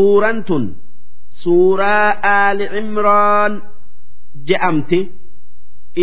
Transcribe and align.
suuraan 0.00 0.44
tun 0.48 0.64
suuraa 1.42 2.08
aali 2.36 2.64
cimraan 2.74 3.52
je'amti 4.48 4.98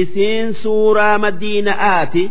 isiin 0.02 0.48
suuraa 0.64 1.18
madiina'aati 1.24 2.24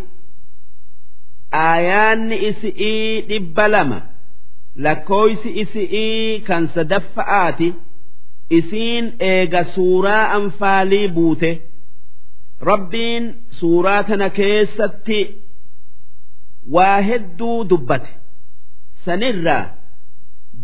aayaanni 1.67 2.37
isi'ii 2.49 3.21
dhibba 3.29 3.67
lama 3.75 3.99
lakkooysi 4.85 5.51
isi'ii 5.63 6.41
kan 6.49 6.63
sadaffa'aati 6.75 7.69
isiin 8.59 9.07
eega 9.31 9.63
suuraa 9.75 10.25
anfaalii 10.39 11.09
buute. 11.17 11.51
Rabbiin 12.71 13.25
suuraa 13.59 14.03
tana 14.09 14.29
keessatti 14.39 15.21
waa 16.75 16.99
hedduu 17.09 17.59
dubbate. 17.71 18.11
Sanirraa 19.05 19.65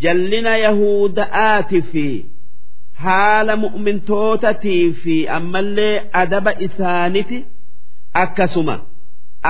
jallina 0.02 0.52
yahuda'aati 0.64 1.80
fi 1.92 2.06
haala 3.04 3.54
mu'mintootatii 3.64 4.84
fi 5.02 5.16
ammallee 5.38 5.95
adaba 6.23 6.52
isaaniti 6.66 7.38
akkasuma. 8.23 8.76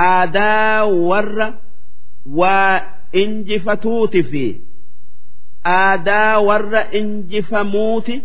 Aadaa 0.04 0.84
warra 1.10 1.46
waa 2.40 2.74
injifatuuti 3.22 4.22
fi 4.30 4.44
aadaa 5.74 6.38
warra 6.48 6.82
injifamuuti 7.00 8.16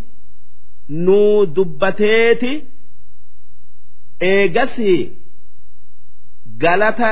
nuu 1.06 1.46
dubbateeti. 1.56 2.52
Eegasii 4.30 5.02
galata 6.62 7.10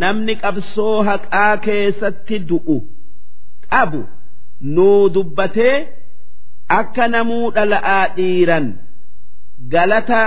namni 0.00 0.34
qabsoo 0.42 0.96
haqaa 1.08 1.56
keessatti 1.66 2.36
du'u 2.48 2.76
qabu 3.70 4.00
nuu 4.60 5.08
dubbatee 5.14 5.76
akka 6.78 7.08
namuu 7.08 7.50
dhala'aa 7.56 8.04
dhiiran 8.16 8.66
galata 9.72 10.22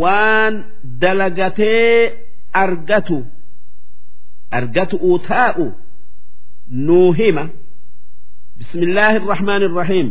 waan 0.00 0.54
dalagatee 1.02 2.12
argatu 2.62 3.18
argatu 4.58 5.18
taa'u 5.28 5.66
nuu 6.86 7.12
hima. 7.18 7.44
Bismillaahi 8.58 9.16
irrahmaani 9.20 9.64
irrahiim 9.70 10.08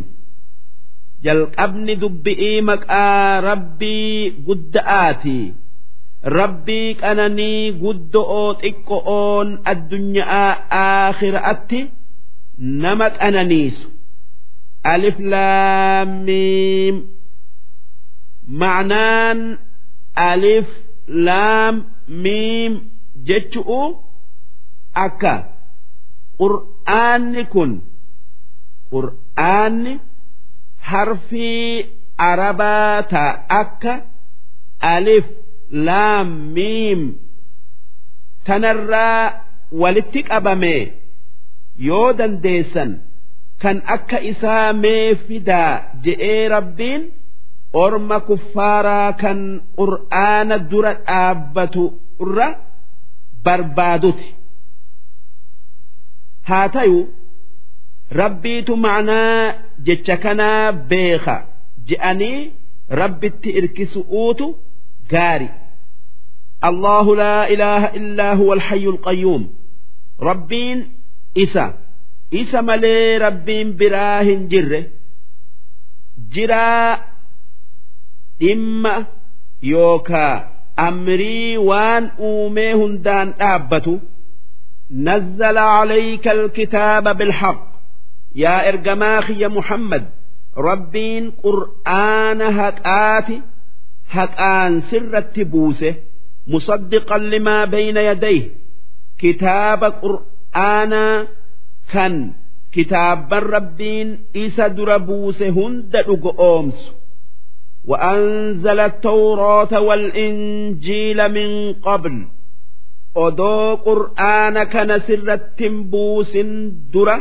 jalqabni 1.24 1.94
dubbi'ii 2.02 2.60
maqaa 2.70 3.40
rabbii 3.40 4.30
gudda'aatii. 4.46 5.46
Rabbii 6.38 6.94
qananii 7.02 7.72
guddo'oo 7.82 8.48
xiqqo'oon 8.62 9.48
addunyaa 9.72 10.48
aakhiraatti 10.82 11.80
nama 12.58 13.06
qananiisu 13.18 13.86
alif 14.92 15.16
laamiim 15.32 16.96
ma'naan 18.60 19.38
alif 20.30 20.68
laam 21.26 21.74
miim 22.24 22.72
jechu'u 23.28 23.80
akka 25.06 25.34
qur'aanni 26.40 27.42
kun 27.52 27.72
qur'aanni 28.92 29.94
harfii 30.90 31.86
arabaa 32.30 33.02
ta'a 33.12 33.32
akka 33.60 33.94
alif 34.94 35.26
laam 35.86 36.28
miim 36.56 37.00
tanarraa 38.46 39.24
walitti 39.82 40.20
qabame 40.30 40.76
yoo 41.86 42.12
dandeessan 42.18 42.90
kan 43.62 43.76
akka 43.94 44.18
isaa 44.30 44.72
mee 44.82 45.14
fidaa 45.26 45.72
je'ee 46.04 46.48
rabbiin 46.54 47.02
orma 47.84 48.18
kuffaaraa 48.28 49.12
kan 49.22 49.38
qur'aana 49.78 50.56
dura 50.70 50.92
dhaabbatu 51.06 51.82
irra 52.24 52.48
barbaaduti. 53.44 54.28
Haa 56.48 56.68
ta'u 56.76 56.98
rabbiitu 58.20 58.72
ma'anaa 58.84 59.54
jecha 59.86 60.16
kanaa 60.24 60.72
beeka 60.90 61.36
je'anii 61.88 62.38
rabbitti 63.00 63.50
irkisu'uutu 63.60 64.46
gaari. 65.12 65.48
Allahu 66.68 67.10
laa 67.22 67.46
ilaaha 67.54 67.88
illaa 67.98 68.34
huwa 68.40 68.54
alhayyul 68.58 68.98
qayyuum. 69.06 69.42
Rabbiin 70.28 70.78
ربين 71.37 71.43
إسا 71.43 71.73
إسا 72.33 72.61
ملي 72.61 73.17
ربين 73.17 73.77
براهن 73.77 74.47
جره 74.47 74.85
جرا 76.31 76.99
إما 78.41 79.05
يوكا 79.63 80.49
أمري 80.79 81.57
وان 81.57 82.11
أومي 82.19 82.73
هندان 82.73 83.33
آبتو 83.41 83.97
نزل 84.91 85.57
عليك 85.57 86.27
الكتاب 86.27 87.17
بالحق 87.17 87.67
يا 88.35 88.69
إرجماخي 88.69 89.33
يا 89.39 89.47
محمد 89.47 90.05
ربين 90.57 91.31
قرآن 91.31 92.41
هكآتي 92.41 93.41
هكآن 94.09 94.81
سر 94.81 95.17
التبوسه 95.17 95.95
مصدقا 96.47 97.17
لما 97.17 97.65
بين 97.65 97.97
يديه 97.97 98.49
كتاب 99.17 99.83
قرآن 99.83 100.33
كان 101.93 102.33
كتاب 102.73 103.33
ربين 103.33 104.19
إسا 104.35 104.67
دربوس 104.67 105.41
هند 105.41 105.95
أمس 106.39 106.91
وأنزل 107.87 108.79
التوراة 108.79 109.81
والإنجيل 109.81 111.29
من 111.31 111.73
قبل 111.73 112.27
odoo 113.15 113.77
qur'aana 113.85 114.65
kana 114.73 114.95
sirratti 115.07 115.69
buusin 115.91 116.49
dura 116.93 117.15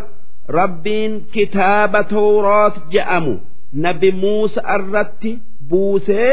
rabbiin 0.48 1.12
kitaaba 1.34 2.00
tawraat 2.12 2.76
je'amu 2.92 3.34
nabi 3.84 4.08
muusa 4.22 4.60
irratti 4.76 5.32
buusee 5.70 6.30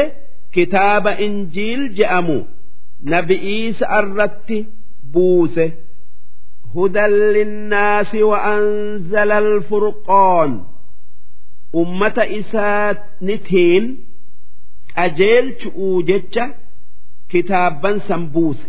kitaaba 0.54 1.12
injiil 1.26 1.82
je'amu 1.98 2.38
nabi 3.12 3.36
iisa 3.56 3.86
irratti 4.00 4.58
buuse 5.12 5.64
hudan 6.74 7.12
linnaasi 7.34 8.20
wa'anzala 8.30 9.36
alfurqoon 9.44 10.50
ummata 11.82 12.24
isaanitiin 12.38 13.84
qajeelchu'uu 14.96 15.96
jecha 16.10 16.44
kitaabban 17.30 17.96
san 18.08 18.22
buuse 18.34 18.66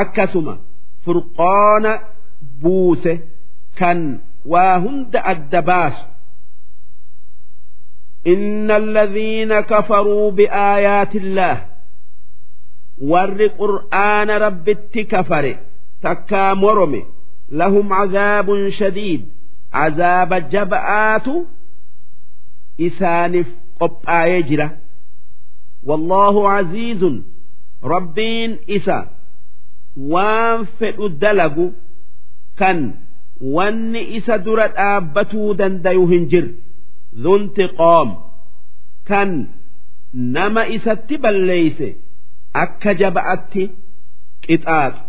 akkasuma 0.00 0.54
furqoona 1.04 1.92
buuse 2.62 3.12
kan 3.78 3.98
waa 4.52 4.74
hunda 4.84 5.20
adda 5.32 5.62
baasu 5.70 6.04
إن 8.26 8.70
الذين 8.70 9.60
كفروا 9.60 10.30
بآيات 10.30 11.16
الله 11.16 11.66
ور 13.02 13.46
قرآن 13.58 14.30
رب 14.30 14.70
كفر 15.12 15.56
takkaa 16.01 16.55
morome 16.55 17.01
lahum 17.61 17.89
cazaabun 17.97 18.61
shadiid 18.79 19.21
cazaaba 19.73 20.37
jaba'aatu 20.53 21.33
isaaniif 22.87 23.49
qophaa'ee 23.79 24.41
jira. 24.49 24.67
Wallaahu 25.89 26.41
caziizun 26.51 27.15
rabbiin 27.93 28.51
isa. 28.77 28.97
Waan 30.11 30.65
fedhu 30.79 31.09
dalagu 31.21 31.67
kan 32.59 32.79
wanni 33.55 34.01
isa 34.17 34.37
dura 34.45 34.67
dhaabbatuu 34.77 35.53
dandayu 35.59 36.07
hin 36.11 36.25
jir. 36.31 36.47
Zuntiqoom 37.23 38.09
kan 39.09 39.29
nama 40.35 40.63
isatti 40.77 41.15
balleeyse 41.23 41.87
akka 42.63 42.91
jaba'atti 43.01 43.63
qixaaxu 44.45 45.08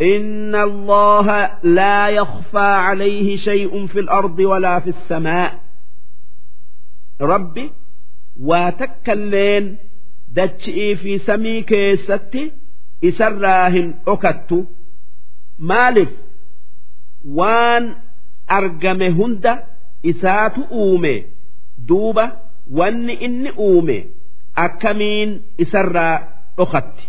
إن 0.00 0.54
الله 0.54 1.50
لا 1.62 2.08
يخفى 2.08 2.58
عليه 2.86 3.36
شيء 3.36 3.86
في 3.86 3.98
الأرض 4.00 4.38
ولا 4.38 4.80
في 4.80 4.90
السماء 4.90 5.60
ربي 7.20 7.70
واتكلين 8.40 9.76
دتشئي 10.32 10.96
في 10.96 11.18
سمي 11.18 11.62
كيستي 11.62 12.52
isarraa 13.08 13.66
hin 13.74 13.88
dhokattu 14.06 14.56
maaliif 15.70 16.08
waan 17.38 17.84
argame 18.56 19.08
hunda 19.18 19.52
isaatu 20.10 20.60
uume 20.82 21.12
duuba 21.88 22.24
wanni 22.78 23.14
inni 23.26 23.50
uume 23.66 23.98
akkamiin 24.64 25.30
isarraa 25.64 26.16
dhokatti 26.58 27.04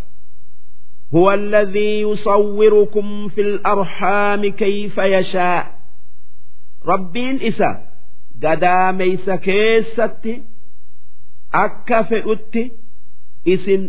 هو 1.15 1.31
الذي 1.33 2.01
يصوركم 2.01 3.27
في 3.27 3.41
الأرحام 3.41 4.45
كيف 4.45 4.97
يشاء 4.97 5.79
ربين 6.85 7.41
إسا 7.41 7.89
gadaameysa 8.43 9.35
keessatti 9.45 10.33
akka 11.63 12.03
fedhutti 12.09 12.61
isin 13.53 13.81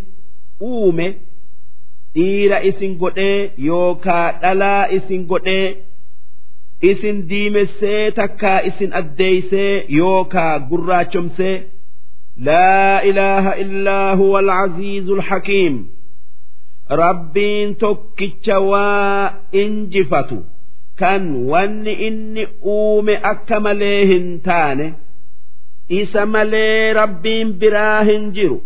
uume 0.70 1.06
dhiira 2.14 2.58
isin 2.70 2.96
godhee 3.02 3.52
yookaa 3.68 4.26
dhalaa 4.42 4.84
isin 4.96 5.22
godhee 5.30 5.68
isin 6.90 7.16
diimessee 7.30 8.10
takkaa 8.18 8.58
isin 8.70 8.90
addeeysee 9.00 9.74
yookaa 9.98 10.58
gurraachomsee 10.70 11.56
laa 12.46 13.00
ilaaha 13.10 13.52
illaa 13.64 14.16
huwa 14.16 14.38
alcaziizu 14.38 15.14
alxakiim 15.20 15.74
rabbiin 17.02 17.74
tokkicha 17.82 18.60
waa 18.60 19.32
injifatu 19.52 20.38
kan 21.00 21.22
wanni 21.50 21.92
inni 21.92 22.48
uume 22.64 23.14
akka 23.32 23.60
malee 23.60 24.00
hin 24.12 24.26
taane 24.48 24.94
isa 26.00 26.26
malee 26.26 26.92
rabbiin 27.00 27.52
biraa 27.60 28.02
hin 28.10 28.32
jiru 28.40 28.58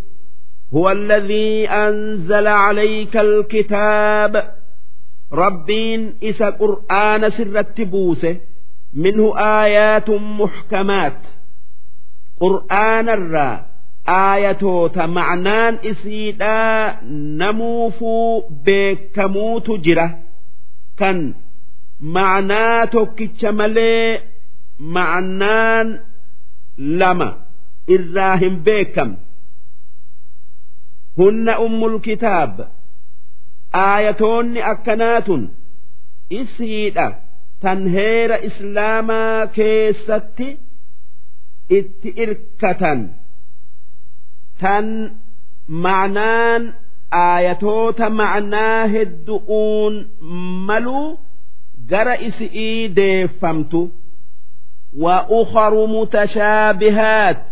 هو 0.73 0.91
الذي 0.91 1.69
أنزل 1.69 2.47
عليك 2.47 3.17
الكتاب 3.17 4.53
ربين 5.33 6.13
إسا 6.23 6.49
قرآن 6.49 7.29
سر 7.29 7.65
بوسه 7.79 8.37
منه 8.93 9.37
آيات 9.37 10.09
محكمات 10.09 11.21
قرآن 12.39 13.09
aayatoota 14.16 15.06
macnaan 15.16 15.74
isiidhaa 15.90 16.98
namuufuu 17.40 18.50
beekamuutu 18.64 19.72
jira. 19.84 20.06
Kan 20.98 21.18
macnaa 22.16 22.86
tokkicha 22.94 23.52
malee 23.52 24.22
macnaan 24.96 25.88
lama 27.00 27.28
irraa 27.94 28.36
hin 28.42 28.56
beekam 28.66 29.10
hunna 31.18 31.54
ummul 31.66 31.96
kitaab 32.06 32.54
aayatoonni 33.84 34.60
akkanaatun 34.72 35.42
isiidha 36.40 37.06
tan 37.62 37.80
heera 37.96 38.36
islaamaa 38.48 39.46
keessatti 39.56 40.48
itti 41.78 42.08
irkatan. 42.24 43.00
Tan 44.60 44.86
ma'naan 45.84 46.62
aayatoota 47.24 48.06
ma'naa 48.20 48.80
heddu'uun 48.94 49.94
maluu 50.68 51.08
gara 51.90 52.14
isi'ii 52.28 52.88
deeffamtu. 52.98 53.80
Wa 55.02 55.16
ukharu 55.38 55.82
mutashaabihaat 55.94 57.44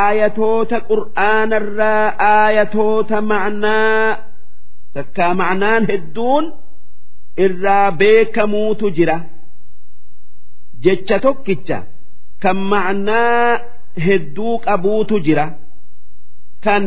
aayatoota 0.00 0.78
qur'aanarraa 0.90 2.06
aayatoota 2.34 3.18
ma'naa 3.30 4.16
takkaa 4.94 5.32
ma'naan 5.40 5.82
hedduun 5.90 6.44
irraa 7.44 7.88
beekamuutu 8.00 8.86
jira. 8.96 9.18
Jecha 10.84 11.16
tokkicha 11.24 11.78
kan 12.42 12.56
ma'naa 12.72 13.60
hedduu 14.06 14.54
qabuutu 14.66 15.16
jira 15.26 15.46
kan 16.64 16.84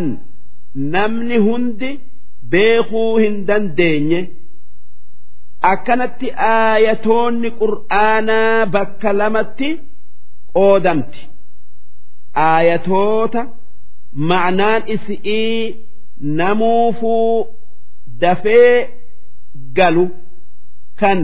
namni 0.96 1.38
hundi 1.48 1.90
beekuu 2.52 3.12
hin 3.24 3.36
dandeenye 3.48 4.20
akkanatti 5.72 6.28
aayatoonni 6.50 7.50
qur'aanaa 7.62 8.66
bakka 8.76 9.10
lamatti 9.20 9.70
qoodamti. 10.56 11.22
Aayatoota 12.50 13.42
ma'naan 14.30 14.82
isi'ii 14.96 15.62
namuufuu 16.40 17.48
dafee 18.22 18.76
galu 19.78 20.06
kan 21.00 21.22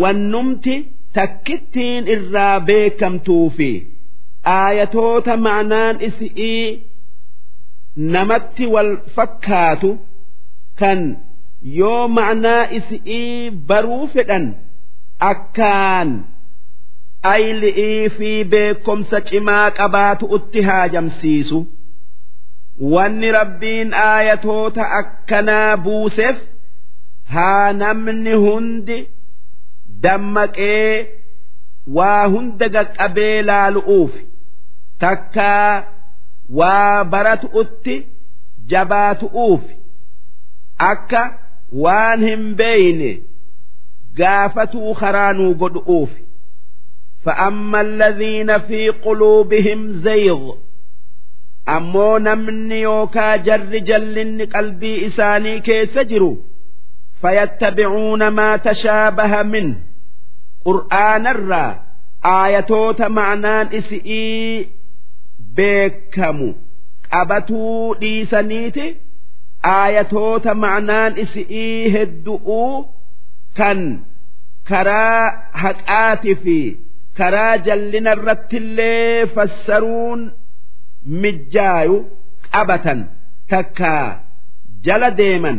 wannumti 0.00 0.74
takkittiin 1.16 2.04
irraa 2.14 2.60
beekamtuu 2.68 3.46
aayatoota 4.54 5.36
ma'naan 5.46 5.96
isi'ii 6.08 6.66
namatti 8.14 8.64
wal 8.74 8.90
fakkaatu 9.16 9.90
kan 10.80 11.00
yoo 11.78 12.02
ma'naa 12.18 12.62
isi'ii 12.78 13.50
baruu 13.68 14.06
fedhan 14.14 14.44
akkaan 15.30 16.10
ayli'ii 17.32 18.08
fi 18.18 18.30
beekomsa 18.52 19.18
cimaa 19.30 19.70
qabaatu 19.78 20.24
utti 20.38 20.60
haajamsiisu. 20.68 21.58
Wanni 22.94 23.28
rabbiin 23.38 23.94
aayatoota 23.94 24.82
akkanaa 25.00 25.76
buuseef 25.84 26.36
haa 27.34 27.72
namni 27.82 28.32
hundi 28.44 28.98
dammaqee 30.02 30.90
waa 31.96 32.24
hunda 32.34 32.66
qaqqabee 32.74 33.36
laalu'uuf 33.48 34.12
takkaa 34.99 35.83
waa 36.59 37.03
baratu'utti 37.03 37.95
jabaatu'uuf 38.73 39.61
akka 40.89 41.21
waan 41.83 42.19
hin 42.29 42.43
beeyne 42.55 43.11
gaafatuu 44.17 44.93
karaanuu 45.03 45.53
godhu'uuf 45.63 46.09
فأما 47.25 47.81
الذين 47.81 48.59
في 48.59 48.89
قلوبهم 48.89 49.89
زيغ 49.91 50.53
أمو 51.69 52.17
نمني 52.17 52.81
يوكا 52.81 53.35
جر 53.35 53.77
جل 53.77 54.49
قلبي 54.53 55.07
إساني 55.07 55.59
كيس 55.59 55.97
جرو 55.97 56.37
فيتبعون 57.21 58.27
ما 58.27 58.57
تشابه 58.57 59.43
منه 59.43 59.75
قرآن 60.65 61.27
الرا 61.27 61.83
آياتوت 62.25 63.01
معنان 63.01 63.67
beekamu. 65.56 66.48
Qabatuu 67.10 67.94
dhiisaniiti. 68.00 68.86
Aayatoota 69.76 70.52
ma'anaan 70.62 71.12
isii 71.24 71.90
hedduu 71.94 72.68
kan 73.58 73.80
karaa 74.68 75.22
haqaati 75.62 76.34
fi 76.42 76.56
karaa 77.18 77.54
jallina 77.66 78.12
irratti 78.18 78.56
illee 78.62 79.26
fassaruun 79.34 80.20
mijjaayu 81.22 81.96
qabatan 82.52 83.00
takkaa 83.50 84.06
jala 84.86 85.10
deeman. 85.20 85.58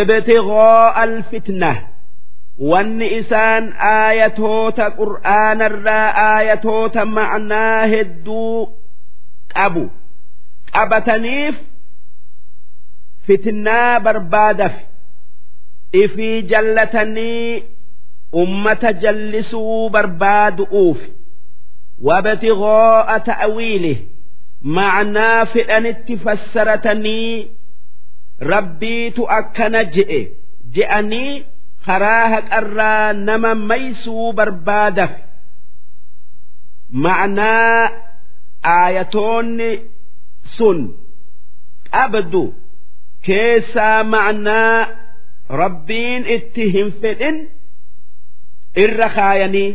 Ibtighaa 0.00 0.94
alfitnaa 1.04 1.76
wanni 2.58 3.06
isaan 3.18 3.64
aayatoota 3.92 4.90
qur'aanarraa 5.00 6.06
aayatoota 6.26 7.04
ma'naa 7.16 7.86
hedduu 7.92 8.68
qabu. 9.54 9.84
Qabataniif 10.74 11.56
fitnaa 13.26 14.00
barbaadaf 14.00 14.72
ifii 16.02 16.42
jallatanii 16.42 17.62
ummata 18.42 18.92
jallisuu 19.02 19.90
barbaadu'uuf 19.90 20.98
wabtighaa'a 22.08 23.16
ta'wiilih 23.30 23.98
ma'naa 24.78 25.46
fedhanitti 25.54 26.16
fassaratanii 26.24 27.50
rabbiitu 28.52 29.22
akkana 29.38 29.84
je'e. 29.94 30.20
Je'anii 30.74 31.44
karaa 31.86 32.28
haqarraa 32.34 33.12
nama 33.12 33.50
maysuu 33.68 34.32
barbaadaf 34.38 35.10
ma'naa 37.04 37.90
aayatoonni 38.76 39.70
sun 40.56 40.78
qabdu 41.94 42.42
keessaa 43.26 43.98
ma'naa 44.14 44.76
rabbiin 45.60 46.22
itti 46.36 46.64
hin 46.74 46.88
fedhin 47.02 47.36
irra 48.82 49.08
kaayanii. 49.16 49.70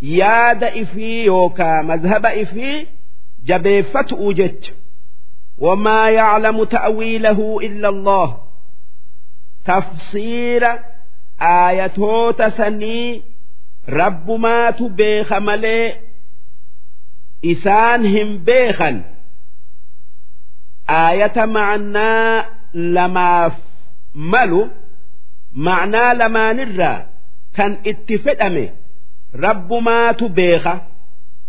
Yaada 0.00 0.68
ifii 0.82 1.24
yookaa 1.26 1.82
mazhaba 1.82 2.30
ifii 2.42 2.88
jabeeffatu'u 3.48 4.32
jecha. 4.38 4.72
Wamaa 5.64 6.08
yaclamu 6.18 6.66
ta'wiilahu 6.66 7.46
illa 7.66 7.88
allah 7.94 8.28
tafsiira 9.66 10.70
aayatoota 11.52 12.46
sanii 12.58 13.24
rabbumaatu 13.98 14.84
beeka 14.98 15.40
malee 15.48 15.86
isaan 17.52 18.02
hin 18.14 18.30
beekan 18.48 18.96
aayata 21.00 21.44
ma'naa 21.46 22.44
lamaaf 22.96 23.54
malu 24.32 24.62
ma'naa 25.68 26.10
lamaanirraa 26.20 26.98
kan 27.56 27.72
itti 27.90 28.16
fedhame 28.24 28.64
rabbumaatu 29.44 30.24
beeka 30.38 30.74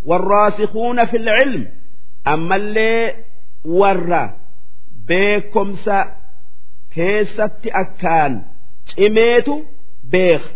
warraasikuuna 0.10 1.04
fil 1.12 1.28
ilm 1.44 1.64
ammallee 2.34 3.04
warra 3.80 4.24
beekomsa 5.08 5.98
keessatti 6.98 7.70
akkaan 7.82 8.34
cimeetu 8.90 9.56
beeka 10.12 10.50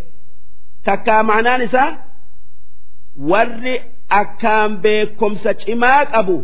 takkaa 0.85 1.21
ma'anaan 1.29 1.61
isaa 1.67 1.89
warri 3.31 3.75
akkaan 4.21 4.71
beekomsa 4.83 5.53
cimaa 5.63 6.05
qabu 6.13 6.37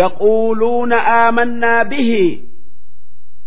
yaquuluuna 0.00 0.96
aamannaa 1.18 1.84
bihi. 1.90 2.24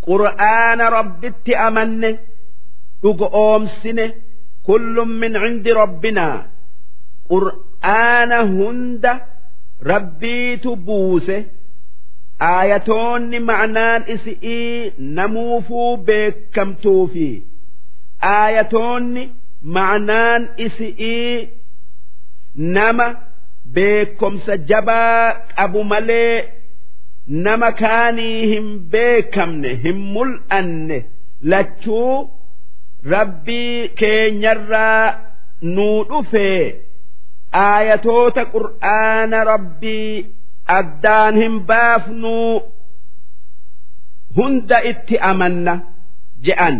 Qur'aana 0.07 0.85
rabbitti 0.97 1.53
amanne 1.67 2.09
dhuga 3.01 3.27
oomsine 3.43 4.05
kullum 4.67 5.09
min 5.21 5.33
cindi 5.43 5.71
rabbinaa 5.81 6.37
qur'aana 7.31 8.37
hunda 8.55 9.11
rabbiitu 9.91 10.75
buuse 10.85 11.37
aayatoonni 12.45 13.39
ma'anaan 13.49 14.01
isi'ii 14.15 14.91
namuufuu 15.19 15.97
beekamtuufi 16.09 17.29
aayatoonni 18.31 19.23
ma'anaan 19.77 20.41
isi'ii 20.65 21.49
nama 22.75 23.07
beekomsa 23.73 24.57
jabaa 24.69 25.33
qabu 25.55 25.83
malee 25.91 26.35
nama 27.45 27.71
kaanii 27.81 28.47
hin 28.53 28.67
beekamne 28.95 29.71
hin 29.83 29.97
mul'anne 30.15 30.97
lachuu 31.53 32.29
rabbii 33.13 33.87
keenyarraa 34.01 35.03
nuu 35.75 36.03
dhufee 36.09 36.63
aayatoota 37.65 38.45
qur'aana 38.55 39.43
rabbii 39.51 40.25
addaan 40.78 41.34
hin 41.42 41.54
baafnuu 41.70 42.62
hunda 44.36 44.78
itti 44.90 45.16
amanna 45.30 45.74
je'an 46.46 46.76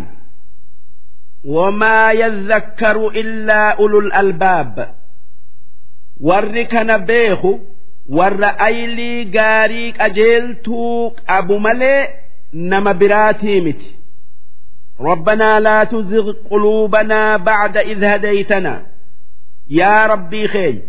wamaa 1.55 2.13
yadhakkaru 2.23 3.07
illaa 3.23 3.77
ulul 3.85 4.11
albaab 4.23 4.77
warri 6.29 6.65
kana 6.73 6.99
beeku 7.09 7.53
warra 8.19 8.51
aylii 8.69 9.25
gaarii 9.37 9.93
qajeeltuu 9.99 11.11
qabu 11.29 11.59
malee 11.67 12.01
nama 12.53 12.95
biraatii 12.95 13.61
miti 13.61 13.91
ربنا 15.01 15.61
لا 15.61 15.85
تزغ 15.85 16.33
قلوبنا 16.51 17.37
بعد 17.37 17.77
إذ 17.77 18.05
هديتنا 18.05 18.87
يا 19.71 20.07
ربي 20.07 20.49
خير 20.49 20.83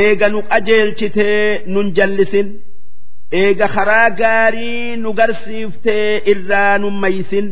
eega 0.00 0.28
nu 0.32 0.40
qajeelchitee 0.50 1.62
nun 1.72 1.86
jallisin 1.96 2.48
eega 3.40 3.66
karaa 3.76 4.08
gaarii 4.20 4.96
nu 5.02 5.12
garsiiftee 5.18 6.22
irraa 6.32 6.78
nun 6.82 6.96
maysin 7.02 7.48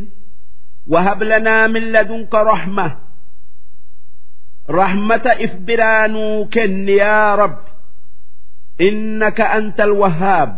wahab 0.93 1.21
lanaa 1.29 1.67
min 1.73 1.85
ladunka 1.93 2.39
rahma 2.51 2.87
rahmata 4.79 5.31
if 5.45 5.53
biraa 5.67 6.07
nuu 6.13 6.45
kenni 6.53 6.95
yaa 7.03 7.35
rabbi 7.41 7.69
innaka 8.87 9.45
anta 9.57 9.83
alwahaab 9.89 10.55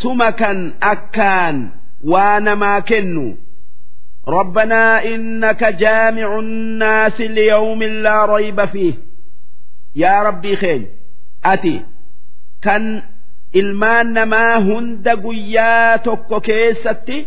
suma 0.00 0.28
kan 0.40 0.58
akkaan 0.92 1.56
waa 2.12 2.40
namaa 2.40 2.80
kennu 2.90 3.28
ربنا 4.28 5.04
إنك 5.04 5.64
جامع 5.64 6.38
الناس 6.38 7.20
ليوم 7.20 7.82
لا 7.82 8.24
ريب 8.26 8.64
فيه 8.64 8.94
yaa 10.01 10.23
rabbii 10.29 10.57
keenya 10.63 10.89
ati 11.53 11.75
kan 12.65 12.83
ilmaan 13.61 14.07
namaa 14.17 14.55
hunda 14.67 15.13
guyyaa 15.25 15.97
tokko 16.07 16.37
keessatti 16.47 17.17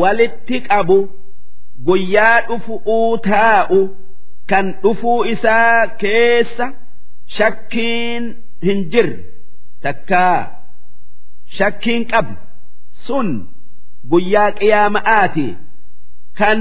walitti 0.00 0.60
qabu 0.68 0.98
guyyaa 1.88 2.36
dhufu'uu 2.48 3.18
taa'u 3.28 3.80
kan 4.52 4.66
dhufuu 4.82 5.18
isaa 5.34 5.86
keessa 6.02 6.66
shakkiin 7.38 8.24
hin 8.68 8.80
jirre 8.94 9.18
takkaa 9.86 10.38
shakkiin 11.58 12.04
qabne 12.12 12.36
sun 13.06 13.28
guyyaa 14.14 14.50
qiyaama'aati 14.60 15.46
kan 16.40 16.60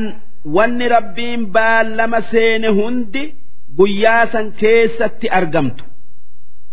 wanni 0.57 0.87
rabbiin 0.95 1.41
baallama 1.57 2.19
seene 2.31 2.67
hundi 2.79 3.23
guyyaa 3.77 4.27
san 4.31 4.51
keessatti 4.61 5.27
argamtu. 5.39 5.83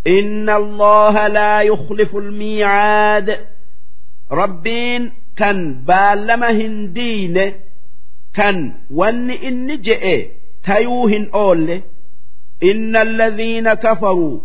Inna 0.04 0.54
allaha 0.62 1.28
laa 1.28 1.62
yukhlifu 1.62 2.18
almiicaad 2.18 3.28
rabbiin 4.40 5.11
kan 5.40 5.59
baallama 5.88 6.49
hin 6.59 6.75
diine 6.94 7.44
kan 8.37 8.56
wanni 9.00 9.35
inni 9.49 9.76
je'e 9.87 10.16
tayuu 10.66 11.06
hin 11.12 11.28
oolle. 11.32 11.82
Inna 12.71 13.00
alladhiina 13.00 13.76
kafaruu 13.76 14.42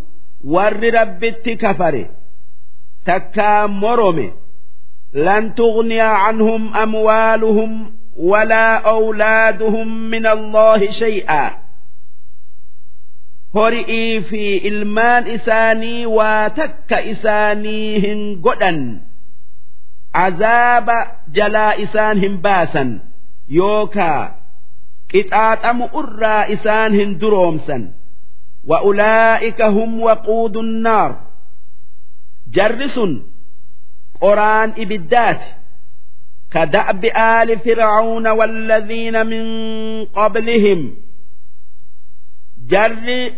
warri 0.54 0.92
rabbitti 0.92 1.58
kafare 1.58 2.04
takkaa 3.06 3.68
morome. 3.68 4.28
Lan 5.14 5.54
tughniya 5.56 6.10
canhum 6.26 6.64
amwaaluhum 6.84 7.72
walaa 8.32 8.82
awlaaduhum 8.94 9.90
min 10.12 10.26
allahi 10.26 10.88
shay'aa 11.00 11.50
hori'ii 13.57 14.21
fi 14.29 14.43
ilmaan 14.71 15.27
isaanii 15.37 16.07
waa 16.07 16.51
takka 16.59 16.99
isaanii 17.15 18.01
hin 18.05 18.21
godhan 18.47 18.81
azaaba 20.27 20.99
jalaa 21.39 21.73
isaan 21.85 22.19
hin 22.25 22.39
baasan 22.47 22.91
yookaa 23.59 24.23
qixaaxamu 25.13 25.87
irraa 26.03 26.45
isaan 26.59 26.93
hin 27.01 27.19
duroomsan 27.21 27.85
وأولئك 28.71 29.63
هم 29.63 30.01
وقود 30.01 30.57
النار 30.57 31.21
جرس 32.55 33.01
قران 34.21 34.73
إبدات 34.79 35.41
كدأب 36.53 37.05
آل 37.05 37.59
فرعون 37.59 38.27
والذين 38.29 39.27
من 39.27 39.45
قبلهم 40.05 40.81
jarri 42.71 43.35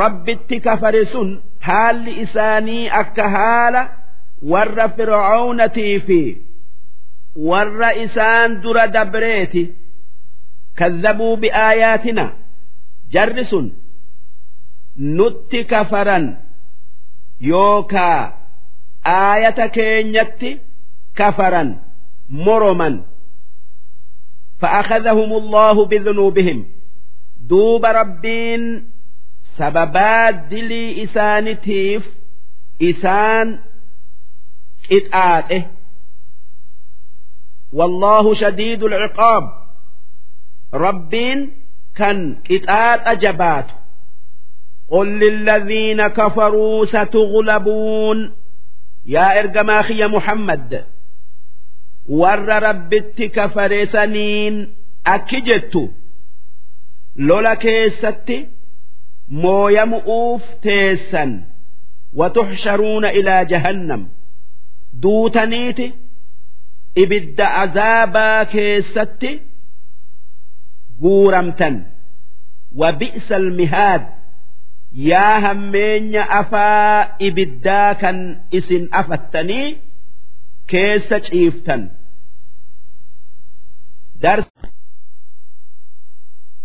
rabbitti 0.00 0.56
kafare 0.66 1.02
sun 1.12 1.30
haalli 1.66 2.12
isaanii 2.24 2.88
akka 3.00 3.26
haala 3.36 3.82
warra 4.52 4.86
fir'aawnatii 4.96 5.96
fi 6.06 6.20
warra 7.48 7.90
isaan 8.04 8.50
dura 8.62 8.84
dabreeti 8.96 9.62
kazzabuu 10.78 11.36
bi'aayaatina 11.42 12.24
jarri 13.14 13.44
sun 13.50 13.66
nutti 15.18 15.60
kafaran 15.72 16.26
yookaa 17.50 18.20
aayata 19.16 19.66
keenyatti 19.76 20.50
kafaran 21.18 21.70
moroman 22.46 22.96
فأخذهم 24.60 25.30
الله 25.32 25.76
بذنوبهم 25.86 26.58
duuba 27.50 27.92
rabbiin 27.92 28.62
sababaa 29.58 30.32
dilii 30.50 30.90
isaanitiif 31.04 32.02
isaan 32.90 33.48
qixaaxe 34.88 35.58
wallaahu 37.78 38.34
shadiidu 38.42 38.86
alciqaab 38.98 39.44
rabbiin 40.86 41.40
kan 41.98 42.18
qixaaxa 42.48 43.14
jabaatu 43.24 43.74
قل 44.90 45.08
للذين 45.18 46.08
كفروا 46.08 46.84
ستغلبون 46.84 48.32
يا 49.06 49.38
إرجماخي 49.40 49.94
يا 49.98 50.06
محمد 50.06 50.84
ور 52.08 52.48
ربت 52.62 53.22
كفر 53.22 53.84
سنين 53.84 54.74
أكجتُ 55.06 55.74
lola 57.16 57.56
keessatti 57.56 58.36
mooyamu'uuf 59.29 60.43
teessan 60.61 61.31
watuxsharuuna 62.19 63.09
ilaa 63.19 63.43
jahannam. 63.51 64.01
Duutaniiti 65.03 65.87
ibidda 66.95 67.47
azaabaa 67.63 68.45
keessatti 68.45 69.31
guuramtan. 71.01 71.75
Wabi'sa 72.81 73.35
almihaad 73.35 74.03
yaa 75.11 75.39
hammeenya 75.45 76.23
afaa 76.39 77.15
ibiddaa 77.27 77.95
kan 78.01 78.17
isin 78.51 78.83
afattanii 78.91 79.67
keessa 80.71 81.19
ciiftan. 81.27 81.81
Darsa 84.21 84.68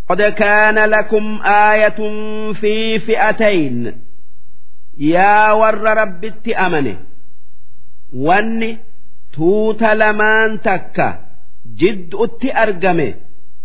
قد 0.10 0.22
كان 0.22 0.76
لكم 0.90 1.42
آية 1.46 2.00
في 2.54 3.00
فئتين 3.00 4.02
يا 4.98 5.52
ور 5.52 5.78
ربت 6.02 6.48
أمنه 6.50 6.98
واني 8.16 8.78
توت 9.34 9.84
لمان 9.84 10.62
تكا 10.62 11.20
جد 11.78 12.16
أتي 12.16 12.58
أرقمه 12.58 13.14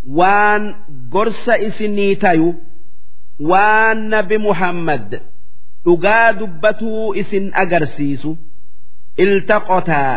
وان 0.08 0.74
قرس 1.12 1.48
إسني 1.48 2.14
تيو 2.14 2.54
وان 3.40 4.10
نبي 4.10 4.38
محمد 4.38 5.20
dhugaa 5.84 6.32
dubbatuu 6.40 7.12
isin 7.20 7.52
agarsiisu 7.62 8.30
iltaqotaa 9.24 10.16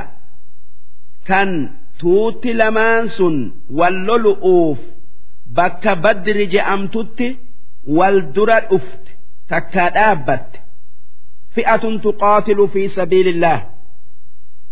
kan 1.28 1.50
tuutti 2.00 2.54
lamaan 2.60 3.10
sun 3.18 3.36
wal 3.80 3.98
lolu'uuf 4.08 4.80
bakka 5.57 5.93
badri 6.05 6.47
je'amtutti 6.55 7.29
wal 7.97 8.19
dura 8.35 8.59
dhufte 8.71 9.11
takkaa 9.51 9.91
dhaabbatte. 9.97 10.59
Fi'atun 11.55 11.95
tuqaatilu 12.05 12.65
fi 12.73 12.83
sabiilillah 12.97 13.59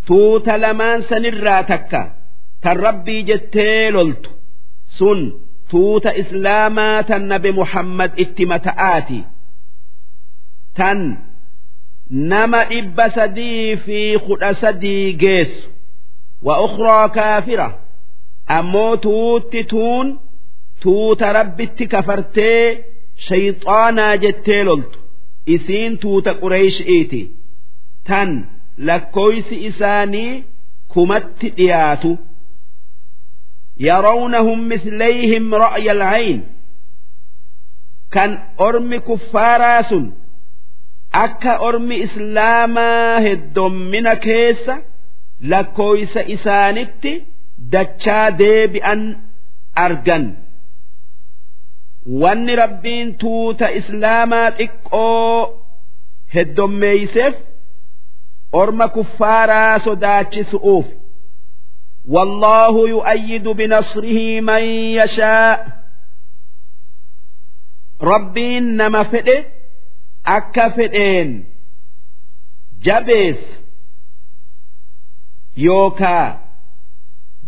tuuta 0.06 0.54
lamaan 0.62 1.00
sanirraa 1.08 1.62
takka. 1.70 2.02
Tan 2.62 2.76
rabbii 2.86 3.22
jettee 3.28 3.90
loltu. 3.96 4.30
Sun 4.96 5.20
tuuta 5.70 6.10
islaamaa 6.22 7.02
tan 7.08 7.22
nabi 7.32 7.50
muhammad 7.60 8.12
itti 8.24 8.44
mata'aati. 8.52 9.20
Tan 10.78 10.98
nama 12.32 12.60
dhibba 12.70 13.06
sadii 13.16 13.76
fi 13.84 14.00
kudha 14.26 14.50
sadii 14.62 15.12
geessu. 15.22 15.68
Wa 16.46 16.54
ukhraa 16.66 17.08
kaafira. 17.16 17.68
Ammoo 18.56 18.96
tuutti 19.04 19.64
tuun 19.70 20.06
tuuta 20.82 21.26
rabbitti 21.38 21.84
kafartee 21.92 22.62
shayxaanaa 23.26 24.14
jettee 24.22 24.62
loltu. 24.68 24.98
Isiin 25.54 25.92
tuuta 26.02 26.32
qureeshi'iiti 26.40 27.20
tan 28.08 28.30
lakkooysi 28.88 29.56
isaanii 29.68 30.44
kumatti 30.92 31.48
dhiyaatu. 31.56 32.10
Yarownahum 33.86 34.60
mislayhim 34.70 35.46
ra'ya 35.64 35.92
alcayn 35.96 36.40
kan 38.14 38.30
ormi 38.66 38.98
kuffaaraa 39.08 39.82
sun 39.90 40.06
akka 41.24 41.52
ormi 41.68 41.96
islaamaa 42.06 43.20
heddommina 43.26 44.12
keessa 44.26 44.74
lakkooysa 45.52 46.20
isaanitti 46.34 47.12
dachaa 47.72 48.26
deebi'an 48.40 49.00
argan. 49.84 50.24
wanni 52.21 52.53
rabbiin 52.63 53.07
tuuta 53.21 53.67
islaamaa 53.79 54.49
xiqqoo 54.59 55.39
heddommeeyseef 56.35 57.35
orma 58.61 58.87
kuffaaraa 58.95 59.79
sodaachisu'uuf 59.87 60.85
والله 62.15 62.89
يؤيد 62.89 63.43
بنصره 63.47 64.19
من 64.49 64.63
يشاء 64.99 65.57
ربين 68.01 68.63
نما 68.77 69.03
فئه 69.03 69.45
akka 70.37 70.65
fedheen 70.77 71.29
jabeessa 72.85 73.57
yookaa 75.65 76.27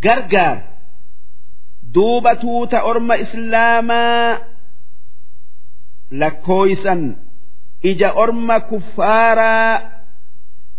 gargaar 0.03 0.57
duuba 1.94 2.32
tuuta 2.42 2.78
orma 2.90 3.14
islaamaa 3.24 4.38
lakkooysan 6.20 7.02
ija 7.90 8.08
orma 8.22 8.56
kuffaaraa 8.70 9.72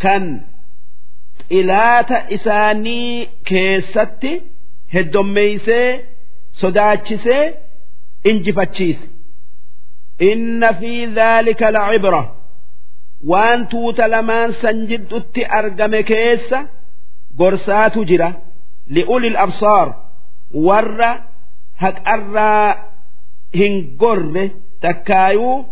kan 0.03 0.23
xilaata 1.49 2.17
isaanii 2.35 3.29
keessatti 3.49 4.31
heddommeeysee 4.93 5.89
sodaachisee 6.61 7.43
injifachiise. 8.29 9.05
Inna 10.29 10.69
fi 10.79 10.93
dhaalika 11.15 11.67
lacibra 11.75 12.21
waan 13.31 13.67
tuuta 13.71 14.05
lamaan 14.13 14.51
san 14.61 14.77
jiddutti 14.89 15.41
argame 15.59 16.03
keessa 16.03 16.59
gorsaatu 17.37 17.99
jira. 18.09 18.29
Li'uli 18.95 19.29
labsaar 19.37 19.87
الأبصار 20.52 20.52
ور 20.54 21.20
هك 21.78 22.08
أرى 22.08 22.84
هنقر 23.54 24.50
تكايو 24.80 25.66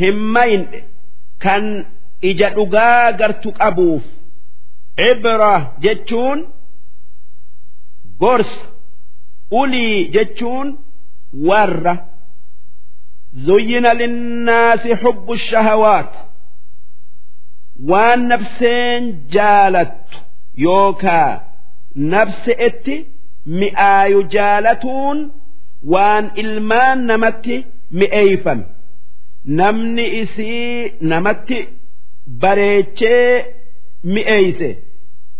همين 0.00 0.68
كان 1.40 1.84
إجا 2.24 2.48
لغا 2.48 3.06
قرتك 3.06 3.60
أبوف 3.60 4.02
عبرة 4.98 5.76
جتشون 5.80 6.48
قرس 8.20 8.58
أولي 9.52 10.04
جتشون 10.04 10.78
ور 11.38 11.96
زين 13.34 13.86
للناس 13.86 14.80
حب 14.80 15.32
الشهوات 15.32 16.12
وان 17.84 18.28
نفسين 18.28 19.26
جالت 19.30 20.04
يوكا 20.56 21.42
نفس 21.96 22.48
اتي 22.48 23.06
mi'aayu 23.59 24.19
jaalatuun 24.35 25.19
waan 25.93 26.25
ilmaan 26.43 26.99
namatti 27.09 27.55
mi'eeyfame 27.99 28.65
namni 29.59 30.05
isii 30.21 30.93
namatti 31.11 31.57
bareechee 32.41 33.45
mi'eeyse. 34.13 34.69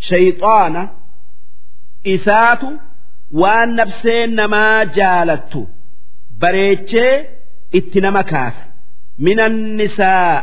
Shayxaana 0.07 0.81
isaatu 2.13 2.69
waan 3.41 3.69
nabseen 3.79 4.29
namaa 4.39 4.85
jaalattu 4.97 5.61
bareechee 6.41 7.13
itti 7.79 7.99
nama 8.05 8.23
kaasa. 8.31 8.63
Minan 9.25 9.55
nisaa 9.77 10.35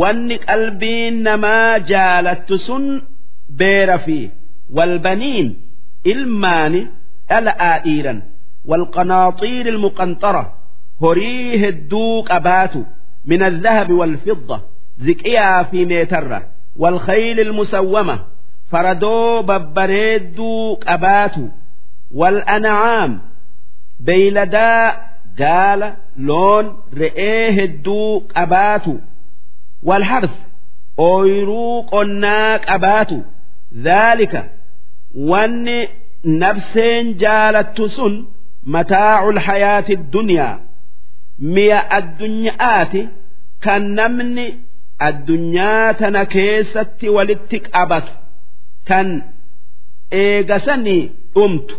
wanni 0.00 0.36
qalbiin 0.46 1.14
namaa 1.26 1.78
jaalattu 1.90 2.54
sun 2.66 2.84
beera 3.58 3.98
fi 4.06 4.18
walbaniin 4.76 5.48
ilmaani 6.05 6.87
dhala'aa 7.29 7.79
dhiiran 7.85 8.19
والقناطير 8.67 9.67
المقنطرة 9.67 10.53
هريه 11.01 11.69
الدوق 11.69 12.31
أباتو 12.31 12.83
من 13.25 13.43
الذهب 13.43 13.91
والفضة 13.91 14.61
زكيا 14.99 15.63
في 15.63 15.85
ميترة 15.85 16.43
والخيل 16.77 17.39
المسومة 17.39 18.19
فردو 18.71 19.41
ببريدو 19.41 20.79
أباتو 20.87 21.47
والأنعام 22.15 23.21
بيلدا 23.99 24.91
قال 25.39 25.93
لون 26.17 26.77
رئيه 26.97 27.65
الدوق 27.65 28.23
أباتو 28.35 28.95
والحرث 29.83 30.35
أويروق 30.99 32.01
الناك 32.01 32.69
أباتو 32.69 33.19
ذلك 33.83 34.51
wanni 35.14 35.78
nabseen 36.24 37.06
jaalattu 37.22 37.88
sun 37.96 38.14
mataacul 38.74 39.38
hayaati 39.46 39.96
dunyaa 40.12 40.58
mi'a 41.54 41.80
addunyaati 41.98 43.02
kan 43.64 43.82
namni 43.98 44.46
addunyaa 45.08 45.94
tana 46.00 46.22
keessatti 46.34 47.06
walitti 47.16 47.58
qabatu 47.68 48.12
tan 48.88 49.08
eegasanii 50.22 51.02
dhumtu 51.34 51.74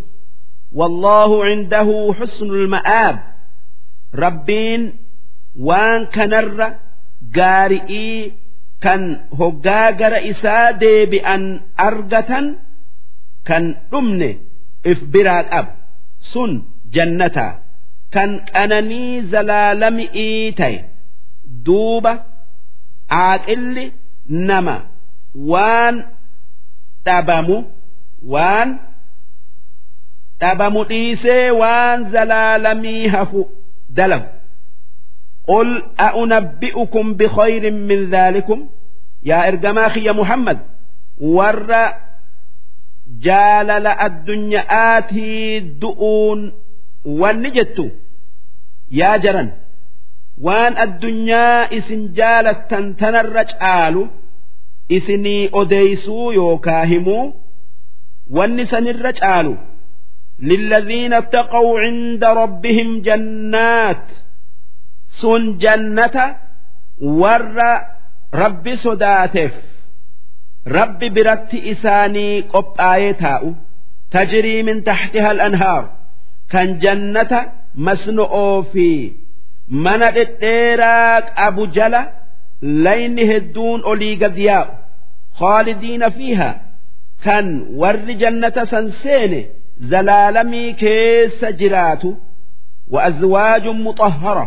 wallaahu 0.80 1.36
cindahu 1.48 1.96
xusnul 2.20 2.68
ma'aab 2.76 3.16
rabbiin 4.24 4.84
waan 5.68 6.02
kanarra 6.16 6.68
gaari'ii 7.38 8.34
kan 8.84 9.02
hoggaa 9.40 9.92
gara 10.00 10.20
isaa 10.32 10.68
deebi'an 10.82 11.44
argatan. 11.88 12.46
أمني 13.95 14.39
إفبراك 14.87 15.47
أب 15.53 15.67
سن 16.21 16.63
جنتا 16.93 17.59
كان 18.13 18.41
أنني 18.41 19.23
زلالم 19.23 19.99
إيتي 19.99 20.85
دوبة 21.45 22.21
عاقل 23.11 23.93
نما 24.29 24.87
وان 25.35 26.05
تبمو 27.05 27.65
وان 28.27 28.79
dhabamu 30.41 30.85
dhiisee 30.85 31.51
waan 31.51 32.11
zalaalamii 32.11 33.09
hafu 33.09 33.49
dalagu 33.91 34.27
قل 35.49 35.83
أنبئكم 36.01 37.15
بخير 37.15 37.71
من 37.71 38.11
ذلكم 38.11 38.69
يا 39.23 39.49
إرجماخي 39.49 40.05
يا 40.05 40.13
محمد 40.13 40.59
ور 41.21 41.73
جالل 43.23 43.87
الدنيا 43.87 44.61
آتي 44.99 45.61
دؤون 45.61 46.53
wanni 47.21 47.51
jettu 47.57 47.85
yaa 49.01 49.19
jaran 49.25 49.49
waan 50.47 50.75
addunyaa 50.85 51.69
isin 51.79 52.03
jaalattan 52.19 52.85
tanarra 53.01 53.45
caalu 53.53 54.03
isinii 54.97 55.49
odeeysuu 55.61 56.33
yookaa 56.39 56.85
himuu 56.93 57.25
wanni 58.37 58.65
sanirra 58.73 59.13
caalu 59.13 59.55
للذين 60.43 61.13
اتقوا 61.15 61.81
عند 61.81 62.25
ربهم 62.25 63.01
جنات 63.01 64.07
سن 65.21 65.57
جنة 65.59 66.37
ور 67.01 67.43
رب 68.35 68.75
rabbi 70.66 71.10
biratti 71.10 71.58
isaanii 71.74 72.42
qophaa'ee 72.54 73.14
taa'u 73.24 73.56
tajrii 74.16 74.64
min 74.64 74.84
taxtiha 74.90 75.30
al-anhaar 75.36 75.84
kan 76.52 76.80
jannata 76.84 77.40
masno'oo 77.88 78.64
fi 78.74 78.88
mana 79.86 80.12
dhedheeraa 80.18 81.22
qabu 81.22 81.68
jala 81.78 82.02
layni 82.86 83.24
hedduun 83.32 83.82
olii 83.92 84.16
gad 84.24 84.38
yaa'u. 84.38 84.72
Khaalidiina 85.40 86.10
fiiha 86.18 86.50
kan 87.26 87.46
warri 87.82 88.16
jannata 88.24 88.66
san 88.66 88.92
seene 89.04 89.42
zalaalamii 89.92 90.74
keessa 90.84 91.52
jiraatu 91.52 92.18
wa 92.94 93.04
azwaajun 93.10 93.82
muxahhara 93.88 94.46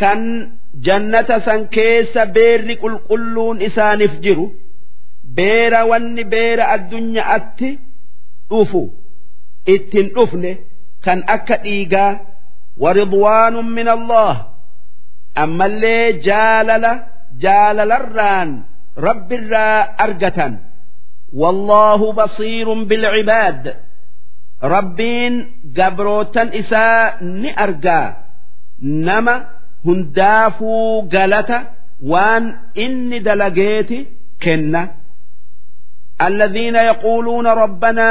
kan 0.00 0.20
jannata 0.86 1.40
san 1.46 1.60
keessa 1.76 2.26
beerri 2.36 2.76
qulqulluun 2.82 3.60
isaaniif 3.68 4.14
jiru 4.24 4.46
beera 5.36 5.80
wanni 5.90 6.24
beera 6.32 6.64
addunyaatti 6.74 7.70
dhufu 8.50 8.82
ittin 9.74 10.06
dhufne 10.14 10.52
kan 11.04 11.20
akka 11.34 11.56
dhiigaa 11.64 12.12
waridwaanun 12.82 13.68
min 13.76 13.88
allah. 13.96 14.34
Ammallee 15.42 16.12
jaalala 16.26 16.92
jaalalarraan 17.42 18.50
rabbirraa 19.06 19.78
argatan. 20.04 20.52
Basiirun 22.18 22.80
bilcibaad 22.90 23.64
rabbiin 24.62 25.34
gabrootan 25.76 26.48
isaa 26.60 27.20
ni 27.20 27.50
argaa. 27.64 28.16
Nama 28.80 29.34
hundaafuu 29.84 31.02
galata 31.14 31.58
waan 32.10 32.44
inni 32.74 33.20
dalageeti 33.20 33.98
kenna 34.42 34.88
الذين 36.21 36.75
يقولون 36.75 37.47
ربنا 37.47 38.07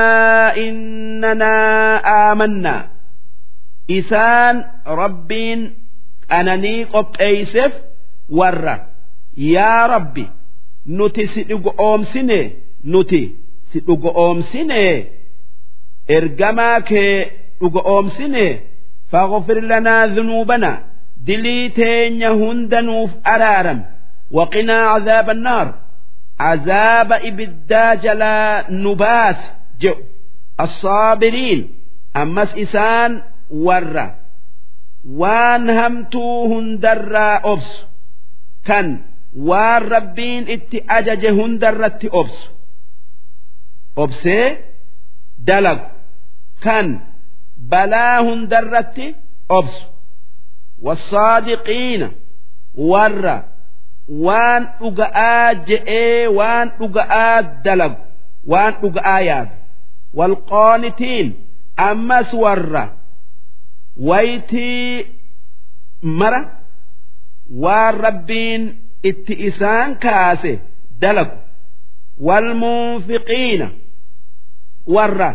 إننا 0.57 1.55
آمنا 2.33 2.89
إسان 3.91 4.65
ربين 4.87 5.75
أنني 6.33 6.85
قب 6.85 7.07
أيسف 7.21 7.73
ور 8.31 8.79
يا 9.37 9.87
ربي 9.87 10.27
نتي 10.87 11.27
سيدق 11.27 11.81
أوم 11.81 12.03
سنة 12.05 12.51
نتي 12.85 13.35
سيدق 13.73 14.07
أوم 14.17 14.41
سنة 14.41 15.05
إرجماك 16.11 16.93
دق 17.63 17.87
أوم 17.87 18.09
سنة 18.09 18.59
فاغفر 19.11 19.61
لنا 19.61 20.07
ذنوبنا 20.07 20.85
دليتين 21.27 22.21
يهندنوف 22.21 23.11
أرارا 23.27 23.85
وقنا 24.31 24.75
عذاب 24.77 25.31
النار 26.37 26.37
عذاب 26.41 27.13
إبدا 27.13 27.95
جلا 27.95 28.65
نباس 28.71 29.37
جو 29.81 29.95
الصابرين 30.61 31.75
أمس 32.17 32.55
إسان 32.55 33.23
ورّا 33.51 34.23
waan 35.19 35.67
hamtuu 35.79 36.49
hundarraa 36.49 37.41
obsu 37.43 37.87
kan 38.67 38.87
waan 39.49 39.83
rabbiin 39.95 40.49
itti 40.49 40.85
ajaje 40.89 41.31
hundarratti 41.31 42.09
obsu 42.21 42.51
obsee 43.97 44.59
dalagu 45.47 45.87
kan 46.65 46.87
balaa 47.71 48.23
hundarratti 48.23 49.07
obsu 49.49 49.87
wasaadiqiina 50.87 52.09
warra 52.91 53.37
waan 54.26 54.64
dhuga'aa 54.80 55.54
je'ee 55.68 56.28
waan 56.38 56.68
dhuga'aa 56.80 57.42
dalagu 57.66 58.02
waan 58.52 58.74
dhuga'aa 58.82 59.20
yaadu. 59.30 59.52
Walqoonitiin 60.18 61.28
ammas 61.90 62.30
warra 62.44 62.84
waytii 64.10 65.06
mara 66.20 66.42
waan 67.64 67.96
rabbiin 68.06 68.64
itti 69.10 69.34
isaan 69.48 69.96
kaase 70.04 70.54
dalagu. 71.02 71.38
Walmunfiqiina 72.28 73.68
warra 74.96 75.30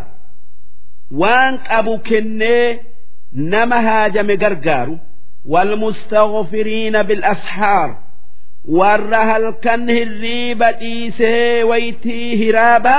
waan 1.21 1.53
qabu 1.67 1.93
kennee 1.99 2.79
nama 3.33 3.81
haajame 3.87 4.37
gargaaru. 4.37 4.95
Walmustaghfiriina 5.53 7.03
bilashaar 7.03 7.89
warra 8.78 9.20
halkan 9.30 9.88
hirriiba 9.96 10.68
dhiisee 10.80 11.62
waytii 11.70 12.36
hiraaba 12.40 12.96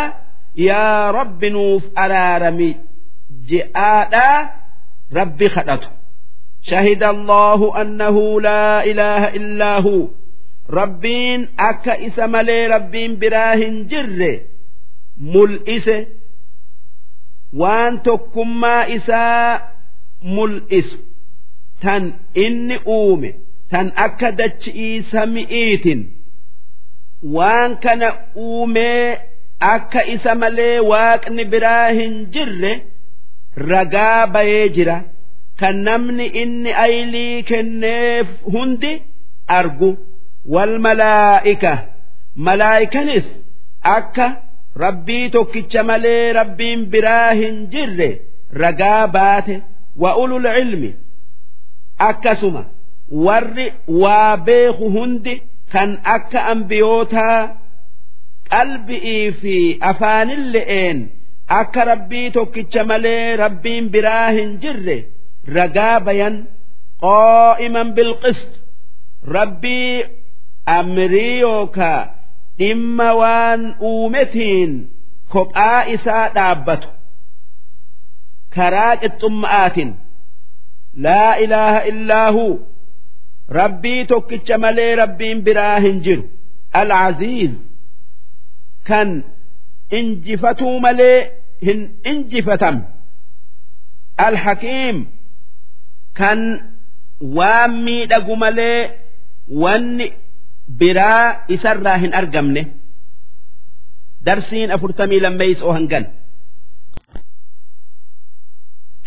yaa 0.67 1.12
rabbi 1.17 1.50
nuuf 1.56 1.84
araarami 2.04 2.69
je'aadhaa 3.50 4.39
rabbi 5.19 5.50
kadhatu 5.58 5.89
شهد 6.69 7.04
الله 7.04 7.82
أنه 7.82 8.41
لا 8.41 8.84
إله 8.84 9.24
إلا 9.39 9.80
هو 9.80 10.08
ربين 10.69 11.48
أكا 11.60 12.08
إسم 12.08 12.36
لي 12.36 12.67
ربين 12.67 13.19
براهن 13.19 13.88
جر 13.88 14.39
ملئس 15.17 15.88
وان 17.54 18.02
تكما 18.04 18.95
إساء 18.95 19.72
ملئس 20.24 21.00
تن 21.82 22.13
إني 22.38 22.78
أومي 22.88 23.34
tan 23.70 23.87
akka 24.07 24.29
dachi'ii 24.38 25.03
sami'iitin 25.12 26.00
waan 27.37 27.72
kana 27.85 28.09
uumee 28.37 29.18
akka 29.74 30.00
isa 30.14 30.33
malee 30.42 30.79
waaqni 30.90 31.44
biraa 31.53 31.88
hin 31.98 32.14
jirre 32.35 32.72
ragaa 33.70 34.27
bayee 34.35 34.68
jira. 34.77 34.96
Kan 35.61 35.77
namni 35.87 36.27
inni 36.42 36.72
aylii 36.85 37.42
kenneef 37.50 38.29
hundi 38.53 38.92
argu. 39.59 39.90
Wal 40.55 40.72
malaa'ika. 40.87 41.72
Malaa'ikanis 42.46 43.27
akka 43.96 44.27
rabbii 44.85 45.31
tokkicha 45.35 45.83
malee 45.90 46.33
rabbiin 46.38 46.81
biraa 46.92 47.31
hin 47.40 47.57
jirre 47.72 48.11
ragaa 48.62 49.07
baate. 49.07 49.57
Wa 50.03 50.16
ulul 50.22 50.46
ilmi. 50.62 50.90
Akkasuma 52.09 52.64
warri 53.27 53.67
waa 54.03 54.37
beeku 54.47 54.87
hundi 54.97 55.35
kan 55.73 55.90
akka 56.14 56.40
ambiyootaa 56.53 57.40
qalbi'ii 58.51 59.33
fi 59.40 59.57
afaanille'een 59.90 60.99
akka 61.61 61.85
rabbii 61.90 62.31
tokkicha 62.37 62.85
malee 62.90 63.37
rabbiin 63.43 63.85
biraa 63.95 64.29
hin 64.37 64.51
jirre 64.62 64.97
ragaa 65.57 66.01
bayan 66.07 66.37
qaa'iman 67.05 67.88
bilqist. 67.97 68.53
Rabbii 69.37 70.05
amrii 70.77 71.38
yookaa 71.40 72.01
dhimma 72.59 73.09
waan 73.21 73.62
uumetiin 73.90 74.73
kophaa 75.33 75.81
isaa 75.95 76.29
dhaabbatu. 76.35 76.88
Karaa 78.55 78.97
qixxumma'aatiin 79.03 79.90
laa 81.05 81.35
ilaaha 81.45 81.81
illaa 81.90 82.29
huu 82.37 82.55
rabbii 83.60 84.06
tokkicha 84.12 84.58
malee 84.65 84.91
rabbiin 85.02 85.39
biraa 85.48 85.78
hin 85.86 85.98
jiru 86.08 86.24
al-aziiz 86.82 87.52
kan 88.89 89.10
injifatuu 90.00 90.76
malee 90.86 91.17
hin 91.69 91.80
injifatam 92.12 92.78
al-hakiim 94.28 94.98
kan 96.19 96.39
waan 97.38 97.74
miidhagu 97.88 98.36
malee 98.43 98.78
wanni 99.63 100.08
biraa 100.84 101.26
isarraa 101.58 101.98
hin 102.06 102.13
argamne 102.22 102.63
darsiin 104.30 104.72
afurtamii 104.78 105.19
lammeeysoo 105.28 105.74
hangan 105.80 106.06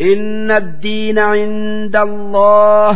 إن 0.01 0.51
الدين 0.51 1.19
عند 1.19 1.95
الله 1.95 2.93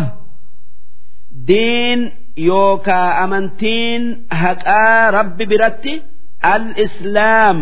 diin 1.48 2.00
yookaa 2.48 3.08
amantiin 3.24 4.02
haqaa 4.42 5.10
rabbi 5.16 5.44
biratti 5.52 5.94
al-islaam 6.54 7.58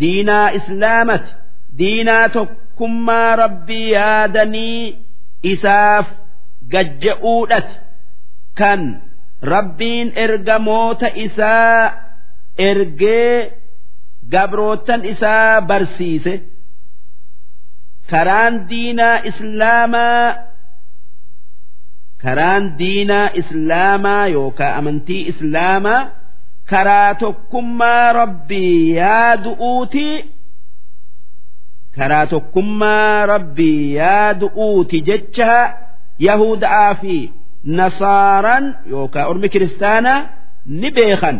diinaa 0.00 0.48
islaamati 0.58 1.30
diinaa 1.78 2.28
tokkummaa 2.36 3.36
rabbii 3.42 3.86
yaadanii 3.96 4.84
isaaf 5.52 6.06
gajja'uudhati 6.72 7.74
kan 8.58 8.80
rabbiin 9.52 10.08
ergamoota 10.24 11.08
isaa 11.26 11.84
ergee 12.68 13.34
gabrootan 14.32 15.00
isaa 15.12 15.60
barsiise 15.70 16.34
karaan 18.10 18.54
diinaa 18.70 19.16
islaamaa 19.30 20.34
karaan 22.23 22.63
diinaa 22.79 23.29
islaamaa 23.41 24.27
yookaan 24.35 24.73
amantii 24.79 25.21
islaamaa 25.31 26.01
karaa 26.71 27.11
tokkummaa 27.23 28.13
rabbii 28.19 28.95
yaadu'uuti 28.99 30.07
karaa 31.97 32.25
tokkummaa 32.33 33.25
rabbii 33.33 33.81
yaadu'uuti 33.99 34.97
jecha 35.09 35.53
yahudaa 36.27 36.91
fi 37.01 37.15
nasaaran 37.79 38.65
yookaan 38.93 39.27
ormi 39.31 39.47
kiristaanaa 39.53 40.19
ni 40.81 40.89
beekan 40.97 41.37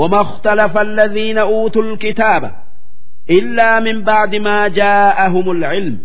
وما 0.00 0.20
اختلف 0.20 0.74
الذين 0.78 1.38
أوتوا 1.38 1.82
الكتاب 1.82 2.42
إلا 3.30 3.80
من 3.80 3.96
بعد 4.04 4.32
ما 4.46 4.68
جاءهم 4.68 5.50
العلم 5.50 5.98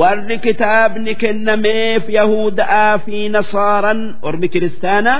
warri 0.00 0.38
kitaabni 0.44 1.14
kennameef 1.22 2.04
yahudaa 2.18 2.98
fi 3.04 3.28
nasaaran 3.34 4.00
ormi 4.22 4.48
kiristaana 4.48 5.14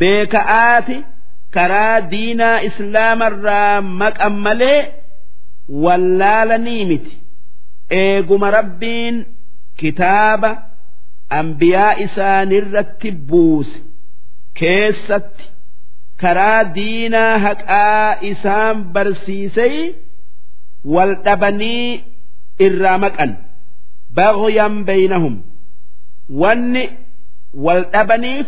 beeka'aati. 0.00 0.98
Karaa 1.54 2.00
diinaa 2.10 2.60
islaamarraa 2.68 3.80
maqan 4.00 4.34
malee 4.46 4.80
wallaalanii 5.84 6.84
miti. 6.90 7.12
Eeguma 8.00 8.50
rabbiin 8.56 9.16
kitaaba 9.80 10.50
ambiyaa 11.38 11.92
isaanirratti 12.04 13.10
buuse 13.28 13.76
keessatti 14.60 15.44
karaa 16.22 16.64
diinaa 16.74 17.38
haqaa 17.46 18.16
isaan 18.30 18.76
barsiisee 18.94 19.94
wal 20.94 21.12
dhabanii 21.24 22.04
irraa 22.66 22.98
maqan 23.04 23.30
baghyan 24.17 24.75
baynahum 24.87 25.35
wanni 26.41 26.83
wal 27.65 27.83
dhabaniif 27.93 28.47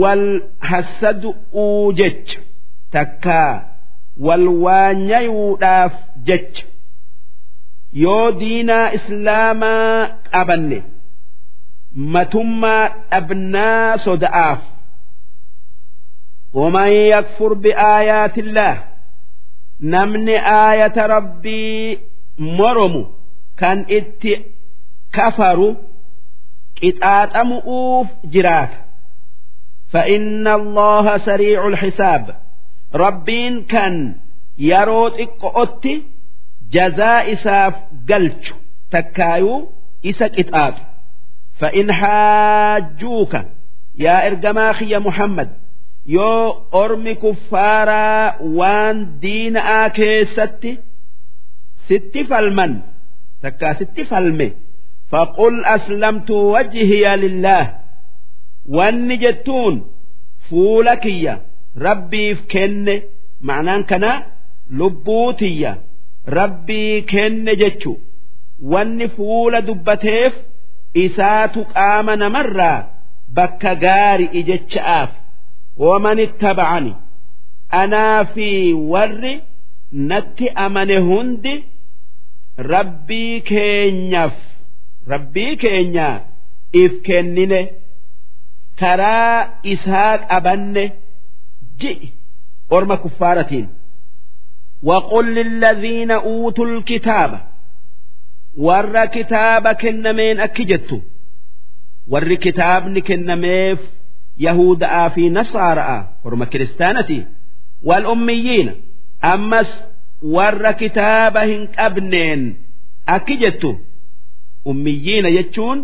wal 0.00 0.26
hassadu'uu 0.70 1.92
jecha 2.00 2.38
takkaa 2.94 3.52
wal 4.26 4.46
waanyayuudhaaf 4.64 5.94
jecha 6.28 6.64
yoo 8.04 8.26
diinaa 8.40 8.86
islaamaa 8.98 10.08
qabanne 10.32 10.78
matummaa 12.14 12.84
dhabnaa 13.10 13.98
soda'aaf 14.06 14.60
ومن 16.54 16.88
يكفر 16.92 17.52
بآيات 17.54 18.38
الله 18.38 18.84
نمن 19.80 20.28
آية 20.70 21.06
ربي 21.06 21.98
مرم 22.38 23.06
كان 23.58 23.86
ات 23.90 24.22
كفروا 25.12 25.74
قطاطمؤوف 26.82 28.06
جرات 28.24 28.70
فإن 29.92 30.48
الله 30.48 31.18
سريع 31.18 31.68
الحساب 31.68 32.36
ربين 32.94 33.64
كان 33.64 34.14
يروت 34.58 35.20
اقعدت 35.20 36.02
جزاء 36.70 37.34
ساف 37.34 37.74
قلت 38.10 38.54
تكايو 38.90 39.72
إسا 40.06 40.26
قطاط 40.26 40.74
فإن 41.58 41.92
حاجوك 41.92 43.34
يا 43.98 44.26
إرجماخي 44.26 44.90
يا 44.90 44.98
محمد 44.98 45.48
yoo 46.06 46.66
ormi 46.72 47.14
kuffaaraa 47.22 48.34
waan 48.58 48.98
diina'aa 49.22 49.90
keessatti 49.98 50.72
sitti 51.88 52.24
falman 52.30 52.72
takkaasitti 53.41 54.03
falme. 54.11 54.47
Faqul 55.11 55.57
aslamtu 55.75 56.35
wajhiya 56.53 57.13
lillaah 57.23 57.67
wanni 58.77 59.15
jettuun 59.23 59.75
fuula 60.49 60.95
kiyya. 61.03 61.35
Rabbiif 61.85 62.39
kenne. 62.53 62.95
Ma'anaan 63.47 63.83
kanaa 63.91 64.17
lubbuu 64.79 65.33
tiyya. 65.39 65.73
Rabbii 66.37 67.01
kenne 67.11 67.55
jechu. 67.61 67.93
Wanni 68.71 69.07
fuula 69.15 69.61
dubbateef 69.67 70.33
isaatu 71.03 71.61
qaama 71.73 72.15
namarraa 72.21 72.79
bakka 73.37 73.71
gaari 73.83 74.43
jecha'aaf 74.49 75.09
waman 75.85 76.19
ittabacani 76.25 76.93
anaa 77.81 78.25
fi 78.33 78.47
warri 78.91 79.33
natti 80.09 80.45
amane 80.65 80.97
hundi 81.07 81.53
ربي 82.58 83.40
كينيف 83.40 84.32
ربي 85.08 85.56
كينيا 85.56 86.24
إف 86.76 86.92
كنني 87.06 87.70
كرا 88.78 89.40
إسحاق 89.66 90.32
أبن 90.32 90.90
جئ 91.80 91.98
أرم 92.72 92.94
كفارة 92.94 93.68
وقل 94.82 95.34
للذين 95.34 96.10
أوتوا 96.10 96.66
الكتاب 96.66 97.40
ور 98.56 99.06
كتاب 99.06 99.68
كنمين 99.68 100.40
أكجت 100.40 101.02
ور 102.08 102.34
كتاب 102.34 102.86
نكنميف 102.86 103.80
يهودا 104.38 105.08
في 105.08 105.30
نصارى 105.30 106.08
ورم 106.24 106.44
كريستانتي 106.44 107.26
والأميين 107.82 108.74
أمس 109.24 109.84
warra 110.21 110.73
kitaaba 110.73 111.41
hin 111.49 111.67
qabneen. 111.77 112.41
Akki 113.15 113.35
jettu 113.43 113.69
ummiyyiina 114.65 115.29
jechuun 115.37 115.79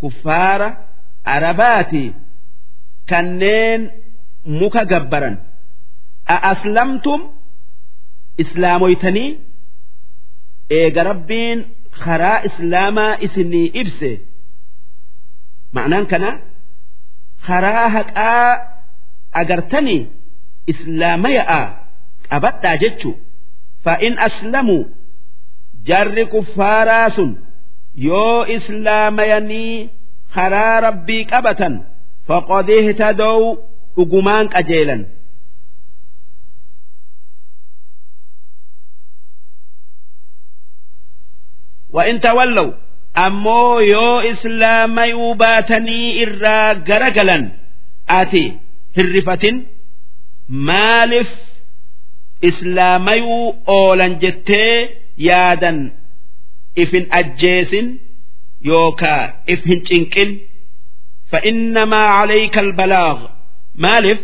kuffaara 0.00 0.68
arabaati 1.24 2.04
kanneen 3.10 3.90
muka 4.44 4.84
gabbaran. 4.84 5.36
Aslamtum 6.52 7.20
islaamoytanii 8.42 9.30
eega 10.78 11.02
rabbiin 11.10 11.58
karaa 12.04 12.38
islaamaa 12.48 13.16
isinii 13.26 13.66
ibse. 13.80 14.10
Ma'anaan 15.74 16.06
kana 16.12 16.30
karaa 17.46 17.88
haqaa 17.96 18.44
agartanii 19.40 20.02
islaama 20.72 21.28
yaa 21.38 21.64
qabadhaa 22.28 22.76
jechuudha. 22.82 23.20
fa'in 23.85 24.13
aslamuu 24.27 24.83
jarri 25.89 26.25
kuffaaraa 26.33 27.09
sun 27.17 27.31
yoo 28.07 28.39
islaamayanii 28.57 29.73
karaa 30.35 30.75
rabbii 30.87 31.23
qabatan 31.33 31.73
faqad 32.27 32.67
ihtadow 32.79 33.39
dhugumaan 33.97 34.47
qajeelan 34.55 35.01
وإن 41.89 42.19
تولوا 42.19 42.73
ammoo 43.25 43.79
yoo 43.91 44.21
islaamayuu 44.31 45.35
baatanii 45.41 46.07
irraa 46.23 46.73
garagalan 46.87 47.43
ati 48.19 48.41
hirrifatin 48.97 49.55
maaliif 50.69 51.29
islaamayuu 52.49 53.55
oolan 53.75 54.13
jettee 54.23 54.73
yaadan 55.27 55.79
if 56.83 56.89
hin 56.97 57.05
ajjeesin 57.19 57.87
yookaa 58.71 59.23
if 59.47 59.61
hin 59.71 59.81
cinqin 59.91 60.31
فإنما 61.31 61.97
عليك 62.17 62.57
البلاغ 62.57 63.17
مالف 63.75 64.19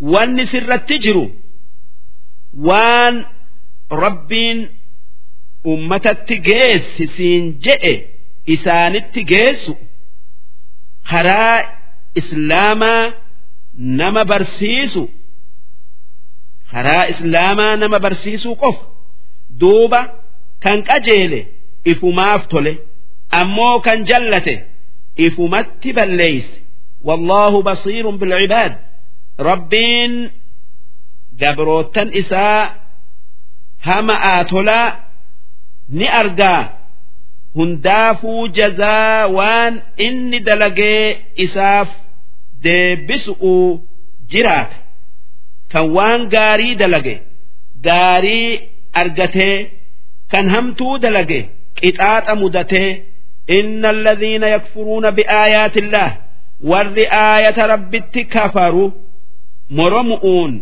وان 0.00 0.46
سرت 0.46 0.92
جرو 0.92 1.30
وان 2.68 3.24
ربين 3.92 4.58
ummatatti 5.72 6.36
geessi 6.48 7.04
siin 7.16 7.44
jedhe 7.64 7.94
isaanitti 8.54 9.22
geessu 9.32 9.72
karaa 11.10 11.56
islaamaa 12.20 13.12
nama 14.00 14.22
barsiisu 14.30 15.02
karaa 16.73 17.05
islaamaa 17.13 17.75
nama 17.81 17.97
barsiisuu 18.05 18.55
qof 18.63 18.77
duuba 19.61 20.01
kan 20.63 20.79
qajeele 20.89 21.39
ifumaaf 21.91 22.41
tole 22.51 22.73
ammoo 23.39 23.75
kan 23.85 23.99
jallate 24.09 24.55
ifumatti 25.25 25.89
balleeyse. 25.97 26.53
Wallaahu 27.07 27.57
basiirun 27.67 28.17
bilcibaad 28.21 28.73
rabbiin 29.47 30.13
gabroottan 31.41 32.09
isaa 32.21 32.61
hama 33.87 34.15
aa 34.31 34.43
tolaa 34.51 34.89
ni 35.97 36.07
argaa. 36.21 36.61
Hundaafuu 37.57 38.47
jazaa 38.57 39.27
waan 39.37 39.73
inni 40.05 40.39
dalagee 40.47 41.05
isaaf 41.45 41.89
deebisu'u 42.63 43.53
jiraata 44.31 44.75
kan 45.72 45.86
waan 45.96 46.22
gaarii 46.34 46.74
dalage 46.82 47.14
gaarii 47.86 48.60
argatee 49.02 49.56
kan 50.32 50.46
hamtuu 50.54 50.94
dalage 51.04 51.40
qixaaxa 51.80 52.34
mudatee 52.42 52.88
inna 53.58 53.88
alladhiina 53.94 54.46
yakfuruuna 54.54 55.10
biaayaati 55.18 55.78
illaah 55.84 56.10
warri 56.70 57.04
aayata 57.26 57.66
rabbitti 57.74 58.22
kafaru 58.34 58.84
moromu'uun 59.78 60.52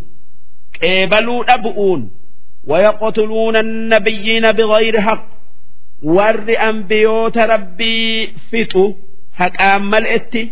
qeebaluu 0.79 1.41
dhabu'uun 1.49 2.03
ويقتلون 2.71 3.55
النبيين 3.55 4.51
بغير 4.51 5.01
حق 5.01 5.25
ور 6.03 6.47
أنبيوت 6.69 7.37
ربي 7.37 8.27
فتو 8.51 8.93
حقان 9.39 9.81
ملئتي 9.81 10.43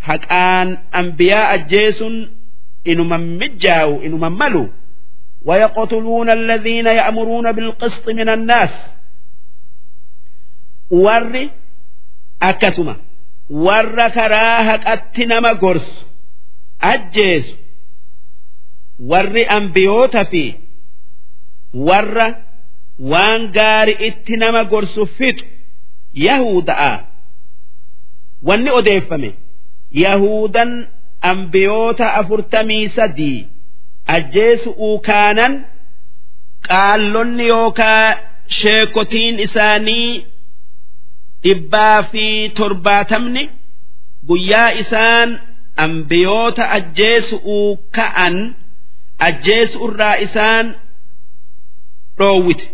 حقان 0.00 0.78
أنبياء 0.94 1.54
أجيس 1.54 2.00
إنو 2.88 3.04
من 3.04 3.38
مجاو 3.38 4.02
إنو 4.02 4.16
من 4.16 4.32
ملو 4.32 4.68
ويقتلون 5.44 6.30
الذين 6.30 6.86
يأمرون 6.86 7.52
بالقسط 7.52 8.08
من 8.08 8.28
الناس 8.28 8.70
ور 10.90 11.48
أكسما 12.42 12.96
ور 13.50 14.08
كراهة 14.08 14.80
أتنما 14.92 15.52
قرس 15.52 16.06
أجيس 16.82 17.46
ور 19.00 19.34
أنبيوت 19.50 20.16
فيه 20.16 20.64
warra 21.74 22.26
waan 22.98 23.50
gaari 23.52 23.92
itti 24.08 24.36
nama 24.38 24.62
gorsu 24.64 25.06
fixu 25.18 25.44
yahuda'a 26.14 26.92
wanni 28.48 28.70
odeeffame 28.78 29.30
yahudan 29.90 30.70
ambiyoota 31.21 32.13
afurtamii 32.13 32.89
sadii 32.89 33.47
ajjeesu'uu 34.15 34.99
kaanan 35.07 35.53
qaallonni 36.67 37.45
yookaa 37.47 38.17
sheekotiin 38.59 39.39
isaanii 39.39 40.25
dhibbaa 41.43 42.03
fi 42.11 42.25
torbaatamni 42.57 43.43
guyyaa 44.27 44.69
isaan 44.83 45.29
ambiyoota 45.85 46.63
ajjeesu'uu 46.77 47.77
ka'an 47.97 48.35
ajjeesu'urraa 49.27 50.15
isaan 50.25 50.75
dhoowwite. 52.17 52.65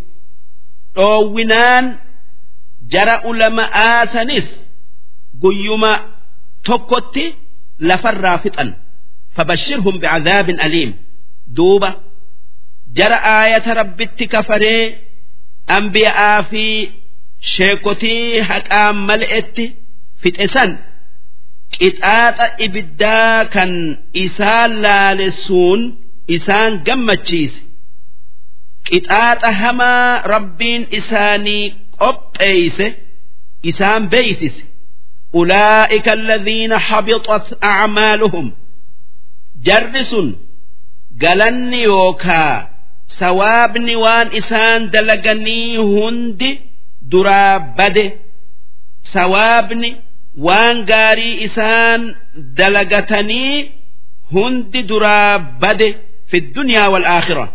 Dhoowwinaan 0.95 1.85
jara 2.91 3.15
ulama'aa 3.29 4.05
sanis 4.13 4.47
guyyuma 5.41 5.91
tokkotti 6.67 7.25
lafarraa 7.89 8.37
fixan. 8.43 8.69
Fabashirhum 9.35 9.95
bicadaabin 10.01 10.59
aliim. 10.65 10.91
Duuba 11.55 11.89
jara 12.97 13.17
aayata 13.35 13.71
rabbitti 13.81 14.25
kafaree 14.33 14.83
ambiya'aa 15.77 16.43
fi 16.51 16.65
sheekotii 17.53 18.39
haqaan 18.49 18.95
mal'etti 19.09 19.65
fixe 20.21 20.47
san 20.55 20.71
qixaaxa 21.77 22.45
ibiddaa 22.65 23.39
kan 23.55 23.71
isaan 24.25 24.71
laalessuun 24.85 25.81
isaan 26.35 26.71
gammachiise. 26.87 27.59
Qixaaxa 28.87 29.49
hamaa 29.61 30.21
rabbiin 30.33 30.83
isaanii 30.99 31.63
qopheeyse 32.01 32.87
isaan 33.69 34.03
beeysise 34.11 34.63
alladhiina 36.17 36.77
habitat 36.87 37.45
acmaaluhum 37.71 38.47
jarri 39.67 40.03
sun 40.11 40.27
galanni 41.23 41.79
yookaa 41.89 42.55
sawaabni 43.19 43.95
waan 44.03 44.27
isaan 44.39 44.81
dalaganii 44.93 45.77
hundi 45.91 46.49
duraa 47.11 47.59
bade 47.77 48.05
sawaabni 49.13 49.89
waan 50.47 50.77
gaarii 50.91 51.35
isaan 51.47 52.01
dalagatanii 52.59 53.71
hundi 54.33 54.79
duraa 54.91 55.39
bade 55.61 55.87
fi 56.29 56.37
dunyaa 56.55 56.89
wal 56.93 57.05
aakhira 57.15 57.45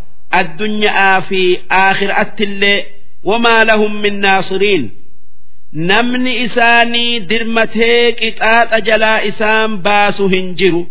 addunyaa 0.41 1.21
fi 1.29 1.41
aakhiraatti 1.83 2.43
illee 2.49 2.79
wamaa 3.31 3.65
lahum 3.71 3.93
min 4.05 4.15
naasiriin 4.27 4.85
namni 5.90 6.34
isaanii 6.46 7.20
dirmatee 7.30 8.12
qixaaxa 8.22 8.80
jalaa 8.88 9.20
isaan 9.30 9.72
baasu 9.88 10.28
hin 10.34 10.48
jiru 10.60 10.82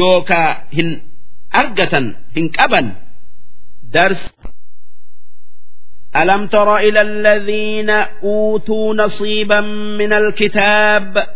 yookaa 0.00 0.50
hin 0.76 0.90
argatan 1.62 2.06
hin 2.36 2.46
qaban 2.58 2.86
dars 3.96 4.22
ألم 6.16 6.46
تر 6.46 6.76
إلى 6.76 7.00
الذين 7.00 7.90
أوتوا 8.24 8.94
نصيبا 8.94 9.60
من 10.00 10.12
الكتاب 10.12 11.26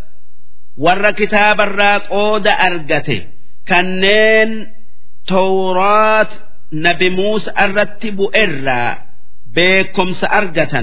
ور 0.76 1.10
كتاب 1.10 1.60
الراقود 1.60 2.48
أرجته 2.48 3.26
كنين 3.68 4.72
توراة 5.26 6.28
نبي 6.72 7.10
موسى 7.10 7.50
الرتب 7.60 8.18
إرى 8.36 8.98
بكم 9.56 10.12
سأرجة 10.12 10.74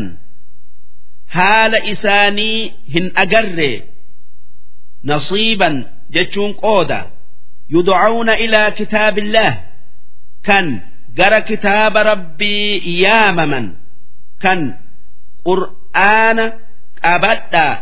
haala 1.36 1.78
isaanii 1.92 2.58
hin 2.94 3.06
agarre 3.22 3.70
nasiiban 5.10 5.76
jechuun 6.16 6.52
qooda 6.64 6.98
yudcauna 7.76 8.34
ilaa 8.44 8.70
kitaabillaah 8.78 9.54
kan 10.48 10.66
gara 11.18 11.40
kitaaba 11.48 12.00
rabbii 12.10 13.00
yaamaman 13.04 13.66
kan 14.44 14.60
qur'aana 15.48 16.44
qabadhaa 17.04 17.72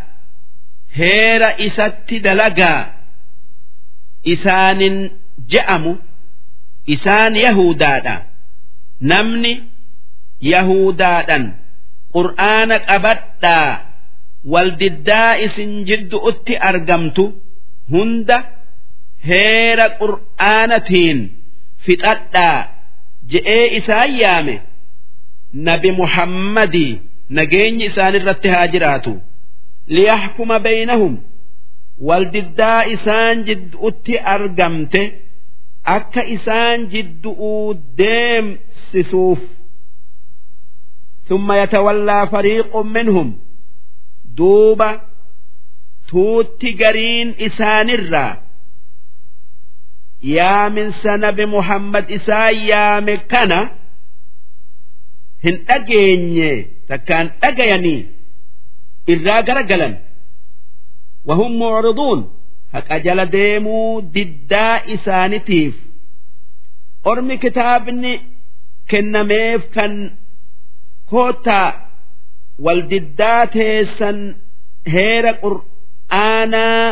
heera 0.98 1.50
isatti 1.66 2.16
dalagaa 2.26 2.80
isaanin 4.34 4.96
je'amu 5.54 5.92
isaan 6.94 7.34
yahudaadha 7.46 8.14
namni 9.12 9.52
yahudaadhan 10.52 11.44
qur'aana 12.16 12.76
qabadhaa 12.90 13.70
waldiddaa 14.52 15.32
isin 15.46 15.70
jiddu'utti 15.88 16.54
argamtu. 16.70 17.24
Hunda 17.92 18.36
heera 19.28 19.86
qur'aanatiin 20.00 21.18
fixadhaa 21.84 22.58
je'ee 23.32 23.66
isaan 23.78 24.10
yaame. 24.22 24.56
Nabi 25.68 25.90
muhammadii 26.00 26.92
nageenyi 27.36 27.84
isaan 27.90 28.14
irratti 28.18 28.48
haa 28.54 28.66
jiraatu. 28.74 29.12
Liyaxkuma 29.94 30.56
baynahum. 30.66 31.14
Waldiddaa 32.08 32.82
isaan 32.94 33.36
jiddu'utti 33.48 34.14
argamte. 34.34 35.02
Akka 35.96 36.22
isaan 36.36 36.78
jiddu'uu 36.92 37.68
deemsisuuf 38.00 39.40
ثم 41.31 41.51
يتولى 41.51 42.27
فريق 42.31 42.77
منهم 42.77 43.39
دوبا 44.25 45.01
توتي 46.09 46.71
قرين 46.83 47.35
إسان 47.39 47.89
الرا 47.89 48.27
يا 50.23 50.69
من 50.69 50.91
سنب 50.91 51.41
محمد 51.41 52.11
إسان 52.11 52.55
يا 52.55 52.99
مكنا 52.99 53.71
هن 55.45 55.55
أجيني 55.69 56.67
تكان 56.89 57.31
أجيني 57.43 58.05
إرا 59.09 59.41
قرقلا 59.41 59.97
وهم 61.25 61.59
معرضون 61.59 62.37
haqa 62.73 62.99
jala 63.05 63.25
deemuu 63.35 64.01
diddaa 64.15 64.75
isaanitiif 64.95 65.75
ormi 67.11 67.37
kitaabni 67.43 68.11
kennameef 68.91 69.61
kan 69.75 69.93
koottaa 71.12 71.68
wal 72.64 72.80
diddaa 72.90 73.42
teessan 73.54 74.18
heera 74.94 75.32
qur'aanaa 75.44 76.86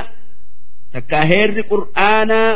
takka 0.93 1.19
heerri 1.31 1.63
qur'aanaa 1.73 2.51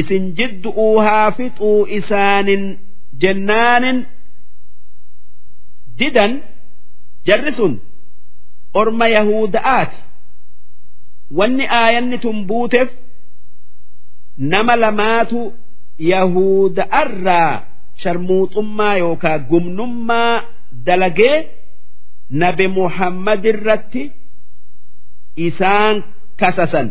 isin 0.00 0.24
jiddu'uu 0.38 0.96
haa 1.06 1.28
fixuu 1.38 1.80
isaanin 1.98 2.64
jennaanin 3.22 3.98
didan 5.98 6.32
jarri 7.26 7.52
sun 7.58 7.74
orma 8.80 9.06
yahuda'aati 9.16 9.98
wanni 11.38 11.64
aayanni 11.80 12.18
tun 12.24 12.38
buuteef 12.48 12.90
nama 14.52 14.74
lamaatu 14.84 15.40
yahuda'arraa 16.12 17.52
sharmuuxummaa 18.00 18.96
yookaa 19.02 19.38
gumnummaa 19.50 20.34
dalagee 20.86 21.36
nabi 22.42 22.66
muhammad 22.68 23.44
irratti 23.44 24.02
isaan 25.46 25.96
kasasan. 26.40 26.88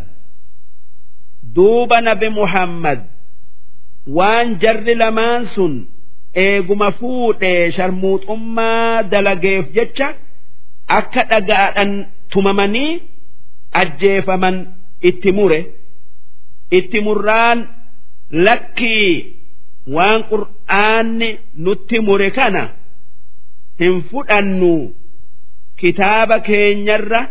Duuba 1.56 2.02
nabi 2.02 2.30
muhammad 2.30 3.00
waan 4.18 4.48
jarri 4.62 4.96
lamaan 5.02 5.46
sun 5.56 5.74
eeguma 6.44 6.90
fuudhee 7.00 7.72
sharmuuxummaa 7.76 9.04
dalageef 9.12 9.66
jecha 9.76 10.08
akka 10.98 11.22
dhagaadhan 11.32 11.92
tumamanii 12.32 12.92
ajjeefaman 13.82 14.56
itti 15.10 15.32
mure. 15.38 15.60
Itti 16.78 17.00
murraan 17.06 17.60
lakkii 18.46 19.41
waan 19.88 20.24
qur'aanni 20.32 21.30
nutti 21.66 22.00
mure 22.08 22.30
kana 22.38 22.64
hin 23.80 24.02
fudhannu 24.10 24.74
kitaaba 25.82 26.38
keenyarra 26.48 27.22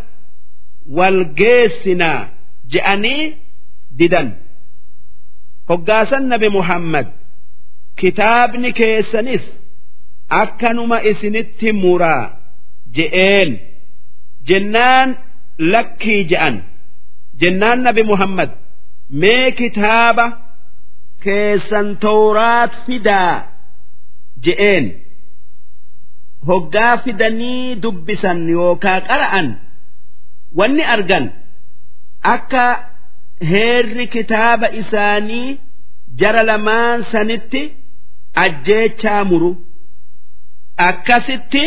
wal 0.97 1.19
geessinaa 1.41 2.29
je'anii 2.73 3.25
didan. 3.99 4.29
Hoggaasan 5.69 6.25
nabi 6.33 6.49
muhammad 6.59 7.07
kitaabni 8.01 8.73
keessanis 8.81 9.45
akkanuma 10.43 10.99
isinitti 11.11 11.73
muraa 11.73 12.25
je'een. 12.97 13.51
Jennaan 14.49 15.09
lakkii 15.73 16.25
je'an. 16.31 16.57
Jennaan 17.41 17.79
nabi 17.87 18.03
muhammad 18.03 18.51
mee 19.21 19.51
kitaaba 19.61 20.27
keessan 21.25 21.89
tawraat 22.05 22.73
fidaa 22.87 23.35
je'een. 24.45 24.87
Hoggaa 26.49 26.95
fidanii 27.05 27.77
dubbisan 27.83 28.39
yookaa 28.55 29.01
qara'an 29.09 29.49
wanni 30.59 30.85
argan 30.95 31.27
akka 32.35 32.65
heerri 33.51 34.07
kitaaba 34.15 34.67
isaanii 34.83 35.49
jara 36.21 36.43
lamaan 36.51 36.99
sanitti 37.13 37.63
ajjeechaa 38.45 39.23
muru. 39.31 39.51
Akkasitti 40.89 41.65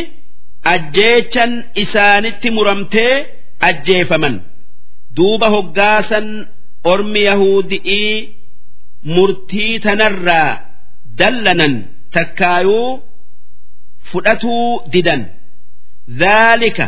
ajjeechan 0.74 1.52
isaanitti 1.84 2.50
muramtee 2.56 3.14
ajjeefaman. 3.70 4.36
Duuba 5.16 5.48
hoggaasan 5.56 6.28
ormi 6.92 7.22
yahudi'ii 7.30 8.16
murtii 9.05 9.79
tanarraa 9.85 10.61
dallanan 11.19 11.75
takkaayuu 12.15 13.01
fudhatuu 14.11 14.81
didan 14.93 15.23
dhaalika 16.21 16.87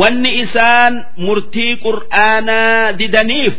wanni 0.00 0.30
isaan 0.42 0.94
murtii 1.26 1.72
qur'aanaa 1.86 2.92
didaniif 3.00 3.54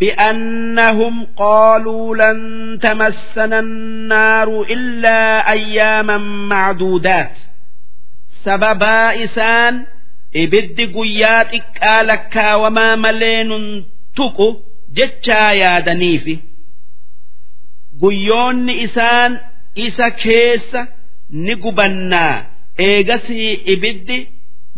بأنهم 0.00 1.26
قالوا 1.36 2.16
لن 2.16 2.38
تمسنا 2.82 3.58
النار 3.58 4.62
إلا 4.62 5.50
أياما 5.52 6.18
معدودات 6.48 7.36
سببا 8.44 9.24
إسان 9.24 9.86
إبد 10.36 10.80
قيات 10.96 11.54
إكالكا 11.54 12.54
وما 12.54 12.96
ملين 12.96 13.84
jechaa 14.97 15.51
yaadaniifi 15.61 16.35
guyyoonni 18.01 18.73
isaan 18.85 19.31
isa 19.85 20.07
keessa 20.23 20.81
ni 21.43 21.53
gubannaa. 21.63 22.35
Eegasii 22.87 23.53
ibiddi 23.73 24.19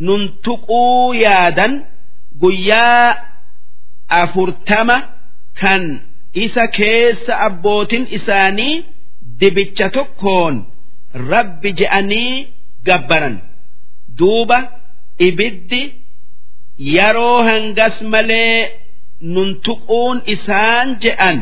nun 0.05 0.24
tuquu 0.43 1.14
yaadan 1.24 1.74
guyyaa 2.41 3.16
afurtama 4.22 4.97
kan 5.62 5.84
isa 6.43 6.64
keessa 6.78 7.34
abbootin 7.47 8.03
isaanii 8.18 8.76
dibicha 9.39 9.88
tokkoon 9.95 10.55
rabbi 11.32 11.70
je'anii 11.80 12.47
gabbaran. 12.88 13.36
Duuba 14.18 14.57
ibiddi 15.28 15.82
yeroo 16.95 17.38
hangas 17.49 17.97
malee 18.14 18.57
nuntuquun 19.21 20.17
isaan 20.35 20.89
je'an 21.03 21.39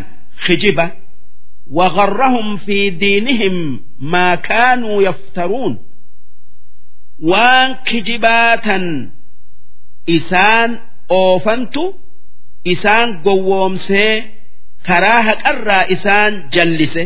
kijiba 0.47 0.87
وغرهم 1.71 2.57
في 2.57 2.91
دينهم 2.91 3.81
ما 4.01 4.35
كانوا 4.35 5.03
يفترون 5.03 5.79
وان 7.23 7.75
كجباتا 7.75 9.11
إسان 10.09 10.79
أوفنتو 11.11 11.95
isaan 12.73 13.09
gowwoomsee 13.25 14.15
karaa 14.87 15.23
haqarraa 15.29 15.85
isaan 15.95 16.33
jallise 16.55 17.05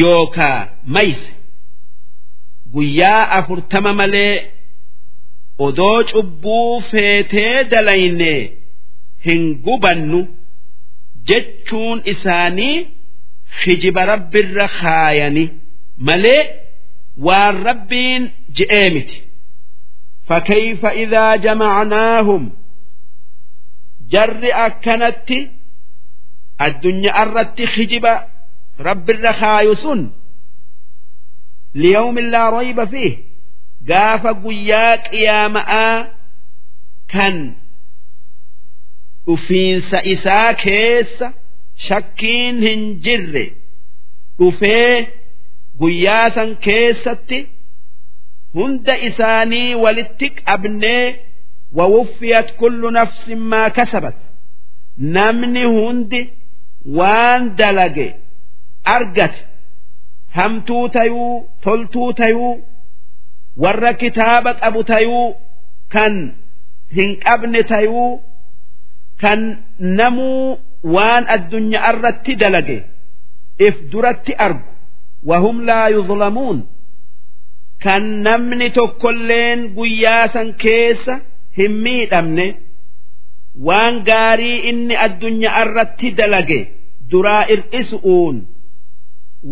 yookaa 0.00 0.60
mayse 0.94 1.32
guyyaa 2.74 3.22
afurtama 3.38 3.92
malee 4.00 4.36
odoo 5.66 6.04
cubbuu 6.10 6.80
feetee 6.90 7.64
dalayne 7.72 8.34
hin 9.26 9.42
gubannu 9.66 10.20
jechuun 11.28 11.98
isaanii 12.12 12.76
hijiba 13.64 14.02
rabbirra 14.12 14.66
kaayani 14.80 15.44
malee 16.06 16.42
waan 17.26 17.56
rabbiin 17.68 18.22
je'ee 18.56 18.90
miti 18.96 19.18
فكيف 20.28 20.86
إذا 20.86 21.36
جمعناهم 21.36 22.50
jarri 24.12 24.50
akkanatti 24.66 25.38
addunyaa 26.66 27.22
irratti 27.26 27.64
hijiba 27.74 28.12
rabbirra 28.86 29.32
kaayu 29.40 29.74
sun 29.82 30.00
liyawmin 31.80 32.26
laa 32.34 32.50
rayba 32.56 32.84
fiih 32.92 33.14
gaafa 33.90 34.30
guyyaa 34.44 34.96
qiyaama'aa 35.08 35.96
kan 37.12 37.36
dhufiinsa 39.29 39.99
isaa 40.13 40.53
keessa 40.63 41.27
shakkiin 41.87 42.61
hin 42.67 42.83
jirre. 43.07 43.45
Dhufee 44.39 45.07
guyyaa 45.79 46.29
san 46.37 46.55
keessatti 46.65 47.39
hunda 48.59 48.95
isaanii 49.09 49.75
walitti 49.83 50.27
qabnee 50.39 51.03
wawuffiyat 51.77 52.47
kullu 52.61 52.91
nafsin 52.97 53.39
maa 53.51 53.69
kasabat. 53.77 54.15
Namni 55.17 55.63
hundi 55.75 56.21
waan 56.97 57.43
dalage 57.59 58.07
argate 58.95 59.39
hamtuu 60.37 60.87
tayuu 60.95 61.35
toltuu 61.63 62.09
tayuu 62.13 62.53
warra 63.63 63.93
kitaaba 64.01 64.51
qabu 64.61 64.81
tayuu 64.91 65.27
kan 65.93 66.15
hin 66.97 67.11
qabne 67.25 67.61
tayuu 67.71 68.09
kan 69.21 69.41
namuu 69.99 70.57
waan 70.95 71.23
addunyaa 71.35 71.89
irratti 71.93 72.33
dalage 72.41 72.77
if 73.67 73.75
duratti 73.91 74.33
argu 74.45 74.67
wahum 75.29 75.57
laa 75.69 75.87
yuzlamuun 75.95 76.59
kan 77.83 78.03
namni 78.27 78.67
tokkolleen 78.77 79.59
guyyaa 79.77 80.23
san 80.35 80.53
keessa 80.63 81.15
hin 81.57 81.73
miidhamne 81.85 82.47
waan 83.67 83.95
gaarii 84.09 84.57
inni 84.71 84.95
addunyaa 85.07 85.61
irratti 85.65 86.07
dalage 86.21 86.59
duraa 87.11 87.43
ir'isu'uun 87.55 88.37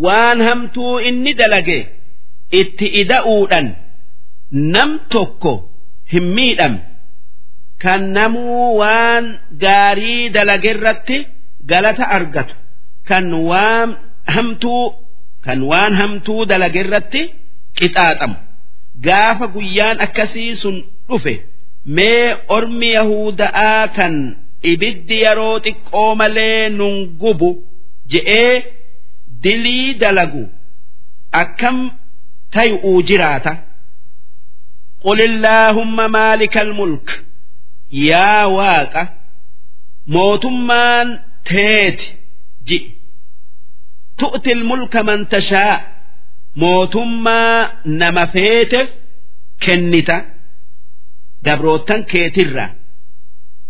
waan 0.04 0.38
hamtuu 0.48 0.94
inni 1.10 1.32
dalage 1.40 1.78
itti 2.60 2.86
ida'uudhan 3.02 3.66
nam 4.74 4.90
tokko 5.14 5.52
hin 6.12 6.26
miidhamne. 6.36 6.80
kan 7.82 8.02
namuu 8.16 8.76
waan 8.80 9.24
gaarii 9.62 10.28
dalage 10.34 10.70
irratti 10.74 11.18
galata 11.70 12.04
argatu. 12.16 12.54
Kan 13.08 13.26
waan 13.50 13.90
hamtuu 14.34 14.84
kan 15.44 15.60
waan 15.70 15.92
hamtuu 16.00 16.44
dalage 16.50 16.80
irratti 16.84 17.22
qixaaxamu. 17.78 18.36
Gaafa 19.06 19.46
guyyaan 19.54 19.98
akkasii 20.06 20.56
sun 20.62 20.76
dhufe 21.08 21.34
mee 21.96 22.36
ormi 22.56 22.88
yahuda'aa 22.98 23.84
kan 23.96 24.14
ibiddi 24.70 25.16
yeroo 25.24 25.56
xiqqoo 25.64 26.10
malee 26.20 26.68
nun 26.78 26.96
gubu 27.20 27.50
je'ee 28.12 28.54
dilii 29.42 29.94
dalagu 30.02 30.44
akkam 31.42 31.78
tay'uu 32.54 33.02
jiraata. 33.08 33.52
Qul 35.02 35.18
illaahumma 35.28 36.04
maalika 36.16 36.60
almulka 36.66 37.12
yaa 37.90 38.46
waaqa 38.56 39.02
mootummaan 40.06 41.08
teeti 41.48 42.06
ji. 42.66 42.78
Tu'til 44.18 44.64
mulka 44.64 45.02
man 45.08 45.26
tashaa 45.32 45.76
mootummaa 46.54 47.70
nama 47.84 48.26
feeteef 48.26 48.88
kennita. 49.64 50.16
Dabrootan 51.44 52.04
keetirra. 52.10 52.66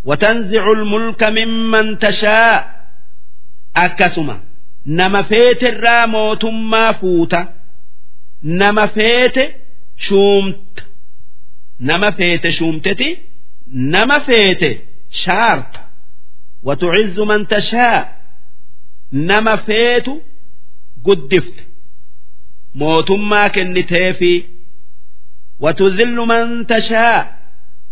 Watanzicu 0.08 0.74
lmulka 0.80 1.30
mimman 1.30 1.88
tashaa 1.98 2.54
akkasuma 3.74 4.36
nama 4.98 5.22
feeterraa 5.30 6.06
mootummaa 6.06 6.92
fuuta. 7.00 7.40
Nama 8.42 8.88
feete 8.88 9.44
shuumta. 9.96 10.82
Nama 11.88 12.12
feete 12.12 12.52
shuumteti 12.52 13.08
nama 13.72 14.20
feete 14.20 14.80
shaarta 15.10 15.80
watucizzu 16.62 17.26
man 17.26 17.46
tashaa 17.46 18.08
nama 19.12 19.56
feetu 19.58 20.22
guddifte. 21.02 21.64
Mootummaa 22.74 23.48
kenniteefi 23.48 24.48
watudhillu 25.60 26.26
man 26.26 26.66
tashaa 26.66 27.26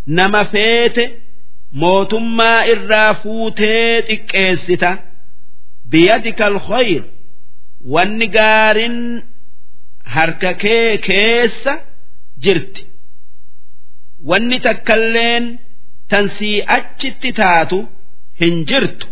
nama 0.06 0.44
feete 0.44 1.04
mootummaa 1.72 2.64
irraa 2.66 3.14
fuutee 3.14 4.02
xiqqeessita 4.08 4.98
biyadika 5.90 6.46
alkhayr 6.46 7.02
wanni 7.94 8.26
gaarin 8.28 9.22
harka 10.04 10.54
kee 10.54 10.98
tansii 16.10 16.56
achitti 16.76 17.30
taatu 17.40 17.78
hin 18.40 18.56
jirtu. 18.68 19.06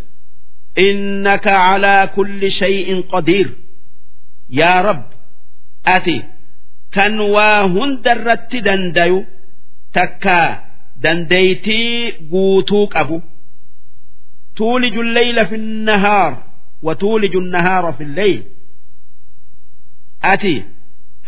Innaka 0.87 1.51
calaa 1.67 2.07
kulli 2.15 2.51
shay'in 2.61 3.01
qadiir 3.13 3.49
yaa 4.59 4.81
rabbi 4.89 5.15
ati 5.97 6.17
kan 6.95 7.15
waa 7.35 7.61
hunda 7.75 8.13
irratti 8.17 8.59
dandayu 8.67 9.19
takkaa 9.97 10.49
dandeeytii 11.03 12.13
guutuu 12.33 12.87
qabu. 12.95 13.17
Tuuliju 14.57 15.03
lleyla 15.15 15.45
fi 15.51 15.57
nnahaar 15.59 16.33
wa 16.87 16.93
tuuliju 17.01 17.41
nnahaara 17.47 17.93
fi 17.99 18.05
lleyl 18.17 18.43
ati 20.33 20.55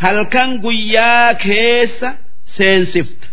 halkan 0.03 0.51
guyyaa 0.65 1.35
keessa 1.45 2.09
seensifta 2.57 3.27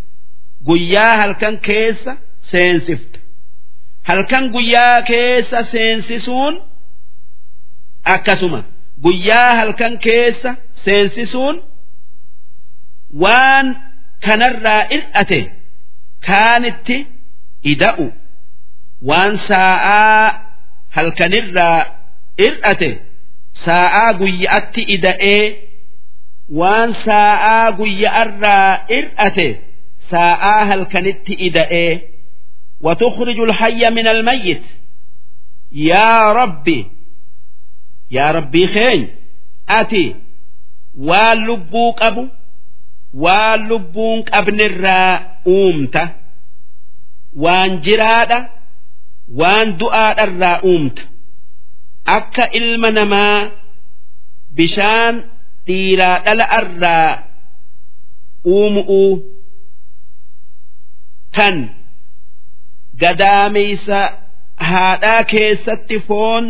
guyyaa 0.68 1.14
halkan 1.22 1.56
keessa 1.68 2.14
seensifta 2.52 3.20
halkan 4.08 4.46
guyyaa 4.56 5.02
keessa 5.10 5.60
seensisuun 5.74 6.54
akkasuma. 8.14 8.62
Guyyaa 9.04 9.52
halkan 9.60 9.94
keessa 10.06 10.52
seensisuun 10.84 11.56
waan 13.22 13.68
kanarraa 14.26 14.84
ir'ate 14.96 15.40
kaanitti 16.28 16.98
ida'u 17.72 18.06
waan 19.10 19.34
saa'aa 19.38 20.24
halkanirraa 20.96 21.80
ir'ate 22.48 22.90
saa'aa 23.66 24.10
guyya'atti 24.22 24.82
ida'ee 24.96 25.44
waan 26.60 26.90
saa'aa 27.06 27.66
guyya'arraa 27.80 28.72
ir'ate 29.00 29.48
saa'aa 30.12 30.62
halkanitti 30.72 31.34
ida'ee 31.48 31.92
وتخرج 32.83 33.39
الحي 33.41 33.91
من 33.91 34.07
الميت 34.09 34.63
يا 35.73 36.33
ربي 36.33 36.87
يا 38.11 38.31
ربي 38.31 38.67
خين 38.67 39.09
أتي 39.69 40.15
واللبو 40.99 41.91
قبو 41.91 42.27
واللبون 43.15 44.23
قبن 44.23 44.61
الراء 44.61 45.41
أومته 45.47 46.09
waan 47.45 47.73
jiraadha 47.85 48.39
waan 49.41 49.69
du'aadha 49.81 50.25
irraa 50.27 50.61
uumta 50.71 51.03
akka 52.17 52.45
ilma 52.59 52.91
namaa 52.99 53.51
bishaan 54.57 55.15
dhiiraa 55.67 56.17
dhala 56.27 56.47
irraa 56.61 57.13
uumu'uu 58.55 59.13
kan 61.37 61.57
gadaameysa 63.03 64.01
haadhaa 64.71 65.23
keessatti 65.33 65.97
foon 66.09 66.45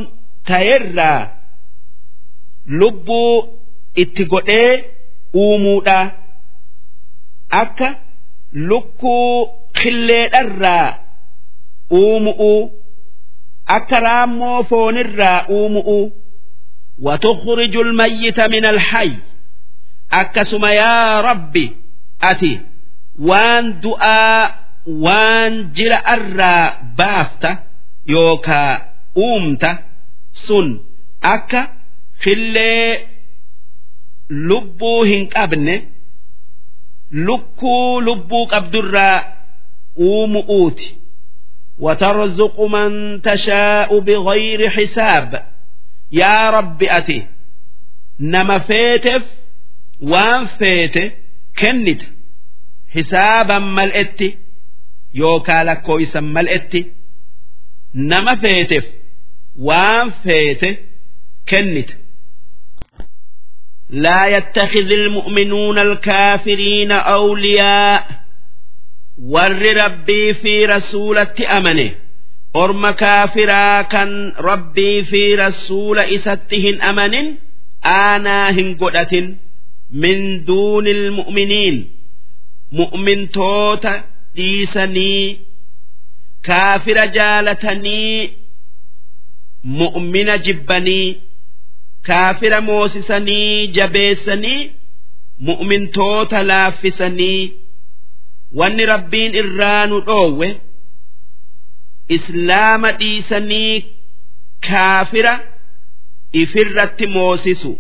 ta'erraa 0.50 1.20
lubbuu 2.80 3.34
itti 4.02 4.24
godhee 4.32 4.72
uumuudha 5.42 5.98
akka 7.62 7.88
lukkuu 8.70 9.48
khilleedharraa 9.80 10.88
uumu'u 12.00 12.52
akka 13.76 14.00
raammoo 14.09 14.62
foonirraa 14.70 15.38
uumu'u 15.59 16.00
وتخرج 17.02 17.76
الميت 17.76 18.40
من 18.40 18.64
الحي 18.64 19.12
akkasuma 20.20 20.70
yaa 20.74 21.22
rabbi 21.22 21.64
ati 22.30 22.61
waan 23.28 23.64
du'aa 23.82 24.50
waan 25.04 25.54
jira 25.76 25.98
irraa 26.14 26.64
baafta 26.98 27.50
yookaa 28.14 28.74
uumta 29.24 29.70
sun 30.46 30.66
akka 31.34 31.61
khillee 32.22 32.90
lubbuu 34.48 35.02
hin 35.11 35.24
qabne 35.34 35.74
lukkuu 37.26 38.00
lubbuu 38.00 38.46
qabdurraa 38.46 39.18
uumu'uuti 39.96 40.88
وترزق 41.80 42.61
من 42.61 43.22
تشاء 43.22 43.98
بغير 44.00 44.70
حساب 44.70 45.46
يا 46.12 46.50
رب 46.50 46.82
أتي 46.82 47.26
نما 48.20 48.59
فيتف 48.59 49.22
وان 50.00 50.46
فيت 50.46 51.12
كنت 51.59 52.00
حسابا 52.94 53.59
ملئت 53.59 54.38
يوكا 55.14 55.64
لكويسا 55.64 56.20
ملئت 56.20 56.86
نما 57.94 58.34
فيتف 58.36 58.84
وان 59.59 60.11
فيت 60.11 60.64
كنت 61.48 61.90
لا 63.90 64.26
يتخذ 64.26 64.90
المؤمنون 64.92 65.78
الكافرين 65.78 66.92
أولياء 66.92 68.18
warri 69.34 69.70
rabbii 69.74 70.34
fi 70.42 70.66
rasuulatti 70.66 71.46
amane 71.46 71.86
orma 72.54 72.92
kaafiraa 73.00 73.84
kan 73.94 74.11
rabbii 74.48 75.02
fi 75.11 75.22
rasuula 75.40 76.04
isatti 76.16 76.61
hin 76.64 76.78
amanin 76.90 77.26
aanaa 77.94 78.52
hin 78.59 78.68
godhatin 78.82 79.26
min 80.04 80.18
duunil 80.50 81.02
mu'miniin 81.18 81.76
mu'mintoota 82.80 83.92
dhiisanii 84.36 85.40
kaafira 86.48 87.06
jaalatanii 87.16 88.30
mu'mina 89.78 90.34
jibbanii 90.46 91.09
kaafira 92.09 92.61
moosisanii 92.68 93.66
jabeessanii 93.76 94.61
mu'mintoota 95.48 96.42
laaffisanii 96.50 97.42
wanni 98.61 98.84
rabbiin 98.92 99.34
irraa 99.42 99.86
nu 99.86 100.00
dhoowwe 100.06 100.48
islaama 102.16 102.92
dhiisanii 103.02 103.84
kaafira 104.68 105.34
ifirratti 106.32 107.06
moosisu 107.06 107.72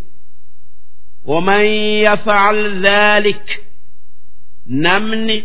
ومن 1.26 1.64
يفعل 2.06 2.86
ذلك 2.86 3.64
نمني 4.66 5.44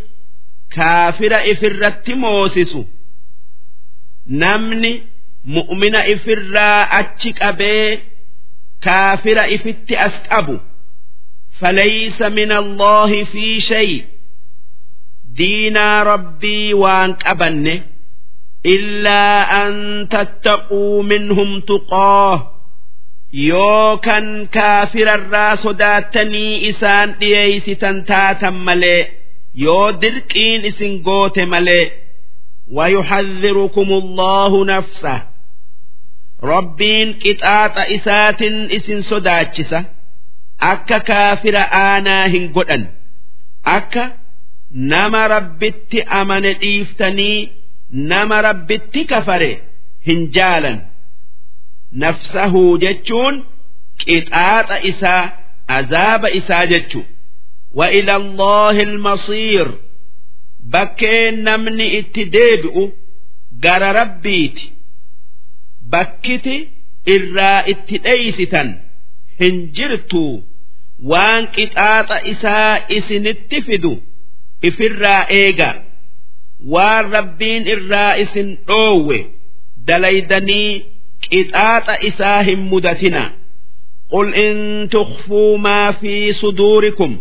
kaafira 0.74 1.38
ifirratti 1.52 2.14
moosisu. 2.14 2.80
Namni 4.40 4.92
mu'mina 5.54 6.00
ifirraa 6.14 6.80
achi 7.00 7.30
qabee 7.40 8.00
kaafira 8.84 9.44
ifitti 9.56 9.94
as 10.06 10.14
qabu. 10.28 10.56
Falaysa 11.60 12.26
min 12.36 12.50
allaahi 12.60 13.24
fii 13.32 13.60
shay. 13.68 13.90
Diinaa 15.38 16.04
rabbii 16.04 16.72
waan 16.82 17.10
qabanne. 17.24 17.74
Illaa 18.74 19.40
an 19.62 19.74
tattaquu 20.12 21.02
minhum 21.10 21.50
tuqaa. 21.68 22.34
Yookan 23.48 24.48
kaafirarraa 24.56 25.56
sodaattanii 25.64 26.52
isaan 26.70 27.08
dhiyeeysitan 27.20 27.96
taatan 28.04 28.54
malee 28.66 29.02
yoo 29.63 29.91
dirqiin 30.01 30.65
isin 30.69 30.93
goote 31.03 31.45
malee 31.45 31.91
ويحذركم 32.71 33.89
الله 34.01 34.65
نفسه 34.65 35.21
ربين 36.43 37.13
قطاط 37.25 37.77
إسات 37.77 38.41
إسن 38.77 39.01
سداتشسة 39.01 39.86
أكا 40.61 40.97
كافر 40.97 41.55
آنا 41.57 42.25
هنقدن 42.27 42.88
أكا 43.65 44.11
nama 44.75 45.27
rabbitti 45.27 46.01
amane 46.19 46.53
dhiiftanii 46.61 47.49
nama 47.91 48.41
rabbitti 48.41 49.05
kafare 49.11 49.51
hin 50.07 50.21
jaalan 50.36 50.79
nafsahuu 52.03 52.77
jechuun 52.84 53.36
qixaaxa 54.05 54.77
isaa 54.91 55.23
azaaba 55.77 56.29
isaa 56.39 56.65
jechu 56.71 57.01
وإلى 57.77 58.15
الله 58.15 58.75
المصير 58.81 59.67
bakkee 60.73 61.31
namni 61.45 61.88
itti 61.99 62.23
deebi'u 62.34 62.84
gara 63.63 63.89
rabbiiti 63.99 64.65
bakkiti 65.93 66.55
irraa 67.15 67.59
itti 67.73 67.97
dheeysitan 68.05 68.69
hin 69.41 69.55
jirtu 69.77 70.23
waan 71.11 71.43
qixaaxa 71.55 72.17
isaa 72.34 72.75
isinitti 72.97 73.57
fidu 73.67 73.93
ifirraa 74.69 75.21
eega 75.41 75.69
waan 76.73 77.05
rabbiin 77.15 77.63
irraa 77.75 78.13
isin 78.23 78.49
dhoowwe 78.67 79.19
dalaydanii 79.88 80.71
qixaaxa 81.29 81.95
isaa 82.09 82.41
hin 82.49 82.61
mudatina 82.73 83.23
قل 84.13 84.34
إن 84.36 84.89
تخفوا 84.89 85.57
ما 85.57 85.91
في 85.91 86.34
صدوركم 86.34 87.17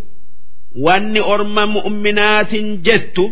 wanni 0.86 1.22
orma 1.34 1.64
mu'minaatin 1.76 2.68
jettu 2.88 3.26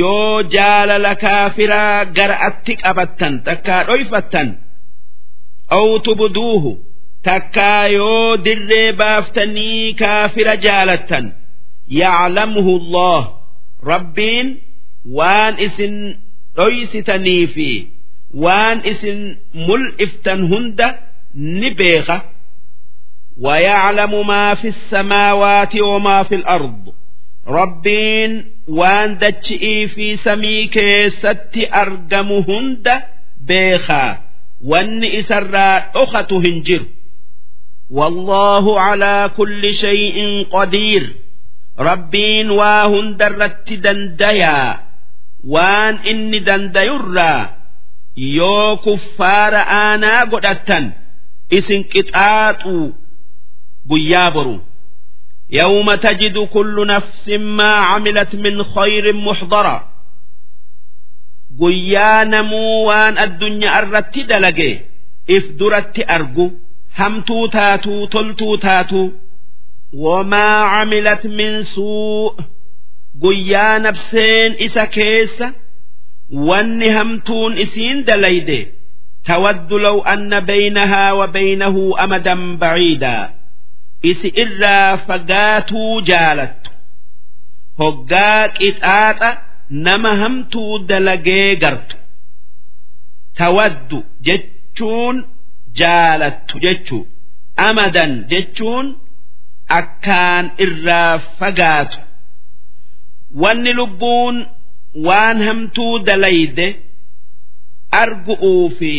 yoo 0.00 0.42
jaalala 0.54 1.12
kaafiraa 1.24 1.98
gara 2.16 2.36
atti 2.48 2.72
qabattan 2.82 3.34
takkaa 3.46 3.82
dhoyfattan 3.88 4.48
aw 5.78 5.88
tubduuhu 6.06 6.72
takkaa 7.28 7.84
yoo 7.98 8.36
dirree 8.44 8.88
baaftanii 9.00 9.84
kaafira 10.02 10.54
jaalattan 10.66 11.26
yaclamuhu 12.00 12.72
allah 12.80 13.20
rabbiin 13.92 14.48
waan 15.18 15.54
isin 15.66 15.94
dhoysitanii 16.56 17.44
fi 17.54 17.68
waan 18.44 18.78
isin 18.92 19.20
mul'iftan 19.68 20.40
hunda 20.50 20.88
ni 21.60 21.68
beeka 21.78 22.16
ويعلم 23.41 24.27
ما 24.27 24.53
في 24.53 24.67
السماوات 24.67 25.75
وما 25.81 26.23
في 26.23 26.35
الأرض 26.35 26.93
ربين 27.47 28.51
وان 28.67 29.17
دتشئي 29.17 29.87
في 29.87 30.15
سميك 30.15 30.79
ست 31.07 31.69
أرقم 31.73 32.31
هند 32.31 33.01
بيخا 33.41 34.17
وان 34.63 35.03
إسرى 35.03 35.83
أخت 35.95 36.33
هنجر 36.33 36.81
والله 37.89 38.79
على 38.81 39.31
كل 39.37 39.73
شيء 39.73 40.43
قدير 40.51 41.15
ربين 41.79 42.49
واهند 42.49 43.23
رت 43.23 43.73
دنديا 43.73 44.79
وان 45.47 45.95
إني 45.95 46.39
دنديرا 46.39 47.49
يو 48.17 48.77
كفار 48.77 49.55
آنا 49.55 50.21
قدتا 50.21 50.91
إسن 51.53 51.83
قطعاتو 51.95 52.91
guyyaa 53.89 54.31
boru 54.31 54.57
يوم 55.49 55.95
تجد 55.95 56.37
كل 56.53 56.87
نفس 56.87 57.27
ما 57.57 57.71
عملت 57.89 58.35
من 58.35 58.63
خير 58.63 59.13
محضرا 59.13 59.77
guyyaa 61.59 62.25
namuu 62.25 62.85
waan 62.87 63.17
addunyaa 63.25 63.75
irratti 63.81 64.21
dalage 64.31 64.69
if 65.35 65.43
duratti 65.59 66.03
argu 66.15 66.45
hamtuu 66.99 67.47
taatuu 67.57 68.07
toltuu 68.13 68.57
taatuu 68.65 69.07
wamaa 70.05 70.59
camilat 70.73 71.23
min 71.39 71.53
suu 71.63 72.35
guyyaa 73.23 73.79
nafseen 73.85 74.51
isa 74.67 74.85
keessa 74.97 75.47
wanni 76.49 76.89
hamtuun 76.97 77.53
isiin 77.63 77.97
dalayde 78.07 78.59
tawaddu 79.27 79.77
law 79.85 79.97
anna 80.13 80.39
baynahaa 80.51 81.13
wa 81.19 81.27
baynahu 81.37 81.83
amadan 82.03 82.41
baciidaa 82.61 83.23
isi 84.10 84.28
irraa 84.42 84.96
fagaatuu 85.06 86.00
jaalattu. 86.10 86.70
Hoggaa 87.78 88.48
qixaaxa 88.58 89.30
nama 89.86 90.10
hamtuu 90.22 90.78
dalagee 90.88 91.56
gartu. 91.62 91.96
Tawaddu 93.38 93.98
jechuun 94.26 95.16
jaalattu 95.80 96.54
jechuu 96.64 97.02
amadan 97.68 98.12
jechuun 98.30 98.86
akkaan 99.78 100.46
irraa 100.64 101.18
fagaatu. 101.38 101.98
Wanni 103.42 103.72
lubbuun 103.78 104.36
waan 105.06 105.38
hamtuu 105.46 105.98
dalayde 106.06 106.66
argu'uu 108.02 108.70
fi 108.78 108.92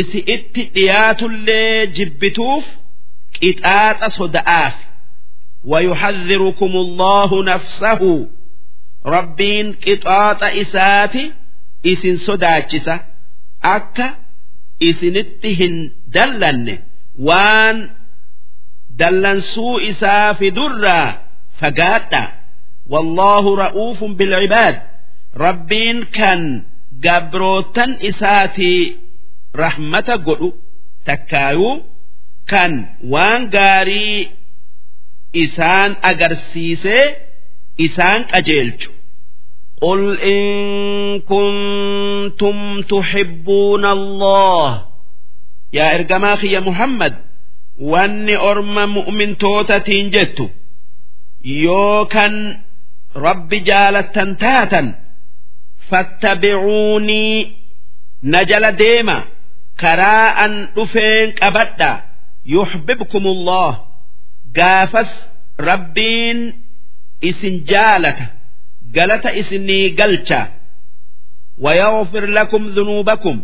isi 0.00 0.18
itti 0.34 0.62
dhiyaatullee 0.74 1.86
jibbituuf 1.96 2.64
qixaaxa 3.41 4.09
soda'aaf 4.19 4.75
ويحذركم 5.65 6.71
الله 6.85 7.43
نفسه 7.43 8.27
ربين 9.05 9.75
قطاط 9.87 10.43
إساتي 10.43 11.31
إسن 11.85 12.15
صداتشسة 12.17 12.99
أكا 13.63 14.15
إسنتهن 14.83 15.91
دلن 16.07 16.77
وان 17.19 17.89
دلن 18.89 19.39
سوء 19.39 19.89
إساف 19.89 20.43
درا 20.43 21.21
فقاتا 21.59 22.33
والله 22.89 23.55
رؤوف 23.55 24.03
بالعباد 24.03 24.81
ربين 25.37 26.03
كان 26.03 26.63
قبروتا 27.05 27.97
إساتي 28.09 28.97
رحمة 29.55 30.09
قلو 30.25 30.53
تكايو 31.05 31.83
kan 32.51 32.71
waan 33.13 33.41
gaarii 33.55 34.29
isaan 35.43 35.91
agarsiisee 36.11 37.05
isaan 37.77 38.21
qajeelchu 38.31 38.91
قل 39.81 40.19
إن 40.19 40.41
كنتم 41.19 42.81
تحبون 42.81 43.85
الله 43.85 44.85
يا 45.73 45.95
إرجماخ 45.95 46.43
يا 46.43 46.59
محمد 46.59 47.13
واني 47.79 48.35
أرم 48.37 48.93
مؤمن 48.93 49.37
توتا 49.37 49.77
تنجتو 49.77 50.49
يوكن 51.45 52.57
رب 53.15 53.49
جالة 53.49 54.17
تاتا 54.39 54.95
فاتبعوني 55.89 57.51
نجل 58.23 58.71
ديما 58.71 59.23
كراء 59.79 60.37
رفين 60.77 61.31
كبدا 61.31 62.03
يحببكم 62.45 63.27
الله 63.27 63.79
قافس 64.57 65.27
ربين 65.59 66.63
اسن 67.23 67.63
جالة 67.63 68.29
قالت 68.97 69.25
اسني 69.25 69.87
قلتا 69.89 70.51
ويغفر 71.57 72.25
لكم 72.25 72.69
ذنوبكم 72.69 73.41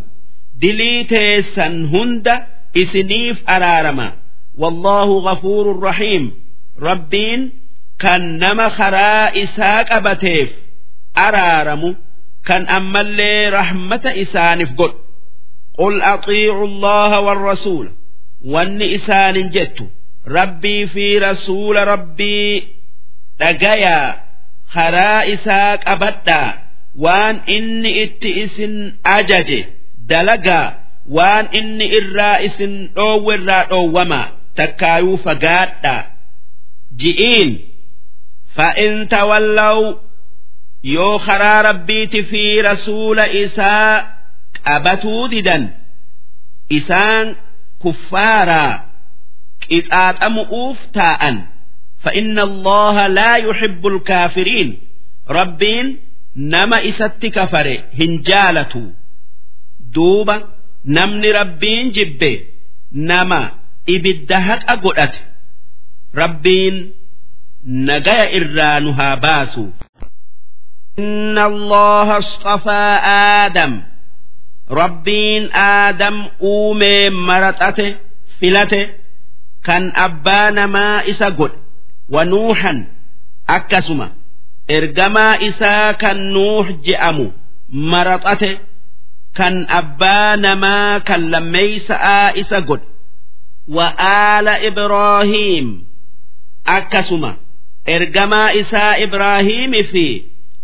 دليتيسا 0.54 1.66
هند 1.66 2.42
اسنيف 2.76 3.50
أرارما 3.50 4.12
والله 4.58 5.18
غفور 5.18 5.82
رحيم 5.82 6.32
ربين 6.80 7.52
كان 7.98 8.38
نما 8.38 8.68
خرا 8.68 9.42
إساق 9.42 9.92
أبتيف 9.92 10.52
أرارم 11.18 11.96
كان 12.44 12.66
أما 12.68 13.00
اللي 13.00 13.48
رحمة 13.48 14.02
إسانف 14.06 14.72
قل 14.78 14.92
قل 15.78 16.02
أطيعوا 16.02 16.66
الله 16.66 17.20
والرسول 17.20 17.90
wanni 18.53 18.87
isaanin 18.97 19.49
jettu 19.55 19.85
rabbii 20.37 20.85
fi 20.93 21.05
rasuula 21.25 21.85
rabbii 21.85 22.67
dhagayaa 23.39 24.07
karaa 24.73 25.23
isaa 25.35 25.77
qabadhaa 25.85 26.49
waan 27.05 27.35
inni 27.55 27.91
itti 28.03 28.29
isin 28.43 28.75
ajaje 29.17 29.59
dalagaa 30.09 30.67
waan 31.17 31.45
inni 31.59 31.85
irraa 31.99 32.37
isin 32.47 32.73
dhoowwe 32.95 33.33
irraa 33.39 33.63
dhoowwamaa 33.71 34.27
takkaayuu 34.61 35.17
fagaadhaa 35.25 36.01
ji'iin 37.03 37.51
fa'in 38.57 38.95
tawallaw 39.13 39.79
yoo 40.95 41.15
karaa 41.27 41.61
rabbiiti 41.69 42.21
fi 42.33 42.43
rasuula 42.69 43.25
isaa 43.43 43.93
qabatuu 44.65 45.23
didan 45.33 45.63
isaan 46.79 47.27
كفارا 47.84 48.84
قطاطمؤوف 49.70 50.78
تاء 50.94 51.22
فإن 52.02 52.38
الله 52.38 53.06
لا 53.06 53.36
يحب 53.36 53.86
الكافرين 53.86 54.78
ربين 55.30 55.98
نما 56.36 56.88
إست 56.88 57.26
كفر 57.26 57.82
هنجالة 58.00 58.92
دوبا 59.94 60.44
نمني 60.84 61.30
ربين 61.30 61.90
جبه 61.90 62.40
نما 62.92 63.52
إبدهك 63.88 64.70
أقلت 64.70 65.14
ربين 66.14 66.92
nagaya 67.68 68.30
irraa 68.38 68.80
nu 68.80 68.92
haa 68.92 69.16
baasu 69.16 69.72
إن 70.98 71.38
الله 71.38 72.18
اصطفى 72.18 72.82
آدم 73.44 73.82
rabbiin 74.79 75.43
aadam 75.67 76.15
uumee 76.51 77.09
maraxate 77.27 77.87
filate 78.39 78.81
kan 79.67 79.83
abbaa 80.05 80.51
namaa 80.57 80.97
isa 81.11 81.27
godhe 81.39 81.57
wanuuhan 82.13 82.79
akkasuma. 83.55 84.07
Ergamaa 84.77 85.35
isaa 85.49 85.93
kan 86.01 86.17
nuuh 86.33 86.67
je'amu 86.85 87.25
maraxate 87.91 88.51
kan 89.37 89.55
abbaa 89.79 90.35
namaa 90.45 90.99
kan 91.07 91.21
lammeeysa'aa 91.31 92.27
isa 92.41 92.59
godhe 92.69 92.87
wa'aala 93.75 94.53
ibraahiim 94.69 95.67
akkasuma. 96.77 97.31
Ergamaa 97.95 98.49
isaa 98.61 98.93
ibraahiimii 99.05 99.83
fi 99.91 100.05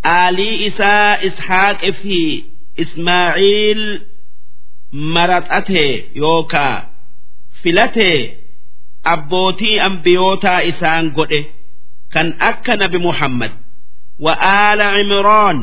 aalii 0.03 0.55
isaa 0.67 1.17
ishaaqi 1.27 1.91
fi 2.01 2.19
ismaaciil 2.83 3.81
maraxatee 5.15 5.91
yookaa 6.21 6.75
filatee 7.61 8.19
abbootii 9.13 9.75
ambiyootaa 9.87 10.59
isaan 10.71 11.05
godhe 11.17 11.41
kan 12.13 12.27
akka 12.49 12.73
nabi 12.81 12.97
muhammad 13.07 13.51
wa 14.25 14.33
aala 14.53 14.87
cimraan 14.97 15.57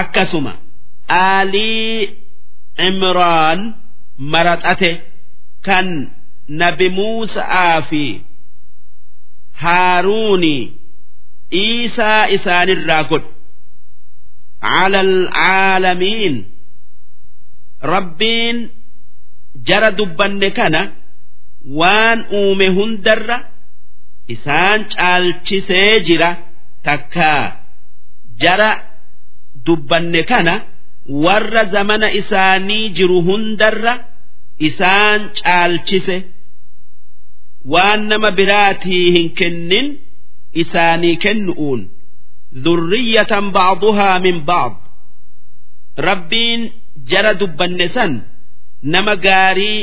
akkasuma 0.00 0.52
aalii 1.08 2.06
cimraan 2.80 3.60
maraxate 4.34 4.90
kan 5.66 5.86
nabi 6.62 6.86
muusa'aa 6.98 7.82
fi 7.90 8.04
haaruuni 9.62 10.56
iisaa 11.62 12.22
isaanirraa 12.36 13.02
godhe 13.10 13.28
على 14.63 15.01
العالمين 15.01 16.45
ربين 17.83 18.69
جرى 19.67 19.91
دبن 19.91 20.47
كان 20.47 20.91
وان 21.67 22.19
أومي 22.21 22.67
هندر 22.67 23.43
إسان 24.31 24.85
چالچسي 24.89 25.99
جرى 25.99 26.37
تكا 26.83 27.59
جرى 28.41 28.71
دبن 29.67 30.21
كان 30.21 30.61
ور 31.09 31.65
زمن 31.65 32.03
إساني 32.03 32.89
جرو 32.89 33.19
هندر 33.19 33.97
إسان 34.61 35.29
چالچسي 35.39 36.21
وان 37.65 38.07
نما 38.07 38.29
براتي 38.29 38.99
هنكنن 39.15 39.97
إساني 40.57 41.15
dhurriyyatan 42.64 43.46
ba'aduhaa 43.56 44.18
min 44.26 44.36
ba'ad 44.48 44.74
rabbiin 46.08 46.60
jara 47.10 47.32
dubbanne 47.40 47.86
san 47.96 48.12
nama 48.94 49.14
gaarii 49.26 49.80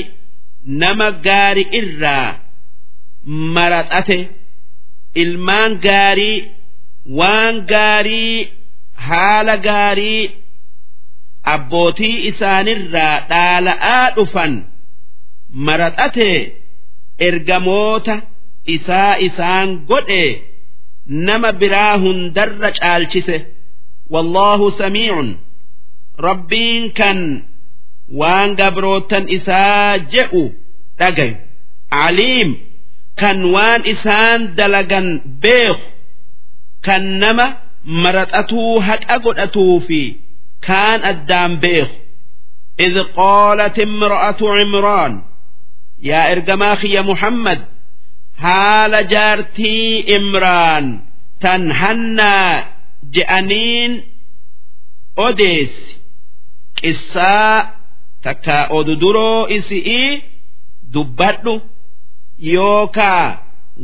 nama 0.81 1.07
gaarii 1.27 1.67
irraa 1.79 2.29
maradhate 3.55 4.17
ilmaan 5.23 5.71
gaarii 5.87 6.37
waan 7.19 7.55
gaarii 7.71 8.35
haala 9.07 9.55
gaarii 9.67 10.23
abbootii 11.53 12.15
isaanirraa 12.29 13.15
dhaala'aa 13.31 14.05
dhufan 14.17 14.53
maradhate 15.67 16.29
ergamoota 17.27 18.15
isaa 18.75 19.13
isaan 19.27 19.69
godhe 19.89 20.23
nama 21.28 21.50
biraa 21.60 21.94
hundarra 22.04 22.70
caalchise 22.78 23.36
wallaahu 24.14 24.66
samiicun 24.80 25.28
rabbiin 26.28 26.84
kan 26.98 27.18
waan 28.20 28.50
gabrootan 28.60 29.24
isaa 29.36 29.98
je'u 30.14 30.42
dhagayu 30.98 31.36
aliim 32.04 32.50
kan 33.20 33.38
waan 33.54 33.82
isaan 33.92 34.40
dalagan 34.58 35.08
beeku 35.42 35.86
kan 36.86 37.04
nama 37.22 37.46
maraxatuu 38.04 38.74
haqa 38.88 39.16
godhatuu 39.24 39.76
fi 39.86 40.00
kaan 40.66 41.00
addaan 41.12 41.54
beeku 41.64 41.96
إذ 42.86 42.96
قالت 43.16 43.76
امرأة 43.88 44.36
عمران 44.42 45.22
يا 46.02 46.32
إرجماخي 46.32 46.88
يا 46.96 47.00
محمد 47.10 47.60
haala 48.44 49.00
jaartii 49.12 49.90
imraan 50.16 50.86
tan 51.42 51.62
hannaa 51.80 52.52
je'aniin 53.14 53.92
odeessi 55.26 55.92
qissaa 56.80 57.56
takka 58.24 58.58
oduduroo 58.78 59.46
isi'ii 59.56 60.12
dubbadhu 60.94 61.54
yookaa 62.54 63.26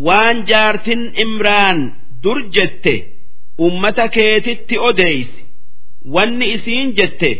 waan 0.06 0.36
jaartin 0.50 1.02
imraan 1.24 1.78
dur 2.22 2.38
jette 2.56 2.94
ummata 3.66 4.08
keetitti 4.16 4.76
odeeysi 4.88 5.40
wanni 6.14 6.46
isiin 6.56 6.88
jette 7.00 7.32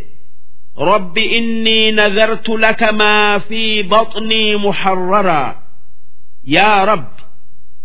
رب 0.78 1.18
إني 1.18 1.92
نذرت 1.92 2.48
لك 2.48 2.82
ما 2.82 3.38
في 3.38 3.82
بطني 3.82 4.57
محررا 4.57 5.62
yaa 6.55 6.79
rabbi 6.91 7.21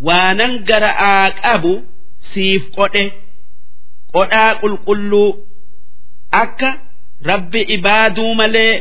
waanan 0.06 0.52
gara'aa 0.68 1.26
qabu 1.42 1.72
siif 2.32 2.62
qodhe 2.76 3.04
qodhaa 4.14 4.50
qulqulluu 4.62 5.28
akka 6.42 6.70
rabbi 7.30 7.60
ibaaduu 7.76 8.30
malee 8.40 8.72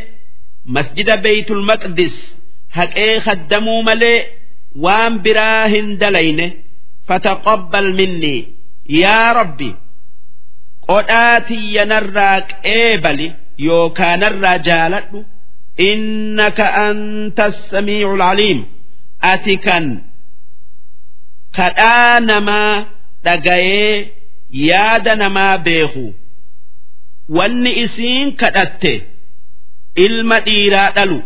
masjida 0.75 1.15
beeytul 1.25 1.63
maqdis 1.71 2.15
haqee 2.77 3.13
kaddamuu 3.27 3.81
malee 3.89 4.19
waan 4.85 5.13
biraa 5.25 5.63
hin 5.73 5.87
dalayne 6.01 6.47
fataqabbal 7.07 7.89
minni 7.99 8.35
yaa 9.01 9.29
rabbi 9.39 9.69
qodhaa 10.89 11.35
tiyyanarraa 11.49 12.37
qeebali 12.63 13.27
yookaanarraa 13.67 14.57
jaaladhu 14.67 15.19
innaka 15.89 16.65
anta 16.87 17.45
samiicu 17.71 18.09
alcaliim 18.15 18.59
ati 19.31 19.55
kan 19.65 19.85
kadhaa 21.57 22.19
namaa 22.29 22.85
dhagayee 23.25 23.95
yaada 24.69 25.13
namaa 25.21 25.57
beeku. 25.65 26.05
Wanni 27.37 27.71
isiin 27.83 28.27
kadhatte 28.41 28.93
ilma 30.05 30.37
dhiiraa 30.47 30.91
dhalu. 30.97 31.19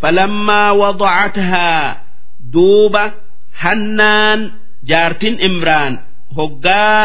Falammaa 0.00 0.72
wadacathaa 0.80 1.96
duuba 2.52 3.04
hannaan 3.62 4.40
jaartin 4.90 5.36
imraan 5.48 5.94
hoggaa 6.36 7.04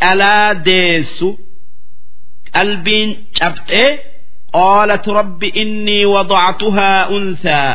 dhalaa 0.00 0.50
deessu 0.66 1.28
qalbiin 2.54 3.10
cabxee 3.38 3.90
qaalat 4.56 5.06
rabbi 5.18 5.48
innii 5.62 6.04
wadactuhaa 6.14 7.00
unthaa 7.16 7.72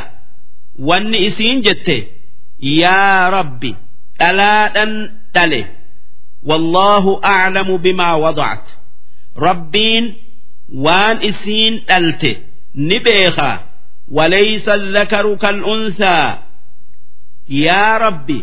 wanni 0.90 1.18
isiin 1.28 1.62
jette 1.68 1.98
yaa 2.82 3.30
rabbi 3.38 3.72
dhalaadhan 4.20 4.94
dhale 5.34 5.62
wallaahu 6.50 7.12
aclamu 7.36 7.78
bimaa 7.86 8.16
wadacat 8.24 8.66
rabbiin 9.46 10.06
waan 10.86 11.18
isiin 11.30 11.74
dhalte 11.90 12.32
ni 12.88 12.98
beeka 13.06 13.50
walaysa 14.18 14.74
dhakaru 14.96 15.34
kal'unsaa 15.44 16.28
yaa 17.66 17.98
rabbi 18.06 18.38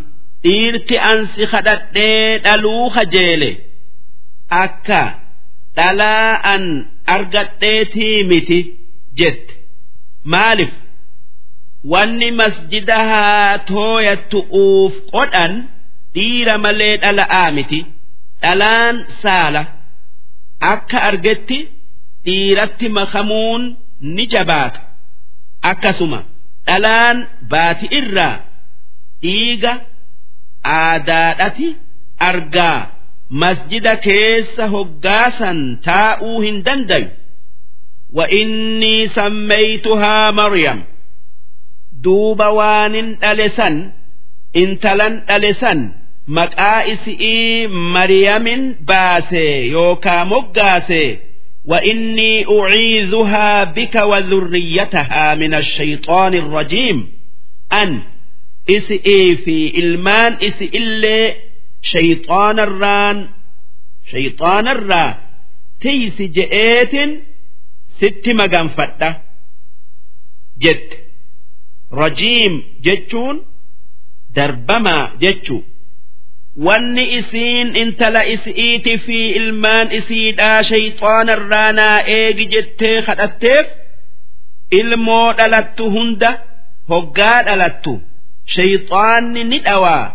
dhiirti 0.45 0.97
ansi 1.11 1.47
kadhadhee 1.53 2.39
dhaluu 2.45 2.91
kajeele. 2.97 3.51
Akka 4.63 5.03
dhalaa 5.77 6.33
an 6.53 6.65
argadheetii 7.15 8.25
miti 8.31 8.59
jette. 9.19 9.55
Maalif 10.33 10.73
wanni 11.93 12.29
masjida 12.41 12.97
haa 13.11 13.59
tooyattu'uuf 13.71 14.95
qodhan 15.15 15.53
dhiira 16.15 16.55
malee 16.65 16.97
dhala'aa 17.03 17.49
miti. 17.57 17.81
Dhalaan 18.43 18.97
saala 19.23 19.63
akka 20.73 20.99
argetti 21.09 21.59
dhiiratti 22.25 22.87
makamuun 22.99 23.63
ni 24.15 24.25
jabaata. 24.33 24.81
Akkasuma 25.71 26.21
dhalaan 26.67 27.19
baati 27.53 27.87
irraa 28.01 28.37
dhiiga 29.23 29.73
aadaadhati 30.79 31.69
argaa. 32.31 32.81
Masjida 33.43 33.93
keessa 34.07 34.65
hoggaasan 34.75 35.59
taa'uu 35.87 36.41
hin 36.45 36.57
dandayu 36.67 37.09
wa 38.17 38.25
innii 38.41 39.09
sammaytuhaa 39.17 40.33
maryam. 40.41 40.79
duuba 42.04 42.48
waanin 42.60 43.08
dhale 43.22 43.50
san 43.58 43.76
intalan 44.62 45.14
dhale 45.28 45.52
san 45.62 45.80
maqaa 46.38 46.82
isi'ii 46.94 47.68
maryamin 47.96 48.62
baase 48.90 49.46
yookaa 49.76 50.26
moggaase 50.26 51.04
وإني 51.66 52.46
أعيذها 52.60 53.64
بك 53.64 53.96
وذريتها 53.96 55.36
من 55.36 55.54
الشيطان 55.54 56.34
الرجيم 56.34 56.98
أن 57.74 58.02
إسئي 58.70 59.36
في 59.36 59.80
إلمان 59.80 60.38
إسئ 60.44 60.78
اللي 60.78 61.36
شيطان 61.82 62.60
الران 62.60 63.28
شيطان 64.12 64.68
الرا 64.68 65.18
تيس 65.82 66.22
جئات 66.22 66.94
ست 68.00 68.30
مقام 68.30 68.68
فتة 68.68 69.16
جد 70.62 70.90
rajiim 72.01 72.55
jechuun 72.85 73.37
darbamaa 74.37 75.05
jechuu. 75.23 75.63
Wanni 76.67 77.05
isiin 77.19 77.69
intala 77.83 78.23
isi'iiti 78.35 78.95
fi 79.07 79.19
ilmaan 79.39 79.89
isiidhaa 79.99 80.63
shayxaana 80.71 81.33
irraa 81.39 81.71
naa 81.79 81.99
eegi 82.17 82.47
jettee 82.53 82.99
kadhatteef 83.07 83.67
ilmoo 84.81 85.29
dhalattu 85.39 85.85
hunda 85.95 86.31
hoggaa 86.91 87.39
dhalattu. 87.47 87.93
Shayxaanni 88.55 89.43
ni 89.51 89.59
dhawaa. 89.67 90.07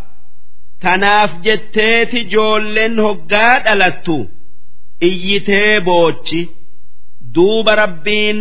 Tanaaf 0.84 1.32
jetteeti 1.46 2.20
joolleen 2.34 2.96
hoggaa 3.06 3.56
dhalattu. 3.66 4.18
Iyyitee 5.10 5.80
boochi. 5.88 6.42
Duuba 7.36 7.74
rabbiin 7.82 8.40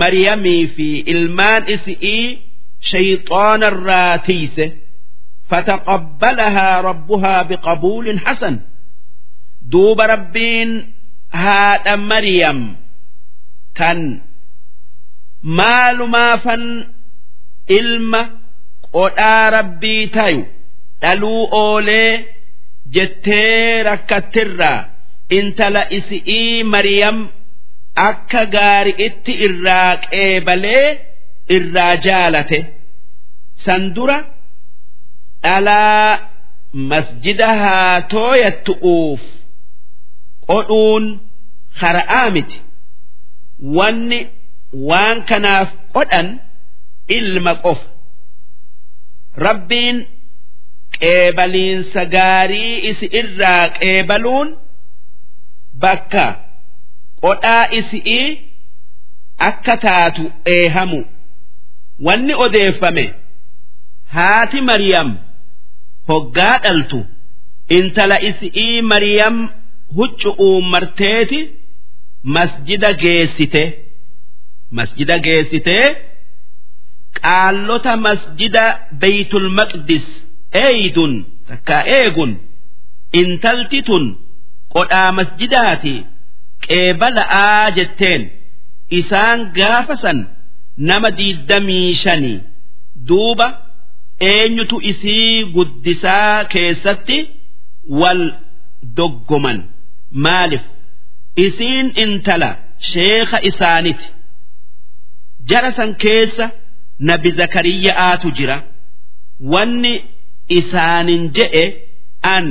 maryamii 0.00 0.66
fi 0.76 0.88
ilmaan 1.14 1.62
isi'ii 1.74 2.24
shayxaana 2.91 3.67
irraa 3.73 4.17
tiise. 4.27 4.65
فتقبلها 5.51 6.81
ربها 6.81 7.41
بقبول 7.43 8.19
حسن 8.19 8.59
دوب 9.61 10.01
ربين 10.01 10.93
هذا 11.31 11.95
مريم 11.95 12.75
كان 13.75 14.21
مال 15.43 16.09
ما 16.09 16.37
فن 16.37 16.87
إلما 17.71 18.29
قدا 18.93 19.49
ربي 19.49 20.07
تايو 20.07 20.45
دلو 21.01 21.45
أولي 21.45 22.25
جتي 22.91 23.81
ركترا 23.81 24.89
انت 25.31 25.61
لإسئي 25.61 26.63
مريم 26.63 27.29
akka 28.09 28.45
gaari 28.53 28.93
itti 29.07 29.33
irraa 29.45 29.97
qeebalee 30.03 30.85
irraa 31.56 31.94
jaalate. 32.06 32.58
San 33.64 33.82
dura 33.94 34.18
dhalaa 35.42 36.18
masjida 36.90 37.48
haa 37.62 38.00
tooyattu'uuf 38.12 39.22
qodhuun 40.48 41.04
hara'aa 41.80 42.30
miti. 42.34 42.58
Wanni 43.76 44.20
waan 44.88 45.18
kanaaf 45.30 45.70
qodhan 45.94 46.28
ilma 47.16 47.54
qofa. 47.64 47.88
Rabbiin 49.46 49.96
qeebaliinsa 51.00 52.02
gaarii 52.14 52.74
isi 52.90 53.06
irraa 53.20 53.64
qeebaluun 53.78 54.48
bakka 55.82 56.24
qodhaa 57.24 57.64
isi'ii 57.78 58.28
akka 59.48 59.74
taatu 59.84 60.24
eehamu 60.56 61.00
wanni 62.00 62.34
odeeffame 62.44 63.04
haati 64.14 64.60
Mariyam 64.60 65.16
hoggaa 66.08 66.58
dhaltu 66.64 67.06
intala 67.78 68.20
isi'ii 68.28 68.82
Mariyam 68.82 69.36
huccu'uu 69.96 70.62
marteeti 70.72 71.40
masjida 72.36 72.92
geessite 73.02 73.62
masjida 74.70 75.18
geessitee 75.26 75.86
qaallota 77.20 77.96
masjida 78.06 78.64
beeytul 79.00 79.48
maqdis 79.58 80.06
eeydun 80.64 81.12
takkaa 81.48 81.82
eegun 81.98 82.32
intalti 83.22 83.82
tun 83.88 84.04
qodhaa 84.74 85.10
masjidaati 85.18 85.94
qeebala'aa 86.66 87.70
jetteen 87.76 88.22
isaan 89.00 89.40
gaafa 89.58 89.96
san 90.02 90.18
nama 90.76 91.10
diiddamii 91.10 91.94
shanii 91.94 92.40
duuba 93.08 93.46
eenyutu 94.20 94.80
isii 94.90 95.44
guddisaa 95.44 96.44
keessatti 96.44 97.18
wal 98.00 98.22
doggoman? 98.96 99.58
Maalif 100.10 100.60
isiin 101.36 101.92
intala 102.04 102.56
sheeka 102.78 103.38
isaaniti 103.42 104.06
jara 105.48 105.72
san 105.72 105.94
keessa 105.94 106.50
nabi 106.98 107.30
zakariyyaa'aatu 107.30 108.30
jira. 108.30 108.62
Wanni 109.52 109.94
isaanin 110.58 111.30
je'e 111.36 111.64
an 112.22 112.46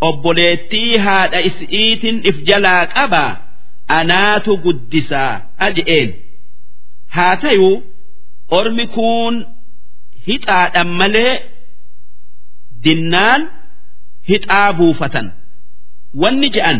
obboleettii 0.00 0.96
haadha 1.06 1.40
isi'iitin 1.48 2.16
if 2.30 2.36
jalaa 2.48 2.86
qabaa 2.94 3.36
anaatu 3.98 4.56
guddisaa 4.64 5.32
aje'een 5.66 6.10
haa 7.14 7.36
tayuu 7.42 7.74
ormi 8.58 8.86
kun 8.96 9.34
hixaadhan 10.26 10.88
malee 11.00 11.34
dinnaan 12.84 13.42
hixaa 14.28 14.72
buufatan. 14.78 15.26
Wanni 16.22 16.48
je'an 16.56 16.78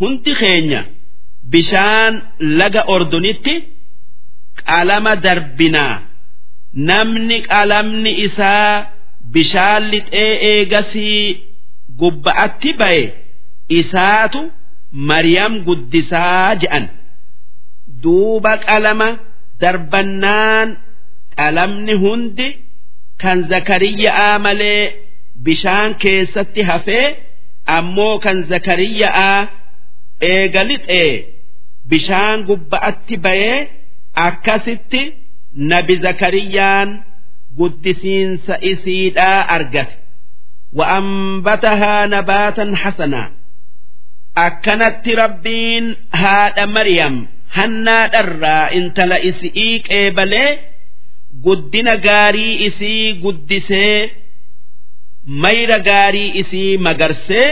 hundi 0.00 0.32
keenya 0.40 0.80
bishaan 1.52 2.14
laga 2.58 2.82
ordonitti 2.94 3.54
qalama 4.68 5.12
darbinaa. 5.24 5.96
Namni 6.88 7.36
qalamni 7.50 8.12
isaa 8.26 8.74
bishaan 9.34 9.82
lixee 9.92 10.32
eegasii 10.50 11.22
gubba'atti 12.00 12.70
ba'e 12.80 13.02
isaatu 13.80 14.40
Mariyam 15.08 15.54
guddisaa 15.66 16.54
je'an 16.62 16.84
duuba 18.02 18.52
qalama 18.66 19.08
darbannaan 19.62 20.68
qalamni 21.38 21.94
hundi 22.02 22.48
kan 23.22 23.38
zakariyyaa 23.50 24.34
malee 24.46 24.82
bishaan 25.44 25.90
keessatti 26.02 26.62
hafee 26.70 27.06
ammoo 27.76 28.14
kan 28.24 28.38
zakariyyaa 28.50 29.38
eegalixee 30.32 31.10
bishaan 31.90 32.38
gubba'atti 32.48 33.14
bayee 33.26 33.58
akkasitti 34.26 35.02
nabi 35.70 35.94
zakariyyaan 36.04 36.88
guddisiinsa 37.58 38.54
isiidhaa 38.70 39.40
argate. 39.56 39.94
Wa'ambatahaa 40.78 42.02
nabaatan 42.14 42.70
hasanaa 42.82 43.28
akkanatti 44.46 45.12
rabbiin 45.22 45.86
haadha 46.20 46.64
maryam 46.76 47.14
hannaa 47.56 48.08
dharraa 48.14 48.70
intala 48.78 49.16
isii 49.30 49.80
qeebalee 49.88 50.50
guddina 51.44 51.94
gaarii 52.06 52.54
isii 52.66 53.12
guddisee 53.22 54.10
mayra 55.42 55.78
gaarii 55.88 56.30
isii 56.40 56.78
magarsee 56.86 57.48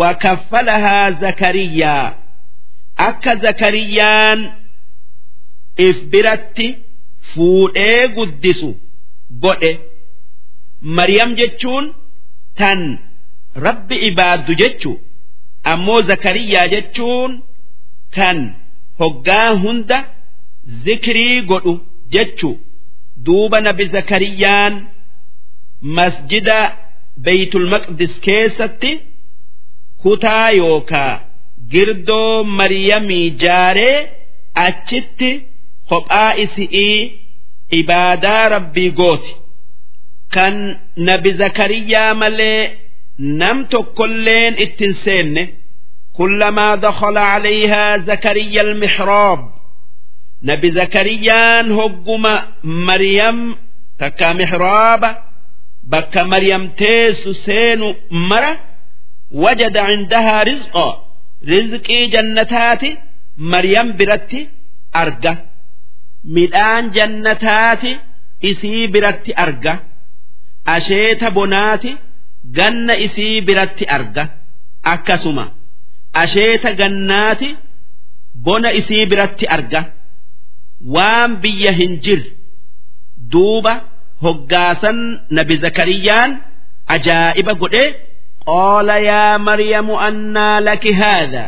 wa 0.00 0.14
kaffalahaa 0.14 1.10
zakariyaa. 1.10 2.14
Akka 3.08 3.36
zakariyyaan 3.36 4.40
if 5.76 5.96
biratti 6.12 6.68
fuudhee 7.34 8.08
guddisu 8.16 8.70
godhe. 9.42 9.72
Maryam 10.80 11.34
jechuun 11.40 11.94
tan 12.58 12.80
rabbi 13.66 13.96
ibaaddu 14.08 14.54
jechu 14.62 14.92
ammoo 15.72 16.00
zakariyyaa 16.10 16.68
jechuun 16.74 17.32
kan 18.16 18.38
hoggaa 19.00 19.50
hunda 19.62 19.98
zikrii 20.84 21.40
godhu 21.50 21.74
jechu 22.14 22.50
duuba 23.26 23.60
nabi 23.66 23.84
zakariyaan 23.94 24.74
masjida 25.96 26.58
beeytul 27.24 27.66
maqdis 27.74 28.14
keessatti 28.26 28.92
kutaa 30.02 30.50
yookaa 30.60 31.12
girdoo 31.72 32.44
maryamii 32.58 33.26
jaaree 33.42 33.98
achitti 34.66 35.30
kophaa 35.90 36.32
isi'ii 36.44 37.00
ibaadaa 37.80 38.44
rabbii 38.54 38.90
gooti. 39.00 39.32
kan 40.34 40.54
nabi 41.08 41.30
zakariyaa 41.40 42.14
malee 42.22 42.62
nam 43.40 43.58
tokkolleen 43.72 44.54
ittin 44.64 44.94
seenne 45.04 45.42
كلما 46.17 46.75
دخل 46.75 47.17
عليها 47.17 47.97
زكريا 47.97 48.61
المحراب 48.61 49.39
نبي 50.43 50.71
زكريا 50.71 51.61
هجم 51.61 52.25
مريم 52.63 53.55
تكا 53.99 54.33
محراب 54.33 55.03
bakka 55.91 56.23
maryam 56.33 56.63
teessu 56.79 57.31
seenu 57.45 57.87
mara 58.29 58.51
wajada 59.43 59.81
cindahaa 59.89 60.43
rizqaa 60.49 60.93
rizqii 61.51 62.03
jannataati 62.13 62.89
maryam 63.53 63.87
biratti 63.99 64.39
arga 65.01 65.33
midhaan 66.35 66.85
jannataati 66.97 67.91
isii 68.49 68.87
biratti 68.93 69.31
arga 69.45 69.73
asheeta 70.75 71.27
bonaati 71.37 71.91
ganna 72.57 72.93
isii 73.05 73.41
biratti 73.47 73.85
arga 73.97 74.23
akkasuma 74.93 75.45
asheeta 76.22 76.70
gannaati 76.80 77.48
bona 78.44 78.70
isii 78.80 79.04
biratti 79.10 79.46
arga. 79.56 79.80
Waan 80.94 81.30
biyya 81.42 81.72
hin 81.80 81.92
jirre 82.04 82.30
duuba 83.32 83.72
hoggaasan 84.24 84.98
nabi 85.36 85.54
zakariyaan 85.64 86.30
ajaa'iba 86.94 87.52
godhe 87.62 87.84
qaala 88.46 88.96
yaa 89.10 89.38
maryamu 89.48 89.94
annaa 90.08 90.60
laki 90.68 90.92
haadha. 91.00 91.44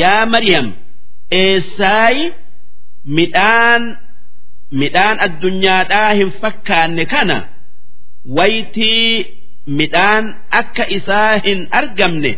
Yaa 0.00 0.26
maryam 0.32 0.66
eessaayi? 1.40 2.24
Midhaan 3.16 3.82
midhaan 4.80 5.16
addunyaadhaa 5.26 6.10
hin 6.18 6.30
fakkaanne 6.42 7.04
kana. 7.12 7.36
Waytii 8.36 9.26
midhaan 9.78 10.24
akka 10.60 10.84
isaa 10.98 11.32
hin 11.46 11.60
argamne 11.80 12.32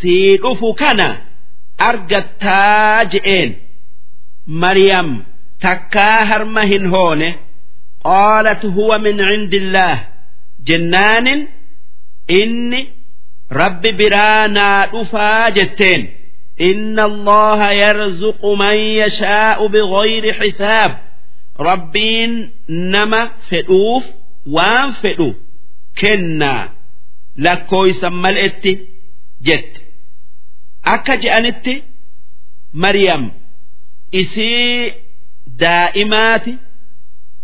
sii 0.00 0.36
dhufu 0.42 0.68
kana 0.80 1.08
argattaa 1.88 3.04
je'een 3.12 3.50
maryam 4.62 5.08
takkaa 5.64 6.24
harma 6.30 6.62
hin 6.72 6.86
hoone 6.94 7.28
qaalat 8.08 8.62
huwa 8.76 8.98
min 9.06 9.16
cindillaah 9.30 9.98
jennaanin 10.68 11.40
inni 12.40 12.80
rabbi 13.60 13.90
biraa 14.02 14.48
naa 14.58 14.86
dhufaa 14.92 15.50
jetteen 15.60 16.02
إن 16.60 16.98
الله 17.10 17.70
يرزق 17.72 18.42
من 18.62 18.76
يشاء 19.02 19.66
بغير 19.66 20.24
حساب 20.38 20.98
ربين 21.60 22.50
نما 22.68 23.30
فدوف 23.50 24.04
وان 24.46 24.90
فدو 24.92 25.34
كنا 26.00 26.68
لكو 27.36 27.84
يسمى 27.86 28.30
الاتي 28.30 28.78
جت 29.42 29.72
akka 30.95 31.13
je'anitti 31.23 31.73
Mariyam 32.83 33.23
isii 34.21 34.93
daa'imaati 35.61 36.53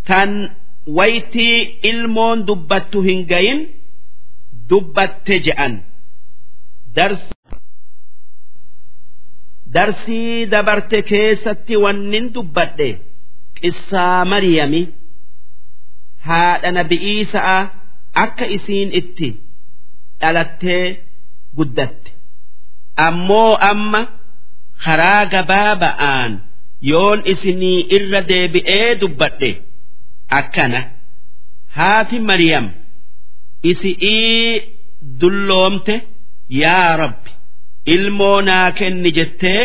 tan 0.08 0.30
waytii 0.98 1.56
ilmoon 1.90 2.38
dubbattu 2.48 2.98
hin 3.08 3.20
gayin 3.32 3.60
dubbatte 4.70 5.34
je'an 5.46 5.74
darsii 9.74 10.46
dabarte 10.52 10.98
keessatti 11.10 11.74
wannin 11.84 12.26
dubbadhe 12.34 12.88
qissaa 13.60 14.24
Mariyami 14.32 14.82
haadha 16.28 16.70
nabi'ii 16.78 17.24
sa'a 17.34 17.58
akka 18.24 18.46
isiin 18.56 18.90
itti 19.00 19.28
dhalattee 20.20 20.84
guddatte. 21.56 22.10
Ammoo 23.06 23.52
amma 23.70 24.00
karaa 24.84 25.22
gabaaba'aan 25.34 26.32
yoon 26.90 27.20
isinii 27.32 27.78
irra 27.96 28.20
deebi'ee 28.30 28.88
dubbadhe 29.00 29.50
akkana. 30.38 30.80
Haati 31.76 32.18
maryam 32.28 32.66
isi'ii 33.62 34.62
dulloomte 35.20 35.94
yaa 36.62 36.96
rabbi 37.02 37.30
ilmoo 37.94 38.38
naa 38.48 38.68
kenni 38.78 39.10
jettee 39.18 39.62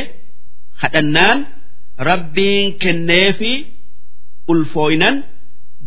hadhannaan 0.82 1.40
rabbiin 2.10 2.68
kenneefi 2.84 3.52
ulfooynan 4.52 5.16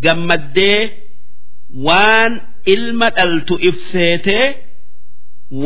gammaddee 0.05 0.81
waan 1.87 2.33
ilma 2.75 3.09
dhaltu 3.17 3.55
ibseetee 3.69 4.47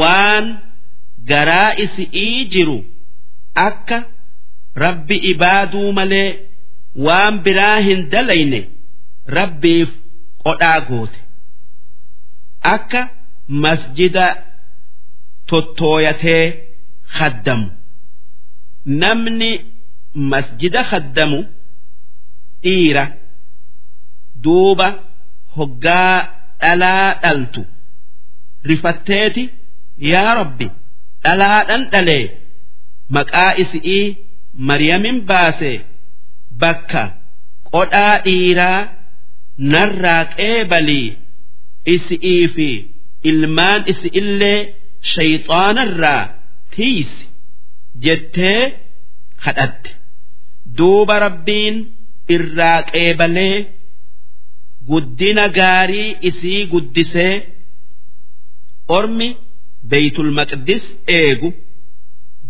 waan 0.00 0.44
garaa 1.30 1.70
isi'ii 1.84 2.44
jiru 2.54 2.78
akka 3.66 3.98
rabbi 4.84 5.16
ibaaduu 5.32 5.88
malee 5.98 6.28
waan 7.06 7.34
biraa 7.46 7.78
hin 7.88 8.00
dalayne 8.12 8.60
rabbiif 9.38 9.90
qodhaa 10.44 10.78
goote 10.88 11.18
akka 12.74 13.00
masjida 13.64 14.26
tottooyatee 15.50 16.44
khaddamu. 17.18 17.66
Namni 19.02 19.50
masjida 20.32 20.80
khaddamu 20.90 21.38
dhiira 22.64 23.04
duuba 24.44 24.88
hoggaa 25.56 26.16
dhalaa 26.62 27.08
dhaltu 27.22 27.62
rifatteeti 28.70 29.44
yaa 30.12 30.34
rabbi 30.40 30.66
dhalaadhan 31.24 31.82
dhalee 31.92 32.24
maqaa 33.16 33.52
isi'ii 33.62 34.04
maryamin 34.68 35.16
baase 35.30 35.72
bakka 36.62 37.02
qodhaa 37.72 38.14
dhiiraa 38.26 38.80
narraa 39.72 40.22
qeebalii 40.36 41.08
isi'ii 41.94 42.44
fi 42.56 42.68
ilmaan 43.30 43.80
isi 43.92 44.08
illee 44.20 44.58
shayxaanarraa 45.12 46.22
tiisi 46.74 47.24
jettee 48.04 48.60
kadhatte. 49.44 49.90
Duuba 50.78 51.14
rabbiin 51.26 51.76
irraa 52.34 52.78
qeebalee 52.92 53.56
guddina 54.90 55.44
gaarii 55.58 56.08
isii 56.28 56.60
guddisee 56.72 57.34
ormi 58.98 59.28
beeytul 59.90 60.30
maqdis 60.38 60.84
eegu 61.18 61.48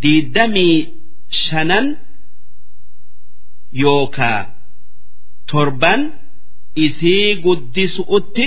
diiddamii 0.02 0.76
shanan 1.44 1.86
yookaa 3.82 4.40
torban 5.50 6.00
isii 6.86 7.28
guddisu'utti 7.44 8.46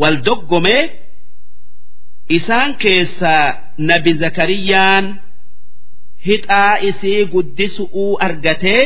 wal 0.00 0.16
doggomee 0.26 0.82
isaan 2.38 2.70
keessaa 2.82 3.44
nabi 3.90 4.12
zakariyaan 4.22 5.06
hixaa 6.26 6.74
isii 6.90 7.20
guddisu'uu 7.34 8.12
argatee 8.26 8.82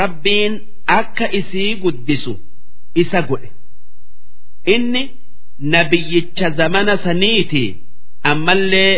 rabbiin 0.00 0.52
akka 0.98 1.26
isii 1.40 1.70
guddisu 1.82 2.32
isa 3.02 3.20
godhe. 3.28 3.50
Inni 4.74 5.02
nabiyyicha 5.58 6.50
zamana 6.50 6.96
saniiti 6.96 7.64
ammallee 8.30 8.94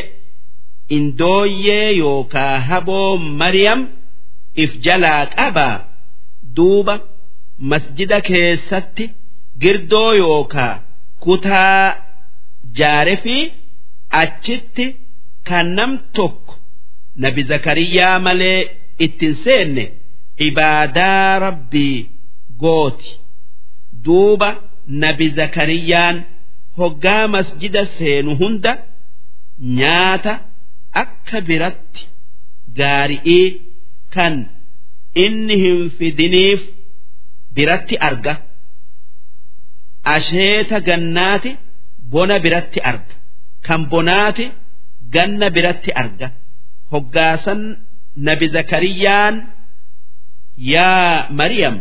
indooyyee 0.97 1.91
yookaa 1.99 2.61
haboo 2.69 3.17
maryam 3.41 3.81
if 4.65 4.71
jalaa 4.87 5.27
qabaa 5.37 5.77
duuba 6.57 6.95
masjida 7.71 8.21
keessatti 8.29 9.05
girdoo 9.63 10.13
yookaa 10.23 10.75
kutaa 11.25 11.97
jaare 12.79 13.17
fi 13.25 13.37
achitti 14.23 14.87
kan 15.49 15.67
nam 15.79 15.93
tokko 16.17 16.55
nabi 17.23 17.43
zakariyaa 17.51 18.19
malee 18.27 18.61
ittin 19.07 19.35
seenne 19.45 19.85
ibaadaa 20.47 21.39
rabbii 21.39 21.99
gooti. 22.63 23.11
Duuba 24.05 24.49
nabi 25.03 25.27
zakariyaan 25.39 26.17
hoggaa 26.79 27.25
masjida 27.35 27.83
seenu 27.97 28.33
hunda 28.41 28.73
nyaata 29.79 30.33
akka 31.03 31.39
biratti 31.49 32.03
gaari'ii 32.79 33.47
kan 34.15 34.35
inni 35.25 35.57
hin 35.65 35.81
fidiniif 35.99 36.63
biratti 37.57 37.97
arga. 38.09 38.35
Asheeta 40.17 40.79
gannaati 40.89 41.51
bona 42.13 42.37
biratti 42.45 42.81
arga. 42.91 43.15
Kan 43.67 43.81
bonaati 43.93 44.47
ganna 45.15 45.49
biratti 45.57 45.91
arga. 46.03 46.29
Hoggaasan 46.93 47.61
nabi 48.27 48.47
zakariyaan 48.55 49.37
yaa 50.73 51.29
maryam 51.39 51.77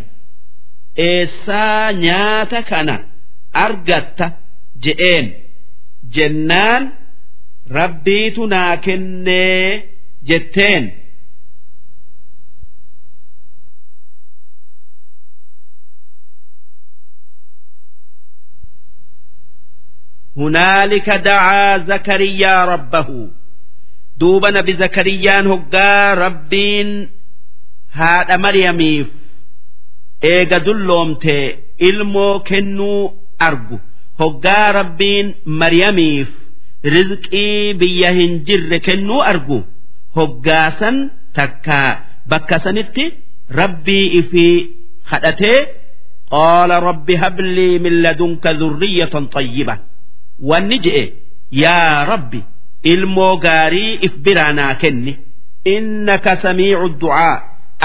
eessaa 1.07 1.91
nyaata 2.03 2.59
kana 2.69 2.95
argatta 3.65 4.25
je'een. 4.85 5.25
Jennaan 6.15 6.83
rabbiitu 7.77 8.45
naa 8.53 8.77
kennee 8.77 9.89
jetteen. 10.29 10.83
Dacaa 21.23 21.79
zakariyaa 21.87 22.65
rabbahu. 22.65 23.33
Duuba 24.19 24.51
nabi 24.51 24.73
zakariyaan 24.73 25.47
hoggaa 25.47 26.15
rabbiin 26.15 27.09
haadha 27.97 28.37
maryamiif 28.37 29.07
eega 30.21 30.59
dulloomte 30.65 31.35
ilmoo 31.79 32.39
kennuu 32.39 33.13
argu 33.39 33.79
hoggaa 34.21 34.71
rabbiin 34.79 35.27
maryamiif 35.61 36.29
rizqii 36.95 37.73
biyya 37.79 38.11
hin 38.19 38.33
jirre 38.47 38.79
kennuu 38.87 39.21
argu. 39.31 39.59
Hoggaasan 40.17 40.97
takkaa 41.37 41.91
bakka 42.29 42.57
sanitti 42.63 43.05
rabbii 43.59 44.05
ifii 44.19 44.57
kadhatee 45.09 45.59
qaala 46.33 46.79
rabbi 46.89 47.15
hablii 47.23 47.79
min 47.85 47.95
ladunka 48.05 48.53
dhurriyyatan 48.59 49.25
xayyiba 49.35 49.75
wanni 50.49 50.77
je'e 50.85 51.03
yaa 51.63 52.05
rabbi 52.11 52.39
ilmoo 52.93 53.33
gaarii 53.45 53.91
if 54.07 54.13
biraa 54.25 54.53
naa 54.59 54.73
kenni. 54.81 55.13
Innaka 55.75 56.31
samiicu 56.43 56.87
du'aa. 57.01 57.35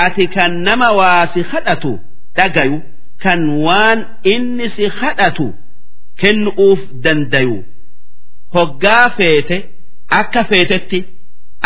Ati 0.04 0.24
kan 0.34 0.52
nama 0.66 0.88
waa 1.00 1.26
si 1.34 1.40
kadhatu 1.52 1.92
dhagayu. 2.36 2.78
Kan 3.22 3.40
waan 3.66 3.98
inni 4.32 4.66
si 4.76 4.84
kadhatu 5.00 5.46
kennu'uuf 6.21 6.79
dandayu 7.03 7.57
hoggaa 8.55 9.09
feete 9.17 9.57
akka 10.21 10.43
feetetti 10.51 10.99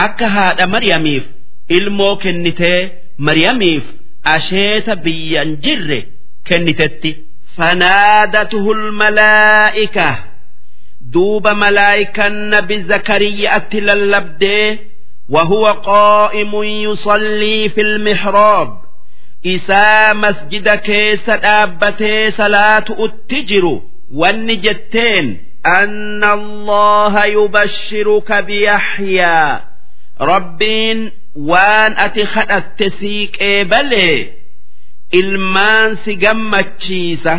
akka 0.06 0.28
haadha 0.36 0.66
maryamiif 0.74 1.24
ilmoo 1.78 2.16
kennitee 2.24 2.82
maryamiif 3.30 3.84
asheeta 4.36 4.96
biyyan 5.06 5.50
jirre 5.68 6.00
kennitetti 6.50 7.12
fanaadatuhu 7.58 8.74
lmalaa'ika 8.84 10.08
duuba 11.14 11.54
malaa'ikan 11.64 12.34
nabi 12.56 12.78
zakariyaatti 12.92 13.80
lallabdee 13.90 14.68
وهو 15.30 15.66
قائم 15.68 16.52
يصلي 16.64 17.70
في 17.70 17.82
المحراب 17.82 18.70
isaa 19.44 20.14
masjida 20.14 20.78
keessa 20.78 21.38
dhaabbatee 21.38 22.32
salaatu 22.32 22.94
utti 23.06 23.42
jiru 23.50 23.74
wanni 24.21 24.57
jetteen 24.65 25.27
anna 25.77 26.29
allaha 26.39 27.23
yubashshiruka 27.35 28.37
biyaxyaa 28.49 29.61
rabbiin 30.31 31.01
waan 31.51 31.93
ati 32.05 32.23
kadhatte 32.35 32.87
sii 32.99 33.27
qeebalee 33.37 34.19
ilmaan 35.21 35.91
si 36.05 36.13
gammachiisa 36.23 37.35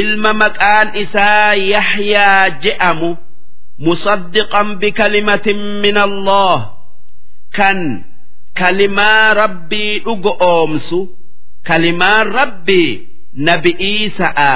ilma 0.00 0.32
maqaan 0.42 0.88
isaa 1.02 1.54
yaxyaa 1.74 2.44
je'amu 2.64 3.10
musaddiqan 3.84 4.68
bikalimatin 4.80 5.60
min 5.82 5.96
allah 6.06 6.56
kan 7.56 7.78
kalimaa 8.58 9.34
rabbii 9.42 9.94
dhugo 10.06 10.32
oomsu 10.50 11.00
kalimaan 11.68 12.26
rabbii 12.38 12.90
nabi'ii 13.46 14.10
sa'a 14.18 14.54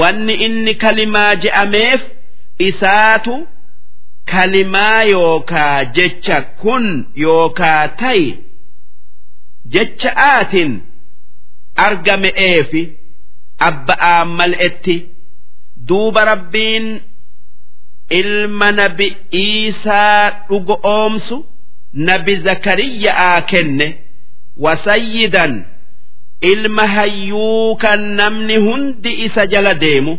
wanni 0.00 0.34
inni 0.46 0.74
kalimaa 0.82 1.34
je'ameef 1.42 2.02
isaatu 2.68 3.34
kalimaa 4.32 5.02
yookaa 5.14 5.84
jecha 5.96 6.36
kun 6.62 6.86
yookaa 7.24 7.88
ta'i 8.02 8.26
jecha 9.74 10.10
aatin 10.28 10.72
argame'eefi 11.86 12.82
abba'aan 13.68 14.28
mal'etti 14.38 14.96
duuba 15.88 16.24
rabbiin 16.32 16.86
ilma 18.20 18.68
nabi'iisaa 18.80 20.30
dhugo 20.48 20.76
oomsu 20.94 21.36
nabi 22.08 22.34
zakariyyaa 22.46 23.40
kenne 23.50 23.88
wasayyidan 24.64 25.52
ilma 26.42 26.86
hayyuu 26.86 27.76
kan 27.76 28.00
namni 28.18 28.56
hundi 28.56 29.12
isa 29.24 29.46
jala 29.46 29.74
deemu. 29.74 30.18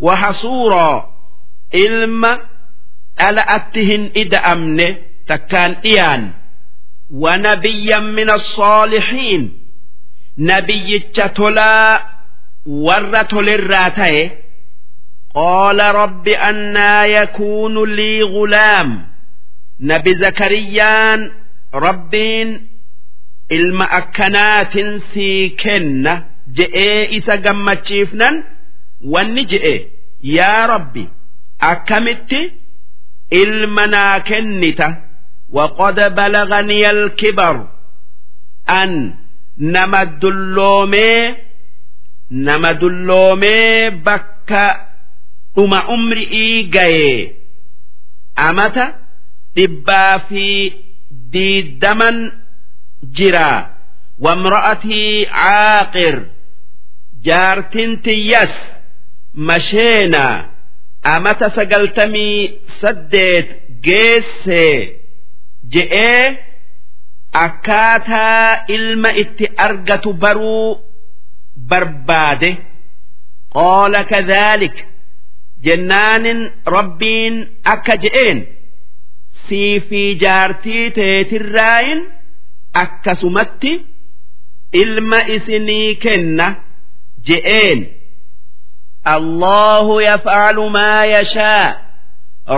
Wahasuuraa 0.00 1.04
ilma 1.72 2.32
dhala'atti 3.18 3.84
hin 3.88 4.10
ida'amne 4.22 4.88
takkaan 5.28 5.72
dhiyaan. 5.82 6.22
Min 8.16 8.28
assaalihiin 8.30 9.42
nabiyyicha 10.36 11.28
tolaa 11.28 12.00
warra 12.86 13.24
tolirraa 13.24 13.90
ta'e. 13.98 14.22
Qaala 15.34 15.92
rabbi 15.92 16.34
annaa 16.48 17.06
yakuunu 17.16 17.86
lii 17.86 18.22
gulaam. 18.34 18.88
Nabi 19.80 20.12
zakariyaan 20.22 21.20
rabbiin 21.72 22.69
ilma 23.56 23.84
akkanaatin 23.98 24.90
sii 25.12 25.50
kenna 25.62 26.12
je'ee 26.56 27.00
isa 27.18 27.36
gammachiifnan 27.44 28.36
wanni 29.12 29.42
je'e 29.52 29.74
yaa 30.36 30.66
rabbi 30.72 31.04
akkamitti? 31.70 32.40
Ilma 33.42 33.84
naa 33.94 34.20
kennita. 34.28 34.88
Waqad 35.56 35.98
balagani 36.16 36.78
alkibar 36.92 37.56
an 38.80 38.92
nama 39.74 40.00
dulloomee 40.20 41.34
nama 42.30 42.70
dulloomee 42.80 43.90
bakka 44.06 44.62
dhuma 45.54 45.80
umri'ii 45.94 46.64
gayee 46.74 47.34
amata 48.46 48.86
dhibbaa 49.56 50.18
fi 50.28 50.44
diiddaman 51.32 52.16
jira 53.16 53.50
wamra'atii 54.24 55.26
caaqir 55.40 56.16
jaartin 57.26 57.90
tiyyas 58.04 58.52
masheena 59.48 60.24
amata 61.14 61.48
sagaltamii 61.56 62.38
saddeet 62.80 63.48
geessee 63.86 64.74
je'ee 65.74 66.24
akkaataa 67.44 68.64
ilma 68.76 69.10
itti 69.22 69.46
argatu 69.66 70.10
baruu 70.22 70.78
barbaade 71.70 72.50
qaala 73.56 74.00
kadhaalik 74.12 74.76
jennaanin 75.64 76.40
rabbiin 76.76 77.36
akka 77.74 77.94
je'een 78.04 78.38
sii 79.46 79.80
fi 79.88 80.02
jaartii 80.22 80.90
teetirraayin 80.98 82.00
akkasumatti 82.72 83.72
ilma 84.72 85.18
isinii 85.36 85.94
kenna 86.02 86.54
je'een. 87.26 87.80
Allahu 89.04 90.00
yaf'alu 90.00 90.70
maa 90.70 91.04
yashaa 91.04 91.76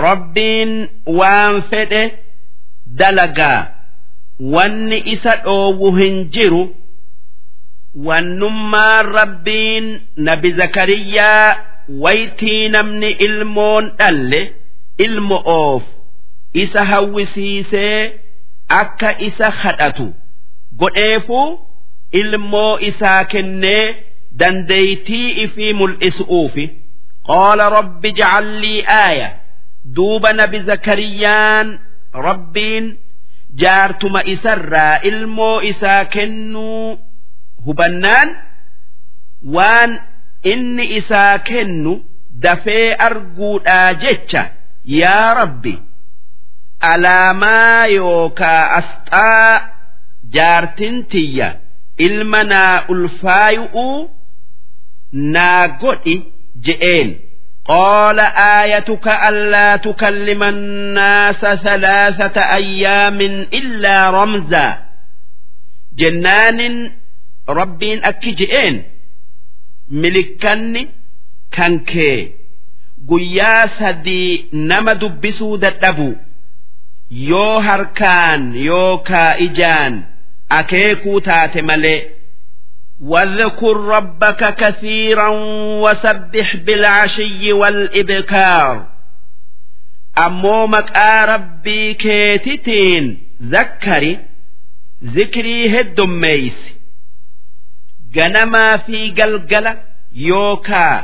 rabbiin 0.05 0.71
waan 1.19 1.61
fedhe 1.69 2.03
dalagaa 2.99 3.67
wanni 4.39 4.97
isa 5.13 5.35
dhoowwu 5.45 5.91
hin 5.95 6.29
jiru 6.33 6.63
wannummaan 8.05 9.05
rabbiin 9.05 10.01
nabi 10.17 10.51
zakariyaa 10.53 11.55
waytii 11.99 12.69
namni 12.69 13.09
ilmoon 13.11 13.91
dhalle 13.97 14.53
ilmo 14.97 15.41
oof 15.45 15.83
isa 16.53 16.85
hawwisiisee 16.85 18.19
akka 18.81 19.09
isa 19.27 19.47
kadhatu 19.61 20.07
godheefuu 20.79 21.47
ilmoo 22.21 22.73
isaa 22.89 23.23
kennee 23.33 23.85
dandeeytii 24.39 25.29
ifii 25.43 25.73
mul'isuufi 25.79 26.65
qaala 27.29 27.65
rabbi 27.77 28.09
ijcal 28.13 28.47
lii 28.63 28.81
aaya 28.97 29.29
duuba 29.95 30.29
nabi 30.39 30.59
zakariyaan 30.69 31.67
rabbiin 32.27 32.85
jaartuma 33.61 34.21
isarraa 34.33 34.95
ilmoo 35.09 35.55
isaa 35.71 36.05
kennuu 36.15 36.97
hubannaan 37.65 38.29
waan 39.55 39.91
inni 40.51 40.85
isaa 40.99 41.37
kennu 41.49 41.93
dafee 42.45 42.87
arguudhaa 43.07 43.93
jecha 44.03 44.43
yaa 45.01 45.33
rabbi 45.41 45.73
alaamaa 46.82 47.86
yookaa 47.86 48.62
asxaa 48.80 49.68
jaartin 50.34 51.04
tiyya 51.04 51.48
ilma 52.06 52.42
naa 52.52 52.84
ulfaayu'uu 52.88 54.10
naa 55.12 55.68
godhi 55.68 56.16
je'een 56.68 57.10
قال 57.68 58.20
آيتك 58.60 59.08
ألا 59.28 59.76
تكلم 59.76 60.42
الناس 60.42 61.40
ثلاثة 61.40 62.36
أيام 62.54 63.20
إلا 63.58 64.10
رمزا 64.10 64.78
جنان 65.98 66.90
ربين 67.48 68.04
أكجئين 68.04 68.82
ملكني 69.90 70.88
كانكي 71.52 72.32
guyyaa 73.08 73.68
sadii 73.78 74.46
nama 74.52 74.94
dubbisuu 74.94 75.56
dadhabu 75.56 76.16
yoo 77.30 77.60
harkaan 77.60 78.42
yookaa 78.66 79.32
ijaan 79.46 79.94
akeekuu 80.60 81.20
taate 81.20 81.62
malee 81.62 82.00
واذكر 83.00 83.76
ربك 83.76 84.54
كثيرا 84.54 85.28
وسبح 85.82 86.56
بالعشي 86.56 87.52
والإبكار 87.52 88.86
ammoo 90.26 90.66
maqaa 90.74 91.26
rabbii 91.26 91.94
keetitiin 91.94 93.06
zakkari 93.52 94.18
zikrii 95.14 95.68
heddummeeysi 95.74 96.70
ganamaa 98.16 98.78
fi 98.86 99.10
galgala 99.18 99.72
yookaa 100.28 100.96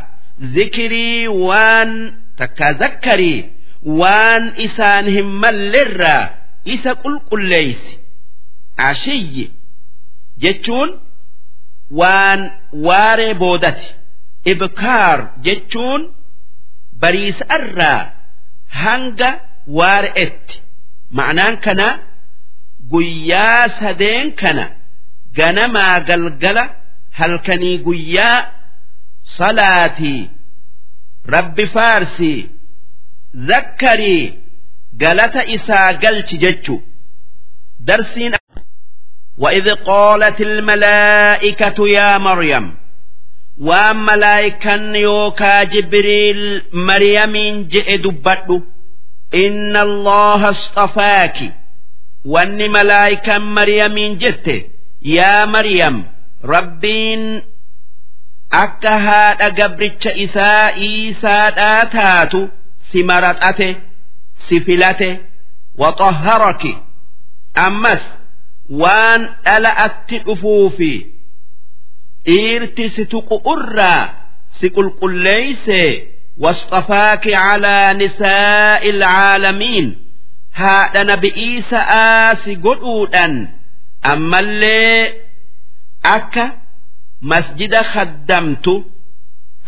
zikrii 0.55 1.29
waan 1.29 1.93
takka 2.37 2.73
zakkarii 2.83 3.41
waan 3.86 4.54
isaan 4.66 5.06
hin 5.16 5.26
mallerraa 5.44 6.24
isa 6.74 6.92
qulqulleeysi 7.04 7.94
ashiyyi 8.90 9.46
jechuun 10.44 10.90
waan 12.00 12.42
waaree 12.88 13.34
boodati. 13.34 13.88
Ibkaar 14.52 15.20
jechuun 15.46 16.02
bariisarraa 17.02 18.02
hanga 18.84 19.30
waare'etti 19.78 20.56
ma'anaan 21.18 21.56
kana 21.66 21.88
guyyaa 22.92 23.70
sadeen 23.80 24.28
kana 24.42 24.66
ganamaa 25.38 26.00
galgala 26.10 26.64
halkanii 27.20 27.78
guyyaa 27.88 28.38
salaatii 29.38 30.30
rabbi 31.36 31.66
faarsii 31.76 32.50
zakkarii 33.51 34.39
galata 35.03 35.45
isaa 35.57 35.93
galchi 35.93 36.39
jechu 36.39 36.83
darsiin 37.91 38.35
وإذ 39.39 39.71
قالت 39.87 40.41
الملائكة 40.41 41.89
يا 41.89 42.19
مريم 42.19 42.67
waan 43.69 43.97
malaayikan 44.07 44.95
yookaa 44.97 45.65
jibriil 45.73 46.63
maryamiin 46.89 47.57
je'e 47.73 47.99
dubbadhu 48.05 48.57
inna 49.45 49.81
allaha 49.89 50.49
astafaaki 50.55 51.49
wanni 52.35 52.69
malaayikan 52.77 53.43
maryamiin 53.59 54.17
jette 54.23 54.57
yaa 55.17 55.47
maryam 55.55 55.97
rabbiin 56.55 57.23
akka 58.63 58.95
haadha 59.07 59.51
gabricha 59.61 60.13
isaa 60.25 60.71
iisaadhaa 60.89 61.85
taatu 61.97 62.41
si 62.92 63.04
maraxate 63.10 63.70
si 64.48 64.56
filate 64.66 65.10
waxaharaki 65.82 66.74
ammas 67.66 68.04
waan 68.82 69.22
dhala 69.46 69.72
atti 69.86 70.18
dhufuufi 70.26 70.94
dhiirti 72.26 72.86
si 72.96 73.04
tuqu'urraa 73.14 74.04
si 74.60 74.68
qulqulleeyse 74.76 75.82
wasxafaaki 76.44 77.32
calaa 77.44 77.94
nisaa'i 78.02 78.90
ilcaalamiin 78.90 79.88
haadha 80.60 81.02
nabi'iisa'aa 81.12 82.36
si 82.44 82.52
godhuudhan 82.66 83.34
ammallee 84.12 85.02
akka 86.16 86.46
masjida 87.32 87.82
haddamtu 87.94 88.74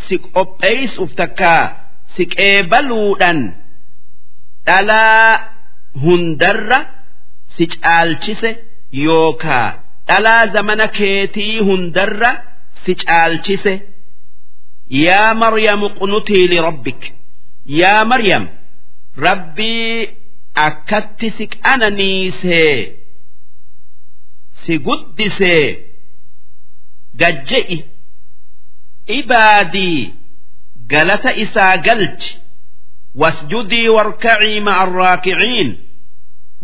si 0.08 0.16
qopheeysuuf 0.36 1.12
takkaa 1.22 1.64
si 2.16 2.24
qeebaluudhaan 2.36 3.40
dhalaa 4.66 5.30
hundarra 6.04 6.80
si 7.58 7.64
caalchise 7.74 8.50
yookaa 9.06 9.68
dhalaa 10.08 10.44
zamana 10.54 10.88
keetii 10.98 11.60
hundarra 11.68 12.32
si 12.86 12.92
caalchise. 13.06 13.74
Yaa 15.06 15.34
maryamu 15.42 15.88
qunutii 16.00 16.48
lirabbik 16.52 17.02
yaa 17.82 18.02
maryam 18.12 18.44
rabbii 19.26 20.10
akkatti 20.66 21.28
si 21.38 21.46
qananiisee 21.54 22.76
si 24.64 24.74
guddisee 24.88 25.64
gajje'i 27.22 27.78
ibaadii 29.20 30.14
galata 30.92 31.32
isaa 31.44 31.78
galchi 31.86 32.32
wasjudii 33.22 33.88
warkacii 33.98 34.60
ma'a 34.68 34.82
arraakiciin 34.86 35.70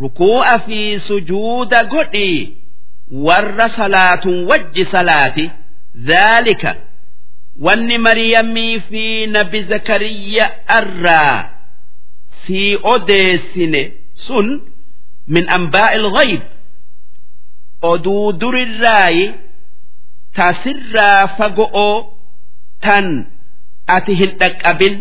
rukuu'a 0.01 0.55
fi 0.65 0.79
sujuuda 1.07 1.79
godhii 1.93 2.41
warra 3.27 3.67
salaatun 3.77 4.37
wajji 4.49 4.85
salaati 4.85 5.45
dhaalika 6.07 6.75
wanni 7.65 7.97
maryamii 7.97 8.79
fi 8.89 9.03
nabi 9.35 9.63
zakariya 9.71 10.45
irraa 10.79 11.49
sii 12.45 12.77
odeessine 12.93 13.81
sun 14.25 14.47
min 15.27 15.45
anbaa'il 15.57 16.05
ghayb 16.17 16.41
oduu 17.91 18.31
durirraayi 18.41 19.25
tasirraa 20.37 21.27
fago'oo 21.37 21.95
tan 22.85 23.07
ati 23.96 24.12
hin 24.20 24.32
dhaqqabin 24.40 24.94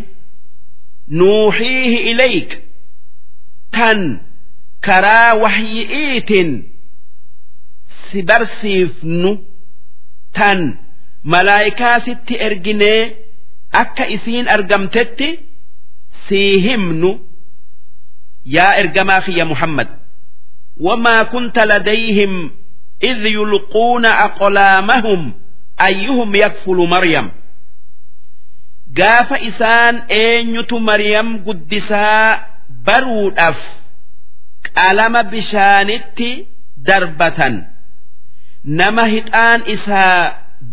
nuuxiihi 1.19 1.97
ilayk 2.11 2.49
tan 3.75 3.99
karaa 4.85 5.31
wahyi'iitin 5.43 6.49
si 8.11 8.17
barsiifnu 8.29 9.31
tan 10.38 10.59
malaayikaa 11.31 11.97
sitti 12.05 12.33
erginee 12.47 13.01
akka 13.81 14.05
isiin 14.15 14.47
argamtetti 14.55 15.29
sii 16.27 16.53
himnu 16.65 17.11
yaa 18.55 18.73
ergamaa 18.81 19.21
kiyya 19.25 19.45
muhammad 19.51 19.88
wamaa 20.85 21.25
kunta 21.31 21.65
ladayhim 21.71 22.35
إذ 23.11 23.25
يلقون 23.25 24.05
أقلامهم 24.05 25.21
أيهم 25.88 26.35
يكفل 26.35 26.77
مريم 26.93 27.31
gaafa 28.98 29.36
isaan 29.48 29.97
eenyutu 30.09 30.77
maryam 30.89 31.28
guddisaa 31.47 32.39
baruudhaaf 32.86 33.59
qalama 34.77 35.23
bishaanitti 35.32 36.31
darbatan? 36.86 37.55
Nama 38.78 39.05
hixaan 39.14 39.60
isaa 39.74 40.23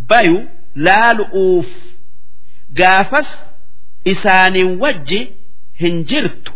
bayu 0.09 0.37
laalu'uuf 0.85 1.69
gaafas 2.79 3.29
isaanin 4.11 4.69
wajji 4.81 5.21
hin 5.81 5.95
jirtu. 6.09 6.51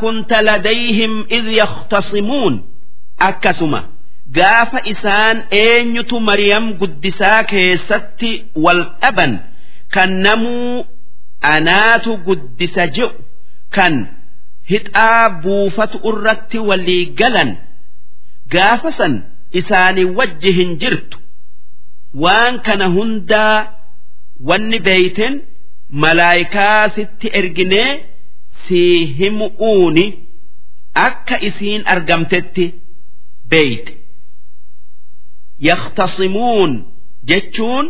Kunta 0.00 0.42
ladayhim 0.48 1.14
id 1.36 1.46
yakhtasimuun. 1.60 2.54
Akkasuma 3.28 3.80
gaafa 4.38 4.80
isaan 4.92 5.36
eenyutu 5.50 6.20
maryam 6.28 6.64
guddisaa 6.80 7.42
keessatti 7.50 8.30
wal 8.64 8.82
dhaban 9.00 9.32
kan 9.94 10.10
namuu 10.24 10.84
anaatu 11.52 12.10
guddisa 12.26 12.84
je'u 12.96 13.10
kan 13.76 13.94
hixaa 14.70 15.30
buufatu 15.42 15.96
irratti 16.10 16.58
walii 16.68 17.04
galan. 17.20 17.50
Gaafa 18.52 18.90
san 18.98 19.14
isaanii 19.60 20.04
wajji 20.18 20.52
hin 20.58 20.76
jirtu. 20.82 21.18
Waan 22.22 22.54
kana 22.66 22.86
hundaa 22.96 23.56
wanni 24.48 24.78
beeyten 24.86 25.34
malaayikaa 26.02 26.88
sitti 26.96 27.26
erginee 27.40 27.90
sii 28.66 29.04
himu'uuni 29.18 30.04
akka 31.06 31.36
isiin 31.48 31.82
argamtetti 31.94 32.66
beeyte. 33.50 33.92
Yakhtasimuun 35.68 36.72
jechuun 37.28 37.86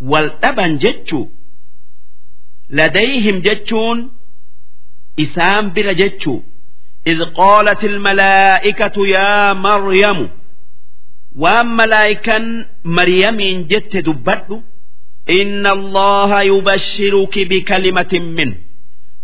wal 0.00 0.28
dhaban 0.42 0.78
jechuu 0.84 1.24
ladayhim 2.78 3.36
jechuun 3.46 3.98
isaan 5.24 5.70
bira 5.74 5.94
jechuu 6.02 6.42
إذ 7.06 7.24
قالت 7.38 7.84
الملائكة 7.84 8.96
يا 9.06 9.52
مريم 9.52 10.28
وأما 11.36 11.84
ملائكا 11.86 12.66
مريم 12.84 13.38
جت 13.70 13.96
دبت 13.96 14.48
إن 15.30 15.66
الله 15.66 16.30
يبشرك 16.42 17.34
بكلمة 17.50 18.12
منه 18.38 18.56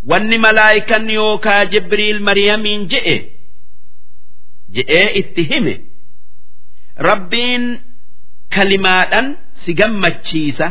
وأن 0.07 0.41
ملائكا 0.41 0.97
يوكا 1.11 1.65
جبريل 1.65 2.17
مريم 2.25 2.65
جئ 2.93 3.09
جئ 4.75 4.91
اتهمه 5.21 5.79
ربين 7.09 7.81
كلمات 8.53 9.13
si 9.64 9.74
gammachiisa. 9.80 10.68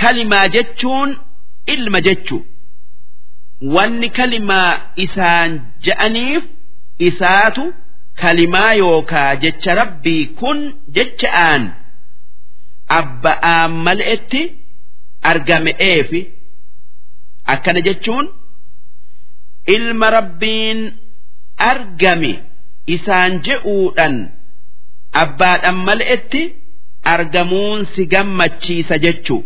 Kalimaa 0.00 0.48
jechuun 0.54 1.10
ilma 1.74 2.00
jechu 2.06 2.36
wanni 3.74 4.08
kalimaa 4.18 4.70
isaan 5.04 5.52
ja'aniif 5.86 6.44
isaatu 7.08 7.64
kalimaa 8.22 8.72
yookaa 8.80 9.30
jecha 9.44 9.74
rabbii 9.80 10.24
kun 10.40 10.58
jecha'aan 10.96 11.62
abba'aan 12.98 13.72
mal'etti 13.86 14.42
argame'eefi 15.30 16.20
akkana 17.54 17.80
jechuun 17.88 18.26
ilma 19.76 20.06
rabbiin 20.16 20.80
argame 21.70 22.32
isaan 22.96 23.32
je'uudhan 23.46 24.14
abbaadhaan 25.22 25.78
mal'etti 25.88 26.42
argamuun 27.03 27.85
si 27.95 28.05
gammachiisa 28.05 28.97
jechuu 29.05 29.43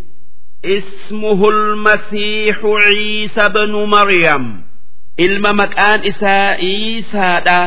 اسمه 0.65 1.49
المسيح 1.49 2.57
عيسى 2.65 3.49
بن 3.49 3.71
مريم 3.95 4.61
ilma 5.25 5.51
maqaan 5.53 6.01
isaa 6.11 6.55
iisaadha 6.57 7.59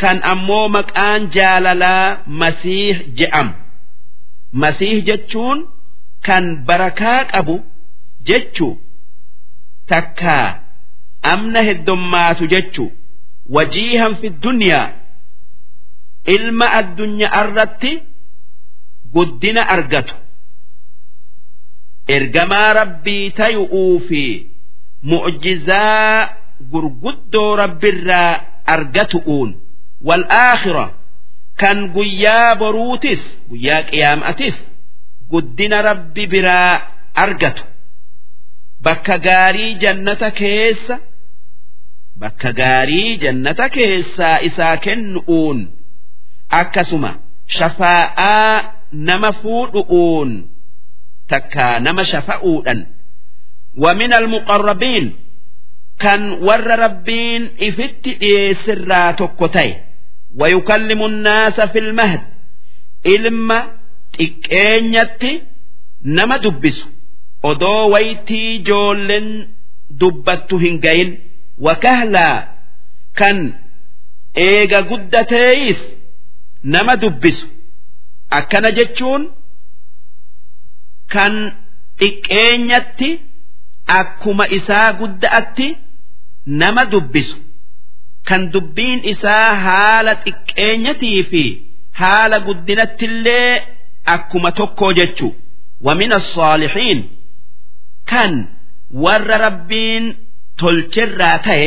kan 0.00 0.18
ammoo 0.32 0.68
maqaan 0.76 1.22
jaalalaa 1.36 2.18
masiih 2.40 2.96
je'am 3.18 3.48
masiih 4.62 4.98
jechuun 5.08 5.58
kan 6.26 6.44
barakaa 6.68 7.20
qabu 7.32 7.56
jechuu 8.28 8.72
takkaa 9.90 10.48
amna 11.32 11.60
heddummaatu 11.68 12.44
jechuu 12.54 12.88
wajiihan 13.54 14.14
fi 14.20 14.28
dunyaa 14.44 14.88
ilma 16.34 16.66
addunyaa 16.80 17.40
irratti 17.44 17.92
guddina 19.13 19.61
argatu. 19.75 20.15
Ergamaa 22.15 22.73
rabbii 22.79 23.31
tayu'uu 23.39 23.99
fi 24.07 24.23
mu'jizaa 25.09 26.29
gurguddoo 26.71 27.51
rabbirraa 27.61 28.31
argatu'uun 28.75 29.49
wal 30.07 30.23
aakhira 30.39 30.85
kan 31.61 31.77
guyyaa 31.95 32.55
boruutis 32.61 33.21
guyyaa 33.49 33.81
qiyaamatis 33.91 34.57
guddina 35.31 35.77
rabbi 35.89 36.23
biraa 36.33 36.73
argatu. 37.23 37.63
Bakka 38.85 39.15
gaarii 39.25 39.71
jannata 39.83 40.29
keessa 40.39 40.95
bakka 42.21 42.49
gaarii 42.59 43.11
jannata 43.23 43.65
keessaa 43.75 44.37
isaa 44.47 44.75
kennu'uun 44.85 45.59
akkasuma 46.61 47.11
shafaa'aa 47.57 48.55
nama 49.08 49.30
fuudhu'uun 49.42 50.30
takkaa 51.30 51.78
nama 51.80 52.02
shafa'uudhan 52.12 52.80
ومن 53.84 54.14
المقربين 54.14 55.06
kan 56.02 56.22
warra 56.46 56.76
rabbiin 56.84 57.42
ifitti 57.68 58.12
dhiyeessirraa 58.20 59.12
tokko 59.20 59.46
ta'e 59.56 59.72
wayukallimu 60.40 61.06
nnaasa 61.14 61.64
fil 61.72 61.90
mahd 61.98 62.20
ilma 63.14 63.58
xiqqeenyatti 64.18 65.32
nama 66.18 66.36
dubbisu 66.44 66.86
odoo 67.50 67.82
waytii 67.94 68.48
ijoolleen 68.56 69.28
dubbattu 70.00 70.54
hin 70.64 70.76
gayin 70.84 71.10
wakahlaa 71.66 72.38
kan 73.18 73.38
eega 74.48 74.80
guddateeyis 74.90 75.80
nama 76.74 76.92
dubbisu 77.02 77.46
akkana 78.38 78.70
jechuun 78.78 79.22
kan 81.14 81.34
xiqqeenyatti 82.00 83.10
akkuma 83.98 84.44
isaa 84.58 84.88
gudda'atti 85.00 85.68
nama 86.60 86.82
dubbisu 86.92 87.36
kan 88.28 88.42
dubbiin 88.54 89.00
isaa 89.12 89.48
haala 89.66 90.12
xiqqeenyatii 90.24 91.22
fi 91.30 91.42
haala 92.00 92.36
guddinattillee 92.46 93.52
akkuma 94.14 94.50
tokkoo 94.60 94.92
jechuu 95.00 95.32
ومن 95.86 96.12
الصالحين 96.12 96.98
kan 98.10 98.32
warra 99.04 99.36
rabbiin 99.46 100.04
tolcherraa 100.60 101.38
ta'e 101.46 101.66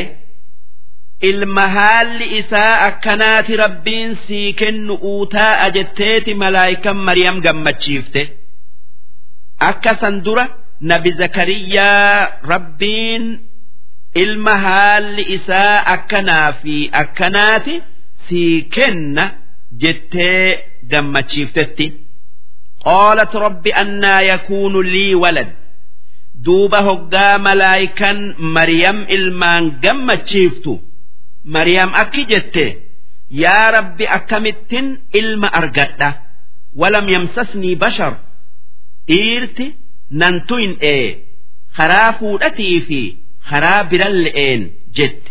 ilma 1.20 1.68
haalli 1.68 2.26
isaa 2.38 2.80
akkanaati 2.88 3.56
rabbiin 3.56 4.16
sii 4.26 4.52
kennu 4.52 4.94
uutaa 4.94 5.70
jetteeti 5.70 6.34
malaayikan 6.34 6.96
Maryam 6.96 7.40
gammachiifte. 7.40 8.22
Akka 9.60 9.94
san 10.00 10.22
dura 10.24 10.46
nabi 10.80 11.10
zakariyaa 11.12 12.28
rabbiin 12.52 13.24
ilma 14.14 14.54
haalli 14.66 15.22
isaa 15.36 15.84
akkanaa 15.94 16.52
fi 16.62 16.90
akkanaati 17.02 17.82
sii 18.28 18.62
kenna 18.74 19.24
jettee 19.82 20.64
gammachiiftetti. 20.90 21.86
Qaalat 22.84 23.34
rabbi 23.34 23.70
annaa 23.82 24.20
yakuunu 24.30 24.82
lii 24.82 25.14
walad. 25.14 25.50
Duuba 26.44 26.80
hoggaa 26.82 27.38
malaayikan 27.38 28.18
maryam 28.38 28.98
ilmaan 29.16 29.64
gammachiiftu 29.82 30.72
maryam 31.44 31.90
akki 32.02 32.24
jette 32.30 32.64
yaa 33.30 33.70
rabbi 33.76 34.04
akkamittin 34.16 34.86
ilma 35.12 35.48
argadha. 35.60 36.10
Walam 36.80 37.06
yamsasnii 37.14 37.76
bashar. 37.82 38.14
Dhiirti 39.08 39.66
nan 40.10 40.34
tuyne 40.48 40.94
karaa 41.76 42.12
fuudhatii 42.18 42.80
fi 42.88 43.00
karaa 43.50 43.84
biran 43.90 44.14
le'een 44.24 44.62
jette. 44.96 45.28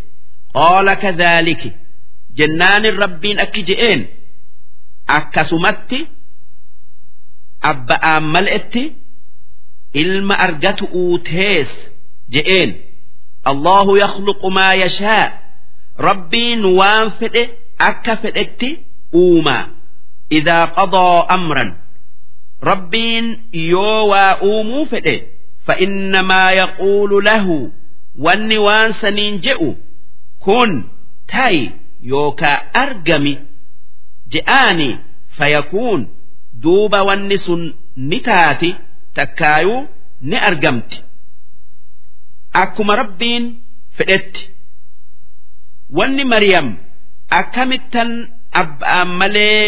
Qaala 0.53 0.95
kadhaaliki 1.03 1.69
jennaanin 2.37 2.95
rabbiin 3.03 3.39
akki 3.45 3.61
je'een. 3.69 4.01
Akkasumatti 5.17 5.99
abba'aan 7.71 8.23
mal'etti 8.33 8.83
ilma 10.01 10.35
argatu 10.45 10.85
uutees 11.01 11.69
je'een. 12.33 12.71
Allahu 13.51 13.91
yakhluqu 14.03 14.49
maa 14.57 14.73
yashaa 14.83 15.25
rabbiin 16.08 16.62
waan 16.78 17.06
fedhe 17.18 17.42
akka 17.88 18.14
fedhetti 18.22 18.70
uumaa 19.22 19.64
idaa 20.38 20.66
qadaa 20.78 21.18
amran 21.36 21.70
rabbiin 22.70 23.26
yoo 23.72 24.08
waa 24.12 24.32
uumuu 24.50 24.86
fedhe 24.92 25.16
فإنما 25.68 26.42
يقول 26.62 27.24
له 27.24 27.46
wanni 28.24 28.58
waan 28.66 28.92
saniin 29.00 29.34
je'u 29.44 29.70
kun 30.44 30.70
ta'i 31.32 31.60
yookaa 32.12 32.58
argami 32.82 33.34
je'aani 34.32 34.88
fayakuun 35.38 36.00
duuba 36.62 37.00
wanni 37.08 37.38
sun 37.46 37.62
ni 38.08 38.18
taati 38.28 38.70
takkaayuu 39.16 39.80
ni 40.28 40.36
argamti 40.48 40.98
akkuma 42.62 42.96
rabbiin 43.02 43.44
fedhetti 43.96 44.42
Wanni 45.97 46.23
maryam 46.33 46.67
akkamittan 47.39 48.11
abbaan 48.61 49.09
malee 49.21 49.63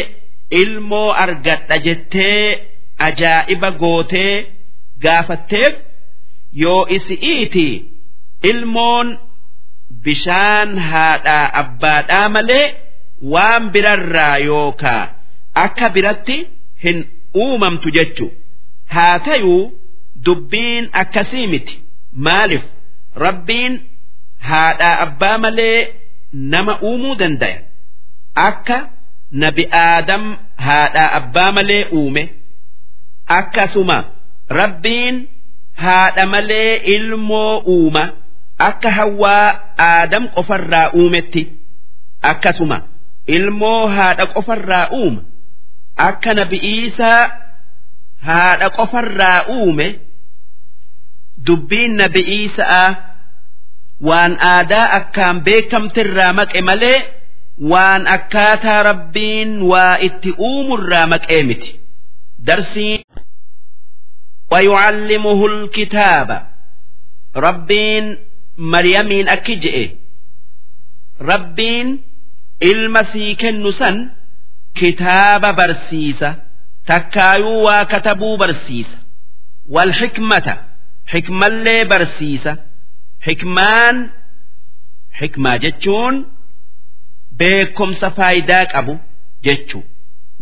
ilmoo 0.61 1.09
argadha 1.23 1.77
jettee 1.85 2.43
ajaa'iba 3.07 3.69
gootee 3.81 4.33
gaafatteef 5.03 5.73
yoo 6.63 6.81
isi'iiti 6.97 7.67
ilmoon 8.51 9.07
bishaan 10.05 10.71
haadhaa 10.91 11.45
abbaadhaa 11.61 12.29
malee 12.35 12.65
waan 13.33 13.63
birarraa 13.73 14.37
yookaa 14.49 15.01
akka 15.65 15.87
biratti 15.95 16.37
hin 16.85 16.97
uumamtu 17.43 17.87
jechu 17.97 18.25
haa 18.95 19.19
tayuu 19.27 19.61
dubbiin 20.25 20.85
akkasii 21.01 21.47
miti. 21.53 21.75
Maaliif? 22.25 22.63
Rabbiin 23.25 23.73
haadhaa 24.49 24.95
abbaa 25.05 25.37
malee 25.45 25.79
nama 26.53 26.73
uumuu 26.87 27.15
danda'a 27.21 27.57
akka 28.47 28.77
nabi 29.43 29.63
aadam 29.83 30.23
haadhaa 30.65 31.09
abbaa 31.19 31.51
malee 31.57 31.83
uume 31.99 32.23
akkasuma 33.37 33.97
rabbiin 34.59 35.15
haadha 35.83 36.25
malee 36.33 36.75
ilmoo 36.95 37.57
uuma 37.75 38.03
akka 38.67 38.91
hawwaa 38.97 39.47
aadam 39.87 40.23
qofarraa 40.35 40.89
uumetti 40.99 41.43
akkasuma 42.31 42.77
ilmoo 43.37 43.87
haadha 43.95 44.25
qofarraa 44.35 44.85
uuma 44.99 45.21
akka 46.07 46.33
nabi 46.39 46.57
iisaa 46.73 47.21
haadha 48.27 48.69
qofarraa 48.77 49.39
uume 49.55 49.87
dubbiin 51.47 51.95
nabi 52.01 52.21
iisaa 52.37 52.87
waan 54.08 54.32
aadaa 54.52 54.86
akkaan 54.98 55.36
beekamtirraa 55.46 56.32
maqe 56.38 56.60
malee 56.68 56.98
waan 57.72 58.02
akkaataa 58.16 58.82
rabbiin 58.90 59.50
waa 59.70 59.94
itti 60.06 60.30
uumurraa 60.48 61.06
maqee 61.14 61.42
miti 61.48 61.70
darsiin 62.46 63.00
ويعلمه 64.52 65.46
الكتاب 65.46 66.46
ربين 67.36 68.18
مريمين 68.58 69.28
أكجئ 69.28 69.90
ربين 71.20 72.02
المسيك 72.62 73.44
النسن 73.44 74.08
كتاب 74.74 75.56
برسيسة 75.56 76.34
تكايوا 76.86 77.80
وكتبوا 77.82 78.36
برسيسة 78.36 78.98
والحكمة 79.68 80.58
حكمة 81.06 81.46
اللي 81.46 81.84
برسيسة 81.84 82.56
hikmaan 83.27 83.97
hikmaa 85.21 85.57
jechuun 85.63 86.15
beekumsa 87.37 88.11
faayidaa 88.17 88.65
qabu 88.73 88.99
jechu 89.47 89.79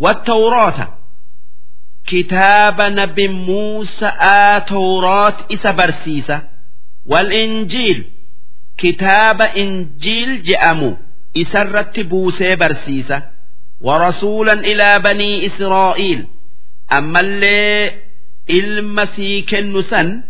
wattawroota 0.06 0.88
kitaaba 2.10 2.90
nabi 2.90 3.28
muusa'aa 3.28 4.62
tawroot 4.62 5.38
isa 5.56 5.74
barsiisa. 5.74 6.42
Wal 7.12 7.32
injiil? 7.32 8.04
Kitaaba 8.82 9.46
injiil 9.64 10.32
je'amu 10.48 10.90
isarratti 11.34 12.04
buusee 12.04 12.56
barsiisa. 12.56 13.22
Warasuulan 13.82 14.66
ilaa 14.72 15.00
banii 15.00 15.44
israa'iil. 15.48 16.22
Ammallee 16.88 18.02
ilma 18.48 19.06
sii 19.16 19.42
kennu 19.50 19.82
san 19.82 20.24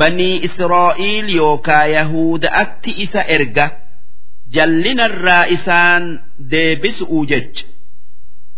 إسرائيل 0.00 1.30
يوكا 1.30 1.84
يهود 1.84 2.44
أتي 2.44 3.02
إسا 3.02 3.34
إرقة 3.34 3.72
جلنا 4.52 5.06
الرائسان 5.06 6.20
ديبس 6.38 7.02
أوجج 7.02 7.62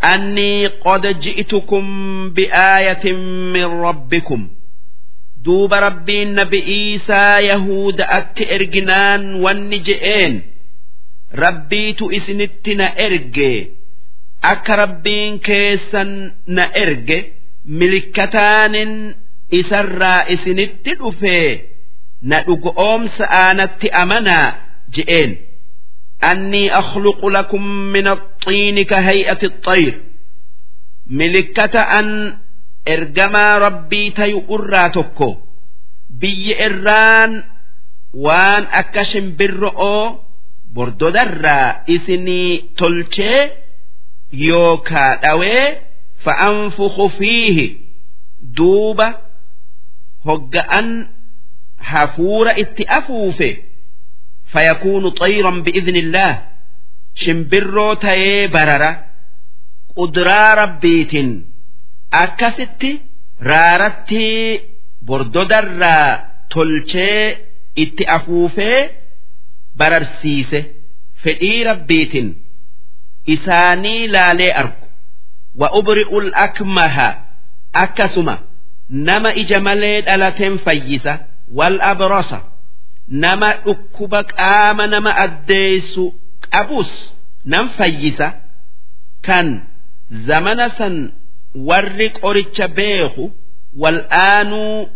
أني 0.05 0.67
قد 0.67 1.07
جئتكم 1.21 1.85
بآية 2.31 3.13
من 3.53 3.65
ربكم 3.65 4.49
دوب 5.45 5.75
ربي 5.75 6.23
النبي 6.23 6.63
إيسى 6.67 7.23
يهود 7.41 8.01
أتي 8.01 8.55
إرقنان 8.55 9.35
والنجئين 9.35 10.43
ربيت 11.35 12.03
إسنتنا 12.03 13.07
إرقي 13.07 13.81
akka 14.43 14.77
rabbiin 14.77 15.41
keessan 15.45 16.33
na 16.47 16.65
erge 16.75 17.19
milikkataanin 17.65 18.93
isarraa 19.60 20.26
isinitti 20.34 20.92
dhufee 21.00 21.50
na 22.22 22.38
dhugoomsa 22.48 23.26
aanatti 23.30 23.88
amanaa 24.02 24.48
je'een. 24.96 25.32
Annii 26.30 26.70
akhluqu 26.80 27.30
lakum 27.30 27.64
min 27.94 28.08
axiini 28.08 28.84
ka 28.92 28.98
hay'ati 29.08 29.46
axayr 29.52 29.94
milikkata 31.18 31.82
an 31.98 32.08
ergamaa 32.86 33.60
rabbii 33.60 34.12
tayu 34.18 34.40
irraa 34.56 34.90
tokko. 34.90 35.30
Biyya 36.20 36.56
irraan 36.68 37.32
waan 38.26 38.64
akka 38.82 39.04
shimbirro'oo 39.12 40.04
bordodarraa 40.76 41.70
isinii 41.96 42.52
tolchee 42.80 43.42
yookaa 44.48 45.12
dhawee 45.24 45.66
fa'anfuku 46.24 47.10
fiihi 47.18 47.66
duuba 48.58 49.08
hogga'an 50.28 50.88
hafuura 51.92 52.52
itti 52.64 52.84
afuufe 52.98 53.50
fayakuunu 54.54 55.10
xayran 55.20 55.58
bi'idnillaah 55.66 56.34
shimbirroo 57.24 57.94
ta'ee 58.06 58.48
barara 58.56 58.92
qudraa 59.98 60.52
rabbiitiin 60.62 61.30
akkasitti 62.24 62.92
raaratti 63.50 64.24
bordodarraa 65.08 66.08
tolchee 66.54 67.22
itti 67.84 68.04
afuufee 68.18 68.80
bararsiise 69.80 70.60
fedhii 71.24 71.64
rabbiitiin 71.70 72.30
isaanii 73.34 74.08
laalee 74.14 74.52
argu. 74.62 74.86
Wa 75.60 75.68
ubri'ul 75.80 76.28
akmaha 76.46 77.08
akkasuma 77.84 78.36
nama 78.90 79.34
ija 79.42 79.60
malee 79.60 80.02
dhalateen 80.02 80.58
fayyisa 80.66 81.14
wal 81.58 81.78
abrasa 81.82 82.40
nama 83.08 83.50
dhukkuba 83.66 84.24
qaama 84.24 84.88
nama 84.88 85.12
addeessu 85.26 86.04
qabus 86.50 86.92
nan 87.46 87.70
fayyisa. 87.78 88.28
Kan 89.26 89.48
zamana 90.28 90.70
san 90.78 90.96
warri 91.68 92.10
qoricha 92.10 92.68
beeku 92.68 93.32
wal 93.82 94.00
aanuu 94.10 94.90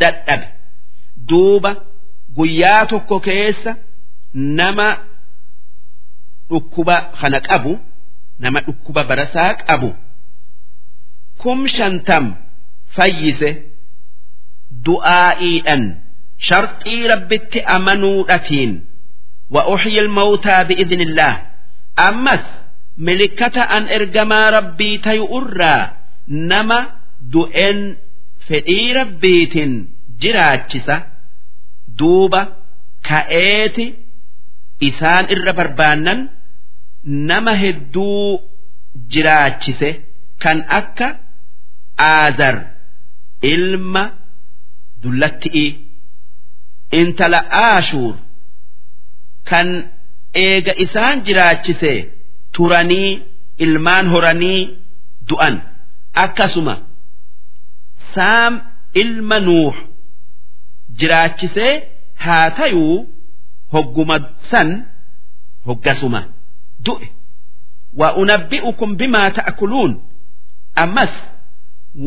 dadhabe. 0.00 0.46
Duuba 1.28 1.72
guyyaa 2.36 2.86
tokko 2.86 3.20
keessa 3.26 3.72
nama 4.34 4.88
dhukkuba 6.50 6.96
kana 7.20 7.40
qabu 7.48 7.72
nama 8.38 8.60
dhukkuba 8.66 9.04
barasaa 9.04 9.54
qabu. 9.66 9.90
Kum 11.42 11.68
shantam 11.68 12.24
fayyise 12.96 13.50
du'aa'iidhan 14.86 15.82
sharxii 16.48 17.02
rabbitti 17.12 17.58
amanuudhatiin 17.76 18.72
wa 19.54 19.62
uxyi 19.74 19.98
ilmawtaa 20.02 20.62
bi'idnillaah 20.68 21.34
ammas 22.08 22.44
milikkata 23.08 23.62
an 23.76 23.84
ergamaa 23.98 24.46
rabbii 24.58 24.96
tayu 25.06 25.24
irraa 25.40 25.82
nama 26.52 26.78
du'en 27.34 27.78
fedhii 28.48 28.88
rabbiitiin 29.00 29.72
jiraachisa 30.22 30.96
duuba 31.98 32.40
ka'eeti 33.08 33.86
isaan 34.88 35.24
irra 35.34 35.52
barbaannan 35.60 36.20
nama 37.30 37.52
hedduu 37.62 38.22
jiraachise 39.14 39.90
kan 40.42 40.58
akka 40.78 41.08
aazar 42.10 42.56
ilma 43.54 44.02
dullatti'i 45.02 45.66
intala 47.00 47.40
aashuur 47.64 48.14
kan 49.50 49.68
eega 50.44 50.72
isaan 50.84 51.16
jiraachise 51.26 51.92
turanii 52.54 53.10
ilmaan 53.64 54.06
horanii 54.12 54.60
du'an. 55.28 55.54
Akkasuma 56.24 56.74
saam 58.14 58.54
ilma 59.02 59.38
nuux 59.46 59.74
jiraachisee 60.98 61.72
haa 62.24 62.50
tayuu 62.58 62.96
hogguma 63.72 64.16
san 64.50 64.68
hoggasuma. 65.66 66.20
Du'e. 66.84 67.06
Wa 68.00 68.08
unabbi'ukum 68.22 68.90
bimaa 69.00 69.30
ta'kuluun. 69.38 69.92
Ammas 70.82 71.12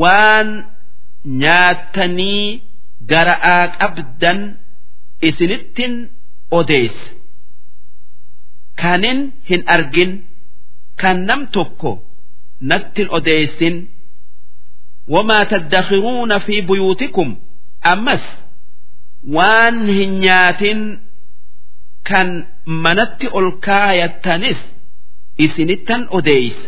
waan 0.01 0.47
nyaatanii 1.25 2.61
gara'aa 3.11 3.67
qabdan 3.79 4.39
isinittin 5.27 5.93
odeessa. 6.59 7.09
Kanin 8.81 9.19
hin 9.49 9.63
argin 9.75 10.11
kan 11.01 11.17
nam 11.27 11.41
tokko 11.55 11.91
nattin 12.69 13.07
odeessin. 13.17 13.75
Wamaa 15.13 15.45
taddakhiruuna 15.51 16.39
fi 16.45 16.61
buyuutikum 16.67 17.29
ammas 17.91 18.21
waan 19.35 19.77
hin 19.97 20.11
nyaatin 20.23 20.81
kan 22.09 22.29
manatti 22.83 23.27
ol 23.37 23.47
kaayattanis 23.65 24.59
isinittan 25.45 26.01
odeeysa 26.17 26.67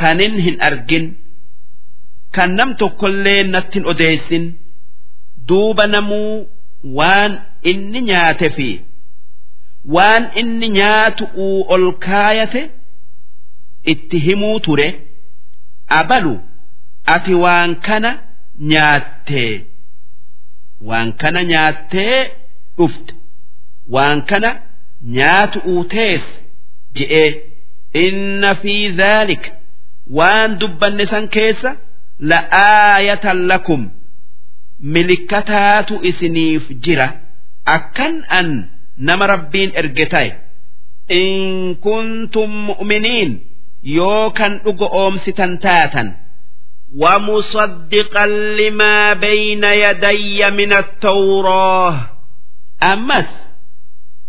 kanin 0.00 0.34
hin 0.44 0.56
argin 0.68 1.04
kan 2.34 2.50
nam 2.58 2.70
tokkollee 2.80 3.42
nattin 3.52 3.84
odeessin 3.92 4.44
duuba 5.48 5.84
namuu 5.94 6.46
waan 6.98 7.32
inni 7.70 8.00
nyaate 8.10 8.48
fi 8.56 8.68
waan 9.94 10.24
inni 10.40 10.68
nyaatu 10.78 11.24
uu 11.46 11.58
ol 11.74 11.86
kaayate 12.06 12.62
itti 13.92 14.18
himuu 14.26 14.56
ture 14.66 14.88
abalu 15.98 16.34
ati 17.14 17.34
waan 17.44 17.70
kana 17.86 18.10
nyaattee. 18.70 19.52
Waan 20.88 21.12
kana 21.20 21.40
nyaattee 21.52 22.18
dhufte. 22.78 23.14
Waan 23.94 24.22
kana 24.30 24.50
nyaatu 25.16 25.58
uu 25.72 25.84
tees 25.92 26.24
je'ee 26.96 27.30
inna 28.04 28.50
fi 28.62 28.74
dhaalik 28.98 29.44
waan 30.18 30.58
dubbanne 30.60 31.04
san 31.12 31.28
keessa 31.36 31.70
la'aayatan 32.19 33.39
lakum 33.51 33.81
milikkataatu 34.79 35.99
isiniif 36.09 36.63
jira 36.83 37.07
akkan 37.75 38.15
an 38.39 38.47
nama 39.07 39.25
rabbiin 39.33 39.71
erge 39.81 40.05
ta'e 40.13 40.29
in 41.19 41.75
kuntum 41.85 42.51
mu'miniin 42.69 43.31
yoo 43.97 44.29
kan 44.37 44.53
dhuga 44.63 44.85
oomsitan 45.01 45.57
taatan 45.59 46.09
ومصدقا 46.95 48.25
لما 48.59 49.13
بين 49.13 49.63
يدي 49.63 50.51
من 50.51 50.73
التوراة 50.73 51.95
أمس 52.83 53.29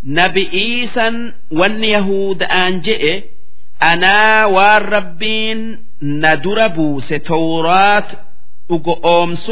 نبي 0.05 0.51
إيسا 0.53 1.33
واليهود 1.53 2.43
أنجئ 2.43 3.23
أنا 6.03 6.33
والربين 6.33 6.57
ندر 6.59 6.67
بوس 6.67 7.09
توراة 7.09 8.05
أقومس 8.71 9.51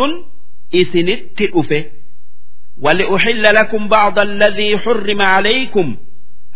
إسنت 0.74 1.42
أفه 1.42 1.84
ولأحل 2.80 3.42
لكم 3.42 3.88
بعض 3.88 4.18
الذي 4.18 4.78
حرم 4.78 5.22
عليكم 5.22 5.96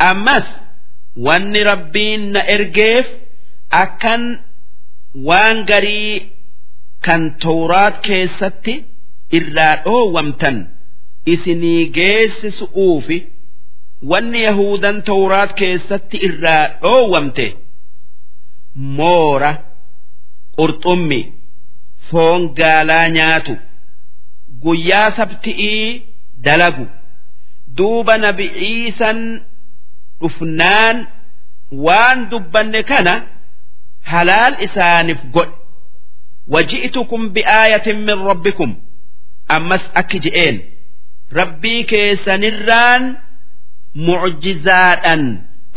أمس 0.01 0.45
وأن 1.17 1.57
ربين 1.57 2.37
إرجيف 2.37 3.07
أكن 3.73 4.39
وان 5.15 5.65
قري 5.65 6.27
كان 7.03 7.37
توراة 7.37 7.91
كيستي 7.91 8.85
إلا 9.35 9.83
أومتن 9.87 10.67
إسني 11.29 11.85
جيس 11.85 12.47
سؤوفي 12.47 13.23
wanni 14.03 14.43
yahudan 14.43 15.03
tawraat 15.03 15.55
keessatti 15.59 16.17
irraa 16.23 16.69
dhoowwamte 16.83 17.57
moora 18.75 19.59
qurxummi 20.58 21.22
foon 22.10 22.42
gaalaa 22.60 23.08
nyaatu. 23.16 23.54
Guyyaa 24.64 25.10
sabti'ii 25.18 26.02
dalagu. 26.46 26.86
Duuba 27.78 28.18
nabi 28.18 28.46
iisan 28.70 29.20
dhufnaan 30.22 30.98
waan 31.86 32.20
dubbanne 32.32 32.82
kana 32.84 33.14
halaal 34.12 34.54
isaaniif 34.66 35.22
godhe 35.36 35.56
waji'tukum 36.54 37.22
bi'aayatin 37.36 37.98
min 38.08 38.18
rabbikum. 38.30 38.72
Ammas 39.56 39.84
akki 40.02 40.20
je'een. 40.26 40.56
Rabbii 41.40 41.82
keessanirraan 41.92 43.04
mucjizaadhan 44.08 45.24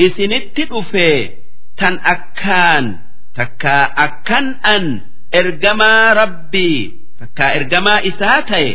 isinitti 0.07 0.65
dhufee 0.71 1.19
tan 1.79 1.95
akkaan 2.15 2.85
takkaa 3.37 3.85
akkan 4.05 4.47
an 4.75 4.85
ergamaa 5.41 6.15
rabbii 6.21 6.79
takkaa 7.21 7.51
ergamaa 7.59 8.01
isaa 8.11 8.43
ta'e 8.51 8.69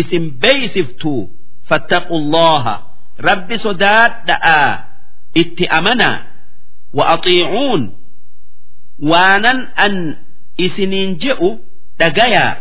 isin 0.00 0.24
beeysiftu 0.42 1.12
fattaqullaha. 1.68 2.74
Rabbi 3.28 3.56
sodaadha'a 3.64 4.58
itti 5.42 5.64
amanaa 5.78 6.18
wa 6.96 7.04
axiicuun 7.14 7.82
waanan 9.10 9.58
an 9.84 9.94
isiniin 10.66 11.10
je'u 11.22 11.50
dhagayaa 12.00 12.52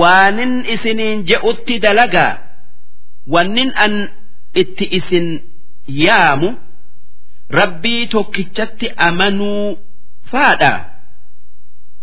waanin 0.00 0.52
isiniin 0.74 1.24
je'utti 1.28 1.74
dalagaa 1.84 2.32
wannin 3.34 3.70
an 3.84 3.94
itti 4.54 4.84
isin 4.98 5.26
yaamu. 6.04 6.50
Rabbii 7.60 8.06
tokkichatti 8.14 8.86
amanuu 8.96 9.78
faadha 10.32 10.72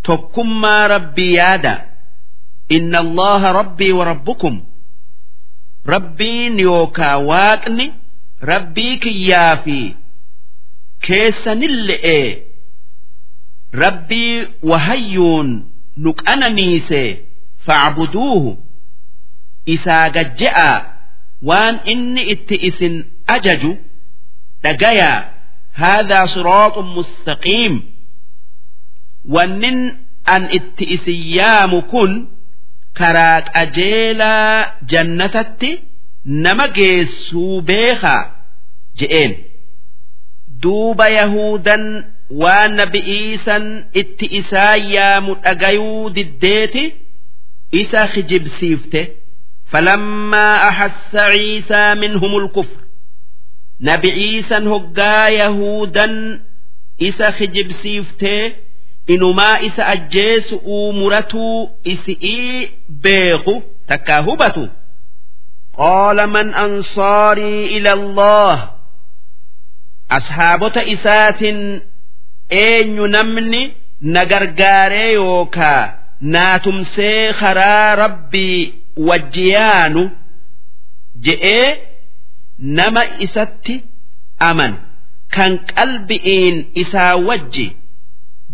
tokkummaa 0.08 0.88
rabbii 0.94 1.34
yaada 1.40 1.74
inna 2.78 3.00
allaha 3.06 3.54
rabbii 3.60 3.92
wa 4.00 4.06
rabbukum 4.12 4.56
rabbiin 5.94 6.60
yookaa 6.60 7.18
waaqni 7.32 7.86
rabbii 8.52 8.98
kiyyaa 9.04 9.56
fi 9.64 9.78
keessanille'e 11.08 12.20
rabbii 13.84 14.48
wahayyuun 14.72 15.50
nu 16.04 16.14
qananiise 16.14 17.04
facbuduuhu 17.66 18.52
isaa 19.76 20.10
gajje'aa 20.16 20.78
waan 21.50 21.76
inni 21.94 22.22
itti 22.34 22.56
isin 22.70 22.96
ajaju 23.36 23.72
dhagayaa 24.64 25.18
haadaa 25.82 26.28
siraaxun 26.34 26.88
mustaqiim 26.98 27.74
wannin 29.36 29.80
an 30.36 30.44
itti 30.58 30.86
isin 30.96 31.20
yaamu 31.38 31.80
kun 31.92 32.12
karaa 33.00 33.42
qajeelaa 33.42 34.56
jannatatti 34.92 35.72
nama 36.46 36.66
geessuu 36.78 37.62
beekaa 37.70 38.22
je'een. 39.00 39.34
Duuba 40.64 41.06
yahudan 41.20 41.84
waan 42.42 42.72
nabi 42.80 43.00
iisan 43.18 43.66
itti 44.02 44.26
isaa 44.40 44.76
yaamu 44.96 45.36
dhagayuu 45.44 46.10
diddeeti 46.16 46.84
isa 47.82 48.02
hijibsiifte 48.14 49.02
falammaa 49.72 50.56
ahassa 50.70 51.24
ciisaa 51.34 51.96
minhumul 52.02 52.48
kufr. 52.56 52.80
Nabi 53.88 54.10
ciisan 54.18 54.66
hoggaa 54.74 55.30
yahudan 55.42 56.16
isa 57.10 57.28
hijibsiiftee 57.40 58.44
inumaa 59.14 59.60
isa 59.68 59.84
ajjeesu 59.94 60.56
uumuratuu 60.76 61.70
isi'ii 61.94 62.70
beeku 63.04 63.56
takkaa 63.88 64.22
hubatu. 64.28 64.64
Qaala 65.78 66.26
man 66.28 66.50
ansaarii 66.64 67.66
ila 67.78 67.92
allah. 68.00 68.56
Ashaabota 70.18 70.84
isaatin 70.94 71.60
eenyu 72.50 73.08
namni 73.08 73.64
na 74.14 74.22
gargaaree 74.32 75.12
yookaa 75.14 75.84
naa 76.34 76.60
tumsee 76.60 77.34
karaa 77.42 77.96
rabbii 77.96 78.74
wajjiyaanu 79.08 80.04
je'ee 81.26 81.68
nama 82.78 83.02
isatti 83.26 83.76
aman. 84.50 84.74
Kan 85.36 85.52
qalbi'iin 85.76 86.58
isaa 86.82 87.16
wajji. 87.28 87.68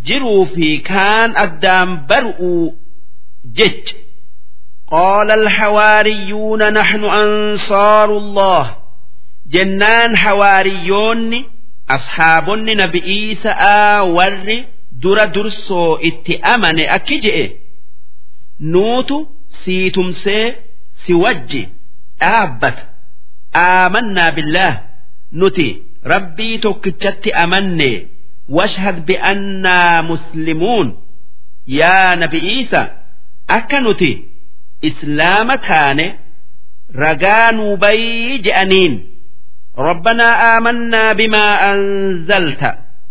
jiruu 0.06 0.46
fi 0.54 0.68
kaan 0.90 1.30
addaan 1.44 1.90
baru'u 2.08 2.54
jecha 3.58 3.94
قال 4.90 5.30
الحواريون 5.30 6.72
نحن 6.72 7.04
أنصار 7.04 8.10
الله 8.18 8.76
جنان 9.46 10.16
حواريون 10.16 11.44
أصحاب 11.90 12.50
نبي 12.50 13.02
إيسى 13.04 13.54
ور 14.00 14.64
در 15.02 15.24
درسو 15.24 15.96
اتأمن 15.96 16.78
أكجئ 16.96 17.50
نوتو 18.60 19.26
sii 19.64 19.90
tumsee 19.90 20.54
si 21.02 21.12
wajji 21.14 21.68
dhaabbata 22.20 22.82
aamannaa 23.54 24.30
billaah 24.36 24.74
nuti 25.32 25.68
rabbii 26.12 26.58
tokkichatti 26.58 27.30
amanne 27.42 27.90
washhad 28.56 28.98
bi'annaa 29.08 30.02
muslimuun 30.10 30.88
yaa 31.80 32.16
nabi'iisa 32.22 32.80
akka 33.58 33.78
nuti 33.80 34.10
islaama 34.88 35.56
taane 35.68 36.06
ragaa 37.02 37.52
nuu 37.52 37.76
bayii 37.76 38.38
je'aniin 38.48 38.94
ربنا 39.78 40.56
آمنا 40.58 41.12
بما 41.12 41.72
أنزلت 41.72 42.62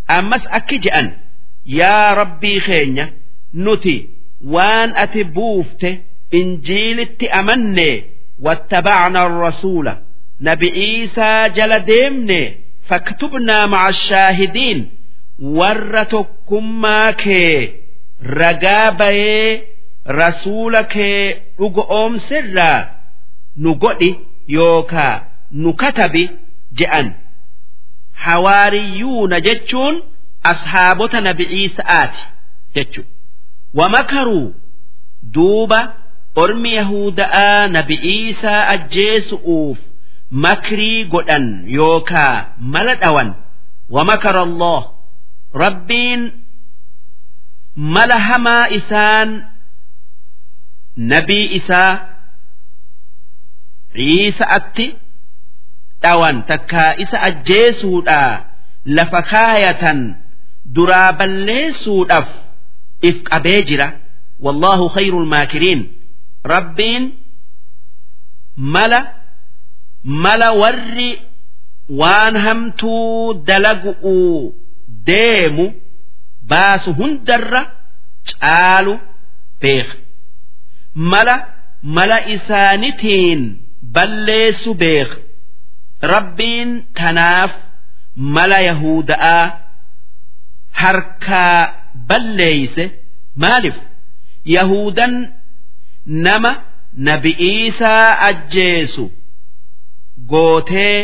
أمس 0.10 0.41
أكي 0.47 0.77
جأن 0.77 1.11
يا 1.65 2.14
ربي 2.14 2.60
خينيا 2.60 3.14
نتي 3.56 4.07
وان 4.45 4.89
أتي 4.95 5.23
بوفته 5.23 5.97
injiilitti 6.31 7.27
amanne 7.30 8.03
wattabacna 8.45 9.19
arrasuula 9.22 9.97
nabi 10.39 10.68
iisaa 10.68 11.49
jala 11.49 11.80
deemne 11.80 12.57
faktubnaa 12.89 13.68
maca 13.68 13.88
ashaahidiin 13.88 14.80
warra 15.40 16.05
tokkummaa 16.05 17.12
kee 17.12 17.81
ragaa 18.23 18.90
bayee 18.93 19.62
rasuula 20.06 20.82
kee 20.85 21.43
dhugo 21.59 21.86
oomsirraa 21.89 22.86
nu 23.56 23.74
godhi 23.74 24.11
yookaa 24.48 25.20
nu 25.51 25.73
katabi 25.74 26.31
je'an. 26.78 27.12
Hawaariyyuuna 28.12 29.40
jechuun 29.40 30.02
ashaabota 30.43 31.20
nabi 31.20 31.44
iisa'aati 31.44 32.23
jechu 32.74 33.05
wamakaruu 33.74 34.55
duuba 35.35 35.93
ormi 36.36 36.74
yahuda'aa 36.74 37.69
nabi 37.69 37.94
iisaa 37.94 38.66
ajjeesu'uuf 38.69 39.78
makrii 40.31 41.05
godhan 41.05 41.65
yookaa 41.66 42.47
mala 42.59 42.94
dhawan. 42.94 43.35
Wamakara 43.90 44.43
allah 44.43 44.90
rabbiin 45.62 46.22
mala 47.94 48.18
hamaa 48.28 48.66
isaan 48.78 49.31
nabii 50.97 51.47
isaa 51.59 51.93
ciisa'atti 53.94 54.86
dhawan 56.02 56.36
takkaa 56.51 56.93
isa 57.05 57.18
ajjeesuudhaa 57.28 58.32
lafa 58.97 59.20
kaayatan 59.32 60.01
duraa 60.74 61.12
balleessuudhaaf 61.18 62.28
if 63.09 63.16
qabee 63.31 63.60
jira. 63.68 63.89
Wallaahu 64.44 64.89
khayrul 64.94 65.26
maakiriin. 65.32 65.81
Rabbiin 66.52 67.05
mala 68.74 69.01
mala 70.24 70.48
warri 70.60 71.10
waan 72.01 72.36
hamtuu 72.47 73.35
dalagu'uu 73.47 74.55
deemu 75.06 75.66
baasu 76.51 76.90
hundarra 77.01 77.60
caalu 78.31 78.94
beeka 79.60 79.97
mala 81.12 81.36
mala 81.97 82.18
isaanitiin 82.35 83.43
balleessu 83.94 84.70
beeka 84.82 85.16
rabbiin 86.12 86.70
tanaaf 87.01 87.52
mala 88.36 88.59
yahuda'aa 88.68 89.44
harkaa 90.82 91.74
balleeyse 92.09 92.85
maaliif? 93.43 93.74
Yahudan 94.56 95.14
nama 96.26 96.51
nabi'iisaa 97.09 98.18
ajjeesu 98.28 99.05
gootee 100.32 100.98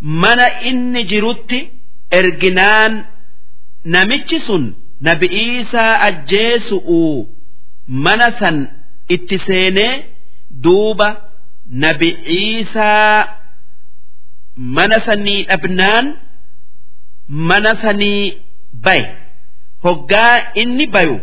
mana 0.00 0.46
inni 0.70 1.02
jirutti 1.10 1.58
erginaan 2.10 2.92
namichi 3.94 4.38
sun 4.46 4.64
nabi'iisaa 5.08 5.92
ajjeesu'u 6.08 7.00
mana 8.04 8.28
san 8.40 8.56
itti 9.16 9.38
seenee 9.46 9.92
duuba 10.64 11.08
nabi'iisaa 11.84 13.28
mana 14.76 14.98
sanii 15.06 15.40
dhabnaan 15.50 16.06
mana 17.50 17.72
sanii 17.82 18.22
baye 18.84 19.06
hoggaa 19.84 20.34
inni 20.62 20.86
bayu 20.94 21.16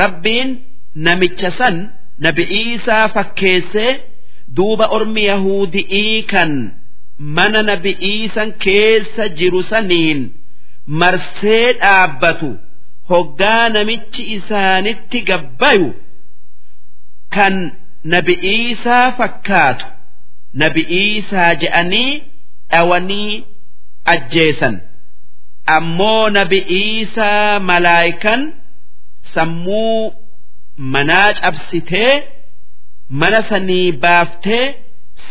rabbiin 0.00 0.50
namicha 1.06 1.50
san 1.58 1.76
nabi'iisaa 2.26 3.08
fakkeessee 3.14 3.92
duuba 4.56 4.86
ormi 4.96 5.22
yahudi'ii 5.30 6.22
kan 6.32 6.52
mana 7.18 7.62
nabi'iisan 7.70 8.50
keessa 8.64 9.28
jiru 9.38 9.62
saniin 9.70 10.20
marsee 10.86 11.72
dhaabbatu 11.82 12.50
hoggaa 13.10 13.68
namichi 13.76 14.22
isaanitti 14.36 15.20
gabbayu 15.30 15.88
kan 17.34 17.54
nabi'iisaa 18.14 19.12
fakkaatu. 19.18 19.86
Nabi'iisaa 20.62 21.54
je'anii 21.62 22.12
dhawanii 22.72 23.44
ajjeesan. 24.14 24.76
Ammoo 25.76 26.28
nabi'iisaa 26.36 27.60
malaayikan 27.70 28.42
sammuu 29.34 30.12
manaa 30.92 31.32
cabsitee 31.40 32.12
mana 33.20 33.40
sanii 33.48 33.92
baaftee 34.04 34.64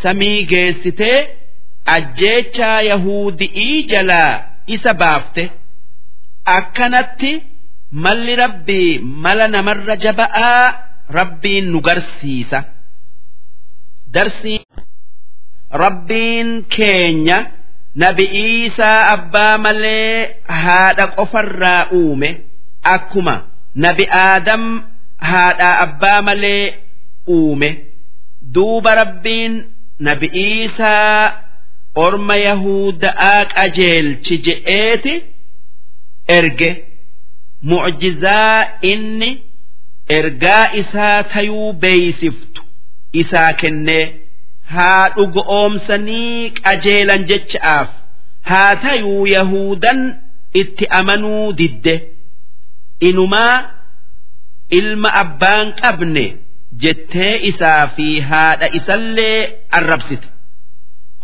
samii 0.01 0.43
geessitee 0.51 1.17
ajjeechaa 1.85 2.81
yahudi'ii 2.81 3.83
jalaa 3.83 4.43
isa 4.67 4.93
baafte. 4.93 5.51
Akkanatti 6.45 7.31
malli 7.91 8.35
rabbii 8.35 8.99
mala 8.99 9.47
namarra 9.47 9.95
jaba'aa 9.95 10.73
rabbiin 11.09 11.65
nu 11.71 11.79
garsiisa. 11.81 12.63
Darsii 14.13 14.59
rabbiin 15.83 16.65
keenya 16.75 17.37
nabi'iisaa 17.95 18.99
abbaa 19.13 19.57
malee 19.57 20.35
haadha 20.47 21.07
qofarraa 21.17 21.87
uume. 21.91 22.29
Akkuma 22.83 23.35
nabi 23.75 24.05
aadam 24.23 24.63
haadhaa 25.17 25.79
abbaa 25.85 26.21
malee 26.21 26.73
uume. 27.27 27.69
Duuba 28.53 28.91
rabbiin 29.01 29.53
nabi'iisaa 29.99 31.42
orma 32.05 32.35
yahuda'aa 32.47 33.45
qajeelchi 33.55 34.35
je'eeti 34.45 35.13
erge 36.37 36.69
mucjizaa 37.71 38.57
inni 38.91 39.29
ergaa 40.17 40.65
isaa 40.81 41.23
tayuu 41.33 41.73
beeysiftu 41.83 42.61
isaa 43.21 43.51
kennee 43.61 44.05
haa 44.75 45.09
dhugoomsanii 45.15 46.49
qajeelan 46.63 47.21
jecha'aaf 47.31 47.89
haa 48.51 48.75
tayuu 48.87 49.25
yahudan 49.35 49.99
itti 50.61 50.85
amanuu 50.99 51.53
didde. 51.59 51.95
Inumaa 53.09 53.55
ilma 54.79 55.09
abbaan 55.21 55.73
qabne 55.81 56.25
jettee 56.83 57.33
isaa 57.49 57.87
fi 57.95 58.07
haadha 58.29 58.67
isallee 58.79 59.39
arrabsite 59.79 60.27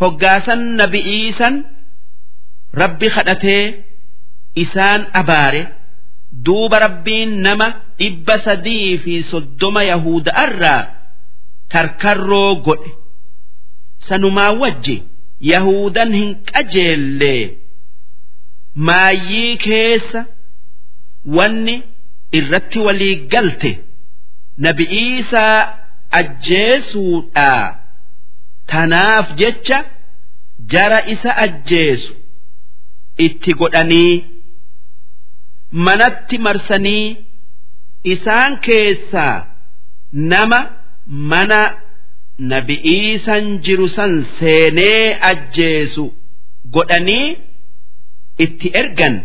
hoggaasan 0.01 0.61
nabi'iisan 0.79 1.55
rabbi 2.81 3.07
kadhatee 3.15 3.63
isaan 4.63 5.01
abaare 5.21 5.61
duuba 6.45 6.77
rabbiin 6.85 7.31
nama 7.45 7.67
dhibba 7.99 8.35
sadii 8.45 8.97
fi 9.03 9.13
soddoma 9.31 9.81
yahuda'arraa 9.91 10.81
karkarroo 11.73 12.55
godhe. 12.65 12.91
Sanumaa 14.07 14.51
wajji 14.61 14.95
yahudan 15.51 16.11
hin 16.19 16.29
qajeellee. 16.51 17.43
Maayyii 18.87 19.57
keessa 19.65 20.21
wanni 21.37 21.75
irratti 22.39 22.79
walii 22.87 23.15
galte 23.33 23.71
nabi'iisaa 24.65 25.57
ajjeesuudhaa 26.19 27.78
tanaaf 28.71 29.27
jecha 29.41 29.77
jara 30.73 30.99
isa 31.13 31.31
ajjeesu 31.45 32.13
itti 33.25 33.53
godhanii 33.61 34.13
manatti 35.87 36.37
marsanii 36.47 37.05
isaan 38.13 38.59
keessaa 38.67 39.35
nama 40.33 40.59
mana 41.31 41.59
nabi'iisan 42.51 43.45
jiru 43.65 43.87
san 43.95 44.13
seenee 44.39 45.17
ajjeesu 45.31 46.05
godhanii 46.75 47.27
itti 48.45 48.67
ergan. 48.81 49.15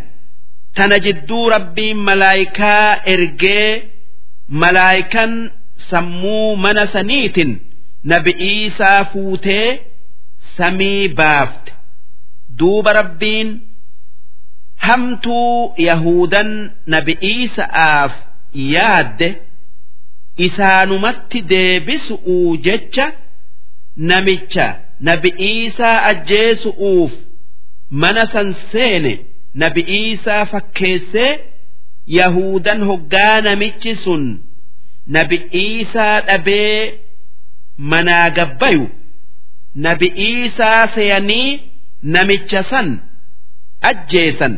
Tana 0.77 0.97
jidduu 1.05 1.49
rabbiin 1.55 1.99
malaayikaa 2.09 2.87
ergee 3.15 3.69
malaayikan 4.62 5.33
sammuu 5.91 6.57
mana 6.65 6.87
saniitin 6.95 7.53
nabi'iisaa 8.12 9.05
fuutee 9.12 9.68
samii 10.56 11.09
baafte. 11.09 11.72
Duuba 12.59 12.93
rabbiin 12.93 13.51
hamtuu 14.86 15.74
yahudan 15.89 16.51
nabi'iisa'aaf 16.94 18.12
yaadde 18.74 19.28
isaanumatti 20.47 21.40
deebisu'uu 21.52 22.56
jecha 22.66 23.06
namicha 24.10 24.66
nabi'iisaa 25.09 25.97
ajjeesu'uuf 26.10 27.12
mana 28.02 28.22
san 28.32 28.48
seene 28.72 29.12
nabi'iisaa 29.62 30.44
fakkeessee 30.52 31.32
yahudan 32.18 32.81
hoggaa 32.90 33.40
namichi 33.48 33.93
sun 34.05 34.24
nabi'iisaa 35.16 36.16
dhabee 36.28 36.78
manaa 37.79 38.31
gabbayu 38.31 38.85
nabi'iisaa 39.87 40.87
seeyanii 40.95 41.61
namicha 42.03 42.63
san 42.71 42.89
ajjeesan 43.91 44.55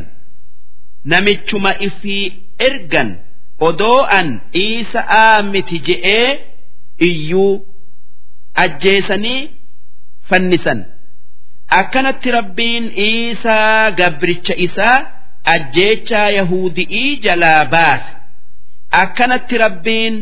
namichuma 1.13 1.71
ifii 1.87 2.25
ergan 2.67 3.09
odoo 3.69 4.01
an 4.19 4.29
iisa'aa 4.63 5.43
miti 5.51 5.79
je'ee 5.87 6.29
iyyuu 7.09 7.65
ajjeesanii 8.65 9.41
fannisan 10.29 10.85
akkanatti 11.79 12.31
rabbiin 12.37 12.85
iisaa 13.07 13.91
gabricha 13.91 14.55
isaa 14.67 14.97
ajjeechaa 15.55 16.29
yahudi'ii 16.29 17.15
jalaa 17.25 17.65
baase. 17.65 18.11
Akkanatti 19.01 19.57
rabbiin 19.57 20.15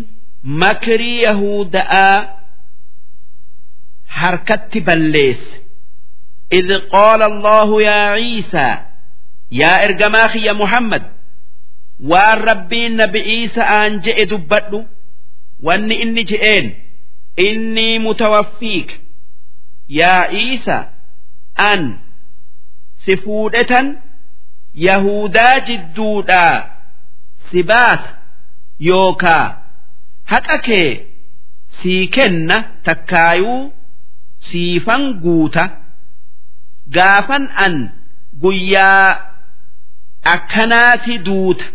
makrii 0.44 1.22
yahuda'aa 1.24 2.28
harkatti 4.15 4.81
balleesse 4.81 5.61
إذ 6.53 6.79
قال 6.93 7.23
الله 7.23 7.83
يا 7.83 8.03
عيسى 8.11 8.79
يا 9.53 9.85
إرجماخي 9.85 10.39
يا 10.47 10.53
محمد 10.53 11.03
waan 12.11 12.41
rabbiin 12.49 12.97
nabi 12.97 13.21
Iisa'aan 13.21 14.01
je'e 14.05 14.25
dubbadhu 14.31 14.79
wanni 15.63 15.95
inni 16.03 16.25
je'een 16.31 16.67
inni 17.37 17.99
mutawaffiik 17.99 18.89
yaa 19.89 20.27
Iisa 20.33 20.79
an 21.71 21.83
si 23.05 23.17
fuudhetan 23.17 23.87
Yahudaa 24.75 25.61
jidduudhaa 25.69 26.57
si 27.51 27.63
baasa 27.63 28.11
yookaa 28.89 29.47
haqa 30.33 30.59
kee 30.67 31.07
sii 31.83 32.07
kenna 32.15 32.57
takkaayuu 32.87 33.73
siifan 34.48 35.04
guuta 35.24 35.64
gaafan 36.98 37.44
an 37.66 37.76
guyyaa 38.42 39.10
akkanaati 40.34 41.18
duuta 41.28 41.66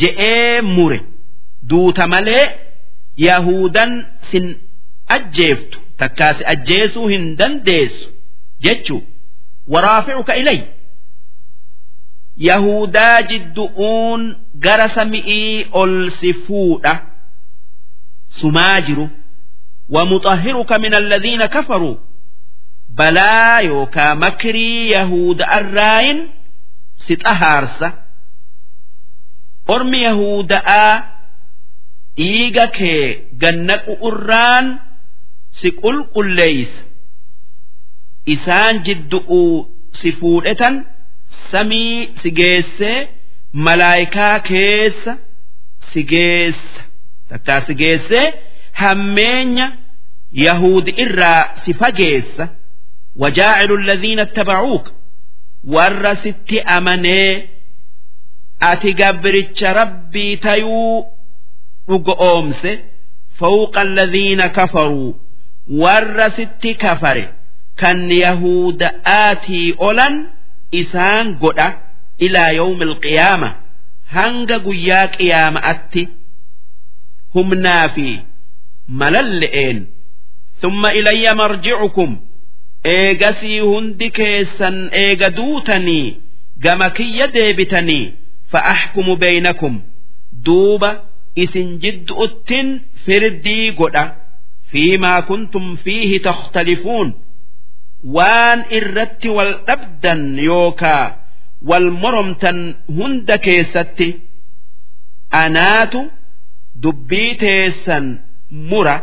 je'ee 0.00 0.60
mure. 0.62 1.00
Duuta 1.68 2.06
malee 2.06 2.44
yahudan 3.16 3.92
sin 4.30 4.46
ajjeeftu 5.16 5.78
takkaa 5.96 6.32
si 6.34 6.44
ajjeesuu 6.52 7.08
hin 7.08 7.36
dandeessu 7.38 8.08
jechuu. 8.66 9.02
Waraaficuka 9.68 10.36
ilay? 10.36 10.60
Yahudaa 12.36 13.22
jiddu'uun 13.22 14.36
gara 14.64 14.88
sami'ii 14.88 15.66
ol 15.72 16.10
si 16.10 16.32
fuudha 16.34 16.92
sumaa 18.40 18.80
jiru 18.80 19.08
ومطهرك 19.89 20.71
من 20.71 20.93
الذين 20.93 21.45
كفروا 21.45 21.97
بلا 22.89 23.57
يوكا 23.59 24.13
مكري 24.13 24.89
يهود 24.89 25.41
الراين 25.41 26.29
ستأهارسة 26.97 27.93
أرمي 29.69 29.97
يهود 29.97 30.51
آ 30.51 31.03
إيغا 32.19 32.65
كي 32.65 33.23
جنك 33.33 33.85
أران 34.03 34.79
سقل 35.51 36.03
قليس 36.03 36.83
إسان 38.29 38.81
جدؤ 38.81 39.65
سفودة 39.91 40.83
سمي 41.51 42.09
سجيس 42.15 42.83
ملايكا 43.53 44.37
كيس 44.37 45.09
سجيس 45.93 46.59
تكا 47.29 47.59
سجيس 47.59 48.13
hammeenya 48.13 48.13
yahuudi 48.13 48.46
irraa 51.04 51.42
si 51.64 51.74
fageessa. 51.74 52.48
Wajaacilu 53.22 53.74
alladhiina 53.78 54.22
ittabacuuka 54.22 54.90
warra 55.74 56.16
sitti 56.16 56.60
amanee 56.76 57.48
ati 58.60 58.92
gabricha 59.00 59.72
rabbii 59.72 60.36
tayuu 60.36 61.06
dhugo 61.88 62.12
oomse 62.28 62.72
fawqa 63.38 63.80
alladhiina 63.80 64.48
kafaruu. 64.48 65.14
Warra 65.82 66.30
sitti 66.36 66.74
kafare 66.74 67.24
kan 67.80 68.10
yahuda'aatii 68.10 69.74
olan 69.88 70.14
isaan 70.80 71.26
godha 71.42 71.68
ilaa 72.18 72.50
yawmi 72.58 72.84
alqiyaama 72.90 73.48
hanga 74.14 74.58
guyyaa 74.66 75.06
qiyaama'atti 75.16 76.02
humnaa 77.34 77.88
fi 77.94 78.08
malalle'een 78.88 79.86
thumma 80.60 80.92
ilayya 80.94 81.34
marji'ukum. 81.34 82.16
Eegasii 82.84 83.60
hundi 83.60 84.10
keessan 84.10 84.76
eega 84.92 85.28
duutanii 85.36 86.16
gama 86.64 86.90
kiyya 86.90 87.26
deebitanii 87.34 88.12
fa'axkumu 88.52 89.16
beeynakum 89.16 89.74
duuba 90.44 90.90
isin 91.36 91.78
jiddu'uttin 91.82 92.68
firdii 93.04 93.70
godha. 93.72 94.04
Fiimaa 94.70 95.22
kuntum 95.22 95.76
fiihi 95.84 96.20
takhtalifuun. 96.20 97.14
Waan 98.16 98.64
irratti 98.70 99.28
wal 99.28 99.52
dhabdan 99.66 100.38
yookaa 100.38 101.04
wal 101.68 101.90
moromtan 101.90 102.58
hunda 102.96 103.38
keessatti 103.38 104.08
anaatu 105.30 106.00
dubbii 106.82 107.34
teessan 107.42 108.06
mura 108.71 108.95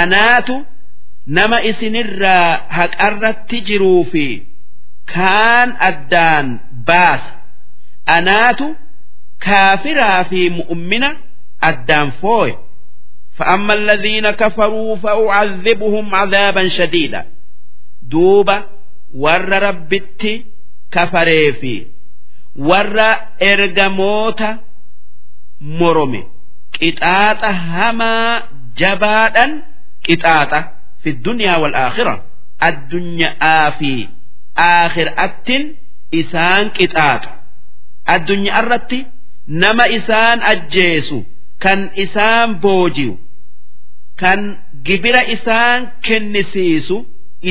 anaatu 0.00 0.56
nama 1.36 1.58
isinirraa 1.70 2.50
haqarratti 2.78 3.58
jiruu 3.68 4.04
fi 4.12 4.26
kaan 5.14 5.68
addaan 5.88 6.46
baasa 6.88 7.32
anaatu 8.16 8.66
kaafiraa 9.46 10.24
fi 10.30 10.40
mu'ummina 10.58 11.10
addaan 11.70 12.12
fooye 12.20 12.56
فأما 13.38 13.74
الذين 13.74 14.30
كفروا 14.30 14.96
فأعذبهم 14.96 16.14
عذابا 16.14 16.68
شديدا 16.68 17.26
دوبا 18.02 18.64
ور 19.14 19.48
ربتي 19.62 20.44
كفري 20.92 21.52
في 21.52 21.86
ور 22.56 23.00
إرجموت 23.42 24.42
مرمي 25.60 26.24
قطاطة 26.82 27.50
هما 27.50 28.42
jabaadhan 28.81 29.51
qixaaxa 30.05 30.59
fi 31.03 31.09
dunyaa 31.25 31.57
wal 31.63 31.75
aakhira. 31.83 32.15
Addunyaa 32.67 33.71
fi 33.79 33.91
aakhiraattin 34.69 35.63
isaan 36.21 36.65
qixaaxu 36.77 37.29
addunyaa 38.15 38.59
irratti 38.63 38.99
nama 39.63 39.85
isaan 39.97 40.39
ajjeesu 40.51 41.17
kan 41.63 41.79
isaan 42.03 42.49
booji'u 42.63 43.13
kan 44.21 44.41
gibira 44.85 45.21
isaan 45.35 45.81
kennisiisu 46.07 46.97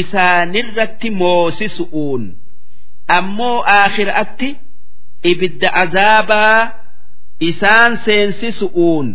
isaanirratti 0.00 1.08
moosisu'uun. 1.20 2.22
Ammoo 3.18 3.58
aakhiraatti 3.78 4.48
ibidda 5.30 5.68
azaabaa 5.82 6.60
isaan 7.50 7.92
seensisu'uun. 8.04 9.06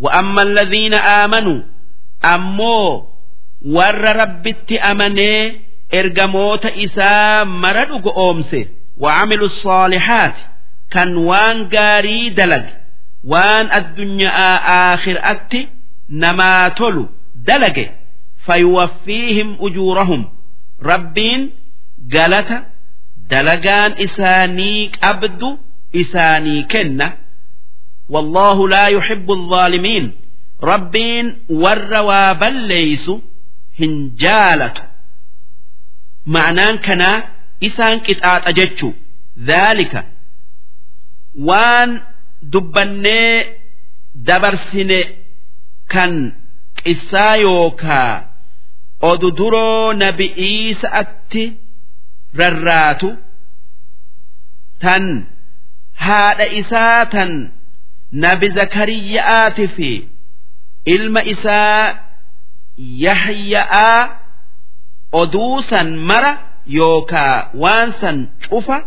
وأما 0.00 0.42
الذين 0.42 0.94
آمنوا 0.94 1.62
أمو 2.34 3.06
ور 3.66 4.16
ربت 4.16 4.72
أمني 4.72 5.60
إرجموت 5.94 6.66
إسا 6.66 7.44
مرد 7.44 8.06
أومسي 8.06 8.68
وعملوا 8.98 9.46
الصالحات 9.46 10.34
كان 10.90 11.16
وان 11.16 11.68
قاري 11.68 12.28
دلق 12.28 12.64
وان 13.24 13.72
الدنيا 13.72 14.54
آخر 14.94 15.18
أتي 15.22 15.68
نما 16.10 16.68
تلو 16.68 17.08
دلق 17.34 17.90
فيوفيهم 18.46 19.58
أجورهم 19.60 20.38
rabbiin 20.90 21.42
galata 22.14 22.58
dalagaan 23.30 23.92
isaanii 24.06 24.88
qabdu 25.00 25.48
isaanii 25.92 26.62
kenna 26.72 27.08
والله 28.14 28.68
لا 28.68 28.86
يحب 28.86 29.30
الظالمين 29.30 30.12
ربين 30.62 31.36
ور 31.50 31.92
وبليس 32.00 33.10
هنجالة 33.80 34.72
معنان 36.26 36.76
كنا 36.78 37.24
إسان 37.64 38.00
كتات 38.00 38.48
أجتشو 38.48 38.92
ذلك 39.44 40.04
وان 41.38 42.00
دبني 42.42 43.44
دبرسن 44.14 44.90
كان 45.88 46.32
إسايوكا 46.86 48.26
odu 49.09 49.29
duroo 49.37 49.93
nabi'iisa'atti 50.03 51.43
rarraatu 52.41 53.09
tan 54.83 55.05
haadha 56.05 56.45
isaa 56.61 57.01
tan 57.13 57.31
nabi 58.25 58.47
zakariyyaa'aati 58.57 59.65
fi 59.75 59.91
ilma 60.95 61.21
isaa 61.33 61.83
yahya'aa 63.05 64.01
oduu 65.21 65.61
san 65.69 65.89
mara 66.09 66.31
yookaa 66.79 67.37
waan 67.63 67.89
san 68.01 68.17
cufa 68.49 68.77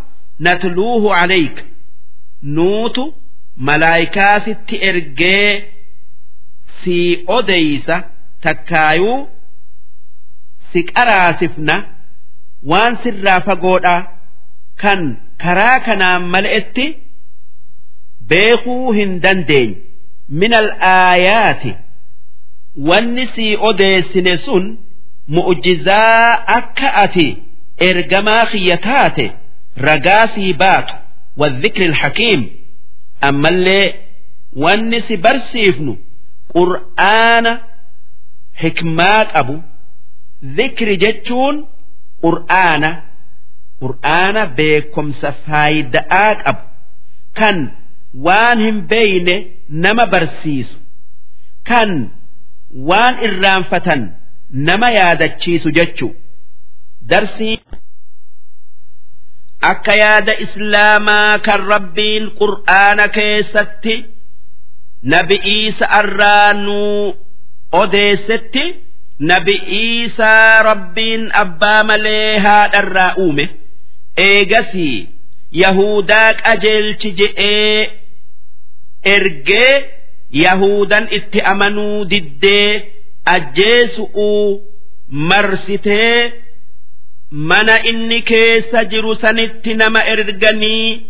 natluuhu 0.48 1.08
calayka 1.18 1.62
nuutu 2.56 3.04
malaayikaasitti 3.68 4.76
ergee 4.90 5.50
sii 6.82 7.24
odeysa 7.38 7.96
takkaayuu 8.46 9.18
si 10.75 10.79
qaraasifna 10.93 11.75
waan 12.71 12.97
sirraa 13.03 13.39
fagoodha 13.47 13.95
kan 14.81 15.01
karaa 15.43 15.79
kanaan 15.87 16.23
mala'etti 16.33 16.85
beekuu 18.33 18.91
hin 18.97 19.11
dandeenye 19.23 19.75
min 20.41 20.53
al'aayaati 20.61 21.73
wanni 22.89 23.25
sii 23.35 23.55
odeessine 23.69 24.37
sun 24.37 24.65
mu'jizaa 25.27 26.45
akka 26.57 26.89
ati 27.03 27.27
ergamaa 27.89 28.45
kiyya 28.51 28.77
taate 28.87 29.31
ragaa 29.87 30.27
sii 30.35 30.53
baatu 30.53 30.95
والذكر 31.37 31.81
الحكيم 31.85 32.49
أما 33.23 33.49
اللي 33.49 33.93
ونس 34.55 35.11
برسيفنو 35.11 35.97
قرآن 36.55 37.57
حكمات 38.53 39.27
أبو 39.35 39.59
Zikri 40.56 40.96
jechuun 41.02 41.56
qur'aana. 42.22 42.90
Qur'aana 43.80 44.42
beekumsa 44.56 45.32
faayida'aa 45.46 46.34
qabu. 46.44 46.62
Kan 47.38 47.56
waan 48.26 48.58
hin 48.66 48.78
beeyne 48.90 49.36
nama 49.68 50.06
barsiisu. 50.12 50.76
Kan 51.68 51.90
waan 52.88 53.14
irraanfatan 53.26 54.00
nama 54.68 54.88
yaadachiisu 54.98 55.68
jechuu. 55.78 56.12
Darsii 57.10 57.56
akka 59.70 59.94
yaada 60.02 60.34
islaamaa 60.44 61.38
kan 61.46 61.60
rabbiin 61.72 62.24
qur'aana 62.40 63.04
keessatti 63.16 63.94
nabi 65.12 65.36
Iisa 65.54 65.86
irraa 66.00 66.52
nuu 66.52 67.14
odeessetti 67.80 68.64
nabi 69.18 69.54
Iisaa 69.80 70.62
rabbiin 70.62 71.30
abbaa 71.42 71.84
malee 71.84 72.38
haadharraa 72.38 73.14
uume. 73.18 73.48
Eegasii 74.16 75.08
yahudaa 75.52 76.34
qajeelchi 76.34 77.10
je'ee 77.18 77.90
ergee 79.14 79.74
yahudan 80.44 81.08
itti 81.18 81.40
amanuu 81.52 82.04
diddee 82.10 82.92
ajjeesu'uu 83.34 84.62
marsitee 85.08 86.32
mana 87.30 87.76
inni 87.90 88.22
keessa 88.22 88.84
jiru 88.84 89.14
sanitti 89.14 89.74
nama 89.74 90.00
erganii 90.12 91.06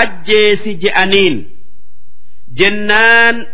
ajjeesi 0.00 0.74
je'aniin. 0.82 1.36
Jennaan 2.58 3.46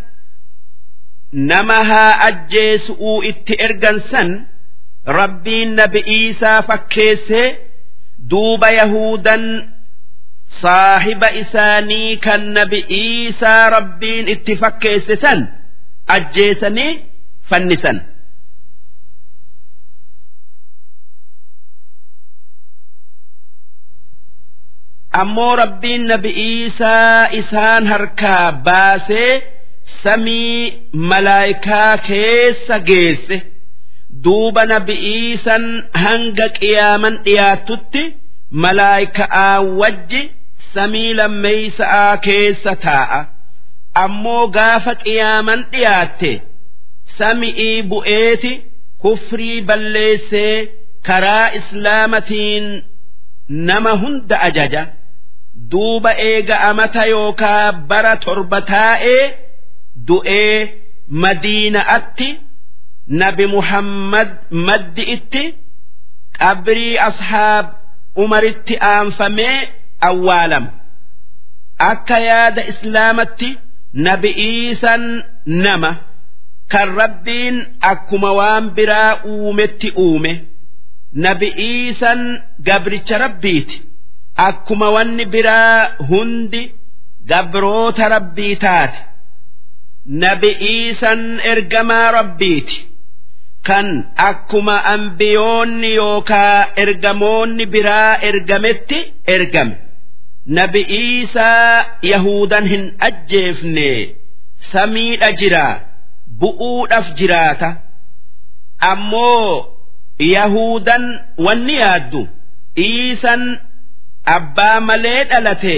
nama 1.32 1.78
haa 1.90 2.12
ajjeesu'uu 2.28 3.22
itti 3.30 3.54
ergan 3.66 3.98
san 4.10 4.30
rabbiin 5.18 5.74
nabi 5.80 6.00
Iisaa 6.16 6.62
fakkeessee 6.68 7.46
duuba 8.30 8.68
yahudan 8.78 9.44
saahiba 10.62 11.28
isaanii 11.42 12.16
kan 12.26 12.42
nabi 12.58 12.78
Iisaa 13.00 13.70
rabbiin 13.76 14.28
itti 14.34 14.56
fakkeesse 14.62 15.16
san 15.24 15.40
ajjeesanii 16.16 16.92
fannisan. 17.50 17.98
ammoo 25.20 25.56
rabbiin 25.56 26.06
nabi 26.08 26.30
Iisaa 26.46 27.26
isaan 27.40 27.86
harkaa 27.92 28.52
baasee 28.52 29.32
samii 30.02 30.72
malaayikaa 31.10 31.96
keessa 32.08 32.78
geesse 32.88 33.36
duuba 34.24 34.62
nabi 34.72 34.94
Iisan 35.14 35.64
hanga 36.04 36.48
qiyaaman 36.58 37.14
dhiyaatutti 37.24 38.02
malaayikaa 38.64 39.60
wajji 39.80 40.22
samii 40.74 41.14
lammeeysaa 41.18 42.16
keessa 42.26 42.72
taa'a. 42.86 43.20
Ammoo 44.04 44.44
gaafa 44.56 44.94
qiyaaman 45.04 45.60
dhiyaatte 45.72 46.32
sami'ii 47.18 47.82
bu'eeti 47.90 48.52
kufrii 49.02 49.60
balleessee 49.68 50.56
karaa 51.08 51.46
islaamatiin 51.60 52.66
nama 53.68 53.92
hunda 54.02 54.36
ajaja. 54.48 54.82
Duuba 55.70 56.12
eega 56.28 56.56
amata 56.70 57.02
yookaa 57.14 57.72
bara 57.72 58.14
torba 58.24 58.60
taa'ee 58.72 59.24
du'ee 60.08 60.58
madiina'atti 61.22 62.28
nabi 63.22 63.44
muhammad 63.54 64.30
maddi 64.66 65.02
itti 65.16 65.42
qabrii 66.38 66.94
ashaab 67.08 67.66
umaritti 68.22 68.74
aanfamee 68.92 69.56
awwaalama 70.08 70.70
akka 71.90 72.18
yaada 72.28 72.62
islaamatti 72.72 73.48
nabi 74.06 74.30
iisan 74.48 75.02
nama 75.64 75.90
kan 76.72 76.88
rabbiin 77.00 77.56
akkuma 77.92 78.30
waan 78.38 78.64
biraa 78.76 79.12
uumetti 79.32 79.88
uume. 80.04 80.32
Nabi 81.24 81.48
iisan 81.68 82.20
gabricha 82.68 83.16
rabbiiti. 83.24 83.76
Akkuma 84.48 84.88
wanni 84.96 85.24
biraa 85.32 85.78
hundi 86.10 86.62
gabroota 87.30 88.04
rabbii 88.14 88.56
taate 88.64 88.98
nabi 90.06 90.48
iisan 90.72 91.40
ergamaa 91.52 92.10
rabbiiti. 92.12 92.86
Kan 93.66 93.88
akkuma 94.16 94.76
ambiyoonni 94.94 95.90
yookaa 95.94 96.66
ergamoonni 96.76 97.66
biraa 97.66 98.16
ergametti 98.28 98.98
ergame. 99.26 99.76
Nabi 100.46 100.80
iisaa 101.00 101.84
yahudan 102.02 102.66
hin 102.72 102.84
ajjeefne 103.08 103.88
samiidha 104.72 105.32
jiraa 105.32 105.80
bu'uudhaaf 106.40 107.08
jiraata. 107.18 107.70
Ammoo 108.78 109.76
yahudan 110.18 111.04
wanni 111.46 111.76
yaaddu. 111.82 112.28
Iisan 112.76 113.42
abbaa 114.36 114.80
malee 114.80 115.24
dhalate 115.30 115.76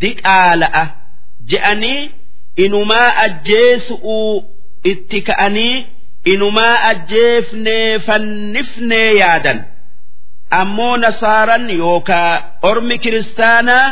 diqaala'a 0.00 0.84
je'anii 1.50 2.10
inumaa 2.64 3.08
ajjeesu'uu 3.24 4.34
itti 4.92 5.18
ka'anii 5.28 5.76
inumaa 6.32 6.74
ajjeefnee 6.90 7.98
fannifnee 8.06 9.10
yaadan. 9.20 9.58
Ammoo 10.60 10.96
nasaaran 10.96 11.64
yookaa 11.80 12.32
ormi 12.70 12.96
kiristaanaa 12.98 13.86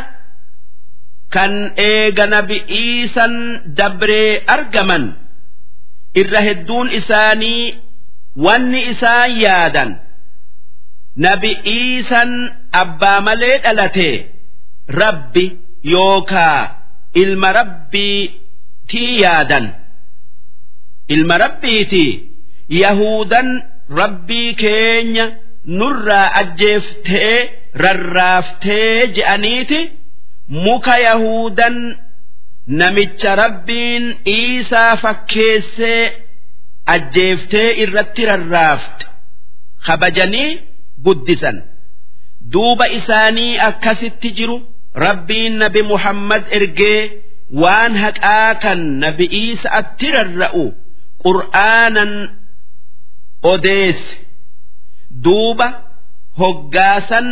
kan 1.34 1.52
eega 1.88 2.26
nabi 2.34 2.56
iisan 2.80 3.34
dabree 3.78 4.32
argaman 4.54 5.04
irra 6.20 6.40
hedduun 6.48 6.88
isaanii 6.98 7.62
wanni 8.44 8.80
isaan 8.92 9.30
yaadan. 9.44 9.90
Nabi 11.24 11.50
iisan 11.76 12.30
abbaa 12.82 13.20
malee 13.26 13.58
dhalate 13.64 14.08
rabbi 15.00 15.44
yookaa 15.92 16.60
ilma 17.22 17.52
rabbiitii 18.92 19.20
yaadan 19.22 19.74
ilma 21.08 21.38
rabbiiti 21.38 22.30
yahudan 22.68 23.62
rabbii 23.90 24.54
keenya 24.54 25.26
nurraa 25.66 26.30
ajjeeftee 26.40 27.50
rarraaftee 27.74 29.06
je'aniiti 29.16 29.80
muka 30.48 30.98
yahudan 30.98 31.96
namicha 32.66 33.36
rabbiin 33.36 34.04
iisaa 34.26 34.96
fakkeessee 34.96 36.12
ajjeeftee 36.86 37.70
irratti 37.82 38.26
rarraafte 38.26 39.06
kabajanii 39.86 40.60
guddisan 41.04 41.62
duuba 42.52 42.86
isaanii 42.88 43.58
akkasitti 43.58 44.30
jiru 44.36 44.56
rabbiin 44.94 45.58
nabi 45.58 45.82
muhammad 45.82 46.42
ergee 46.50 47.00
waan 47.62 47.94
haqaa 48.02 48.54
kan 48.62 48.80
nabi 49.02 49.26
iisaatti 49.40 50.06
rarra'u 50.16 50.64
qur'aanan 51.24 52.12
odeesse. 53.52 54.14
Duuba 55.24 55.68
hoggaasan 56.40 57.28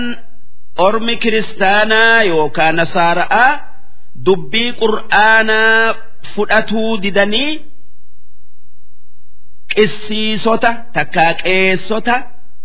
ormi 0.87 1.15
kiristaanaa 1.23 2.23
yookaa 2.33 2.73
nasaara'aa 2.79 3.51
dubbii 4.27 4.71
qur'aanaa 4.83 5.95
fudhatuu 6.35 6.93
didanii 7.03 7.53
qissiisota 9.75 10.71
takkaa 10.97 11.33
qeessota 11.43 12.15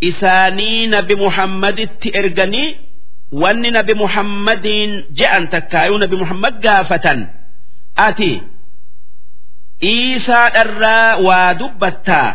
isaanii 0.10 0.88
nabi 0.94 1.16
muhammaditti 1.16 2.10
erganii 2.22 2.70
wanni 3.42 3.70
nabi 3.78 3.94
muhammadiin 4.04 4.92
je'an 5.20 5.44
takkaayuu 5.54 5.98
nabi 6.04 6.16
muhammad 6.22 6.56
gaafatan 6.66 7.20
ati 8.08 8.32
iisaa 9.94 10.50
dharraa 10.56 11.18
waa 11.28 11.54
dubbattaa? 11.60 12.30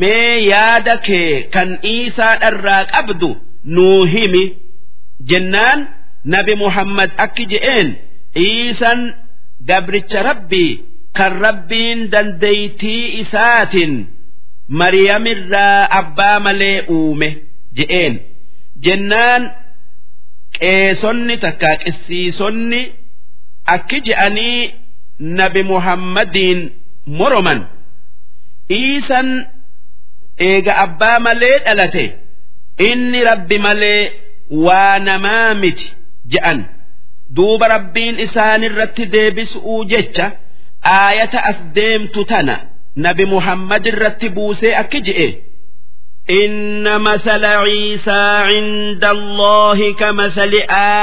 Mee 0.00 0.34
yaada 0.50 0.96
kee 1.06 1.32
kan 1.54 1.70
iisaa 1.92 2.34
dharraa 2.42 2.82
qabdu 2.92 3.30
nuu 3.76 4.04
himi 4.12 4.42
jennaan 5.30 5.80
nabi 6.34 6.54
muhammad 6.62 7.10
akki 7.24 7.44
je'een 7.52 7.88
iisan 8.46 9.00
gabricha 9.70 10.20
rabbii 10.28 10.72
kan 11.18 11.32
rabbiin 11.44 12.00
dandeeytii 12.12 13.04
isaatiin 13.22 13.94
maryamirraa 14.80 15.80
abbaa 16.00 16.36
malee 16.46 16.78
uume 16.96 17.28
je'een. 17.76 18.14
Jennaan 18.84 19.42
qeesonni 20.58 21.36
takka 21.44 21.70
qissiisonni 21.84 22.80
akki 23.74 23.98
je'anii 24.06 24.60
nabi 25.39 25.61
muhammadiin 25.71 26.59
moroman 27.19 27.59
iisan 28.79 29.29
eega 30.49 30.73
abbaa 30.85 31.19
malee 31.25 31.57
dhalate 31.65 32.05
inni 32.89 33.19
rabbi 33.29 33.57
malee 33.65 34.01
waa 34.65 34.99
namaa 35.07 35.53
miti 35.61 35.87
je'an 36.31 36.59
duuba 37.35 37.67
rabbiin 37.75 38.15
isaanirratti 38.25 39.03
deebisu'uu 39.15 39.81
jecha 39.91 40.25
aayata 40.97 41.39
as 41.49 41.59
deemtu 41.75 42.21
tana 42.31 42.55
nabi 43.05 43.25
muhammad 43.33 43.83
irratti 43.91 44.27
buusee 44.37 44.73
akki 44.83 45.01
je'e 45.09 45.29
إن 46.29 47.01
مثل 47.01 47.45
عيسى 47.45 48.21
عند 48.51 49.03
الله 49.05 49.93
كمثل 49.93 50.53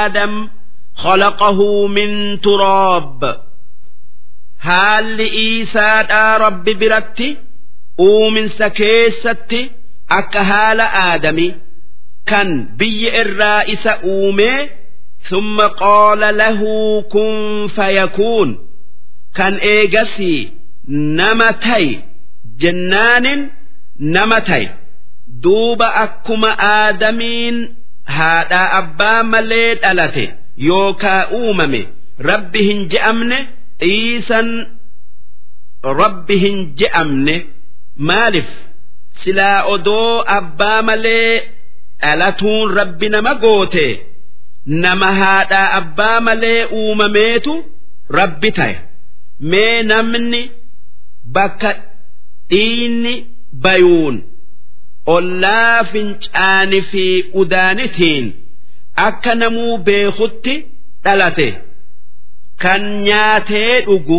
آدم 0.01 0.49
خلقه 0.95 1.87
من 1.87 2.41
تراب 2.41 3.21
haalli 4.58 5.26
isaadhaa 5.60 6.38
rabbi 6.38 6.74
biratti 6.74 7.28
uuminsa 8.08 8.70
keessatti 8.70 9.60
akka 10.18 10.44
haala 10.50 10.86
aadami 11.04 11.48
kan 12.30 12.48
biyya 12.78 13.10
irraa 13.22 13.60
isa 13.74 13.92
uumee 14.14 14.70
summa 15.28 15.68
qoola 15.82 16.32
lahuu 16.40 17.02
kun 17.12 17.68
fayakuun 17.76 18.50
kan 19.36 19.54
eegasii 19.74 20.52
nama 21.20 21.52
ta'i 21.66 21.90
jennaanin 22.64 23.40
nama 23.98 24.40
ta'i 24.48 24.68
duuba 25.42 25.88
akkuma 26.04 26.50
aadamiin 26.70 27.56
haadhaa 28.16 28.70
abbaa 28.80 29.22
malee 29.22 29.74
dhalate 29.82 30.24
yookaa 30.68 31.20
uumame 31.38 31.80
rabbi 32.18 32.60
hin 32.68 32.88
je'amne. 32.92 33.38
Dhiisan 33.80 34.48
rabbi 36.00 36.36
hin 36.44 36.58
je'amne 36.80 37.34
maaliif 38.10 38.48
silaa 39.24 39.58
odoo 39.74 40.12
abbaa 40.38 40.80
malee 40.88 41.32
dhalatuun 42.02 42.74
rabbi 42.78 43.08
nama 43.14 43.32
goote 43.44 43.86
nama 44.84 45.08
haadhaa 45.20 45.68
abbaa 45.80 46.20
malee 46.28 46.60
uumameetu 46.80 47.54
rabbi 48.18 48.50
ta'e. 48.58 48.74
Mee 49.50 49.82
namni 49.90 50.40
bakka 51.34 51.70
dhiinni 52.50 53.14
bayuun 53.64 54.16
ollaa 55.14 55.84
fincaani 55.92 56.80
fi 56.90 57.04
udaanitiin 57.42 58.26
akka 59.06 59.32
namuu 59.40 59.78
beekutti 59.88 60.54
dhalate 61.04 61.48
kan 62.62 62.82
nyaatee 63.06 63.74
dhugu 63.86 64.18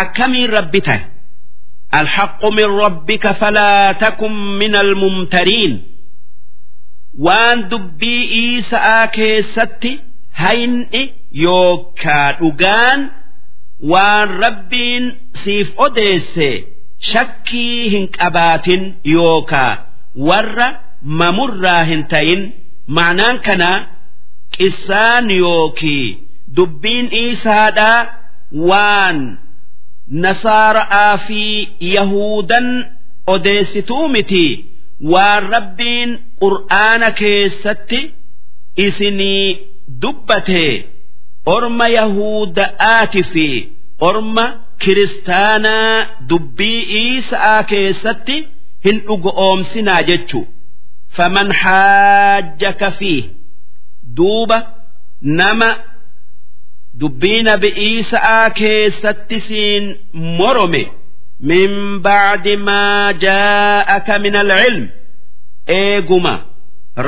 akkamiin 0.00 0.50
rabbi 0.56 0.80
ta'e? 0.88 1.00
Alhaqu 1.98 2.48
min 2.56 2.68
rabbika 2.82 3.30
falaa 3.40 3.94
takum 4.02 4.32
min 4.62 4.72
almumtariin 4.82 5.74
waan 7.26 7.58
dubbii 7.70 8.22
isaa 8.58 9.06
keessatti 9.16 9.92
hayni 10.42 11.02
yookaa 11.44 12.28
dhugaan 12.40 13.00
waan 13.92 14.28
rabbiin 14.44 15.04
siif 15.44 15.68
odeesse 15.86 16.48
shakkii 17.12 17.88
hin 17.94 18.04
qabaatin 18.18 18.82
yookaa 19.14 19.72
warra 20.28 20.68
mamurraa 21.22 21.82
hin 21.90 22.02
ta'in 22.12 22.42
ma'anaan 22.98 23.38
kanaa 23.46 23.78
qissaan 24.58 25.26
yookii 25.42 26.06
dubbiin 26.56 27.08
isaadha 27.26 27.92
waan 28.70 29.18
nasaara'aa 30.24 31.16
fi 31.26 31.42
yahudan 31.94 32.68
odeessituu 33.34 34.08
miti. 34.14 34.46
Waan 35.12 35.42
rabbiin 35.54 36.10
qur'aana 36.42 37.08
keessatti 37.20 38.00
isinii 38.86 39.48
dubbate. 40.02 40.66
Orma 41.54 41.86
yahuda'aati 41.98 43.22
fi 43.32 43.46
orma 44.08 44.44
kiristaanaa 44.84 46.06
dubbii 46.30 46.80
isa'a 47.16 47.62
keessatti 47.72 48.36
hin 48.84 48.96
dhugo'oomsinaa 49.06 50.02
jechu 50.08 50.40
faman 51.16 51.48
haajjaka 51.62 52.90
fi 52.98 53.12
duuba 54.16 54.58
nama 55.40 55.68
dubbii 57.00 57.42
nabi 57.42 57.68
Iisaa 57.86 58.50
keessatti 58.50 59.40
siin 59.40 59.84
morome. 60.38 60.82
Min 61.48 61.72
ba'di 62.04 62.56
maa 62.56 63.12
jaa'aka 63.24 64.18
min 64.24 64.36
alcilm 64.42 64.84
eeguma. 65.78 66.34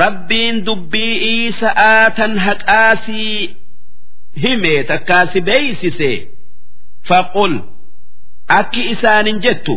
Rabbiin 0.01 0.57
dubbii 0.67 1.15
Iisaa 1.33 2.11
tan 2.17 2.39
haqaasii 2.47 3.57
hime 4.43 4.75
takkaasi 4.85 5.41
beeysise. 5.41 6.13
Faqul. 7.09 7.55
Akki 8.59 8.83
isaanin 8.95 9.41
jettu. 9.45 9.75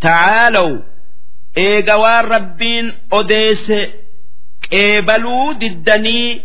Tacaalaw 0.00 0.70
eega 1.56 1.96
waan 2.02 2.24
rabbiin 2.34 2.86
odeesse. 3.10 3.80
Qeebaluu 4.70 5.54
diddanii 5.60 6.42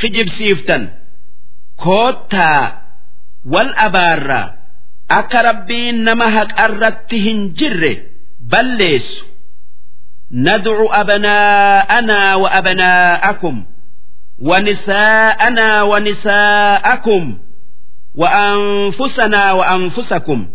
kijibsiiftan 0.00 0.88
koottaa 1.84 2.62
wal 3.52 3.72
abaarraa 3.86 4.46
akka 5.18 5.42
rabbiin 5.42 6.04
nama 6.04 6.30
haqarratti 6.36 7.18
hin 7.26 7.40
jirre 7.58 7.92
balleessu 8.50 9.24
ندعو 10.32 10.92
أبناءنا 10.92 12.34
وأبناءكم 12.34 13.64
ونساءنا 14.38 15.82
ونساءكم 15.82 17.38
وأنفسنا 18.14 19.52
وأنفسكم 19.52 20.46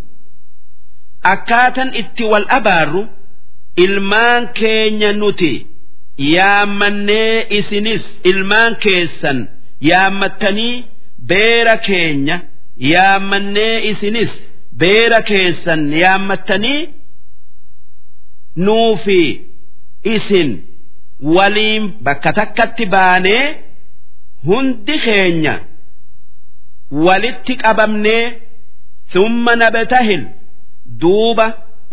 أكاتا 1.25 1.91
إتي 1.99 2.23
والأبار 2.23 3.07
إلمان 3.79 4.45
كينيا 4.45 5.11
نتي 5.11 5.66
yaammannee 6.18 7.46
isinis 7.58 8.04
ilmaan 8.30 8.76
keessan 8.84 9.38
yaammattanii 9.90 10.74
beera 11.30 11.76
keenya 11.88 12.36
yaammannee 12.92 13.74
isinis 13.90 14.32
beera 14.82 15.20
keessan 15.30 15.82
yaammattanii 16.02 16.80
nuufi 18.56 19.22
isin 20.14 20.50
waliin 21.36 21.84
bakka 22.04 22.32
takkatti 22.38 22.86
baanee 22.94 23.44
hundi 24.46 24.96
keenya 25.06 25.54
walitti 27.06 27.54
qabamnee 27.62 28.24
thumma 29.12 29.52
nabtahil 29.62 30.22
duuba 31.00 31.46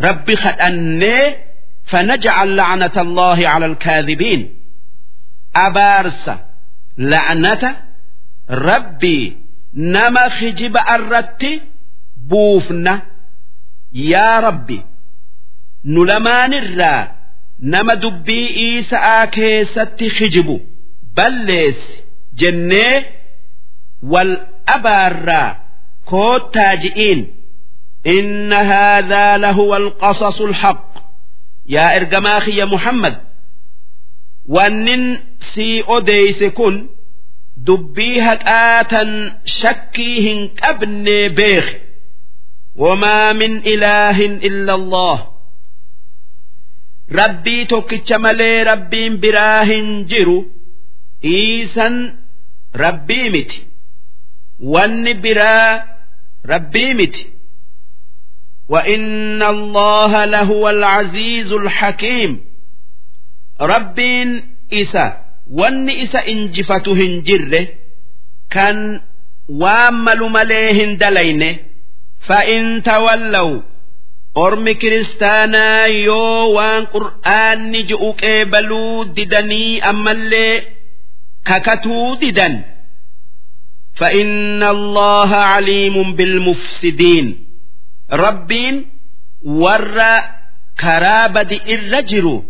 rabbi 0.06 0.34
kadhannee 0.44 1.24
فنجعل 1.85 2.55
لعنة 2.55 2.91
الله 2.97 3.47
على 3.47 3.65
الكاذبين 3.65 4.53
أبارس 5.55 6.31
لعنة 6.97 7.77
ربي 8.49 9.37
نما 9.73 10.29
خجب 10.29 10.77
الرت 10.91 11.45
بوفنا 12.27 13.01
يا 13.93 14.39
ربي 14.39 14.85
نلمان 15.85 16.53
الرا 16.53 17.11
نما 17.59 17.93
دبي 17.93 18.47
إيسا 18.57 19.25
كيست 19.25 20.03
خجبو 20.19 20.59
بلس 21.17 21.77
جنة 22.33 23.05
والأبارا 24.03 25.57
كوت 26.05 26.53
تاجئين 26.53 27.35
إن 28.07 28.53
هذا 28.53 29.37
لهو 29.37 29.75
القصص 29.75 30.41
الحق 30.41 30.91
yaa 31.74 31.90
ergamaa 31.98 32.40
kiyya 32.44 32.66
muhammad 32.74 33.14
wannin 34.56 35.04
sii 35.54 35.82
odeeyse 35.96 36.50
kun 36.58 36.76
dubbii 37.66 38.18
haqaatan 38.26 39.10
shakkii 39.60 40.20
hin 40.26 40.40
qabne 40.60 41.18
beeki 41.38 41.74
wamaa 42.82 43.34
min 43.40 43.52
ilaahin 43.72 44.34
illa 44.48 44.72
allah. 44.80 45.18
Rabbii 47.18 47.66
tokkicha 47.66 48.18
malee 48.18 48.64
rabbiin 48.64 49.14
biraa 49.22 49.62
hin 49.70 49.86
jiru 50.10 50.38
iisan 51.34 51.96
rabbii 52.74 53.30
miti. 53.34 53.58
Wanni 54.74 55.14
biraa 55.14 55.70
rabbii 56.52 56.94
miti 57.00 57.22
وإن 58.69 59.43
الله 59.43 60.25
لهو 60.25 60.67
العزيز 60.69 61.51
الحكيم 61.51 62.39
ربين 63.61 64.29
إسا 64.73 65.23
ون 65.51 65.89
إسا 65.89 66.27
إنجفته 66.27 66.93
هنجره 66.93 67.67
كان 68.49 69.01
وامل 69.49 70.19
مليهن 70.19 70.97
دلين 70.97 71.57
فإن 72.27 72.83
تولوا 72.83 73.61
ormi 74.35 74.75
kiristaanaa 74.79 75.87
yoo 76.07 76.53
waan 76.55 76.85
qur'aanni 76.93 77.81
ji'u 77.89 78.09
qeebaluu 78.21 79.05
didanii 79.15 79.79
ammallee 79.91 80.63
kakatuu 81.43 82.15
didan 82.21 82.55
فإن 83.99 84.63
الله 84.63 85.35
عليم 85.35 86.15
بالمفسدين 86.15 87.25
ربين 88.11 88.89
ور 89.43 89.97
كرابد 90.79 91.51
الرجل 91.51 92.43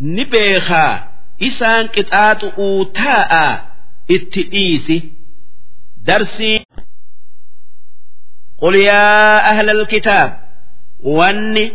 نبيخا 0.00 1.08
إسان 1.42 1.86
قطعات 1.86 2.44
أوتاء 2.44 3.32
اتئيسي 4.10 5.12
درسي 5.96 6.64
قل 8.58 8.76
يا 8.76 9.36
أهل 9.50 9.70
الكتاب 9.70 10.40
واني 11.00 11.72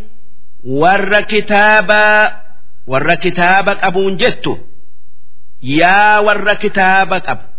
ور 0.65 1.21
كتابا 1.21 2.41
ور 2.87 3.15
كتابك 3.15 3.83
أبون 3.83 4.17
جدت 4.17 4.47
يا 5.63 6.19
ور 6.19 6.53
كتابك 6.53 7.25
أب 7.29 7.49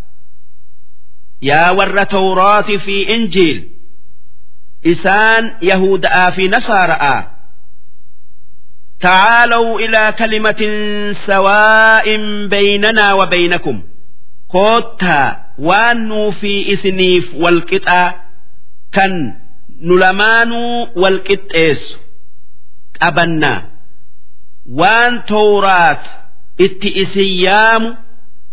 يا 1.43 1.71
ور 1.71 2.03
توراة 2.05 2.77
في 2.77 3.15
إنجيل 3.15 3.71
إسان 4.87 5.55
يهود 5.63 6.07
في 6.35 6.49
نصارى 6.49 7.31
تعالوا 9.01 9.81
إلى 9.81 10.15
كلمة 10.19 10.61
سواء 11.27 12.05
بيننا 12.49 13.13
وبينكم 13.15 13.83
كوتا 14.49 15.45
وانو 15.59 16.31
في 16.31 16.73
إسنيف 16.73 17.35
والقطع 17.35 18.15
كان 18.93 19.35
نلمانو 19.81 20.89
والقطيس 20.97 21.97
أبنا 23.03 23.71
وان 24.71 25.25
تورات 25.25 26.07
اتئسيام 26.61 27.97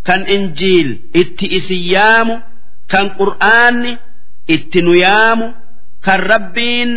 كان 0.05 0.21
إنجيل 0.21 0.99
اتئسيام 1.15 2.43
كان 2.89 3.09
قرآن 3.09 3.97
اتنيام 4.49 5.55
kan 6.06 6.20
rabbiin 6.32 6.90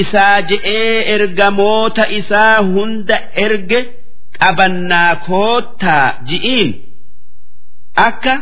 isaa 0.00 0.38
je'ee 0.48 0.96
ergamoota 1.14 2.04
isaa 2.20 2.56
hunda 2.72 3.18
erge 3.44 3.80
qabannaa 4.38 5.12
koottaa 5.26 6.06
ji'iin 6.30 6.70
akka 8.06 8.34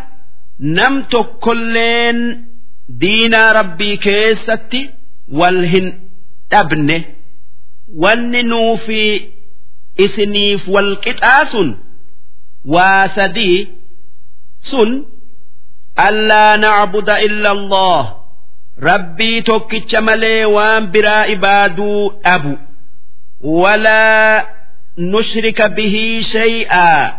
nam 0.79 0.95
tokkolleen 1.15 2.19
diinaa 3.01 3.51
rabbii 3.59 3.97
keessatti 4.07 4.81
wal 5.41 5.61
hin 5.75 5.89
dhabne 6.51 6.97
wanni 8.05 8.43
nuufi 8.51 9.03
isiniif 10.07 10.63
wal 10.75 10.91
qixaa 11.05 11.45
sun 11.53 11.69
waa 12.75 13.05
sadii 13.17 13.59
sun 14.71 14.91
allaa 16.07 16.57
nacbuda 16.65 17.15
illa 17.27 17.51
allah. 17.59 18.22
Rabbii 18.89 19.43
tokkicha 19.49 20.01
malee 20.01 20.45
waan 20.57 20.87
biraa 20.93 21.27
ibaaduu 21.35 22.11
dhabu. 22.25 22.55
Walaa 23.41 24.43
nushrika 24.97 25.69
bihii 25.69 26.23
shay'aa. 26.23 27.19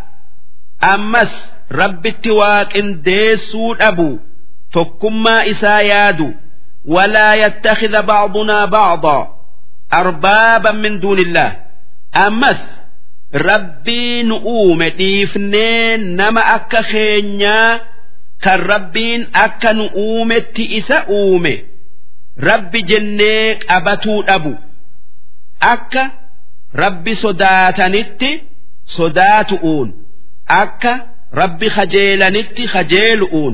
Ammas 0.94 1.32
rabbitti 1.70 2.32
waaqindeessuu 2.32 3.74
dhabu. 3.80 4.20
Tokkummaa 4.74 5.44
isaa 5.46 5.82
yaadu. 5.92 6.28
Walaa 6.94 7.36
yattakhidha 7.44 8.02
ba'dunaa 8.04 8.68
ba'daa 8.68 9.28
arbaaban 10.00 10.78
min 10.84 11.00
duunillah. 11.02 11.50
Ammas 12.26 12.60
rabbii 13.34 14.24
nu 14.24 14.36
uume 14.56 14.90
dhiifnee 14.90 15.98
nama 15.98 16.42
akka 16.56 16.82
keenyaa 16.92 17.80
kan 18.44 18.60
rabbiin 18.72 19.22
akka 19.46 19.72
nu 19.78 19.86
uumetti 20.06 20.64
isa 20.80 20.98
uume. 21.18 21.54
Rabbi 22.48 22.80
jennee 22.90 23.56
qabatuu 23.68 24.22
dhabu. 24.28 24.54
Akka 25.74 26.04
rabbi 26.82 27.14
sodaatanitti 27.24 28.32
sodaatu'uun 28.96 29.90
akka 30.62 30.94
rabbi 31.40 31.68
kajeelanitti 31.76 32.64
kajeelu'uun 32.74 33.54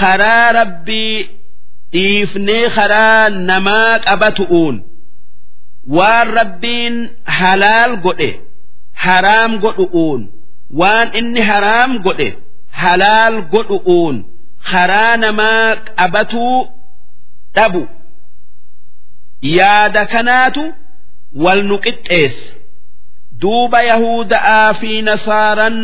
karaa 0.00 0.52
rabbii 0.58 1.18
dhiifnee 1.92 2.66
karaa 2.76 3.28
namaa 3.48 3.98
qabatu'uun 4.06 4.76
waan 5.96 6.28
rabbiin 6.38 6.96
halaal 7.38 7.92
godhe 8.06 8.30
haraam 9.06 9.52
godhu'uun 9.64 10.22
waan 10.80 11.08
inni 11.20 11.42
haraam 11.50 11.92
godhe 12.06 12.28
halaal 12.82 13.36
godhu'uun 13.52 14.16
karaa 14.70 15.16
namaa 15.22 15.68
qabatuu 15.98 16.58
dhabu. 17.54 17.82
Yaada 19.58 20.02
kanaatu 20.12 20.62
wal 21.44 21.62
nu 21.68 21.76
qixxeessa 21.84 22.52
duuba 23.40 23.78
yahuda'aa 23.90 24.68
fi 24.80 24.92
nasaaran 25.08 25.76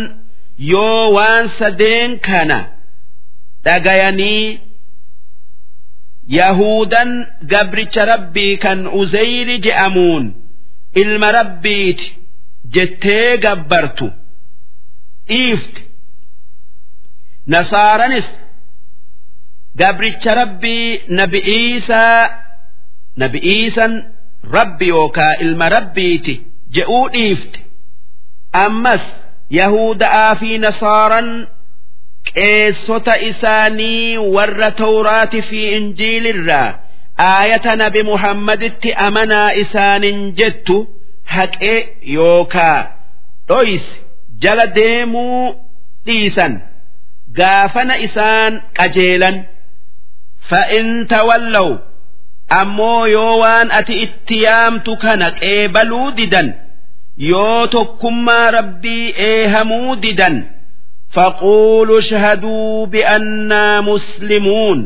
yoo 0.72 1.04
waan 1.16 1.46
sadeen 1.58 2.12
kana 2.28 2.58
dhagayanii 3.64 4.46
yahudan 6.38 7.10
gabricha 7.52 8.02
rabbii 8.12 8.56
kan 8.64 8.80
uzeyri 9.00 9.56
je'amuun 9.66 10.24
ilma 11.02 11.28
rabbiiti 11.38 12.06
jettee 12.74 13.36
gabbartu. 13.44 14.06
Dhiifte 15.28 15.80
nasaaranis 17.46 18.28
gabricha 19.76 20.34
rabbii 20.34 21.00
nabi 21.08 21.38
iisaa 21.38 22.30
nabi 23.16 23.38
iisan 23.38 23.92
rabbi 24.52 24.88
yookaa 24.88 25.34
ilma 25.44 25.68
rabbiiti 25.68 26.34
je'uu 26.74 27.08
dhiifte. 27.12 27.60
Ammas 28.52 29.02
yahuda'aa 29.50 30.34
fi 30.40 30.58
nasaaran 30.58 31.28
qeessota 32.34 33.14
isaanii 33.30 34.18
warra 34.36 34.70
tawraati 34.70 35.42
fi 35.42 35.60
injiilirraa 35.76 36.78
aayata 37.28 37.76
nabi 37.76 38.02
muhammaditti 38.02 38.90
amanaa 39.06 39.50
isaanin 39.62 40.18
jettu 40.38 40.76
haqee 41.34 41.78
yookaa 42.14 42.80
dhoyse 43.48 43.92
jala 44.42 44.66
deemuu 44.66 45.54
dhiisan 46.06 46.52
gaafana 47.38 47.94
isaan 48.06 48.52
qajeelan 48.78 49.36
fa'in 50.50 50.88
tawallaw 51.12 51.68
ammoo 52.60 53.06
yoo 53.14 53.34
waan 53.42 53.68
ati 53.78 53.94
itti 54.06 54.36
yaamtu 54.46 54.92
kana 55.02 55.28
qeebaluu 55.40 56.10
didan 56.18 56.48
yoo 57.30 57.66
tokkummaa 57.74 58.50
rabbii 58.58 59.06
eehamuu 59.28 59.96
didan 60.04 60.36
faquulu 61.14 61.96
shahaduu 62.08 62.86
bi'annaa 62.94 63.82
muslimuun 63.90 64.80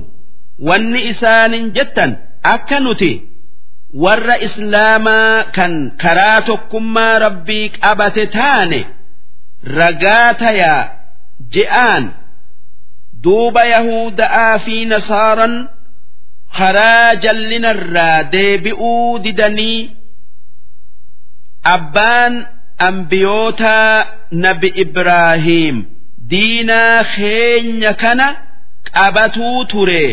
wanni 0.69 1.01
isaanin 1.13 1.67
jettan 1.77 2.13
akka 2.55 2.79
nuti 2.81 3.13
warra 4.05 4.37
islaamaa 4.47 5.45
kan 5.57 5.73
karaa 6.03 6.41
tokkummaa 6.51 7.15
rabbii 7.25 7.69
qabate 7.79 8.27
taane 8.37 8.81
ragaa 9.79 10.35
tayaa 10.43 10.83
je'aan. 11.55 12.05
Duuba 13.25 13.63
yahuda'aa 13.75 14.59
fi 14.65 14.77
nasaaran 14.93 15.55
karaa 16.59 17.15
jallinarraa 17.25 18.19
deebi'uu 18.35 19.19
didanii 19.25 19.81
abbaan 21.75 22.35
ambiyootaa 22.89 24.07
nabi 24.45 24.69
ibraahiim 24.85 25.77
diinaa 26.31 27.05
keenya 27.15 27.93
kana 28.03 28.27
qabatuu 28.97 29.65
ture 29.73 30.05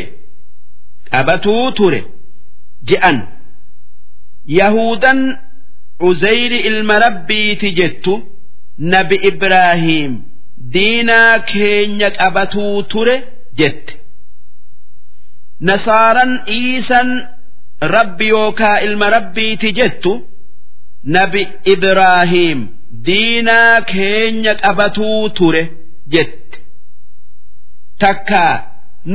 qabatuu 1.11 1.71
ture 1.79 2.01
je'an 2.91 3.17
yahudan 4.59 5.19
uzayri 6.09 6.59
ilma 6.69 6.95
rabbiiti 7.05 7.69
jettu 7.79 8.13
nabi 8.95 9.15
ibraahiim 9.31 10.13
diinaa 10.73 11.39
keenya 11.51 12.09
qabatuu 12.19 12.83
ture 12.91 13.15
jette. 13.59 13.93
Nasaaran 15.67 16.33
iisan 16.57 17.09
rabbi 17.95 18.27
yookaa 18.33 18.77
ilma 18.88 19.07
rabbiiti 19.15 19.69
jettu 19.79 20.11
nabi 21.15 21.41
ibraahiim 21.73 22.59
diinaa 23.05 23.81
keenya 23.93 24.53
qabatuu 24.63 25.29
ture 25.38 25.63
jette. 26.13 26.57
Takkaa 28.01 28.53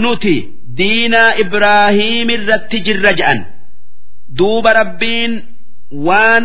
nuti 0.02 0.36
diinaa 0.78 1.32
ibraahiim 1.44 2.28
irratti 2.36 2.78
jirra 2.86 3.12
je'an 3.20 3.40
duuba 4.38 4.70
rabbiin 4.80 5.32
waan 6.08 6.44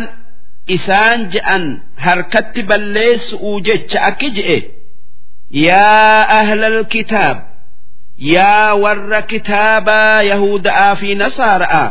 isaan 0.76 1.20
je'an 1.34 1.64
harkatti 2.04 2.62
balleessu'uu 2.70 3.56
jecha 3.66 3.98
akki 4.10 4.28
je'e 4.36 4.58
yaa 5.51 6.27
ahlal 6.39 6.79
kitaab 6.93 7.37
yaa 8.35 8.73
warra 8.83 9.21
kitaabaa 9.31 10.21
yahuda'aa 10.31 10.95
fi 11.01 11.09
nasaara'a 11.21 11.83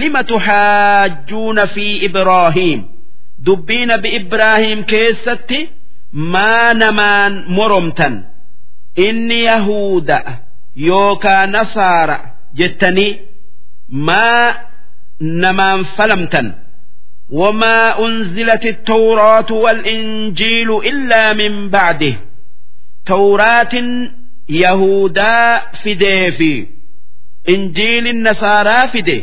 lima 0.00 0.22
tuhaajjuuna 0.30 1.64
fi 1.74 1.86
ibraahiim 2.08 2.80
dubbii 3.46 3.86
nabi 3.92 4.08
ibraahiim 4.20 4.80
keessatti 4.92 5.60
maa 6.34 6.74
namaan 6.82 7.34
moromtan 7.56 8.14
inni 9.06 9.38
yahuda 9.50 10.18
yookaa 10.88 11.46
nasaara 11.56 12.16
jettanii 12.58 13.12
maa 14.08 14.54
namaan 15.44 15.84
falamtan 15.96 16.48
وما 17.30 17.98
أنزلت 18.06 18.64
التوراة 18.66 19.50
والإنجيل 19.52 20.70
إلا 20.90 21.32
من 21.32 21.70
بعده 21.70 22.14
tawraatin 23.09 23.89
yahudaa 24.47 25.61
fidee 25.83 26.31
fi 26.39 26.51
injiilin 27.53 28.19
nasaaraa 28.27 28.87
fide 28.93 29.17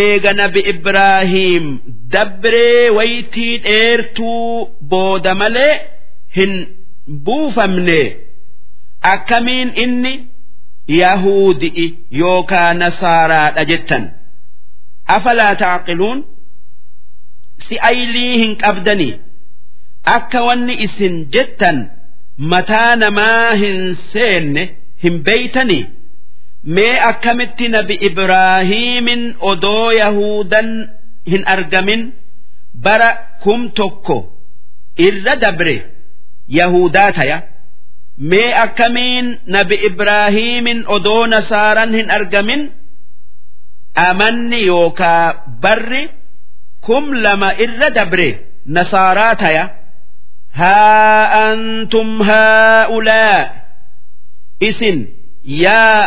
eega 0.00 0.32
nabi 0.40 0.60
ibraahiim 0.72 1.66
dabree 2.14 2.90
waytii 2.98 3.58
dheertuu 3.66 4.68
booda 4.94 5.34
malee 5.42 5.72
hin 6.36 6.52
buufamne 7.26 8.00
akkamiin 9.12 9.70
inni 9.84 10.12
yahudi'i 11.00 11.86
yookaa 12.20 12.74
nasaaraadha 12.82 13.64
jettan 13.70 14.04
afalaa 15.16 15.54
taaqiluun 15.64 16.18
si 17.68 17.74
aylii 17.90 18.34
hin 18.42 18.52
qabdani 18.62 19.10
akka 20.16 20.40
wanni 20.48 20.74
isin 20.86 21.14
jettan 21.36 21.78
mataa 22.38 22.96
namaa 22.96 23.54
hin 23.54 23.96
seenne 24.12 24.64
hin 25.02 25.22
beeytanii? 25.24 25.86
Mee 26.64 27.00
akkamitti 27.10 27.68
nabi 27.68 27.94
ibraahiimin 28.08 29.22
odoo 29.40 29.90
yahudan 29.92 30.68
hin 31.30 31.42
argamin? 31.54 32.12
Bara 32.84 33.10
kum 33.42 33.70
tokko 33.70 34.16
irra 35.06 35.36
dabre 35.36 35.74
yahudaa 36.48 37.12
taya. 37.12 37.42
Mee 38.18 38.54
akkamiin 38.64 39.38
nabi 39.46 39.74
ibraahiimin 39.88 40.84
odoo 40.86 41.26
nasaaran 41.26 41.94
hin 41.94 42.10
argamin? 42.10 42.70
Amanni 43.94 44.66
yookaa 44.66 45.34
barri 45.62 46.08
kum 46.86 47.12
lama 47.24 47.50
irra 47.64 47.90
dabre 47.90 48.28
nasaaraa 48.66 49.34
taya 49.42 49.64
haa 50.60 51.48
antum 51.48 52.10
haa'ulaa 52.28 53.40
isin 54.68 54.98
yaa 55.64 56.02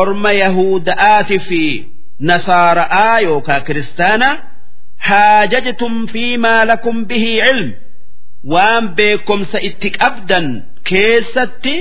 orma 0.00 0.32
yahuda'aati 0.42 1.38
fi 1.48 1.62
nasaara'aa 2.30 3.16
yookaa 3.28 3.60
kiristaana 3.66 4.28
haajajtum 5.08 5.94
fiimaa 6.12 6.62
lakum 6.70 6.96
bihi 7.10 7.32
cilm 7.46 7.68
waan 8.52 8.84
beekomsa 8.98 9.58
itti 9.68 9.88
qabdan 10.00 10.46
keessatti 10.90 11.74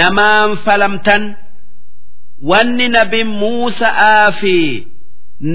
namaan 0.00 0.50
falamtan 0.64 1.22
wanni 2.50 2.86
nabi 2.96 3.20
muusa'aa 3.40 4.26
fi 4.40 4.56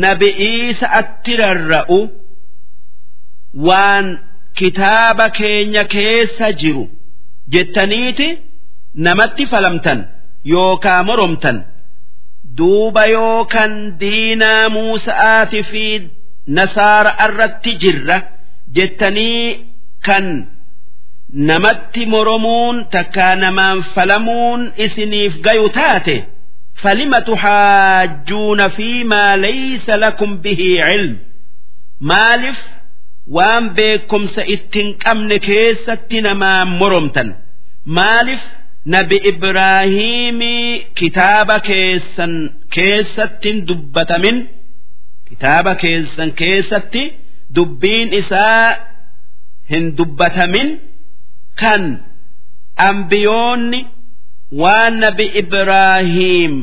nabi 0.04 0.30
iisa 0.50 0.88
atti 1.00 1.34
rarra'u 1.44 2.00
waan 3.68 4.08
kitaaba 4.60 5.30
keenya 5.38 5.84
keessa 5.94 6.52
jiru 6.62 6.86
jettaniiti 7.54 8.28
namatti 9.06 9.46
falamtan 9.52 10.00
yookaa 10.54 11.04
moromtan. 11.04 11.58
Duuba 12.58 13.06
yookan 13.16 13.74
diinaa 14.00 14.70
muusa'aati 14.70 15.64
fi 15.72 15.86
nasaara 16.58 17.12
irratti 17.26 17.72
jirra 17.82 18.18
jettanii 18.76 19.66
kan 20.06 20.26
namatti 21.50 22.06
moromuun 22.14 22.86
takkaa 22.96 23.36
namaan 23.36 23.80
falamuun 23.96 24.62
isiniif 24.86 25.34
gayu 25.46 25.70
taate 25.78 26.16
falima 26.84 27.20
tuxaajjuuna 27.30 28.70
fi 28.78 28.90
maa 29.12 29.34
laysa 29.46 29.98
lakum 30.04 30.32
bihii 30.44 30.78
cilm 30.90 31.14
maaliif 32.12 32.60
waan 33.28 33.70
beekumsa 33.76 34.42
ittiin 34.56 34.98
qabne 35.04 35.40
keessatti 35.40 36.22
namaa 36.22 36.66
moromtan. 36.66 37.36
Maaliif 37.86 38.44
nabi 38.86 39.18
Ibraahiimii 39.32 40.86
kitaaba 41.00 41.60
keessan 41.60 42.34
keessatti 42.76 43.52
dubbatamin. 43.68 44.38
Kitaaba 45.30 45.76
keessan 45.76 46.32
keessatti 46.32 47.04
dubbiin 47.56 48.14
isaa 48.14 48.76
hin 49.72 49.98
dubbatamin. 49.98 50.70
Kan 51.60 51.84
ambiyoonni 52.78 53.82
waan 54.62 55.00
nabi 55.00 55.26
Ibraahiim 55.42 56.54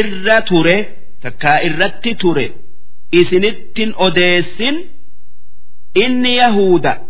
irra 0.00 0.40
ture 0.48 0.76
takkaa 1.22 1.58
irratti 1.68 2.14
ture 2.14 2.46
isinittin 3.20 3.94
odeessin. 3.96 4.76
Inni 5.94 6.36
yahuda 6.36 7.00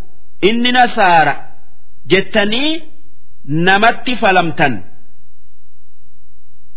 inni 0.41 0.71
nasaara 0.71 1.33
jettanii 2.05 2.83
namatti 3.45 4.15
falamtan. 4.15 4.73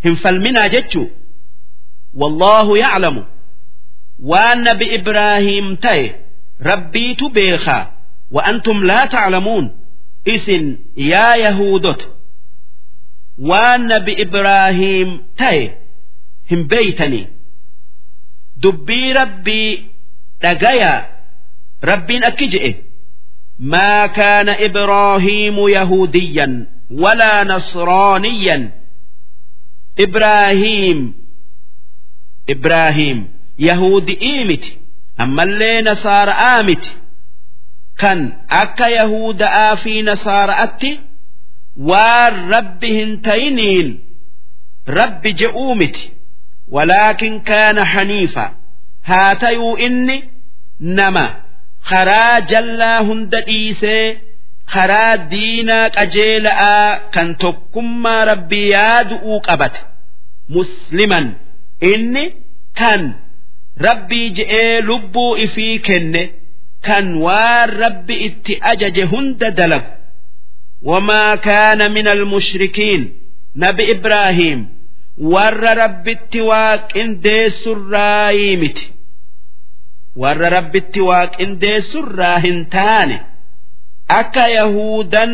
Hin 0.05 0.16
falminaa 0.16 0.69
jechuu? 0.69 1.11
Wallaahu 2.15 2.77
yaclamu 2.77 3.23
waan 4.33 4.62
nabi 4.65 4.85
ibraahiim 4.99 5.77
ta'e 5.77 6.05
rabbiitu 6.69 7.28
beekaa. 7.28 7.83
Wa 8.31 8.45
antum 8.51 8.83
laa 8.89 9.07
taclamuun 9.07 9.66
isin 10.35 10.65
yaa 11.11 11.35
yahuudota 11.45 12.07
waan 13.51 13.83
nabi 13.91 14.12
ibraahiim 14.24 15.11
ta'e 15.43 15.65
hin 16.51 16.62
beeytanii. 16.70 17.27
Dubbii 18.62 19.12
rabbii 19.12 19.91
dhagayaa 20.43 20.99
rabbiin 21.90 22.24
akki 22.28 22.46
je'e. 22.52 22.70
Maa 23.72 24.08
kaana 24.16 24.52
ibraahiimu 24.66 25.68
yahuudiyyan 25.76 26.54
walaa 27.02 27.44
nasraaniyyan. 27.50 28.62
Ibraahiim 30.04 31.12
ibraahiim 32.46 33.24
yahudi'ii 33.58 34.44
miti. 34.44 34.78
Ammallee 35.22 35.82
nasaara'aa 35.82 36.62
miti. 36.62 36.90
Kan 38.00 38.20
akka 38.48 38.88
yahuda'aa 38.98 39.76
fi 39.82 40.02
nasaara'atti 40.08 40.90
waan 41.90 42.34
rabbi 42.54 42.88
hin 42.98 43.12
tayiniin 43.26 43.88
rabbi 44.98 45.30
je'uu 45.40 45.74
miti. 45.74 46.04
Walaakin 46.74 47.40
kaana 47.48 47.84
haniifa. 47.84 48.46
Haa 49.08 49.34
tayuu 49.34 49.76
inni 49.76 50.18
nama 50.80 51.26
karaa 51.90 52.36
jallaa 52.50 52.98
hunda 53.08 53.38
dhiisee 53.48 54.06
karaa 54.74 55.14
diinaa 55.32 55.86
qajeela'aa 55.96 56.90
kan 57.14 57.28
tokkummaa 57.44 58.22
rabbii 58.30 58.68
yaadu'uu 58.76 59.38
qabate 59.48 59.80
musliman 60.56 61.26
inni 61.92 62.24
kan 62.80 63.02
rabbii 63.86 64.26
je'ee 64.38 64.74
lubbuu 64.88 65.32
ifii 65.46 65.76
kenne 65.88 66.22
kan 66.86 67.06
waan 67.26 67.68
rabbi 67.82 68.14
itti 68.28 68.52
ajaje 68.70 69.02
hunda 69.12 69.48
dalagu. 69.58 69.90
Wamaa 70.88 71.32
kaana 71.46 71.84
min 71.94 72.06
almushrikiin 72.14 73.02
nabi 73.62 73.82
ibraahiim 73.94 74.60
warra 75.32 75.72
rabbitti 75.82 76.40
waaqindeessurraayii 76.50 78.56
miti. 78.62 78.84
warra 80.22 80.48
rabbitti 80.56 81.01
waaqindeessurraa 81.10 82.38
hin 82.44 82.59
taane 82.74 83.16
akka 84.20 84.44
yahudan 84.56 85.32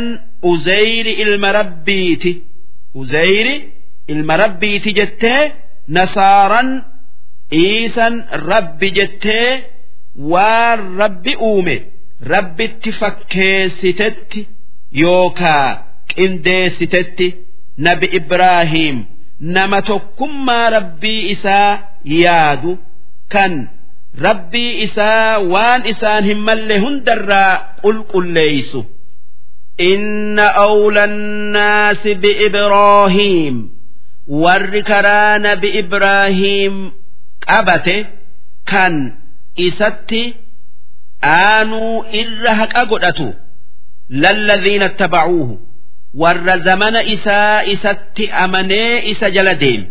uzeyri 0.52 1.12
ilma 1.24 1.50
rabbiiti. 1.59 2.32
Uzeyri 3.00 3.54
ilma 4.12 4.34
rabbiiti 4.42 4.90
jettee 4.98 5.42
nasaaran 5.96 6.70
iisan 7.60 8.14
rabbi 8.50 8.88
jettee 8.98 9.50
waan 10.32 10.80
rabbi 11.02 11.32
uume 11.50 11.76
rabbitti 12.32 12.90
fakkeessitetti 13.00 14.40
yookaa 15.02 15.68
qindeessitetti 16.14 17.26
nabi 17.86 18.06
ibraahiim 18.18 18.98
nama 19.56 19.78
tokkummaa 19.90 20.66
rabbii 20.76 21.20
isaa 21.34 21.70
yaadu 22.04 22.72
kan 23.32 23.52
rabbii 24.26 24.72
isaa 24.85 25.39
waan 25.53 25.81
isaan 25.93 26.23
hin 26.30 26.39
malle 26.49 26.76
hundarraa 26.85 27.53
qulqulleeysu 27.81 28.80
inna 29.91 30.45
awla 30.65 31.03
annaasi 31.09 32.11
biibraahiim 32.23 33.57
warri 34.43 34.81
karaa 34.89 35.38
nabi 35.45 35.69
ibraahiim 35.81 36.76
qabate 37.47 37.97
kan 38.72 38.95
isatti 39.68 40.23
aanuu 41.34 41.93
irra 42.22 42.53
haqa 42.61 42.84
godhatu 42.91 43.27
lalladhiina 44.23 44.85
ittaba'uuhu 44.93 45.55
warra 46.23 46.55
zamana 46.68 47.01
isaa 47.15 47.64
isatti 47.76 48.26
amanee 48.45 48.93
isa 49.14 49.30
jala 49.38 49.55
deeme 49.64 49.88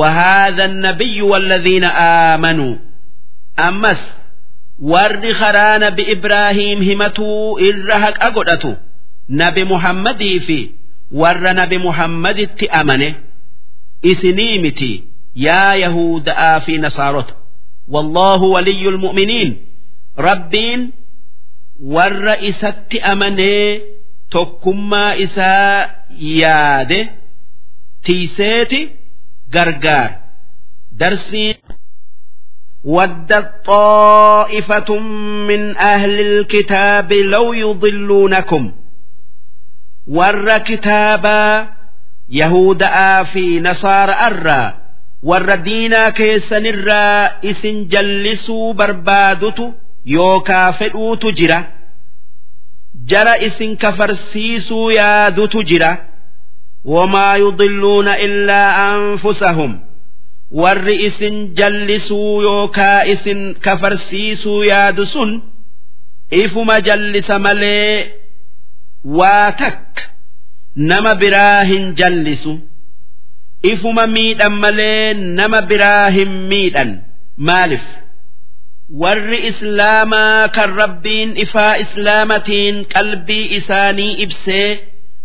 وهذا 0.00 0.64
النبي 0.64 1.22
والذين 1.22 1.84
آمنوا 2.30 2.74
ammas 3.57 4.01
warri 4.91 5.33
karaa 5.41 5.77
nabi 5.83 6.03
ibraahiim 6.13 6.79
himatuu 6.89 7.59
irra 7.69 7.97
haqa 8.05 8.29
godhatu. 8.35 8.71
Nabi 9.39 9.63
muhammadii 9.71 10.39
fi 10.47 10.59
warra 11.21 11.53
nabi 11.59 11.77
muhammaditti 11.85 12.65
amane. 12.79 13.09
Isinii 14.11 14.59
miti 14.59 14.91
yaa 15.45 15.73
yahuda'aa 15.83 16.59
fi 16.65 16.77
nasaarota. 16.77 17.33
Wallaahu 17.93 18.45
waliyyul 18.55 18.97
mu'miniin. 19.03 19.51
Rabbiin 20.27 20.81
warra 21.95 22.35
isatti 22.49 22.97
amanee 23.11 23.81
tokkummaa 24.33 25.13
isaa 25.25 25.89
yaade 26.41 26.99
tiiseeti 28.05 28.81
gargaar 29.53 30.09
darsiin 30.99 31.55
ودت 32.86 33.50
طائفة 33.66 34.98
من 35.48 35.76
أهل 35.76 36.20
الكتاب 36.20 37.12
لو 37.12 37.52
يضلونكم 37.52 38.72
warra 40.06 40.60
kitaabaa 40.60 41.66
Yahudaa 42.28 43.24
fi 43.24 43.60
Nasaara 43.60 44.16
irraa 44.30 44.72
warra 45.22 45.56
diinaa 45.56 46.10
keessanirraa 46.10 47.30
isin 47.50 47.76
jallisuu 47.92 48.74
barbaadutu 48.74 49.74
yookaa 50.14 50.72
fedhuutu 50.72 51.32
jira 51.32 51.58
jara 53.12 53.34
isin 53.48 53.76
kafarsiisuu 53.76 54.90
yaadutu 54.90 55.62
jira 55.62 55.92
wamaa 56.84 57.36
yudilluuna 57.36 58.18
illaa 58.18 58.76
anfusahum 58.92 59.78
warri 60.51 60.95
isin 61.07 61.53
jallisuu 61.57 62.41
yookaa 62.41 63.03
isin 63.13 63.55
kafarsiisuu 63.65 64.63
yaadu 64.63 65.05
sun 65.05 65.41
ifuma 66.31 66.81
jallisa 66.81 67.39
malee 67.39 68.11
waa 69.03 69.51
takka 69.51 70.03
nama 70.75 71.15
biraa 71.15 71.63
hin 71.63 71.93
jallisu. 71.95 72.59
Ifuma 73.63 74.07
miidhan 74.07 74.53
malee 74.63 75.13
nama 75.13 75.61
biraa 75.61 76.09
hin 76.09 76.29
miidhan. 76.51 76.91
Maalif? 77.37 77.81
Warri 79.01 79.39
islaamaa 79.47 80.47
kan 80.55 80.75
rabbiin 80.81 81.37
ifaa 81.37 81.75
islaamatiin 81.83 82.85
qalbii 82.93 83.45
isaanii 83.57 84.13
ibsee 84.23 84.69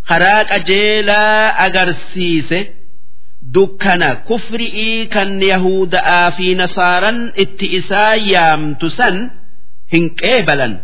karaa 0.09 0.44
qajeelaa 0.51 1.55
agarsiise 1.66 2.61
dukkana 3.55 4.09
kufri'ii 4.29 5.07
kan 5.15 5.31
yahuda'aa 5.51 6.31
fi 6.37 6.47
nasaaran 6.61 7.19
itti 7.45 7.66
isaa 7.79 8.15
yaamtu 8.33 8.87
san 8.99 9.16
hin 9.93 10.07
qeebalan. 10.23 10.74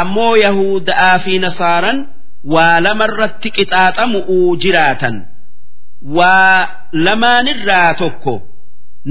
Ammoo 0.00 0.34
yahuda'aa 0.44 1.18
fi 1.24 1.34
nasaaran 1.44 1.98
waa 2.54 2.80
lamarratti 2.86 3.48
qixaaxamu'uu 3.56 4.50
jiraatan. 4.64 5.16
Waa 6.16 6.58
lamaanirraa 7.06 7.94
tokko 8.02 8.34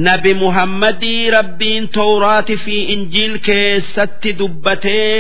nabi 0.08 0.32
muhammadii 0.44 1.24
rabbiin 1.38 1.86
tawraati 1.98 2.56
fi 2.66 2.76
injiil 2.94 3.34
keessatti 3.48 4.30
dubbatee 4.40 5.12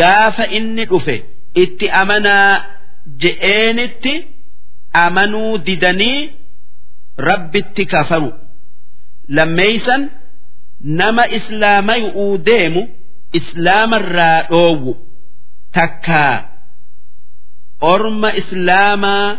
gaafa 0.00 0.44
inni 0.58 0.84
dhufe 0.90 1.16
itti 1.64 1.86
amanaa 2.02 2.52
je'eenitti 3.24 4.14
amanuu 5.04 5.52
didanii 5.66 6.20
rabbitti 7.16 7.86
kafaru 7.86 8.32
lammeeysan 9.28 10.10
nama 10.80 11.24
islaamayu'uu 11.38 12.38
deemu 12.46 12.82
islaamarraa 13.32 14.42
dhoowwu. 14.50 14.92
Takkaa 15.72 16.48
orma 17.80 18.32
islaamaa 18.40 19.38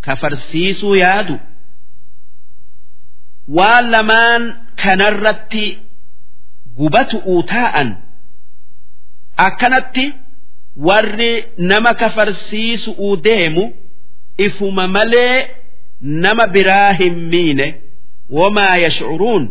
kafarsiisuu 0.00 0.94
yaadu. 0.96 1.36
Waan 3.56 3.90
lamaan 3.90 4.42
kanarratti 4.82 5.64
gubatu'uu 6.76 7.42
taa'an. 7.42 7.88
Akkanatti 9.46 10.04
warri 10.86 11.32
nama 11.58 11.94
kafarsiisu'uu 11.94 13.16
deemu 13.24 13.64
ifuma 14.38 14.86
malee 14.88 15.36
nama 16.00 16.46
biraa 16.46 16.92
hin 16.92 17.16
miine 17.34 17.66
wamaa 18.38 18.76
yashcuruun 18.84 19.44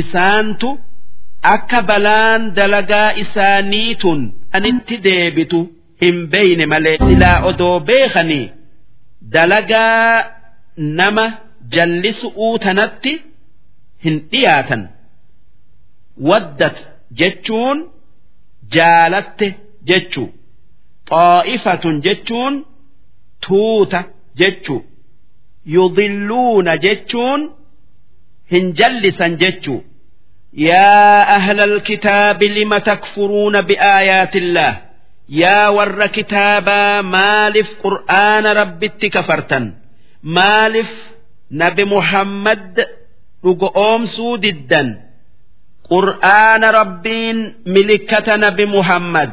isaantu 0.00 0.70
akka 1.54 1.82
balaan 1.90 2.54
dalagaa 2.58 3.12
isaaniitun 3.24 4.20
anitti 4.58 4.96
deebitu 5.06 5.60
hin 6.02 6.16
beeyne 6.32 6.66
malee 6.72 6.96
silaa 7.06 7.36
odoo 7.50 7.80
beekanii 7.90 8.46
dalagaa 9.32 10.24
nama 11.00 11.24
jallisu'uu 11.76 12.58
tanatti 12.64 13.12
hin 14.04 14.16
dhiyaatan. 14.32 14.82
Waddat 16.28 16.76
jechuun 17.20 17.78
jaalatte 18.74 19.46
jechuu. 19.88 20.28
Xaa'ifatun 21.10 21.94
jechuun 22.06 22.54
tuuta 23.46 24.00
jechuu 24.40 24.80
yudilluuna 25.76 26.74
jechuun 26.84 27.40
hin 28.52 28.66
jallisan 28.78 29.32
jechu 29.42 29.74
yaa 30.68 31.26
ahla 31.36 31.62
alkitaabi 31.70 32.46
lima 32.58 32.78
takfuruuna 32.90 33.60
biaayaatillah 33.70 34.70
yaa 35.42 35.66
warra 35.78 36.08
kitaabaa 36.16 37.02
maaliif 37.14 37.68
qur'aana 37.82 38.50
rabbitti 38.60 39.06
kafartan 39.16 39.64
maaliif 40.36 40.90
nabi 41.62 41.84
muhammad 41.94 42.74
dhugo 43.44 43.68
oomsuu 43.84 44.34
diddan 44.44 44.88
qur'aana 45.90 46.68
rabbiin 46.80 47.38
milikkata 47.74 48.34
nabi 48.44 48.64
muhammad 48.76 49.30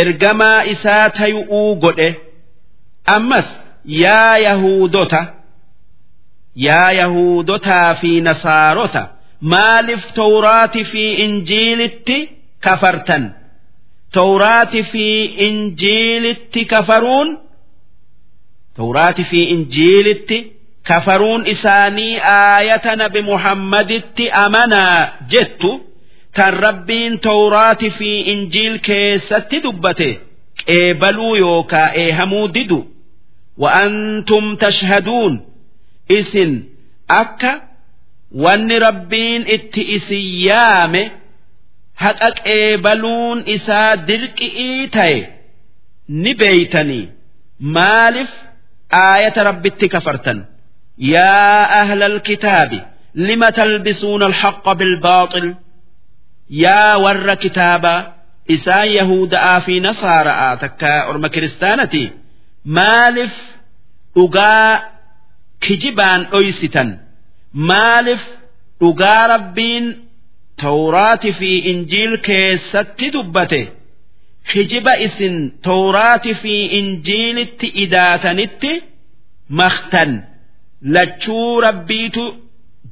ergamaa 0.00 0.60
isaa 0.74 1.06
tayu'uu 1.18 1.70
godhe 1.84 2.08
ammas 3.16 3.48
yaa 4.04 4.34
yahuudota 4.46 5.20
yaa 6.54 6.92
yahudotaa 6.92 7.94
fi 7.94 8.20
nasaarota 8.20 9.08
maaliif 9.40 10.12
tawraati 10.12 10.84
fi 10.84 11.04
injiilitti 11.24 12.18
kafartan? 12.60 13.34
Tawraati 14.12 14.82
fi 14.82 15.24
injiilitti 15.24 16.64
kafaruun? 16.64 17.38
Tawraati 18.76 19.24
fi 19.24 19.40
injiilitti 19.44 20.52
kafaruun 20.82 21.46
isaanii 21.46 22.18
aayata 22.34 22.96
nabi 22.96 23.22
muhammaditti 23.22 24.30
amanaa 24.30 25.12
jettu? 25.28 25.80
Tan 26.36 26.54
rabbiin 26.64 27.18
tawraati 27.18 27.90
fi 27.90 28.20
injiil 28.32 28.78
keessatti 28.78 29.60
dubbate 29.62 30.10
qeebaluu 30.66 31.34
yookaa 31.36 31.88
eehamuu 32.02 32.48
didu? 32.54 32.80
Wa'antum 33.62 34.56
tashhaduun? 34.56 35.34
Isin 36.18 36.52
akka 37.20 37.52
wanni 38.44 38.76
rabbiin 38.86 39.42
itti 39.56 39.82
isin 39.96 40.24
yaame 40.48 41.02
haqa 42.04 42.28
qeebaluun 42.44 43.38
isaa 43.56 43.90
dirqi'ii 44.08 44.82
ta'e 44.96 45.18
ni 46.22 46.32
beeytanii. 46.40 47.04
Maaliif 47.76 48.30
aayata 49.04 49.40
rabbitti 49.50 49.86
kafartan? 49.94 50.38
Yaa 51.14 51.60
ahlal 51.82 52.16
kitaabi 52.28 52.78
lima 53.26 53.48
talbisuuna 53.58 54.26
alhaqqa 54.30 54.72
bilbaaxil 54.80 55.48
yaa 56.64 56.94
warra 57.04 57.34
kitaabaa 57.44 58.00
isaan 58.54 58.88
yahuda'aa 58.98 59.58
fi 59.66 59.74
nasaara'a 59.86 60.48
takka 60.62 60.92
orma 61.10 61.28
kiristaanati 61.34 62.02
maaliif 62.76 63.34
dhugaa 64.16 64.70
kijibaan 65.66 66.22
dhoysitan. 66.32 66.88
Maaliif 67.68 68.22
dhugaa 68.80 69.22
rabbiin 69.34 69.86
tawraati 70.62 71.30
fi 71.38 71.50
injiil 71.72 72.14
keessatti 72.28 73.06
dubbate. 73.14 73.62
Hijiba 74.54 74.94
isin 75.06 75.36
tawraati 75.68 76.32
fi 76.42 76.54
injiilitti 76.78 77.68
idaatanitti 77.84 78.72
maktan 79.60 80.10
lachuu 80.94 81.60
rabbiitu 81.66 82.24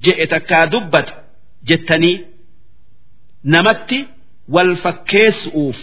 je'e 0.05 0.27
takkaa 0.33 0.65
dubbata 0.73 1.13
jettanii. 1.69 2.17
Namatti 3.55 3.99
wal 4.55 4.73
fakkeessu'uuf. 4.85 5.79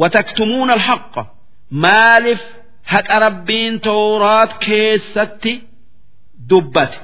Wataktumuuna 0.00 0.72
alhaqqa. 0.78 1.22
Maaliif 1.84 2.42
haqa 2.92 3.16
rabbiin 3.26 3.74
tawraat 3.86 4.52
keessatti 4.66 5.52
dubbate 6.49 6.97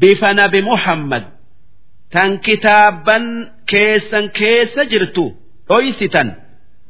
bifa 0.00 0.28
nabi 0.40 0.60
muhammad 0.70 1.24
tan 2.12 2.30
kitaaban 2.46 3.24
keessan 3.70 4.26
keessa 4.38 4.82
jirtu 4.92 5.24
dhoysitan 5.68 6.28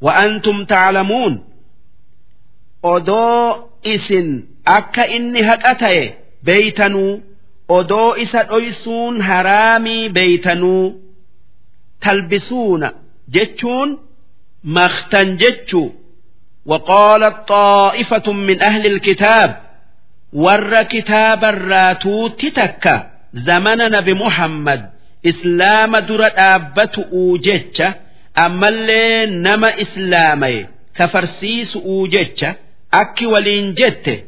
wa'antum 0.04 0.58
taclamuun 0.72 1.34
odoo 2.82 3.68
isin 3.94 4.28
akka 4.76 5.04
inni 5.16 5.42
haqa 5.48 5.72
ta'e 5.82 6.04
beeytanuu 6.46 7.12
odoo 7.78 8.10
isa 8.24 8.40
dhoysuun 8.50 9.14
haraamii 9.28 10.04
beeytanuu 10.16 10.84
talbisuuna 12.04 12.88
jechuun 13.34 13.90
maktan 14.76 15.28
jechuu 15.42 15.88
وقالت 16.66 17.48
طائفة 17.48 18.32
من 18.32 18.62
أهل 18.62 18.86
الكتاب 18.86 19.50
ور 20.34 20.82
كتاب 20.82 21.44
الراتوت 21.44 22.46
تكا 22.46 23.10
زمن 23.34 23.78
نبي 23.78 24.14
محمد 24.14 24.90
إسلام 25.26 25.98
در 25.98 26.30
آبت 26.36 26.98
أوجتش 27.12 27.82
أما 28.38 28.68
اللي 28.68 29.26
نما 29.26 29.82
إسلامي 29.82 30.66
كفرسيس 30.96 31.76
أوجتش 31.76 32.44
أكي 32.94 33.26
ولين 33.26 33.74
جت 33.74 34.24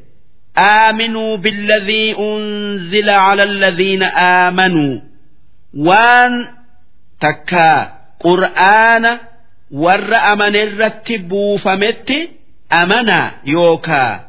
آمنوا 0.58 1.36
بالذي 1.36 2.16
أنزل 2.18 3.10
على 3.10 3.42
الذين 3.42 4.02
آمنوا 4.02 5.00
وان 5.74 6.46
تكا 7.20 7.92
قرآن 8.20 9.18
warra 9.72 10.22
amanirratti 10.22 11.18
buufametti 11.18 12.30
amanaa 12.70 13.30
yookaa 13.44 14.20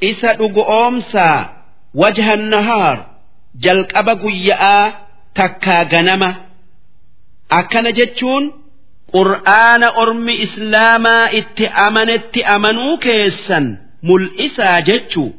isa 0.00 0.34
dhugu 0.38 0.60
oomsaa 0.78 1.38
wajhan 2.00 2.42
nahaar 2.52 2.98
jalqaba 3.64 4.14
guyyaa 4.22 4.92
takkaa 5.36 5.84
ganama. 5.92 6.30
Akkana 7.58 7.90
jechuun 7.98 8.44
qur'aana 9.14 9.88
ormi 10.02 10.34
islaamaa 10.46 11.30
itti 11.38 11.64
amanetti 11.86 12.40
amanuu 12.54 12.98
keessan 13.04 13.66
mul'isaa 14.08 14.80
jechuu 14.88 15.30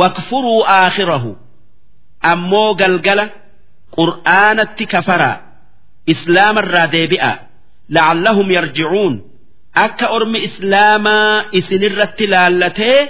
wakfuruu 0.00 0.62
aakhirahu. 0.78 1.32
Ammoo 2.32 2.74
galgala 2.80 3.24
qur'aanatti 3.96 4.84
kafaraa. 4.92 5.36
Islaamarraa 6.12 6.86
deebi'a. 6.94 7.32
La'allahum 7.94 8.48
yarji'uun. 8.56 9.14
Akka 9.84 10.06
ormi 10.16 10.38
islaamaa 10.48 11.44
isinirratti 11.58 12.24
laallatee 12.32 13.00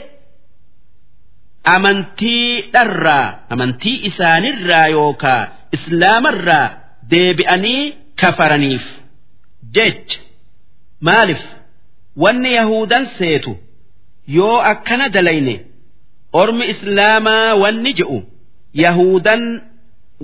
amantii 1.74 2.62
dharraa 2.74 3.26
amantii 3.54 3.96
isaanirraa 4.08 4.86
yookaa 4.96 5.42
islaamarraa 5.76 6.66
deebi'anii 7.10 7.82
kafaraniif. 8.20 8.84
Jecha. 9.76 10.18
Maalif 11.06 11.42
wanni 12.22 12.50
yahudan 12.58 13.04
seetu 13.18 13.52
yoo 14.36 14.58
akkana 14.72 15.06
dalayne 15.16 15.54
ormi 16.42 16.64
islaamaa 16.74 17.54
wanni 17.62 17.92
je'u 17.98 18.18
yahudan 18.84 19.42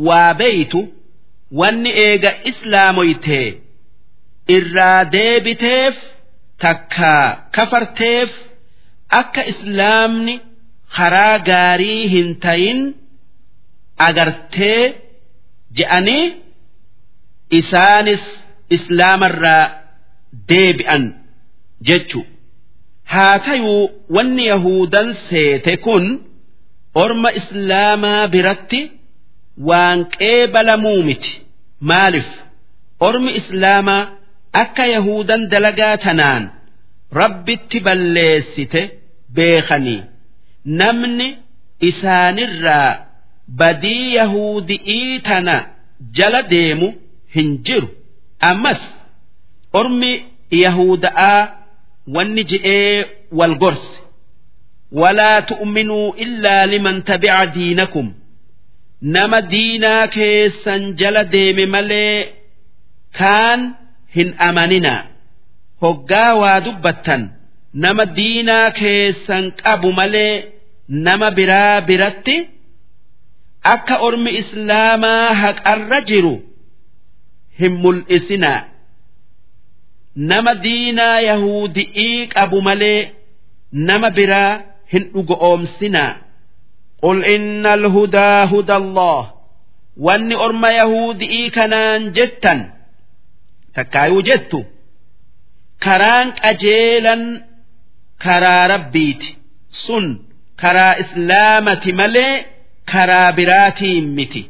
waa 0.06 0.34
beeytu 0.40 0.80
wanni 1.60 1.90
eega 2.06 2.30
islaamoytee 2.50 3.48
irraa 4.56 5.00
deebiteef 5.14 5.96
takka 6.62 7.12
kafarteef 7.56 8.30
akka 9.20 9.42
islaamni 9.52 10.34
karaa 10.96 11.38
gaarii 11.48 12.02
hin 12.14 12.28
tayin 12.44 12.80
agartee 14.08 14.82
je'anii 15.78 16.24
isaanis 17.58 18.24
islaamarraa 18.76 19.64
deebi'an 20.48 21.04
jechu. 21.88 22.20
Haa 23.12 23.38
tayuu 23.46 23.90
wanni 24.16 24.44
yahudan 24.52 25.08
seete 25.28 25.72
kun 25.84 26.04
orma 27.02 27.30
islaamaa 27.40 28.22
biratti 28.34 28.80
waan 29.68 29.98
qeebalamuu 30.16 31.00
miti 31.08 31.32
maaliif 31.90 32.30
ormi 33.08 33.30
islaamaa 33.40 34.02
akka 34.63 34.85
yahudan 34.95 35.41
dalagaa 35.51 35.97
tanaan 36.05 36.43
rabbitti 37.19 37.79
balleessite 37.87 38.81
beekanii 39.35 40.01
namni 40.81 41.27
isaanirraa 41.89 42.89
badii 43.59 44.05
yahudi'ii 44.15 45.19
tana 45.27 45.55
jala 46.17 46.41
deemu 46.53 46.87
hin 47.35 47.49
jiru 47.69 47.87
ammas 48.49 48.81
ormi 49.81 50.11
yahuda'aa 50.63 51.39
wanni 52.17 52.43
je'ee 52.51 53.05
wal 53.39 53.55
gorse 53.63 53.93
ولا 54.91 55.39
تؤمنوا 55.39 56.13
إلا 56.15 56.65
لمن 56.65 57.03
تبع 57.03 57.43
دينكم 57.43 58.13
نما 59.01 59.39
دينا 59.39 60.05
كيسا 60.05 60.77
جل 60.77 61.23
ديم 61.23 61.55
ملي 61.71 62.25
كان 63.13 63.73
hin 64.16 64.28
amaninaa 64.48 65.00
hoggaa 65.82 66.32
waa 66.42 66.58
dubbattan 66.66 67.22
nama 67.84 68.04
diinaa 68.18 68.70
keessan 68.80 69.44
qabu 69.62 69.88
malee 69.98 70.34
nama 71.06 71.28
biraa 71.38 71.80
biratti 71.88 72.36
akka 73.74 73.94
ormi 74.08 74.30
islaamaa 74.42 75.26
haqarra 75.42 76.00
jiru 76.10 76.34
hin 77.60 77.74
mul'isinaa 77.84 78.60
nama 80.30 80.52
diinaa 80.64 81.20
yahuudi'ii 81.28 82.26
qabu 82.34 82.58
malee 82.68 83.00
nama 83.88 84.08
biraa 84.18 84.52
hin 84.92 85.04
dhugo'oomsinaa 85.14 86.10
qul 87.04 87.20
inna 87.34 87.70
alhudaa 87.78 88.40
huda 88.52 88.74
allah 88.82 89.20
wanni 90.06 90.34
orma 90.46 90.70
yahuudi'ii 90.80 91.46
kanaan 91.56 92.02
jettan 92.18 92.60
takkaayuu 93.74 94.22
jettu 94.28 94.60
karaan 95.84 96.28
qajeelan 96.42 97.22
karaa 98.24 98.64
rabbiiti. 98.72 99.28
Sun 99.84 100.06
karaa 100.60 100.94
islaamati 101.02 101.92
malee 102.00 102.34
karaa 102.92 103.32
biraatiin 103.38 104.06
miti. 104.16 104.42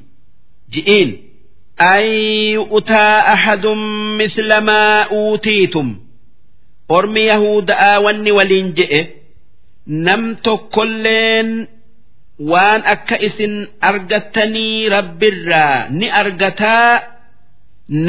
Ji'iin. 0.73 1.11
Yu'taa 2.55 3.19
ahadun 3.35 3.81
misla 4.19 4.59
maa 4.69 5.07
uutiitum. 5.19 5.89
Ormi 6.97 7.23
yahuda'aa 7.31 7.97
wanni 8.05 8.33
waliin 8.39 8.69
je'e 8.79 9.01
nam 10.07 10.23
tokkolleen 10.45 11.49
waan 12.51 12.83
akka 12.95 13.17
isin 13.29 13.55
argattanii 13.89 14.89
rabbirraa 14.95 15.79
ni 15.99 16.07
argataa 16.21 16.91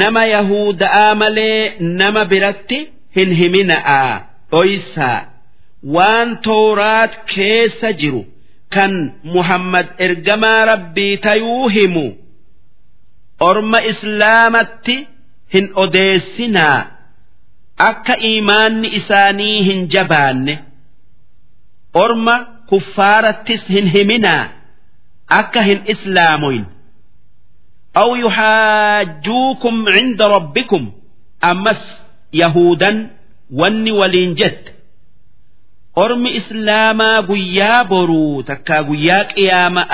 nama 0.00 0.22
yahuda'aa 0.34 1.14
malee 1.22 1.76
nama 2.00 2.24
biratti 2.32 2.78
hin 3.16 3.30
himina'aa 3.40 4.12
dhoysaa 4.52 5.20
waan 5.96 6.30
tooraat 6.46 7.12
keessa 7.34 7.92
jiru 8.02 8.22
kan 8.74 8.92
muhammad 9.34 9.86
ergamaa 10.06 10.64
rabbii 10.72 11.16
tayuu 11.26 11.68
himu. 11.68 12.06
Orma 13.48 13.78
islaamatti 13.90 14.96
hin 15.54 15.66
odeessinaa. 15.82 16.80
Akka 17.88 18.14
iimaanni 18.28 18.88
isaanii 18.98 19.58
hin 19.68 19.80
jabaanne. 19.94 20.54
Orma 21.94 22.36
kuffaarattis 22.70 23.62
hin 23.68 23.86
himinaa. 23.94 24.44
Akka 25.40 25.62
hin 25.68 25.80
islaamoyn 25.94 26.64
أو 27.97 28.15
يحاجوكم 28.15 29.85
عند 29.89 30.21
ربكم 30.21 30.91
أمس 31.43 32.01
يهودا 32.33 33.09
وني 33.51 33.91
ولينجت 33.91 34.73
أرمي 35.97 36.37
إسلاما 36.37 37.19
قيا 37.19 37.81
برو 37.81 38.41
تكا 38.41 38.81
قيا 38.81 39.23
قياما 39.23 39.85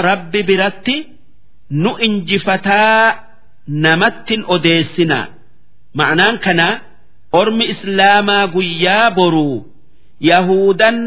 رب 0.00 0.30
برتي 0.30 1.06
نؤنجفتا 1.70 3.14
namattin 3.84 4.44
odeessinaa 4.54 5.26
ma'anaan 5.98 6.36
kanaa 6.44 6.80
ormi 7.40 7.64
islaamaa 7.74 8.46
guyyaa 8.54 9.10
boruu 9.16 9.56
yahudan 10.30 10.98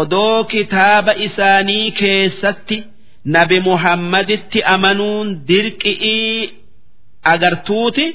odoo 0.00 0.44
kitaaba 0.52 1.12
isaanii 1.26 1.90
keessatti 2.00 2.76
nabi 3.25 3.59
muhammaditti 3.69 4.59
amanuun 4.73 5.27
dirqi'ii 5.47 6.49
agartuuti 7.33 8.05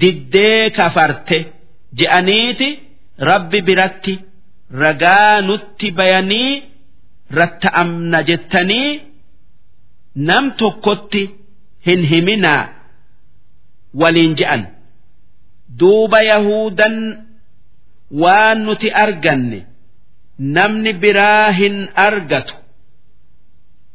diddee 0.00 0.70
kafarte 0.78 1.38
je'aniiti 1.98 2.68
rabbi 3.30 3.58
biratti 3.68 4.14
ragaa 4.82 5.40
nutti 5.48 5.86
bayanii 5.98 6.52
ratta'amna 7.38 8.18
jettanii 8.28 8.90
nam 10.28 10.44
tokkotti 10.60 11.22
hin 11.86 12.00
himinaa 12.10 12.64
waliin 14.00 14.34
je'an. 14.38 14.62
Duuba 15.78 16.20
yahudan 16.30 16.96
waan 18.22 18.58
nuti 18.66 18.88
arganne 19.04 19.60
namni 20.56 20.92
biraa 21.02 21.50
hin 21.58 21.76
argatu 22.06 22.54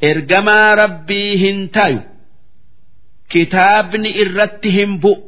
ergamaa 0.09 0.69
rabbii 0.81 1.31
hin 1.43 1.59
tayu 1.75 2.01
kitaabni 3.31 4.09
irratti 4.23 4.69
hin 4.77 4.91
bu'u 5.03 5.21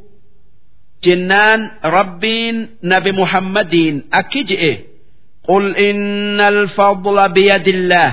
jennaan 1.04 1.60
rabbiin 1.96 2.56
nabi 2.90 3.10
muhammadiin 3.20 3.96
akki 4.20 4.40
je'e. 4.50 4.72
Qul 5.48 5.66
inna 5.88 6.46
alfadla 6.54 7.24
biyadillaah 7.36 8.12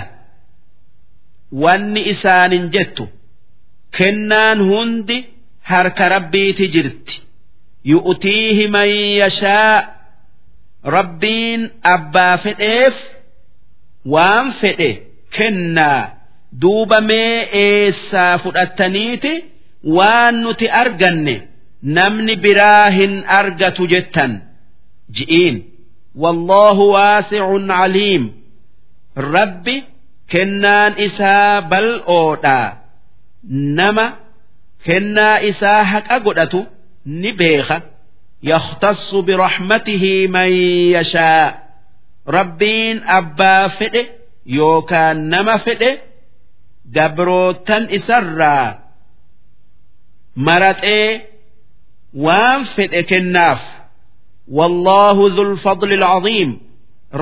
wanni 1.64 2.02
isaanin 2.14 2.66
jettu. 2.74 3.06
Kennaan 3.98 4.60
hundi 4.70 5.18
harka 5.70 6.06
rabbiiti 6.16 6.66
jirti. 6.74 7.16
Yu'tiihi 7.92 8.66
man 8.76 8.90
yashaa. 9.22 9.78
Rabbiin 10.96 11.62
abbaa 11.96 12.38
fedheef 12.44 12.96
waan 14.14 14.48
fedhe 14.62 14.92
kennaa. 15.36 16.02
duuba 16.63 17.01
mee 17.09 17.35
eessaa 17.65 18.39
fudhattaniiti 18.45 19.33
waan 19.97 20.35
nuti 20.45 20.67
arganne 20.83 21.37
namni 21.97 22.35
biraa 22.45 22.87
hin 22.99 23.15
argatu 23.41 23.83
jettan 23.93 24.33
ji'iin 25.19 25.57
wallaahu 26.23 26.85
waasicun 26.95 27.67
caliim 27.77 28.25
rabbi 29.35 29.77
kennaan 30.33 30.93
isaa 31.07 31.63
bal'oodha 31.71 32.59
nama 33.79 34.07
kennaa 34.89 35.37
isaa 35.51 35.83
haqa 35.93 36.17
godhatu 36.27 36.61
ni 37.21 37.33
beeka 37.43 37.79
يختص 38.43 39.15
برحمته 39.15 40.27
من 40.27 40.49
يشاء 40.97 41.63
ربين 42.29 43.03
أبا 43.03 43.67
فئ 43.69 44.07
يوكا 44.47 45.13
نما 45.13 45.57
فئ 45.57 45.99
dabroottan 46.96 47.84
isarraa 47.98 48.68
maraxee 50.36 51.10
waan 52.26 52.62
fedhe 52.76 53.02
kennaaf 53.12 53.62
wallaahu 54.58 55.24
zulfadli 55.38 55.96
alcaziim 56.02 56.52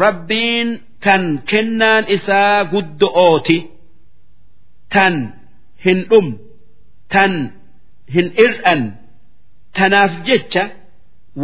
rabbiin 0.03 0.69
kan 1.05 1.23
kennaan 1.51 2.03
isaa 2.15 2.57
guddo'ooti 2.73 3.57
tan 4.93 5.15
hin 5.85 5.99
dhum 6.09 6.27
tan 7.13 7.33
hin 8.13 8.27
ir'an. 8.45 8.81
Tanaaf 9.77 10.13
jecha 10.27 10.63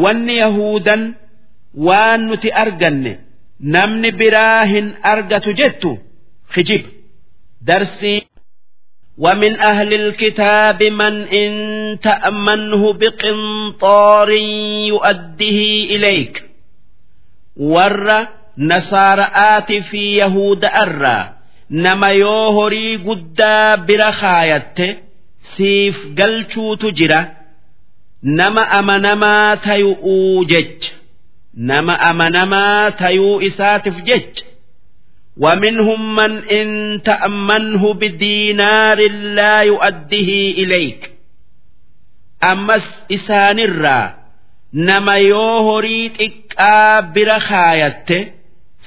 wanni 0.03 0.35
yahuudan 0.43 1.01
waan 1.87 2.21
nuti 2.29 2.49
arganne 2.63 3.13
namni 3.73 4.09
biraa 4.19 4.63
hin 4.71 4.87
argatu 5.13 5.51
jettu 5.59 5.91
kijib 6.53 6.83
darsii 7.60 8.22
ومن 9.18 9.60
أهل 9.60 9.94
الكتاب 9.94 10.82
من 10.82 11.14
إن 11.28 11.52
تأمنه 12.00 12.92
بقنطار 12.92 14.30
يؤده 14.88 15.58
إليك 15.94 16.42
ور 17.56 18.26
نصارى 18.58 19.26
آت 19.34 19.72
في 19.72 20.16
يهود 20.16 20.64
أرى 20.64 21.32
نما 21.70 22.06
يوهري 22.08 22.96
قدا 22.96 23.74
برخايته 23.74 24.96
سيف 25.56 25.98
قلشو 26.18 26.74
تجرى 26.74 27.26
nama 28.22 28.70
amanamaa 28.70 29.56
tayu'uu 29.56 30.44
jecha 30.44 30.92
nama 31.54 32.00
amanamaa 32.00 32.90
tayuu 32.90 33.40
isaatiif 33.42 33.96
jecha 34.08 34.44
ومنهم 35.36 36.14
من 36.14 36.44
إن 36.44 37.02
تأمنه 37.02 37.94
بدينار 37.94 38.98
لا 39.10 39.60
يؤديه 39.62 40.52
إليك 40.64 41.12
أمس 42.52 43.02
إسان 43.12 43.58
الرا 43.58 44.14
نما 44.74 45.14
يوهري 45.16 46.08
تكا 46.08 47.00
برخايته 47.00 48.26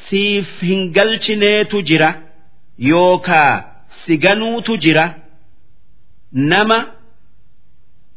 سيف 0.09 0.63
هنجلشني 0.63 1.63
تجرى 1.63 2.15
يوكا 2.79 3.71
سيغنو 4.05 4.59
تجرى 4.59 5.13
نما 6.33 6.85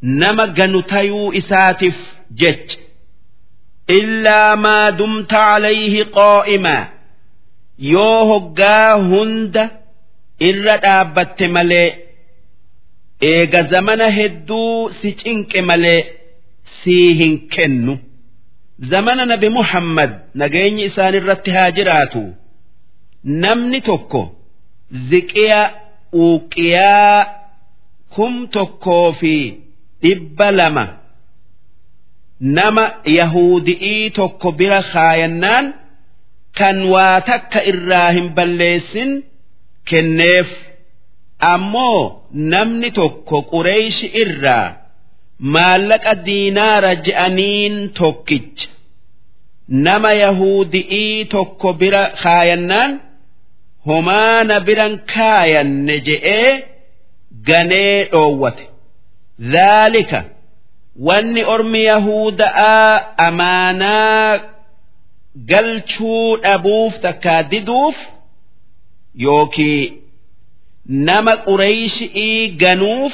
nama 0.01 0.47
ganu 0.47 0.81
tayuu 0.81 1.33
isaatiif 1.39 1.97
jecha 2.31 2.77
illaa 3.97 4.55
maa 4.55 4.91
dumta 4.99 5.39
calayhi 5.47 6.05
qaa'imaa 6.17 6.83
yoo 7.78 8.24
hoggaa 8.30 8.92
hunda 9.10 9.64
irra 10.48 10.76
dhaabbatte 10.84 11.48
malee 11.56 11.88
eega 13.30 13.62
zamana 13.72 14.06
hedduu 14.18 14.90
si 15.00 15.08
cinqe 15.20 15.60
malee 15.70 16.00
sii 16.80 17.14
hin 17.20 17.34
kennu. 17.54 17.94
Zamana 18.90 19.26
nabi 19.26 19.48
muhammad 19.48 20.10
nageenyi 20.34 20.82
isaan 20.90 21.14
irratti 21.18 21.50
haa 21.56 21.70
jiraatu. 21.76 22.22
Namni 23.24 23.80
tokko 23.80 24.22
ziqiya 25.10 25.60
uuqiyaa 26.22 27.26
kum 28.14 28.34
tokkoo 28.56 29.12
fi 29.20 29.34
dhibba 30.02 30.50
lama 30.58 30.84
nama 32.40 32.84
yahudi'ii 33.18 34.10
tokko 34.18 34.48
bira 34.58 34.80
kaayannaan 34.92 35.66
kan 36.58 36.78
waa 36.92 37.20
takka 37.28 37.60
irraa 37.70 38.10
hin 38.16 38.28
balleessin 38.36 39.10
kenneef. 39.90 40.48
Ammoo 41.52 42.00
namni 42.52 42.90
tokko 42.98 43.36
qureeyshi 43.50 44.06
irraa 44.22 44.68
maallaqa 45.54 46.12
diinaara 46.26 46.92
je'aniin 47.06 47.76
tokkicha. 47.98 48.68
Nama 49.86 50.10
yahudii 50.22 51.24
tokko 51.34 51.68
bira 51.80 52.04
kaayannaan 52.22 52.92
homaana 53.86 54.56
biran 54.66 54.94
kaayanne 55.14 55.94
je'ee 56.06 56.52
ganee 57.48 57.98
dhoowwate. 58.12 58.64
Dhaalika 59.52 60.20
wanni 61.06 61.42
ormi 61.54 61.82
yahuuda'aa 61.90 62.90
amaanaa 63.26 64.38
galchuu 65.49 66.37
dhabuuf 66.43 66.93
takkaa 67.01 67.43
diduuf 67.51 67.95
yookii 69.25 69.93
nama 70.85 71.33
qureeyshii 71.37 72.47
ganuuf 72.61 73.13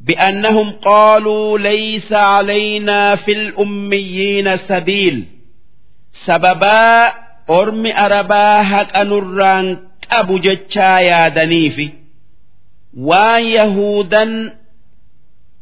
بأنهم 0.00 0.72
قالوا 0.84 1.58
ليس 1.58 2.12
علينا 2.12 3.16
في 3.16 3.32
الأميين 3.32 4.56
سبيل 4.56 5.24
سببا 6.24 7.12
أرم 7.50 7.86
أربا 7.86 8.60
هك 8.60 8.96
أنران 8.96 9.78
أبو 10.12 10.38
جتشا 10.38 10.98
يا 10.98 11.28
دنيفي 11.28 11.88
وان 12.96 13.44
يهودا 13.44 14.52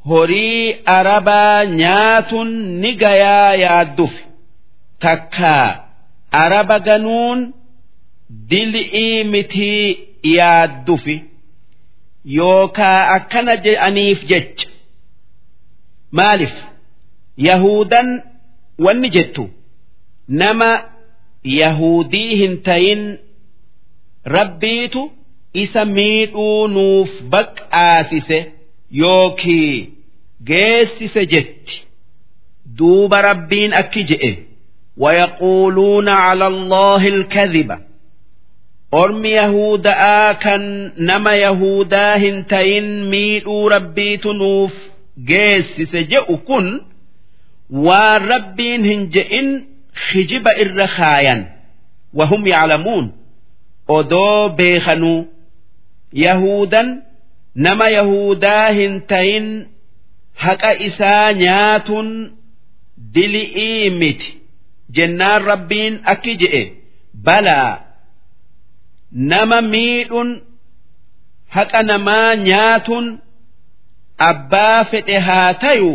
horii 0.09 0.77
arabaa 0.87 1.65
nyaatun 1.65 2.49
ni 2.81 2.93
gayaa 2.95 3.55
yaadduuf 3.55 4.13
takkaa 5.06 5.68
araba 6.44 6.78
ganuun 6.88 7.40
dil'ii 8.50 9.24
mitii 9.34 9.86
yaaddufi 10.38 11.16
yookaa 12.38 13.00
akkana 13.16 13.54
je'aniif 13.66 14.20
jecha 14.32 14.68
maaliif 16.18 16.56
yahudan 17.48 18.10
wanni 18.86 19.10
jettu. 19.16 19.44
Nama 20.42 20.70
yahudii 21.44 22.36
hin 22.42 22.54
tayin 22.68 23.02
rabbiitu 24.36 25.02
isa 25.64 25.86
miidhuu 25.86 26.68
nuuf 26.76 27.12
baqaasise 27.34 28.40
yookii 29.02 29.94
geessise 30.50 31.26
jetti. 31.34 31.76
Duuba 32.78 33.22
rabbiin 33.28 33.74
akki 33.82 34.04
je'e 34.10 34.32
ويقولون 35.01 36.09
على 36.09 36.47
الله 36.47 37.09
الكذب 37.09 37.71
ormi 38.93 39.31
yahuda'aa 39.35 40.35
kan 40.45 40.63
nama 41.09 41.33
yahudaa 41.37 42.17
hin 42.23 42.37
tayin 42.53 42.87
miidhuu 43.13 43.69
rabbiitu 43.75 44.33
nuuf 44.33 44.73
geessise 45.31 46.01
je'u 46.13 46.37
kun 46.49 46.67
waan 47.87 48.23
rabbiin 48.33 48.83
hin 48.91 49.03
je'in 49.17 49.49
hijiba 50.13 50.53
irra 50.65 50.87
kaayan 50.97 51.41
wahum 52.19 52.43
yaclamuun 52.53 53.07
odoo 53.99 54.49
beekanuu 54.59 55.21
yahudan 56.25 56.89
nama 57.67 57.87
yahudaa 57.99 58.67
hin 58.79 58.95
tayin 59.13 59.47
haqa 60.47 60.73
isaa 60.89 61.33
nyaatun 61.43 62.09
dili'ii 63.15 63.91
miti 64.01 64.31
jennaan 64.96 65.42
rabbiin 65.50 65.94
akki 66.14 66.34
je'e. 66.42 66.64
Balaa 67.26 67.72
nama 69.32 69.58
miidhun 69.74 70.30
haqa 71.56 71.80
namaa 71.90 72.36
nyaatun 72.48 73.06
abbaa 74.30 74.84
fedhe 74.92 75.18
haa 75.28 75.54
tayu 75.64 75.94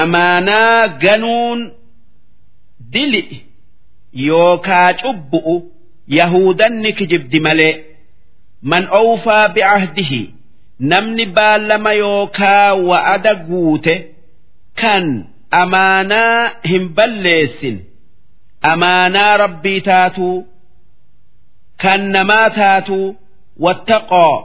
amaanaa 0.00 0.88
ganuun 1.02 1.60
dili 2.92 3.22
yookaa 4.26 4.92
cubbu'u 5.02 5.54
yahudanni 6.18 6.90
kijibdi 6.98 7.38
malee 7.46 7.74
man 8.70 8.84
awfaa 9.00 9.48
bi'ahdihi 9.54 10.22
namni 10.92 11.24
baallama 11.36 11.92
yookaa 12.02 12.74
wa'ada 12.88 13.34
guute 13.48 13.94
kan 14.80 15.04
amaanaa 15.61 16.39
hin 16.69 16.85
balleessin 16.97 17.77
amaanaa 18.71 19.33
rabbii 19.43 19.81
taatuu 19.89 20.37
kan 21.83 22.01
namaa 22.15 22.49
taatu 22.59 22.99
wattaqoo 23.65 24.35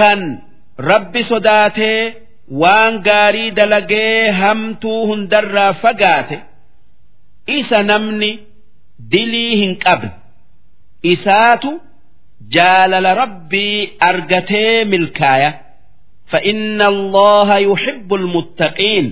kan 0.00 0.20
rabbi 0.90 1.22
sodaatee 1.30 2.00
waan 2.62 2.94
gaarii 3.08 3.50
dalagee 3.58 4.30
hamtuu 4.40 5.00
hundarraa 5.10 5.72
fagaate 5.82 6.38
isa 7.58 7.78
namni 7.90 8.30
dilii 9.12 9.54
hin 9.62 9.72
qabne 9.84 10.10
isaatu 11.14 11.70
jaalala 12.56 13.10
rabbii 13.22 13.76
argatee 14.10 14.84
milkaaya 14.94 15.52
فإن 16.32 16.82
الله 16.82 17.48
يحب 17.58 18.14
المتقين 18.14 19.06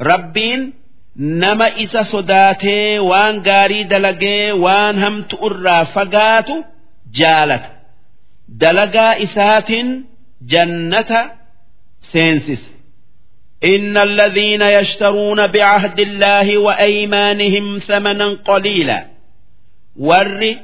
ربين 0.00 0.72
nama 1.16 1.66
isa 1.84 2.04
sodaatee 2.04 2.98
waan 3.10 3.36
gaarii 3.48 3.84
dalagee 3.92 4.52
waan 4.64 4.96
hamtu 5.04 5.36
irraa 5.48 5.84
fagaatu 5.94 6.54
jaalata 7.18 7.70
dalagaa 8.62 9.14
isaatiin 9.26 9.88
jannata 10.52 11.20
seensisa 12.12 12.70
إن 13.64 13.96
الذين 13.98 14.62
يشترون 14.62 15.46
بعهد 15.46 16.00
الله 16.00 16.58
وأيمانهم 16.58 17.78
ثمنا 17.78 18.28
قليلا 18.44 19.06
ور 19.96 20.54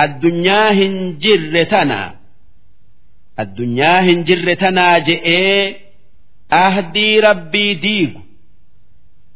الدنيا 0.00 0.70
هنجرتنا 0.72 2.14
الدنيا 3.38 4.00
هنجرتنا 4.00 4.98
جئ 4.98 5.26
أهدي 6.52 7.20
ربي 7.20 7.74
ديقو 7.74 8.20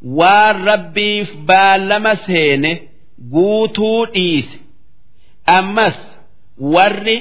waan 0.03 0.65
rabbiif 0.65 1.29
baallama 1.47 2.15
seene 2.25 2.71
guutuu 3.33 4.05
dhiise. 4.13 4.57
Ammas 5.57 5.97
warri 6.73 7.17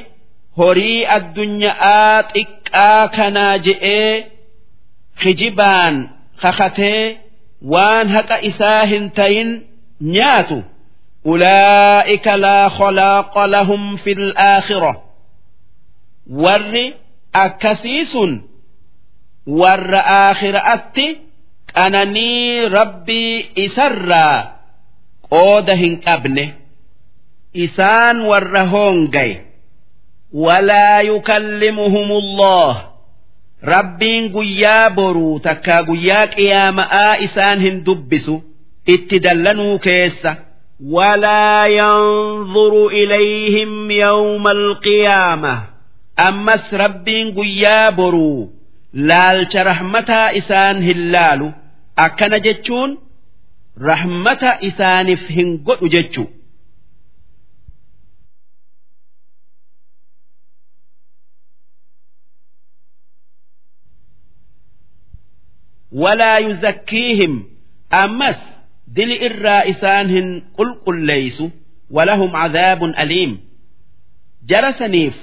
horii 0.58 1.06
addunyaa 1.16 2.22
xiqqaa 2.32 3.08
kanaa 3.16 3.58
je'ee 3.66 4.14
kijibaan 5.22 5.96
kakatee 6.42 7.04
waan 7.72 8.08
haqa 8.14 8.36
isaa 8.50 8.84
hin 8.90 9.10
tayin 9.16 9.50
nyaatu. 10.14 10.58
Laa 11.42 12.04
khalaaqa 12.78 13.42
lahum 13.54 13.82
fil 14.04 14.24
aakhira. 14.36 14.92
Warri 16.44 16.86
akkasii 17.44 18.04
sun 18.12 18.32
warra 19.60 20.00
aakhiraatti 20.20 21.06
qananii 21.73 22.69
rabbii 22.77 23.35
isarraa 23.65 24.37
qooda 25.29 25.75
hin 25.81 25.95
qabne 26.05 26.45
isaan 27.65 28.17
warra 28.29 28.63
hoongaye 28.73 29.35
walaa 30.45 31.01
yukallimuhumullah 31.09 32.71
rabbiin 33.73 34.29
guyyaa 34.35 34.89
boruu 34.97 35.39
takkaa 35.45 35.83
guyyaa 35.89 36.27
qiyaama'aa 36.35 37.13
isaan 37.27 37.59
hin 37.65 37.77
dubbisu 37.85 38.35
itti 38.95 39.17
dallanuu 39.23 39.79
keessa 39.79 40.33
ولا 40.97 41.65
ينظر 41.65 42.87
إليهم 42.87 43.91
يوم 43.91 44.47
القيامة 44.47 45.63
أمس 46.19 46.73
ربين 46.73 47.33
قيا 47.39 47.89
برو 47.89 48.49
لالش 48.93 49.55
رحمتا 49.55 50.37
إسان 50.37 50.83
هلالو 50.83 51.51
akkana 51.96 52.38
jechuun 52.46 52.98
rahmata 53.88 54.50
isaaniif 54.68 55.22
hin 55.36 55.58
godhu 55.66 55.88
jechu 55.94 56.24
walaa 65.92 66.38
yuzakkiihim 66.38 67.44
ammas 67.90 68.36
dili 68.96 69.16
irraa 69.26 69.62
isaan 69.72 70.08
hin 70.08 70.28
qulqulleeysu 70.56 71.50
walahum 71.90 72.32
cadaabun 72.32 72.94
aliim. 72.96 73.32
Jara 74.48 74.72
saniif 74.72 75.16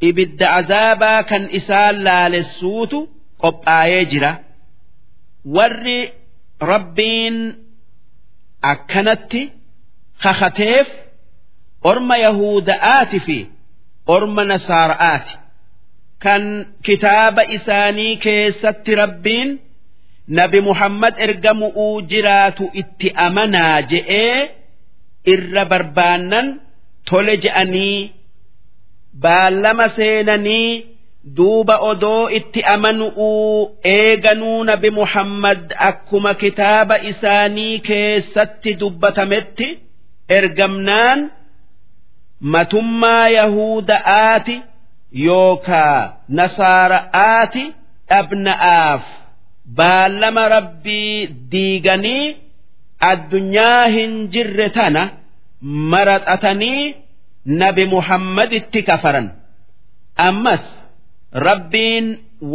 ibidda 0.00 0.46
azaabaa 0.58 1.22
kan 1.30 1.48
isaan 1.58 2.04
laalessuutu 2.04 2.98
qophaayee 3.42 4.04
jira 4.12 4.30
warri 5.56 6.00
rabbiin 6.70 7.36
akkanatti 8.72 9.42
kakateef 10.22 10.88
orma 11.90 12.16
yahuda'aati 12.26 13.18
fi 13.26 13.38
orma 14.14 14.42
nasaara'aati. 14.50 15.34
Kan 16.22 16.42
kitaaba 16.86 17.42
isaanii 17.56 18.14
keessatti 18.24 18.92
rabbiin 19.02 19.50
nabi 20.38 20.60
muhammad 20.68 21.14
ergamu'uu 21.26 22.02
jiraatu 22.10 22.64
itti 22.80 23.08
amanaa 23.26 23.76
je'ee 23.90 24.38
irra 25.32 25.64
barbaannan 25.72 26.46
tole 27.10 27.34
je'anii 27.44 28.00
baallama 29.22 29.86
seenanii 29.96 30.70
duuba 31.24 31.76
odoo 31.90 32.28
itti 32.38 32.62
amanu'uu 32.74 33.70
eeganuu 33.84 34.64
nabi 34.64 34.90
muhammad 34.90 35.74
akkuma 35.88 36.34
kitaaba 36.34 36.98
isaanii 37.10 37.78
keessatti 37.88 38.74
dubbatametti 38.80 39.68
ergamnaan 40.38 41.20
matummaa 42.40 43.28
yahuda'aati 43.28 44.56
yookaa 45.26 46.00
nasaara'aati 46.28 47.64
dhabna'aaf 48.10 49.02
baallama 49.80 50.48
rabbii 50.48 51.26
diiganii 51.52 52.36
addunyaa 53.10 53.84
hin 53.96 54.12
jirre 54.32 54.68
tana 54.70 55.02
maraxatanii 55.92 56.94
nabi 57.44 57.84
muhammaditti 57.94 58.82
kafaran. 58.82 59.26
Ammas 60.16 60.64
rabbiin 61.47 62.05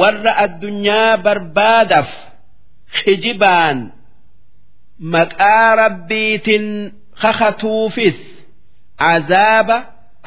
warra 0.01 0.33
addunyaa 0.45 1.17
barbaadaaf 1.27 2.11
kijibaan 3.05 3.79
maqaa 5.15 5.77
rabbiitin 5.83 6.67
kakatuufis 7.23 8.19
azaaba 9.13 9.77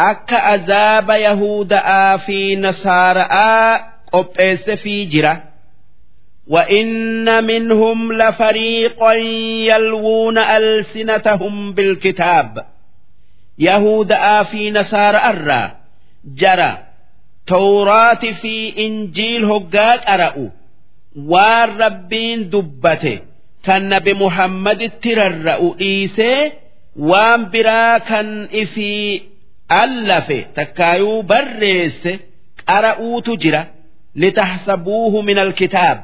akka 0.10 0.38
azaaba 0.54 1.16
yahuda'aa 1.28 2.18
fi 2.26 2.56
nasaara'aa 2.56 3.80
qopheesse 4.12 4.78
fi 4.84 4.96
jira 5.06 5.36
وإن 6.48 7.44
منهم 7.44 8.14
لفريقا 8.14 9.14
يلوون 9.72 10.38
ألسنتهم 10.38 11.74
بالكتاب 11.74 12.66
يهود 13.60 14.14
في 14.52 14.72
نصارى 14.72 15.18
الرّ 15.30 15.72
جرى 16.26 16.78
tawraati 17.53 18.31
fi 18.43 18.55
injiil 18.87 19.45
hoggaa 19.53 19.95
qara'u 20.07 20.45
waan 21.33 21.71
rabbiin 21.83 22.41
dubbate 22.53 23.15
kan 23.67 23.83
nabi 23.93 24.13
muhammaditti 24.23 25.11
rarra'u 25.21 25.69
dhiisee 25.81 26.41
waan 27.11 27.41
biraa 27.53 27.97
kan 28.11 28.29
ifii 28.63 29.23
allafe 29.83 30.39
takkaayuu 30.57 31.23
barreesse 31.31 32.13
qara'uutu 32.69 33.33
jira. 33.43 33.63
Litaxsabuuhu 34.23 35.19
min 35.29 35.39
alkitaab 35.45 35.99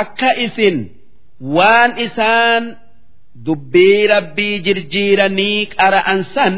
akka 0.00 0.30
isin 0.46 0.76
waan 1.56 1.90
isaan 2.06 2.64
dubbii 3.46 4.06
rabbii 4.14 4.56
jirjiiranii 4.66 5.60
qara'an 5.78 6.20
san 6.34 6.54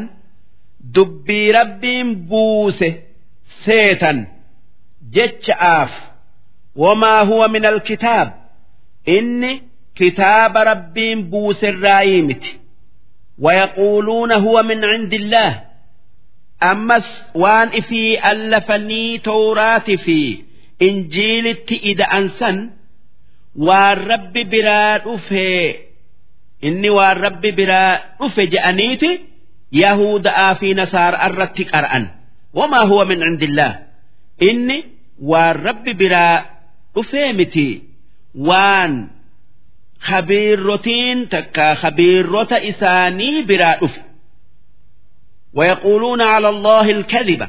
dubbii 0.97 1.49
rabbiin 1.59 2.09
buuse 2.31 2.89
seetan 3.65 4.19
jecha'aaf 5.15 5.93
wamaa 6.83 7.25
huwa 7.29 7.49
min 7.49 7.65
alkitaab? 7.67 8.29
Inni 9.17 9.53
kitaaba 9.99 10.65
rabbiin 10.65 11.21
buuserraayii 11.31 12.23
miti 12.23 12.53
wayaquuluuna 13.45 14.37
huwa 14.45 14.63
min 14.63 14.81
cindi 14.81 15.17
illaah 15.17 15.55
ammas 16.71 17.07
waan 17.43 17.69
ifii 17.81 18.17
allafanii 18.31 19.19
tooraati 19.19 19.97
fi 20.05 20.19
injiilitti 20.89 21.77
ida'ansan 21.93 22.59
waan 23.67 23.99
rabbi 24.13 24.43
biraa 24.53 24.99
dhufee 25.05 25.67
inni 26.69 26.91
waan 26.99 27.17
rabbi 27.27 27.51
biraa 27.59 27.93
dhufe 28.21 28.47
je'aniiti 28.55 29.11
yahuuda'aa 29.83 30.55
fi 30.61 30.69
nasaara'arratti 30.81 31.65
qara'an. 31.73 32.05
وما 32.54 32.84
هو 32.84 33.06
من 33.06 33.24
عند 33.24 33.44
الله 33.44 33.80
إني 34.42 34.86
والرب 35.22 35.84
برا 35.84 36.46
أفه 36.98 37.32
متي 37.32 37.84
وان 38.36 39.08
خبيرتين 40.00 41.30
تكا 41.30 41.76
خبيرة 41.76 42.48
إساني 42.52 43.42
برا 43.42 43.86
أفه 43.86 44.04
ويقولون 45.54 46.22
على 46.22 46.50
الله 46.50 46.92
الكذبة 46.92 47.48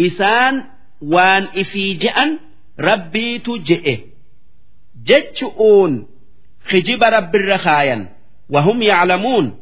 إسان 0.00 0.64
وان 1.02 1.42
إفي 1.42 1.94
جأن 1.94 2.38
ربي 2.80 3.38
تجئه 3.38 3.98
جتشؤون 5.04 6.06
خجب 6.66 7.04
رب 7.04 7.36
الرخايا 7.36 8.08
وهم 8.50 8.82
يعلمون 8.82 9.58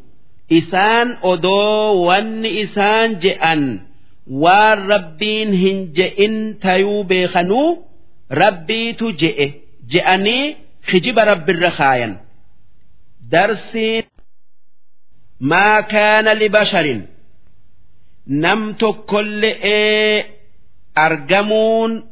إسان 0.52 1.16
أدو 1.22 1.94
وان 1.94 2.46
إسان 2.46 3.18
جأن 4.28 4.40
وان 4.40 4.90
ربين 4.92 5.54
هنجئن 5.54 6.58
تيوب 6.58 7.26
خنو 7.26 7.84
ربي 8.32 8.92
تجئه 8.92 9.52
جأني 9.88 10.56
خجب 10.86 11.18
رب 11.18 11.50
الرخايا 11.50 12.20
درسين 13.30 14.02
ما 15.40 15.80
كان 15.80 16.38
لبشر 16.38 17.00
nam 18.26 18.74
tokkolle'ee 18.78 20.24
argamuun 20.94 22.04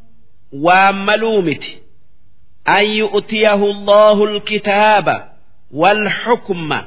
waan 0.52 0.96
maluu 1.06 1.42
miti 1.42 1.78
an 2.64 2.84
yu'tiyahu 3.00 3.66
allahu 3.74 4.26
alkitaaba 4.26 5.16
walxukma 5.72 6.78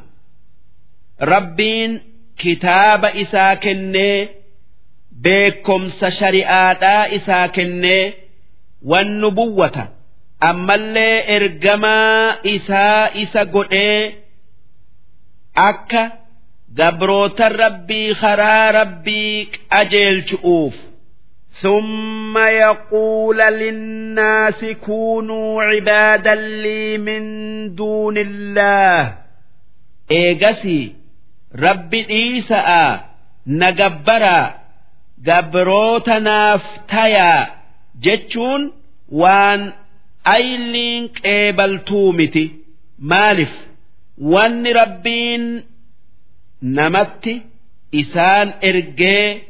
rabbiin 1.19 2.01
kitaaba 2.35 3.09
isaa 3.23 3.55
kennee 3.55 4.29
beekomsa 5.23 6.07
shari'aadhaa 6.19 7.07
isaa 7.17 7.47
kennee 7.55 8.13
wan 8.91 9.07
nubuwwata 9.21 9.83
ammallee 10.49 11.17
ergamaa 11.35 12.35
isaa 12.55 13.09
isa 13.23 13.45
godhee 13.45 14.15
akka 15.69 16.03
gabroota 16.79 17.49
rabbii 17.63 18.09
karaa 18.21 18.71
rabbii 18.79 19.45
qajeelchu'uuf 19.71 20.75
ثم 21.61 22.37
يقول 22.37 23.37
للناس 23.37 24.65
كونوا 24.85 25.63
عبادا 25.63 26.35
لي 26.35 26.97
من 26.97 27.23
دون 27.75 28.17
الله 28.17 29.13
إيجسي 30.11 30.93
رب 31.55 31.93
إيساء 31.93 32.69
نجبرا 33.47 34.55
gabroota 35.24 36.20
naaf 36.20 36.64
tayaa 36.92 37.46
jechuun 38.04 38.72
waan 39.20 39.72
ayliin 40.24 41.08
qeebaltuu 41.22 42.12
miti. 42.12 42.44
Maalif 43.10 43.52
wanni 44.32 44.72
rabbiin 44.72 45.44
namatti 46.76 47.34
isaan 47.92 48.54
ergee 48.68 49.44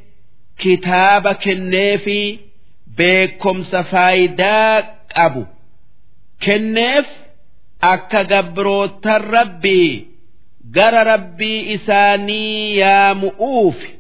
kitaaba 0.62 1.35
kennee 1.35 1.99
fi 2.05 2.19
beekomsa 2.97 3.83
faayidaa 3.83 4.83
qabu. 5.15 5.43
Kenneef 6.45 7.07
akka 7.81 8.25
gabrootan 8.25 9.23
rabbii 9.36 9.93
gara 10.75 11.05
rabbii 11.05 11.61
isaanii 11.75 12.78
yaamu'uufi 12.78 13.95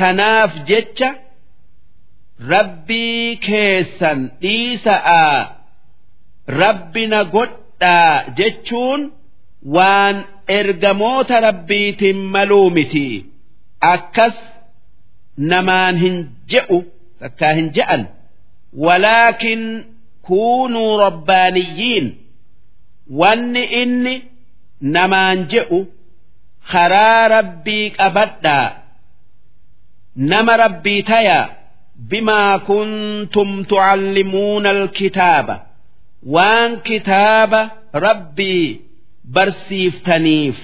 tanaaf 0.00 0.52
jecha 0.70 1.08
rabbii 2.52 3.36
keessan 3.46 4.20
dhiisa'aa 4.42 5.38
rabbina 6.62 7.20
godhaa 7.34 8.14
jechuun 8.38 9.00
waan 9.76 10.16
ergamoota 10.58 11.40
rabbiitiin 11.46 12.16
maluu 12.34 12.70
miti. 12.76 13.06
Akkas 13.92 14.36
namaan 15.50 15.96
hin 16.02 16.16
je'u 16.54 16.78
takkaa 17.20 17.52
hin 17.58 17.68
je'an. 17.76 18.02
Walaakin 18.84 19.62
kuunuu 20.26 20.92
rabbaaniyyiin. 21.04 22.06
Wanni 23.20 23.64
inni 23.82 24.14
namaan 24.96 25.38
je'u 25.52 25.78
karaa 26.72 27.28
rabbii 27.36 27.90
qabadhaa 27.98 28.66
nama 30.16 30.56
rabbii 30.56 31.02
taya 31.02 31.38
bimaa 32.10 32.58
kuntum 32.58 33.64
tucallimuuna 33.64 34.70
alkitaaba 34.70 35.56
waan 36.34 36.80
kitaaba 36.88 37.60
rabbii 37.92 38.80
barsiiftaniif 39.34 40.56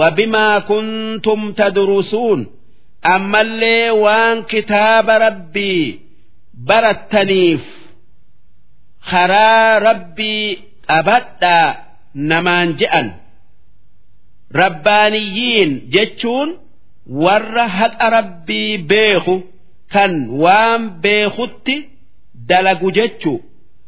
wabimaa 0.00 0.60
kuntum 0.60 1.40
tadrusuun 1.58 2.40
ammallee 3.14 3.90
waan 4.04 4.44
kitaaba 4.52 5.18
rabbii 5.26 6.00
barattaniif 6.68 7.64
karaa 9.10 9.78
rabbii 9.88 10.46
qabadhaa 10.88 11.66
namaan 12.14 12.68
je'an 12.80 13.08
rabbaaniyyiin 14.60 15.70
jechuun 15.94 16.48
warra 17.07 17.67
haqa 17.67 18.09
rabbii 18.09 18.77
beeku 18.77 19.35
kan 19.93 20.13
waan 20.43 20.89
beekutti 21.01 21.75
dalagu 22.49 22.91
jechuu 22.91 23.39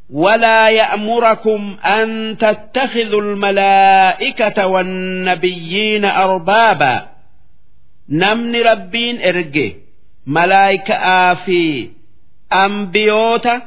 ولا 0.10 0.69
يأمركم 0.69 1.77
أن 1.85 2.38
تتخذوا 2.38 3.22
الملائكة 3.22 4.68
والنبيين 4.68 6.06
أربابا 6.06 7.08
نمن 8.10 8.56
ربين 8.56 9.22
إرجي 9.22 9.76
ملائكة 10.27 10.95
آفي 11.32 11.90
أنبيوتا 12.53 13.61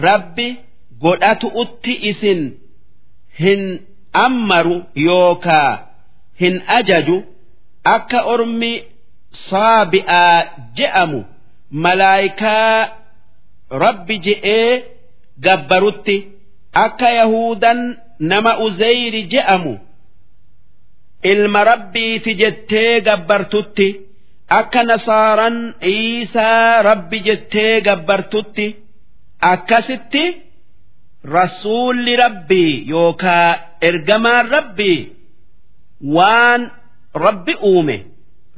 ربي 0.00 0.56
قدأت 1.02 1.44
أتي 1.44 2.10
إسن 2.10 2.52
هن 3.40 3.80
أمروا 4.16 4.82
يوكا 4.96 5.86
هن 6.40 6.60
أججوا 6.68 7.22
أكا 7.86 8.34
أرمي 8.34 8.82
saabi'aa 9.47 10.37
je'amu. 10.77 11.21
Malaayikaa 11.71 12.87
rabbi 13.83 14.15
je'ee 14.25 14.83
gabbarutti. 15.45 16.17
Akka 16.85 17.09
yahuudan 17.19 17.79
nama 18.19 18.51
uzeyri 18.65 19.21
je'amu. 19.33 19.73
Ilma 21.31 21.63
rabbiiti 21.63 22.31
jettee 22.41 22.99
gabbartutti. 23.07 23.87
Akka 24.59 24.83
nasaaran 24.83 25.57
iisaa 25.93 26.81
rabbi 26.89 27.19
jettee 27.27 27.81
gabbartutti. 27.87 28.67
Akkasitti 29.51 30.23
rasuulli 31.35 32.15
rabbii 32.15 32.73
yookaa 32.89 33.49
ergamaan 33.81 34.49
rabbii 34.55 34.99
waan 36.15 36.61
rabbi 37.25 37.53
uume. 37.61 37.97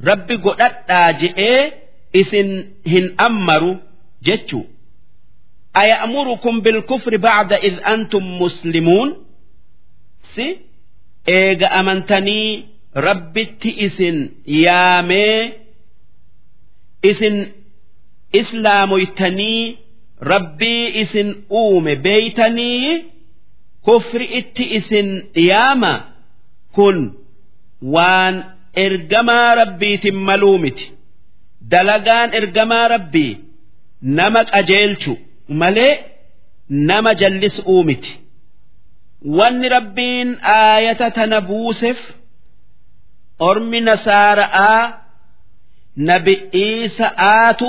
Rabbi 0.00 0.36
godhadhaa 0.36 1.12
je'ee 1.12 1.72
isin 2.12 2.50
hin 2.92 3.14
ammaru 3.26 3.72
jechuu. 4.26 4.66
Aya'murukum 5.74 6.60
bilkufri 6.64 7.18
ba'da 7.18 7.56
id 7.68 7.76
antum 7.92 8.24
muslimuun? 8.40 9.16
Si 10.34 10.46
eega 11.26 11.70
amantanii 11.70 12.64
rabbitti 12.94 13.70
isin 13.86 14.16
yaamee 14.46 15.40
isin 17.02 17.36
islaamoytanii 18.32 19.78
rabbii 20.20 20.86
isin 21.02 21.44
uume 21.50 21.96
beeytanii 21.96 23.04
kufri 23.82 24.24
itti 24.24 24.64
isin 24.78 25.08
yaama 25.34 25.92
kun 26.74 26.98
waan 27.94 28.44
ergamaa 28.84 29.54
rabbiitin 29.60 30.16
maluu 30.28 30.58
miti. 30.64 30.86
Dalagaan 31.70 32.30
ergamaa 32.40 32.88
rabbii 32.94 33.32
nama 34.18 34.40
qajeelchu 34.52 35.12
malee 35.60 35.94
nama 36.68 37.10
jallis'uu 37.20 37.82
miti. 37.88 38.12
Wanni 39.38 39.68
rabbiin 39.76 40.28
aayata 40.58 41.10
tana 41.16 41.38
buuseef 41.48 41.98
ormi 43.48 43.80
nasaara'aa 43.88 44.82
nabi 46.08 46.34
iisa'aatu 46.64 47.68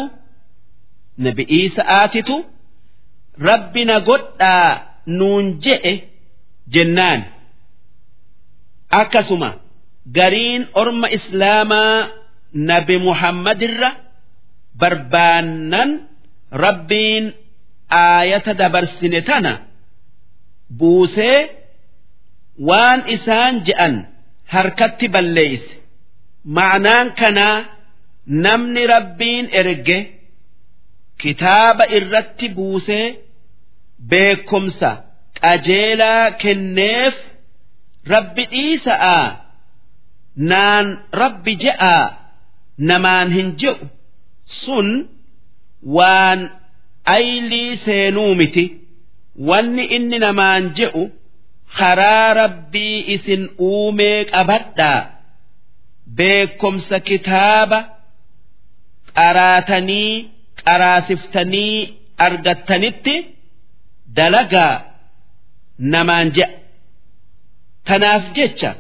nabi 1.26 1.44
iisa'aatitu 1.58 2.36
rabbi 3.50 3.82
na 3.90 3.96
godhaa 4.10 4.70
nuun 5.18 5.46
je'e 5.64 5.94
jennaan. 6.74 7.22
Akkasuma 9.00 9.50
gariin 10.16 10.64
orma 10.82 11.08
islaamaa 11.18 12.08
nabi 12.70 12.96
muhammadirra 13.08 13.90
barbaannan 14.82 15.90
rabbiin 16.64 17.26
aayata 18.04 18.54
dabarsine 18.62 19.22
tana 19.30 19.54
buusee 20.80 21.40
waan 22.70 23.00
isaan 23.16 23.56
je'an 23.68 23.96
harkatti 24.54 25.08
balleeyse. 25.14 25.72
Ma'anaan 26.56 27.08
kanaa 27.20 27.58
namni 28.44 28.84
rabbiin 28.94 29.46
erge 29.60 30.00
kitaaba 31.22 31.84
irratti 31.98 32.48
buusee 32.58 33.08
beekumsa 34.10 34.92
qajeelaa 35.42 36.26
kenneef 36.42 37.16
rabbi 38.14 38.44
dhiisa'aa 38.54 39.26
naan 40.50 40.88
rabbi 41.22 41.54
je'aa 41.64 42.06
namaan 42.90 43.32
hin 43.32 43.50
je'u. 43.62 43.86
Sun 44.62 44.88
waan 45.96 46.40
aylii 47.06 47.78
seenuu 47.86 48.36
miti. 48.36 48.66
Wanni 49.50 49.84
inni 49.96 50.20
namaan 50.20 50.64
je'u 50.78 51.04
karaa 51.78 52.34
rabbii 52.34 52.98
isin 53.16 53.44
uumee 53.70 54.26
qabadhaa. 54.32 55.02
Beekumsa 56.18 57.00
kitaaba 57.08 57.80
qaraatanii 59.16 60.12
qaraasiftanii 60.66 61.78
argattanitti 62.26 63.16
dalagaa. 64.18 64.76
Namaan 65.94 66.28
je'a. 66.36 66.50
Tanaaf 67.88 68.24
jecha 68.36 68.72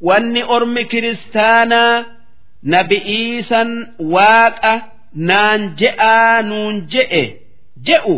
wanni 0.00 0.42
ormi 0.42 0.84
kiristaanaa 0.84 2.04
nabi'iisan 2.62 3.70
waaqa 4.14 4.74
naan 5.28 5.60
je'aa 5.80 6.42
nuun 6.42 6.76
je'e 6.92 7.24
je'u 7.86 8.16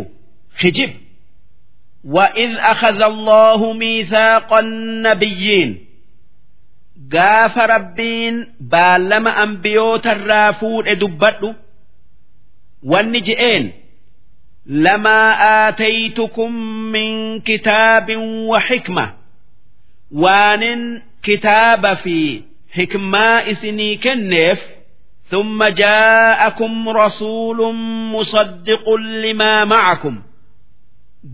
hijib 0.61 0.91
وإذ 2.07 2.51
أخذ 2.57 3.01
الله 3.01 3.73
ميثاق 3.73 4.53
النبيين 4.53 5.85
قاف 7.13 7.57
ربين 7.57 8.47
بالما 8.59 9.43
أنبيوت 9.43 10.07
الرافود 10.07 10.85
دبتو 10.89 11.53
والنجئين 12.83 13.71
لما 14.65 15.19
آتيتكم 15.67 16.51
من 16.91 17.39
كتاب 17.41 18.07
وحكمة 18.49 19.13
وان 20.11 21.01
كتاب 21.23 21.93
في 21.93 22.41
حكمة 22.71 23.51
إسني 23.51 23.95
كنف 23.97 24.61
ثم 25.31 25.63
جاءكم 25.63 26.89
رسول 26.89 27.73
مصدق 28.13 28.89
لما 28.95 29.65
معكم 29.65 30.21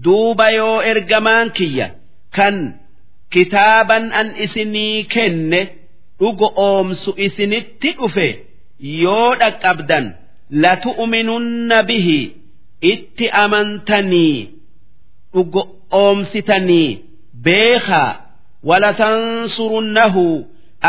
duuba 0.04 0.48
yoo 0.58 0.82
ergamaan 0.92 1.50
kiyya 1.58 1.88
kan 2.36 2.56
kitaaban 3.34 4.06
an 4.20 4.28
isinii 4.46 5.04
kenne 5.14 5.60
dhugo 6.20 6.48
oomsu 6.68 7.12
isinitti 7.26 7.90
dhufe 8.00 8.28
yoo 9.04 9.36
dhaqqabdan 9.42 10.06
latu'minunna 10.64 11.80
bihi 11.90 12.20
itti 12.92 13.26
amantanii 13.44 14.38
dhugo 15.34 15.62
oomsitanii 16.02 16.92
beekaa 17.46 18.12
walatansurunnahu 18.70 20.26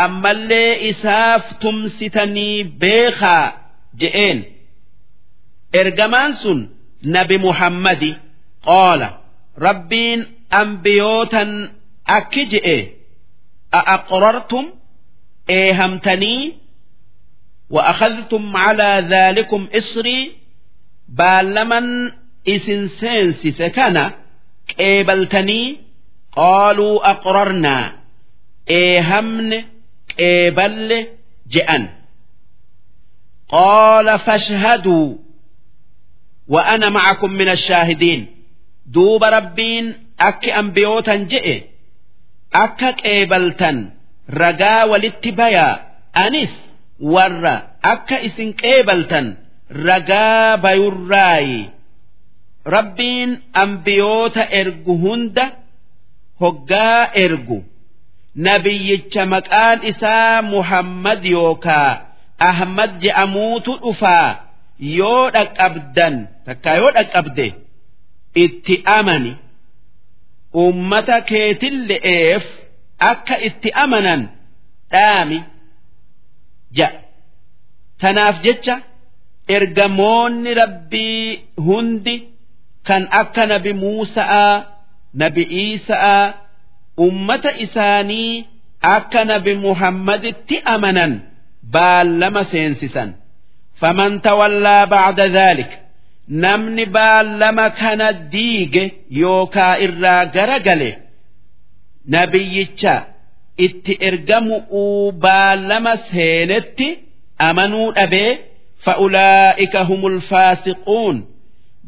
ammallee 0.03 0.71
isaaf 0.89 1.43
tumsitanii 1.61 2.63
beekaa 2.81 3.45
je'een 4.01 4.39
ergamaan 5.81 6.33
sun 6.41 6.59
nabi 7.15 7.37
muhammadi 7.47 8.11
qaala 8.67 9.07
rabbiin 9.67 10.21
ambiyootan 10.61 11.51
akki 12.17 12.43
je'e 12.53 12.77
a'aqrartum 13.79 14.65
eehamtanii 15.59 16.41
وأخذتم 17.69 18.57
على 18.57 18.91
ذلكم 19.09 19.67
إصري 19.75 20.31
بالمن 21.09 22.11
إسن 22.47 22.87
سينسس 22.87 23.61
كان 23.61 24.11
قيبلتني 24.77 25.77
قالوا 26.35 27.09
أقررنا 27.09 27.95
إيهمن 28.69 29.63
قيبل 30.19 31.07
جأن 31.47 31.89
قال 33.49 34.19
فاشهدوا 34.19 35.15
وأنا 36.47 36.89
معكم 36.89 37.31
من 37.31 37.49
الشاهدين 37.49 38.27
دوب 38.85 39.23
ربين 39.23 39.93
أك 40.19 40.49
أنبيوتا 40.49 41.15
جئ 41.15 41.63
أك 42.53 42.83
قيبلتا 42.83 43.89
رقا 44.29 44.83
والاتبايا 44.83 45.67
أنس 46.17 46.65
warra 46.99 47.75
akka 47.83 48.23
isin 48.23 48.55
qeebaltan 48.55 49.35
ragaa 49.67 50.55
bayurraayi 50.63 51.69
rabbiin 52.75 53.31
ambiyoota 53.53 54.47
ergu 54.59 54.95
hunda 55.03 55.45
hoggaa 56.40 57.02
ergu 57.24 57.58
nabiyyicha 58.46 59.22
maqaan 59.34 59.78
isaa 59.90 60.42
muhammad 60.52 61.22
yookaa 61.36 61.90
ahmad 62.50 62.90
je'amuutu 63.02 63.72
dhufaa 63.82 64.28
yoo 64.98 65.24
dhaqqabdan 65.34 66.14
takkaa 66.46 66.76
yoo 66.80 66.90
dhaqqabde 66.96 67.46
itti 68.44 68.74
amani. 68.98 69.32
Ummata 70.64 71.16
keetille'eef 71.30 72.44
akka 73.10 73.36
itti 73.48 73.68
amanan 73.84 74.22
dhaami 74.92 75.38
ja'a 76.78 76.98
tanaaf 78.00 78.36
jecha 78.44 78.74
ergamoonni 79.56 80.50
rabbii 80.62 81.24
hundi 81.66 82.16
kan 82.88 83.02
akka 83.20 83.42
nabi 83.52 83.72
Muusa'aa 83.82 84.54
nabi 85.14 85.42
Iisa'aa 85.42 86.32
ummata 86.96 87.56
isaanii 87.64 88.44
akka 88.80 89.24
nabi 89.24 89.54
Muhammaditti 89.54 90.56
amanan 90.64 91.12
baallama 91.72 92.44
seensisan. 92.44 93.10
Faman 93.80 94.20
tawallaa 94.20 94.86
ba'da 94.86 95.26
dhaalik 95.28 95.70
namni 96.28 96.86
baallama 96.86 97.70
kana 97.70 98.12
diige 98.32 98.84
yookaa 99.22 99.74
irraa 99.84 100.24
garagale 100.34 100.90
nabiyyicha 102.14 102.94
itti 103.66 103.92
ergamu'uu 104.08 105.12
baallama 105.12 105.96
seenetti 105.96 106.88
amanuu 107.48 107.92
dhabee 107.96 108.38
fa'ulaa'ika 108.84 109.80
humul 109.88 110.20
faasiquun. 110.30 111.16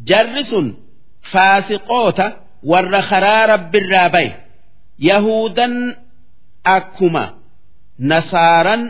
Jarri 0.09 0.45
sun 0.45 0.67
faasiqoota 1.33 2.27
warra 2.71 3.03
karaa 3.11 3.47
rabbirraa 3.53 4.09
baye 4.15 4.33
yahudan 5.09 5.75
akkuma. 6.75 7.25
Nasaaran 8.11 8.83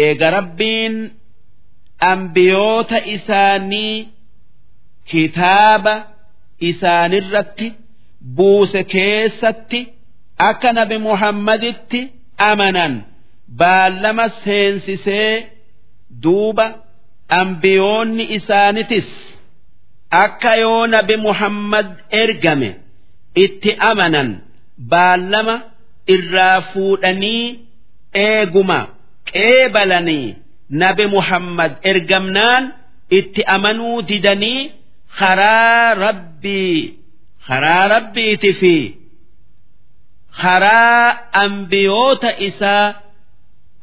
eega 0.00 0.28
rabbiin 0.36 0.94
ambiyoota 2.12 2.98
isaanii 3.14 4.08
kitaaba 5.10 5.94
isaanirratti 6.68 7.66
buuse 8.36 8.80
keessatti 8.92 9.80
akka 10.48 10.70
nabi 10.78 10.98
muhammaditti 11.06 12.00
amanan. 12.50 12.94
Baallama 13.58 14.26
seensisee 14.44 15.46
duuba 16.22 16.66
ambiyoonni 17.40 18.24
isaanitis. 18.36 19.08
Akka 20.10 20.52
yoo 20.62 20.86
nabi 20.94 21.16
muhammad 21.26 21.88
ergame 22.22 22.70
itti 23.42 23.70
amanan 23.90 24.30
baallama 24.90 25.54
irraa 26.14 26.60
fuudhanii 26.72 27.44
eeguma 28.24 28.78
qeebalanii 29.30 30.34
nabi 30.82 31.06
muhammad 31.16 31.72
ergamnaan 31.90 32.64
itti 33.18 33.42
amanuu 33.56 34.02
didanii 34.08 34.60
karaa 35.18 35.94
rabbii 36.04 36.78
karaa 37.46 37.88
rabbiiti 37.94 38.50
fi 38.60 38.74
karaa 40.42 41.08
ambiyoota 41.44 42.30
isaa 42.48 42.94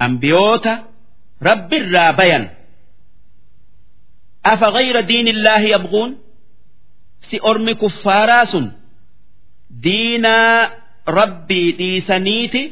ambiyoota 0.06 0.74
rabbirraa 1.48 2.14
bayan. 2.20 2.46
Afa 4.52 4.68
gayra 4.76 5.02
diinillaahi 5.10 5.70
yabguun 5.76 6.12
si 7.30 7.36
ormi 7.50 7.74
kuffaaraa 7.82 8.46
sun 8.52 8.66
diinaa 9.85 10.71
rabbii 11.19 11.73
dhiisaniiti 11.79 12.63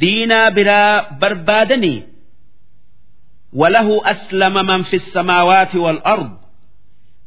diinaa 0.00 0.50
biraa 0.50 1.02
barbaadanii 1.20 2.02
وله 3.52 4.00
أسلم 4.10 4.54
من 4.66 4.82
في 4.82 4.96
السماوات 4.96 5.74
والأرض 5.76 6.30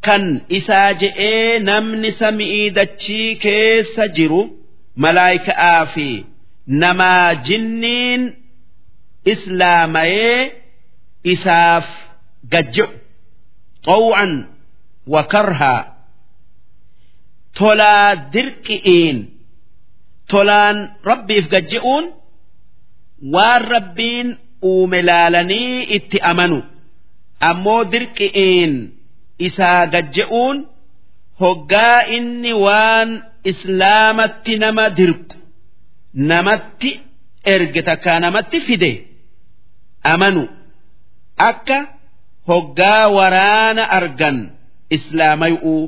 كان 0.01 0.41
إساجئ 0.51 1.19
نمن 1.59 2.11
سمئي 2.11 2.69
دتشي 2.69 3.35
كيس 3.35 3.99
جرو 3.99 4.57
ملايكة 4.98 5.53
آفي 5.53 6.24
نما 6.67 7.33
جنين 7.33 8.35
إسلامي 9.27 10.51
إساف 11.27 11.88
قجع 12.53 12.88
طوعا 13.83 14.48
وكرها 15.07 15.95
tolaa 17.58 18.08
dirqi'iin 18.34 19.18
tolaan 20.30 20.78
rabbiif 21.10 21.46
gajje'uun 21.54 22.04
waan 23.34 23.62
rabbiin 23.74 24.28
uume 24.70 24.98
laalanii 25.08 25.74
itti 25.96 26.18
amanu 26.30 26.58
ammoo 27.50 27.82
dirqi'iin 27.92 28.72
isaa 29.48 29.82
gajje'uun 29.94 30.56
hoggaa 31.40 31.98
inni 32.16 32.52
waan 32.64 33.10
islaamatti 33.50 34.52
nama 34.62 34.84
dirqu 34.98 35.34
namatti 36.30 36.90
erge 37.54 37.80
takkaa 37.88 38.18
namatti 38.24 38.58
fide 38.66 38.90
amanu 40.12 40.42
akka 41.50 41.78
hoggaa 42.48 43.04
waraana 43.16 43.82
argan 43.98 44.38
islaamayu'uu. 44.96 45.84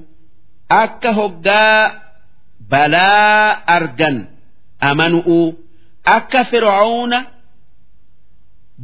Akka 0.80 1.10
hoggaa 1.18 1.80
balaa 2.70 3.46
argan 3.76 4.16
amanu'uu 4.90 5.46
akka 6.16 6.40
fir'auna 6.50 7.18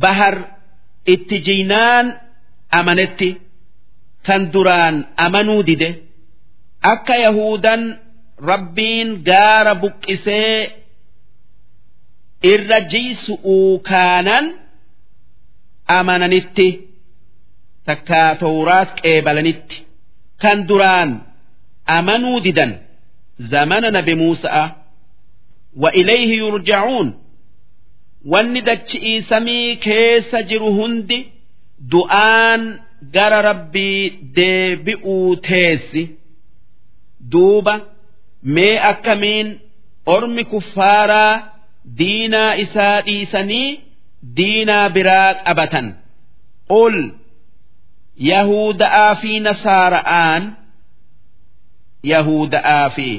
bahar 0.02 0.36
itti 1.15 1.36
jiinaan 1.47 2.07
amanetti 2.78 3.28
kan 4.26 4.42
duraan 4.52 4.97
amanuu 5.25 5.62
dide 5.68 5.91
akka 6.92 7.15
yahudan 7.25 7.83
rabbiin 8.50 9.08
gaara 9.28 9.75
buqqisee 9.83 10.57
irra 12.52 12.78
jiisu'uu 12.92 13.73
kaanan 13.91 14.47
amananitti 15.99 16.68
takkaa 17.86 18.31
tawraat 18.42 18.91
qeebalanitti 19.02 19.76
kan 20.42 20.58
duraan 20.68 21.10
amanuu 21.97 22.41
didan 22.47 22.73
zamana 23.52 23.89
nabi 23.97 24.15
muusa'a 24.20 24.65
wa 25.83 25.91
ilayhi 26.00 26.36
yurja'uun 26.42 27.08
wanni 28.33 28.60
dachi'ii 28.68 29.18
samii 29.31 29.76
keessa 29.86 30.39
jiru 30.50 30.70
hundi 30.78 31.18
du'aan 31.92 32.62
gara 33.15 33.39
rabbii 33.49 34.02
deebi'uu 34.39 35.36
teessi 35.49 36.02
duuba 37.33 37.75
mee 38.55 38.76
akkamiin 38.91 39.49
ormi 40.15 40.44
kuffaaraa 40.52 41.34
diinaa 41.99 42.52
isaa 42.65 42.97
dhiisanii 43.07 43.68
diinaa 44.36 44.86
biraa 44.97 45.31
qabatan 45.47 45.86
qul 46.73 46.97
yahuda'aa 48.31 49.15
fi 49.23 49.33
nasaara'aan 49.47 50.42
yahuda'aa 52.02 52.91
fi 52.97 53.10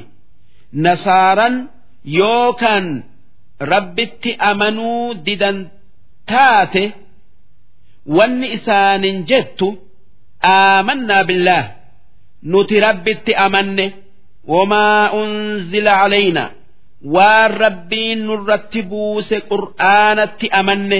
nasaaran 0.74 1.56
yookaan 2.17 3.03
rabbitti 3.72 4.32
amanuu 4.49 5.14
didan 5.25 5.58
taate 6.32 6.83
wanni 8.17 8.48
isaanin 8.58 9.17
jettu 9.30 9.67
aamannaa 10.53 11.24
billaah 11.30 11.66
nuti 12.51 12.80
rabbitti 12.80 13.32
amanne 13.45 13.85
wamaa 14.53 15.11
unzila 15.22 15.93
calayna 16.01 16.43
waan 17.16 17.51
rabbiin 17.64 18.19
nurratti 18.27 18.82
buuse 18.90 19.38
qur'aanatti 19.51 20.48
amanne 20.59 20.99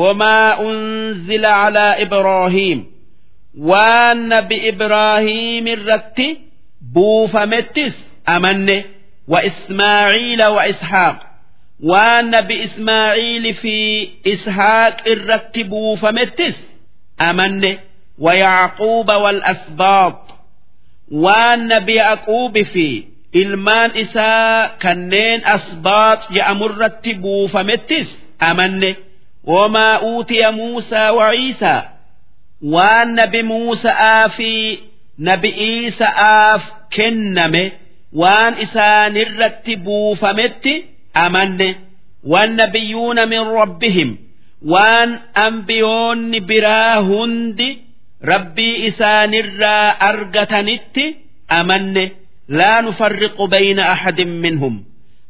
wamaa 0.00 0.56
unzila 0.68 1.50
calaa 1.62 1.94
ibraahiim 2.04 2.80
waan 3.70 4.18
nabi 4.32 4.56
ibraahiim 4.70 5.66
irratti 5.74 6.26
buufamettis 6.82 7.94
amanne 8.26 8.86
wa 9.28 9.44
ismaaciila 9.44 10.50
wa 10.50 10.66
ishaaq. 10.68 11.16
Waan 11.90 12.30
nabi 12.30 12.54
ismaaciili 12.66 13.54
fi 13.54 14.02
ishaaq 14.24 15.06
irratti 15.06 15.64
buufamettis 15.64 16.56
amanne 17.18 17.80
wa 18.18 18.34
yacquuba 18.34 19.18
wal 19.18 19.40
asbaaq 19.52 20.16
waan 21.24 21.66
nabi 21.70 21.94
yaaquubi 21.96 22.64
fi 22.64 22.88
ilmaan 23.32 23.96
isaa 23.96 24.68
kanneen 24.82 25.40
asbaaq 25.54 26.20
je'amurratti 26.34 27.14
buufamettis 27.14 28.08
amanne. 28.38 28.96
Wamaa 29.44 30.00
uutiya 30.00 30.52
muusaa 30.52 31.12
wa 31.12 31.30
ciisaa 31.30 31.82
waan 32.62 33.14
nabi 33.14 33.42
muusa'aa 33.42 34.28
fi 34.28 34.50
nabi'ii 35.26 35.86
isa'aaf 35.90 36.62
kenname 36.94 37.64
waan 38.20 38.54
isaanirratti 38.64 39.74
buufametti 39.84 40.74
amanne. 41.24 41.68
Waan 42.32 42.52
nabiyyuuna 42.60 43.26
min 43.32 43.44
rabbihim 43.60 44.10
waan 44.72 45.10
ambiyoonni 45.46 46.40
biraa 46.50 46.96
hundi 47.08 47.68
rabbii 48.30 48.74
isaanirraa 48.88 49.96
argatanitti 50.10 51.04
amanne. 51.58 52.04
Laa 52.58 52.82
nufarriqu 52.82 53.44
bayna 53.52 53.84
ahadin 53.94 54.32
minhum. 54.44 54.74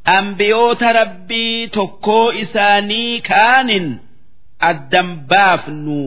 Ambiyoota 0.04 0.92
rabbii 1.00 1.68
tokkoo 1.76 2.32
isaanii 2.42 3.20
kaanin 3.30 3.86
addan 4.70 5.08
baafnu 5.30 5.98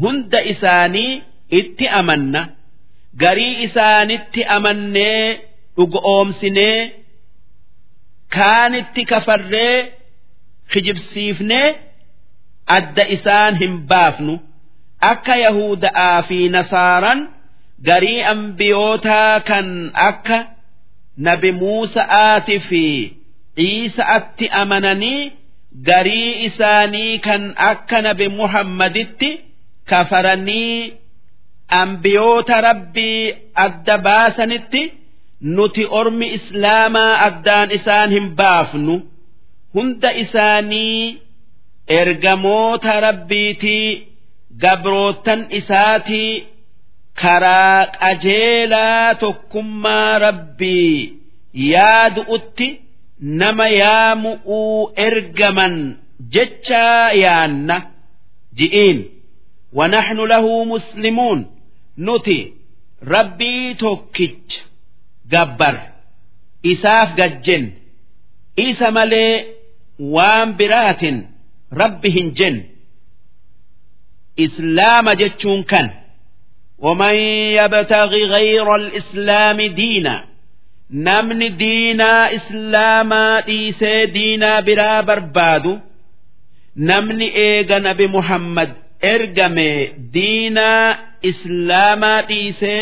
hunda 0.00 0.40
isaanii 0.52 1.22
itti 1.58 1.88
amanna. 1.88 2.42
garii 3.20 3.54
isaanitti 3.66 4.44
amannee 4.56 5.40
dhuga 5.76 5.98
oomsinee 6.14 6.78
kaanitti 8.34 9.04
kafarree 9.10 9.92
kijibsiifnee 10.72 11.68
adda 12.76 13.04
isaan 13.16 13.54
hin 13.62 13.74
baafnu. 13.90 14.34
Akka 15.10 15.34
yahuda'aa 15.44 16.22
fi 16.28 16.38
nasaaran 16.48 17.20
garii 17.88 18.22
ambiyootaa 18.32 19.40
kan 19.48 19.68
akka 20.08 20.38
nabi 21.26 21.50
muusa'aatii 21.60 22.60
fi 22.68 22.84
ciisa'atti 23.56 24.46
amananii 24.62 25.32
garii 25.88 26.30
isaanii 26.48 27.18
kan 27.26 27.42
akka 27.70 27.98
nabi 28.06 28.28
muhammaditti 28.38 29.30
kafaranii 29.90 30.92
ambiyoota 31.81 32.61
rabbii 32.67 33.33
adda 33.65 33.95
baasanitti 34.05 34.81
nuti 35.55 35.83
ormi 35.99 36.27
islaamaa 36.37 37.13
addaan 37.27 37.69
isaan 37.77 38.09
hin 38.15 38.27
baafnu 38.39 38.95
hunda 39.75 40.09
isaanii 40.23 41.01
ergamoota 41.99 42.93
rabbiitii 43.07 44.07
gabrootan 44.63 45.41
isaatii 45.59 46.31
karaa 47.21 47.85
qajeelaa 48.01 49.15
tokkummaa 49.23 50.19
rabbii 50.25 50.99
yaadu'utti 51.71 52.67
nama 53.41 53.67
yaamu'uu 53.81 54.81
ergaman 55.07 55.75
jechaa 56.33 57.11
yaanna 57.23 57.77
ji'iin 58.57 58.99
ونحن 59.79 60.17
له 60.31 60.45
مسلمون 60.73 61.39
نتي 61.97 62.53
ربي 63.03 63.73
توكيج 63.73 64.33
جبر 65.31 65.79
إساف 66.65 67.15
ججن 67.15 67.71
إيسا 68.59 68.89
ملي 68.89 69.45
وان 69.99 70.55
برات 70.57 71.03
ربهن 71.73 72.31
جن 72.33 72.63
إسلام 74.39 75.09
جتشون 75.09 75.63
كان 75.63 75.89
ومن 76.79 77.15
يبتغي 77.59 78.23
غير 78.25 78.75
الإسلام 78.75 79.61
دينا 79.61 80.25
نمن 80.91 81.57
دينا 81.57 82.35
إسلاما 82.35 83.47
إيسى 83.47 84.05
دينا 84.05 84.59
برا 84.59 85.01
بربادو 85.01 85.79
نمن 86.77 87.21
إيغا 87.21 87.79
نبي 87.79 88.07
محمد 88.07 88.73
ergame 89.13 89.69
diinaa 90.13 90.97
islaamaa 91.29 92.21
dhiisee 92.29 92.81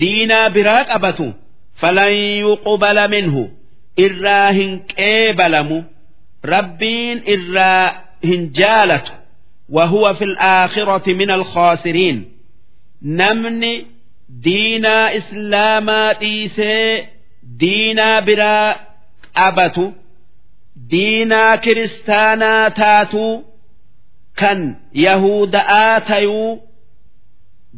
diinaa 0.00 0.48
biraa 0.56 0.82
qabatu 0.90 1.26
falan 1.80 2.12
yuqbala 2.44 3.04
minhu 3.14 3.42
irraa 4.06 4.50
hin 4.58 4.72
qeebalamu 4.94 5.78
rabbiin 6.54 7.18
irraa 7.36 7.86
hin 8.30 8.42
jaalatu 8.60 9.12
وهو 9.76 10.14
في 10.14 10.24
الآخرة 10.24 11.12
من 11.12 11.30
الخاسرين 11.30 12.32
نمني 13.02 13.86
دينا 14.28 15.16
إسلاما 15.16 16.12
ديسي 16.12 17.06
دينا 17.42 18.20
برا 18.20 18.76
أبتو 19.36 19.92
دينا 20.76 21.56
كريستانا 21.56 22.68
تاتو 22.68 23.42
kan 24.40 24.60
Yahuda'aa 25.06 25.96
tayuu 26.10 26.52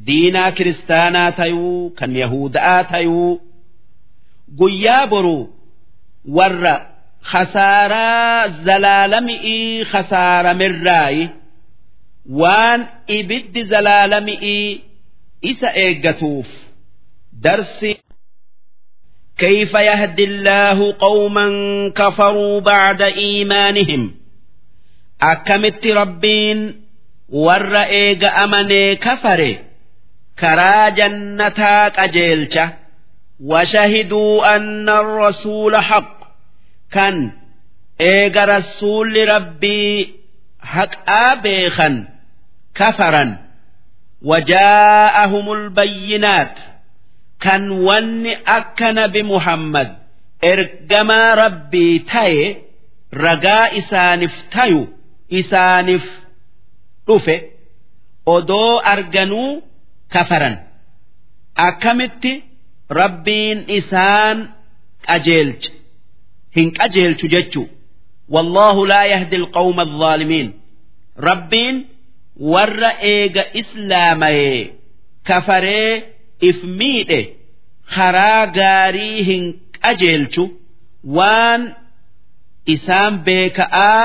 diinaa 0.07 0.51
kiristaanaa 0.57 1.31
tayuu 1.39 1.91
kan 1.99 2.11
Yahuda'aa 2.23 2.83
tayuu 2.93 3.33
guyyaa 4.59 5.07
boruu 5.13 5.43
warra 6.37 6.75
khasaaraa 7.33 8.49
zalaalami'ii 8.67 9.85
khasaaramirraayi 9.93 11.25
waan 12.41 12.81
ibiddi 13.19 13.63
zalaalami'ii 13.73 14.69
isa 15.51 15.69
eeggatuuf 15.85 16.49
darsi 17.45 17.93
كيف 19.39 19.75
يهدي 19.75 20.25
الله 20.25 20.79
قوما 20.99 21.47
كفروا 21.97 22.61
بعد 22.61 23.03
إيمانهم 23.03 24.15
akkamitti 25.31 25.93
rabbiin 26.01 26.61
warra 27.47 27.83
eega 28.01 28.31
amanee 28.43 28.97
kafare 28.97 29.51
karaa 30.41 30.91
jannataa 30.99 31.91
qajeelcha 31.99 32.67
وشهدوا 33.45 34.57
أن 34.57 34.89
الرسول 34.89 35.77
حق 35.77 36.19
كان 36.93 37.33
إيجا 38.01 38.45
رسول 38.45 39.29
ربي 39.35 40.15
حق 40.61 41.11
آبيخا 41.11 42.05
كفرا 42.75 43.39
وجاءهم 44.23 45.53
البينات 45.53 46.59
كان 47.41 47.71
ون 47.71 48.27
أكن 48.27 49.07
بمحمد 49.07 49.97
إرجما 50.45 51.35
ربي 51.35 51.99
تاي 51.99 52.57
رجاء 53.15 53.79
إسانف 53.79 54.33
تايو 54.53 54.89
isaaniif 55.30 56.06
dhufe 57.08 57.36
odoo 58.26 58.80
arganuu 58.94 59.64
kafaran. 60.14 60.56
Akkamitti? 61.68 62.34
Rabbiin 63.00 63.60
isaan 63.78 64.38
qajeelche 65.08 65.72
hin 66.56 66.72
qajeelchu 66.78 67.28
jechuu. 67.34 67.68
Wallaahu 68.34 68.82
laa 68.92 69.06
yahdi 69.14 69.36
alqawma 69.42 69.82
alzaalimiin 69.88 70.50
rabbiin 71.28 71.76
warra 72.52 72.92
eega 73.14 73.44
islaamayee 73.62 74.74
kafaree 75.28 75.92
if 76.50 76.58
miidhe 76.80 77.22
karaa 77.96 78.46
gaarii 78.58 79.24
hin 79.30 79.44
qajeelchu. 79.84 80.44
Waan 81.18 81.62
isaan 82.76 83.14
beeka'aa 83.26 84.04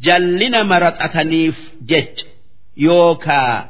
jallina 0.00 0.58
nama 0.58 0.78
raxataniif 0.78 1.56
jecha. 1.90 2.26
Yookaa 2.76 3.68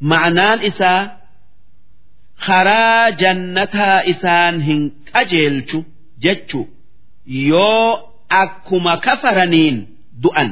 ma'anaan 0.00 0.62
isaa 0.70 1.00
karaa 2.46 3.10
jannataa 3.20 4.02
isaan 4.12 4.60
hin 4.68 4.80
qajeelchu 5.12 5.84
jechu 6.24 6.60
yoo 7.48 8.12
akkuma 8.42 8.96
kafaraniin 9.06 9.76
du'an. 10.22 10.50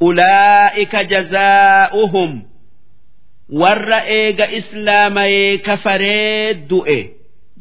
Ulaa'ika 0.00 1.04
jazaa'uhum 1.12 2.30
warra 3.60 4.00
eega 4.18 4.46
islaamayee 4.58 5.58
kafaree 5.58 6.54
du'e. 6.70 6.98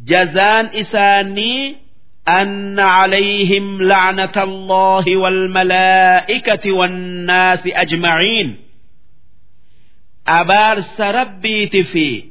Jazaan 0.10 0.70
isaanii 0.82 1.78
أن 2.29 2.81
عليهم 2.81 3.83
لعنة 3.83 4.33
الله 4.37 5.17
والملائكة 5.17 6.73
والناس 6.73 7.61
أجمعين 7.67 8.57
أبارس 10.29 11.01
ربي 11.01 11.83
في 11.83 12.25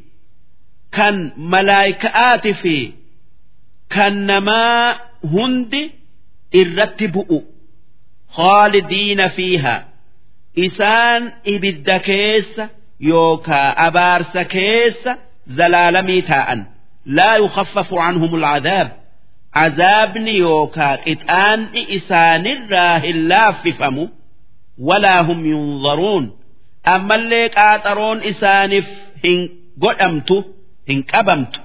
كان 0.92 1.32
ملائكات 1.38 2.48
في 2.48 2.92
كان 3.90 4.26
نما 4.26 4.96
هند 5.24 5.92
الرتب 6.56 7.44
خالدين 8.30 9.28
فيها 9.28 9.88
إسان 10.60 11.32
إبد 11.48 11.92
كيس 11.92 12.62
يوكا 13.00 13.88
أبارس 13.88 14.38
كيس 14.38 15.10
زلالمي 15.48 16.22
تاء 16.22 16.66
لا 17.06 17.36
يخفف 17.36 17.94
عنهم 17.94 18.36
العذاب 18.36 19.04
azaabni 19.53 20.39
yookaa 20.39 20.97
qixaanni 21.05 21.83
isaanirraa 21.97 22.99
hin 23.05 23.19
laaffifamu 23.29 24.05
walaa 24.89 25.23
hum 25.29 25.41
yunzaruun. 25.53 26.25
Ammallee 26.95 27.49
qaaxaroon 27.57 28.19
isaaniif 28.31 28.87
hin 29.25 29.41
godhamtu 29.85 30.37
hin 30.89 31.01
qabamtu. 31.13 31.61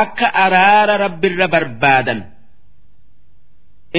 Akka 0.00 0.28
araara 0.44 0.96
rabbirra 1.04 1.48
barbaadan. 1.54 2.20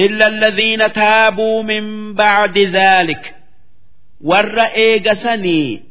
Illa 0.04 0.26
alladhiina 0.32 0.88
taabuu 1.00 1.62
min 1.70 1.84
bacdi 2.20 2.64
dhaalik 2.76 3.24
warra 4.30 4.66
eegasanii 4.84 5.82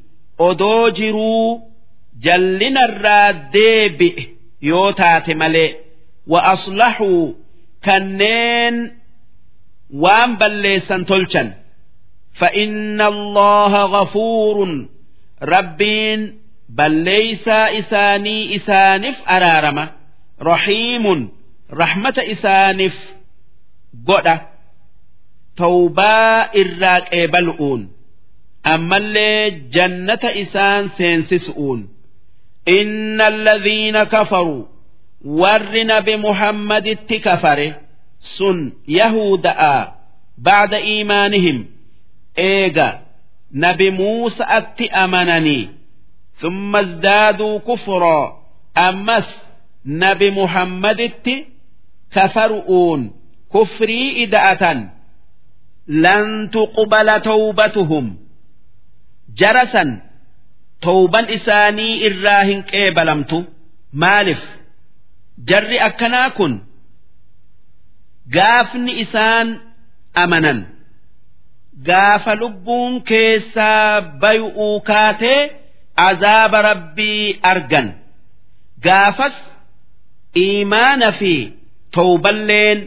odoo 0.47 0.89
jiruu 0.97 1.61
jallinarraa 2.25 3.33
deebi'e 3.53 4.23
yoo 4.69 4.91
taate 5.01 5.33
malee. 5.41 5.69
وأصلحوا 6.26 7.32
كنين 7.84 8.98
وان 9.90 10.36
بليسا 10.36 11.02
تلشن 11.02 11.52
فإن 12.34 13.00
الله 13.00 13.84
غفور 13.84 14.86
ربين 15.42 16.38
بليس 16.68 17.48
إساني 17.48 18.56
إسانف 18.56 19.28
أرارمة 19.28 19.92
رحيم 20.42 21.28
رحمة 21.72 22.14
إسانف 22.18 23.14
قدة 24.08 24.48
توباء 25.56 26.60
الراك 26.62 27.14
إبلؤون 27.14 27.92
أما 28.66 28.96
اللي 28.96 29.50
جنة 29.50 30.18
إسان 30.24 30.88
سينسسؤون 30.88 31.88
إن 32.68 33.20
الذين 33.20 34.02
كفروا 34.04 34.64
warri 35.25 35.83
nabi 35.83 36.17
muhammaditti 36.17 37.19
kafare 37.19 37.75
sun 38.19 38.71
yahuda'a 38.87 39.93
ba'da 40.37 40.79
iimaanihim 40.79 41.65
eega 42.35 42.99
nabi 43.51 43.91
muusa'atti 43.91 44.89
amananii. 44.89 45.69
Thumma 46.39 46.81
izdaaduu 46.81 47.59
kufraa 47.59 48.33
ammas 48.75 49.27
nabi 49.85 50.31
muhammaditti 50.31 51.47
kafaru'uun 52.13 53.13
kufrii 53.49 54.09
ida'atan. 54.23 54.89
Lan 55.87 56.49
tuqbala 56.49 57.19
tawbatuhum. 57.19 58.17
Jarasan 59.39 60.01
towban 60.79 61.29
isaanii 61.29 61.93
irraa 62.07 62.43
hin 62.43 62.63
qeebalamtu. 62.63 63.45
Maaliif 63.91 64.56
jarri 65.48 65.78
akkanaa 65.88 66.30
kun 66.36 66.54
gaafni 68.34 68.92
isaan 69.04 69.48
amanan 70.22 70.60
gaafa 71.88 72.32
lubbuun 72.40 72.94
keessaa 73.10 74.00
bay'uu 74.22 74.80
kaatee 74.90 75.40
azaaba 76.08 76.58
rabbii 76.68 77.26
argan 77.52 77.88
gaafas 78.86 79.36
iimaana 80.44 81.08
fi 81.18 81.34
towballeen 81.96 82.78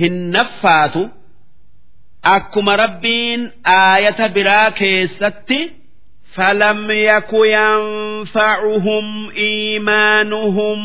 hin 0.00 0.16
naffaatu 0.36 1.02
akkuma 2.34 2.74
rabbiin 2.84 3.42
aayata 3.78 4.26
biraa 4.36 4.70
keessatti 4.82 5.60
فلم 6.38 6.90
يك 6.90 7.30
ينفعهم 7.58 9.06
إيمانهم 9.30 10.80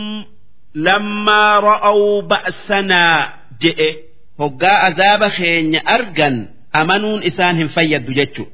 لما 0.75 1.55
رأوا 1.59 2.21
بأسنا 2.21 3.33
جئ 3.61 3.95
هقا 4.39 4.67
عذاب 4.67 5.27
خين 5.27 5.87
أرجن 5.87 6.47
أمنون 6.75 7.23
إسانهم 7.23 7.67
فيد 7.67 8.05
جتشو 8.05 8.45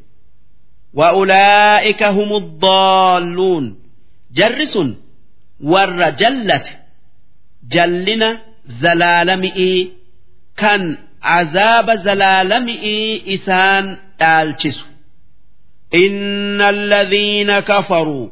وأولئك 0.94 2.04
هم 2.04 2.36
الضالون 2.36 3.80
جرس 4.34 4.80
ور 5.64 6.10
جلت 6.10 6.66
جلنا 7.68 8.40
زلالمئي 8.68 9.92
كان 10.58 10.98
عذاب 11.24 11.92
زلالمئي 11.92 13.24
إسان 13.36 13.98
آلتسو 14.22 14.86
إن 15.96 16.62
الذين 16.62 17.60
كفروا 17.60 18.30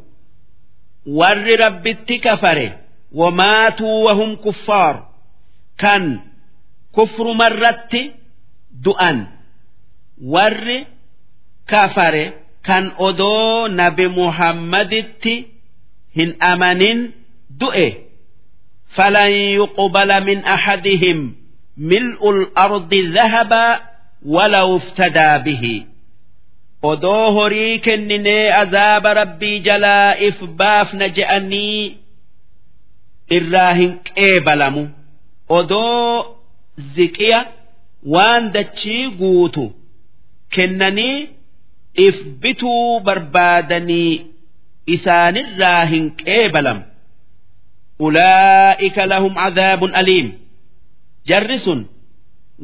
ور 1.05 1.59
ربت 1.59 2.13
كفر 2.13 2.71
وماتوا 3.11 4.05
وهم 4.05 4.35
كفار 4.35 5.07
كان 5.77 6.19
كفر 6.97 7.33
مرت 7.33 7.95
دؤن 8.71 9.27
ور 10.23 10.83
كفر 11.67 12.31
كان 12.63 12.91
أدو 12.99 13.67
نبي 13.67 14.07
محمد 14.07 14.93
هن 16.17 16.41
أمن 16.43 17.09
دؤه 17.49 17.93
فلن 18.95 19.31
يقبل 19.31 20.23
من 20.23 20.37
أحدهم 20.45 21.35
ملء 21.77 22.29
الأرض 22.29 22.93
ذهبا 22.93 23.79
ولو 24.25 24.77
افتدى 24.77 25.37
به 25.51 25.85
odoo 26.83 27.31
horii 27.31 27.79
kenninee 27.79 28.51
azaaba 28.53 29.13
rabbii 29.13 29.59
jalaa 29.59 30.15
if 30.27 30.41
baafna 30.59 31.07
je'anii 31.09 31.97
irraa 33.36 33.72
hin 33.80 33.92
qeebalamu. 34.08 34.88
Odoo 35.48 36.36
ziqiya 36.94 37.40
waan 38.14 38.52
dachii 38.52 39.04
guutu 39.20 39.64
kennanii 40.56 41.28
if 42.06 42.16
bituu 42.42 43.00
barbaadanii 43.00 44.12
isaanirraa 44.86 45.84
hin 45.84 46.10
qeebalamu. 46.24 46.82
Ulaa'ika 48.06 49.06
lahum 49.06 49.34
cadaabun 49.34 49.94
aliim. 50.00 50.28
Jarri 51.28 51.58
sun 51.58 51.80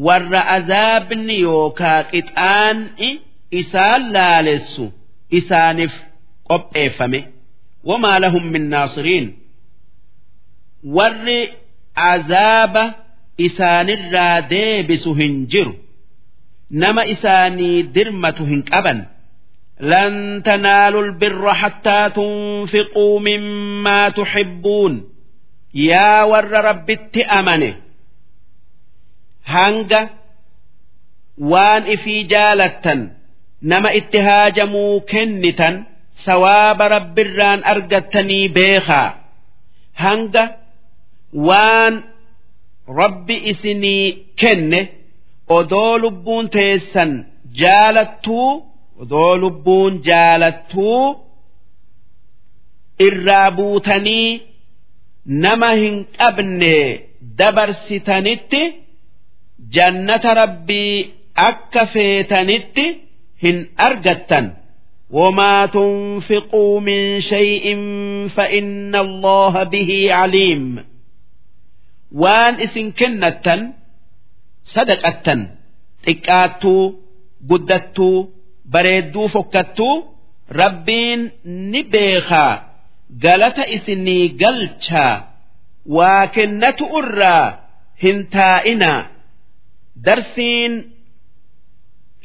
warra 0.07 0.41
azaabni 0.57 1.41
yookaa 1.47 2.01
qixaan'i 2.12 3.10
isaan 3.60 4.02
laalessu 4.17 4.84
isaaniif 5.39 5.94
qopheeffame. 6.49 7.20
Wamaa 7.89 8.18
lahum 8.25 8.44
min 8.55 8.65
naasiriin 8.75 9.26
warri 10.98 11.42
azaaba 11.95 12.84
isaanirraa 13.48 14.42
deebisu 14.52 15.14
hin 15.19 15.34
jiru 15.52 15.74
nama 16.84 17.02
isaanii 17.14 17.84
dirmatu 17.95 18.44
hin 18.52 18.64
qaban 18.72 19.00
لن 19.82 20.42
تنالوا 20.45 21.02
البر 21.02 21.53
حتى 21.53 22.10
تنفقوا 22.10 23.19
مما 23.19 24.10
تحبون 24.10 25.10
يا 25.74 26.24
ور 26.24 26.52
رب 26.52 26.90
أمنه 27.40 27.76
هنجا 29.45 30.10
وان 31.38 31.84
إفي 31.94 32.24
جالة 32.24 33.10
nama 33.61 33.92
itti 33.94 34.18
haajamuu 34.18 35.02
kennitan 35.02 35.86
sawaaba 36.26 36.88
rabbirraan 36.95 37.64
argattanii 37.64 38.48
beekaa 38.56 39.10
hanga 39.94 40.44
waan 41.48 41.95
rabbi 43.00 43.36
isinii 43.52 44.06
kenne 44.42 44.80
odoo 45.58 45.94
lubbuun 46.03 46.45
teessan 46.56 47.11
jaalattuu 47.61 48.50
odoo 49.02 49.34
lubbuun 49.44 49.94
jaalattuu 50.08 51.03
irraa 53.08 53.50
buutanii 53.58 54.30
nama 55.44 55.69
hin 55.82 55.98
qabne 56.18 56.74
dabarsitanitti 57.40 58.61
jannata 59.76 60.32
rabbii 60.42 60.94
akka 61.50 61.84
feetanitti 61.94 62.86
hin 63.44 63.58
argattan 63.90 64.48
وما 65.11 65.66
تنفقوا 65.66 66.80
من 66.80 67.22
شيء 67.22 67.66
فإن 68.36 68.95
الله 68.95 69.64
به 69.64 70.14
عليم 70.14 70.86
waan 72.23 72.55
isin 72.65 72.89
kennattan 72.99 73.60
sadaqattan 74.75 75.41
xiqqaattuu 76.07 76.84
guddattuu 77.51 78.17
bareedduu 78.73 79.26
fokkattuu 79.34 79.94
rabbiin 80.60 81.20
ni 81.70 81.81
beekaa 81.93 82.52
galata 83.25 83.65
isinii 83.76 84.25
galchaa 84.43 85.15
waa 85.97 86.26
kennatu 86.36 86.84
irraa 87.01 87.47
hin 88.02 88.18
taa'inaa. 88.34 89.01
Darsiin 90.07 90.73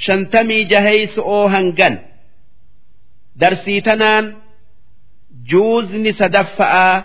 shantamii 0.05 0.63
jaheyso'oo 0.71 1.45
hangan. 1.53 1.95
Darsii 3.41 3.81
tanaan 3.87 4.25
juuzni 5.51 6.11
sadaffa'aa 6.19 6.95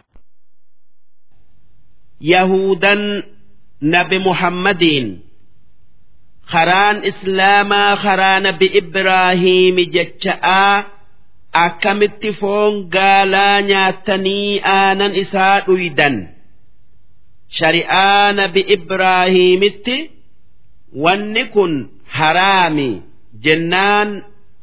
yahudan 2.33 3.03
nabi 3.95 4.19
muhammadiin 4.27 5.07
karaan 6.53 6.97
islaamaa 7.11 7.93
karaa 8.05 8.39
nabi 8.47 8.67
ibraahiimi 8.81 9.85
jecha'aa 9.97 10.77
akkamitti 11.65 12.31
foon 12.41 12.73
gaalaa 12.97 13.57
nyaattanii 13.71 14.51
aanan 14.77 15.13
isaa 15.23 15.57
dhuydan 15.67 16.17
shari'aa 17.59 18.27
nabi 18.41 18.61
ibraahiimitti 18.77 19.97
wanni 21.05 21.45
kun 21.55 21.73
haraami. 22.17 22.91
Jennaan 23.45 24.11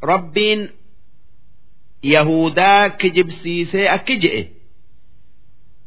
rabbiin 0.10 0.62
yahudaa 2.14 2.84
kijibsiisee 3.00 3.86
akki 3.96 4.16
je'e 4.24 4.42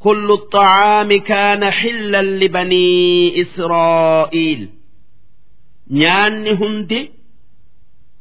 كل 0.04 0.32
الطعام 0.32 1.18
كان 1.20 1.70
حلا 1.72 2.22
لبني 2.22 3.42
إسرائيل 3.42 4.70
نياني 5.92 6.52
هندي 6.52 7.12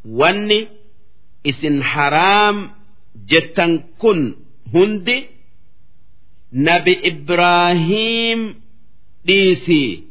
واني 0.09 0.69
اسن 1.47 1.83
حرام 1.83 2.71
جتن 3.29 3.81
كن 3.99 4.35
هندي 4.75 5.27
نبي 6.53 6.95
إبراهيم 7.11 8.61
ديسي 9.25 10.09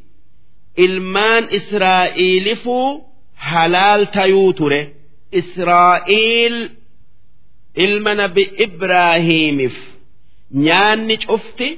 ilmaan 0.85 1.43
israa'iilifuu 1.57 2.88
halaal 3.49 4.03
tayuu 4.16 4.53
ture 4.59 4.82
israa'iil 5.40 6.57
ilma 7.85 8.14
nabi 8.22 8.43
ibraahiimiif 8.66 9.77
nyaanni 10.52 11.16
cufti 11.26 11.68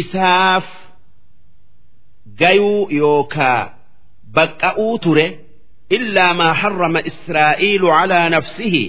isaaf 0.00 0.66
gayuu 2.40 2.88
yookaa 2.90 3.62
baqqa'uu 4.34 4.98
ture 5.04 5.26
illaa 5.96 6.34
maa 6.40 6.54
harrama 6.60 7.00
israa'iilu 7.10 7.88
calaa 7.96 8.28
nafsihi. 8.28 8.84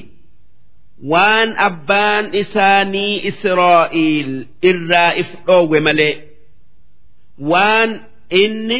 Waan 1.11 1.49
abbaan 1.67 2.25
isaanii 2.41 3.15
israa'iil 3.29 4.31
irraa 4.69 5.11
if 5.21 5.29
dhoowwe 5.47 5.79
malee 5.87 6.15
waan 7.51 7.91
inni 8.43 8.79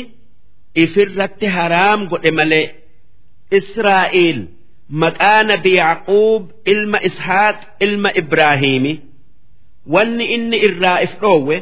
ifirratti 0.84 1.48
haraam 1.58 2.08
godhe 2.12 2.32
malee 2.40 2.68
israa'iil 3.60 4.40
maqaa 5.02 5.44
nabi 5.44 5.72
Yaaquub 5.80 6.44
ilma 6.74 7.00
Ishaaq 7.10 7.58
ilma 7.86 8.10
Ibraahiimi 8.22 8.94
wanni 9.95 10.25
inni 10.37 10.59
irraa 10.69 10.99
if 11.07 11.13
dhoowwe 11.23 11.57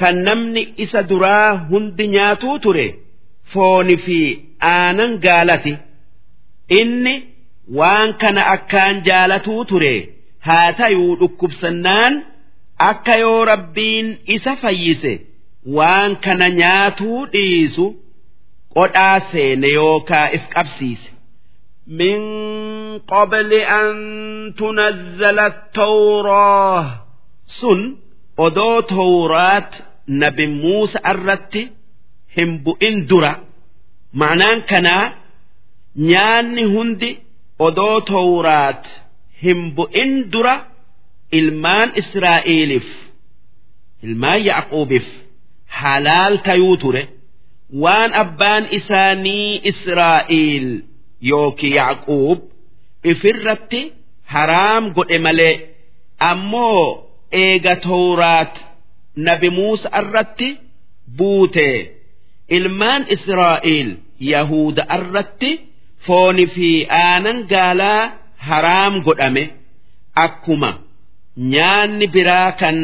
kan 0.00 0.16
namni 0.28 0.62
isa 0.84 1.00
duraa 1.10 1.48
hundi 1.70 2.04
nyaatuu 2.14 2.58
ture 2.66 2.86
fooni 3.52 3.96
fi 4.06 4.18
aanan 4.72 5.12
gaalati 5.24 5.74
inni 6.80 7.14
waan 7.78 8.10
kana 8.22 8.42
akkaan 8.54 8.96
jaalatuu 9.08 9.64
ture 9.72 9.94
haa 10.46 10.72
tayuu 10.80 11.16
dhukkubsannaan 11.20 12.14
akka 12.90 13.14
yoo 13.24 13.44
rabbiin 13.52 14.08
isa 14.36 14.52
fayyise 14.62 15.12
waan 15.78 16.16
kana 16.24 16.46
nyaatuu 16.60 17.20
dhiisu 17.34 17.86
qodhaa 18.76 19.18
seene 19.32 19.68
yookaa 19.78 20.26
if 20.38 20.44
qabsiise. 20.54 21.08
من 21.86 22.18
قبل 22.98 23.52
أن 23.52 23.92
تنزل 24.58 25.38
التوراة 25.38 26.84
sun 27.59 27.79
odoo 28.45 28.81
tawraat 28.81 29.71
nabi 30.21 30.45
Muusa 30.47 30.99
irratti 31.11 31.61
hin 32.37 32.51
bu'in 32.65 32.97
dura. 33.09 33.33
Ma'anaan 34.19 34.59
kanaa 34.69 35.05
nyaanni 36.09 36.63
hundi 36.73 37.09
odoo 37.67 37.97
tawraat 38.11 38.83
hin 39.43 39.59
bu'in 39.75 40.11
dura 40.31 40.55
ilmaan 41.39 41.89
Israa'eliif 42.01 42.87
ilmaan 44.05 44.39
Yaaquubiif 44.49 45.07
halaal 45.79 46.35
tayuu 46.47 46.77
ture. 46.83 47.03
Waan 47.83 48.11
abbaan 48.23 48.63
isaanii 48.77 49.61
Israa'eel 49.71 50.67
yookiin 51.29 51.73
Yaaquub 51.79 52.39
ifirratti 53.11 53.81
haraam 54.33 54.83
godhe 54.95 55.17
malee 55.25 55.55
ammoo 56.29 56.85
eega 57.31 57.75
tawraat 57.75 58.53
nabi 59.15 59.49
Muusa 59.49 59.89
irratti 60.01 60.49
buute. 61.17 61.69
Ilmaan 62.57 63.03
Israa'eel 63.15 63.89
Yahuda 64.33 64.83
irratti 64.97 65.51
fooni 66.05 66.45
fi 66.55 66.69
aanan 66.89 67.39
gaalaa 67.51 68.11
haraam 68.47 69.01
godhame. 69.07 69.43
Akkuma 70.25 70.71
nyaanni 71.53 72.07
biraa 72.15 72.51
kan 72.61 72.77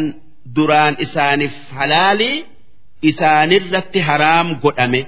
duraan 0.55 0.95
isaaniif 1.05 1.55
halaalii 1.77 2.45
isaanirratti 3.09 3.99
haraam 4.09 4.47
godhame. 4.63 5.01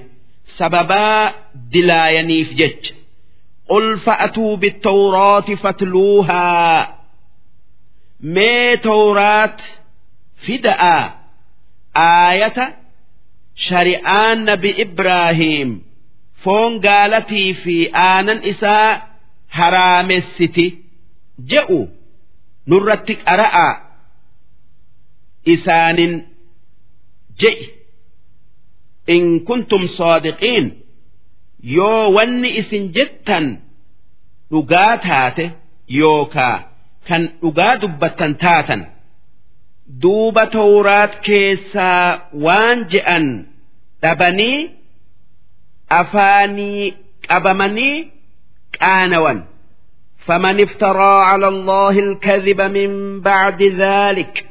Sababaa 0.58 1.32
dilaayaniif 1.72 2.48
jecha. 2.60 2.94
Qul 3.70 3.86
fa'atuu 4.04 4.56
bittawraati 4.62 5.54
fatluuhaa 5.56 6.95
mee 8.22 8.76
tawraat 8.86 9.58
fida'a 10.46 10.96
aayata 11.94 12.64
shari'aan 13.66 14.38
nabi 14.48 14.70
Ibraahiim 14.84 15.70
foon 16.44 16.72
gaalatii 16.86 17.50
fi 17.62 17.76
aanan 18.06 18.40
isaa 18.52 18.90
haraamessiti 19.58 20.66
je'u 21.50 21.80
nurratti 22.70 23.14
qara'a 23.24 23.68
isaanin 25.54 26.14
je'i 27.40 27.66
in 29.14 29.24
kuntum 29.46 29.82
saadiqiin 29.98 30.66
yoo 31.76 32.02
wanni 32.16 32.48
isin 32.60 32.84
jettan 32.96 33.46
dhugaa 34.50 34.94
taate 35.06 35.44
yookaa 36.00 36.56
kan 37.07 37.21
dhugaa 37.41 37.75
dubbattan 37.81 38.33
taatan 38.43 38.81
duuba 40.03 40.43
tawraat 40.57 41.13
keessaa 41.27 42.05
waan 42.45 42.77
je'an 42.93 43.25
dhabanii 44.03 44.59
afaanii 46.01 46.93
qabamanii 47.29 47.95
qaanawan 48.79 49.39
فمن 50.27 50.61
افترى 50.61 51.13
على 51.29 51.47
الله 51.47 51.99
الكذب 51.99 52.61
من 52.61 53.21
بعد 53.21 53.63
ذلك 53.63 54.45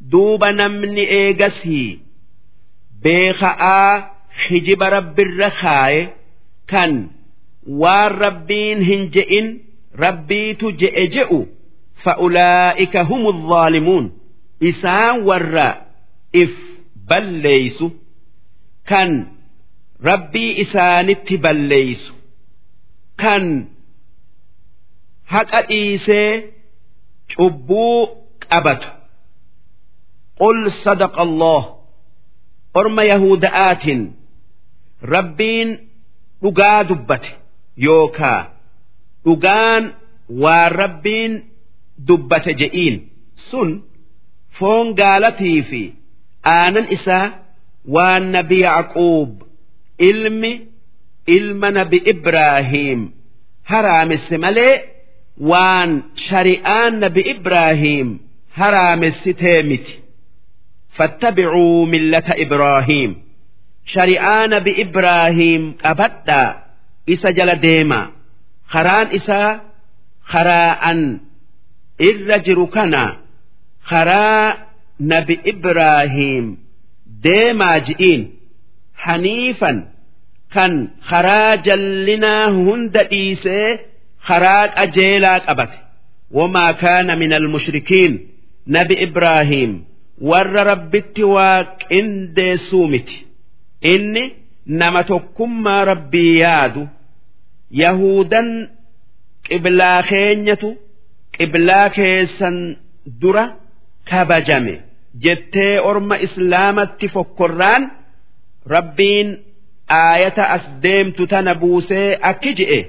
دوب 0.00 0.44
نمن 0.44 0.94
إيجسي 0.98 1.98
بيخاء 3.02 3.62
خجب 4.48 4.82
رب 4.82 5.20
الرخاء 5.20 6.14
كان 6.68 7.10
والربين 7.68 8.82
هنجئن 8.82 9.60
rabbiitu 10.03 10.71
je'e 10.71 11.07
je'u 11.15 11.39
fa'ulaa'ika 12.03 13.01
humu 13.09 13.31
zaalimuun 13.49 14.05
isaan 14.69 15.23
warra 15.27 15.67
if 16.43 16.53
balleeysu 17.09 17.87
kan 18.89 19.09
rabbii 20.09 20.51
isaanitti 20.63 21.37
balleeysu 21.37 22.13
kan 23.21 23.43
haqa 25.33 25.61
dhiisee 25.69 26.29
cubbuu 27.35 27.99
qabatu. 28.49 28.89
Qul 30.39 30.69
sadaqa 30.83 31.21
allah 31.27 31.63
orma 32.79 33.03
yahuda'aatiin 33.11 34.01
rabbiin 35.13 35.69
dhugaa 36.41 36.83
dubbate 36.89 37.31
yookaa 37.77 38.52
dhugaan 39.24 39.84
waan 40.42 40.70
rabbiin 40.82 41.32
dubbate 42.08 42.52
je'iin 42.60 42.96
sun 43.50 43.70
foon 44.58 44.86
gaalatii 45.00 45.60
fi 45.70 45.82
aanan 46.56 46.86
isaa 46.96 47.26
waan 47.94 48.24
nabi 48.36 48.58
Yaaquub 48.66 49.30
ilmi 50.10 50.52
ilma 51.36 51.68
nabi 51.78 51.98
Ibraahiim 52.12 53.00
haraamesse 53.70 54.36
malee 54.44 54.74
waan 55.50 55.90
shari'aan 56.26 56.92
nabi 57.04 57.22
Ibraahiim 57.34 58.08
haraamessitee 58.58 59.62
miti. 59.70 59.94
فاتبعوا 60.98 61.86
ملة 61.86 62.24
إبراهيم 62.28 63.22
شريعة 63.86 64.46
نبي 64.46 64.82
إبراهيم 64.82 65.74
قبدا 65.84 66.62
إسا 67.08 67.30
karaan 68.71 69.07
isaa 69.19 69.51
karaa 70.31 70.71
an 70.89 70.99
irra 72.09 72.37
jiru 72.45 72.65
kana 72.75 73.03
karaa 73.89 74.57
nabi 75.11 75.35
Ibraahiim 75.53 76.45
deemaa 77.25 77.77
ji'iin 77.87 78.21
haniifan 79.05 79.77
kan 80.53 80.73
karaa 81.09 81.51
jallinaa 81.67 82.45
hunda 82.57 83.03
dhiisee 83.11 83.69
karaa 84.27 84.63
qajeelaa 84.77 85.39
qabate 85.47 85.77
wamaa 86.37 86.73
kaana 86.83 87.13
min 87.21 87.31
almushrikiin 87.39 88.13
nabi 88.77 88.95
Ibraahiim 89.07 89.71
warra 90.31 90.63
rabbitti 90.71 91.23
waa 91.35 91.59
qindeessuu 91.83 92.87
miti 92.93 93.17
inni 93.93 94.23
nama 94.81 95.01
tokkummaa 95.11 95.85
rabbii 95.91 96.33
yaadu. 96.43 96.83
Yahudan 97.81 98.49
qiblaa 99.47 99.99
keenyatu 100.09 100.69
qiblaa 101.37 101.89
keessan 101.97 102.57
dura 103.21 103.45
kabajame 104.09 104.75
jettee 105.23 105.81
orma 105.89 106.15
islaamatti 106.25 107.07
fokkorraan 107.13 107.91
rabbiin 108.73 109.29
aayata 109.87 110.43
as 110.55 110.65
deemtu 110.83 111.27
tana 111.27 111.55
buusee 111.61 112.17
akki 112.21 112.53
je'e. 112.59 112.81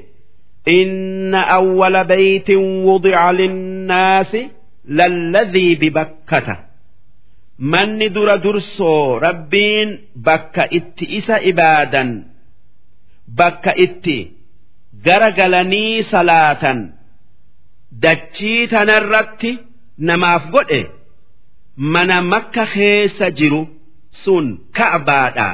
Awwala 1.56 2.04
baytin 2.04 2.62
wudica 2.84 3.32
linnaasi 3.32 4.50
lalladhii 4.88 5.76
bibakkata. 5.76 6.56
Manni 7.58 8.08
dura 8.14 8.42
dursoo 8.42 9.18
rabbiin 9.20 9.98
bakka 10.16 10.64
itti 10.70 11.04
isa 11.18 11.36
ibaadan 11.50 12.24
bakka 13.38 13.72
itti 13.76 14.33
gara 15.06 15.30
galanii 15.38 16.02
salaatan. 16.12 16.78
Dachii 18.04 18.62
tanarratti 18.72 19.50
namaaf 20.08 20.44
godhe 20.54 20.80
mana 21.92 22.16
makka 22.32 22.64
keessa 22.74 23.26
jiru 23.38 23.62
sun 24.22 24.46
ka'baadha 24.76 25.48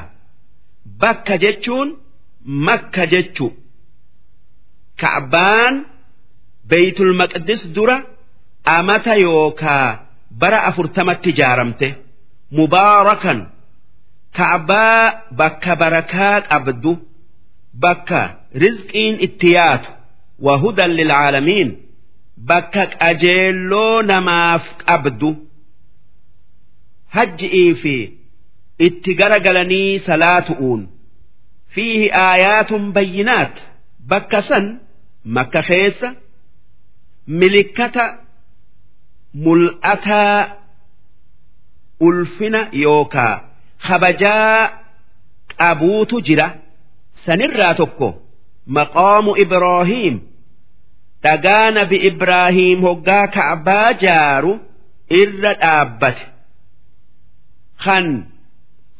bakka 1.02 1.34
jechuun 1.44 1.88
makka 2.66 3.04
jechu 3.12 3.46
ka'baan 5.02 5.74
beeytul 6.70 7.12
maqdis 7.20 7.62
dura 7.74 7.96
amata 8.76 9.14
yookaa 9.24 9.88
bara 10.40 10.58
afurtamatti 10.68 11.28
ijaaramte. 11.34 11.88
Mubaarakan. 12.56 13.38
Ka'baa 14.38 15.04
bakka 15.38 15.72
barakaa 15.80 16.36
qabdu 16.50 16.92
bakka 17.74 18.20
rizqiin 18.62 19.16
itti 19.26 19.52
yaatu 19.56 19.90
wahudan 20.46 20.90
lilcaalamiin 20.98 21.70
bakka 22.50 22.86
qajeelloo 23.00 24.02
namaaf 24.02 24.64
qabdu 24.86 25.30
hajji'ii 27.16 27.74
fi 27.82 27.94
itti 28.86 29.14
garagalanii 29.20 29.98
salaatu'uun 30.06 30.82
fiihi 31.74 32.06
aayaatun 32.22 32.84
bayyinaat 32.96 33.54
bakka 34.12 34.42
san 34.48 34.66
makka 35.36 35.62
keessa 35.68 36.08
milikkata 37.40 38.04
mul'ataa 39.44 40.38
ulfina 42.08 42.60
yookaa 42.72 43.34
kabajaa 43.86 44.70
qabuutu 45.58 46.20
jira. 46.26 46.48
جرة 47.27 47.35
سنرى 47.37 47.73
تكو 47.73 48.13
مقام 48.67 49.29
إبراهيم 49.37 50.21
تغان 51.23 51.83
بإبراهيم 51.83 52.85
هقا 52.85 53.25
كعبا 53.25 53.91
جارو 53.91 54.59
إر 55.11 55.27
الآبت 55.27 56.17
خن 57.77 58.23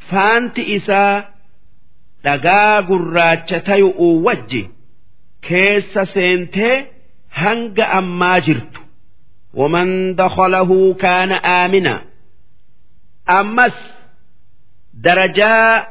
فانت 0.10 0.60
إسا 0.60 1.36
dhagaa 2.26 2.82
gurraacha 2.90 3.60
tayu'u 3.68 4.26
wajji 4.26 4.62
keessa 5.48 6.06
seentee 6.14 6.86
hanga 7.30 7.86
ammaa 8.00 8.40
jirtu 8.48 8.82
waman 9.60 10.16
dakhalahu 10.22 10.78
kaana 11.04 11.38
aamina 11.44 11.94
ammas 13.40 13.78
darajaa 15.06 15.86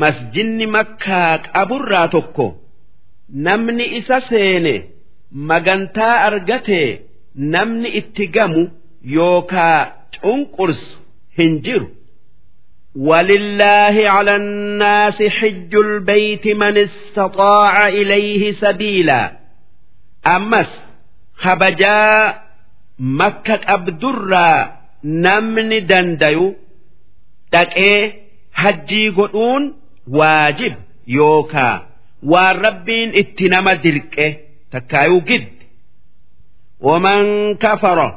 masjinni 0.00 0.66
makkaa 0.76 1.32
qaburraa 1.52 2.06
tokko 2.14 2.46
namni 3.46 3.84
isa 3.98 4.18
seene 4.30 4.74
magantaa 5.50 6.14
argatee 6.28 6.88
namni 7.54 7.88
itti 8.00 8.24
gamu 8.36 8.62
yookaa 9.16 9.78
cunqursu 10.22 10.98
hin 11.38 11.54
jiru 11.68 11.86
ولله 13.08 13.96
على 14.10 14.36
الناس 14.36 15.22
حج 15.22 15.74
البيت 15.74 16.46
من 16.48 16.78
استطاع 16.78 17.88
إليه 17.88 18.52
سبيلا 18.52 19.32
أمس 20.26 20.70
خبجا 21.34 22.34
مكة 22.98 23.60
أبدرا 23.74 24.78
نمن 25.04 25.86
دنديو 25.86 26.54
تكئ 27.52 28.12
hajjii 28.61 29.09
godhuun 29.17 29.63
waajib 30.19 30.73
yookaa 31.17 31.75
waan 32.31 32.61
rabbiin 32.65 33.15
itti 33.21 33.49
nama 33.53 33.73
dirqe 33.83 34.27
takkaayuu 34.71 35.21
giddi 35.29 35.65
waman 36.87 37.25
kafaro 37.63 38.09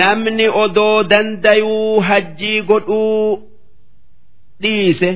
namni 0.00 0.46
odoo 0.62 1.02
dandayuu 1.12 2.00
hajjii 2.08 2.60
godhuu 2.70 3.48
dhiise 4.62 5.10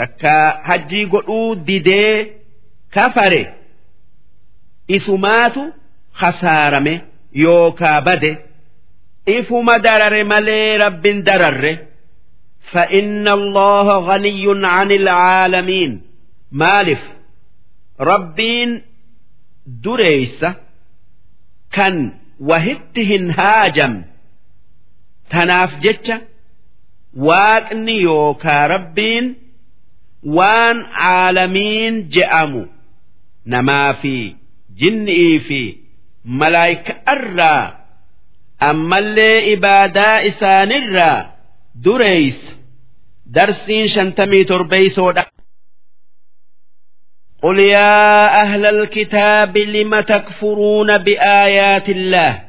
takka 0.00 0.34
hajjii 0.68 1.04
godhuu 1.14 1.54
didee 1.66 2.16
kafare 2.94 3.42
isumaatu 4.96 5.62
hasaarame 6.22 6.94
yookaa 7.44 8.00
bade 8.06 8.30
ifuma 9.36 9.78
darare 9.78 10.24
malee 10.24 10.78
rabbiin 10.78 11.24
dararre. 11.26 11.72
فإن 12.73 13.27
الله 13.27 13.97
غني 13.99 14.65
عن 14.67 14.91
العالمين 14.91 16.01
مالف 16.51 16.99
ربين 17.99 18.81
دريس 19.65 20.45
كان 21.71 22.13
وهتهن 22.39 23.31
هاجم 23.39 24.03
تناف 25.29 25.79
جتشا 25.79 26.21
waaqni 27.27 27.95
yookaa 28.05 28.67
rabbiin 28.73 29.25
waan 30.37 30.77
caalamiin 30.97 31.95
je'amu 32.15 32.61
namaa 33.53 33.93
fi 34.01 34.13
jinnii 34.81 35.39
fi 35.47 35.61
malaayikaarraa 36.41 37.63
ammallee 38.69 39.37
ibaadaa 39.53 40.17
isaanirraa 40.29 41.17
dureeysa 41.85 42.51
darsiin 43.35 43.87
shantamii 43.95 44.45
torbeeysoodha 44.51 45.23
قل 47.43 47.59
يا 47.59 48.41
أهل 48.41 48.65
الكتاب 48.65 49.57
لم 49.57 49.99
تكفرون 49.99 50.97
بآيات 50.97 51.89
الله 51.89 52.41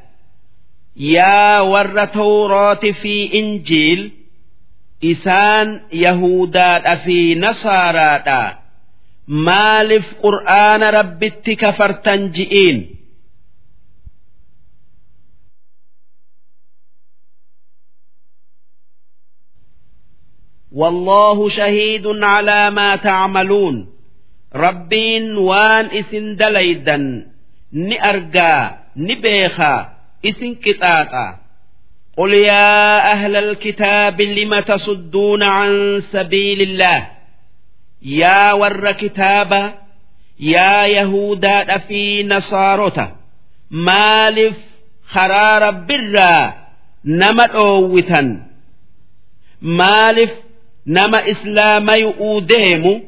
يا 0.96 1.60
ور 1.60 2.04
توراة 2.04 2.84
في 3.02 3.30
إنجيل 3.38 4.12
isaan 5.12 5.68
yahudaadha 6.04 6.96
fi 7.04 7.18
nasaaraadha 7.42 8.40
maaliif 9.46 10.04
qur'aana 10.24 10.88
rabbitti 10.98 11.52
kafartan 11.62 12.20
ji'iin 12.36 12.78
والله 20.74 21.48
شهيد 21.48 22.06
على 22.06 22.70
ما 22.70 22.96
تعملون 22.96 23.88
ربين 24.54 25.36
وان 25.36 25.86
اسن 25.86 26.36
دليدا 26.36 27.26
نأرجا 27.72 28.78
نبيخا 28.96 29.92
اسن 30.24 30.54
كتاتا 30.54 31.38
قل 32.16 32.34
يا 32.34 33.12
أهل 33.12 33.36
الكتاب 33.36 34.20
لم 34.20 34.60
تصدون 34.60 35.42
عن 35.42 36.02
سبيل 36.12 36.62
الله 36.62 37.08
يا 38.02 38.52
ور 38.52 38.92
كتابا 38.92 39.74
يا 40.40 40.86
يهودا 40.86 41.78
في 41.78 42.22
نصارته 42.22 43.08
مالف 43.70 44.56
خرار 45.08 45.70
برا 45.70 46.54
نما 47.04 47.46
أووتا 47.46 48.46
مالف 49.62 50.30
nama 50.85 51.27
islaamayu 51.27 52.41
deemu 52.41 53.01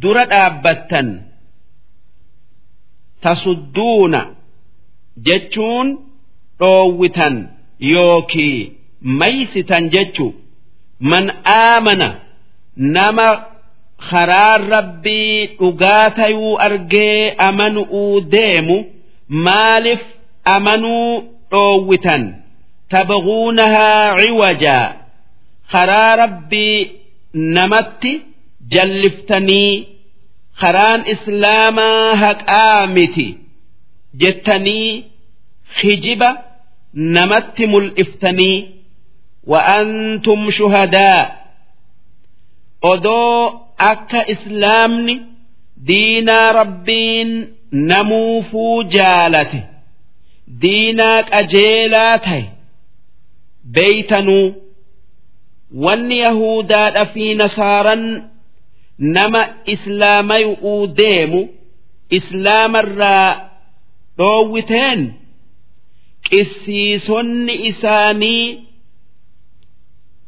dura 0.00 0.24
dhaabbattan. 0.26 1.08
Tasudduuna 3.22 4.20
jechuun 5.26 5.98
dhoowwitan 6.60 7.48
yookii 7.80 8.72
maysitan 9.02 9.90
jechu 9.90 10.34
man 11.00 11.32
aamana 11.44 12.08
nama 12.76 13.44
karaa 14.10 14.58
rabbii 14.58 15.46
dhugaa 15.46 16.10
tayuu 16.10 16.58
argee 16.66 17.30
amanu'uu 17.38 18.20
deemu 18.20 18.84
maaliif 19.28 20.00
amanuu 20.44 21.22
dhoowwitan? 21.50 22.34
Tabguunahaa 22.88 24.16
ciwajaa 24.20 24.94
karaa 25.72 26.16
rabbii 26.16 26.90
namatti 27.34 28.12
jalliftanii 28.74 29.72
karaan 30.60 31.02
islaamaa 31.14 32.16
haqaa 32.22 32.86
miti 32.96 33.26
jettanii 34.22 35.04
hijiba 35.82 36.30
namatti 37.16 37.64
mul'iftanii 37.72 38.56
wa'antum 39.52 40.40
shuhadaa 40.58 41.22
odoo 42.92 43.60
akka 43.92 44.20
islaamni 44.34 45.14
diinaa 45.88 46.48
rabbiin 46.60 47.30
namuufuu 47.90 48.82
jaalate 48.96 49.60
diinaa 50.62 51.22
qajeelaa 51.32 52.18
ta'e 52.26 52.42
beeytanuu 53.74 54.46
wanni 55.72 56.18
yahudaadha 56.18 57.06
fi 57.06 57.34
nasaaran 57.34 58.22
nama 58.98 59.48
islaamayuu 59.64 60.86
deemu 60.86 61.48
islaamarraa 62.10 63.50
dhoowwiteen 64.18 65.12
qisiisonni 66.30 67.54
isaanii 67.66 68.58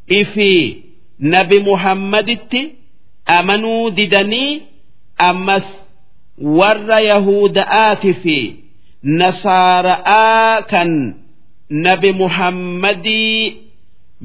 ifi 0.07 0.85
nabi 1.19 1.59
muhammaditti 1.59 2.73
amanuu 3.27 3.91
didanii 3.91 4.63
ammas 5.19 5.65
warra 6.59 7.01
yahuda'aati 7.01 8.15
fi 8.23 8.39
nasaara'aa 9.03 10.63
kan 10.63 11.15
nabi 11.71 12.13
muhammadii 12.13 13.57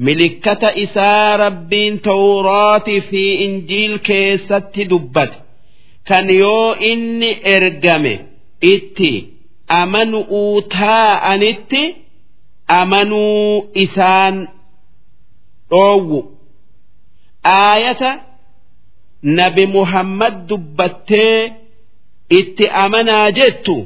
milikkata 0.06 0.68
isaa 0.84 1.36
rabbiin 1.44 1.94
tawraatii 2.08 3.00
fi 3.10 3.22
injiil 3.46 3.94
keessatti 4.08 4.84
dubbate. 4.90 5.36
Kan 6.08 6.26
yoo 6.42 6.74
inni 6.90 7.30
ergame 7.54 8.14
itti 8.72 9.12
amanu'uu 9.80 10.62
taa'anitti 10.76 11.82
amanuu 12.80 13.70
isaan 13.84 14.36
dhoowwu. 15.70 16.20
Aayata 17.44 18.10
nabi 19.38 19.64
muhammad 19.76 20.34
dubbattee 20.48 21.38
itti 22.40 22.64
amanaa 22.84 23.30
jettu 23.38 23.76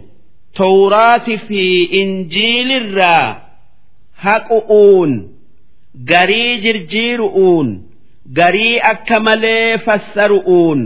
tawraati 0.58 1.34
fi 1.46 1.62
injiilirraa 2.00 3.26
haqu'uun 4.24 5.12
garii 6.04 6.60
jirjiiru'uun 6.64 7.68
garii 8.38 8.78
akka 8.92 9.20
malee 9.20 9.78
fassaru'uun 9.86 10.80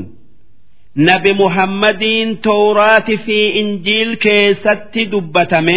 nabi 1.09 1.33
muhammadiin 1.43 2.37
tawraati 2.49 3.17
fi 3.25 3.39
injiil 3.61 4.17
keessatti 4.25 5.05
dubbatame 5.13 5.77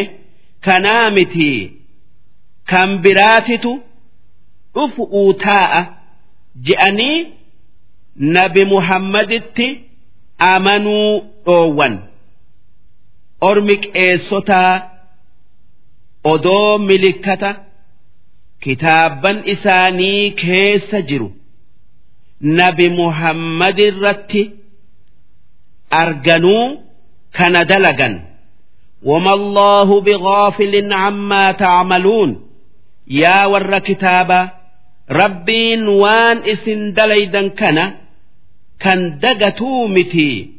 kanaa 0.66 1.10
miti 1.16 1.52
kan 2.72 2.90
biraatitu 3.04 3.72
dhufu'uu 4.76 5.34
taa'a 5.46 5.82
je'anii 6.68 7.18
nabi 8.38 8.66
muhammaditti 8.66 9.68
amanuu 10.38 11.12
dhoowwan. 11.46 11.96
Ormi 13.50 13.76
qeessotaa 13.84 14.74
odoo 16.24 16.78
milikkata 16.78 17.50
kitaabban 18.65 19.37
isaanii 19.55 20.31
keessa 20.43 21.03
jiru 21.09 21.29
nabi 22.61 22.87
muhammad 23.01 23.79
irratti 23.89 24.43
arganuu 25.91 26.65
kana 27.33 27.65
dalagan 27.65 28.15
وما 29.03 29.35
الله 29.35 30.01
بغافل 30.01 30.93
عما 30.93 31.53
تعملون 31.53 32.31
يا 33.09 33.45
ور 33.47 33.79
كتابا 33.79 34.51
ربين 35.11 35.89
وان 35.89 36.39
اسن 36.39 36.93
دليدا 36.93 37.49
كان 37.49 37.95
كان 38.81 39.19
دقتو 39.19 39.87
متي 39.87 40.51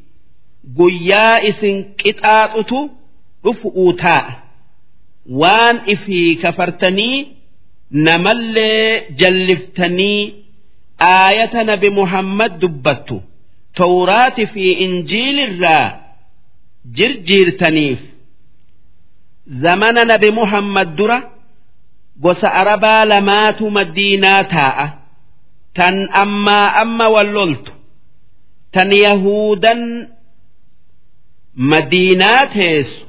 قيا 0.79 1.49
اسن 1.49 1.85
قطاطتو 2.05 2.89
رفؤوتا 3.45 4.19
وان 5.29 5.75
افي 5.75 6.35
كفرتني 6.35 7.27
namallee 7.90 9.06
jalliftanii 9.20 10.34
aayata 10.98 11.64
nabi 11.64 11.90
muhammad 11.90 12.58
dubbattu. 12.60 13.22
Tawraati 13.74 14.46
fi 14.46 14.72
injiilirraa 14.72 16.00
jirjiirtaniif. 16.96 17.98
Zamana 19.62 20.04
nabi 20.04 20.30
muhammad 20.30 20.94
dura 20.96 21.18
gosa 22.20 22.48
arabaa 22.60 23.04
lamaatu 23.04 23.70
madiinaa 23.70 24.44
taa'a. 24.44 24.86
Tan 25.74 26.08
ammaa 26.22 26.68
amma 26.82 27.08
walloltu 27.14 27.72
tan 28.72 28.92
yahuudan 29.04 29.80
madiinaa 31.70 32.46
teessu. 32.54 33.06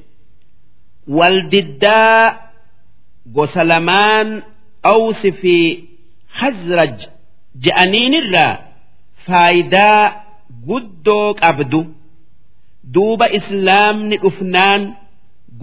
Waldiddaa 1.08 2.38
gosa 3.36 3.64
lamaan 3.64 4.44
awsi 4.94 5.30
fi 5.42 5.56
hazraj 6.40 6.96
je'aniinirraa 7.66 8.54
faayidaa 9.28 10.02
guddoo 10.70 11.28
qabdu 11.42 11.82
duuba 12.96 13.28
islaamni 13.40 14.18
dhufnaan 14.24 14.82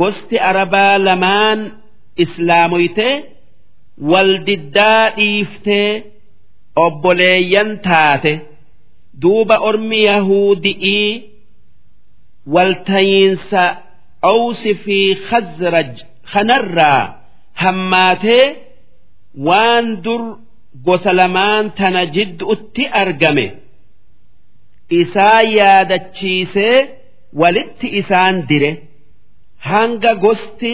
gosti 0.01 0.37
arabaa 0.51 0.95
lamaan 1.07 1.61
islaamoytee 2.25 3.15
waldiddaa 4.11 5.03
dhiiftee 5.19 5.91
obboleeyyan 6.87 7.71
taate 7.87 8.33
duuba 9.23 9.57
ormi 9.69 9.99
yahuudi'ii 10.11 11.11
waltayiinsa 12.55 13.63
awsi 14.33 14.73
fi 14.85 14.99
khazraj 15.29 15.91
kanarraa 16.33 17.03
hammaatee 17.63 18.45
waan 19.49 19.87
dur 20.05 20.23
gosa 20.87 21.13
lamaan 21.21 21.71
tana 21.79 22.03
jidduutti 22.15 22.85
argame 23.03 23.47
isaan 25.01 25.47
yaadachiisee 25.59 26.77
walitti 27.41 27.89
isaan 28.01 28.37
dire. 28.49 28.73
hanga 29.71 30.13
gosti 30.25 30.73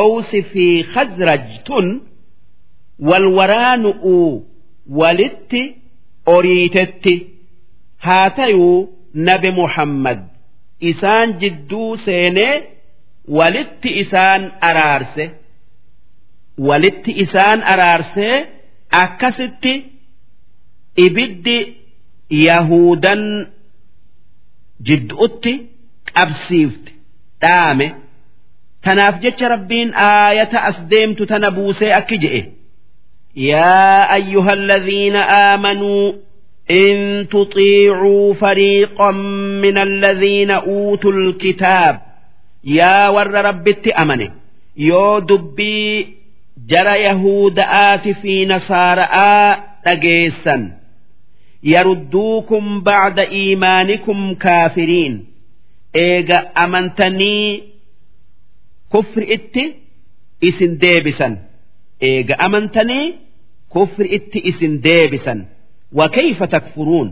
awsi 0.00 0.40
fi 0.50 0.66
khazraj 0.92 1.44
tun 1.66 1.86
wal 3.08 3.26
waraanu'uu 3.38 4.30
walitti 5.00 5.62
oriitetti 6.34 7.14
haa 8.06 8.30
tayuu 8.38 8.78
nabi 9.28 9.50
muhammad 9.60 10.20
isaan 10.90 11.28
jidduu 11.40 11.96
seenee 12.04 12.54
walitti 13.38 13.88
isaan 14.02 14.42
araarse 14.68 15.24
walitti 16.58 17.12
isaan 17.24 17.60
araarsee 17.72 18.36
akkasitti 19.02 19.72
ibiddi 21.06 21.58
yahuudan 22.30 23.22
jidduutti 24.86 25.52
qabsiifte 26.14 26.90
dhaame. 27.42 27.88
tanaaf 28.84 29.16
jecha 29.22 29.48
rabbiin 29.54 29.90
aayata 30.06 30.58
as 30.68 30.76
deemtu 30.90 31.26
tana 31.30 31.48
buusee 31.56 31.92
akki 31.98 32.16
je'e 32.24 32.40
yaa 33.50 34.00
ayyuha 34.16 34.52
alladhiina 34.58 35.20
aamanuu 35.38 36.06
in 36.82 36.98
tuxiicuu 37.32 38.34
fariiqan 38.40 39.16
min 39.62 39.76
alladhiina 39.86 40.56
uutuu 40.74 41.12
lkitaab 41.28 41.96
yaa 42.78 43.06
warra 43.16 43.40
rabbitti 43.48 43.90
amane 44.02 44.26
yoo 44.88 45.20
dubbii 45.28 45.92
jara 46.71 46.95
yahuda'aati 47.07 48.11
fi 48.21 48.33
nasaara'aa 48.51 49.47
dhageessan 49.85 50.61
yarudduukum 51.73 52.65
bacda 52.87 53.23
iimaanikum 53.41 54.19
kaafiriin 54.43 55.15
eega 56.05 56.37
amantanii 56.63 57.63
kufri 58.93 59.25
itti 59.35 59.63
isin 60.49 60.71
deebisan 60.81 61.33
eega 62.09 62.35
amantanii 62.45 63.05
kufri 63.75 64.07
itti 64.17 64.39
isin 64.51 64.73
deebisan 64.85 65.39
wakayfa 65.99 66.45
takfuruun 66.53 67.09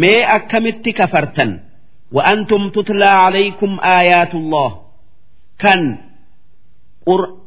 mee 0.00 0.20
akkamitti 0.36 0.92
kafartan 1.00 1.52
وأنتم 2.12 2.70
تتلى 2.70 3.04
عليكم 3.24 3.70
آيات 4.00 4.34
الله 4.34 4.70
كان 5.58 5.98
قرآن 7.06 7.39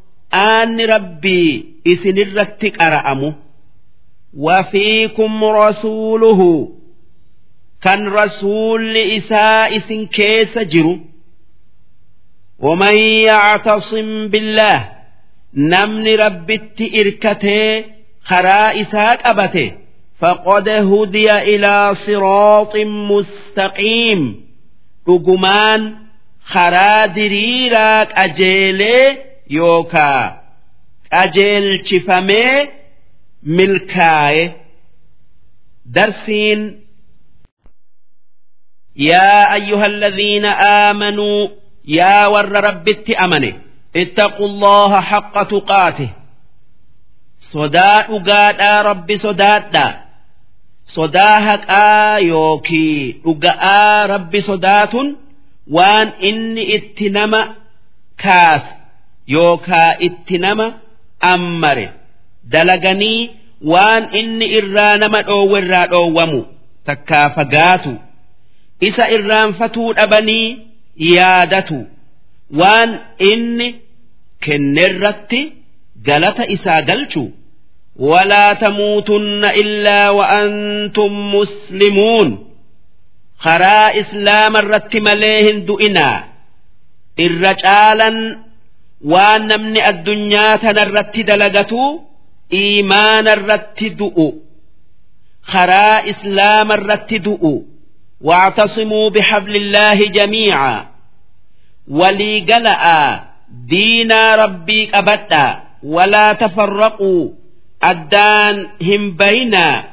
ربي 0.89 1.65
إسن 1.87 2.17
الرتك 2.17 2.81
أرأمه 2.81 3.35
وفيكم 4.37 5.43
رسوله 5.43 6.69
كان 7.81 8.07
رسول 8.07 8.97
إساء 8.97 9.77
إسن 9.77 10.05
كيس 10.05 10.57
جرو 10.57 10.99
ومن 12.59 12.95
يعتصم 12.99 14.27
بالله 14.27 14.89
نمن 15.53 16.07
ربت 16.07 16.81
إركته 16.95 17.83
خرائساك 18.23 19.27
أبته 19.27 19.71
فقد 20.19 20.69
هدي 20.69 21.31
إلى 21.31 21.95
صراط 21.95 22.77
مستقيم 22.77 24.45
رجمان 25.09 25.95
خرادريراك 26.43 28.11
أجيلي 28.11 29.03
يوكا 29.03 29.17
أجيل 29.17 29.32
yookaa 29.50 30.22
qajeelchifamee 31.10 32.56
milkaaye 33.56 34.44
darsiin 35.94 36.60
yaa 39.08 39.44
ayyuhalladhiina 39.56 40.50
aamanuu 40.68 41.40
yaa 41.98 42.28
warra 42.34 42.60
rabbitti 42.68 43.12
amane 43.24 43.50
ittaqu 44.02 44.42
allaha 44.50 45.00
haqqa 45.10 45.42
tuqaate 45.52 46.06
sodaa 47.52 47.98
dhugaadhaa 48.08 48.82
rabbi 48.90 49.16
sodaadhaa. 49.24 49.92
Sodaa 50.94 51.40
haqaa 51.48 52.18
yookii 52.18 53.20
dhuga'aa 53.24 54.06
rabbi 54.12 54.40
sodaatun. 54.48 55.06
Waan 55.76 56.08
inni 56.28 56.62
itti 56.76 57.06
nama 57.16 57.40
kaasa 58.22 58.73
yookaa 59.35 59.89
itti 60.07 60.37
nama 60.45 60.67
ammare 61.33 61.85
dalaganii 62.53 63.21
waan 63.71 64.03
inni 64.19 64.45
irraa 64.59 64.93
nama 65.03 65.19
dhoowwe 65.29 65.57
irraa 65.63 65.85
dhoowwamu 65.93 66.39
takkaa 66.91 67.27
fagaatu 67.37 67.93
isa 68.89 69.05
irraanfatuu 69.17 69.89
dhabanii 69.99 70.47
yaadatu 71.15 71.77
waan 72.61 72.91
inni 73.31 73.67
kennerratti 74.45 75.41
galata 76.09 76.43
isaa 76.55 76.81
galchu 76.91 77.25
ولا 78.09 78.53
تموتن 78.53 79.43
إلا 79.45 80.09
وأنتم 80.09 81.11
مسلمون 81.35 82.29
karaa 83.43 83.91
islaama 84.01 84.59
irratti 84.63 84.99
malee 85.07 85.39
hin 85.47 85.57
du'inaa 85.67 86.17
irra 87.25 87.51
caalan 87.63 88.17
waan 89.11 89.41
namni 89.51 89.81
addunyaa 89.91 90.57
tana 90.63 90.81
irratti 90.87 91.21
dalagatu 91.29 91.81
iimaana 92.61 93.31
irratti 93.37 93.87
du'u 93.99 94.27
karaa 95.51 95.97
islaama 96.11 96.73
irratti 96.79 97.19
du'u 97.27 97.55
واعتصموا 98.27 99.09
بحبل 99.09 99.55
الله 99.55 99.97
جميعا 100.17 100.87
ولي 101.87 102.39
قلأ 102.39 102.83
دينا 103.69 104.35
ربي 104.35 104.89
أبدا 104.93 105.59
ولا 105.83 106.33
تفرقوا 106.33 107.29
أدان 107.83 108.67
هم 108.81 109.11
بينا 109.11 109.83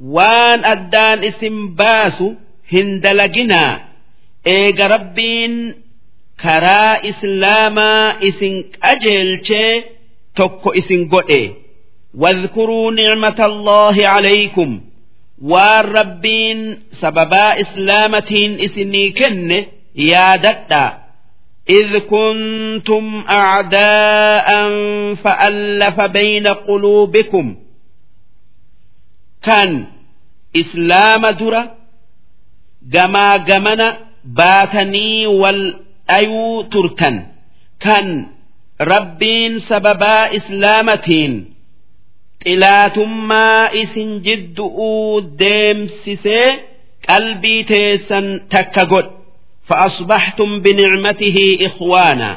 وان 0.00 0.64
أدان 0.64 1.24
اسم 1.24 1.74
باسو 1.74 2.34
هندلقنا 2.72 3.80
إيق 4.46 4.78
ربين 4.94 5.74
كرا 6.42 7.08
إسلاما 7.10 8.18
إسن 8.28 8.64
أجلشي 8.82 9.82
تكو 10.36 10.70
إسن 10.70 11.08
قئي 11.08 11.54
واذكروا 12.18 12.92
نعمة 12.92 13.40
الله 13.46 13.96
عليكم 14.06 14.80
waan 15.52 15.84
rabbiin 15.96 16.58
sababaa 17.00 17.56
islaamatiin 17.62 18.60
isinii 18.66 19.10
kenne 19.12 19.58
yaadadha 19.94 21.00
إذ 21.70 21.98
كنتم 21.98 23.24
أعداء 23.30 24.48
فألف 25.14 26.00
بين 26.00 26.46
قلوبكم 26.46 27.56
كان 29.42 29.84
إسلام 30.56 31.30
درة 31.30 31.76
جما 32.82 33.36
جمنا 33.36 33.98
باتني 34.24 35.26
والأيو 36.10 36.62
ترتن 36.62 37.26
كان 37.80 38.26
ربين 38.80 39.58
سببا 39.58 40.36
إسلامتين 40.36 41.44
xilaatummaa 42.44 43.68
isin 43.82 44.10
jiddu'uu 44.26 45.20
deemsisee 45.40 46.48
qalbii 47.08 47.64
teessan 47.70 48.26
takka 48.52 48.84
godhe 48.92 49.12
fa'asbaxtum 49.68 50.50
binicmatihi 50.64 51.46
ikhwaana 51.66 52.30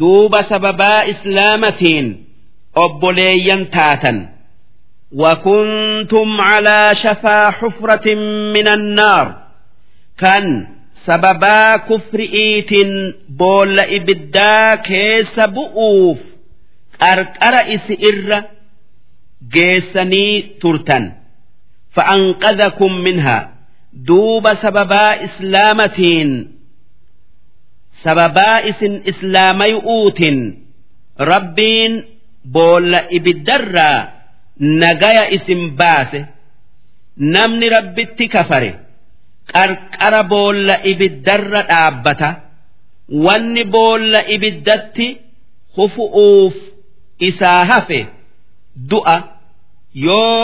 duuba 0.00 0.40
sababaa 0.50 1.02
islaamatiin 1.12 2.06
obboleeyyan 2.84 3.62
taatan 3.76 4.18
وكنتم 5.22 6.40
على 6.40 6.90
شفا 7.02 7.50
حفرة 7.50 8.14
من 8.54 8.68
النار 8.68 9.26
كان 10.18 10.66
sababaa 11.05 11.79
kufri'iitiin 11.87 12.91
boolla 13.39 13.83
ibiddaa 13.97 14.77
keessa 14.87 15.43
bu'uuf 15.55 16.19
qarqara 17.03 17.61
isi 17.75 17.93
irra 18.09 18.39
geessanii 19.53 20.33
turtan. 20.61 21.05
Fa'anqadakum 21.95 22.93
minhaa 23.07 23.43
duuba 24.07 24.51
sababaa 24.63 25.13
islaamatiin 25.27 26.31
sababaa 28.03 28.57
isin 28.71 28.93
islaamayu'uutin 29.11 30.37
rabbiin 31.31 31.93
boolla 32.55 32.99
ibiddarraa 33.17 33.99
nagaya 34.81 35.23
isin 35.37 35.61
baase. 35.79 36.21
Namni 37.33 37.67
rabbitti 37.75 38.25
kafare. 38.35 38.71
Qarqara 39.53 40.21
boolla 40.31 40.75
ibiddarra 40.91 41.61
dhaabbata 41.69 42.29
wanni 43.25 43.63
boolla 43.75 44.19
ibiddatti 44.35 45.07
hufu'uuf 45.77 46.55
isaa 47.27 47.61
hafe 47.71 47.99
du'a 48.91 49.17
yoo 50.07 50.41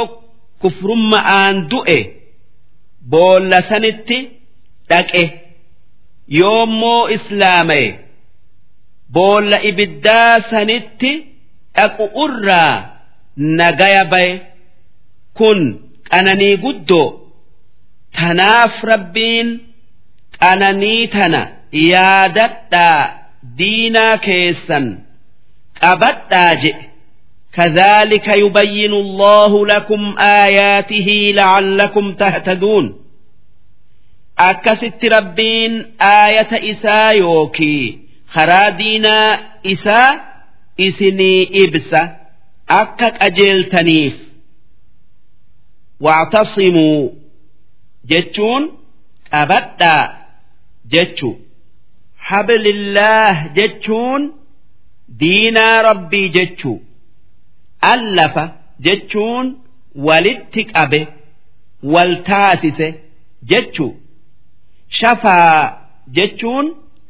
kufrumma'aan 0.61 1.55
du'e 1.71 1.99
boolla 3.13 3.59
sanitti 3.69 4.17
dhaqe 4.89 5.23
yoommoo 6.39 7.01
islaama'e 7.15 7.87
boolla 9.15 9.57
ibiddaa 9.69 10.33
sanitti 10.51 11.11
dhaqu 11.77 12.05
irraa 12.25 12.73
nagaya 13.59 14.03
baye 14.13 14.31
kun 15.37 15.59
qananii 16.11 16.55
guddoo 16.65 17.07
tanaaf 18.18 18.74
rabbiin 18.92 19.48
qananii 20.40 21.06
tana 21.14 21.40
yaadadhaa 21.90 23.02
diinaa 23.58 24.16
keessan 24.26 24.86
qabadhaa 25.80 26.52
jedhe 26.64 26.84
كذلك 27.56 28.28
يبين 28.28 28.92
الله 28.92 29.66
لكم 29.66 30.18
آياته 30.18 31.08
لعلكم 31.34 32.14
تهتدون 32.14 32.86
أكست 34.38 35.04
ربين 35.04 35.72
آية 36.00 36.70
إسا 36.70 37.10
يوكي 37.10 37.98
خرادينا 38.28 39.40
إسا 39.66 40.20
إسني 40.80 41.64
إبسة 41.64 42.16
أكك 42.70 43.14
أجيل 43.22 43.64
تنيف 43.64 44.16
واعتصموا 46.00 47.10
jechuun 48.09 48.63
qabadhaa 49.31 50.03
jechu. 50.93 51.29
Hablillaah 52.29 53.53
jechuun 53.57 54.21
diinaa 55.19 55.81
rabbii 55.89 56.29
jechu. 56.37 56.73
Allafa 57.93 58.43
jechuun 58.79 59.55
walitti 60.07 60.63
qabe 60.73 61.07
wal 61.93 62.13
taasise 62.29 62.87
jechu. 63.51 63.87
Shafaa 64.99 65.77
jechuun 66.17 66.65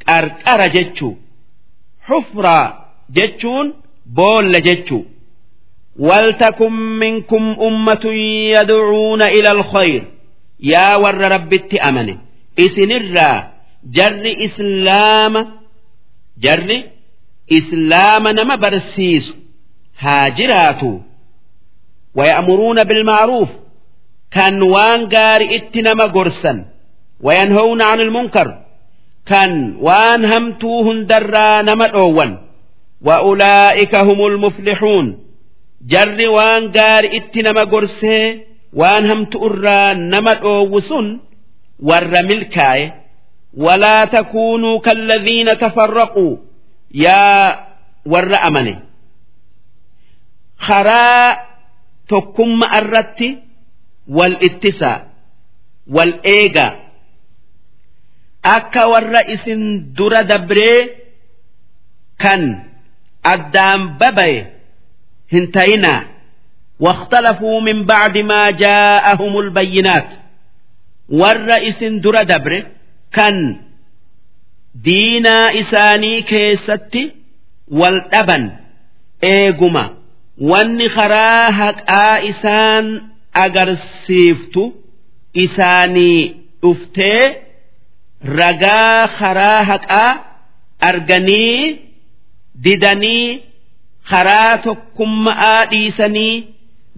qarqara 0.05 0.67
jechu. 0.75 1.09
Xufraa 2.07 2.65
jechuun 3.17 3.73
boolla 4.17 4.59
jechu. 4.67 5.05
Waltakun 5.99 6.73
minkum 7.01 7.43
ummatun 7.67 8.15
yadcuuna 8.55 9.31
ila 9.37 9.49
alkhayr 9.57 10.03
يا 10.60 10.96
ور 10.96 11.14
ربت 11.34 11.74
أمن 11.74 12.08
إسن 12.58 12.90
الرا 13.00 13.52
جر 13.84 14.24
إسلام 14.46 15.34
جر 16.38 16.82
إسلام 17.52 18.28
نما 18.28 18.54
برسيس 18.56 19.34
هاجراتو 19.98 20.98
ويأمرون 22.14 22.84
بالمعروف 22.84 23.48
كان 24.30 24.62
وان 24.62 25.08
قارئ 25.08 25.56
اتنما 25.56 26.04
قرسا 26.04 26.64
وينهون 27.20 27.82
عن 27.82 28.00
المنكر 28.00 28.48
كان 29.26 29.76
وان 29.80 30.24
همتوهن 30.24 31.06
درا 31.06 31.62
نما 31.62 31.86
وأولئك 33.02 33.94
هم 33.94 34.26
المفلحون 34.26 35.18
جر 35.86 36.28
وان 36.28 36.72
قارئ 36.72 37.16
اتنما 37.16 37.64
قرسه 37.64 38.40
waan 38.79 39.03
hamtu 39.09 39.37
irraa 39.47 39.93
nama 39.93 40.33
dhoowwu 40.43 40.79
sun 40.89 41.07
warra 41.89 42.21
milkaaye 42.29 42.85
walaa 43.65 44.07
takuunuu 44.13 44.79
kalladhiina 44.87 45.55
tafarraquu 45.63 46.27
yaa 46.91 47.67
warra 48.13 48.39
amane. 48.47 48.73
Karaa 50.67 51.37
tokkummaa 52.07 52.77
irratti 52.79 53.29
wal 54.17 54.35
ittisaa 54.47 54.97
wal 55.95 56.13
eegaa. 56.23 56.71
Akka 58.55 58.83
warra 58.91 59.21
isin 59.35 59.61
dura 59.97 60.21
dabree 60.31 60.79
kan 62.23 62.41
addaan 63.33 63.81
babaye 63.99 64.39
hin 65.33 65.45
tayinaa 65.55 65.99
واختلفوا 66.80 67.60
من 67.60 67.84
بعد 67.84 68.18
ما 68.18 68.50
جاءهم 68.50 69.38
البينات 69.38 70.08
ور 71.08 71.48
اسن 71.68 72.00
در 72.00 72.22
دبر 72.22 72.66
كان 73.12 73.56
دينا 74.74 75.60
إساني 75.60 76.22
كيستي 76.22 77.12
والأبن 77.68 78.50
إيقما 79.24 79.90
wanni 80.50 80.88
karaa 80.96 81.50
haqaa 81.58 82.20
isaan 82.30 82.86
agarsiiftu 83.44 84.62
isaanii 85.44 86.22
dhuftee 86.62 87.24
ragaa 88.40 89.08
karaa 89.18 89.62
haqaa 89.70 90.12
arganii 90.88 91.78
didanii 92.64 93.42
karaa 94.10 94.58
tokkummaa 94.66 95.64
dhiisanii 95.70 96.34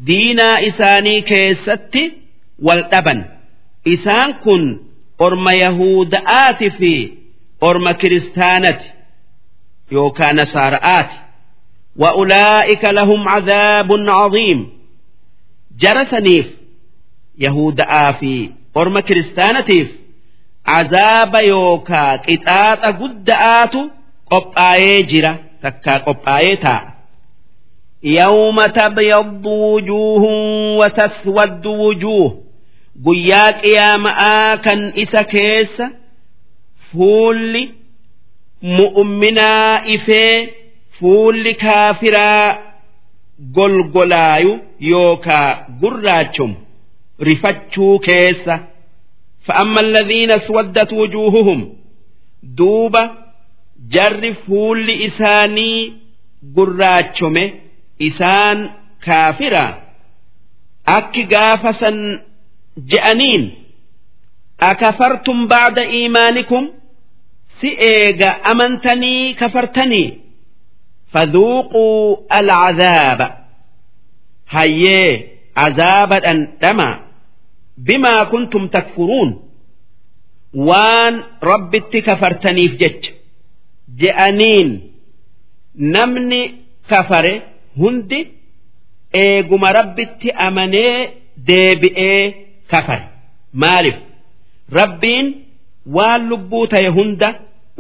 diinaa 0.08 0.58
isaanii 0.70 1.22
keessatti 1.22 2.04
wal 2.66 2.84
dhaban. 2.92 3.20
Isaan 3.86 4.32
kun 4.44 4.64
orma 5.20 5.52
yahuda'aati 5.64 6.70
fi 6.80 6.94
orma 7.62 7.94
kiristaanati 7.94 8.88
yookaan 9.92 10.36
nasaara'aati. 10.40 11.16
Wa'ulaa'ika 12.02 12.90
lahum 12.98 13.22
cadaabun 13.32 14.06
caziim 14.12 14.60
jara 15.82 16.06
saniif 16.12 16.48
yahuda'aa 17.46 18.14
fi 18.20 18.34
orma 18.82 19.02
kiristaanatiif 19.08 19.90
cazaaba 20.70 21.40
yookaa 21.52 22.18
qixaaxa 22.26 22.90
gudda'aatu 23.02 23.82
qophaa'ee 24.32 24.98
jira 25.12 25.34
takkaa 25.64 26.00
qophaa'ee 26.08 26.56
taa'a 26.66 26.93
يوم 28.03 28.67
تبيض 28.67 29.47
وجوه 29.47 30.23
وتسود 30.79 31.67
وجوه 31.67 32.43
قياك 33.07 33.69
يا 33.69 33.97
مآكن 33.97 34.93
إسا 35.03 35.23
كيس 35.23 35.83
فول 36.93 37.69
مؤمنا 38.63 39.77
إفيه 39.95 40.59
fuulli 41.01 41.55
kaafiraa 41.55 42.59
golgolaayu 43.57 44.53
yookaa 44.81 45.67
gurraachomu 45.81 46.55
rifachuu 47.19 47.99
keessa 47.99 48.61
فأما 49.47 49.81
الذين 49.81 50.31
اسودت 50.31 50.93
وجوههم 50.93 51.73
دوبا 52.43 53.11
جر 53.91 54.33
فول 54.33 54.91
إساني 54.91 55.93
isaan 58.08 58.60
kaafira 59.06 59.66
akki 60.98 61.24
gaafa 61.34 61.72
san 61.82 61.98
je'aniin 62.92 63.44
akafartum 64.72 65.40
baada 65.52 65.84
iimaanikum? 65.98 66.64
Si 67.60 67.70
eega 67.92 68.30
amantanii 68.52 69.34
kafartanii 69.42 70.08
fadhuuquu 71.14 71.86
alcazaaba 72.40 73.28
hayyee 74.56 75.12
azaaba 75.66 76.18
dhandhamaa 76.26 76.96
bimaa 77.88 78.26
kuntum 78.32 78.64
takfuruun. 78.76 79.30
Waan 80.68 81.16
rabbitti 81.50 82.00
kafartaniif 82.08 82.74
jecha. 82.82 83.12
Je'aniin 84.02 84.70
namni 85.96 86.42
kafare 86.90 87.34
hundi 87.82 88.20
eeguma 89.24 89.72
rabbitti 89.78 90.30
amanee 90.48 90.96
deebi'ee 91.48 92.22
kafare. 92.72 93.06
Maaliif? 93.62 93.96
Rabbiin 94.80 95.28
waan 95.96 96.22
lubbuu 96.30 96.68
ta'e 96.74 96.88
hunda 96.98 97.30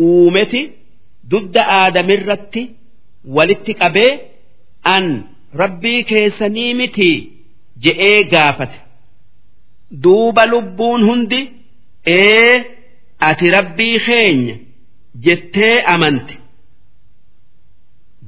uumeti 0.07 0.61
dudda 1.31 1.61
aadamirratti 1.79 2.61
walitti 3.35 3.73
qabee 3.81 4.11
an 4.95 5.05
rabbii 5.61 6.03
keessanii 6.11 6.73
mitii 6.79 7.17
je'ee 7.83 8.23
gaafate. 8.33 8.77
Duuba 10.03 10.43
lubbuun 10.53 11.01
hundi 11.09 11.41
ee 12.17 12.53
ati 13.29 13.45
rabbii 13.57 13.97
keenya 14.05 14.55
jettee 15.25 15.75
amante 15.93 16.35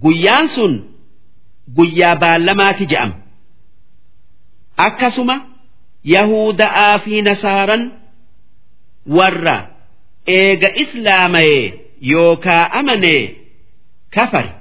guyyaan 0.02 0.48
sun. 0.56 0.74
Guyyaa 1.78 2.16
baallamaati 2.24 2.86
je'ama 2.92 3.16
akkasuma 4.88 5.36
yahuda'aa 6.16 7.00
fi 7.06 7.22
nasaaran 7.28 7.84
warra 9.18 9.56
eega 10.38 10.70
islaamayee 10.84 11.66
yookaa 12.12 12.64
amanee 12.80 13.24
kafare. 14.16 14.52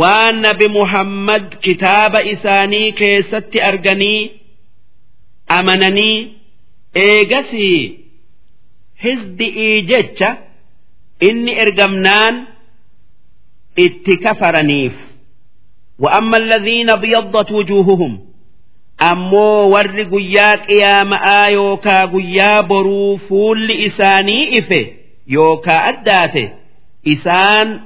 Waan 0.00 0.36
nabi 0.44 0.66
muhammad 0.78 1.44
kitaaba 1.64 2.20
isaanii 2.32 2.92
keessatti 3.00 3.58
arganii 3.68 4.20
amananii 5.58 6.16
eegasii 7.04 7.80
hizdi'ii 9.04 9.76
jecha 9.90 10.30
inni 11.28 11.52
ergamnaan 11.64 12.34
itti 13.86 14.14
kafaraniif 14.24 14.96
وأما 15.99 16.37
الذين 16.37 16.89
ابيضت 16.89 17.51
وجوههم 17.51 18.19
أمو 19.11 19.69
ور 19.69 20.01
قيا 20.03 20.55
قيامة 20.55 21.47
يوكا 21.47 22.05
قيا 22.05 22.61
برو 22.61 23.17
فول 23.17 23.71
إساني 23.71 24.59
إفه 24.59 24.87
يوكا 25.27 25.89
أداته 25.89 26.49
إسان 27.07 27.79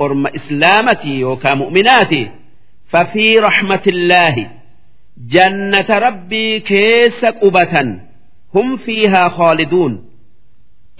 أرم 0.00 0.26
إسلامتي 0.26 1.18
يوكا 1.18 1.54
مؤمناتي 1.54 2.30
ففي 2.88 3.38
رحمة 3.38 3.82
الله 3.86 4.50
جنة 5.28 5.86
ربي 5.90 6.60
كيس 6.60 7.24
قبة 7.24 7.98
هم 8.54 8.76
فيها 8.76 9.28
خالدون 9.28 10.04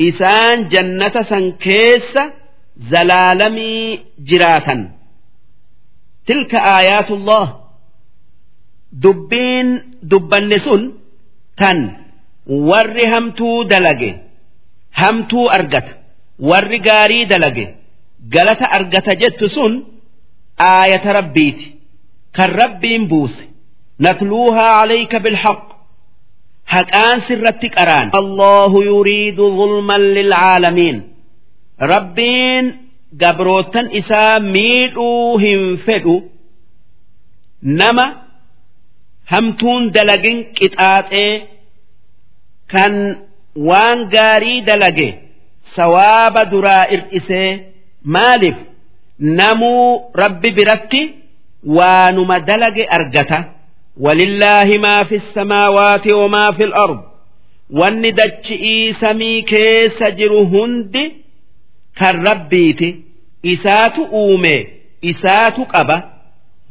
إسان 0.00 0.68
جنة 0.68 1.22
سن 1.22 1.52
كيس 1.52 2.18
زلالمي 2.76 4.00
tilka 6.29 6.57
aayaatullah 6.73 7.45
dubbiin 9.03 9.67
dubbanne 10.11 10.57
sun 10.65 10.81
tan. 11.59 11.79
Warri 12.69 13.05
hamtuu 13.13 13.57
dalage. 13.71 14.11
Hamtuu 14.99 15.45
argata 15.57 15.91
warri 16.49 16.79
gaarii 16.87 17.25
dalage. 17.31 17.65
Galata 18.33 18.65
argata 18.77 19.13
jettu 19.21 19.47
sun 19.55 19.73
aayata 20.69 21.09
rabbiiti. 21.19 21.65
Kan 22.35 22.49
rabbiin 22.61 23.03
buuse. 23.11 23.43
Natluuhaa 24.03 24.71
calayka 24.79 25.17
bilhaq. 25.25 25.61
Haqaan 26.73 27.17
sirratti 27.27 27.67
qaraan. 27.77 28.07
Allahu 28.21 28.77
yuriidu 28.91 29.45
zulman 29.59 30.03
lilcaalamiin 30.17 30.97
rabbiin 31.93 32.65
gabrootan 33.22 33.86
isaa 34.00 34.40
miidhuu 34.54 35.38
hin 35.44 35.62
fedhu 35.86 36.16
nama 37.80 38.06
hamtuun 39.32 39.82
dalagin 39.96 40.38
qixaaxee 40.58 41.32
kan 42.72 42.94
waan 43.68 43.98
gaarii 44.14 44.60
dalage 44.68 45.08
sawaaba 45.76 46.42
duraa 46.52 46.84
ir'isee 46.96 47.48
maaliif 48.16 48.56
namuu 49.40 49.86
rabbi 50.22 50.50
biratti 50.58 51.02
waanuma 51.78 52.40
dalage 52.50 52.84
argata 52.98 53.40
ولله 54.00 54.68
ما 54.86 55.04
في 55.08 55.16
السماوات 55.22 56.12
وما 56.12 56.46
في 56.56 56.64
الأرض 56.64 57.00
wanni 57.80 58.10
dachi'ii 58.12 58.94
samii 59.00 59.42
keessa 59.50 60.10
jiru 60.18 60.40
hundi 60.52 61.04
kan 61.98 62.16
rabbiiti 62.28 62.88
isaatu 63.52 64.02
uume 64.22 64.54
isaatu 65.10 65.62
qaba 65.74 65.96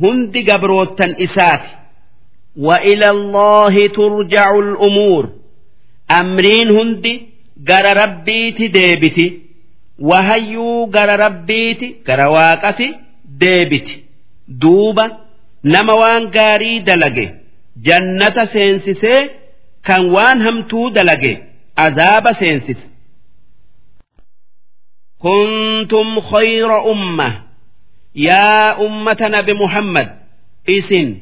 hundi 0.02 0.44
gabroottan 0.50 1.16
isaati 1.28 1.72
وإلى 2.58 3.08
الله 3.10 3.76
ترجع 3.88 4.45
الأمور 4.60 5.30
أمرين 6.20 6.68
هندي 6.78 7.22
جر 7.58 7.86
ربيتي 8.03 8.68
ديبتي 8.68 9.40
وهيو 10.00 10.86
جر 10.95 11.20
ربيتي 11.20 11.95
جر 12.08 12.22
واقتي 12.28 12.95
ديبتي 13.40 14.03
دوبا 14.48 15.06
نموان 15.66 16.28
قاري 16.32 16.80
دلقي 16.80 17.28
جنة 17.86 18.45
سينسسي 18.53 19.30
كان 19.86 20.06
وان 20.06 20.42
همتو 20.48 20.90
دلقي 20.90 21.38
عذاب 21.78 22.26
سينسس 22.40 22.80
كنتم 25.20 26.20
خير 26.20 26.92
أمة 26.92 27.42
يا 28.16 28.82
أمة 28.86 29.18
نبي 29.22 29.53
محمد 29.53 30.20
إسن 30.70 31.18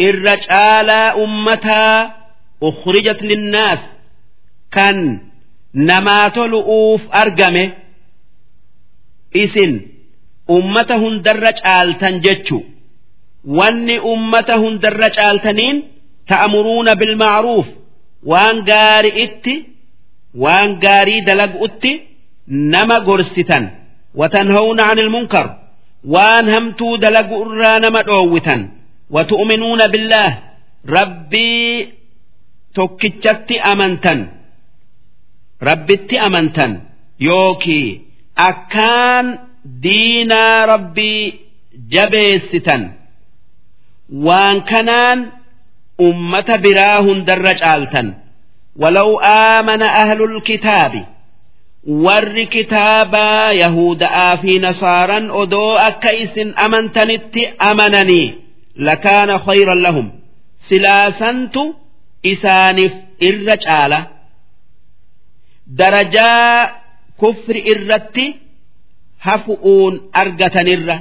الرجال 0.00 0.90
أمتا 0.90 2.14
أخرجت 2.62 3.22
للناس 3.22 3.78
كان 4.70 5.20
نما 5.74 6.28
تلؤوف 6.28 7.14
أرقمه 7.14 7.72
إسن 9.36 9.80
أمتهن 10.50 11.22
درج 11.22 11.58
آلتن 11.66 12.20
جتشو 12.20 12.60
واني 13.44 13.98
أمتهن 13.98 14.78
درج 14.78 15.18
آلتنين 15.20 15.82
تأمرون 16.28 16.94
بالمعروف 16.94 17.66
وان 18.22 18.64
قاري 18.64 19.24
إتي 19.24 19.66
وان 20.34 20.80
قاري 20.80 21.20
دلق 21.20 21.62
أتي 21.64 22.02
nama 22.47 22.99
gorsitan 23.07 23.63
watanhawna 24.19 24.83
anil 24.91 25.09
munkar 25.15 25.47
waan 26.13 26.45
hamtuu 26.53 26.97
dalagu 27.03 27.35
irraa 27.45 27.79
nama 27.79 28.01
dhoowwitan 28.07 28.61
watu'minuuna 29.15 29.87
billaah 29.93 30.31
rabbii 30.97 31.93
tokkichatti 32.77 33.55
amantan 33.71 34.19
rabbitti 35.69 36.15
amantan 36.27 36.71
yookii 37.19 37.87
akkaan 38.49 39.25
diinaa 39.83 40.65
rabbii 40.73 41.23
jabeessitan 41.93 42.81
waan 44.27 44.57
kanaan 44.71 45.19
ummata 46.07 46.55
biraa 46.65 46.97
hundarra 47.07 47.53
caaltan 47.61 48.07
walau 48.81 49.11
aamana 49.21 49.87
ahlul 50.03 50.35
kitaabi 50.47 51.01
warri 51.85 52.47
kitaabaa 52.47 53.51
Yahuda'aa 53.51 54.37
fi 54.41 54.59
Nasaaran 54.59 55.31
odoo 55.31 55.75
akka 55.87 56.11
isin 56.23 56.53
amantanitti 56.65 57.43
amananii 57.69 58.27
lakaana 58.87 59.39
khayran 59.45 59.81
lahum. 59.85 60.07
Silaasantu 60.67 61.63
isaaniif 62.31 62.93
irra 63.27 63.57
caala. 63.65 63.99
Darajaa 65.77 66.69
kufri 67.21 67.59
irratti 67.71 68.25
hafu'uun 69.25 69.93
argatanirra. 70.21 70.97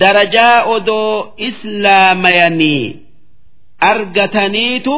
Darajaa 0.00 0.64
odoo 0.74 1.34
islaamayanii 1.48 2.84
argataniitu 3.90 4.94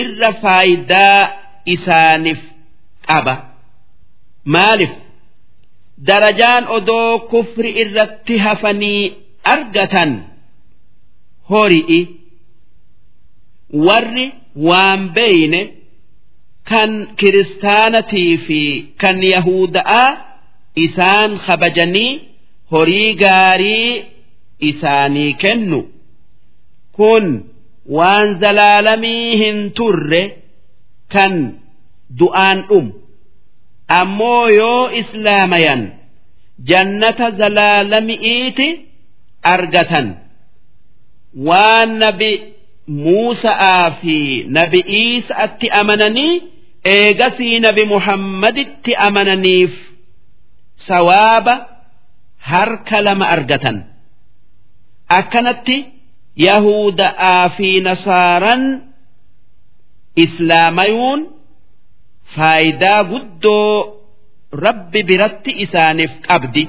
irra 0.00 0.30
faayidaa 0.42 1.20
isaaniif 1.74 2.40
qaba 3.12 3.34
maaliif 4.54 4.92
darajaan 6.08 6.64
odoo 6.76 7.10
kufri 7.32 7.70
irratti 7.82 8.34
hafanii 8.46 9.02
argatan 9.54 10.10
hori'i 11.50 12.00
warri 13.86 14.26
waan 14.68 15.02
beeyne 15.16 15.60
kan 16.70 16.90
kiristaanatii 17.18 18.32
fi 18.46 18.60
kan 19.02 19.16
yahuda'aa 19.34 20.10
isaan 20.86 21.30
kabajanii 21.46 22.12
horii 22.72 23.14
gaarii 23.22 24.04
isaanii 24.70 25.32
kennu. 25.42 25.80
Kun 26.96 27.26
waan 27.96 28.28
zalaalamii 28.42 29.36
hin 29.42 29.58
turre 29.78 30.22
kan 31.14 31.34
du'aan 32.20 32.58
dhumu 32.68 32.92
ammoo 34.00 34.46
yoo 34.60 34.82
islaamayan 35.00 35.82
jannata 36.70 37.26
zalaalami'iiti 37.40 38.68
argatan 39.54 40.06
waan 41.48 41.90
nabi 42.04 42.32
Muusa'aa 43.04 43.86
fi 44.00 44.16
nabi 44.56 44.80
Iisa'atti 45.00 45.66
amananii 45.80 46.32
eegasii 46.94 47.56
nabi 47.66 47.84
Muhammaditti 47.92 48.92
amananiif 49.06 49.72
sawaaba 50.88 51.54
harka 52.50 52.98
lama 53.06 53.26
argatan. 53.36 53.76
Akkanatti 55.18 55.76
Yahuda'aa 56.46 57.44
fi 57.56 57.68
Nasaaran 57.86 58.62
islaamayuun 60.24 61.20
faayidaa 62.34 63.00
guddoo 63.10 63.74
rabbi 64.64 65.00
biratti 65.08 65.50
isaaniif 65.64 66.12
qabdi. 66.28 66.64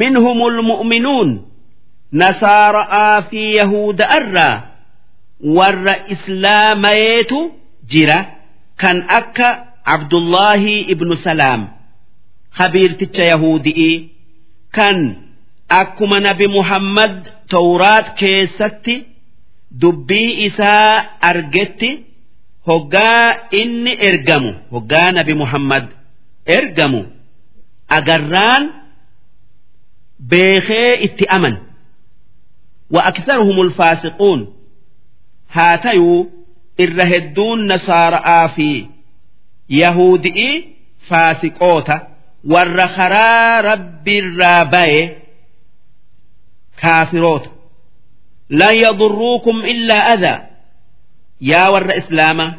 Minhumul 0.00 0.58
mu'minuun 0.70 1.30
nasaara'aa 2.22 3.16
fi 3.30 3.42
yahuda'arraa 3.58 4.56
warra 5.56 5.94
islaamayeetu 6.14 7.38
jira. 7.90 8.18
Kan 8.82 8.98
akka 9.18 9.48
abdullaahi 9.94 10.76
ibnu 10.92 11.14
salaam 11.26 11.60
habiirticha 12.58 13.24
yahudi'ii 13.32 13.96
kan 14.76 14.98
akkuma 15.80 16.18
nabi 16.26 16.46
muhammad 16.56 17.14
tawraat 17.52 18.06
keessatti 18.20 18.94
dubbii 19.82 20.30
isaa 20.46 20.94
argetti 21.30 21.90
hoggaa 22.68 23.26
inni 23.60 23.92
ergamu 24.08 24.50
hoggaa 24.74 25.10
nabi 25.16 25.34
muhammad 25.42 25.84
ergamu 26.56 27.00
agarraan 27.96 28.64
beekee 30.30 30.90
itti 31.06 31.24
aman. 31.36 31.56
Wa 32.94 33.00
aktharuhum 33.10 33.58
alfaasiquun 33.66 34.40
haa 35.54 35.78
tayuu 35.84 36.20
irra 36.84 37.04
hedduun 37.12 37.60
nasaara'aa 37.70 38.48
fi 38.56 38.68
yahudi'ii 39.80 40.54
faasiqoota 41.08 41.96
warra 42.52 42.86
karaa 42.96 43.62
rabbiirraa 43.68 44.64
baye 44.74 45.02
kaafiroota. 46.80 47.50
Lan 48.58 48.74
yadurruukum 48.84 49.58
illaa 49.72 50.04
adaa 50.14 50.38
yaa 51.51 51.69
warra 51.73 51.95
islaamaa 52.01 52.51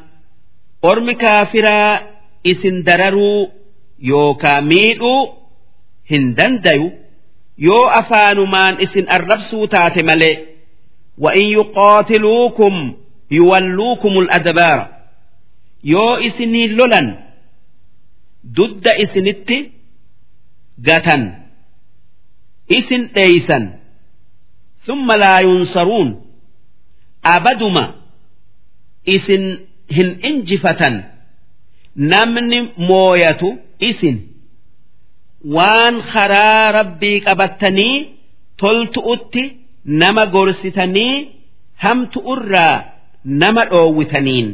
ormi 0.91 1.15
kaafiraa 1.23 1.93
isin 2.53 2.77
dararuu 2.86 3.41
yookaa 4.11 4.61
miidhuu 4.70 5.20
hin 6.11 6.25
dandayu 6.39 6.86
yoo 7.67 7.85
afaanumaan 8.01 8.75
isin 8.85 9.07
arrabsuu 9.17 9.67
taate 9.77 10.03
malee 10.11 10.36
وإن 11.19 11.44
يقاتلوكم 11.59 12.75
يولوكم 13.31 14.12
الأدبار 14.19 14.78
yoo 15.93 16.19
isinii 16.28 16.69
lolan 16.78 17.07
dudda 18.57 18.93
isinitti 19.05 19.59
gatan 20.86 21.23
isin 22.69 23.03
dheeysan 23.15 23.65
ثم 24.86 25.12
لا 25.12 25.39
ينصرون 25.41 26.09
abaduma 27.23 27.85
isin 29.15 29.44
hin 29.97 30.11
injifatan 30.31 30.94
namni 32.12 32.59
mooyatu 32.89 33.49
isin 33.91 34.17
waan 35.57 35.94
karaa 36.12 36.65
rabbii 36.78 37.19
qabattanii 37.27 37.97
toltu'utti 38.62 39.43
nama 40.03 40.25
gorsitanii 40.35 41.15
hamtu 41.85 42.19
irraa 42.35 42.77
nama 43.43 43.62
dhoowwitaniin 43.73 44.49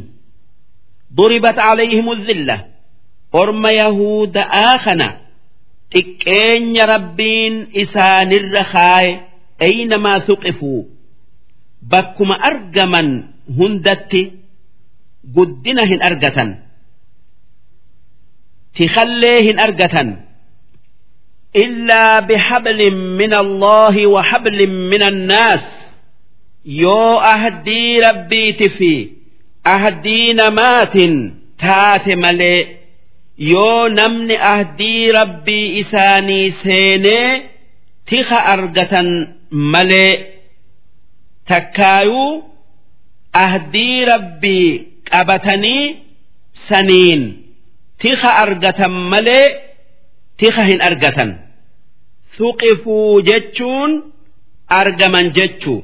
ضربت 1.19 1.59
عليهم 1.59 2.11
الذلة 2.11 2.57
أرم 3.35 3.63
يهود 3.81 4.37
آخنا 4.73 5.09
xiqqeenya 5.95 6.83
rabbiin 6.93 7.55
isaanirra 7.81 8.63
kaaye 8.73 9.11
aynamaa 9.67 10.19
suqifuu 10.27 10.81
bakkuma 11.91 12.35
argaman 12.49 13.07
hundatti 13.58 14.22
guddina 15.36 15.82
hin 15.90 16.00
argatan 16.08 16.50
tikallee 18.76 19.38
hin 19.48 19.58
argatan 19.66 20.08
illaa 21.64 22.22
bihablin 22.28 22.96
min 23.20 23.32
allaahi 23.42 24.04
wa 24.14 24.22
hablin 24.30 24.74
min 24.92 25.02
annaas 25.10 25.64
yoo 26.82 27.12
ahdii 27.34 27.92
rabbiiti 28.06 28.68
fi 28.78 28.92
ahdii 29.74 30.28
namaatin 30.40 31.14
taate 31.64 32.14
malee 32.24 32.60
yoo 33.52 33.88
namni 33.98 34.36
ahdii 34.54 35.04
rabbii 35.18 35.66
isaanii 35.82 36.46
seenee 36.62 37.30
tika 38.10 38.38
argatan 38.54 39.08
malee 39.72 40.12
takkaayuu 41.50 42.30
ahdii 43.43 44.05
rabbii 44.11 44.69
qabatanii 45.11 45.85
saniin 46.69 47.21
tika 48.01 48.29
argatan 48.43 48.93
malee 49.11 49.47
tika 50.39 50.63
hin 50.69 50.81
argatan 50.89 51.29
suqifuu 52.37 53.21
jechuun 53.29 53.91
argaman 54.81 55.27
jechuu 55.37 55.79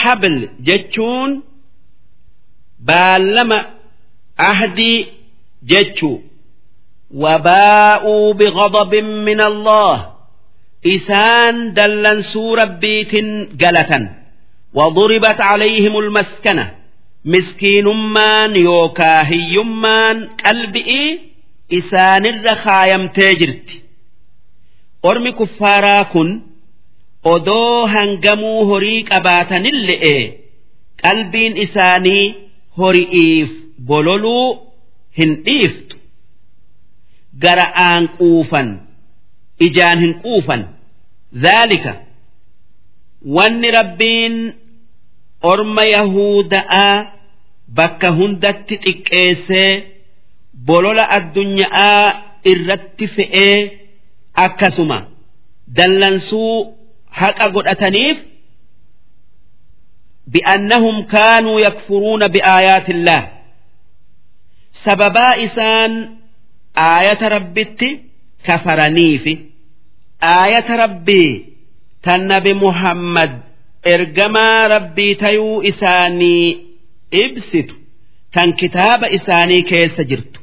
habl 0.00 0.36
jechuun 0.68 1.30
baallama 2.88 3.58
ahdii 4.50 4.98
jechuu 5.72 6.16
وباءوا 7.14 8.32
بغضب 8.32 8.94
من 9.28 9.40
الله 9.40 9.96
إسان 10.86 11.74
دلن 11.74 12.22
سور 12.22 12.64
بيت 12.64 13.12
قلة 13.62 13.92
وضربت 14.74 15.40
عليهم 15.40 15.98
المسكنة 15.98 16.74
مسكين 17.24 17.84
مان 18.16 18.56
يوكا 18.56 19.22
هيمان 19.30 20.28
قلبئي 20.46 21.20
isaanirra 21.78 22.54
kaayamtee 22.64 23.34
jirti 23.40 23.76
ormi 25.08 25.32
kuffaaraa 25.40 26.04
kun 26.12 26.28
odoo 27.34 27.86
hangamuu 27.94 28.64
horii 28.70 29.02
qabaatanille'e 29.10 30.16
qalbiin 31.02 31.54
isaanii 31.64 32.24
hori'iif 32.78 33.50
bololuu 33.90 34.46
hin 35.18 35.30
dhiiftu 35.46 35.96
gara 37.44 37.66
aan 37.86 38.04
quufan 38.18 38.68
ijaan 39.66 39.98
hin 40.04 40.14
quufan 40.24 40.62
dhaalika 41.44 41.92
wanni 43.36 43.68
rabbiin 43.78 44.34
orma 45.51 45.83
yahuda'a 45.95 46.87
bakka 47.77 48.09
hundatti 48.17 48.75
xiqqeessee 48.85 49.71
bolola 50.67 51.03
addunyaa 51.17 52.03
irratti 52.51 53.05
fe'ee 53.15 53.57
akkasuma 54.45 54.99
dallansuu 55.77 56.53
haqa 57.19 57.45
godhataniif 57.55 58.17
bi'annahum 60.33 60.97
kaanuu 61.13 61.59
yakfuruuna 61.67 62.27
bi'aayaatillaah 62.35 63.23
sababaa 64.85 65.33
isaan 65.45 65.93
aayata 66.89 67.27
rabbitti 67.35 67.89
kafaraniifi 68.47 69.33
aayata 70.33 70.73
rabbii 70.83 71.31
tan 72.05 72.21
nabi 72.31 72.53
muhammad 72.63 73.31
محمد 73.84 73.94
إرجما 73.94 74.66
ربي 74.66 75.14
تيو 75.14 75.62
إساني 75.62 76.60
إبسط 77.14 77.74
تن 78.32 78.52
كتاب 78.52 79.04
إساني 79.04 79.62
كيس 79.62 80.00
جرت 80.00 80.36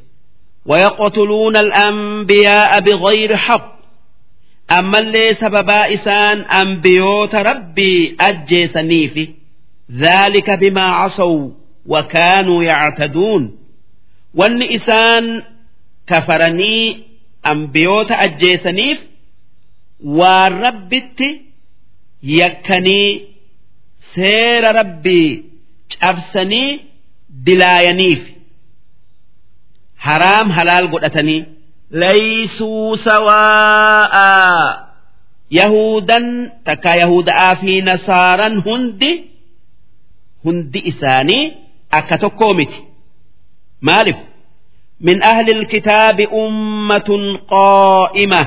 ويقتلون 0.66 1.58
الأنبياء 1.58 2.80
بغير 2.80 3.38
حق 3.38 3.78
أما 4.72 5.00
اللي 5.00 5.34
سببا 5.34 5.94
إسان 5.94 6.42
أنبيوت 6.42 7.36
ربي 7.36 8.18
أجيسني 8.22 9.08
في 9.08 9.30
ذلك 9.92 10.50
بما 10.52 10.82
عصوا 10.82 11.50
وكانوا 11.86 12.64
يعتدون 12.64 13.58
وان 14.36 14.64
إسان 14.64 15.44
كفرني 16.08 17.04
أنبيوت 17.46 18.12
أجيسنيف 18.12 19.00
والربت 20.04 21.22
يكني 22.24 23.22
seera 24.15 24.71
rabbii 24.81 25.29
cabsanii 26.01 26.71
dilaayaniif 27.47 28.23
haraam 30.07 30.49
halaal 30.57 30.87
godhatanii 30.95 31.41
laysuu 32.03 32.97
sawaa'a 33.07 34.29
yahudan 35.59 36.27
takka 36.67 36.93
yahuda'aa 37.03 37.55
fi 37.63 37.73
nasaaran 37.89 38.55
hundi 38.67 39.11
hundi 40.45 40.81
isaanii 40.91 41.43
akka 41.99 42.17
tokkoo 42.23 42.55
miti. 42.59 42.79
Maaliif? 43.87 44.17
Min 45.07 45.19
ahli 45.31 45.53
alkitaabi 45.59 46.25
ummatun 46.43 47.23
qaa'ima. 47.55 48.43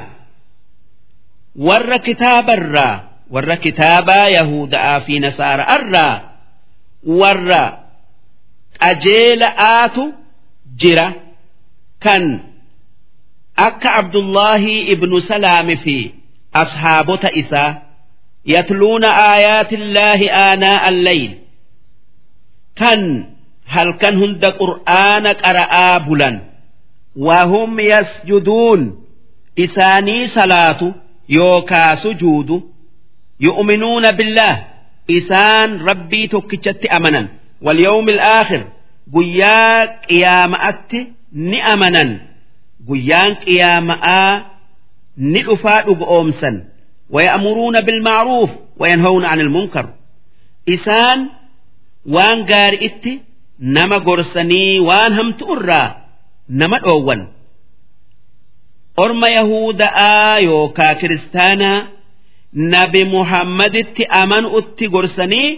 Warra 1.68 1.98
kitaabarraa 2.08 2.96
warra 3.34 3.58
kitaabaa 3.64 4.28
yahuda'a 4.38 5.02
fi 5.06 5.20
nasaara 5.20 5.66
irraa 5.78 6.16
warra 7.22 7.64
qajeela'aatu 8.82 10.04
jira 10.82 11.08
kan 12.04 12.24
akka 13.68 13.90
abdullahi 14.02 14.76
ibnu 14.94 15.18
salaami 15.30 15.76
fi 15.84 15.98
ashaabota 16.62 17.30
isaa 17.42 17.72
yatluuna 18.54 19.08
aayaatillaahi 19.30 20.28
aanaa 20.44 20.82
allayl 20.90 21.32
kan 22.82 23.02
halkan 23.76 24.16
hunda 24.22 24.50
qur'aana 24.62 25.32
qara'aa 25.44 25.96
bulan 26.08 26.36
wahum 27.28 27.72
yasjuduun 27.92 28.82
isaanii 29.66 30.28
salaatu 30.38 30.88
yookaa 31.38 31.96
sujuudu 32.04 32.56
yu'minuuna 33.47 34.11
billaah 34.19 34.57
isaan 35.19 35.71
rabbii 35.89 36.27
tokkichatti 36.35 36.87
amanan 36.97 37.27
walyawmi 37.67 38.13
alaakhir 38.17 38.63
guyyaa 39.15 39.87
qiyaama'atti 40.09 41.01
ni 41.51 41.59
amanan 41.75 42.11
guyyaan 42.89 43.33
qiyaama'aa 43.45 44.33
ni 45.33 45.41
dhufaa 45.49 45.81
dhugoomsan 45.87 46.57
ويأمرون 47.17 47.81
بالمعروف 47.81 48.51
وينهون 48.81 49.25
عن 49.25 49.41
المنكر 49.41 49.87
إسان 50.69 51.19
وان 52.07 52.39
قار 52.51 52.73
إتي 52.87 53.21
نما 53.61 53.99
قرسني 53.99 54.81
وان 54.81 55.13
هم 55.19 55.33
تؤرى 55.33 55.97
نما 56.51 56.77
الأول 56.77 57.21
أرم 58.99 59.21
يهود 59.25 59.81
آيوكا 60.37 60.93
كريستانا 60.93 61.89
nabi 62.53 63.05
muhammaditti 63.05 64.05
amanutti 64.23 64.89
gorsanii 64.95 65.49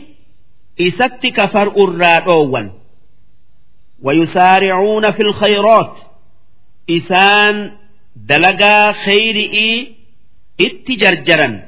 isatti 0.86 1.28
kafar 1.38 1.68
irraa 1.84 2.20
dhoowwan 2.28 2.68
ويسارعون 4.02 5.10
في 5.10 5.22
الخيرات 5.22 5.96
إسان 6.90 7.72
دلقا 8.16 8.92
خيرئي 8.92 9.94
اتجرجرا 10.60 11.62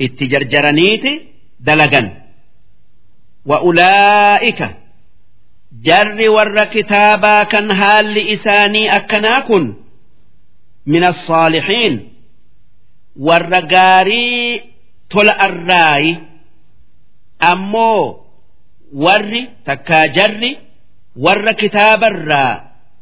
اتجرجرنيت 0.00 1.04
دلقا 1.60 2.22
وأولئك 3.46 4.60
جر 5.72 6.30
ور 6.30 6.64
كتابا 6.64 7.44
كان 7.44 7.70
هال 7.70 8.14
لإساني 8.14 8.96
أكناكن 8.96 9.74
من 10.86 11.04
الصالحين 11.04 12.12
warra 13.27 13.61
gaarii 13.61 14.61
tola 15.11 15.33
arraayi 15.47 16.11
ammoo 17.51 18.03
warri 19.05 19.41
takkaa 19.67 20.07
jarri 20.17 20.51
warra 21.25 21.53
kitaabarraa 21.61 22.53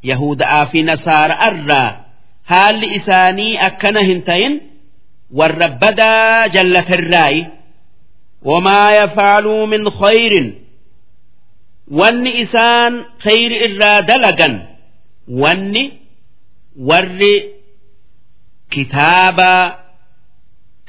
yahuda'aa 0.09 0.65
fi 0.71 0.79
nasaara'arraa 0.89 1.89
haalli 2.51 2.87
isaanii 2.99 3.53
akkana 3.67 4.01
hin 4.09 4.21
ta'in 4.29 4.53
warra 5.39 5.67
badaa 5.81 6.47
jallatarraayi. 6.55 7.41
Wamaa 8.49 8.91
yafaaluu 8.99 9.67
min 9.71 9.83
khayrin 9.99 10.47
wanni 11.99 12.31
isaan 12.43 12.93
khayri 13.23 13.57
irraa 13.67 14.01
dalagan 14.09 14.53
wanni 15.41 15.83
warri 16.89 17.33
kitaabaa 18.73 19.63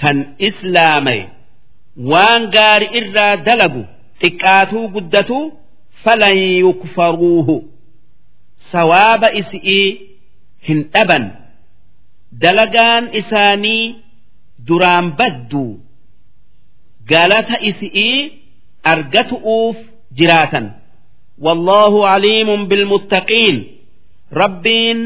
kan 0.01 0.17
islaamay 0.47 1.21
waan 2.11 2.43
gaari 2.55 2.87
irraa 2.99 3.35
dalagu 3.47 3.83
xiqqaatuu 4.21 4.85
guddatuu 4.95 5.43
falan 6.03 6.37
yukfaruuhu 6.65 7.55
sawaaba 8.71 9.27
isi'ii 9.41 9.87
hin 10.67 10.79
dhaban 10.93 11.23
dalagaan 12.43 13.03
isaanii 13.21 13.83
duraan 14.67 15.07
badduu 15.19 15.71
galata 17.11 17.57
isi'ii 17.69 18.19
argatu'uuf 18.93 19.77
jiraatan 20.19 20.67
والله 21.45 21.93
عليم 22.13 22.49
بالمتقين 22.69 23.55
ربين 24.33 24.99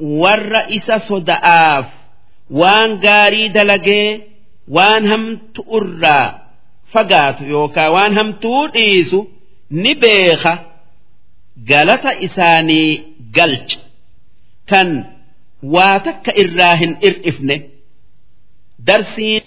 ور 0.00 0.52
إسا 0.76 0.98
صدآف 0.98 1.86
waan 2.60 2.90
gaarii 3.04 3.48
dalagee 3.56 4.08
waan 4.76 5.04
hamtu 5.12 5.60
irraa 5.78 6.26
fagaatu 6.92 7.42
yookaan 7.54 7.92
waan 7.96 8.12
hamtuu 8.18 8.62
dhiisu 8.74 9.20
ni 9.82 9.92
beeka 10.02 10.52
galata 11.70 12.10
isaanii 12.26 12.90
galcha 13.36 13.78
kan 14.70 14.88
waa 15.74 15.96
takka 16.06 16.32
irraa 16.44 16.76
hin 16.84 16.92
ir'ifne 17.08 17.56
darsiin 18.90 19.44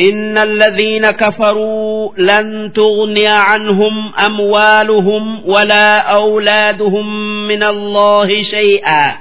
إن 0.00 0.38
الذين 0.38 1.10
كفروا 1.10 2.12
لن 2.18 2.72
تغني 2.72 3.26
عنهم 3.28 4.14
أموالهم 4.14 5.48
ولا 5.48 5.98
أولادهم 6.14 7.06
من 7.48 7.62
الله 7.62 8.28
شيئا 8.42 9.16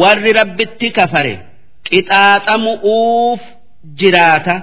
warri 0.00 0.32
rabbitti 0.40 0.88
kafare 0.98 1.34
qixaaxamu'uuf 1.88 3.40
jiraata 4.00 4.54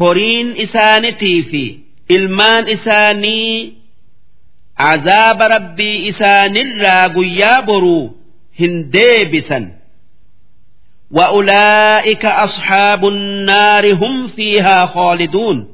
horiin 0.00 0.48
isaanitii 0.64 1.38
fi 1.50 1.62
ilmaan 2.16 2.64
isaanii 2.76 3.54
عذاب 4.78 5.42
ربي 5.42 6.10
إسان 6.10 6.56
الراقيا 6.56 7.60
برو 7.60 8.14
هنديبسا 8.60 9.60
وأولئك 11.10 12.24
أصحاب 12.26 13.06
النار 13.08 13.92
هم 13.94 14.26
فيها 14.26 14.86
خالدون 14.86 15.68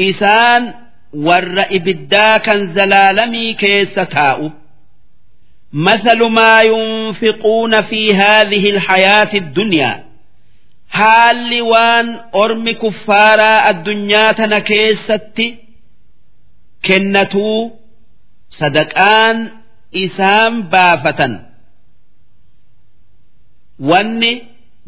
إسان 0.00 0.74
ور 1.14 1.64
إبدا 1.70 2.36
كان 2.36 2.72
زلالمي 2.74 3.54
كيس 3.54 3.94
تاؤ 3.94 4.50
مثل 5.72 6.20
ما 6.38 6.62
ينفقون 6.62 7.82
في 7.82 8.14
هذه 8.14 8.70
الحياة 8.70 9.32
الدنيا 9.34 10.04
حال 10.90 11.62
وان 11.62 12.20
أرم 12.34 12.70
كفارا 12.70 13.70
الدنيا 13.70 14.32
تنكيست 14.32 15.38
كنتو 16.84 17.70
صدقان 18.48 19.50
إسام 19.96 20.62
بافة 20.62 21.40
wanni 23.90 24.32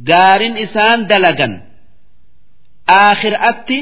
gaarin 0.09 0.57
isaan 0.65 1.01
dalagan 1.11 1.53
aakhiraatti 2.99 3.79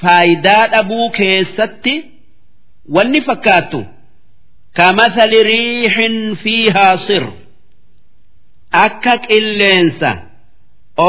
faayidaa 0.00 0.64
dhabuu 0.74 1.06
keessatti 1.18 1.94
wanni 2.96 3.20
fakkaattu 3.28 3.80
kamathali 4.78 5.40
riixin 5.50 6.16
fiihaa 6.42 6.96
sir 7.06 7.24
akka 8.84 9.14
qilleensa 9.28 10.10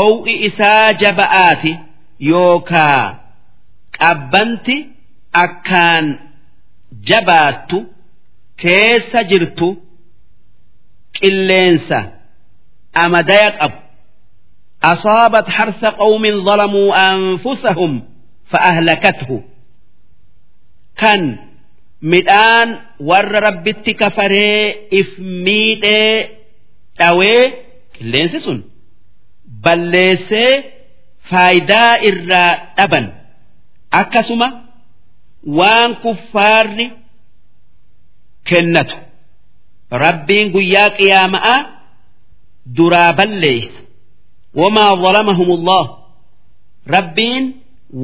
ow'i 0.01 0.33
isaa 0.48 0.88
jaba'aati 1.03 1.74
yookaa 2.32 3.03
qabbanti 4.00 4.77
akkaan 5.43 6.06
jabaattu 7.09 7.77
keessa 8.61 9.19
jirtu 9.30 9.67
qilleensa 11.19 12.00
amadaya 13.03 13.51
qabu 13.59 13.77
أصابت 14.93 15.50
حرث 15.50 15.85
قوم 15.85 16.24
ظلموا 16.48 16.90
أنفسهم 17.14 17.91
فأهلكته 18.51 19.43
كان 20.98 21.38
midhaan 22.02 22.68
warra 23.08 23.41
rabbitti 23.49 23.92
kafaree 23.94 24.89
if 25.00 25.08
miidhee 25.18 26.31
dhawee 26.99 27.42
qilleensi 27.97 28.39
sun 28.47 28.58
balleessee 29.65 30.52
faayidaa 31.31 31.92
irraa 32.08 32.52
dhaban. 32.76 33.07
Akkasuma 34.00 34.49
waan 35.58 35.97
kuffaarri 36.02 36.86
kennatu. 38.49 38.97
Rabbiin 40.05 40.47
guyyaa 40.55 40.91
qiyaama'aa 40.99 41.58
duraa 42.76 43.12
balleeysa 43.18 43.78
wamaa 44.60 44.92
zalamahumullah. 45.02 45.84
Rabbiin 46.94 47.44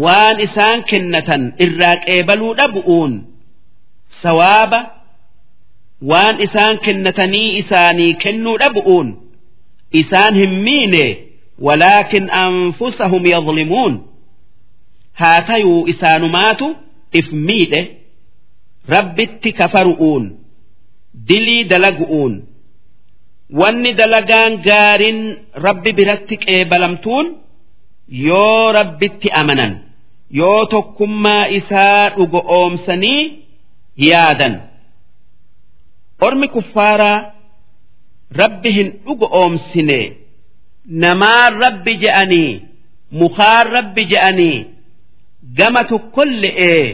waan 0.05 0.37
isaan 0.47 0.79
kennatan 0.91 1.43
irraa 1.65 1.97
qeebaluu 2.07 2.55
dhabu'uun 2.59 3.13
sawaaba 4.23 4.81
waan 6.11 6.37
isaan 6.47 6.79
kennatanii 6.85 7.49
isaanii 7.63 8.15
kennuu 8.23 8.57
dhabu'uun 8.63 9.09
isaan 10.01 10.35
hin 10.43 10.55
miine 10.69 11.05
walaakin 11.67 12.27
anfusahum 12.45 13.25
yadlimuun 13.33 13.95
haa 15.21 15.41
tayuu 15.51 15.81
isaanumaatu 15.93 16.67
if 17.21 17.27
miidhe 17.49 17.83
rabbitti 18.95 19.51
kafaru'uun 19.61 20.25
dilii 21.29 21.65
dalagu'uun 21.75 22.35
wanni 23.61 23.93
dalagaan 24.01 24.53
gaariin 24.69 25.21
rabbi 25.67 25.91
biratti 25.99 26.37
qeebalamtuun 26.45 27.27
yoo 28.29 28.73
rabbitti 28.79 29.29
amanan 29.41 29.73
yoo 30.41 30.65
tokkummaa 30.75 31.45
isaa 31.59 32.11
dhugo 32.17 32.41
oomsanii 32.59 33.21
yaadan 33.97 34.55
ormi 36.27 36.49
kuffaaraa 36.55 37.19
rabbi 38.41 38.71
hin 38.77 38.89
dhugo 39.05 39.27
oomsine 39.41 40.01
namaan 41.05 41.53
rabbi 41.65 41.93
je'anii 42.05 42.51
mukaan 43.23 43.67
rabbi 43.77 44.03
je'anii 44.13 44.59
gama 45.59 45.83
tokkolle'ee 45.93 46.85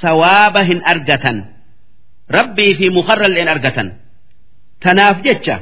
sawaaba 0.00 0.60
hin 0.70 0.80
argatan 0.92 1.38
rabbii 2.38 2.72
fi 2.78 2.86
mukarrallee 2.90 3.42
hin 3.44 3.48
argatan. 3.54 3.88
Tanaaf 4.82 5.18
jecha 5.26 5.56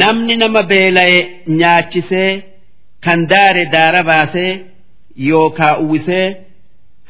namni 0.00 0.36
nama 0.42 0.62
beela'e 0.70 1.18
nyaachisee 1.60 2.30
kan 3.04 3.20
daare 3.30 3.64
daara 3.74 4.02
baasee 4.10 4.52
yookaa 5.28 5.74
uwwisee 5.84 6.26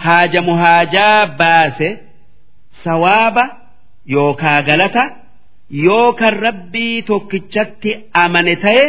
haaja 0.04 0.40
muhaajaa 0.48 1.26
baase 1.40 1.88
sawaaba 2.84 3.44
yookaa 4.14 4.60
galata 4.68 5.04
yoo 5.86 6.08
kan 6.20 6.34
rabbii 6.46 6.96
tokkichatti 7.10 7.90
amane 8.24 8.54
ta'e 8.64 8.84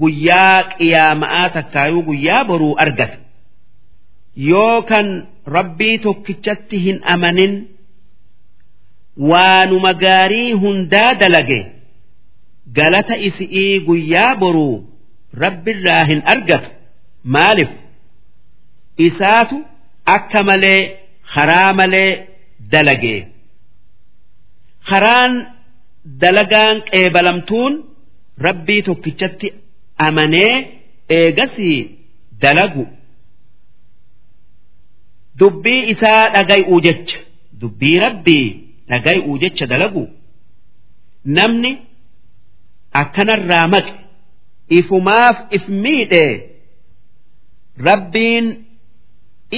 guyyaa 0.00 0.58
qiyaama'aa 0.76 1.48
takkaayuu 1.56 2.02
guyyaa 2.08 2.42
boruu 2.48 2.74
argata. 2.84 3.16
Yoo 4.50 4.76
kan 4.90 5.06
rabbii 5.56 5.96
tokkichatti 6.06 6.76
hin 6.86 6.98
amanin 7.14 7.54
waanuma 9.30 9.92
gaarii 10.02 10.52
hundaa 10.62 11.14
dalage 11.20 11.60
galata 12.78 13.14
isi'ii 13.28 13.80
guyyaa 13.88 14.34
boruu 14.42 14.74
rabbirraa 15.44 16.04
hin 16.10 16.20
argatu. 16.34 16.68
Maalif 17.34 17.70
isaatu 19.06 19.56
akka 20.16 20.42
malee 20.50 20.80
karaa 21.34 21.72
malee 21.80 22.10
dalagee 22.72 23.20
karaan 24.88 25.32
dalagaan 26.22 26.76
qeebalamtuun 26.90 27.72
rabbii 28.46 28.82
tokkichatti 28.88 29.48
amanee 30.06 30.52
eegasii 31.18 31.78
dalagu. 32.42 32.84
Dubbii 35.38 35.82
isaa 35.92 36.22
dhagay'uu 36.34 36.80
jecha. 36.86 37.18
Dubbii 37.60 37.98
rabbii 38.04 38.46
dhagay'uu 38.90 39.38
jecha 39.42 39.66
dalagu. 39.72 40.04
Namni 41.36 41.72
akkanarraa 43.00 43.66
maqe 43.74 43.92
ifumaaf 44.78 45.36
if 45.56 45.64
miidhe 45.84 46.24
rabbiin 47.88 48.46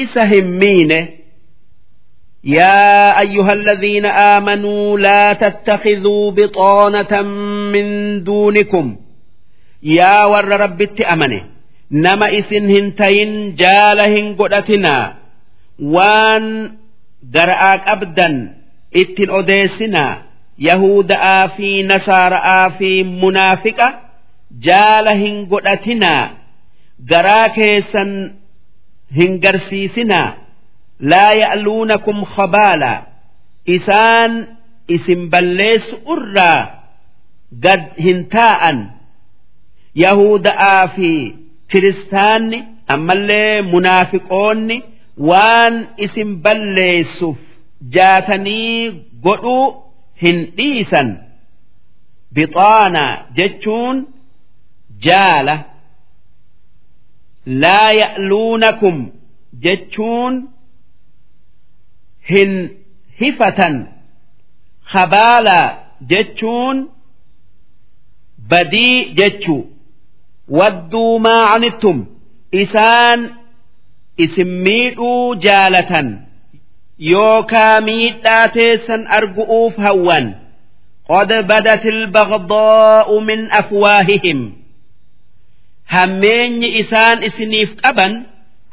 isa 0.02 0.22
hin 0.32 0.48
miine 0.62 0.98
يا 2.43 3.19
أيها 3.19 3.53
الذين 3.53 4.05
آمنوا 4.05 4.99
لا 4.99 5.33
تتخذوا 5.33 6.31
بطانة 6.31 7.21
من 7.73 7.85
دونكم 8.23 8.95
يا 9.83 10.25
ور 10.25 10.45
رب 10.45 10.81
أمنه 11.13 11.41
نما 11.91 12.39
إسن 12.39 12.69
هنتين 12.69 13.55
جالهن 13.55 14.35
قدتنا 14.35 15.15
وان 15.79 16.71
قرآك 17.35 17.87
أبدا 17.87 18.53
إتن 18.95 19.29
أديسنا 19.29 20.21
يهود 20.59 21.11
آفي 21.11 21.83
نصارى 21.83 22.35
آفي 22.35 23.03
منافقة 23.03 23.93
جالهن 24.61 25.47
قدتنا 25.51 26.31
قراكيسا 27.11 28.33
هنقرسيسنا 29.17 30.33
laa 31.00 31.32
ya'luunakum 31.42 32.24
khabaala 32.34 32.92
isaan 33.76 34.32
isin 34.96 35.30
balleessu 35.32 35.96
irraa 36.14 36.60
gad 37.64 37.82
hin 38.04 38.18
taa'an 38.36 38.78
yahuda'aa 40.04 40.88
fi 40.96 41.10
kiristaanni 41.70 42.58
ammallee 42.94 43.62
munaafiqoonni 43.72 44.76
waan 45.28 45.74
isin 46.06 46.30
balleessuuf 46.44 47.40
jaatanii 47.96 48.90
godhuu 49.24 49.66
hin 50.22 50.38
dhiisan 50.56 51.08
bixaana 52.34 53.04
jechuun 53.38 53.96
jaala 55.06 55.56
laa 57.62 57.90
ya'luunakum 58.02 58.96
jechuun 59.64 60.34
hin 62.32 62.52
hifatan 63.20 63.74
habaala 64.94 65.58
jechuun 66.12 66.78
badii 68.50 69.04
jechu. 69.18 69.56
Wadduu 70.58 71.18
maa 71.18 71.50
anittum? 71.54 71.98
Isaan 72.62 73.20
isin 74.24 74.48
miidhuu 74.66 75.34
jaalatan 75.44 76.08
yookaa 77.10 77.80
miidhaa 77.80 78.48
teessan 78.56 79.06
argu'uuf 79.18 79.76
hawwan. 79.86 80.26
Qad 81.10 81.30
badat 81.50 81.84
ilbagdaa'u 81.92 83.20
min 83.28 83.40
afwaahihim. 83.60 84.40
Hammeenyi 85.94 86.68
isaan 86.82 87.22
isiniif 87.28 87.70
qaban 87.82 88.12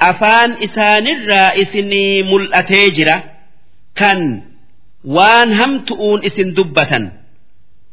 afaan 0.10 0.52
isaanirraa 0.66 1.52
isinii 1.64 2.24
mul'atee 2.30 2.90
jira 2.98 3.16
kan 4.01 4.21
waan 5.17 5.51
hamtu'uun 5.61 6.21
isin 6.29 6.51
dubbatan 6.59 7.05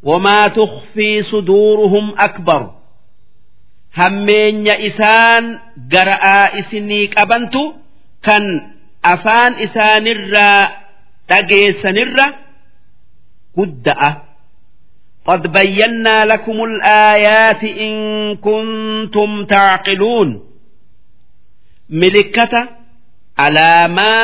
wamaa 0.10 0.50
tukhfii 0.58 1.24
suduuruhum 1.32 2.08
akbar 2.28 2.62
hammeenya 4.00 4.76
isaan 4.90 5.46
gara'aa 5.94 6.46
isinii 6.62 7.06
qabantu 7.16 7.62
kan 8.28 8.44
afaan 9.14 9.54
isaanirraa 9.66 10.62
dhageessanirra 11.30 12.26
gudda'a 13.58 14.12
قد 15.30 15.48
بينا 15.52 16.26
لكم 16.26 16.58
الآيات 16.64 17.64
إن 17.64 17.94
كنتم 18.36 19.46
تعقلون 19.46 20.30
ملكة 21.90 22.70
على 23.38 23.88
ما 23.88 24.16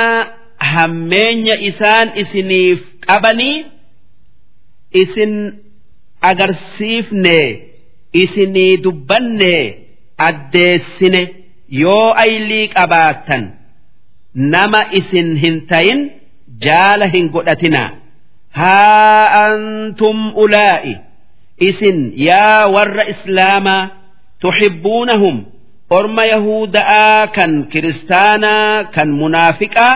hammeenya 0.73 1.55
isaan 1.71 2.09
isiniif 2.23 2.81
qabanii 3.07 3.57
isin 5.03 5.33
agarsiifne 6.31 7.39
isinii 8.23 8.73
dubbanne 8.85 9.55
addeessine 10.29 11.23
yoo 11.83 12.09
aylii 12.25 12.67
qabaattan 12.77 13.45
nama 14.55 14.81
isin 15.01 15.29
hin 15.43 15.57
tayin 15.71 16.01
jaala 16.67 17.07
hin 17.15 17.27
godhatina 17.35 17.83
haa 18.59 19.25
antum 19.47 20.19
ulaa'i. 20.43 20.95
Isin 21.69 21.99
yaa 22.29 22.67
warra 22.75 23.05
islaamaa 23.13 23.89
tuxibbuunahum 24.43 25.37
orma 25.99 26.25
yahuuda'aa 26.33 27.27
kan 27.37 27.53
kiristaanaa 27.73 28.85
kan 28.95 29.09
munaafiqaa 29.21 29.95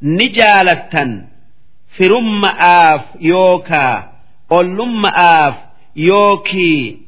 ni 0.00 0.28
jaalattan 0.38 1.10
firumma'aaf 1.98 3.02
yookaa 3.30 4.12
ollumma'aaf 4.58 5.54
yookii 6.08 6.98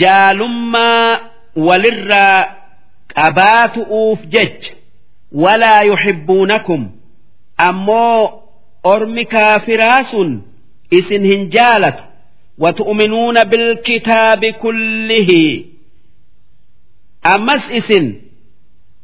jaalummaa 0.00 1.18
walirraa 1.66 2.44
qabaatu'uuf 3.14 4.20
jecha 4.34 4.72
walaa 5.42 5.82
yuxibbuunakum 5.90 6.82
ammoo 7.68 8.42
ormi 8.92 9.24
kaafiraa 9.24 10.02
sun 10.10 10.30
isin 10.98 11.24
hin 11.32 11.50
jaalatu 11.56 12.02
watu'minuuna 12.58 13.44
bilkitaabi 13.44 14.52
kullihi 14.52 15.44
ammas 17.22 17.70
isin 17.80 18.06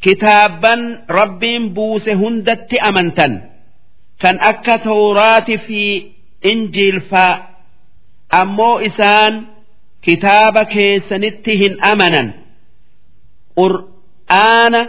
kitaabban 0.04 0.80
rabbiin 1.18 1.64
buuse 1.76 2.12
hundatti 2.20 2.76
amantan 2.88 3.32
kan 4.22 4.36
akka 4.50 4.74
tawraatii 4.86 5.58
fi 5.66 5.80
injiilfaa 6.50 7.32
ammoo 8.40 8.76
isaan 8.88 9.34
kitaaba 10.06 10.62
keessanitti 10.74 11.52
hin 11.62 11.74
amanan 11.92 12.28
qur'aana 13.58 14.80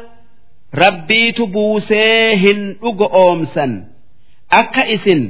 rabbiitu 0.84 1.44
buusee 1.56 2.35
hin 2.44 2.60
dhugo 2.82 3.08
oomsan 3.24 3.74
akka 4.61 4.84
isin 4.95 5.22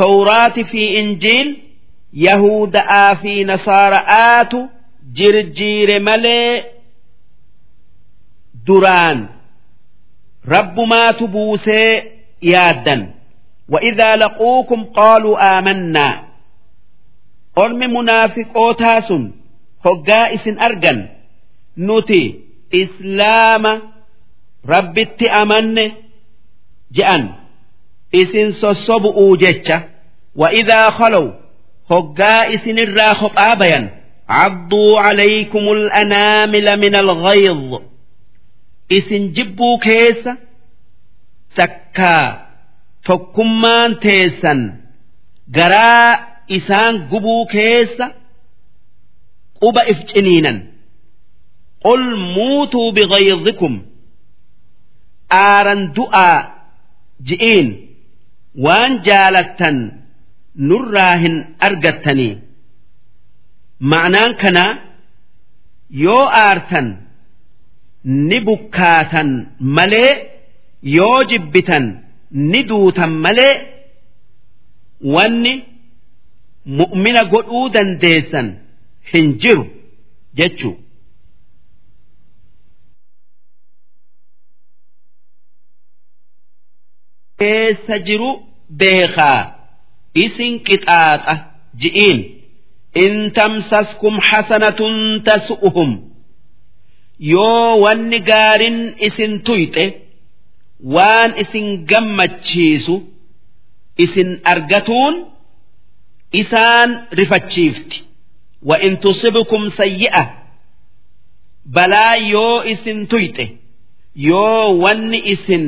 tawraatii 0.00 0.64
fi 0.72 0.82
injiil 1.00 1.48
yahuuda'aa 2.26 3.14
fi 3.22 3.32
nasaara'aatu 3.50 4.60
jirjiire 5.18 5.98
malee. 6.08 6.77
duraan 8.67 9.19
rabbumaatu 10.53 11.27
buusee 11.27 12.11
yaaddan 12.41 13.01
وإذا 13.69 14.15
لقوكم 14.15 14.83
قالوا 14.83 15.59
آمنا 15.59 16.23
أرمي 17.57 17.87
منافقوتا 17.87 18.99
سن 18.99 19.31
هقائس 19.85 20.47
أرجن 20.47 21.07
نتي 21.77 22.23
إسلام 22.73 23.65
rabbitti 24.73 25.27
amanne 25.29 25.85
je'an 26.91 27.23
isin 28.11 28.51
sossobu'uu 28.61 29.37
jecha 29.43 29.77
wa'idaa 30.41 30.91
khalow 30.97 31.25
hoggaa 31.91 32.45
isinirraa 32.55 33.15
kophaa 33.21 33.55
bayan 33.61 33.85
cadduu 34.27 34.95
calaykum 35.03 35.63
al'anaamila 35.77 36.73
min 36.83 36.93
alghayz 37.03 37.71
isin 38.96 39.24
jibbuu 39.36 39.78
keessa 39.86 40.32
takkaa 41.58 42.26
tokkummaan 43.06 43.92
teessan 44.04 44.60
garaa 45.56 46.10
isaan 46.56 46.94
gubuu 47.10 47.42
keessa 47.54 48.06
quba 49.60 49.82
if 49.92 49.98
ciniinan. 50.10 50.58
Qul 51.84 52.02
muutuu 52.34 52.88
bighayzikum 52.96 53.74
aaran 55.44 55.82
du'aa 55.96 56.38
ji'iin 57.28 57.68
waan 58.64 58.92
jaalattan 59.06 59.76
nurraa 60.68 61.14
hin 61.22 61.36
argattanii. 61.66 62.34
Ma'anaan 63.90 64.32
kanaa 64.42 64.72
yoo 66.04 66.24
aartan 66.44 66.86
ni 68.28 68.38
bukkaatan 68.46 69.30
malee 69.76 70.12
yoo 70.96 71.18
jibbitan 71.30 71.84
ni 72.50 72.60
duutan 72.68 73.12
malee 73.24 73.54
wanni 75.14 75.52
mu'mina 76.78 77.22
godhuu 77.32 77.66
dandeessan 77.74 78.48
hin 79.12 79.26
jiru 79.42 79.64
jechuu. 80.38 80.74
keessa 87.38 87.96
jiru 88.06 88.30
beekaa 88.80 89.40
isin 90.24 90.54
qixaaxa 90.66 91.34
ji'iin 91.80 92.20
in 93.04 93.14
tamsaskum 93.38 94.14
hasanatun 94.28 94.96
tasu'uhum 95.26 95.90
yoo 97.18 97.80
wanni 97.84 98.18
gaarin 98.30 98.78
isin 99.06 99.32
tuyxe 99.46 99.84
waan 100.94 101.30
isin 101.42 101.66
gammachiisu 101.90 102.94
isin 104.04 104.30
argatuun 104.52 105.14
isaan 106.32 106.90
rifachiifti. 107.18 107.98
Wa 108.68 108.76
in 108.86 108.96
tusibkum 109.02 109.70
sayyi'a 109.78 110.22
balaa 111.74 112.16
yoo 112.32 112.62
isin 112.72 113.06
tuyxe 113.10 113.46
yoo 114.14 114.78
wanni 114.82 115.18
isin 115.32 115.64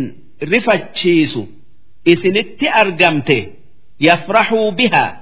rifachiisu 0.52 1.42
isinitti 2.12 2.66
argamte 2.82 3.38
yafraxuu 4.06 4.72
bihaa 4.78 5.12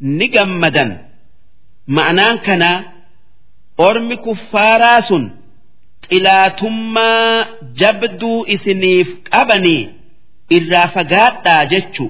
ni 0.00 0.26
gammadan. 0.34 0.90
Ma'anaan 1.96 2.38
kanaa 2.46 2.78
ormi 3.77 4.17
kuffaaraa 4.25 5.01
sun 5.01 5.23
xilaatummaa 6.09 7.45
jabduu 7.81 8.45
isiniif 8.55 9.09
qabanii 9.31 9.81
irraa 10.57 10.87
fagaadhaa 10.97 11.65
jechu 11.75 12.05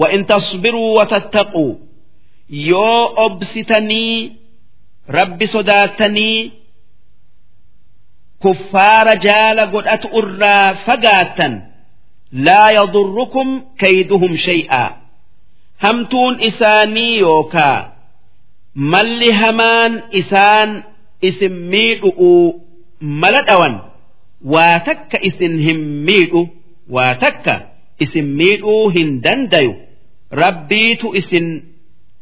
وإن 0.00 0.26
تصبروا 0.26 1.00
وتتقوا 1.00 1.74
يو 2.50 3.06
أبستني 3.06 4.32
رب 5.10 5.44
صداتني 5.46 6.50
كفار 8.44 9.14
جال 9.14 9.60
قد 9.60 10.06
أرى 10.14 10.74
فقاتا 10.74 11.70
لا 12.32 12.70
يضركم 12.70 13.64
كيدهم 13.78 14.36
شيئا 14.36 14.96
همتون 15.82 16.42
إساني 16.42 17.18
يوكا 17.18 17.91
مل 18.76 19.32
همان 19.32 20.02
إسان 20.14 20.82
اسم 21.24 21.52
ميدؤ 21.70 22.18
ملدأوان 23.00 23.78
واتك 24.44 25.16
اسم 25.16 25.52
هم 25.68 25.80
ميدؤ 26.06 26.46
واتك 26.90 27.66
اسم 28.02 28.24
ميدؤ 28.24 28.90
هندنديو 28.96 29.74
ربيت 30.32 31.04
اسم 31.04 31.60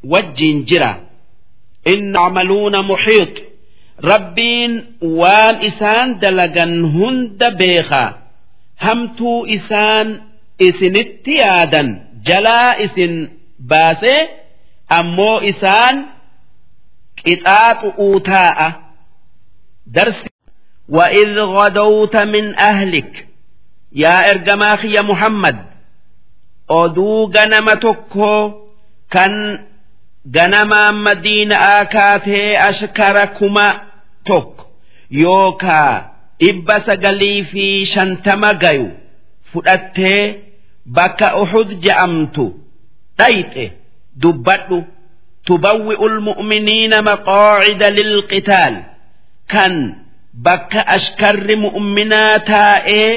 وجين 0.05 0.65
جرا 0.65 1.01
إن 1.87 2.17
عملون 2.17 2.75
محيط 2.89 3.43
ربين 4.05 4.85
وان 5.03 5.55
إسان 5.69 6.19
دلغن 6.19 6.85
هند 6.85 7.41
بيخا 7.59 8.07
همتو 8.81 9.47
إسان 9.47 10.21
isinitti 10.69 11.35
yaadan 11.43 11.89
jalaa 12.29 12.71
isin 12.85 13.15
baasee 13.71 14.21
ammoo 14.99 15.41
isaan 15.51 15.97
qixaaxu'uu 17.25 18.21
taa'a 18.31 18.69
darsi 19.97 20.29
وإذ 20.89 21.39
غدوت 21.57 22.17
من 22.17 22.55
أهلك 22.59 23.13
yaa 24.03 24.23
ergamaa 24.31 24.77
kiyya 24.81 25.03
muhammad 25.11 25.57
oduu 26.69 27.27
ganama 27.35 27.75
tokko 27.85 28.33
kan 29.15 29.33
ganamaan 30.37 30.97
madiina'aa 31.07 31.85
kaatee 31.95 32.51
ashkara 32.69 33.25
kuma 33.39 33.67
tokko 34.29 34.65
yookaa 35.23 35.95
dhibba 36.41 36.77
sagalii 36.87 37.41
fi 37.51 37.65
shantama 37.93 38.51
gayu 38.63 38.89
fudhattee 39.53 40.23
bakka 40.97 41.29
uxud 41.43 41.69
je'amtu 41.85 42.45
dhayxe 43.19 43.65
dubbadhu 44.23 44.79
تبوئ 45.47 46.07
المؤمنين 46.07 47.05
مقاعد 47.05 47.83
للقتال 47.83 48.85
kan 49.55 49.75
bakka 50.45 50.83
ashkarri 50.97 51.57
mu'minaa 51.65 52.39
taa'ee 52.51 53.13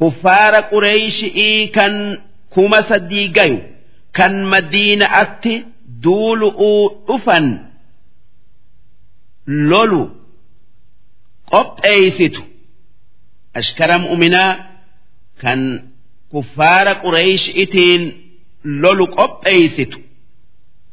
kuffaara 0.00 0.60
qureeyshii 0.72 1.68
kan 1.76 1.94
kuma 2.54 2.80
sadii 2.88 3.28
gayu 3.36 3.58
kan 4.16 4.32
madiina'atti 4.52 5.54
duulu'uu 6.04 6.82
dhufan 7.08 7.46
lolu 9.70 10.02
qopheeysitu 11.52 12.42
ashkara 13.60 13.96
mu'minaa 14.04 14.52
kan 15.42 15.60
kuffaara 16.32 16.94
qureeysh'iitiin 17.04 18.02
lolu 18.82 19.04
qopheeysitu 19.18 19.98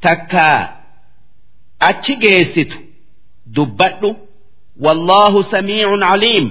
takkaa 0.03 0.59
achi 1.89 2.15
geessitu 2.23 2.77
dubbadhu 3.55 4.15
والله 4.85 5.33
سميع 5.51 5.87
عليم 6.11 6.45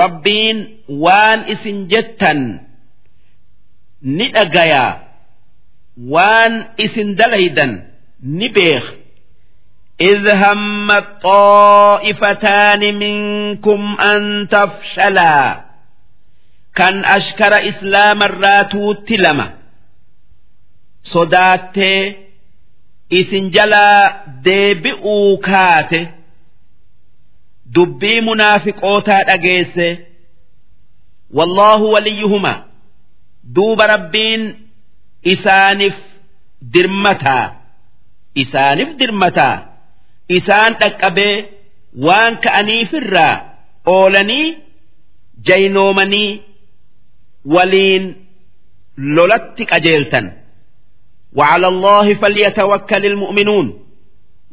rabbiin 0.00 0.56
waan 1.04 1.40
isin 1.52 1.78
jettan 1.92 2.40
ni 4.16 4.26
dhagayaa 4.34 4.92
waan 6.12 6.54
isin 6.84 7.16
dalaydan 7.20 7.72
ni 8.38 8.48
beek 8.56 8.84
إذ 10.00 10.28
هم 10.42 10.90
الطائفتان 10.90 12.80
منكم 12.98 13.80
أن 14.00 14.48
تفشلا 14.52 15.64
kan 16.78 17.00
ashkara 17.16 17.58
islaamarraa 17.70 18.64
tuutti 18.68 19.16
lama 19.24 19.46
sodaattee 21.00 22.16
isin 23.19 23.45
jalaa 23.55 24.01
deebi'uu 24.45 25.37
kaate 25.47 25.99
dubbii 27.75 28.19
munaafiqootaa 28.27 29.23
dhageesse 29.29 29.87
wallaahu 31.37 31.85
waliyyuhuma 31.95 32.53
duuba 33.55 33.85
rabbiin 33.93 34.41
isaaniif 35.33 35.97
dirmataa 36.73 37.45
isaaniif 38.43 38.89
dirmataa 39.01 39.55
isaan 40.37 40.73
dhaqqabee 40.81 41.35
waan 42.07 42.33
ka'aniifirraa 42.45 43.33
oolanii 43.95 44.47
jaynoomanii 45.47 46.29
waliin 47.55 48.03
lolatti 49.15 49.63
qajeeltan. 49.71 50.25
وعلى 51.36 51.68
الله 51.68 52.14
فليتوكل 52.14 53.02
المؤمنون 53.06 53.66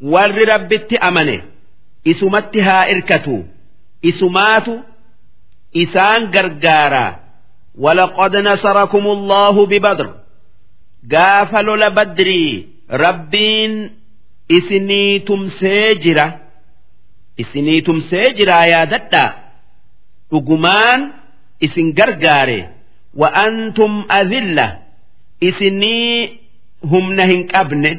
warri 0.03 0.43
rabbitti 0.45 0.97
amane 1.07 1.43
isumatti 2.11 2.59
haa 2.67 2.87
irkatu 2.93 3.45
isumaatu 4.01 4.73
isaan 5.71 6.27
gargaaraa 6.33 7.19
ولقد 7.77 8.35
نصركم 8.35 9.05
الله 9.07 9.65
ببدر 9.65 10.07
gaafa 11.07 11.61
lola 11.61 11.89
badrii 11.91 12.67
rabbiin 12.89 13.89
isinii 14.57 15.19
tumsee 15.19 15.95
jira 16.03 16.25
isinii 17.37 17.81
tumsee 17.81 18.27
jiraa 18.37 18.65
yaadadhaa 18.73 19.29
dhugumaan 20.31 21.01
isin 21.59 21.93
gargaare 21.93 22.69
وأنتم 23.15 23.91
أذلة 24.11 24.67
isinii 25.41 26.36
humna 26.91 27.25
hin 27.31 27.43
qabne 27.53 27.91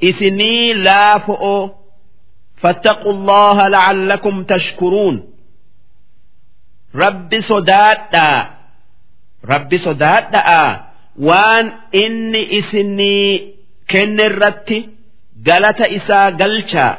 isinii 0.00 0.74
laafo'oo 0.74 1.70
فاتقوا 2.62 3.12
الله 3.12 3.68
لعلكم 3.68 4.42
تشكرون 4.44 5.22
rabbi 6.94 7.38
sodaadhaa 7.42 8.40
rabbi 9.52 9.78
sodaadhaa 9.78 10.68
waan 11.28 11.66
inni 12.02 12.42
isinii 12.58 13.54
kenne 13.92 14.24
irratti 14.30 14.78
galata 15.48 15.86
isaa 15.98 16.30
galchaa 16.40 16.94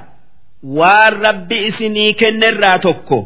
waan 0.79 1.13
rabbi 1.25 1.57
isinii 1.69 2.13
kenne 2.21 2.45
irraa 2.53 2.79
tokko 2.85 3.19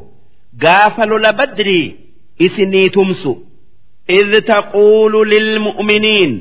gaafa 0.64 1.06
lola 1.06 1.34
badrii 1.34 1.96
isinii 2.40 2.90
tumsu 2.90 3.34
إذ 4.10 4.40
تقول 4.40 5.30
للمؤمنين 5.30 6.32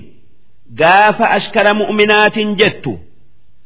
gaafa 0.79 1.29
ashkara 1.37 1.73
mu'minaatiin 1.73 2.55
jettu 2.59 2.99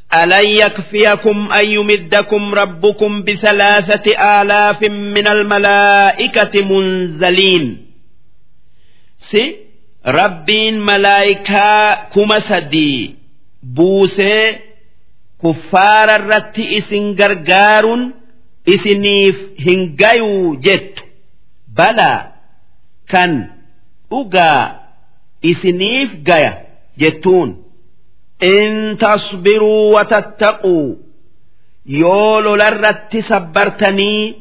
alan 0.09 0.48
yakfiyakum 0.61 1.51
an 1.51 1.66
yumiddakum 1.75 2.53
rabbukum 2.53 3.24
bisalaasati 3.25 4.14
aalaafin 4.17 4.93
min 5.14 5.25
almalaa'ikati 5.27 6.61
munzaliin. 6.69 7.66
Si 9.17 9.43
rabbiin 10.03 10.77
malaa'ikaa 10.80 12.09
kuma 12.14 12.40
sadii 12.42 13.16
buusee 13.75 14.61
kuffaara 15.42 16.16
irratti 16.19 16.64
isin 16.77 17.06
gargaaruun 17.19 18.03
isiniif 18.74 19.38
hin 19.66 19.82
gayuu 20.01 20.56
jettu. 20.66 21.03
Balaa 21.77 22.32
kan 23.11 23.32
dhugaa 24.09 24.61
isiniif 25.42 26.09
gaya. 26.27 26.65
jettuun 27.00 27.50
إن 28.42 28.97
تصبروا 28.99 30.00
وتتقوا 30.00 30.94
yoo 31.86 32.41
lolarratti 32.44 33.23
sabbartanii 33.23 34.34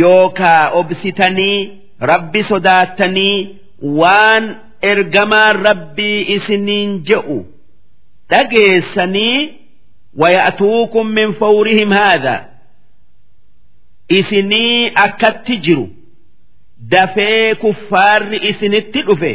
yookaa 0.00 0.70
obsitanii 0.80 1.58
rabbi 2.00 2.42
sodaattanii 2.42 3.38
waan 4.00 4.44
ergamaan 4.82 5.56
rabbii 5.68 6.20
isiniin 6.36 7.02
je'u 7.08 7.38
dhageessanii 8.30 9.52
ويأتوكم 10.16 11.06
من 11.06 11.32
فورهم 11.32 11.92
هذا 11.92 12.36
isinii 14.08 14.92
akkatti 14.94 15.56
jiru 15.64 15.88
dafee 16.90 17.54
kuffaarri 17.54 18.38
isinitti 18.50 19.02
dhufe 19.02 19.32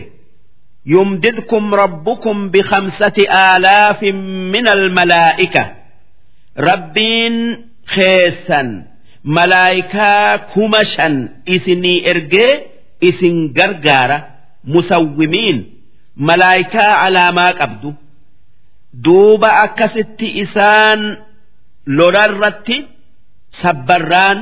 يمددكم 0.86 1.74
ربكم 1.76 2.50
بخمسة 2.50 3.18
آلاف 3.56 4.04
من 4.54 4.66
الملائكة 4.68 5.64
rabbiin 6.58 7.36
keessan 7.96 8.70
malaayikaa 9.24 10.38
kuma 10.54 10.82
shan 10.94 11.16
isinii 11.56 12.04
ergee 12.12 12.54
isin 13.10 13.38
gargaara 13.58 14.18
musawwimiin 14.74 15.58
malaayikaa 16.28 16.94
alaamaa 17.06 17.54
qabdu 17.60 17.90
duuba 19.06 19.50
akkasitti 19.66 20.28
isaan 20.44 21.02
lolarratti 21.98 22.78
sabbarraan 23.62 24.38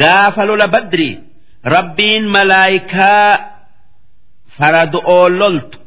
gaafa 0.00 0.42
lola 0.48 0.66
badrii 0.74 1.14
rabbiin 1.74 2.24
malaayikaa 2.36 3.30
farado'oo 4.60 5.28
loltu 5.40 5.78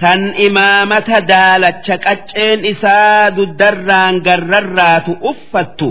tan 0.00 0.20
imaamata 0.46 1.18
daalacha 1.32 1.96
qacceen 2.06 2.60
isaa 2.72 3.30
duddarraan 3.36 4.14
garrarraatu 4.26 5.12
uffattu 5.30 5.88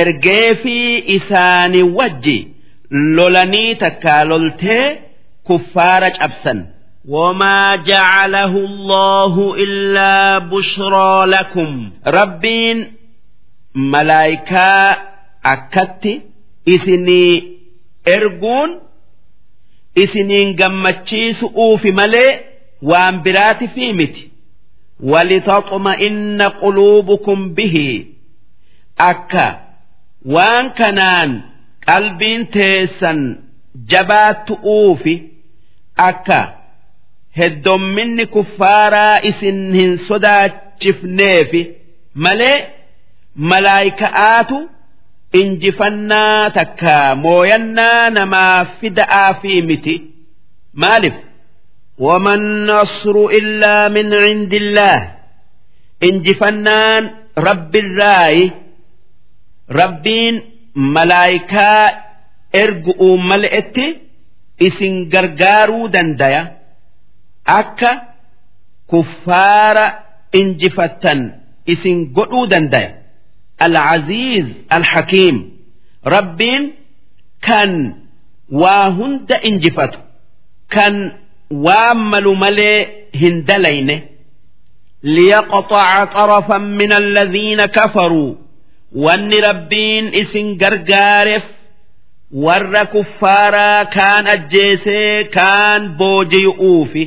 ergee 0.00 0.48
fi 0.62 0.76
isaani 1.16 1.82
wajji 1.98 2.38
lolanii 3.16 3.74
takkaa 3.84 4.22
loltee 4.30 4.86
kuffaara 5.46 6.10
cabsan 6.18 6.60
وما 7.16 7.60
جعله 7.90 8.52
الله 8.68 9.34
إلا 9.64 10.38
بشرى 10.52 11.12
لكم 11.34 11.70
rabbiin 12.16 12.78
malaayikaa 13.92 14.96
akkatti 15.52 16.12
isinii 16.74 17.34
erguun 18.16 18.70
isiniin 19.95 20.55
gammachiisu'uufi 20.59 21.91
malee 21.91 22.31
waan 22.91 23.15
biraati 23.23 23.67
fi 23.75 23.93
miti. 23.93 24.23
Walitaxma'inna 25.11 26.47
quluubukum 26.61 27.39
bihi. 27.55 27.89
Akka 28.97 29.45
waan 30.35 30.65
kanaan 30.79 31.31
qalbiin 31.87 32.47
teessan 32.55 33.19
jabaattu'uufi 33.91 35.15
akka 36.09 36.39
heddomminni 37.39 38.25
kuffaaraa 38.35 39.17
isin 39.29 39.59
hin 39.79 39.91
sodaachifneefi 40.07 41.61
malee 42.25 42.57
malaayika'aatu 43.51 44.57
injifannaa 45.40 46.50
takka 46.58 46.96
mooyannaa 47.24 48.10
namaa 48.16 48.58
fida'aa 48.80 49.30
fi 49.40 49.52
miti 49.70 49.94
maalif 50.84 51.16
وما 52.06 52.34
النصر 52.34 53.16
إلا 53.38 53.88
من 53.96 54.06
عند 54.24 54.52
الله 54.62 54.98
injifannaan 56.08 57.02
rabbi 57.46 57.78
irraayi 57.82 58.44
rabbiin 59.80 60.34
malaayikaa 60.94 61.84
ergu'uu 62.62 63.16
mal'etti 63.30 63.86
isin 64.66 64.94
gargaaruu 65.12 65.86
dandaya 65.94 66.42
akka 67.60 67.90
kuffaara 68.90 69.86
injifattan 70.40 71.20
isin 71.72 71.98
al-aziiz 73.65 74.45
al-hakiim 74.77 75.37
rabbiin 76.15 76.63
kan 77.47 77.71
waa 78.61 78.87
hunda 78.97 79.37
injifatu 79.49 79.99
kan 80.75 80.95
waa 81.65 81.93
malu 82.11 82.33
malee 82.43 82.79
hin 83.21 83.35
dalayne 83.49 83.95
liyaqxaca 85.15 86.07
xarafan 86.15 86.63
min 86.79 86.91
alladhiina 87.01 87.65
kafaruu 87.77 88.31
wanni 89.05 89.39
rabbiin 89.49 90.05
isin 90.21 90.47
gargaareef 90.61 91.43
warra 92.45 92.83
kuffaaraa 92.93 93.85
kaan 93.95 94.25
ajjeesee 94.35 95.23
kaan 95.37 95.81
booji'uufi 95.99 97.03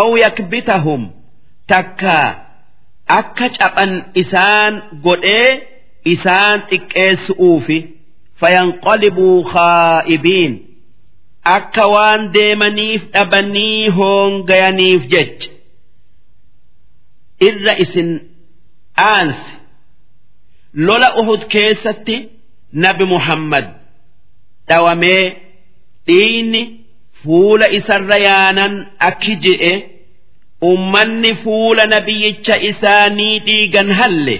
aw 0.00 0.08
yakbitahum 0.24 1.02
takkaa 1.72 2.28
akka 3.06 3.48
caphan 3.58 3.92
isaan 4.22 4.74
godhee 5.04 5.50
isaan 6.14 6.58
xiqqeessu'uufi 6.70 7.78
fayanqalibuu 8.40 9.38
khaa'ibiin. 9.52 10.52
Akka 11.56 11.84
waan 11.94 12.20
deemaniif 12.34 13.02
dhabanii 13.14 13.88
hoongayaniif 13.96 15.02
jecha. 15.12 15.48
Irra 17.48 17.74
isin 17.84 18.10
aansi. 18.96 19.50
Lola 20.86 21.08
uhud 21.20 21.42
keessatti 21.52 22.16
nabi 22.84 23.04
muhammad 23.14 23.66
dhawamee 24.68 25.24
dhiigni 26.06 26.62
fuula 27.22 27.66
isarra 27.78 28.16
yaanan 28.28 28.74
akki 29.08 29.34
je'e 29.44 29.72
ummanni 30.70 31.32
fuula 31.44 31.84
nabiyyicha 31.94 32.54
isaanii 32.70 33.38
dhiigan 33.46 33.90
halle 34.00 34.36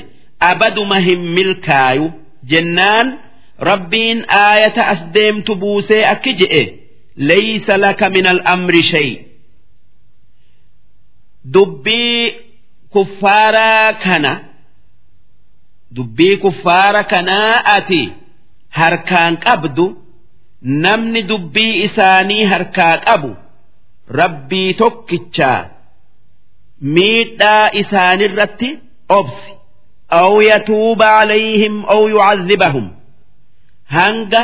abaduma 0.51 0.99
hin 1.07 1.21
milkaayu 1.39 2.07
jennaan 2.53 3.09
rabbiin 3.71 4.21
aayata 4.45 4.83
as 4.93 5.01
deemtu 5.17 5.53
buusee 5.63 6.03
akki 6.13 6.33
je'e 6.41 6.63
laysa 7.31 7.75
laka 7.85 8.07
min 8.15 8.27
al'amri 8.35 8.83
shay. 8.93 9.11
Dubbii 11.55 12.35
kuffaaraa 12.93 13.93
kana 14.05 14.33
dubbii 15.97 16.37
kuffaara 16.45 17.03
kanaa 17.13 17.55
ati 17.77 18.03
harkaan 18.79 19.35
qabdu 19.45 19.87
namni 20.85 21.23
dubbii 21.31 21.75
isaanii 21.87 22.45
harkaa 22.53 22.97
qabu 23.07 23.31
rabbii 24.21 24.75
tokkichaa 24.81 25.61
miidhaa 26.96 27.66
isaanirratti 27.82 28.70
obsi 29.18 29.52
aw 30.22 30.34
yatuuba 30.50 31.08
calayhim 31.20 31.76
aw 31.94 32.02
yucadhibahum 32.14 32.86
hanga 33.98 34.42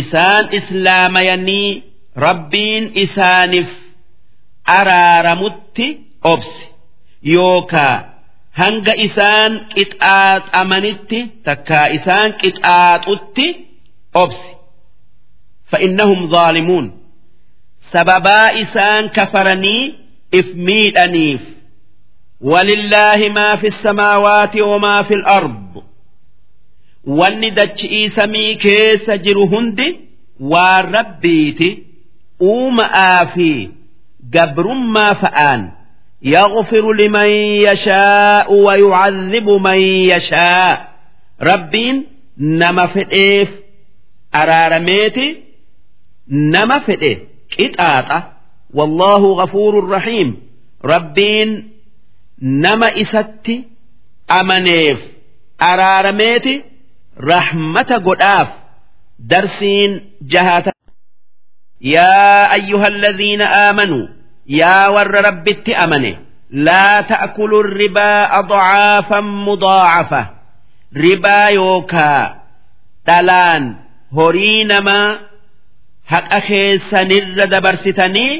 isaan 0.00 0.44
islaamayanii 0.58 1.68
rabbiin 2.26 2.84
isaaniif 3.04 3.70
araaramutti 4.78 5.86
obsi 6.32 6.64
yookaa 7.34 7.94
hanga 8.60 8.92
isaan 9.06 9.52
qixaaxamanitti 9.74 11.20
takkaa 11.46 11.86
isaan 11.98 12.30
qixaaxutti 12.42 13.46
obsi 14.24 14.48
فإنهم 15.72 16.20
ظالمون 16.30 16.86
سببا 17.92 18.62
إسان 18.62 19.08
كفرني 19.08 19.94
إفميدنيف 20.34 21.40
ولله 22.40 23.28
ما 23.28 23.56
في 23.56 23.66
السماوات 23.66 24.60
وما 24.60 25.02
في 25.02 25.14
الأرض 25.14 25.82
والندج 27.04 27.86
إيسمي 27.86 28.54
كيس 28.54 29.10
جرهند 29.10 29.80
والربيت 30.40 31.84
أوم 32.42 32.80
آفي 32.80 33.70
قبر 34.34 34.72
ما 34.72 35.12
فآن 35.12 35.70
يغفر 36.22 36.92
لمن 36.92 37.28
يشاء 37.68 38.52
ويعذب 38.52 39.48
من 39.50 39.78
يشاء 39.80 40.88
ربين 41.42 42.04
نما 42.38 42.86
فئيف 42.86 43.48
أرارميتي 44.34 45.42
نما 46.28 46.78
فئيف 46.78 47.18
قطاطة 47.58 48.32
wallaahu 48.79 49.35
ghafuurun 49.39 49.87
rahiim 49.95 50.29
rabbiin 50.93 51.49
nama 52.65 52.87
isatti 53.03 53.55
amaneef 54.39 54.99
araarameeti 55.69 56.53
rahmata 57.31 57.97
godhaaf 58.07 58.49
darsiin 59.31 59.91
jahaata 60.33 60.71
yaa 61.95 62.49
ayyuhalladhiina 62.57 63.45
aamanuu 63.63 64.05
yaa 64.59 64.85
warra 64.95 65.21
rabbitti 65.29 65.71
amane 65.83 66.11
laa 66.67 67.03
ta'kulu 67.11 67.57
ribaa 67.79 68.21
adcaafan 68.39 69.27
mudaacafa 69.47 70.21
ribaa 71.05 71.49
yookaa 71.59 72.23
dhalaan 73.07 73.63
horii 74.17 74.63
namaa 74.71 75.19
haqa 76.13 76.39
keessanirra 76.47 77.45
dabarsitanii 77.53 78.33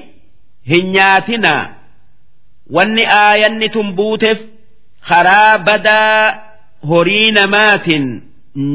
hin 0.70 0.86
nyaatinaa. 0.96 1.64
Wanni 2.76 3.04
aayanni 3.06 3.68
tun 3.76 3.90
buuteef 3.98 4.40
karaa 5.10 5.58
badaa 5.68 6.40
horii 6.90 7.32
namaatiin 7.38 8.06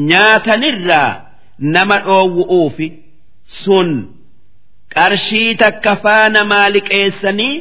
nyaatanirraa 0.09 1.09
nama 1.75 1.97
dhoowwu'uufi 2.07 2.87
sun 3.63 3.89
qarshii 4.95 5.55
takka 5.61 5.93
faana 6.03 6.41
maaliqeessanii 6.51 7.53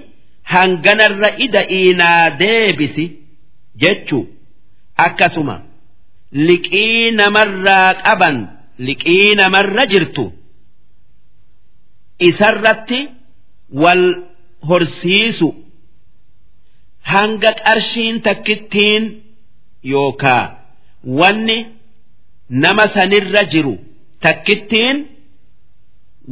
hanganarra 0.54 1.30
ida'iinaa 1.46 2.24
deebisi 2.40 3.06
jechu 3.84 4.18
akkasuma 5.06 5.56
liqii 6.48 7.10
namarraa 7.20 7.90
qaban 8.06 8.36
liqii 8.88 9.34
namarra 9.40 9.84
jirtu 9.92 10.24
isarratti 12.28 13.00
wal 13.82 14.04
horsiisu 14.68 15.48
hanga 17.12 17.52
qarshiin 17.64 18.16
takkittiin 18.26 19.04
yookaa 19.92 20.44
wanni 21.20 21.58
nama 22.48 22.84
sanirra 22.94 23.42
jiru 23.52 23.74
takkittiin 24.20 24.96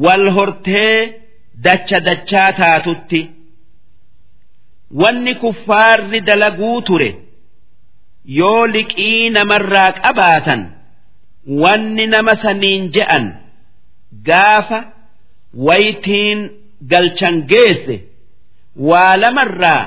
wal 0.05 0.25
hortee 0.37 1.21
dacha 1.65 1.99
dachaa 2.09 2.49
taatutti 2.61 3.21
wanni 5.03 5.35
kuffaarri 5.43 6.21
dalaguu 6.21 6.81
ture 6.83 7.11
yoo 8.39 8.67
liqii 8.75 9.31
namarraa 9.37 9.93
qabaatan 10.03 10.63
wanni 11.63 12.07
nama 12.15 12.35
saniin 12.43 12.85
je'an 12.97 13.25
gaafa 14.29 14.79
waytiin 15.67 16.41
galchan 16.93 17.37
geesse 17.51 17.97
waa 18.89 19.17
lamarraa 19.23 19.83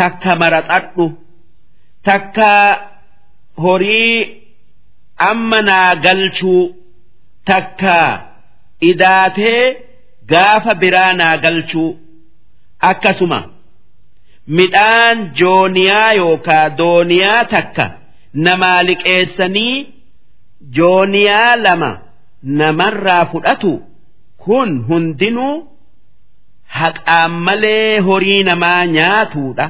takka 0.00 0.32
maraxadhu 0.42 1.06
takka 2.08 2.50
horii 3.64 4.16
amma 5.30 5.58
naa 5.68 5.94
galchuu 6.04 6.62
takka 7.50 7.96
idaatee 8.90 9.62
gaafa 10.32 10.72
biraa 10.82 11.12
naa 11.20 11.36
galchuu 11.44 11.90
akkasuma 12.90 13.40
midhaan 14.58 15.18
jooniyaa 15.40 16.12
yookaa 16.20 16.64
dooniyaa 16.80 17.42
takka 17.54 17.84
namaa 18.46 18.80
liqeessanii 18.88 19.76
jooniyaa 20.76 21.56
lama 21.64 21.90
namarraa 22.60 23.24
fudhatu 23.32 23.72
kun 24.44 24.70
hundinuu 24.88 25.54
haqaan 26.79 27.31
malee 27.49 27.99
horii 28.07 28.43
namaa 28.49 28.85
nyaatuudha. 28.95 29.65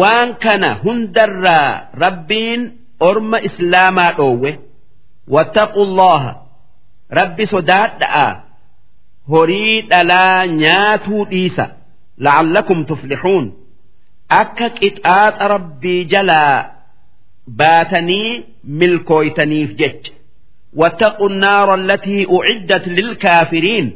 waan 0.00 0.30
kana 0.44 0.68
hundarraa 0.84 1.70
rabbiin 2.04 2.62
orma 3.08 3.38
islaamaa 3.48 4.12
dhoowwe 4.18 4.50
wattaqullaha 5.34 6.30
rabbi 7.18 7.44
sodaadha'a 7.54 8.26
horii 9.34 9.74
dhalaa 9.90 10.46
nyaatuu 10.62 11.24
dhiisa 11.32 11.64
la'allakum 12.26 12.80
tuflixuun 12.92 13.44
akka 14.40 14.68
qixaaxa 14.80 15.44
rabbii 15.54 16.00
jalaa 16.14 16.56
baatanii 17.62 18.30
milkooytaniif 18.82 19.70
jecha 19.84 20.12
واتقوا 20.76 21.28
النار 21.30 21.74
التي 21.74 22.26
أعدت 22.36 22.88
للكافرين 22.88 23.86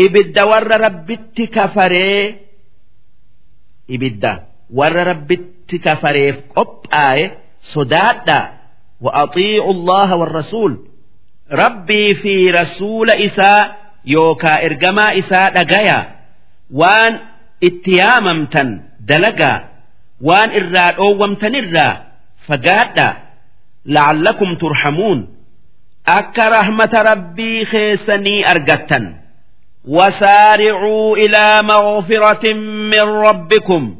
إبد 0.00 0.38
ور 0.40 0.66
ربت 0.86 1.36
كفريه 1.40 2.50
ibidda 3.90 4.32
warra 4.78 5.02
rabbitti 5.10 5.76
kafareef 5.86 6.36
qophaa'e 6.54 7.24
sodaadha 7.74 8.40
وأطيعوا 9.00 9.72
الله 9.72 10.16
والرسول 10.16 10.72
ربي 11.52 12.14
في 12.14 12.50
رسول 12.50 13.10
إساء 13.10 13.76
يوكا 14.04 14.64
إرجما 14.66 15.18
إساء 15.18 15.62
دقايا 15.62 15.98
وان 16.70 17.18
اتياممتن 17.64 18.80
دلقا 19.00 19.64
وان 20.20 20.48
إراد 20.50 20.94
أومتن 20.94 21.54
إرا 21.56 21.88
فقادا 22.46 23.08
لعلكم 23.86 24.54
ترحمون 24.54 25.18
أك 26.06 26.38
رحمة 26.38 26.92
ربي 27.12 27.64
خيسني 27.64 28.50
أرقتن 28.50 29.04
وسارعوا 29.84 31.16
إلى 31.16 31.62
مغفرة 31.62 32.54
من 32.92 33.00
ربكم 33.00 33.96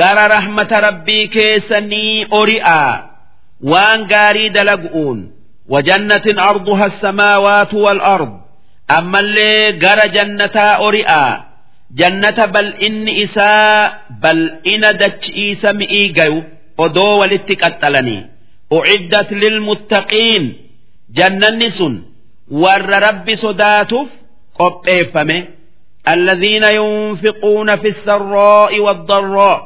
قال 0.00 0.30
رحمة 0.30 0.68
ربي 0.88 1.26
كيسني 1.26 2.26
أرئا 2.32 3.10
وان 3.62 4.06
قاري 4.12 4.48
دلقؤون 4.48 5.32
وجنة 5.68 6.26
أرضها 6.50 6.86
السماوات 6.86 7.74
والأرض 7.74 8.40
أما 8.98 9.20
اللي 9.20 9.70
قال 9.70 10.10
جنة 10.10 10.56
أرئا 10.56 11.44
جنة 11.90 12.46
بل 12.46 12.66
إن 12.86 13.08
إساء 13.08 14.02
بل 14.22 14.38
إن 14.66 14.80
دتش 14.80 15.30
إيسا 15.34 15.72
مئيقيو 15.72 16.42
ودو 16.78 17.20
ولتكتلني 17.20 18.30
أعدت 18.72 19.32
للمتقين 19.32 20.56
جنة 21.10 21.68
سن 21.68 22.02
ور 22.50 22.88
ربي 23.08 23.36
صداتف 23.36 24.08
qopheeffame 24.59 25.37
alladhiina 26.13 26.69
yunfiquuna 26.79 27.77
fi 27.83 27.91
sarraa'i 28.05 28.79
waddarraa 28.87 29.57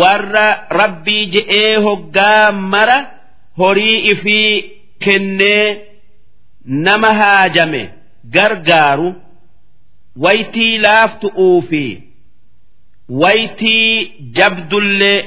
warra 0.00 0.46
rabbii 0.80 1.24
je'ee 1.34 1.76
hoggaa 1.86 2.52
mara 2.74 2.98
horii 3.62 3.96
ifii 4.12 4.52
kennee 5.04 5.64
nama 6.86 7.10
haajame 7.20 7.82
gargaaru 8.36 9.08
waytii 10.24 10.78
laaftu'uu 10.86 11.62
fi 11.70 11.82
waytii 13.22 14.12
jabdullee 14.38 15.24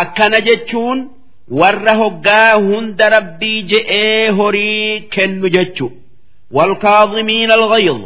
akkana 0.00 0.40
jechuun 0.48 1.08
warra 1.60 1.94
hoggaa 2.02 2.54
hunda 2.66 3.08
rabbii 3.16 3.62
je'ee 3.72 4.30
horii 4.40 5.00
kennu 5.16 5.48
jechu 5.56 5.92
والكاظمين 6.51 7.51
الغيظ 7.51 8.01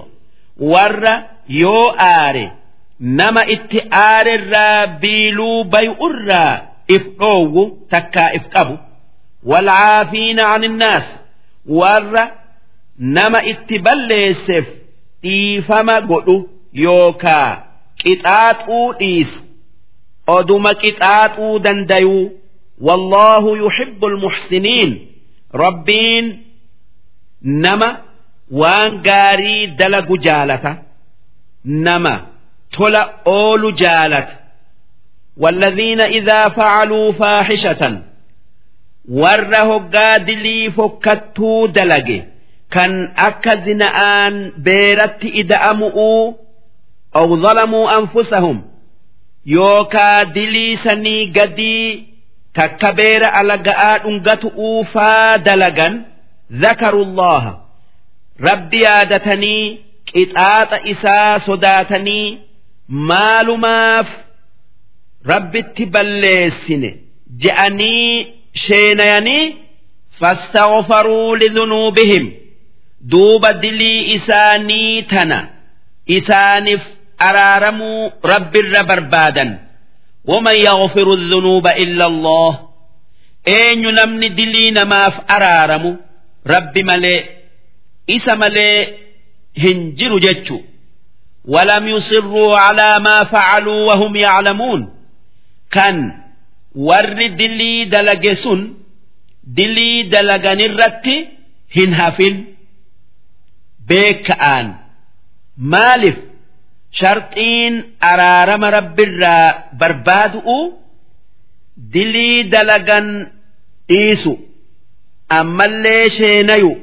ور 0.57 1.05
يو 1.49 1.89
آري 1.89 2.51
نما 2.99 3.41
اتآر 3.53 4.27
الرا 4.27 4.85
بيلو 4.85 5.63
بي 5.63 5.95
الرا 6.09 6.61
افقوه 6.91 7.77
تكا 7.91 8.35
افقبو 8.35 8.77
والعافين 9.43 10.39
عن 10.39 10.63
الناس 10.63 11.03
ور 11.65 12.19
نما 12.99 13.39
اتبلسف 13.49 14.67
إيفما 15.25 15.95
قلو 15.95 16.49
يوكا 16.73 17.63
قطاطو 18.05 18.91
إيس 19.01 19.39
أدوما 20.29 20.69
قطاطو 20.69 21.57
دنديو 21.57 22.31
والله 22.81 23.57
يحب 23.65 24.05
المحسنين 24.05 25.07
ربين 25.55 26.43
نما 27.43 28.01
waan 28.51 29.01
gaarii 29.01 29.67
dalagu 29.67 30.17
jaalata 30.17 30.77
nama 31.63 32.15
tola 32.71 33.01
oolu 33.25 33.71
jaalata 33.71 34.45
والذين 35.37 36.01
إذا 36.01 36.49
فعلوا 36.49 37.11
فاحشة 37.11 38.01
ور 39.09 39.55
هقا 39.55 40.17
دلي 40.17 40.71
فكتو 40.71 41.65
دلقي 41.65 42.21
كان 42.71 43.13
أكزن 43.17 43.81
آن 43.81 44.51
بيرت 44.57 45.19
إدأمؤوا 45.25 46.33
أو 47.15 47.35
ظلموا 47.41 47.97
أنفسهم 47.99 48.63
يوكا 49.45 50.23
دلي 50.23 50.75
سني 50.75 51.33
قدي 51.35 52.07
تكبير 52.53 53.21
ألقاء 53.41 54.09
أنقتؤوا 54.09 54.83
فادلقا 54.83 56.01
ذكروا 56.51 57.05
الله 57.05 57.59
rabbi 58.48 58.78
yaadatanii 58.86 59.64
qixaaxa 60.12 60.78
isaa 60.92 61.38
sodaatanii 61.46 62.26
maalumaaf 63.10 64.08
rabbitti 65.32 65.84
balleessine 65.94 66.90
je'anii 67.42 68.26
sheenayanii 68.66 69.44
fastaghfaruu 70.20 71.36
lidhunuubihim 71.42 72.24
duuba 73.12 73.50
dilii 73.62 74.00
isaanii 74.16 75.02
tana 75.12 75.38
isaaniif 76.16 76.82
araaramuu 77.28 78.12
rabbirra 78.32 78.82
barbaadan. 78.90 79.50
Waman 80.30 80.56
yaghfiru 80.68 81.16
dhunuuba 81.16 81.72
illa 81.84 82.04
allah. 82.12 82.52
Eenyu 83.56 83.90
namni 83.98 84.28
dilii 84.38 84.70
namaaf 84.78 85.14
araaramu? 85.36 85.90
Rabbi 86.52 86.82
malee 86.82 87.18
isa 88.09 88.35
malee 88.35 88.77
hin 89.63 89.95
jiru 89.99 90.19
jechu 90.19 90.57
ولم 91.47 91.87
يصروا 91.87 92.57
على 92.57 92.99
ما 92.99 93.23
فعلوا 93.23 93.85
وهم 93.87 94.15
يعلمون 94.15 94.93
كان 95.71 95.97
ور 96.75 97.27
دلي 97.27 97.85
دلجسون 97.85 98.77
دلي 99.43 100.03
دلجن 100.03 100.59
الرت 100.61 101.07
هنهفن 101.75 102.45
بيك 103.87 104.31
آن 104.31 104.75
مالف 105.57 106.17
شرطين 106.91 107.83
أرارم 108.03 108.63
رب 108.63 108.99
الرا 108.99 109.63
بربادؤ 109.79 110.47
دلي 111.77 112.43
دلجن 112.43 113.27
إيسو 113.91 114.37
أما 115.31 115.65
اللي 115.65 116.09
شينيو 116.09 116.77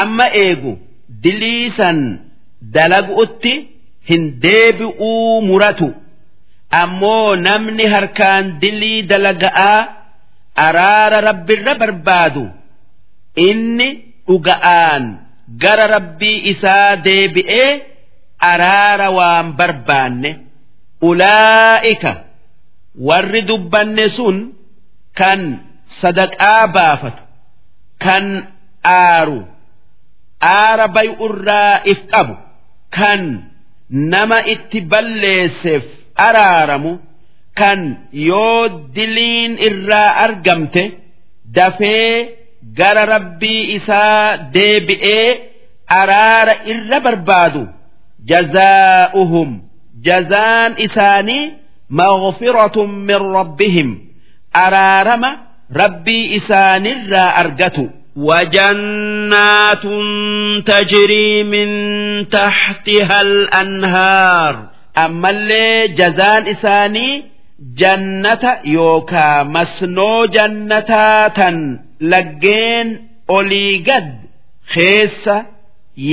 amma 0.00 0.26
eegu 0.44 0.72
diliisan 1.22 1.98
dalagu'utti 2.74 3.54
hin 4.10 4.22
deebi'uu 4.42 5.40
muratu. 5.48 5.88
Ammoo 6.82 7.36
namni 7.36 7.86
harkaan 7.94 8.44
dilii 8.62 9.02
dalaga'aa 9.10 9.78
araara 10.66 11.18
rabbirra 11.28 11.74
barbaadu. 11.82 12.44
Inni 13.48 13.88
dhuga'aan 14.28 15.04
gara 15.62 15.86
rabbii 15.96 16.38
isaa 16.52 16.96
deebi'ee 17.06 17.70
araara 18.50 19.08
waan 19.18 19.48
barbaanne. 19.58 20.30
Ulaa'ika 21.08 22.12
warri 23.08 23.42
dubbanne 23.48 24.06
sun 24.16 24.36
kan 25.18 25.40
sadaqaa 26.00 26.66
baafatu 26.76 27.22
kan 28.04 28.26
aaru 28.84 29.40
aara 30.40 30.86
bay'urraa 30.96 31.80
if 31.92 32.00
qabu 32.12 32.34
kan 32.96 33.22
nama 34.12 34.38
itti 34.54 34.80
balleesseef 34.92 35.84
araaramu 36.26 36.92
kan 37.60 37.80
yoo 38.12 38.68
diliin 38.94 39.52
irraa 39.68 40.10
argamte 40.26 40.82
dafee 41.56 42.36
gara 42.78 43.04
rabbii 43.14 43.62
isaa 43.76 44.36
deebi'ee 44.54 45.28
araara 46.00 46.54
irra 46.72 46.98
barbaadu 47.06 47.62
jazaa'uhum 48.30 49.50
jazaan 50.06 50.72
isaanii 50.86 51.44
maghfiratun 52.00 52.90
min 53.08 53.20
rabbihim 53.38 53.88
araarama 54.64 55.30
rabbii 55.80 56.24
isaanirraa 56.38 57.30
argatu 57.42 57.84
وجنات 58.15 59.83
تجري 60.65 61.43
من 61.43 61.69
تحتها 62.29 63.21
الأنهار 63.21 64.55
ammallee 65.05 65.87
jazaan 65.99 66.47
isaanii 66.53 67.23
jannata 67.81 68.51
yookaa 68.75 69.43
masnoo 69.55 70.21
jannataa 70.35 71.29
tan 71.37 71.57
laggeen 72.11 72.87
olii 73.37 73.73
gad 73.87 74.07
keessa 74.73 75.35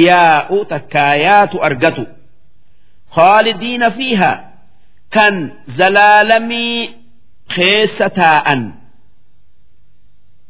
yaa'u 0.07 0.59
takkaayaatu 0.73 1.57
argatu 1.69 2.05
khaalidiina 3.17 3.89
fiiha 3.99 4.33
kan 5.15 5.35
zalaalamii 5.79 6.79
keessa 7.55 8.07
taa'an 8.21 8.61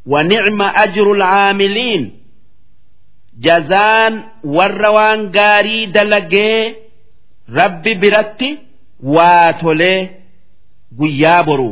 ونعم 0.06 0.62
أجر 0.62 1.12
العاملين 1.12 2.20
جزان 3.38 4.22
وروان 4.44 5.32
غاري 5.36 5.86
دلقي 5.86 6.74
rabbi 7.48 7.94
biratti 7.94 8.58
waa 9.02 9.52
tolee 9.52 10.10
guyyaa 10.98 11.42
boru 11.42 11.70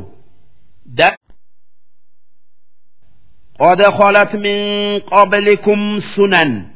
قد 3.61 3.83
خلت 3.83 4.35
من 4.35 4.59
قبلكم 4.99 6.01
سنن 6.01 6.67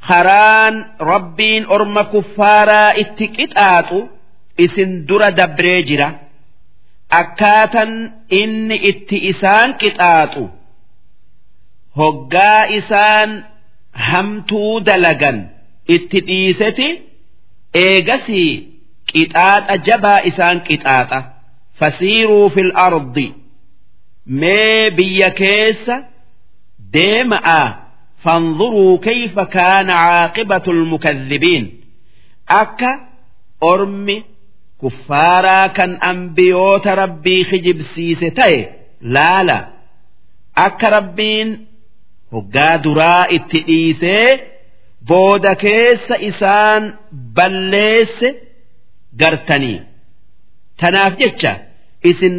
خران 0.00 0.84
ربين 1.00 1.66
أرم 1.66 2.00
كفارا 2.02 3.00
اتكتاتو 3.00 4.06
اسن 4.60 5.04
در 5.04 5.30
دبريجرا 7.10 7.20
أكاتا 7.20 7.82
إن 8.32 8.72
ات 8.72 9.12
إسان 9.12 9.72
كتاتو 9.72 10.48
هقا 11.96 12.78
إسان 12.78 13.44
همتو 13.96 14.78
دلقا 14.78 15.48
اتديستي 15.90 16.98
eegasii 17.84 18.52
qixaaxa 19.12 19.74
jabaa 19.86 20.20
isaan 20.30 20.58
qixaaxa 20.68 21.18
fasiiruu 21.78 22.48
fil 22.54 22.72
ardi 22.86 23.26
mee 24.40 24.90
biyya 24.96 25.30
keessa 25.40 25.96
deema'a 26.94 27.60
fanzuruu 28.24 28.98
kayfa 29.06 29.44
kaana 29.56 29.94
caaqibatu 30.04 30.70
lmukadhibiin 30.78 31.64
akka 32.62 32.90
ormi 33.60 34.16
kuffaaraa 34.81 35.67
kan 35.77 35.91
ambiyoota 36.11 36.91
rabbii 37.01 37.43
kijibsiise 37.49 38.29
ta'e 38.39 38.59
laala. 39.15 39.57
Akka 40.65 40.87
rabbiin 40.97 41.49
hoggaa 42.33 42.75
duraa 42.83 43.23
itti 43.37 43.59
dhiisee 43.67 44.27
booda 45.09 45.53
keessa 45.63 46.15
isaan 46.29 46.83
balleesse 47.35 48.29
gartanii. 49.21 49.79
Tanaaf 50.79 51.13
jecha 51.21 51.51
isin 52.09 52.35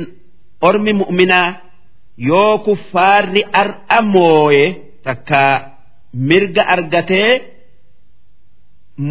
ormi 0.69 0.93
mu'minaa 1.01 1.49
yoo 2.29 2.55
kuffaarri 2.67 3.43
ar'a 3.63 3.99
mooye 4.15 4.65
takka 5.05 5.41
mirga 6.29 6.63
argatee 6.75 7.33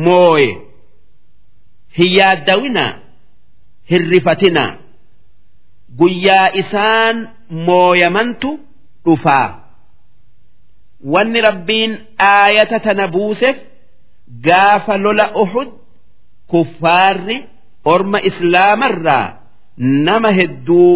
mooye. 0.06 0.50
Hin 1.98 2.12
yaaddawinaa 2.20 2.92
hin 3.91 4.03
rifatinaa 4.15 4.71
guyyaa 5.99 6.49
isaan 6.63 7.17
mooyamantu 7.69 8.51
dhufaa 9.05 9.49
wanni 11.15 11.41
rabbiin 11.49 11.93
aayata 12.33 12.79
tana 12.87 13.05
buuseef 13.15 13.57
gaafa 14.47 14.95
lola 15.05 15.27
uhud 15.43 15.69
kuffaarri 16.53 17.39
orma 17.95 18.19
islaamarraa 18.31 19.27
nama 20.09 20.31
hedduu 20.39 20.91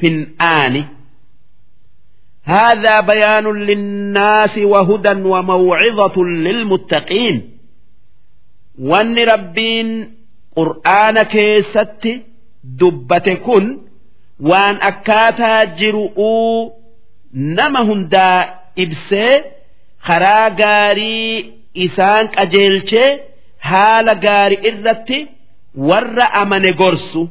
fin'aani 0.00 0.82
هذا 2.56 3.00
بيان 3.00 3.46
للناس 3.68 4.58
وهدى 4.58 5.12
وموعظة 5.32 6.16
للمتقين 6.24 7.36
وان 8.78 9.18
ربين 9.18 9.88
qur'aana 10.57 11.23
keessatti 11.33 12.13
dubbate 12.79 13.35
kun 13.45 13.65
waan 14.49 14.77
akkaataa 14.89 15.59
jiruu 15.79 16.71
nama 17.57 17.81
hundaa 17.89 18.37
ibsee 18.83 19.33
karaa 20.07 20.49
gaarii 20.61 21.35
isaan 21.85 22.25
qajeelchee 22.35 23.09
haala 23.69 24.13
gaari 24.25 24.57
irratti 24.69 25.19
warra 25.89 26.25
amane 26.41 26.71
gorsu 26.81 27.21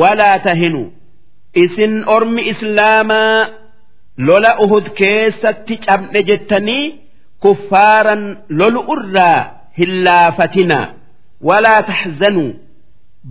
walaa 0.00 0.38
tahinu 0.46 0.82
isin 1.64 1.94
ormi 2.16 2.42
islaamaa 2.52 3.38
lola 4.28 4.50
uhud 4.64 4.86
keessatti 5.00 5.74
cabne 5.86 6.20
jettanii 6.30 6.84
kuffaaran 7.42 8.22
lolu 8.58 8.80
irraa 8.94 9.38
hin 9.78 9.92
laafatinaa. 10.06 10.86
Walaa 11.48 11.82
taxzanuu 11.90 12.50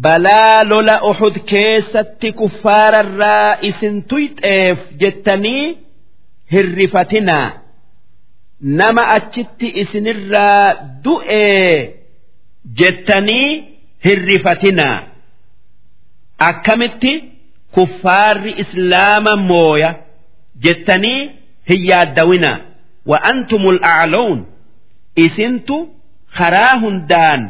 balaa 0.06 0.64
lola 0.72 0.95
uhud 1.11 1.35
keessatti 1.51 2.30
kuffaararraa 2.40 3.50
isin 3.69 3.95
tuyxeef 4.14 4.80
jettanii 5.01 5.66
hirrifatinaa 6.53 7.48
nama 8.80 9.03
achitti 9.17 9.67
isinirraa 9.82 10.66
du'ee 11.06 11.95
jettanii 12.82 13.50
hirrifatinaa 14.06 14.98
akkamitti 16.50 17.14
kuffaarri 17.75 18.53
islaama 18.64 19.35
mooya 19.50 19.90
jettanii 20.66 21.19
hin 21.72 21.82
yaaddawinaa 21.92 22.58
wa'antumul 23.11 23.80
a'lawun 23.95 24.40
isintu 25.25 25.77
karaa 26.38 26.74
hundaan 26.83 27.42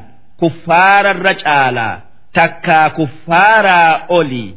kuffaararra 0.43 1.33
caalaa 1.43 1.93
takkaa 2.39 2.87
kuffaaraa 2.97 3.91
olii 4.19 4.49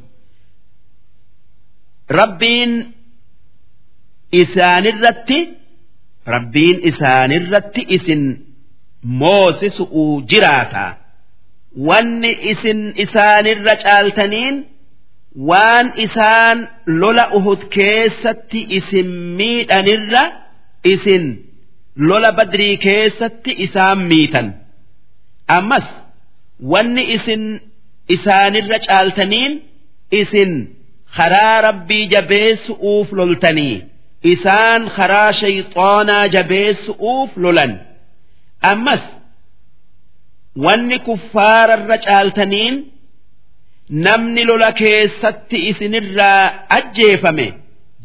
rabbiin 2.19 2.73
isaanirratti 4.43 5.39
rabbiin 6.35 6.79
isaanirratti 6.91 7.83
isin 7.97 8.23
moosisu'uu 9.21 10.23
jiraata. 10.31 10.87
Wanni 11.89 12.33
isin 12.53 12.81
isaanirra 13.05 13.75
caaltaniin 13.85 14.57
waan 15.49 15.87
isaan 16.05 16.59
lola 17.01 17.25
uhud 17.39 17.63
keessatti 17.77 18.61
isin 18.79 19.09
miidhanirra 19.39 20.23
isin 20.93 21.25
lola 22.09 22.31
badrii 22.39 22.77
keessatti 22.87 23.51
isaan 23.67 23.99
miitan 24.11 24.47
ammas 25.57 25.87
wanni 26.73 27.03
isin 27.17 27.45
isaanirra 28.15 28.79
caaltaniin 28.89 29.53
isin 30.21 30.53
karaa 31.17 31.61
rabbii 31.69 32.05
jabeessu'uuf 32.15 33.09
loltanii 33.19 33.77
isaan 34.33 34.83
karaa 34.97 35.33
shayxoonaa 35.41 36.25
jabeessu'uuf 36.35 37.31
lolan. 37.43 37.73
Ammas 38.73 39.03
wanni 40.65 40.99
kuffaararra 41.09 41.97
caaltaniin 42.07 42.75
namni 44.07 44.43
lola 44.49 44.71
keessatti 44.81 45.59
isinirraa 45.71 46.43
ajjeefame 46.79 47.47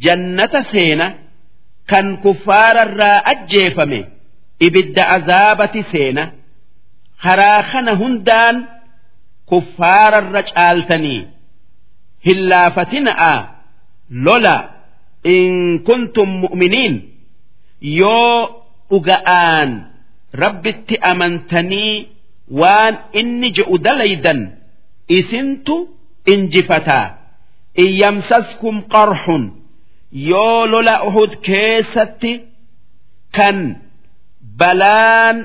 jannata 0.06 0.62
seena 0.72 1.08
kan 1.92 2.08
kuffaararraa 2.24 3.18
ajjeefame 3.34 4.00
ibidda 4.68 5.04
azaabati 5.16 5.82
seena 5.92 6.24
karaa 7.24 7.62
kana 7.72 7.94
hundaan 8.02 8.56
kuffaararra 9.50 10.42
caaltanii 10.54 11.22
hin 12.28 12.40
laafatina'a 12.52 13.34
lola 14.28 14.56
in 15.36 15.54
kuntum 15.88 16.30
mu'miniin 16.44 16.96
yoo 18.00 18.36
dhuga'aan 18.92 19.70
rabbitti 20.44 20.96
amantanii 21.12 21.94
waan 22.62 22.96
inni 23.20 23.50
je'u 23.58 23.76
dalaydan 23.88 24.40
isintu 25.18 25.76
injifataa. 26.34 27.08
In 27.84 27.90
yamsaskum 28.02 28.76
qarxun 28.94 29.44
yoo 30.32 30.60
lola 30.74 30.96
uhud 31.08 31.32
keessatti 31.48 32.34
kan 33.38 33.58
balaan 34.60 35.38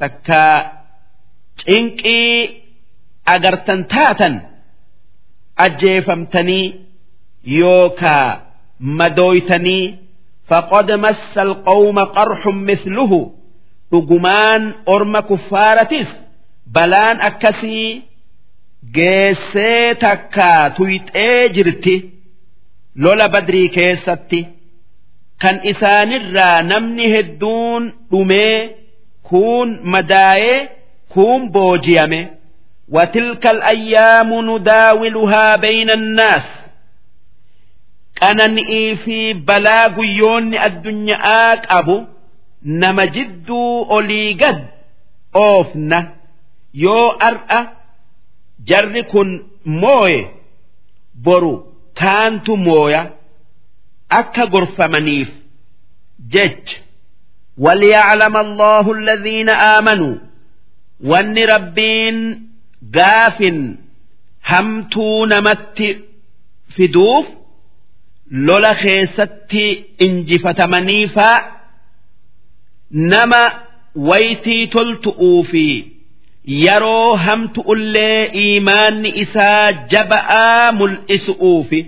takka 0.00 0.42
cinqii 1.64 2.32
agartan 3.34 3.80
taatan 3.92 4.34
ajjeefamtanii 5.64 6.66
yookaa 7.58 8.28
madooytanii 8.98 9.84
faqad 10.48 10.88
massa 11.04 11.40
alqawma 11.46 12.04
qarxun 12.16 12.58
misluhu 12.68 13.20
dhugumaan 13.90 14.62
orma 14.94 15.20
kuffaaratis 15.30 16.08
balaan 16.74 17.18
akkasii 17.28 17.88
geessee 18.96 19.94
takka 20.04 20.50
tuyxee 20.76 21.48
jirti 21.54 21.96
lola 23.02 23.26
badrii 23.34 23.68
keessatti. 23.76 24.40
Kan 25.42 25.56
isaanirraa 25.70 26.62
namni 26.70 27.06
hedduun 27.14 27.82
dhumee 28.10 28.56
kuun 29.28 29.68
madaa'ee 29.92 30.58
kuun 31.13 31.49
boojiyame 31.51 32.21
وتلك 32.89 33.45
الأيام 33.47 34.29
نداولها 34.49 35.55
بين 35.55 35.89
الناس 35.89 36.43
qanani'ii 38.19 38.95
fi 39.03 39.17
balaa 39.47 39.89
guyyoonni 39.97 40.57
addunyaa 40.67 41.57
qabu 41.67 41.95
nama 42.63 43.05
jidduu 43.15 43.85
olii 43.95 44.33
gad 44.41 44.59
oofna 45.45 45.99
yoo 46.73 47.07
ar'a 47.29 47.59
jarri 48.69 49.03
kun 49.11 49.29
mooye 49.81 50.21
boru 51.25 51.53
kaantu 51.99 52.57
mooya 52.57 53.01
akka 54.19 54.45
gorfamaniif 54.53 55.29
jech 56.33 56.67
وليعلم 57.57 58.37
الله 58.37 58.91
الذين 58.91 59.49
آمنوا 59.49 60.15
wanni 61.04 61.46
rabbiin 61.46 62.18
gaafin 62.96 63.58
hamtuu 64.50 65.26
namatti 65.26 65.88
fiduuf 66.76 67.26
lola 68.30 68.74
keessatti 68.74 69.64
injifatamaniifaa 70.06 71.36
nama 72.90 73.42
waytii 74.10 74.66
toltu'uu 74.66 75.44
fi 75.50 75.64
yeroo 76.64 77.16
hamtu'ullee 77.26 78.30
iimaanni 78.44 79.10
isaa 79.24 79.72
jaba'aa 79.94 80.72
mul'isu'uufi 80.78 81.80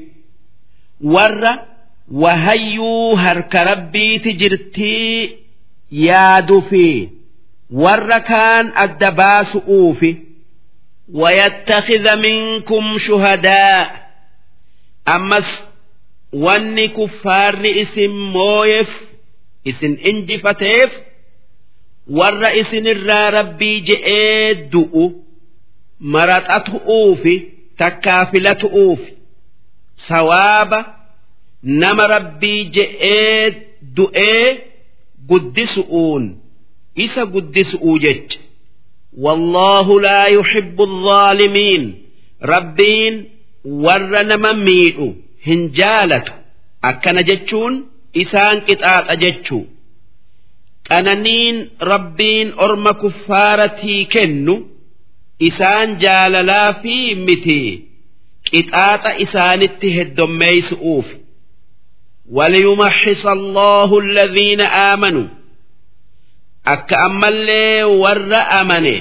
warra 1.14 1.52
wahayyuu 2.22 3.16
harka 3.16 3.64
rabbiiti 3.64 4.32
jirtii 4.32 5.36
yaaduufi. 5.90 7.10
warra 7.72 8.20
kaan 8.20 8.72
adda 8.84 9.10
baasu'uufi 9.10 10.10
wayattakhidha 11.14 12.16
minkum 12.16 12.98
shuhadaa 12.98 13.90
ammas 15.04 15.46
wanni 16.32 16.88
kuffaarri 16.88 17.70
isin 17.80 18.10
mooyeef 18.34 18.90
isin 19.64 19.98
injifateef 20.10 20.90
warra 22.18 22.54
isinirraa 22.60 23.30
rabbii 23.30 23.80
je'ee 23.80 24.54
du'u 24.72 25.04
maraxatu'uufi 26.00 27.34
takkaafilatu'uufi 27.76 29.12
sawaaba 30.08 30.80
nama 31.62 32.06
rabbii 32.06 32.64
je'ee 32.64 33.50
du'ee 33.96 34.46
guddisu'uun. 35.28 36.39
isa 36.99 37.25
guddisu'uu 37.25 37.99
jecha 37.99 38.39
والله 39.17 40.01
لا 40.01 40.25
يحب 40.27 40.81
الظالمين 40.81 42.01
ربين 42.43 43.29
ور 43.65 44.21
نما 44.23 44.51
ميدو 44.53 45.13
هنجالة 45.47 46.23
أكن 46.83 47.23
جتشون 47.23 47.85
إسان 48.17 48.59
كتات 48.59 49.09
أجتشو 49.09 49.61
قنانين 50.91 51.69
ربين 51.81 52.53
أرم 52.53 52.91
كفارتي 52.91 54.05
كنو 54.05 54.67
إسان 55.41 55.97
جاللا 55.97 56.71
في 56.71 57.15
متي 57.15 57.81
كتات 58.45 59.05
إسان 59.05 59.63
اتهدم 59.63 60.31
ميسؤوف 60.39 61.05
وليمحص 62.31 63.25
الله 63.27 63.99
الذين 63.99 64.61
آمنوا 64.61 65.27
akka 66.74 66.96
ammallee 67.06 67.82
warra 68.02 68.40
amane 68.60 68.94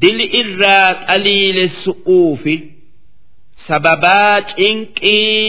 dili 0.00 0.24
irraa 0.40 0.88
qaliilessu'uufi 1.08 2.54
sababaa 3.68 4.36
cinqii 4.50 5.40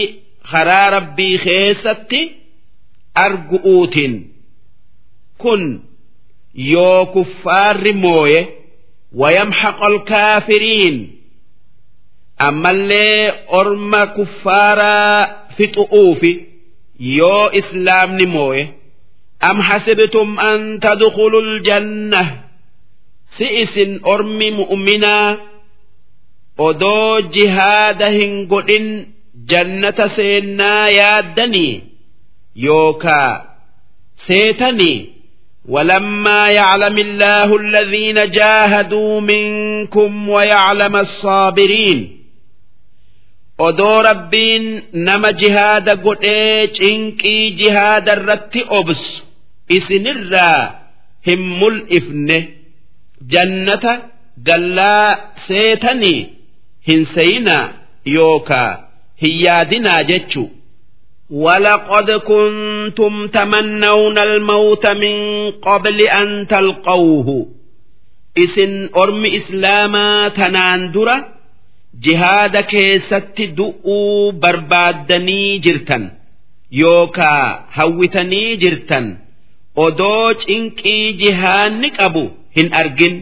karaa 0.50 0.86
rabbii 0.96 1.36
keessatti 1.44 2.20
argu'uutiin 3.24 4.14
kun 5.42 5.62
yoo 6.72 7.00
kuffaarri 7.14 7.92
mooye 8.04 8.40
wayam 9.20 9.50
haqol 9.60 9.96
kaafiriin 10.10 10.96
ammallee 12.48 13.32
orma 13.60 14.02
kuffaaraa 14.16 15.16
fixu'uufi 15.56 16.32
yoo 17.18 17.44
islaamni 17.60 18.26
mooye. 18.36 18.64
نمويه 19.43 19.51
أم 19.51 19.61
حسبتم 19.61 20.39
أن 20.39 20.79
تدخلوا 20.79 21.41
الجنة 21.41 22.43
سئس 23.37 23.79
أرم 24.05 24.39
مؤمنا 24.39 25.37
odoo 26.59 27.21
jihaada 27.21 28.07
hin 28.09 28.47
godhin 28.47 28.85
jannata 29.49 30.09
seennaa 30.09 30.89
yaaddanii 30.89 31.81
yookaa 32.55 33.45
seetanii 34.27 35.13
ولما 35.69 36.49
يعلم 36.49 36.97
الله 36.97 37.55
الذين 37.57 38.29
جاهدوا 38.29 39.21
منكم 39.21 40.29
ويعلم 40.29 40.95
الصابرين 40.95 42.17
odoo 43.59 44.01
rabbiin 44.03 44.81
nama 44.93 45.31
jihaada 45.31 45.95
godhee 45.95 46.67
cinqii 46.67 47.51
jihaada 47.51 48.11
irratti 48.17 48.65
obsu 48.69 49.23
isinirraa 49.77 50.61
hin 51.27 51.41
mul'ifne 51.61 52.37
jannata 53.33 53.93
gallaa 54.49 55.07
seetanii 55.47 56.19
hin 56.89 57.01
seyinaa 57.15 57.65
yookaa 58.17 58.69
hin 59.23 59.35
yaadinaa 59.45 60.03
jechuu 60.11 60.49
ولقد 61.31 62.11
كنتم 62.11 63.27
تمنون 63.27 64.17
الموت 64.19 64.85
من 64.89 65.15
قبل 65.51 66.01
أن 66.01 66.47
تلقوه 66.47 67.47
إسن 68.37 68.89
أرم 68.97 69.25
إسلاما 69.25 70.27
تناندرة 70.29 71.17
jihaada 72.05 72.61
keessatti 72.71 73.45
du'uu 73.57 74.31
barbaaddanii 74.41 75.59
jirtan 75.65 76.03
yookaa 76.81 77.65
hawwitanii 77.77 78.57
jirtan 78.63 79.05
odoo 79.76 80.34
cinqii 80.44 81.12
jihaanni 81.20 81.90
qabu 81.98 82.24
hin 82.56 82.68
argin 82.80 83.14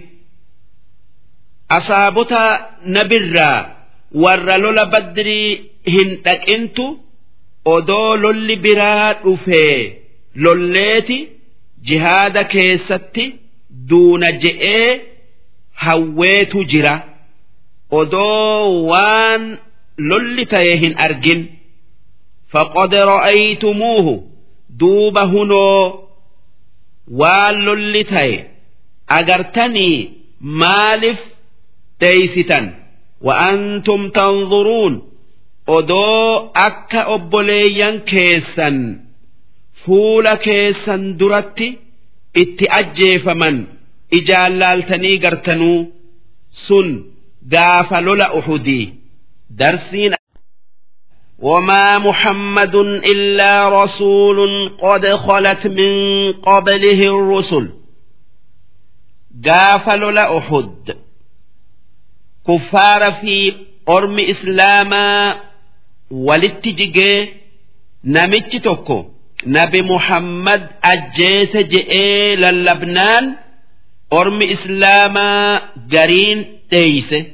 asaabota 1.69 2.43
nabirraa 2.97 3.59
warra 4.23 4.57
lola 4.65 4.85
badrii 4.87 5.51
hin 5.95 6.17
dhaqintu 6.25 6.87
odoo 7.75 8.17
lolli 8.25 8.57
biraa 8.65 9.13
dhufee 9.23 9.77
lolleeti 10.47 11.19
jihaada 11.91 12.45
keessatti 12.55 13.25
duuna 13.91 14.33
je'ee 14.43 15.01
hawweetu 15.85 16.65
jira. 16.65 16.95
odoo 18.01 18.87
waan 18.91 19.45
lolli 20.11 20.45
ta'e 20.53 20.77
hin 20.83 20.95
argin 21.07 21.41
faqad 22.53 22.93
ra'aytumuuhu 23.11 24.15
duuba 24.81 25.23
hunoo 25.33 26.10
waan 27.19 27.57
lolli 27.67 28.03
ta'e 28.13 28.35
agartanii 29.19 29.97
maaliif 30.63 31.21
dheeysitan 32.01 32.67
wa'antum 33.27 34.03
tanzuruun 34.17 34.95
odoo 35.77 36.53
akka 36.67 37.01
obboleeyyan 37.15 37.97
keessan 38.11 38.79
fuula 39.83 40.35
keessan 40.47 41.03
duratti 41.19 41.69
itti 42.43 42.65
ajjeefaman 42.79 43.57
ijaallaaltanii 44.19 45.19
gartanuu 45.25 45.79
sun 46.51 46.89
gaafa 47.53 48.01
lola 48.07 48.27
uhudii. 48.39 48.87
Darsiin 49.59 50.15
وما 51.40 51.98
محمد 51.98 52.76
إلا 53.14 53.84
رسول 53.84 54.70
قد 54.82 55.06
خلت 55.16 55.68
من 55.68 55.92
قبله 56.34 57.02
الرسل 57.16 57.70
قافل 59.46 60.14
لأحد 60.14 60.96
كفار 62.48 63.12
في 63.12 63.54
أرم 63.90 64.20
إسلاما 64.20 65.36
ولتجيجي 66.12 67.30
نمتش 68.04 68.56
توكو 68.64 69.06
نبي 69.48 69.82
محمد 69.82 70.68
أجيس 70.84 71.58
جئي 71.58 72.36
للبنان 72.36 73.36
أرم 74.14 74.42
إسلاما 74.42 75.62
قرين 75.94 76.60
تيسه 76.72 77.26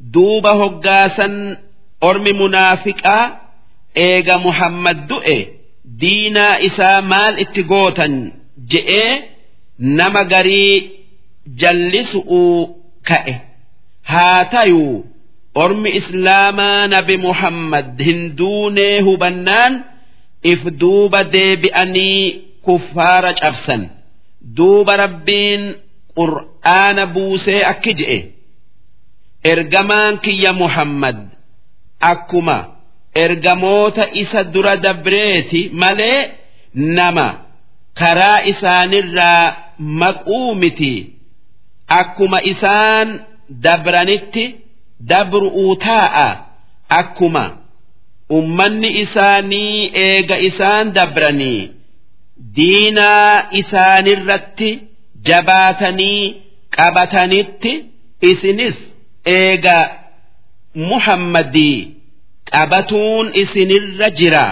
دوب 0.00 0.46
هقاسا 0.46 1.56
أرم 2.04 2.22
منافقا 2.42 3.39
eega 3.95 4.37
muhammad 4.45 4.97
du'e 5.09 5.37
diinaa 6.01 6.57
isaa 6.67 7.01
maal 7.01 7.39
itti 7.43 7.63
gootan 7.63 8.13
je'ee 8.71 9.11
nama 9.77 10.23
garii 10.23 10.75
jallisu'uu 11.61 12.59
ka'e. 13.09 13.33
Haa 14.11 14.45
tayuu 14.45 15.05
ormi 15.55 15.89
islaamaa 15.99 16.87
nabi 16.87 17.17
muhammad 17.17 17.99
hin 18.07 18.35
duunee 18.37 19.01
hubannaan 19.07 19.73
if 20.43 20.61
duuba 20.79 21.23
deebi'anii 21.23 22.41
kuffaara 22.65 23.33
cabsan. 23.33 23.89
Duuba 24.57 24.93
rabbiin 25.03 25.63
qur'aana 26.17 27.05
buusee 27.13 27.61
akki 27.71 27.93
je'e. 27.99 28.19
Ergamaan 29.43 30.19
kiyya 30.23 30.53
muhammad 30.53 31.17
akkuma 31.99 32.57
ergamoota 33.15 34.03
isa 34.21 34.43
dura 34.53 34.75
dabreeti 34.85 35.61
malee 35.81 36.19
nama 36.73 37.27
karaa 37.99 38.41
isaanirraa 38.51 39.55
maquu 40.01 40.55
miti. 40.55 40.93
Akkuma 41.99 42.39
isaan 42.51 43.07
dabranitti 43.63 44.45
dabru'uu 45.09 45.75
taa'a. 45.85 46.29
Akkuma 46.99 47.43
ummanni 48.37 48.89
isaanii 49.03 49.91
eega 50.05 50.37
isaan 50.49 50.93
dabranii 50.95 51.61
diinaa 52.55 53.35
isaanirratti 53.61 54.69
jabaatanii 55.27 56.23
qabatanitti 56.77 57.71
isinis 58.29 58.77
eega 59.25 59.77
muhammadii 60.75 61.79
qabatuun 62.52 63.26
isinirra 63.42 64.08
jira 64.18 64.46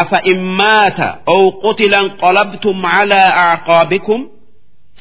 afa 0.00 0.18
immaata 0.32 1.08
ow 1.34 1.42
qutilan 1.64 2.06
qolabtum 2.22 2.78
calaa 2.92 3.30
acqaabikum 3.52 4.20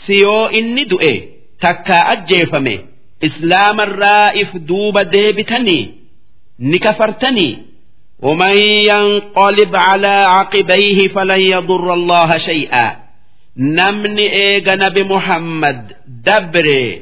siyoo 0.05 0.49
inni 0.59 0.83
du'e 0.91 1.13
takkaa 1.63 2.03
ajjeefame 2.13 2.75
islaamarraa 3.27 4.27
if 4.41 4.49
duuba 4.69 5.03
deebitanii 5.13 5.83
ni 6.69 6.77
kafartanii 6.85 7.53
ومن 8.27 8.57
ينقلب 8.91 9.75
على 9.75 10.07
عقبيه 10.07 11.07
فلن 11.07 11.39
يضر 11.53 11.93
الله 11.93 12.37
شيئا 12.37 12.95
نمني 13.57 14.25
إيغا 14.43 14.75
نبي 14.75 15.03
محمد 15.03 15.93
دبري 16.27 17.01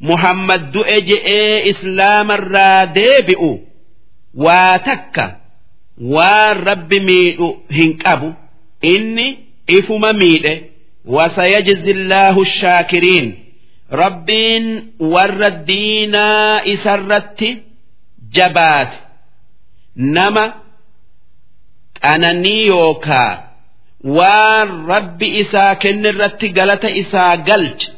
محمد 0.00 0.72
دؤجئ 0.72 1.26
إسلام 1.70 2.30
الرادبئ 2.30 3.42
waa 4.43 4.79
takka 4.87 5.25
waan 6.15 6.57
rabbi 6.67 6.99
miidhu 6.99 7.47
hin 7.77 7.91
qabu. 8.03 8.29
Inni 8.93 9.27
ifuma 9.77 10.13
miidhe 10.13 10.53
wasayajzi 11.05 11.89
illaahu 11.91 12.45
shaakiriin. 12.45 13.27
Rabbiin 14.01 14.65
warra 15.13 15.49
diinaa 15.67 16.61
isarratti 16.73 17.49
jabaate. 18.35 18.97
Nama 19.95 20.45
qananii 22.01 22.65
yookaa 22.67 23.31
waan 24.17 24.69
rabbi 24.91 25.27
isaa 25.41 25.75
kennirratti 25.83 26.47
galata 26.57 26.89
isaa 27.01 27.37
galche 27.47 27.89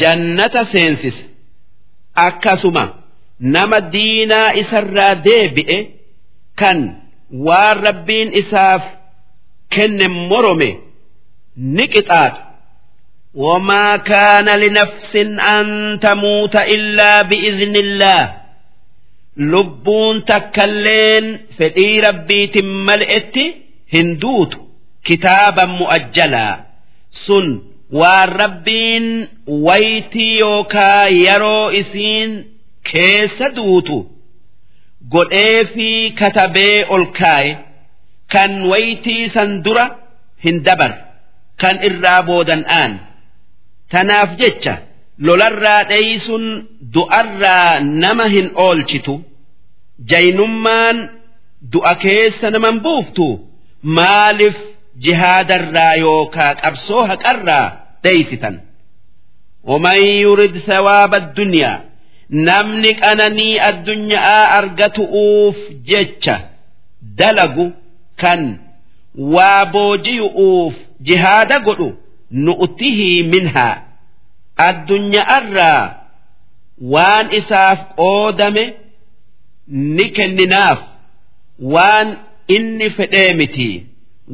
jannata 0.00 0.62
seensise 0.72 1.24
akkasuma 2.26 2.84
nama 3.39 3.79
diinaa 3.93 4.53
isarraa 4.61 5.15
deebi'e 5.27 5.79
kan 6.59 6.79
waan 7.45 7.77
rabbiin 7.87 8.29
isaaf 8.41 8.83
kenne 9.73 10.07
morome 10.29 10.69
ni 11.75 11.85
qixaaxa. 11.93 12.49
وما 13.33 13.97
كان 13.97 14.45
لنفس 14.59 15.15
أن 15.55 15.99
تموت 15.99 16.55
إلا 16.55 17.21
بإذن 17.21 17.75
الله 17.75 18.33
لبون 19.37 20.25
تكلين 20.25 21.39
فدي 21.57 21.99
ربي 21.99 22.47
تملئت 22.47 23.35
هندوت 23.93 24.57
كتابا 25.03 25.65
مؤجلا 25.65 26.65
سن 27.11 27.61
والربين 27.91 29.27
ويتي 29.47 30.37
يوكا 30.37 31.07
يرو 31.07 31.69
إسين 31.69 32.45
keessa 32.91 33.47
duutu 33.57 33.97
godhee 35.13 35.59
fi 35.73 35.87
katabee 36.19 36.77
ol 36.95 37.05
kaaye 37.19 37.51
kan 38.33 38.51
waytii 38.71 39.23
san 39.35 39.49
dura 39.65 39.85
hin 40.45 40.57
dabar 40.67 40.91
kan 41.61 41.75
irraa 41.89 42.21
boodan'aan 42.29 42.91
tanaaf 43.91 44.29
jecha 44.41 44.73
lolarraa 45.27 45.81
dheeysuun 45.91 46.45
du'arraa 46.95 47.73
nama 48.03 48.25
hin 48.35 48.47
oolchitu 48.65 49.15
jaynummaan 50.11 50.97
du'a 51.73 51.93
keessa 52.03 52.47
naman 52.55 52.75
buuftu 52.85 53.25
maaliif 53.97 54.57
jihaadarraa 55.05 55.93
yookaa 56.05 56.53
qabsoo 56.63 57.03
haqarraa 57.11 57.67
dheeysitan 58.03 58.55
ومن 59.71 59.99
يرد 60.25 60.55
ثواب 60.69 61.13
الدنيا 61.15 61.73
namni 62.30 62.94
qananii 63.02 63.58
addunyaa 63.68 64.42
argatu'uuf 64.58 65.56
jecha 65.90 66.36
dalagu 67.18 67.66
kan 68.22 68.42
waa 69.34 69.64
boojiyu'uuf 69.74 70.74
jihaada 71.06 71.58
godhu 71.66 71.88
nu'tihii 72.46 73.22
minhaa. 73.32 73.74
Addunyaarraa 74.68 75.82
waan 76.94 77.26
isaaf 77.40 77.78
qoodame 78.00 78.64
ni 79.96 80.06
kenninaaf. 80.16 80.80
Waan 81.74 82.08
inni 82.56 82.90
fedhee 82.90 83.32
miti. 83.40 83.70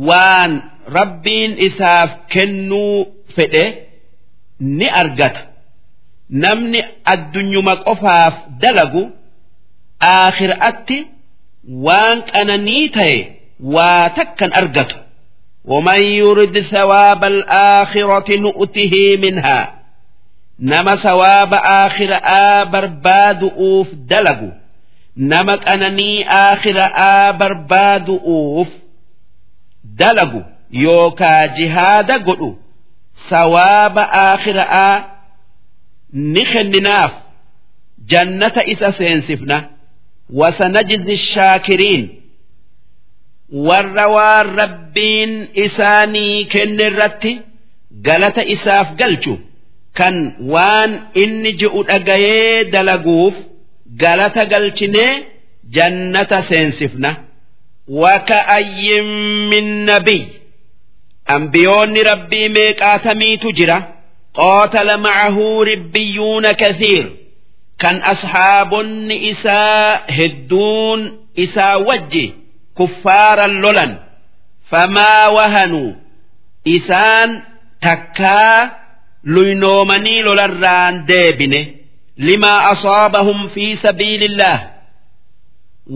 Waan 0.08 0.52
rabbiin 0.96 1.52
isaaf 1.68 2.10
kennuu 2.32 2.96
fedhe 3.36 3.64
ni 4.60 4.86
argata 5.02 5.42
namni 6.29 6.81
addunyuma 7.13 7.75
qofaaf 7.87 8.33
dalagu 8.61 9.03
aakhiraatti 10.11 10.97
waan 11.85 12.17
qananii 12.31 12.89
ta'e 12.97 13.17
waa 13.75 14.09
takkan 14.17 14.53
argatu 14.61 14.95
ومن 15.67 16.01
يرد 16.01 16.59
ثواب 16.59 17.23
الآخرة 17.23 18.37
نؤته 18.37 18.91
منها 19.21 19.73
نما 20.59 20.95
ثواب 20.95 21.53
آخر 21.53 22.19
آبر 22.23 22.85
باد 22.85 23.43
أوف 23.43 23.87
دلقوا 23.93 24.51
نما 25.17 25.73
أنني 25.73 26.29
آخر 26.29 26.77
آبر 27.27 27.53
باد 27.53 28.09
أوف 28.09 28.67
دلقوا 29.83 30.41
يوكا 30.71 31.45
جهاد 31.45 32.11
قلوا 32.11 32.53
ثواب 33.29 33.97
آخر 33.99 34.59
آ 34.59 35.03
ni 36.12 36.44
kenninaaf 36.52 37.12
jannata 38.12 38.64
isa 38.72 38.92
seensifna 38.92 39.56
wasanajzi 40.40 41.16
shaakiriin 41.16 42.04
warra 43.68 44.06
waan 44.16 44.48
rabbiin 44.60 45.32
isaanii 45.64 46.44
kenne 46.52 46.84
irratti 46.90 47.32
galata 48.06 48.42
isaaf 48.54 48.88
galchu 49.00 49.34
kan 49.98 50.16
waan 50.52 50.90
inni 51.22 51.52
ji'u 51.60 51.82
dhagayee 51.88 52.64
dalaguuf 52.72 53.34
galata 54.02 54.44
galchinee 54.52 55.12
jannata 55.76 56.42
seensifna. 56.42 57.10
Waka'ayyin 58.02 59.08
min 59.50 59.66
nabiy 59.86 60.22
ambiyoonni 61.26 62.02
rabbii 62.10 62.48
meeqaatamiitu 62.56 63.52
jira? 63.58 63.78
Qaatala 64.38 64.96
ma'ahuu 65.06 65.64
ribbiyuuna 65.70 66.50
kathiir 66.62 67.06
kan 67.82 67.96
ashaabonni 68.12 69.16
isaa 69.30 70.00
hedduun 70.18 71.00
isaa 71.44 71.76
wajji 71.88 72.26
kuffaaran 72.78 73.54
lolan 73.64 73.92
famaa 74.70 75.24
wahanuu 75.36 75.90
isaan 76.76 77.30
takkaa 77.86 78.58
luynoomanii 79.34 80.22
lolarraan 80.28 80.94
deebine 81.08 81.60
limaa 82.28 82.60
asaabahum 82.72 83.40
fi 83.54 83.66
sabiilillah 83.84 84.58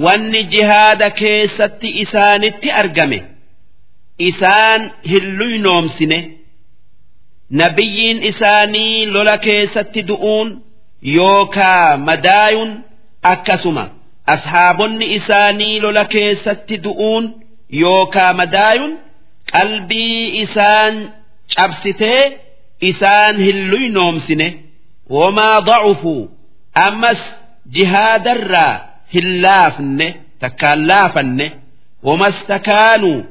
wanni 0.04 0.42
jihaada 0.54 1.08
keessatti 1.20 1.88
isaanitti 2.04 2.68
argame 2.82 3.18
isaan 4.28 4.80
hin 5.10 5.24
luynoomsine 5.38 6.18
nabiyyiin 7.50 8.22
isaanii 8.30 9.06
lola 9.06 9.38
keessatti 9.38 10.02
du'uun 10.08 10.48
yookaa 11.16 11.96
madaayuun 11.96 12.72
akkasuma 13.32 13.84
ashaabonni 14.34 15.06
isaanii 15.18 15.80
lola 15.80 16.04
keessatti 16.04 16.76
du'uun 16.84 17.24
yookaa 17.82 18.32
madaayuun 18.40 18.94
qalbii 19.52 20.40
isaan 20.42 20.94
cabsitee 21.56 22.22
isaan 22.90 23.36
hin 23.46 23.58
luynoomsine 23.70 24.48
wamaa 25.16 25.60
da'ufuu 25.66 26.22
ammas 26.86 27.20
jihaadarraa 27.74 28.74
hin 29.14 29.42
laafne 29.42 30.08
takkaan 30.40 30.88
laafanne. 30.88 31.46
Wamastakaanuu 32.06 33.24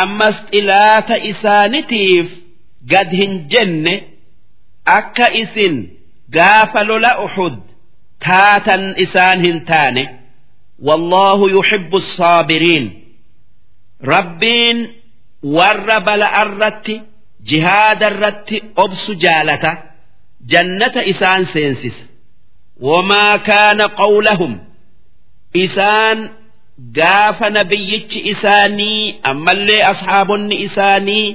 ammas 0.00 0.36
xilaata 0.50 1.16
isaanitiif 1.30 2.26
gad 2.90 3.10
hin 3.20 3.32
jenne 3.52 3.94
akka 4.98 5.26
isin 5.42 5.74
gaafa 6.36 6.80
lola 6.88 7.12
uxud 7.26 7.56
taatan 8.26 8.82
isaan 9.04 9.38
hin 9.46 9.58
taane 9.70 10.04
wallaahu 10.86 11.44
yuhibbu 11.56 11.98
saabiriin 12.16 12.86
rabbiin 14.12 14.78
warra 15.56 15.98
bala'arratti 16.06 16.94
jihaadarratti 17.50 18.56
obsu 18.84 19.12
jaalata 19.24 19.70
jannata 20.52 21.00
isaan 21.12 21.44
seensisa. 21.52 22.04
Wamaa 22.88 23.38
kaana 23.48 23.84
qawlahum 24.00 24.52
isaan 25.64 26.18
gaafa 26.98 27.46
nabiyyichi 27.56 28.18
isaanii 28.32 29.18
ammallee 29.30 29.82
ashaabonni 29.92 30.56
isaanii 30.66 31.26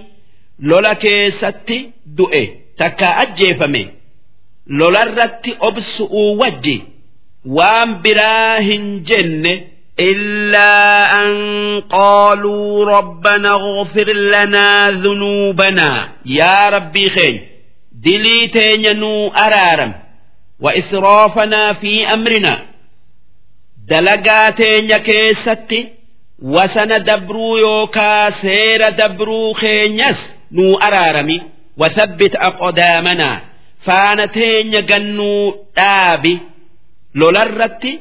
lola 0.70 0.94
keessatti 1.04 1.78
du'e 2.18 2.44
takka 2.78 3.16
ajjeefame 3.24 3.82
lolarratti 4.82 5.56
obsu'uu 5.70 6.30
wajji 6.40 6.76
waan 7.56 7.90
biraa 8.04 8.60
hin 8.68 8.86
jenne 9.10 9.54
إلا 10.00 10.72
أن 11.22 11.80
قالوا 11.80 12.84
ربنا 12.84 13.50
اغفر 13.50 14.12
لنا 14.12 14.90
ذنوبنا 14.90 16.08
يا 16.26 16.68
ربي 16.68 17.08
خير 17.10 17.48
دليتين 17.92 18.98
نو 19.00 19.28
أرارم 19.28 19.94
وإسرافنا 20.60 21.72
في 21.72 22.06
أمرنا 22.14 22.66
دلقاتين 23.88 24.96
كيستي 24.96 25.88
وسن 26.42 26.88
دبرو 26.88 27.56
يوكا 27.56 28.30
سير 28.30 28.88
دبرو 28.88 29.52
خينيس 29.52 30.31
nuu 30.55 30.73
araarami 30.87 31.37
wasabbit 31.81 32.33
aqodaamanaa 32.47 33.37
faana 33.85 34.25
teenya 34.35 34.81
gannuu 34.91 35.43
dhaabi 35.77 36.33
lolarratti 37.19 37.91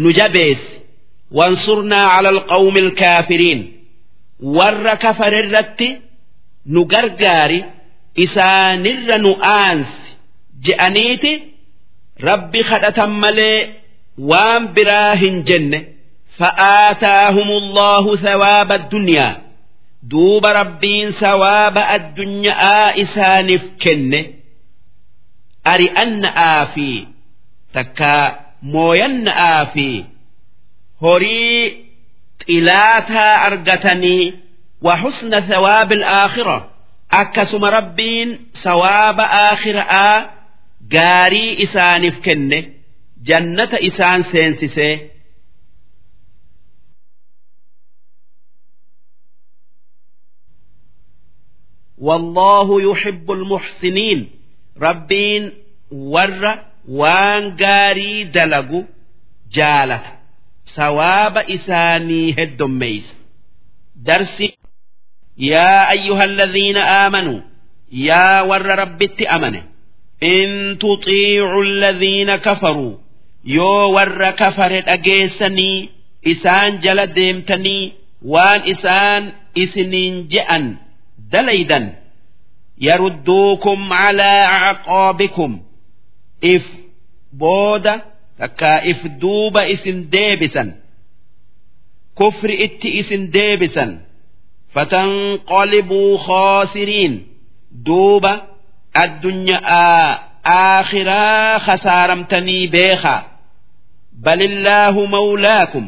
nu 0.00 0.08
jabeessi. 0.18 0.74
Wansurnaa 1.38 2.06
cala 2.14 2.28
alqawmi 2.34 2.80
alkaafiriin 2.86 3.60
warra 4.56 4.94
kafarirratti 5.04 5.88
nu 6.72 6.80
gargaari 6.92 7.60
isaanirra 8.24 9.16
nu 9.24 9.32
aansi 9.52 10.02
je'aniiti 10.66 11.32
rabbi 12.28 12.60
kadhatan 12.70 13.12
malee 13.22 13.58
waan 14.30 14.62
biraa 14.74 15.14
hin 15.22 15.36
jenne 15.48 15.78
fa'aataahum 16.38 17.48
allahu 17.60 18.10
thawaaba 18.24 18.74
addunyaa 18.80 19.32
duuba 20.08 20.52
rabbiin 20.60 21.12
sawaaba 21.22 21.82
addunyaa 21.96 22.92
isaaniif 23.04 23.64
kenne 23.82 24.20
ari'anna'aa 25.72 26.66
fi 26.74 26.88
takka 27.74 28.14
mooyanna'aa 28.72 29.64
fi 29.74 29.88
horii 31.02 31.64
xilaataa 32.46 33.34
argatanii 33.48 34.24
wa 34.86 34.94
husna 35.02 35.38
sawaabil 35.50 36.02
aakhira 36.18 36.56
akkasuma 37.20 37.68
rabbiin 37.78 38.30
sawaaba 38.64 39.24
aakhiraa 39.44 40.16
gaarii 40.94 41.52
isaaniif 41.64 42.16
kenne 42.26 42.58
jannata 43.28 43.76
isaan 43.88 44.22
seensisee 44.32 44.94
wallaahu 52.08 52.74
yuhibbul 52.86 53.42
muhsiniin 53.52 54.20
rabbiin 54.86 55.44
warra 56.14 56.52
waan 57.00 57.44
gaarii 57.62 58.24
dalagu 58.34 58.80
jaalata 59.56 60.10
sawaaba 60.76 61.40
isaanii 61.56 62.26
heddommeeysa 62.38 63.14
darsi 64.08 64.48
yaa 65.50 65.80
ayyuhalladhiina 65.94 66.82
aamanuu 66.98 67.40
yaa 68.08 68.42
warra 68.50 68.74
rabbitti 68.82 69.24
amane 69.36 69.60
in 70.34 70.50
tuxiicu 70.82 71.58
alladhiina 71.66 72.34
kafaruu 72.46 72.92
yoo 73.56 73.84
warra 73.96 74.30
kafare 74.42 74.80
dhageessanii 74.88 75.78
isaan 76.32 76.72
jala 76.84 77.06
deemtanii 77.18 77.84
waan 78.32 78.60
isaan 78.72 79.22
isiniin 79.62 80.16
je'an 80.32 80.64
dalaydan 81.32 81.84
yarudduukum 82.86 83.80
calaa 83.88 84.44
acqaabikum 84.70 85.52
if 86.52 86.64
duuba 89.22 89.62
isin 89.74 89.98
deebisan 90.12 90.68
kufri 92.18 92.54
itti 92.66 92.88
isin 93.00 93.22
deebisan 93.34 93.90
fatanqalibuu 94.74 96.12
khaasiriin 96.26 97.14
duuba 97.86 98.32
addunyaa 99.02 100.04
aakhiraa 100.56 101.58
khasaaramtanii 101.66 102.64
beekaa 102.74 103.20
balillaahu 104.24 105.02
mawlaakum 105.14 105.86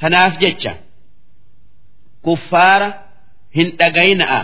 tanaaf 0.00 0.34
jecha 0.42 0.72
kuffaara 2.26 2.88
hin 3.56 3.68
dhagayna'a 3.80 4.40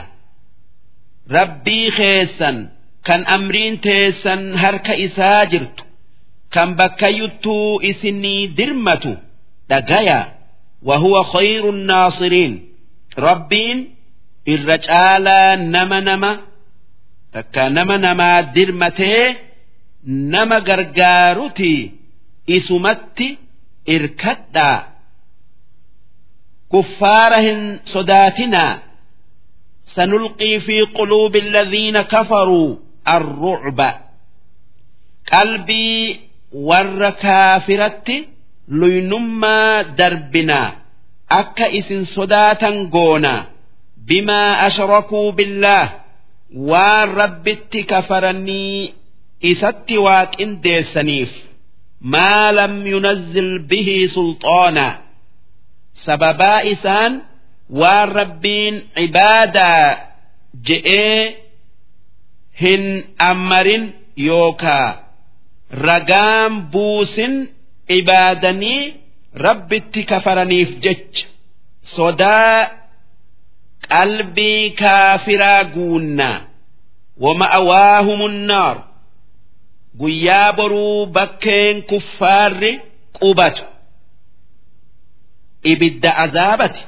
rabbii 1.36 1.90
keessan 1.98 2.56
kan 3.06 3.22
amriin 3.36 3.76
teessan 3.84 4.42
harka 4.62 4.94
isaa 5.06 5.44
jirtu 5.52 5.82
kan 6.54 6.68
bakkayyuttuu 6.78 7.80
isinii 7.90 8.42
dirmatu 8.58 9.12
dhagayaa 9.70 10.24
wahuwa 10.88 11.22
khayru 11.32 11.72
naasiriin. 11.72 12.54
Rabbiin 13.26 13.78
irra 14.52 14.76
caalaa 14.86 15.56
nama 15.74 15.98
nama 16.08 16.30
takka 17.32 17.62
nama 17.76 17.94
namaa 18.04 18.42
dirmatee 18.54 19.26
nama 20.34 20.60
gargaaruti 20.68 21.72
isumatti 22.56 23.28
irkadhaa. 23.94 24.78
Kuffaara 26.72 27.38
hin 27.46 27.60
sodaatinaa. 27.92 28.72
سنلقي 29.95 30.59
في 30.59 30.81
قلوب 30.81 31.35
الذين 31.35 32.01
كفروا 32.01 32.75
الرعب 33.07 33.99
قلبي 35.33 36.19
ور 36.51 37.09
كافرت 37.09 38.11
لينما 38.67 39.81
دربنا 39.81 40.75
أكا 41.31 41.77
إسن 41.77 42.03
صداتا 42.03 42.89
قونا 42.93 43.45
بما 44.07 44.67
أشركوا 44.67 45.31
بالله 45.31 45.93
والربت 46.55 47.77
كفرني 47.77 48.93
إست 49.45 49.91
واك 49.91 50.41
إن 50.41 50.81
سنيف 50.81 51.51
ما 52.01 52.51
لم 52.51 52.87
ينزل 52.87 53.59
به 53.59 54.05
سلطانا 54.05 55.01
سببا 55.93 56.71
إسان 56.71 57.21
والربين 57.69 58.87
عبادة 58.97 59.97
جئ 60.67 60.87
هن 62.61 63.03
أمرن 63.21 63.93
يوكا 64.17 65.03
رقام 65.73 66.61
بوس 66.61 67.21
عبادني 67.91 68.93
rabbitti 69.45 70.01
kafaraniif 70.11 70.69
jecha 70.83 71.27
sodaa 71.95 72.57
qalbii 73.91 74.65
kaafiraa 74.81 75.63
guunnaa 75.75 76.37
wama'awaahumun 77.23 78.35
naar 78.49 78.77
guyyaa 79.99 80.49
boruu 80.57 81.05
bakkeen 81.15 81.77
kuffaarri 81.89 82.73
qubatu 83.19 83.63
ibidda 85.71 86.11
azaabati 86.23 86.83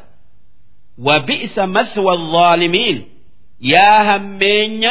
وبئس 0.98 1.60
مثوى 1.60 2.14
الظالمين 2.14 3.06
يا 3.62 4.18
همين 4.18 4.90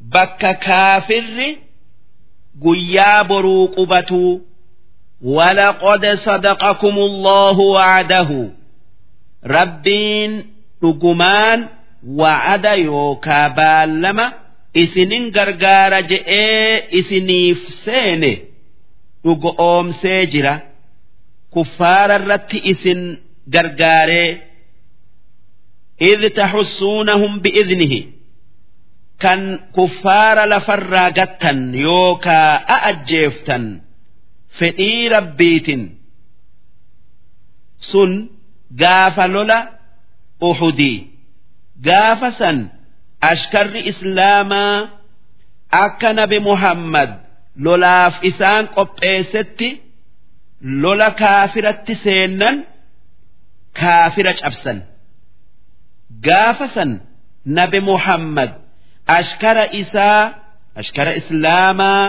بك 0.00 0.58
كافر 0.58 1.56
قيا 2.64 3.22
بروقبة 3.22 4.40
ولقد 5.22 6.06
صدقكم 6.06 6.88
الله 7.08 7.58
وعده 7.58 8.50
ربين 9.46 10.46
رقمان 10.84 11.68
وعد 12.06 12.64
يوكا 12.64 13.48
بالما 13.48 14.32
isinin 14.82 15.24
gargaara 15.36 16.00
je'ee 16.10 16.88
isiniif 16.98 17.60
seene 17.84 18.32
dhugo 19.24 19.50
oomsee 19.68 20.26
jira 20.32 20.54
kuffaara 21.54 22.14
irratti 22.20 22.58
isin 22.72 23.00
gargaaree 23.54 24.30
idh 25.99 26.25
taxussuunahum 26.39 27.33
bi'idnihi 27.43 28.01
kan 29.23 29.41
kuffaara 29.75 30.45
lafarraa 30.53 31.09
gattan 31.19 31.59
yookaa 31.85 32.51
a 32.75 32.77
ajjeeftan 32.91 33.63
fedhii 34.59 35.09
rabbiitin 35.15 35.81
sun 37.89 38.11
gaafa 38.81 39.25
lola 39.35 39.59
uhudii 40.49 40.97
gaafa 41.87 42.29
san 42.39 42.57
ashkarri 43.31 43.81
islaamaa 43.91 44.89
akka 45.83 46.09
nabi 46.19 46.39
muhammad 46.49 47.09
lolaaf 47.65 48.15
isaan 48.29 48.65
qopheessetti 48.75 49.69
lola 50.83 51.09
kaafiratti 51.21 51.93
seennan 52.03 52.55
kaafira 53.79 54.33
cabsan. 54.41 54.77
Gaafa 56.27 56.67
san 56.75 56.91
nabi 57.57 57.79
muhammad 57.89 58.51
ashkara 59.17 59.65
isaa 59.81 60.23
ashkara 60.81 61.11
islaamaa 61.19 62.03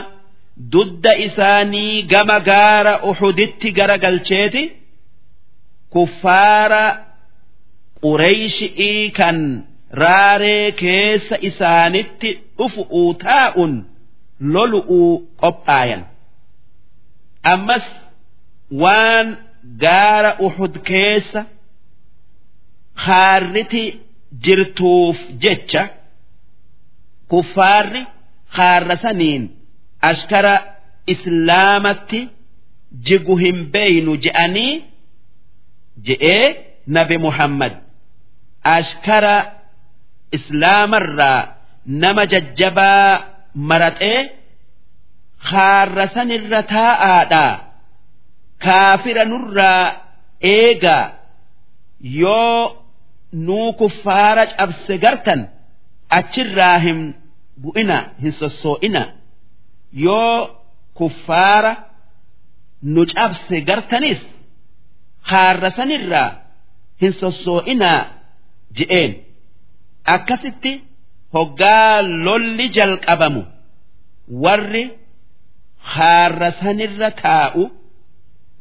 dudda 0.72 1.12
isaanii 1.26 2.02
gama 2.12 2.36
gaara 2.50 2.92
uhuditti 3.10 3.68
gara 3.78 3.96
galcheeti 4.04 4.62
kuffaara 5.94 6.84
qureeyshii 8.02 9.10
kan 9.18 9.38
raaree 10.02 10.72
keessa 10.80 11.36
isaanitti 11.48 12.30
dhufu'uu 12.58 13.10
taa'un 13.24 13.72
lolu'uu 14.54 15.12
qophaayan 15.42 16.02
ammas 17.52 17.86
waan 18.82 19.26
gaara 19.84 20.30
uhud 20.46 20.74
keessa 20.90 21.40
haarriti 23.04 23.84
jirtuuf 24.44 25.18
jecha 25.42 25.82
kuffaarri 27.30 28.02
haarra 28.56 28.96
saniin 29.04 29.42
ashkara 30.10 30.54
islaamatti 31.14 32.20
jigu 33.10 33.34
hin 33.42 33.58
beeynu 33.74 34.12
je'anii 34.24 34.72
je'ee 36.06 36.46
nabi 36.96 37.16
muhammad. 37.26 37.72
Ashkara 38.76 39.36
islaamarraa 40.36 41.40
nama 42.02 42.22
jajjabaa 42.32 43.12
maraxee 43.70 44.20
haarra 45.50 46.06
sanirra 46.14 46.60
taa'aadhaa 46.74 47.54
kaafira 48.64 49.24
nurraa 49.32 49.84
eegaa 50.54 51.04
yoo 52.20 52.60
nuu 53.32 53.72
kuffaara 53.80 54.44
cabse 54.56 54.94
gartan 55.04 55.40
achirraa 56.18 56.78
hin 56.84 57.00
bu'ina 57.62 57.98
hin 58.22 58.32
sossoo'ina 58.40 59.02
yoo 60.04 60.38
kuffaara 60.98 61.72
nu 62.94 63.02
cabse 63.14 63.56
gartanis 63.68 64.20
haarra 65.30 65.70
sanirraa 65.78 66.30
hin 67.00 67.12
sossoo'inaa 67.20 68.00
je'een. 68.76 69.12
Akkasitti 70.14 70.72
hoggaa 71.34 72.02
lolli 72.26 72.66
jalqabamu 72.76 73.42
warri 74.44 74.84
haarra 75.94 76.50
sanirra 76.60 77.10
taa'u 77.22 77.62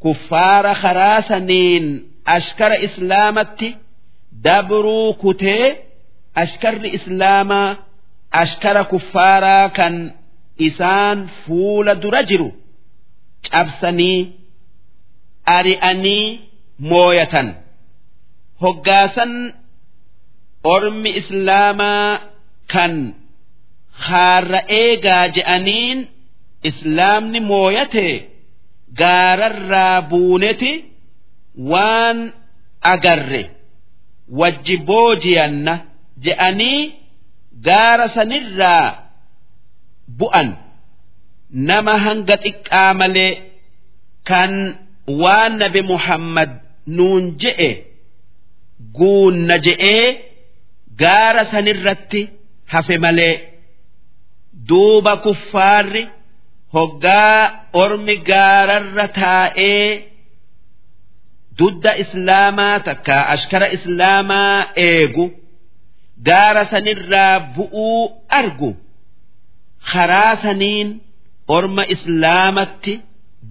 kuffaara 0.03 0.73
karaa 0.83 1.21
saniin 1.29 1.85
ashkara 2.35 2.77
islaamatti 2.87 3.69
dabruu 4.45 5.13
kutee 5.21 5.65
ashkarri 6.41 6.89
islaamaa 6.97 7.69
ashkara 8.41 8.83
kuffaaraa 8.91 9.65
kan 9.77 9.95
isaan 10.67 11.19
fuula 11.43 11.93
dura 12.03 12.21
jiru 12.29 12.49
cabsanii 13.51 14.19
ari'anii 15.57 16.25
mooyatan. 16.89 17.47
Hoggaasan 18.61 19.33
ormi 20.73 21.09
islaamaa 21.21 22.09
kan 22.73 22.93
haarra 24.07 24.59
eegaa 24.81 25.25
je'aniin 25.35 25.99
islaamni 26.69 27.39
mooyate 27.51 28.07
gaararraa 28.99 29.97
buuneti 30.09 30.71
waan 31.71 32.17
agarre 32.93 33.43
wajji 34.39 34.75
boojiyanna 34.87 35.73
je'anii 36.23 36.79
gaara 37.67 38.07
sanirraa 38.15 38.87
bu'an. 40.19 40.49
Nama 41.69 41.93
hanga 42.05 42.35
xiqqaa 42.43 42.91
malee 42.99 43.33
kan 44.29 44.53
waan 45.21 45.53
nabi 45.61 45.81
muhammad 45.91 46.49
nuun 46.95 47.23
je'e 47.41 47.69
guunna 48.97 49.55
je'ee 49.65 50.07
gaara 51.01 51.43
sanirratti 51.51 52.21
hafe 52.71 52.95
malee 53.05 53.35
duuba 54.69 55.13
kuffaarri 55.25 56.03
hoggaa 56.75 57.41
ormi 57.83 58.15
gaararra 58.29 59.05
taa'ee 59.19 59.87
dudda 61.59 61.91
islaamaa 62.03 62.75
takka 62.87 63.15
ashkara 63.35 63.67
islaamaa 63.77 64.55
eegu 64.87 65.25
gaara 66.27 66.63
sanirraa 66.73 67.33
bu'uu 67.55 68.01
argu 68.39 68.69
karaa 69.91 70.33
saniin 70.43 70.89
orma 71.57 71.83
islaamatti 71.95 72.93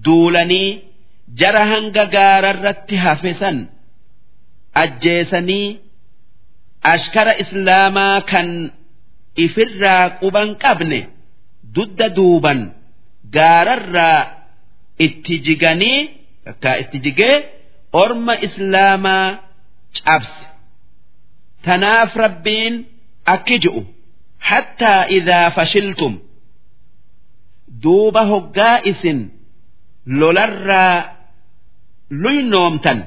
duulanii 0.04 0.70
jara 1.40 1.62
hanga 1.72 2.04
gaararratti 2.16 2.96
hafe 3.04 3.32
san 3.40 3.56
ajjeesanii 4.82 5.68
ashkara 6.94 7.32
islaamaa 7.44 8.16
kan 8.30 8.48
ifirraa 9.44 10.04
quban 10.20 10.48
qabne 10.64 11.00
dudda 11.76 12.06
duuban 12.16 12.60
gaararraa 13.36 14.20
itti 15.06 15.34
jiganii 15.46 15.98
takka 16.44 16.70
itti 16.82 16.98
jigee 17.06 17.36
orma 17.92 18.34
islaamaa 18.46 19.38
cabse. 20.04 20.44
Tanaaf 21.64 22.12
rabbiin 22.22 22.74
akki 23.34 23.56
je'u 23.62 23.80
hattaa 24.48 25.02
idaa 25.18 25.50
fashiltum. 25.56 26.14
Duuba 27.82 28.22
hoggaa 28.32 28.78
isin 28.90 29.18
lolarraa 30.20 30.96
luynoomtan. 32.22 32.98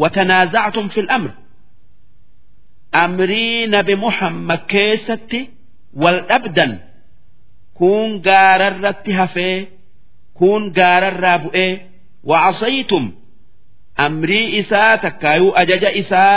Watanaaza'tum 0.00 0.88
fil 0.94 1.08
amr. 1.16 1.30
Amrii 3.04 3.66
nabi 3.74 3.94
muhammad 4.04 4.60
keessatti 4.72 5.40
wal 6.02 6.18
dhabdan. 6.28 6.72
Kun 7.78 8.20
gaararratti 8.26 9.12
hafee 9.20 9.58
kun 10.38 10.62
gaararraa 10.78 11.38
bu'ee 11.44 11.72
wa'asaytum 12.30 13.04
amrii 14.04 14.46
isaa 14.60 14.92
takkaayuu 15.04 15.52
ajaja 15.62 15.90
isaa 16.02 16.36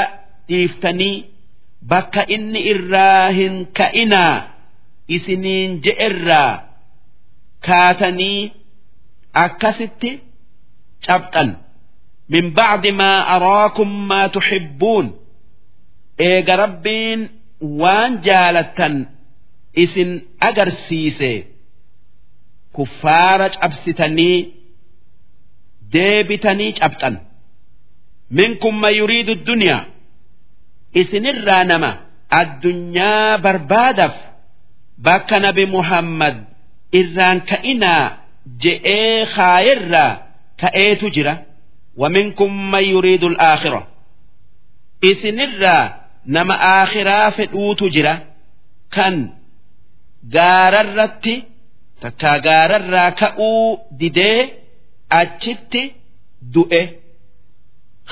dhiiftanii 0.50 1.16
bakka 1.92 2.22
inni 2.36 2.60
irraa 2.74 3.26
hin 3.40 3.56
ka'inaa 3.80 4.36
isiniin 5.18 5.72
je'erraa 5.86 6.52
kaatanii 7.68 8.40
akkasitti 9.44 10.12
cabxan 11.08 11.50
min 12.36 12.46
bacdi 12.58 12.92
maa 13.02 13.20
araakum 13.36 13.92
maa 14.10 14.28
tuxibbuun 14.36 15.08
eega 16.30 16.56
rabbiin 16.64 17.22
waan 17.82 18.12
jaalattan 18.28 18.96
isin 19.84 20.12
agarsiise. 20.48 21.32
Kuffaara 22.76 23.48
cabsitanii 23.56 24.38
deebitanii 25.94 26.72
cabxan 26.80 27.16
أبتن 28.33 28.43
منكم 28.43 28.81
ما 28.81 28.91
يريد 28.91 29.29
الدنيا 29.29 29.87
إسن 30.97 31.27
الرانما 31.27 32.01
الدنيا 32.35 33.37
بربادف 33.37 34.15
بك 34.99 35.33
نبي 35.33 35.67
محمد 35.67 36.45
إران 36.95 37.41
كإنا 37.41 38.19
جئي 38.59 39.27
خايرا 39.27 40.23
كأيت 40.59 41.05
جرا 41.05 41.43
ومنكم 41.97 42.71
من 42.71 42.85
يريد 42.85 43.25
الآخرة 43.25 43.89
إسن 45.05 45.41
الرا 45.41 46.01
نما 46.27 46.83
آخرا 46.83 47.31
فدوت 47.31 47.85
جرا 47.85 48.23
كان 48.91 49.31
غاررت 50.35 51.43
تكا 52.01 52.41
غاررا 52.47 53.09
كأو 53.11 53.79
ديدي 53.93 54.49
أجت 55.13 55.93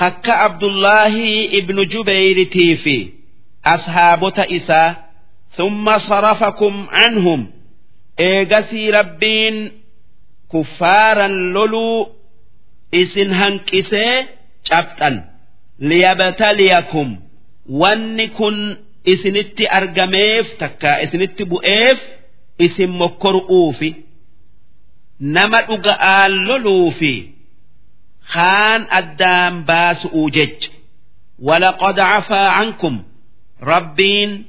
hakka 0.00 0.32
abdullaahi 0.46 1.30
ibnu 1.58 1.82
jubeyritii 1.92 2.74
fi 2.84 2.96
ashaabota 3.74 4.44
isaa 4.58 4.90
thumma 5.56 5.94
sarafakum 6.08 6.74
canhum 6.96 7.40
eegasii 8.28 8.90
rabbiin 8.98 9.56
kuffaaran 10.52 11.34
loluu 11.54 11.98
isin 13.00 13.30
hanqisee 13.40 14.14
cabxan 14.68 15.16
liyabtaliyakum 15.88 17.08
wanni 17.80 18.26
kun 18.38 18.56
isinitti 19.12 19.64
argameef 19.78 20.46
takka 20.60 20.92
isinitti 21.04 21.42
bu'eef 21.50 21.98
isin 22.66 22.90
mokkoru'uufi 23.00 23.90
nama 25.36 25.58
dhuga'aan 25.68 26.32
loluufi 26.48 27.14
خان 28.27 28.85
أدام 28.89 29.63
باس 29.63 30.05
أوجج 30.05 30.67
ولقد 31.39 31.99
عفا 31.99 32.47
عنكم 32.47 33.03
ربين 33.61 34.45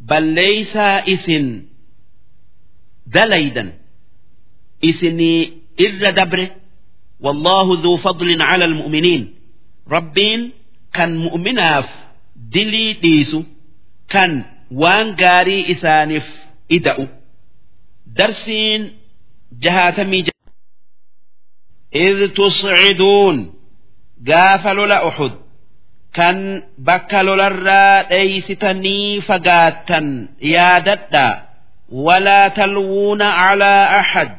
بل 0.00 0.22
ليس 0.22 0.76
إسن 0.76 1.62
دليدا 3.06 3.72
إسني 4.84 5.52
إر 5.80 6.10
دبره 6.10 6.50
والله 7.20 7.82
ذو 7.82 7.96
فضل 7.96 8.42
على 8.42 8.64
المؤمنين 8.64 9.34
ربين 9.88 10.50
كان 10.92 11.16
مؤمناف 11.16 11.96
دلي 12.36 12.92
ديسو 12.92 13.42
كان 14.08 14.44
وان 14.70 15.14
غاري 15.20 15.72
إسانف 15.72 16.26
إدأو 16.72 17.06
درسين 18.06 18.92
جهاتمي 19.52 20.22
جه 20.22 20.32
إذ 21.94 22.28
تصعدون 22.28 23.54
قافل 24.28 24.88
لأحد 24.88 25.32
كان 26.14 26.62
بكل 26.78 27.26
للرا 27.26 28.02
ليستني 28.02 29.20
فقاتا 29.20 30.28
يا 30.42 30.78
ددا 30.78 31.42
ولا 31.92 32.48
تلوون 32.48 33.22
على 33.22 33.84
أحد 34.00 34.36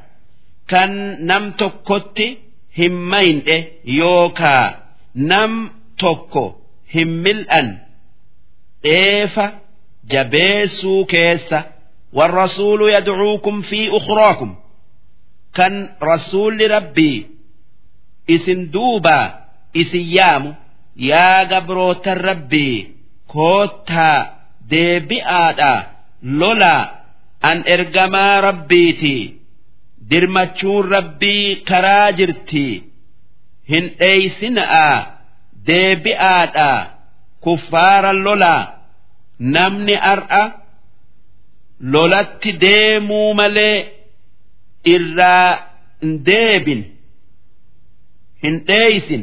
كان 0.68 1.26
نم 1.28 1.52
تكت 1.52 2.38
همين 2.80 3.44
إيه 3.48 3.72
يوكا 3.86 4.84
نم 5.16 5.72
تكو 5.98 6.56
هملأن 6.96 7.78
إيفا 8.86 9.60
جبيسو 10.06 11.06
كيسا 11.06 11.64
والرسول 12.14 12.94
يدعوكم 12.94 13.62
في 13.62 13.98
أخراكم 13.98 14.56
كان 15.54 15.90
رسول 16.04 16.72
ربي 16.72 17.28
isin 18.35 18.61
duuba 18.73 19.19
isin 19.81 20.07
yaamu. 20.17 20.51
Yaa 21.11 21.45
gabroota 21.51 22.15
rabbii 22.15 22.77
koottaa 23.33 24.19
deebi'aadha 24.71 25.73
lolaa 26.41 26.83
an 27.51 27.59
ergamaa 27.75 28.41
rabbiiti. 28.49 29.17
Dirmachuun 30.11 30.85
rabbii 30.95 31.47
karaa 31.69 32.09
jirti. 32.19 32.67
Hin 33.71 33.85
dheeysina'a 34.01 34.87
deebi'aadha 35.69 36.71
kuffaara 37.45 38.13
lolaa 38.27 38.63
namni 39.55 39.97
ar'a 40.13 40.43
lolatti 41.93 42.51
deemuu 42.65 43.35
malee 43.41 43.77
irraa 44.95 45.51
hin 46.03 46.15
deebin 46.29 46.81
hin 48.43 48.57
dheeysin. 48.69 49.23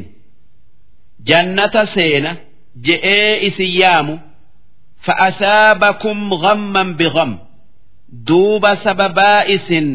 Jannata 1.28 1.86
seena 1.94 2.32
je'ee 2.86 3.32
isin 3.48 3.70
yaamu. 3.80 4.14
Fa'asaabakum 5.06 6.18
ghamman 6.42 6.88
bigham 6.98 7.32
duuba 8.28 8.72
sababaa 8.84 9.40
isin 9.54 9.88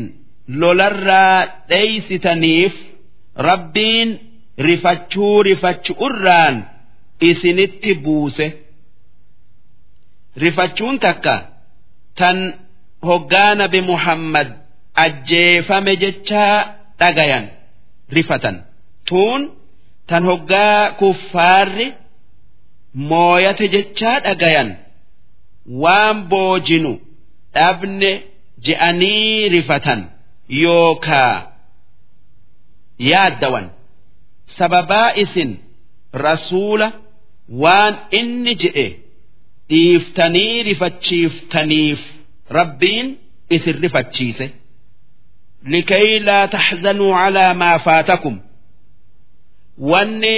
lolarraa 0.62 1.40
dheeysitaniif 1.70 2.76
rabbiin 3.48 4.10
rifachuu 4.68 5.44
rifachu'urraan 5.48 6.56
isinitti 7.30 7.92
buuse. 8.04 8.48
Rifachuun 10.44 11.00
takka 11.00 11.36
tan 12.20 12.38
hoggaa 13.08 13.56
nabi 13.56 13.82
muhammad 13.92 14.48
ajjeefame 15.04 15.94
jechaa 16.04 16.56
dhagayan 17.00 17.46
rifatan 18.16 18.56
tuun 19.12 19.42
tan 20.10 20.24
hoggaa 20.30 20.82
kuffaarri 21.00 21.88
mooyate 23.10 23.66
jechaa 23.76 24.18
dhagayan. 24.26 24.70
Waan 25.84 26.18
boojinu 26.32 26.92
dhabne 27.56 28.12
je'anii 28.66 29.50
rifatan 29.56 30.00
yookaa 30.64 31.36
yaaddawan. 33.10 33.66
Sababaa 34.58 35.10
isin 35.24 35.52
rasuula 36.26 36.88
waan 37.64 37.94
inni 38.20 38.54
jedhe 38.64 38.88
dhiiftanii 39.70 40.64
rifachiiftaniif 40.70 42.02
rabbiin 42.58 43.08
isin 43.56 43.76
rifachiise. 43.84 44.48
Likay 45.74 46.10
laa 46.28 46.48
taxzanuu 46.54 47.14
calaa 47.20 47.54
maa 47.62 47.78
faatakum 47.86 48.36
wanni 49.90 50.36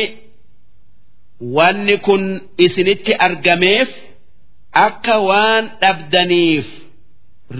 wanni 1.55 1.95
kun 2.05 2.23
isinitti 2.65 3.13
argameef 3.27 3.89
akka 4.85 5.15
waan 5.30 5.63
dhabdaniif 5.81 6.67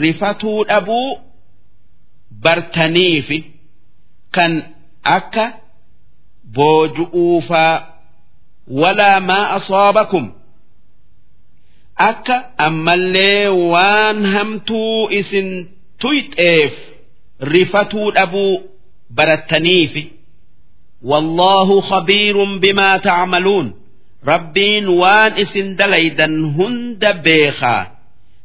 rifatuu 0.02 0.60
dhabuu 0.70 1.10
bartaniifi 2.44 3.40
kan 4.36 4.54
akka 5.18 5.46
booju'uufaa 6.56 7.76
walaa 8.82 9.20
maa 9.30 9.46
asaabakum 9.58 10.26
akka 12.10 12.36
ammallee 12.68 13.48
waan 13.74 14.20
hamtuu 14.34 15.10
isin 15.20 15.50
tuyxeef 16.02 16.74
rifatuu 17.54 18.08
dhabuu 18.18 18.54
barattaniifi 19.18 20.04
والله 21.03 21.81
خبير 21.81 22.59
بما 22.59 22.97
تعملون 22.97 23.75
ربين 24.27 24.89
وان 24.89 25.33
اسن 25.33 25.77
دليدا 25.77 26.25
هند 26.27 27.07
بيخا 27.25 27.87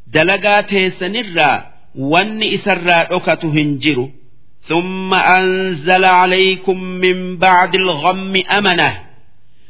دلقات 0.07 0.75
سنرا 0.87 1.65
وان 1.95 2.43
اسرا 2.43 3.07
أكته 3.17 3.49
هنجر 3.49 4.09
ثم 4.63 5.13
أنزل 5.13 6.05
عليكم 6.05 6.83
من 6.83 7.37
بعد 7.37 7.75
الغم 7.75 8.43
أمنه 8.51 9.01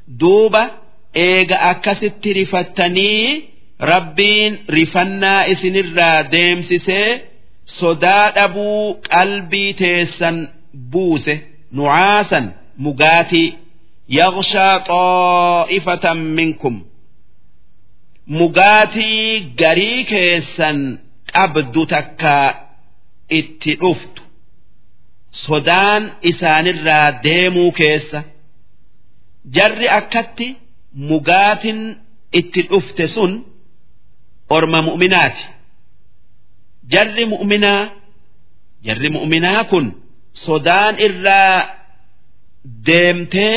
دوبة 0.08 0.72
إيغا 1.16 1.56
أكست 1.72 2.28
رفتني 2.28 3.42
ربين 3.82 4.58
رفنا 4.70 5.52
اسنرا 5.52 6.22
ديمسسي 6.22 7.22
صداد 7.66 8.38
أبو 8.38 8.94
قلبي 8.94 9.74
تيسن 9.74 10.48
بوسه 10.74 11.40
نعاسا 11.72 12.52
mugaatii 12.85 13.49
yaqshaa 14.19 14.75
xaa'ifatan 14.89 16.19
minkum 16.39 16.77
mugaatii 18.39 19.41
garii 19.61 20.01
keessan 20.11 20.79
qabdu 21.35 21.83
takka 21.93 22.35
itti 23.39 23.73
dhuftu. 23.81 24.23
Sodaan 25.45 26.03
isaanirraa 26.31 27.09
deemuu 27.25 27.71
keessa. 27.79 28.21
Jarri 29.57 29.89
akkatti 29.99 30.49
mugaatin 31.11 31.79
itti 32.39 32.61
dhufte 32.71 33.05
sun 33.15 33.33
orma 34.57 34.81
mu'minaati. 34.89 35.45
Jarri 36.93 37.25
mu'minaa 37.33 37.83
jarri 38.87 39.09
mu'minaa 39.17 39.63
kun 39.71 39.87
sodaan 40.45 40.95
irraa 41.07 41.55
deemtee 42.87 43.57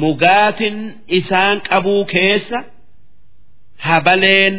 mugaatin 0.00 0.76
isaan 1.18 1.60
qabuu 1.68 2.04
keessa 2.12 2.58
habaleen 3.86 4.54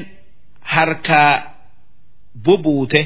harkaa 0.74 1.34
bubuute 2.46 3.02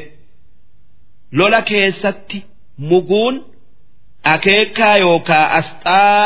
lola 1.38 1.62
keessatti 1.62 2.38
muguun 2.78 3.36
akeekaa 4.34 4.98
yookaa 4.98 5.46
asxaa 5.60 6.24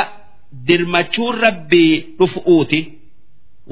dirmachuun 0.67 1.35
rabbii 1.45 1.93
dhufuuti. 2.19 2.81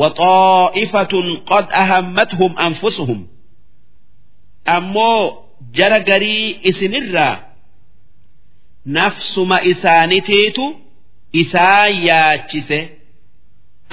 Waxaa'ifatun 0.01 1.27
qad 1.49 1.65
ahammatuhum 1.81 2.53
anfusuhum. 2.65 3.19
Ammoo 4.75 5.21
jara 5.77 5.99
garii 6.09 6.59
isinirraa 6.69 7.33
nafsuma 8.95 9.57
isaanitiitu 9.71 10.65
isaan 11.41 11.91
yaachise. 12.07 12.79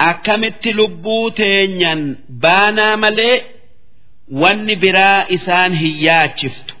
Akkamitti 0.09 0.71
lubbuu 0.77 1.31
teenyan 1.39 2.01
baanaa 2.43 2.97
malee 3.03 3.35
wanni 4.41 4.75
biraa 4.83 5.25
isaan 5.37 5.73
hin 5.81 5.95
yaachiftu. 6.07 6.73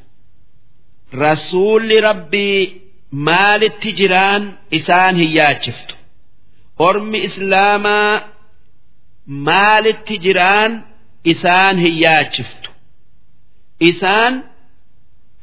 Rasuulli 1.23 1.97
rabbii 2.01 2.81
maalitti 3.27 3.89
jiraan 3.99 4.43
isaan 4.79 5.15
hin 5.21 5.31
yaachiftu? 5.37 5.95
Ormi 6.87 7.19
islaamaa 7.27 8.21
maalitti 9.47 10.15
jiraan 10.25 10.71
isaan 11.33 11.77
hin 11.83 11.95
yaachiftu? 12.05 12.69
Isaan 13.89 14.33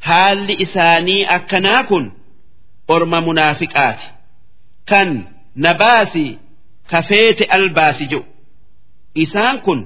haalli 0.09 0.55
isaanii 0.65 1.23
akkanaa 1.37 1.83
kun 1.91 2.05
orma 2.95 3.19
munaafiqaati. 3.27 4.07
Kan 4.91 5.09
nabaasi 5.65 6.25
kafeete 6.91 7.45
albaasi 7.57 8.05
jedhu 8.13 8.25
isaan 9.25 9.57
kun 9.65 9.81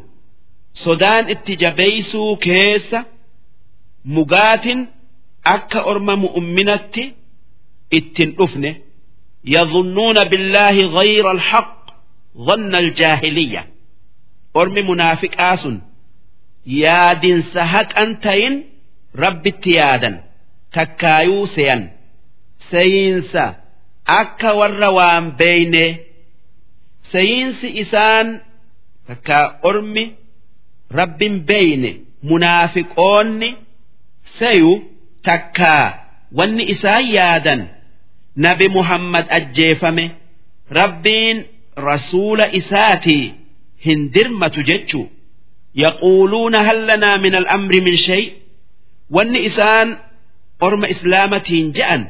sodaan 0.85 1.25
itti 1.35 1.53
jabeeysuu 1.63 2.33
keessa 2.47 2.99
mugaatin 4.17 4.81
akka 5.55 5.81
orma 5.91 6.15
mu'umminatti 6.25 7.05
ittin 7.99 8.31
dhufne 8.39 8.71
yadhunnuuna 9.55 10.23
billaahi 10.31 10.85
ghayra 10.99 11.31
alhaq 11.37 11.69
dhanna 12.47 12.77
aljaahiliyya. 12.85 13.63
Ormi 14.61 14.83
munaafiqaa 14.91 15.57
sun 15.63 15.77
yaadinsa 16.83 17.61
haqan 17.75 18.11
tayin 18.25 18.55
rabbitti 19.23 19.71
yaadan 19.79 20.15
takkaayuu 20.75 21.47
seyan 21.55 21.83
seyiinsa 22.71 23.45
akka 24.21 24.51
warra 24.61 24.91
waan 24.99 25.25
beeyne 25.41 25.85
seyiinsi 27.13 27.69
isaan 27.83 28.29
takkaa 29.09 29.45
ormi 29.69 30.05
rabbin 30.99 31.35
beeyne 31.49 31.91
munaafiqoonni 32.31 33.51
seyu 34.39 34.73
takkaa 35.29 35.85
wanni 36.39 36.65
isaan 36.75 37.05
yaadan 37.17 37.61
nabi 38.45 38.67
muhammad 38.77 39.27
ajjeefame 39.39 40.05
rabbiin 40.79 41.39
rasuula 41.89 42.47
isaatii 42.61 43.25
hin 43.87 44.01
dirmatu 44.15 44.63
jechuu. 44.69 45.07
Yaquuluuna 45.75 46.59
hal 46.65 46.79
lanaa 46.89 47.19
min 47.25 47.35
al'amri 47.41 47.81
min 47.87 47.97
shay? 48.07 48.23
Wanni 49.15 49.41
isaan 49.49 49.89
orma 50.67 50.87
islaamatiin 50.95 51.67
je'an 51.77 52.03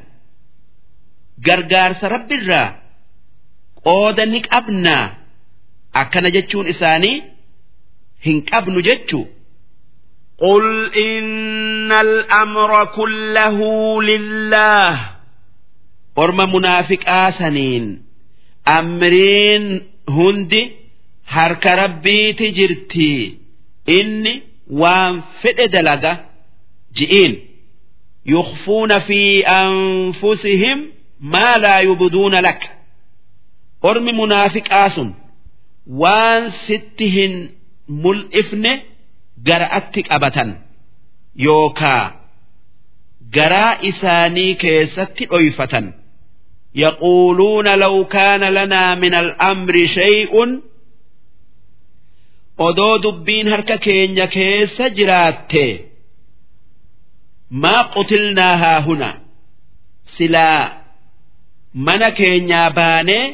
gargaarsa 1.47 2.05
rabbiirraa 2.15 2.67
qooda 3.85 4.23
ni 4.31 4.39
qabnaa 4.51 5.05
akkana 6.01 6.29
jechuun 6.35 6.67
isaanii 6.73 7.17
hin 8.25 8.37
qabnu 8.51 8.79
jechuu 8.89 9.25
قل 10.49 10.65
إن 11.07 11.91
الأمر 11.91 12.85
كله 12.97 13.57
لله 14.03 14.93
orma 16.23 16.45
munaafiqaa 16.53 17.31
saniin 17.39 17.85
amriin 18.77 19.65
hundi 20.15 20.61
harka 21.35 21.71
rabbiiti 21.81 22.47
jirtii 22.57 23.23
inni 23.97 24.33
waan 24.81 25.13
fedhe 25.41 25.67
dalaga 25.75 26.13
ji'iin 26.97 27.33
يخفون 28.25 28.99
في 28.99 29.21
أنفسهم 29.47 30.79
maa 31.32 31.56
laa 31.64 31.80
yubduuna 31.88 32.40
lak 32.46 32.60
ormi 33.88 34.12
munaafiqaa 34.20 34.88
sun 34.96 35.10
waan 36.02 36.42
sitti 36.66 37.06
hin 37.16 37.34
mul'ifne 38.04 38.72
gara'atti 39.48 40.00
qabatan 40.08 40.50
yookaa 41.46 42.04
garaa 43.36 43.72
isaanii 43.90 44.52
keessatti 44.62 45.24
dhoyfatan 45.32 45.86
yaquuluuna 46.84 47.72
law 47.82 47.96
kaana 48.14 48.48
lanaa 48.56 48.92
min 49.02 49.14
al'amri 49.22 49.84
shay'un 49.96 50.50
odoo 52.66 52.94
dubbiin 53.04 53.48
harka 53.52 53.76
keenya 53.86 54.26
keessa 54.36 54.84
jiraatte 54.96 55.64
maa 57.62 57.82
qutilnaa 57.94 58.54
haa 58.62 58.80
huna 58.86 59.10
silaa 60.16 60.62
mana 61.84 62.08
keenyaa 62.18 62.70
baanee 62.78 63.24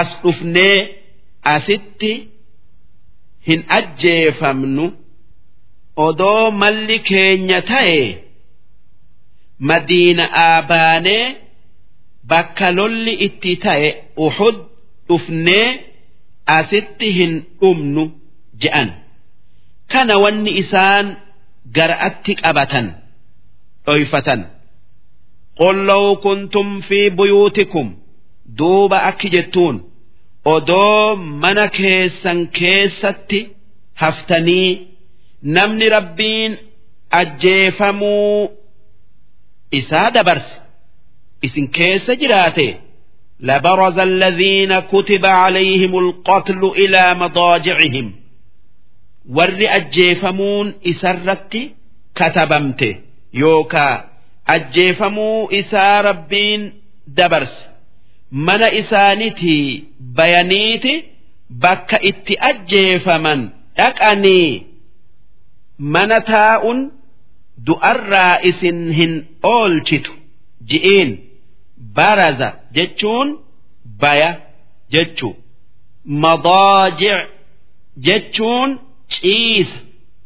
as 0.00 0.10
dhufnee 0.22 0.76
asitti 1.54 2.12
hin 3.46 3.60
ajjeefamnu. 3.78 4.84
Odoo 6.06 6.50
malli 6.60 6.98
keenya 7.08 7.60
ta'e 7.70 8.00
madiina'aa 9.68 10.58
baanee 10.70 11.24
bakka 12.30 12.68
lolli 12.76 13.14
itti 13.26 13.52
ta'e 13.64 13.88
uhud 14.26 14.56
dhufnee 15.08 15.66
asitti 16.58 17.08
hin 17.18 17.32
dhumnu 17.60 18.04
je'an. 18.62 18.88
Kana 19.92 20.14
wanni 20.24 20.52
isaan 20.62 21.06
gara'atti 21.76 22.32
qabatan 22.42 22.86
dhoyfatan 23.86 24.40
قل 25.59 25.75
لو 25.85 26.15
كنتم 26.15 26.79
في 26.81 27.09
بيوتكم 27.09 27.95
duuba 28.59 28.97
akki 29.09 29.29
jettuun 29.35 29.75
odoo 30.45 31.15
mana 31.41 31.65
keessan 31.77 32.39
keessatti 32.57 33.39
haftanii 34.01 34.69
namni 35.55 35.89
rabbiin 35.95 36.51
ajjeefamuu 37.19 38.49
isaa 39.79 40.09
dabarse 40.15 40.55
isin 41.47 41.67
keessa 41.77 42.13
jiraate 42.21 42.69
لبرز 43.41 43.99
الذين 43.99 44.79
كتب 44.79 45.25
عليهم 45.25 45.97
القتل 45.99 46.61
إلى 46.81 47.15
مضاجعهم 47.15 48.15
ور 49.29 49.59
أجيفمون 49.61 50.73
إسرت 50.87 51.53
كتبمت 52.15 52.81
يوكا 53.33 54.09
ajjeefamuu 54.46 55.48
isaa 55.50 56.02
rabbiin 56.02 56.72
dabarse. 57.16 57.66
Mana 58.30 58.70
isaanitii 58.80 59.84
bayaniiti 60.16 60.94
bakka 61.62 61.98
itti 62.10 62.34
ajjeefaman 62.50 63.40
dhaqanii. 63.76 64.66
Mana 65.78 66.20
taa'uun 66.20 66.80
du'arraa 67.66 68.38
isin 68.50 68.92
hin 68.98 69.12
oolchitu. 69.42 70.12
Ji'iin. 70.68 71.10
Baraza 71.96 72.48
jechuun 72.74 73.28
baya 74.00 74.30
jechuu. 74.92 75.34
Madaajic 76.04 77.20
jechuun 78.06 78.70
ciisa 79.12 79.78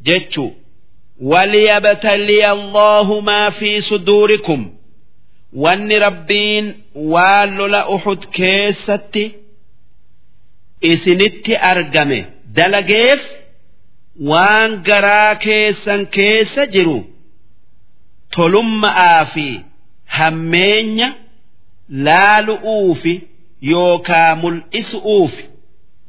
jechuu. 0.06 0.50
وليبتلي 1.21 2.51
الله 2.51 3.19
ما 3.21 3.49
في 3.49 3.81
صدوركم 3.81 4.69
wanni 5.63 5.99
rabbiin 6.05 6.65
waan 7.13 7.49
lola 7.57 7.81
uxud 7.95 8.21
keessatti 8.37 9.25
isinitti 10.91 11.53
argame 11.71 12.19
dalageef 12.57 13.21
waan 14.29 14.71
garaa 14.87 15.35
keessan 15.45 16.01
keessa 16.15 16.63
jiru 16.73 16.99
tolumma'aa 18.35 19.25
fi 19.33 19.47
hammeenya 20.17 21.09
laalu'uu 22.07 22.95
fi 23.01 23.13
yookaa 23.71 24.31
mul'isu'uuf 24.41 25.33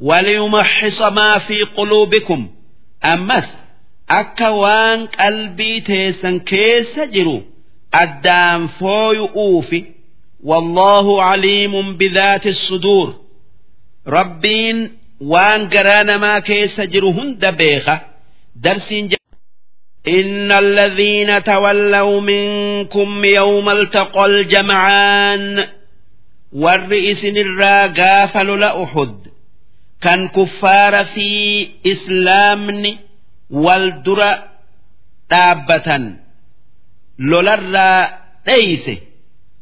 waliyumaxxisa 0.08 1.10
maa 1.18 1.38
fi 1.46 1.56
quluubikum 1.76 2.42
ammas 3.12 3.46
akka 4.09 4.49
waan 4.61 4.99
qalbii 5.17 5.81
teessan 5.89 6.35
keessa 6.51 7.03
jiru 7.13 7.37
addaan 8.03 8.61
fooyu'uufi 8.79 9.79
wallahu 10.49 11.13
caliimun 11.25 11.87
bidaati 11.99 12.51
suduur 12.65 13.09
rabbiin 14.17 14.77
waan 15.31 15.61
garaa 15.73 16.03
namaa 16.09 16.41
keessa 16.49 16.83
jiru 16.93 17.09
hunda 17.17 17.51
beeka 17.61 17.95
darsiin 18.63 19.07
إن 20.07 20.51
الذين 20.51 21.43
تولوا 21.43 22.21
منكم 22.21 23.25
يوم 23.25 23.69
التقى 23.69 24.25
الجمعان 24.25 25.67
والرئيس 26.53 27.25
الراقاف 27.25 28.37
لولا 28.37 28.83
أحد 28.83 29.15
كان 30.01 30.27
كفار 30.27 31.05
في 31.05 31.29
إسلام 31.87 32.95
wal 33.49 33.85
dura 34.05 34.31
dhaabbatan 35.29 36.03
lolarraa 37.29 38.01
dheeyse 38.45 38.95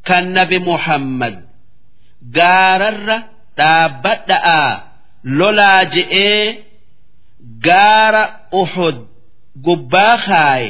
kan 0.07 0.25
nabi 0.35 0.59
muhammad. 0.59 1.35
Gaararra 2.37 3.17
dhaabbadha'a 3.57 4.61
lolaa 5.39 5.81
je'ee 5.93 6.63
gaara 7.65 8.23
uhud 8.61 8.97
gubbaa 9.65 10.17
kaaye 10.27 10.69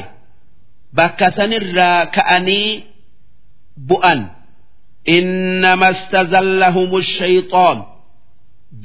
bakka 0.96 1.30
sanirraa 1.36 2.06
ka'anii 2.16 2.84
bu'an. 3.88 4.20
Innama 5.16 5.88
istazallahum 5.96 6.90
shayxoon 7.16 7.78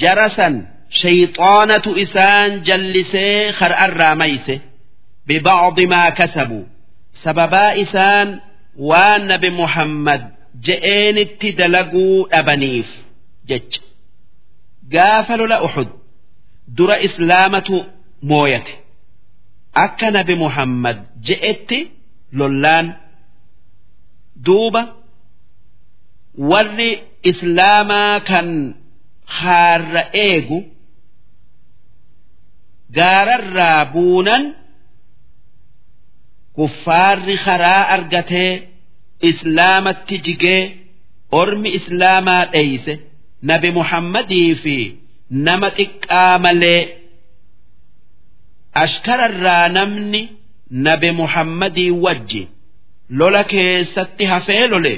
jarasan 0.02 0.56
shayxaanatu 1.02 1.90
isaan 2.04 2.52
jallisee 2.68 3.40
kar'arraa 3.60 4.16
mayse 4.22 4.56
bibacdi 5.28 5.84
maa 5.94 6.12
kasabuu 6.20 6.66
sababaa 7.24 7.72
isaan 7.84 8.30
waan 8.90 9.22
nabi 9.32 9.50
muhammad 9.62 10.22
je'eenitti 10.68 11.50
dalaguu 11.60 12.18
dhabaniif 12.32 12.90
jecha 13.50 13.82
gaafa 14.94 15.34
lola 15.42 15.58
uxud 15.68 15.90
dura 16.78 16.98
islaamatu 17.08 17.76
mooyate 18.32 18.74
akka 19.86 20.08
nabi 20.18 20.36
muhammad 20.44 20.98
je'etti 21.28 21.80
lollaan 22.40 22.88
duuba 24.46 24.82
warri 26.52 26.92
islaamaa 27.32 28.16
kan 28.30 28.48
haarra 29.40 30.04
eegu 30.28 30.58
gaararraa 32.98 33.82
buunan 33.94 34.44
kuffaarri 36.58 37.38
karaa 37.46 37.84
argatee 37.96 38.52
islaamatti 39.30 40.16
jigee 40.26 40.62
ormi 41.42 41.70
islaamaa 41.80 42.44
dheeyse 42.54 42.94
nabi 43.52 43.70
muhammadii 43.80 44.52
fi 44.64 44.76
nama 45.48 45.68
xiqqaa 45.78 46.34
malee 46.46 46.82
ashkararraa 48.84 49.66
namni 49.78 50.22
nabi 50.88 51.10
muhammadii 51.22 51.92
wajji 52.06 52.42
lola 53.20 53.42
keessatti 53.52 54.24
hafee 54.34 54.68
lole 54.74 54.94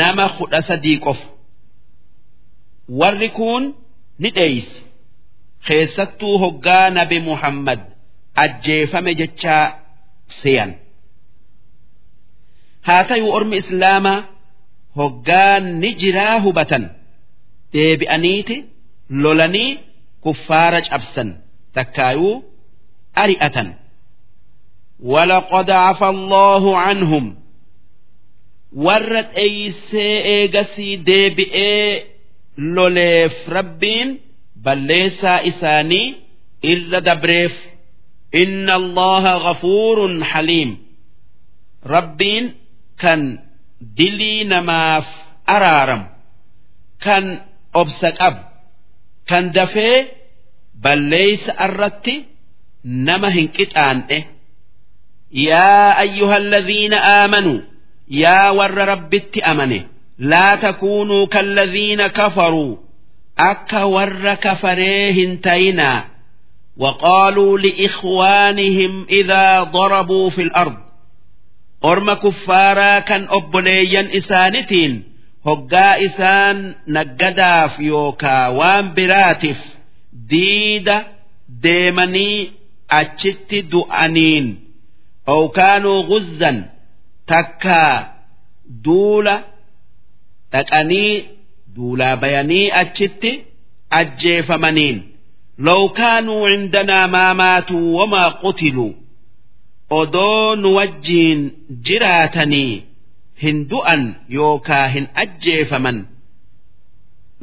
nama 0.00 0.24
kudha 0.36 0.60
sadii 0.68 0.98
qofa. 1.04 1.26
Warri 3.00 3.28
kun 3.36 3.62
ni 4.20 4.28
dheeyse 4.36 4.76
keessattuu 5.67 6.35
hoggaa 6.43 6.85
nabi 6.97 7.17
muhammad 7.29 7.79
ajjeefame 8.43 9.11
jechaa 9.21 9.65
seyan 10.41 10.71
haa 12.87 13.03
ta'uu 13.09 13.31
ormi 13.37 13.57
islaamaa 13.63 14.19
hoggaa 14.99 15.55
ni 15.81 15.89
jiraa 16.01 16.37
hubatan 16.45 16.83
deebi'aniiti 17.73 18.55
lolanii 19.23 19.71
kuffaara 20.23 20.79
cabsan 20.89 21.29
takkaayuu 21.79 22.35
ari'atan 23.25 23.69
ولقد 25.13 25.69
عفى 25.71 26.05
الله 26.15 26.77
عنهم 26.77 27.25
ورد 28.85 29.27
ايسي 29.37 30.07
ايغسي 30.33 30.95
ديبئي 30.95 32.03
لوليف 32.57 33.49
ربين 33.49 34.19
balleessaa 34.64 35.40
isaanii 35.50 36.06
irra 36.72 37.00
dabreef 37.08 37.54
inna 38.42 38.74
allaha 38.80 39.32
ghafuurun 39.46 40.16
haliim 40.30 40.70
rabbiin 41.94 42.44
kan 43.02 43.20
dilii 43.98 44.44
namaaf 44.52 45.06
araaramu 45.54 46.06
kan 47.04 47.24
obsa 47.80 48.08
qabu 48.20 48.42
kan 49.30 49.44
dafee 49.56 49.96
balleeysa 50.84 51.52
irratti 51.66 52.14
nama 53.06 53.28
hin 53.36 53.48
qixaan'e. 53.56 54.18
Yaa 55.48 55.88
ayyuhalladhiina 56.04 56.98
aamanuu 57.16 57.60
yaa 58.22 58.52
warra 58.58 58.84
rabbitti 58.92 59.40
amane. 59.50 59.78
Laa 60.30 60.56
takuunuu 60.64 61.26
kalladhiina 61.34 62.06
kafaruu 62.18 62.72
akka 63.35 63.81
warra 63.95 64.35
kafaree 64.45 65.11
hin 65.17 65.31
tayinaa 65.49 65.99
وقالوا 66.79 67.57
لإخوانهم 67.59 69.05
إذا 69.09 69.63
ضربوا 69.63 70.29
في 70.29 70.41
الأرض 70.41 70.77
أرم 71.85 72.13
كفارا 72.13 72.99
كان 72.99 73.27
أبليا 73.29 74.17
إسانتين 74.17 75.03
هقا 75.45 76.05
إسان 76.05 76.75
نقداف 76.87 77.79
يوكا 77.79 78.47
وان 78.47 78.93
براتف 78.93 79.59
ديدا 80.13 81.03
ديمني 81.49 82.51
achitti 82.99 83.59
du'aniin 83.71 84.45
ookaanuu 85.27 86.03
guzzan 86.09 86.57
takkaa 87.29 87.95
duula 88.85 89.35
dhaqanii 90.53 91.13
duulaa 91.76 92.16
bayanii 92.22 92.66
achitti 92.82 93.32
ajjeefamaniin 94.00 94.98
law 95.66 95.82
kaanuu 95.98 96.44
cindanaa 96.52 97.06
maa 97.14 97.32
maatuu 97.40 97.94
wamaa 97.98 98.30
qutiluu 98.42 98.92
odoo 100.00 100.56
nu 100.62 100.68
wajjiin 100.78 101.40
jiraatanii 101.88 102.72
hin 103.42 103.58
du'an 103.70 104.02
yookaa 104.36 104.86
hin 104.94 105.06
ajjeefaman 105.24 105.98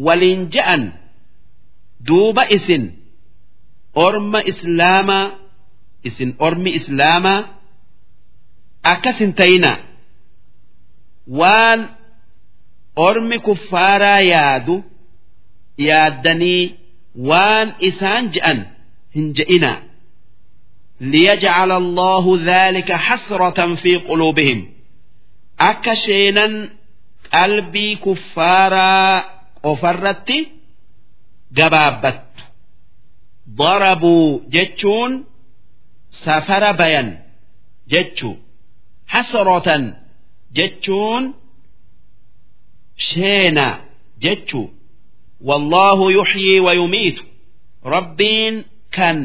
waliin 0.05 0.41
ja'an 0.55 0.83
duuba 2.07 2.43
isin 2.57 2.83
orma 4.05 4.39
islaamaa 4.51 5.25
isin 6.09 6.29
ormi 6.47 6.69
islaamaa 6.79 7.39
akkas 8.93 9.17
hin 9.23 9.33
tayina 9.39 9.71
waan 11.39 11.79
ormi 13.06 13.38
kuffaaraa 13.46 14.20
yaadu 14.32 14.74
yaaddanii 15.88 16.62
waan 17.30 17.68
isaan 17.88 18.24
je'an 18.34 18.58
hin 19.16 19.26
je'inaa 19.40 19.78
ليجعل 21.00 21.72
الله 21.72 22.24
ذلك 22.44 22.92
حسرة 22.92 23.74
في 23.74 23.96
قلوبهم 23.96 24.72
أكشينا 25.60 26.70
قلبي 27.34 27.94
كفارا 27.96 29.24
أفرت 29.64 30.30
جبابت 31.52 32.22
ضربوا 33.50 34.40
جتشون 34.48 35.24
سفر 36.10 36.72
بيان 36.72 37.18
جتشو 37.88 38.34
حسرة 39.06 39.94
جتشون 40.52 41.34
sheena 43.07 43.67
jechuu 44.23 44.67
wallaahu 45.49 46.05
yuxyii 46.17 46.59
wayumiitu 46.65 47.23
rabbiin 47.93 48.55
kan 48.95 49.17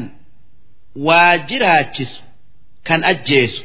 waa 1.07 1.37
jiraachisu 1.49 2.21
kan 2.87 3.01
ajjeesu. 3.11 3.63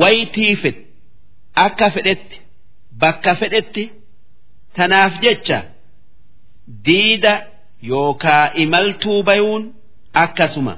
Waytii 0.00 0.56
fed 0.62 0.76
akka 1.64 1.86
fedhetti 1.94 2.36
bakka 3.00 3.32
fedhetti 3.40 3.84
tanaaf 4.76 5.14
jecha 5.24 5.58
diida 6.86 7.34
yookaa 7.90 8.44
imaltuu 8.62 9.22
bayuun 9.28 9.64
akkasuma 10.22 10.74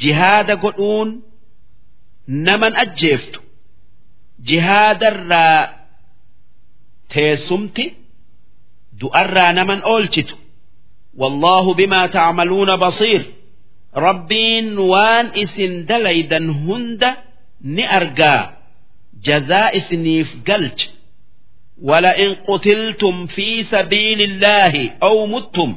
jihaada 0.00 0.54
godhuun 0.62 1.10
naman 2.46 2.74
ajjeeftu. 2.84 3.38
Jihaadarraa 4.48 5.58
teessumti 7.13 7.85
du'arraa 9.01 9.51
naman 9.59 9.79
oolchitu 9.93 10.35
wallaahu 11.21 11.71
bimaa 11.79 12.07
tacmaluuna 12.15 12.75
basiir 12.83 13.23
rabbiin 14.07 14.67
waan 14.91 15.27
isin 15.43 15.73
dalaydan 15.89 16.45
hunda 16.65 17.09
ni 17.75 17.83
argaa 17.99 18.41
jazaa 19.27 19.69
isiniif 19.79 20.29
galcha 20.49 20.89
ولئن 21.89 22.31
قتلتم 22.47 23.25
في 23.25 23.63
سبيل 23.63 24.21
الله 24.21 24.73
أو 25.03 25.25
متم 25.33 25.71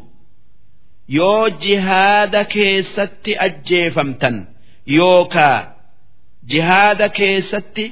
yoo 1.19 1.49
jihaada 1.63 2.45
keessatti 2.55 3.33
ajjeefamtan 3.47 4.37
yookaa 4.99 5.59
jihaada 6.51 7.09
keessatti 7.19 7.85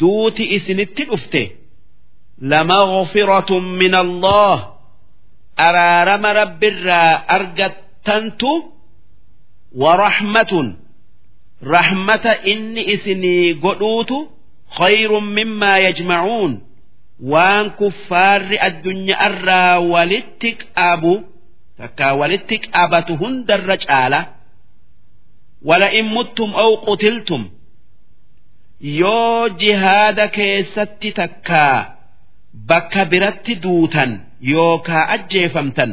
duuti 0.00 0.44
isinitti 0.56 1.02
dhufte 1.10 1.42
lamaghfiratun 2.51 3.63
min 3.81 3.93
allah 4.03 4.55
araarama 5.67 6.33
rabbirraa 6.41 7.23
argattantu 7.37 8.51
warahmatun 9.83 10.67
rahmata 11.75 12.33
inni 12.51 12.81
isinii 12.93 13.53
godhuutu 13.63 14.17
khayrun 14.77 15.25
mimmaa 15.37 15.77
yajmacuun 15.85 16.53
waan 17.31 17.65
kuffaarri 17.79 18.57
addunyaarraa 18.67 19.79
walitti 19.93 20.49
qabu 20.77 21.13
takkaa 21.79 22.13
walitti 22.21 22.55
qabatu 22.75 23.13
hundarra 23.21 23.77
caala 23.85 24.19
wala'in 25.69 26.07
muttum 26.15 26.49
aw 26.63 26.71
qutiltum 26.85 27.43
yoo 28.99 29.49
jihaada 29.61 30.25
keessatti 30.37 31.09
takkaa 31.19 31.92
bakka 32.53 33.05
biratti 33.11 33.53
duutan 33.63 34.11
yookaa 34.51 35.03
ajjeefamtan 35.15 35.91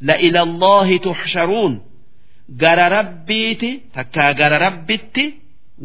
la 0.00 0.14
ilaallahi 0.26 0.98
tuxsharuun 1.06 1.74
gara 2.62 2.88
rabbiiti 2.96 3.70
takkaa 3.94 4.32
gara 4.40 4.58
rabbitti 4.66 5.24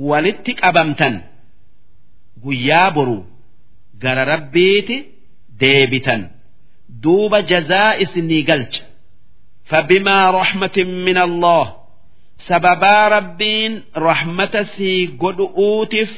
walitti 0.10 0.52
qabamtan. 0.62 1.16
Guyyaa 2.44 2.92
boru 2.96 3.18
gara 4.04 4.24
rabbiiti 4.34 4.98
deebitan. 5.60 6.22
Duuba 7.04 7.40
jazaa 7.52 7.92
isinii 8.04 8.44
galcha. 8.50 8.84
Fabimaa 9.70 10.32
raxmatin 10.38 10.90
min 11.06 11.18
allah 11.18 11.66
sababaa 12.48 13.10
rabbiin 13.16 13.74
raxmata 14.08 14.62
sii 14.74 15.08
godhu'uutif 15.22 16.10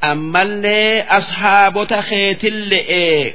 ammallee 0.00 1.06
ashaabota 1.18 2.02
keetillee 2.02 3.34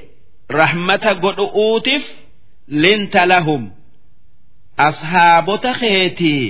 rahmata 0.50 1.14
godhu'uutiif 1.24 2.04
linta 2.68 3.26
lahum. 3.32 3.64
Ashaabota 4.78 5.72
keetii 5.82 6.46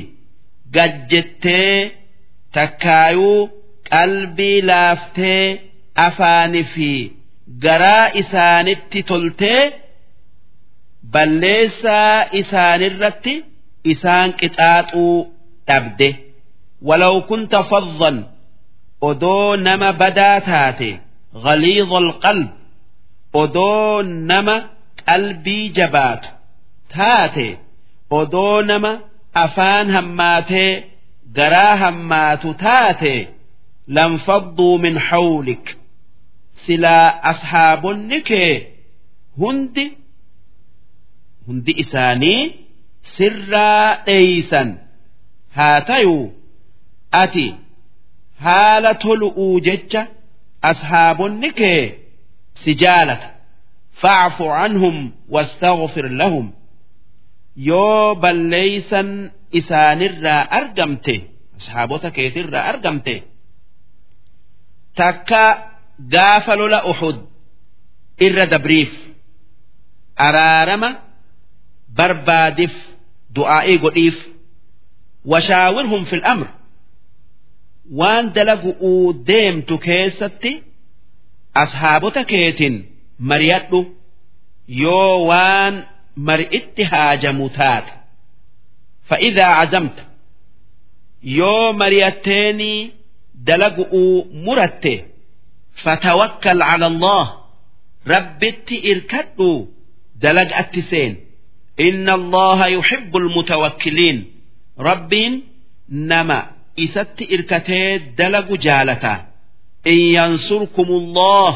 gajjettee 0.75 1.91
takkaayuu 2.55 3.49
qalbii 3.89 4.61
laaftee 4.69 5.61
afaanii 6.05 6.63
fi 6.73 6.89
garaa 7.63 8.07
isaanitti 8.21 9.03
toltee 9.09 9.61
balleessaa 11.13 12.25
isaanirratti 12.41 13.33
isaan 13.93 14.33
qixaaxuu 14.39 15.17
dhabde. 15.67 16.09
Walaw 16.87 17.15
kunta 17.27 17.59
faddan 17.63 18.17
odoo 19.09 19.55
nama 19.65 19.89
badaa 20.01 20.37
taate 20.49 20.89
ghaliidhol 21.43 22.09
qalb 22.25 22.49
odoo 23.41 23.93
nama 24.31 24.55
qalbii 25.07 25.65
jabaatu 25.77 26.29
taate 26.95 27.47
odoo 28.19 28.57
nama 28.71 28.91
afaan 29.43 29.87
hammaatee 29.95 30.71
garaa 31.37 31.75
hammaatu 31.83 32.49
taate 32.65 33.13
lanfadduu 33.95 34.75
min 34.85 34.95
hawlik 35.07 35.65
silaa 36.65 37.07
ashaabonni 37.31 38.19
kee 38.29 38.51
hundi 39.41 39.85
hundi 41.47 41.71
isaanii 41.83 42.41
sirraa 43.15 43.87
dheeysan. 44.05 44.69
Haa 45.57 45.81
tayuu 45.89 46.23
ati 47.21 47.45
haala 48.45 48.91
tolu'uu 49.03 49.55
jecha 49.67 50.01
ashaabonni 50.69 51.49
kee 51.59 51.83
si 52.61 52.71
jaalata. 52.81 53.27
Fa'fu 54.01 54.45
canhum 54.57 54.97
wastaghfir 55.33 56.05
lahum. 56.19 56.47
Yoo 57.69 58.15
balleeysan 58.23 59.09
isaanirraa 59.59 60.41
argamte 60.59 61.15
ashaabota 61.57 62.07
keetirraa 62.15 62.65
argamte 62.71 63.15
takka 64.99 65.43
gaafa 66.13 66.53
lola 66.59 66.79
uxud 66.91 67.17
irra 68.25 68.45
dabriif 68.53 68.91
araarama 70.27 70.89
barbaadif 71.97 72.73
du'aa'ii 73.35 73.77
godhiif 73.85 74.17
washaawirhum 75.31 76.01
fil 76.09 76.23
amr 76.33 76.47
waan 77.99 78.33
dalagu'uu 78.35 79.13
deemtu 79.27 79.77
keessatti 79.77 80.51
ashaabota 81.63 82.23
keetin 82.31 82.75
mari'adhu. 83.29 83.79
Yoo 84.67 85.25
waan 85.29 85.75
mari'itti 86.27 86.83
haajamu 86.91 87.49
taate 87.57 87.93
fa'idaa 89.09 89.51
cazamta 89.59 90.03
yoo 91.39 91.73
mari'atteenii 91.81 92.79
dalagu'uu 93.47 94.15
muratte 94.45 94.93
fatawakkal 95.83 96.59
cala 96.69 96.85
allah 96.91 97.25
rabbitti 98.13 98.75
irkadhu 98.91 99.49
dalag 100.23 100.49
atti 100.61 100.81
seen. 100.89 101.13
Inna 101.87 102.13
allaha 102.19 102.67
yuhibbu 102.75 103.17
almutawakkiliin 103.17 104.17
rabbiin 104.87 105.33
nama 105.89 106.39
isatti 106.85 107.23
irkatee 107.35 107.99
dalagu 108.17 108.55
jaalata. 108.65 109.13
In 109.85 109.99
yansurkumullah 110.17 111.51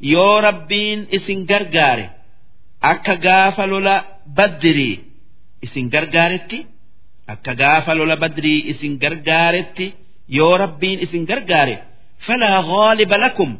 yoo 0.00 0.40
rabbiin 0.46 1.00
isin 1.16 1.40
gargaare 1.50 2.06
akka 2.92 3.14
gaafa 3.26 3.64
lola 3.72 3.96
baddirii 4.36 4.96
isin 5.66 5.86
gargaaretti 5.94 6.58
akka 7.32 7.52
gaafa 7.60 7.92
lola 7.98 8.16
badrii 8.22 8.60
isin 8.72 8.92
gargaaretti 9.02 9.86
yoo 10.38 10.54
rabbiin 10.62 10.98
isin 11.04 11.24
gargaare 11.30 11.74
falaa 12.26 12.62
ghaaliba 12.70 13.16
lakum. 13.24 13.50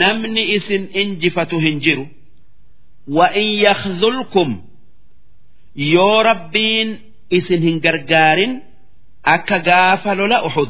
Namni 0.00 0.42
isin 0.56 0.82
injifatu 1.02 1.56
hin 1.64 1.80
jiru. 1.84 2.04
Wa 3.16 3.26
in 3.42 3.48
yakhdhulkum 3.66 4.50
yoo 5.94 6.22
rabbiin 6.28 6.88
isin 7.38 7.62
hin 7.66 7.78
gargaarin 7.86 8.52
قافل 9.25 10.29
لا 10.29 10.47
أحد 10.47 10.69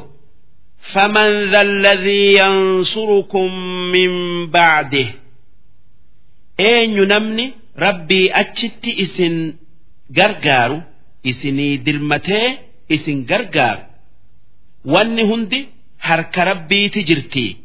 فمن 0.94 1.52
ذا 1.52 1.62
الذي 1.62 2.34
ينصركم 2.40 3.52
من 3.96 4.12
بعده 4.52 5.08
أين 6.60 6.90
ينمني 6.92 7.54
ربي 7.80 8.40
أتشت 8.40 8.84
إسن 8.88 9.54
جرجار 10.12 10.82
إسني 11.26 11.78
دلمتي 11.78 12.58
إسن 12.92 13.26
جرجار 13.26 13.86
واني 14.86 15.24
هندي 15.24 15.68
حرك 16.00 16.38
ربي 16.38 16.90
تجرتي 16.90 17.58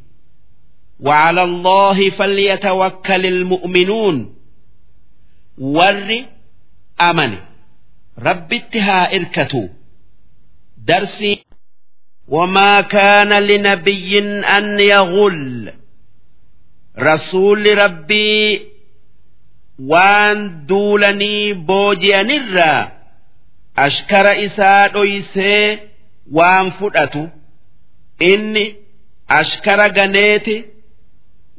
وعلى 1.00 1.42
الله 1.42 2.10
فليتوكل 2.10 3.26
المؤمنون 3.26 4.41
warri 5.60 6.18
amane 6.99 7.39
rabbitti 8.26 8.78
haa 8.78 9.10
irkatu 9.17 9.60
darsii 10.89 11.39
وما 12.28 12.81
كان 12.81 13.42
لنبي 13.42 14.18
أن 14.44 14.81
يغل 14.81 15.73
رسول 16.99 17.78
ربي 17.83 18.62
وان 19.78 20.67
دولني 20.67 21.52
بوجيانيرا 21.52 22.92
أشكر 23.78 24.44
إساء 24.47 25.02
إيسي 25.02 25.78
وان 26.33 26.70
فدأتو 26.70 27.26
إني 28.23 28.75
أشكر 29.31 29.92
غنيتي 30.00 30.65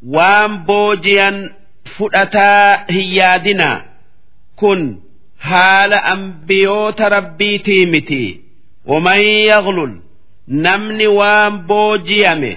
وان 0.03 0.64
بوجيان 0.64 1.50
fudhataa 1.98 2.85
hin 2.93 3.16
yaadinaa 3.16 3.83
kun 4.56 5.01
haala 5.38 6.03
ambiyoota 6.03 7.09
rabbiitii 7.09 7.85
miti 7.85 8.41
waman 8.90 9.20
yaglul 9.50 9.94
namni 10.65 11.06
waan 11.18 11.55
boojiyame 11.68 12.52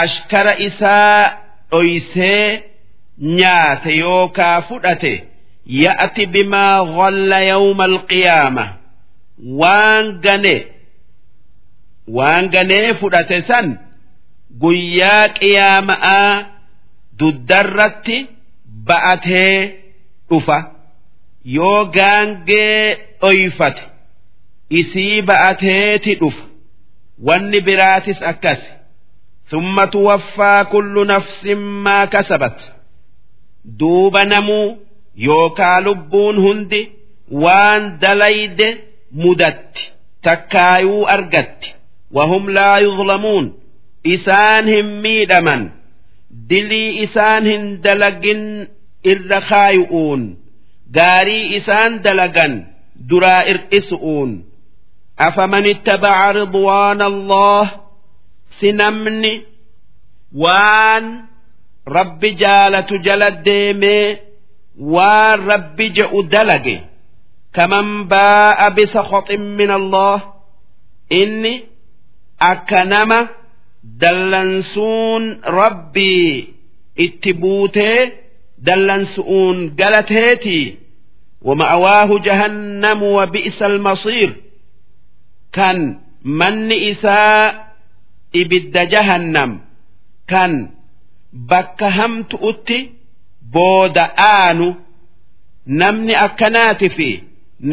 ashkara 0.00 0.52
isaa 0.68 1.20
dhoysee 1.70 2.62
nyaate 3.38 3.92
yookaa 4.02 4.60
fudhate 4.68 5.12
ya'ati 5.82 6.26
bimaa 6.34 6.84
ghalla 6.96 7.38
yawma 7.50 7.84
alqiyaama 7.90 8.64
waan 9.60 10.06
gane 10.24 10.56
waan 12.18 12.44
ganee 12.54 12.94
fudhate 13.00 13.38
san 13.48 13.66
guyyaa 14.62 15.24
qiyaama'aa 15.38 16.30
duddarratti 17.18 18.16
ba'atee 18.88 19.56
dhufa 20.30 20.58
yoo 21.56 21.80
gaangee 21.96 22.96
dhoyfate 23.20 23.82
isii 24.70 25.22
ba'ateeti 25.22 26.14
dhufa. 26.20 26.44
Wanni 27.26 27.60
biraatis 27.60 28.22
akkas 28.22 28.60
summa 29.50 29.86
tuwaffaa 29.86 30.64
kullu 30.64 31.04
nafsin 31.04 31.58
maa 31.84 32.06
kasabat. 32.06 32.58
Duuba 33.78 34.24
namuu 34.24 34.78
yookaa 35.26 35.80
lubbuun 35.80 36.36
hundi 36.44 36.82
waan 37.30 37.98
dalayde 38.00 38.68
mudatti 39.12 39.82
takkaayuu 40.22 41.06
argatti. 41.14 41.74
Wahum 42.14 42.48
laa 42.48 42.78
yuzlamuun 42.80 43.46
isaan 44.04 44.66
hin 44.68 44.86
miidhaman. 45.02 45.62
Dilii 46.48 47.02
isaan 47.04 47.44
hin 47.50 47.64
dalagin 47.84 48.68
irra 49.04 49.40
kaayu'uun. 49.50 50.22
Gaarii 50.96 51.56
isaan 51.56 52.02
dalagan 52.04 52.54
duraa 53.10 53.42
irqisu'uun 53.52 54.30
afaman 55.27 55.65
ittabaca 55.73 56.31
ridwaana 56.39 57.05
allah 57.11 57.63
si 58.59 58.71
namni 58.71 59.33
waan 60.43 61.05
rabbi 61.97 62.29
jaalatu 62.41 62.95
jala 63.05 63.31
deemee 63.45 64.07
waan 64.95 65.39
rabbi 65.51 65.85
je'u 65.97 66.19
dalage 66.33 66.77
kaman 67.55 67.87
baa'a 68.11 68.67
bisakhaxin 68.77 69.43
min 69.59 69.69
allah 69.79 70.17
inni 71.19 71.53
akka 72.51 72.85
nama 72.93 73.19
dallansuun 74.01 75.23
rabbii 75.43 76.33
itti 77.05 77.31
buutee 77.41 77.99
dallansu'uun 78.67 79.57
galateetii 79.79 80.77
ومأواه 81.41 82.19
جهنم 82.19 83.03
وبئس 83.03 83.61
المصير 83.63 84.29
kan 85.56 85.78
manni 86.40 86.76
isaa 86.90 87.42
ibidda 88.40 88.82
jahannam 88.92 89.52
kan 90.30 90.52
bakka 91.50 91.88
hamtu'utti 91.98 92.78
booda 93.54 94.04
aanu 94.32 94.68
namni 95.80 96.14
akkanaati 96.26 96.88
fi 96.96 97.08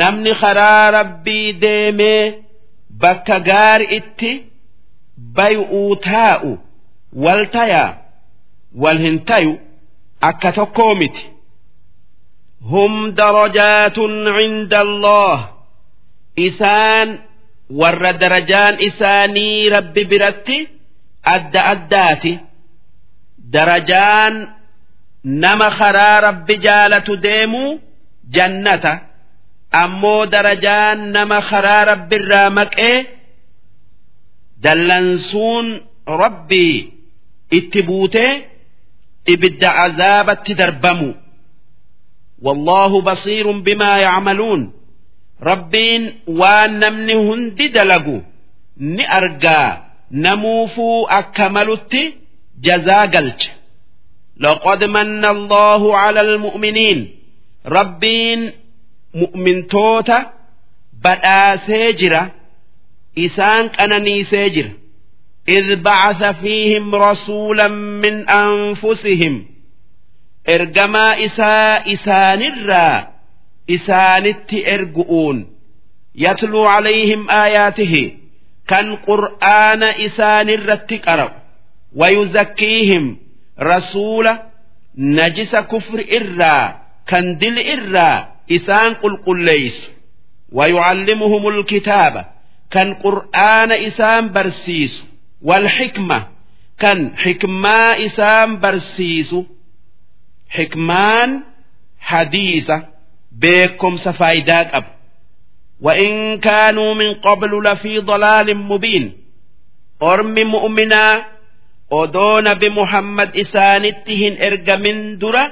namni 0.02 0.32
karaa 0.42 0.92
rabbii 0.98 1.54
deemee 1.64 2.24
bakka 3.02 3.38
gaari 3.50 3.86
itti 3.98 4.32
bay'uu 5.38 5.96
taa'u 6.08 6.52
wal 7.24 7.44
tayaa 7.58 7.90
wal 8.84 9.00
hin 9.06 9.18
tayu 9.30 9.54
akka 10.30 10.50
tokkoo 10.58 10.94
miti. 11.02 11.24
hum 12.72 12.94
darajaatun 13.20 14.14
cinda 14.40 14.80
Allah 14.86 15.38
isaan 16.48 17.10
warra 17.81 18.13
darajaan 18.23 18.75
isaanii 18.89 19.69
rabbi 19.77 20.03
biratti 20.11 20.59
adda 21.35 21.61
addaati 21.73 22.33
darajaan 23.55 24.35
nama 25.43 25.69
karaa 25.81 26.17
rabbi 26.27 26.55
jaalatu 26.67 27.13
deemuu 27.27 27.71
jannata 28.37 28.93
ammoo 29.83 30.23
darajaan 30.35 30.99
nama 31.17 31.39
karaa 31.51 31.83
rabbiirraa 31.91 32.51
maqee 32.59 32.97
dallansuun 34.65 35.67
rabbii 36.23 36.77
itti 37.59 37.81
buutee 37.89 38.33
ibidda 39.33 39.69
azaabatti 39.85 40.55
darbamu 40.63 41.11
والله 42.43 42.93
بصير 43.03 43.51
بما 43.67 43.99
يعملون 43.99 44.73
ربين 45.43 46.15
وان 46.27 46.79
نمني 46.79 47.15
هندي 47.15 47.69
دلقوا 47.69 48.21
نأرقى 48.77 49.83
نموفو 50.13 51.07
أكملتي 51.07 52.15
جزا 52.61 53.01
قلت 53.01 53.49
لقد 54.41 54.85
من 54.85 55.25
الله 55.25 55.97
على 55.97 56.21
المؤمنين 56.21 57.11
ربين 57.67 58.53
مؤمن 59.15 59.67
توتا 59.67 60.33
بدأ 61.05 61.57
سيجرة 61.57 62.31
إسان 63.19 63.69
كانني 63.69 64.25
سيجر 64.25 64.71
إذ 65.49 65.77
بعث 65.77 66.41
فيهم 66.41 66.95
رسولا 66.95 67.69
من 67.69 68.29
أنفسهم 68.29 69.47
إرجما 70.49 71.25
إساء 71.25 71.95
إسان 71.95 72.43
الرا 72.43 73.12
إسانت 73.71 74.55
إرجؤون 74.55 75.47
يتلو 76.15 76.65
عليهم 76.65 77.31
آياته 77.31 78.13
كان 78.69 78.97
قرآن 78.97 79.83
إسان 79.83 80.49
الرتكرأ 80.49 81.43
ويزكيهم 81.97 83.17
رسول 83.61 84.39
نجس 84.99 85.57
كفر 85.57 86.05
إرا 86.17 86.83
كان 87.07 87.39
دل 87.39 87.59
إرا 87.59 88.29
إسان 88.53 88.95
قل 88.95 89.17
قل 89.27 89.45
ليس 89.45 89.89
ويعلمهم 90.53 91.49
الكتاب 91.49 92.27
كان 92.71 92.95
قرآن 92.95 93.73
إسان 93.73 94.33
برسيس 94.33 95.05
والحكمة 95.43 96.27
كان 96.79 97.17
حكما 97.17 98.05
إسان 98.07 98.61
برسيس 98.61 99.37
حكمان 100.49 101.41
حديثة 102.01 102.87
بكم 103.33 103.97
سفايدات 103.97 104.75
أب 104.75 104.85
وإن 105.81 106.39
كانوا 106.39 106.95
من 106.95 107.15
قبل 107.15 107.63
لفي 107.65 107.99
ضلال 107.99 108.57
مبين 108.57 109.13
أرم 110.03 110.35
مؤمنا 110.35 111.25
odoo 111.91 112.41
nabi 112.45 112.69
muhammad 112.79 113.31
isaanitti 113.43 114.15
hin 114.21 114.35
ergamin 114.49 114.99
dura 115.21 115.45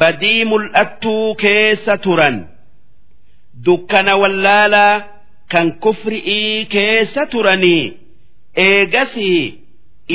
badii 0.00 0.44
mul'attuu 0.50 1.34
keessa 1.42 1.94
turan 2.04 2.36
dukkana 3.66 4.14
wallaalaa 4.22 4.94
kan 5.52 5.66
kufri'ii 5.84 6.66
keessa 6.74 7.22
turanii 7.32 7.84
eegasii 8.66 9.42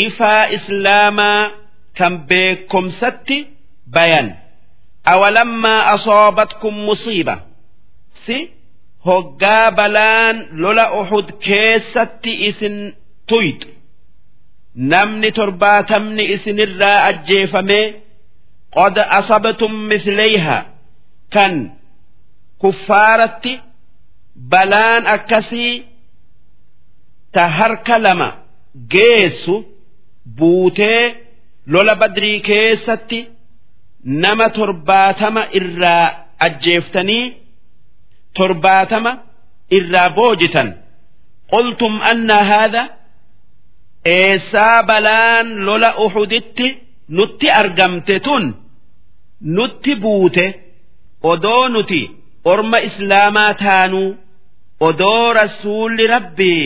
ifaa 0.05 0.43
islaamaa 0.57 1.51
kan 1.97 2.13
beekomsatti 2.29 3.37
bayan 3.95 4.27
awalammaa 5.12 5.82
asoobatkum 5.94 6.74
musiiba 6.88 7.34
si? 8.26 8.38
Hoggaa 9.06 9.70
balaan 9.78 10.36
lola 10.62 10.84
uhud 11.00 11.28
keessatti 11.46 12.32
isin 12.48 12.76
tuyxu 13.28 13.68
namni 14.92 15.30
torbaatamni 15.38 16.24
isinirraa 16.34 16.98
ajjeefamee 17.10 17.86
qad 18.76 18.96
asabtum 19.18 19.72
mislayha 19.90 20.58
kan 21.34 21.54
kuffaaratti 22.62 23.52
balaan 24.52 25.04
akkasii 25.14 25.72
ta 27.34 27.42
harka 27.58 27.96
lama 28.04 28.28
geessu 28.94 29.54
buutee 30.38 31.02
lola 31.72 31.94
badrii 32.02 32.38
keessatti 32.48 33.18
nama 34.04 34.48
torbaatama 34.50 35.42
irraa 35.58 36.06
ajjeeftanii 36.46 37.24
torbaatama 38.36 39.12
irraa 39.70 40.10
boojitan. 40.16 40.68
Qultum 41.50 41.94
annaa 42.10 42.44
haadha 42.50 42.82
eessaa 44.04 44.82
balaan 44.82 45.46
lola 45.66 45.90
uhuditti 46.04 46.68
nutti 47.08 47.50
argamte 47.50 48.20
tun? 48.20 48.44
Nutti 49.40 49.94
buute? 50.02 50.46
Odoo 51.22 51.68
nuti 51.68 52.00
orma 52.44 52.78
islaamaa 52.88 53.54
taanuu 53.54 54.16
odoo 54.80 55.32
rasuulli 55.32 56.06
rabbii 56.06 56.64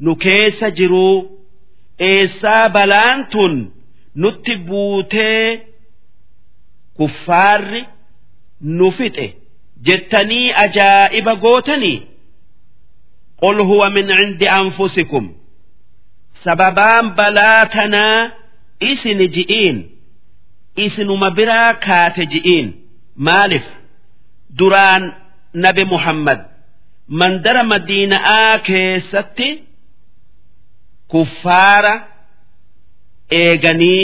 nu 0.00 0.16
keessa 0.16 0.70
jiruu 0.70 1.14
eessaa 1.98 2.68
balaan 2.68 3.26
tun 3.32 3.54
nutti 4.14 4.56
buutee 4.56 5.66
kuffaarri 6.98 7.82
nu 8.78 8.90
fixe 8.98 9.26
jettanii 9.86 10.52
ajaa'iba 10.64 11.34
gootanii 11.44 11.98
qul 13.40 13.58
huwa 13.68 13.90
min 13.90 14.06
cindi 14.18 14.46
anfusikum. 14.48 15.24
Sababaan 16.44 17.06
balaa 17.18 17.66
tanaa 17.74 18.30
isin 18.90 19.18
ji'iin 19.34 19.76
isinuma 20.84 21.28
biraa 21.36 21.74
kaate 21.86 22.22
ji'iin. 22.32 22.68
Maalif 23.26 23.66
duraan 24.58 25.04
nabi 25.64 25.84
muhammad 25.92 26.40
mandara 27.18 27.62
madiina'aa 27.72 28.58
keessatti 28.68 29.48
kuffaara 31.12 31.94
eeganii 33.40 34.02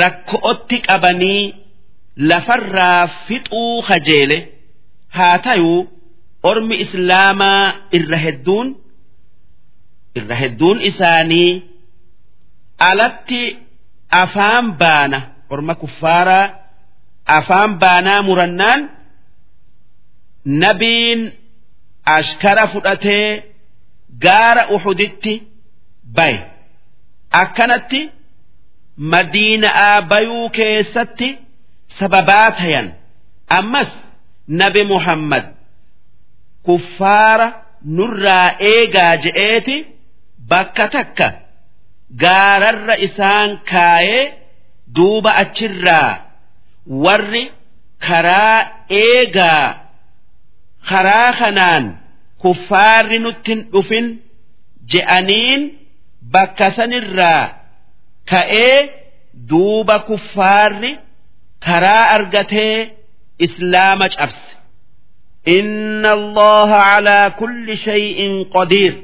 rakko'otti 0.00 0.76
qabanii 0.88 1.54
lafarraa 2.30 3.06
fixuu 3.26 3.82
kajeele. 3.88 4.38
Haa 5.16 5.38
tayuu 5.46 5.88
ormi 6.50 6.76
islaamaa 6.84 7.64
irra 7.96 8.18
hedduun 8.24 8.68
irra 10.18 10.34
hedduun 10.42 10.78
isaanii 10.90 11.52
alatti 12.88 13.42
afaan 14.22 14.66
baana 14.80 15.18
orma 15.54 15.74
kuffaaraa 15.82 16.46
afaan 17.38 17.72
baanaa 17.82 18.22
murannaan 18.28 18.80
nabiin 20.62 21.20
ashkara 22.16 22.66
fudhatee 22.72 23.44
gaara 24.24 24.62
uhuditti 24.76 25.34
baye 26.16 26.38
akkanatti 27.42 28.00
madiina'aa 29.12 30.02
bayuu 30.10 30.50
keessatti 30.58 31.28
sababaa 31.98 32.50
tayan 32.58 32.88
ammas 33.58 33.90
nabi 34.60 34.82
muhammad 34.92 35.44
kuffaara 36.66 37.48
nurraa 37.96 38.48
eegaa 38.72 39.16
je'eeti 39.24 39.76
bakka 40.50 40.88
takka 40.94 41.26
gaararra 42.22 42.94
isaan 43.06 43.50
kaayee 43.72 44.24
duuba 44.96 45.30
achirraa 45.42 46.10
warri 47.04 47.44
karaa 48.06 48.58
eegaa 49.02 49.64
karaa 50.90 51.32
kanaan 51.40 51.84
kuffaarri 52.42 53.18
nuttin 53.24 53.60
dhufin 53.72 54.06
je'aniin 54.92 55.62
bakka 56.34 56.66
sanirraa 56.76 57.42
ka'ee 58.30 58.78
duuba 59.50 59.96
kuffaarri 60.08 60.92
karaa 61.66 62.04
argatee 62.16 62.76
islaama 63.46 64.06
cabse. 64.16 64.50
Inna 65.58 66.10
allaha 66.18 66.78
calaa 66.88 67.30
kulli 67.40 67.74
shay'in 67.86 68.34
qadiir. 68.54 68.94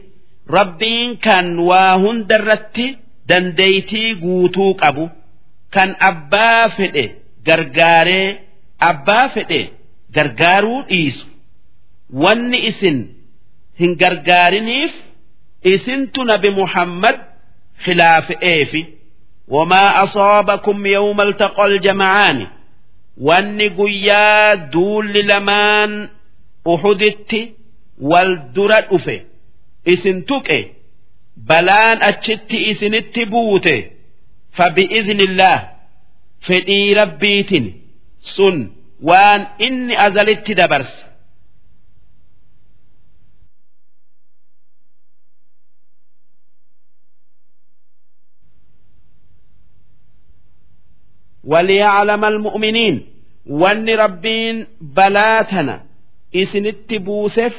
Rabbiin 0.56 1.10
kan 1.24 1.46
waa 1.68 1.94
hunda 2.02 2.36
irratti 2.40 2.86
dandeeytii 3.28 4.10
guutuu 4.22 4.72
qabu 4.82 5.04
kan 5.74 5.90
abbaa 6.10 6.64
fedhe 6.76 7.04
gargaaree 7.46 8.28
abbaa 8.90 9.26
fedhe 9.34 9.60
gargaaruu 10.16 10.80
dhiisu. 10.88 11.26
Wanni 12.22 12.58
isin 12.70 12.98
hin 13.80 13.92
gargaariniif 14.02 14.92
isintu 15.74 16.20
nabi 16.30 16.50
muhammad 16.60 17.16
khilaafe'eefi. 17.84 18.82
وما 19.51 20.03
أصابكم 20.03 20.85
يوم 20.85 21.21
التقى 21.21 21.65
الجمعان 21.65 22.47
واني 23.17 23.67
قيا 23.67 24.55
دول 24.55 25.13
لمان 25.13 26.09
uhuditti 26.73 27.41
wal 28.11 28.31
dura 28.55 28.81
dhufe 28.89 29.15
isin 29.93 30.17
tuqe 30.29 30.59
balaan 31.49 31.97
achitti 32.09 32.57
isinitti 32.71 33.23
buute 33.31 33.75
fabi'iznillah 34.57 35.57
fedhii 36.47 36.93
rabbiitin 36.99 37.65
sun 38.35 38.55
waan 39.09 39.41
inni 39.67 39.95
azalitti 40.05 40.53
dabarse 40.59 40.99
وليعلم 51.43 52.25
المؤمنين 52.25 53.05
وان 53.49 53.89
ربين 53.89 54.67
بلاتنا 54.81 55.81
isinitti 56.41 56.99
buuseef 56.99 57.53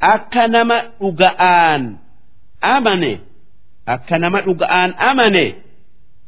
akka 0.00 0.48
nama 0.48 0.76
dhuga'aan 1.00 1.82
amane 2.74 3.12
akka 3.94 4.16
nama 4.18 4.38
dhuga'aan 4.46 4.90
amane 5.10 5.46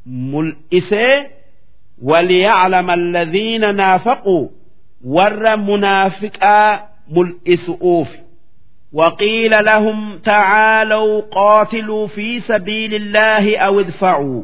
mul'isee 0.06 1.30
وليعلم 2.02 2.90
الذين 2.90 3.74
نافقوا 3.76 4.48
ور 5.04 5.56
منافقا 5.56 6.88
ملئسؤوف 7.10 8.08
وقيل 8.92 9.64
لهم 9.64 10.18
تعالوا 10.18 11.20
قاتلوا 11.20 12.06
في 12.06 12.40
سبيل 12.40 12.94
الله 12.94 13.58
أو 13.58 13.80
ادفعوا 13.80 14.42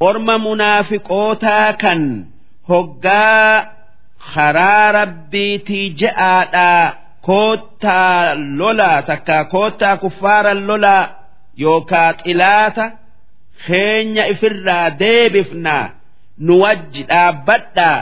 orma 0.00 0.38
munaafiqootaa 0.38 1.72
kan 1.82 2.02
hoggaa 2.68 3.66
karaa 4.34 4.92
rabbiitii 4.98 5.86
je'aadhaa 6.00 6.94
koottaa 7.26 8.34
lolaa 8.58 9.02
takkaa 9.02 9.44
koottaa 9.44 9.96
kuffaara 10.02 10.54
lolaa 10.68 11.04
yookaa 11.62 12.12
xilaata 12.22 12.84
keenya 13.66 14.24
ifirraa 14.32 14.90
deebifnaa 15.00 15.84
nu 16.46 16.60
wajji 16.62 17.02
dhaabbadhaa 17.10 17.98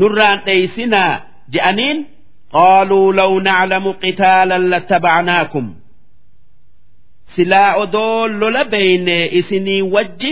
nurraan 0.00 0.38
dheeysinaa 0.46 1.12
je'aniin 1.52 1.98
qaaluu 2.56 3.12
law 3.18 3.32
naclamu 3.46 3.90
qitaalan 4.02 4.64
lattabacnaakum. 4.72 5.66
Silaa 7.34 7.74
odoo 7.82 8.28
lola 8.40 8.64
beyne 8.64 9.16
isinii 9.38 9.82
wajji 9.94 10.30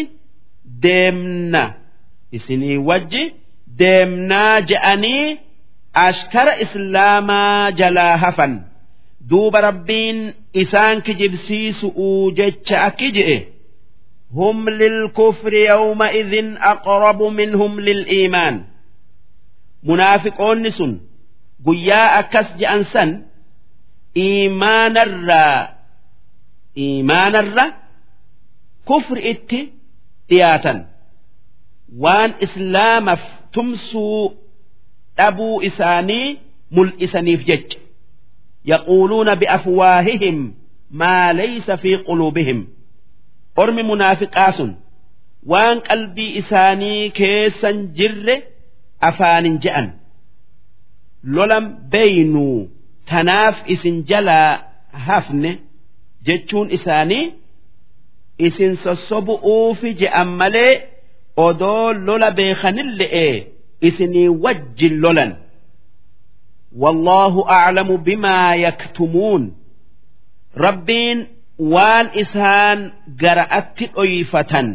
deemna. 0.83 1.65
Isinii 2.37 2.76
wajji 2.89 3.23
deemnaa 3.78 4.60
je'anii 4.69 5.39
ashkara 6.07 6.55
islaamaa 6.65 7.71
jalaa 7.78 8.17
hafan. 8.17 8.55
Duuba 9.31 9.60
rabbiin 9.60 10.19
isaan 10.62 11.03
kijibsiisu'uu 11.07 12.31
jecha 12.39 12.76
akki 12.89 13.09
je'e. 13.17 13.39
Hum 14.35 14.59
lilkufri 14.78 15.60
yawma 15.65 16.07
idin 16.21 16.49
aqrabu 16.71 17.26
minhum 17.39 17.73
lil'iimaan 17.87 18.57
munaafiqoonni 19.87 20.71
sun 20.78 20.92
guyyaa 21.67 22.09
akkas 22.21 22.49
je'an 22.60 22.83
san 22.92 23.10
iimaanarraa 24.25 25.60
iimaanarra 26.85 27.65
kufri 28.89 29.21
itti 29.33 29.60
dhiyaatan. 30.28 30.78
Waan 32.03 32.31
islaamaaf 32.47 33.23
tumsuu 33.55 34.23
dhabuu 35.19 35.57
isaanii 35.69 36.26
mul'isaniif 36.76 37.41
jecha. 37.49 37.78
Yaquuluuna 38.71 39.33
bi'afwaahihim 39.41 40.39
maa 41.01 41.28
laysa 41.39 41.75
fi 41.83 41.91
quluubihim. 42.07 42.60
Ormi 43.62 43.83
munaafiqaa 43.91 44.53
sun 44.59 44.71
waan 45.53 45.78
qalbii 45.89 46.33
isaanii 46.41 47.03
keessan 47.19 47.76
jirre 47.99 48.37
afaanin 49.09 49.57
je'an. 49.65 49.87
Lolam 51.35 51.65
beeynuu 51.92 52.59
tanaaf 53.10 53.57
isin 53.75 53.97
jalaa 54.10 54.53
hafne 55.07 55.51
jechuun 56.26 56.69
isaanii 56.76 57.25
isin 58.48 58.74
sossobu'uufi 58.84 59.90
je'an 60.01 60.30
malee 60.40 60.74
odoo 61.46 61.94
lola 62.08 62.30
beekanille'e 62.38 63.28
isinii 63.88 64.30
wajjin 64.44 64.96
lolan 65.03 65.32
wallaahu 66.82 67.42
aclamu 67.58 67.98
bimaa 67.98 68.56
yaktumuun 68.66 69.44
rabbiin 70.66 71.19
waan 71.74 72.08
isaan 72.24 72.80
gara'atti 73.22 73.85
dhoyfatan 73.96 74.67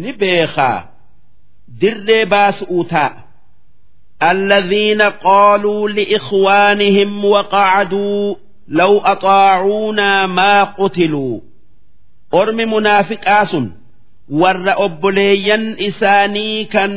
ni 0.00 0.12
beekaa 0.20 0.78
dirree 1.80 2.24
baasu'uu 2.34 2.84
taa'a 2.92 3.24
الذين 4.22 5.02
قالوا 5.02 5.88
لإخوانهم 5.88 7.24
وقعدوا 7.24 8.34
لو 8.68 8.98
أطاعونا 8.98 10.26
ما 10.26 10.62
قتلوا 10.64 11.40
ormi 12.39 12.65
munaafiqaa 12.73 13.45
sun 13.51 13.65
warra 14.41 14.73
obboleeyyan 14.85 15.65
isaanii 15.87 16.65
kan 16.73 16.93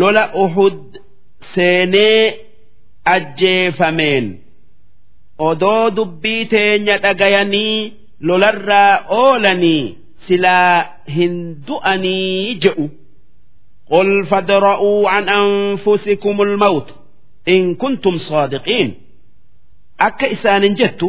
lola 0.00 0.24
uhud 0.44 0.78
seenee 1.54 2.22
ajjeefameen. 3.14 4.26
Odoo 5.48 5.90
dubbii 5.96 6.44
teenya 6.52 6.96
dhagayanii 7.04 7.92
lolarraa 8.28 9.04
oolanii 9.20 9.84
silaa 10.26 10.84
hin 11.16 11.34
du'anii 11.66 12.54
je'u. 12.62 12.84
Qul 13.90 14.10
fadra'uu 14.30 15.08
an 15.16 15.24
anfusikum 15.38 16.38
ulmawt 16.44 16.88
in 17.54 17.76
kuntum 17.80 18.16
saadiqiin. 18.28 18.88
Akka 20.06 20.26
isaanin 20.34 20.74
jettu 20.80 21.08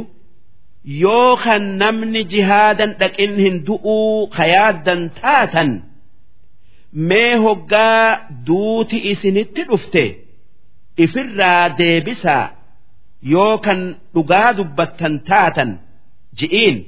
إسان 0.86 0.94
جدت 0.94 1.00
يوخا 1.00 1.58
نمن 1.58 2.28
جهادا 2.28 2.96
لكن 3.00 3.40
هندؤوا 3.40 4.26
خيادا 4.30 5.10
تاتا 5.22 5.80
mee 6.92 7.34
hoggaa 7.36 8.18
duuti 8.46 8.96
isinitti 9.10 9.64
dhufte 9.64 10.18
ifirraa 10.96 11.68
deebisaa 11.68 12.50
yoo 13.22 13.58
kan 13.58 13.96
dhugaa 14.14 14.52
dubbattan 14.52 15.20
taatan 15.20 15.78
ji'iin 16.38 16.84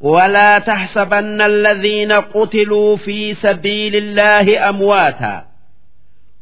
ولا 0.00 0.58
تحسبن 0.58 1.40
الذين 1.40 2.12
قتلوا 2.12 2.96
في 2.96 3.34
سبيل 3.34 3.96
الله 3.96 4.68
أمواتا 4.68 5.46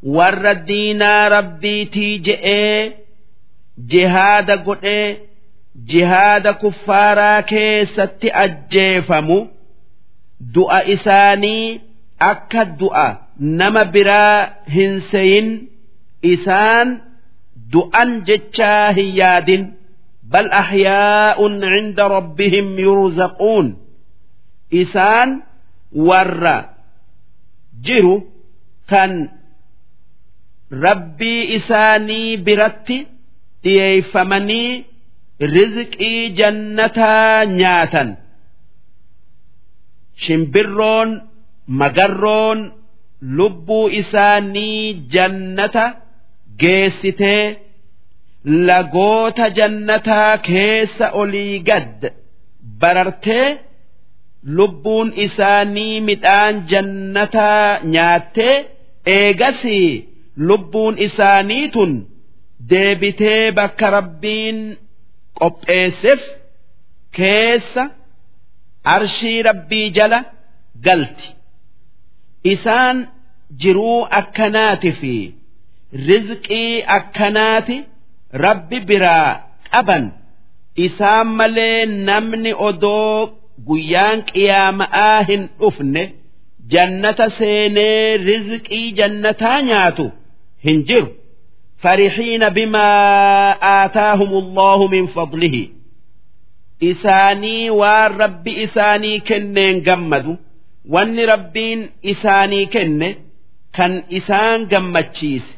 ور 0.02 0.50
الدين 0.50 1.02
ربي 1.02 1.84
تيجئ 1.84 2.46
jihaada 3.85 4.57
godhee 4.57 5.19
jihaada 5.85 6.53
kuffaaraa 6.53 7.41
keessatti 7.51 8.31
ajjeefamu 8.43 9.39
du'a 10.53 10.79
isaanii 10.95 11.81
akka 12.29 12.65
du'a 12.79 13.07
nama 13.39 13.83
biraa 13.85 14.49
hin 14.75 15.01
seeyin 15.11 15.49
isaan 16.21 17.01
du'an 17.73 18.15
jechaa 18.29 18.91
hin 18.99 19.11
yaadin 19.17 19.67
bal 20.31 20.49
ahyaa'un 20.61 21.59
cinda 21.61 22.07
rabbihim 22.15 22.79
yurzaquun 22.85 23.75
isaan 24.81 25.43
warra 26.09 26.55
jiru 27.89 28.15
kan 28.89 29.13
rabbii 30.71 31.43
isaanii 31.59 32.37
biratti. 32.37 33.16
Dhiyeeffamanii 33.67 34.69
rizqii 35.55 36.21
jannataa 36.39 37.45
nyaatan. 37.59 38.09
Shimbirroon 40.23 41.09
magarroon 41.79 42.59
lubbuu 43.37 43.87
isaanii 44.01 44.93
jannata 45.13 45.85
geessitee 46.61 47.43
lagoota 48.67 49.45
jannataa 49.57 50.37
keessa 50.49 51.05
olii 51.21 51.59
gad 51.69 52.01
barartee 52.81 53.47
lubbuun 54.57 55.09
isaanii 55.25 55.99
midhaan 56.09 56.55
jannataa 56.71 57.79
nyaattee 57.93 58.55
eegasii 59.17 59.89
lubbuun 60.47 60.95
isaanii 61.07 61.65
tun 61.75 61.93
deebitee 62.71 63.51
bakka 63.57 63.87
rabbiin 63.97 64.59
qopheesseef 65.39 66.21
keessa. 67.17 67.83
arshii 68.95 69.39
rabbii 69.49 69.87
jala 69.97 70.19
galti 70.85 71.27
isaan 72.53 72.97
jiruu 73.61 73.99
akkanaati 74.19 74.91
fi 74.99 75.13
rizqii 76.09 76.73
akkanaati 76.97 77.77
rabbi 78.45 78.77
biraa 78.89 79.31
qaban 79.71 80.05
isaan 80.85 81.27
malee 81.39 81.79
namni 82.09 82.51
odoo 82.67 83.17
guyyaan 83.67 84.19
qiyaama'aa 84.31 85.19
hin 85.29 85.43
dhufne 85.59 86.03
jannata 86.73 87.25
seenee 87.39 88.01
rizqii 88.29 88.87
jannataa 88.99 89.59
nyaatu 89.69 90.05
hin 90.65 90.79
jiru 90.89 91.09
farixiina 91.83 92.49
bimaa 92.57 93.57
aataahum 93.73 94.31
allahu 94.43 94.85
min 94.95 95.05
fadlihi 95.15 95.63
isaanii 96.91 97.69
waan 97.81 98.11
rabbi 98.23 98.51
isaanii 98.65 99.19
kenneen 99.29 99.77
gammadu 99.87 100.33
wanni 100.95 101.23
rabbiin 101.33 101.81
isaanii 102.13 102.65
kenne 102.75 103.09
kan 103.77 103.93
isaan 104.19 104.59
gammachiise 104.71 105.53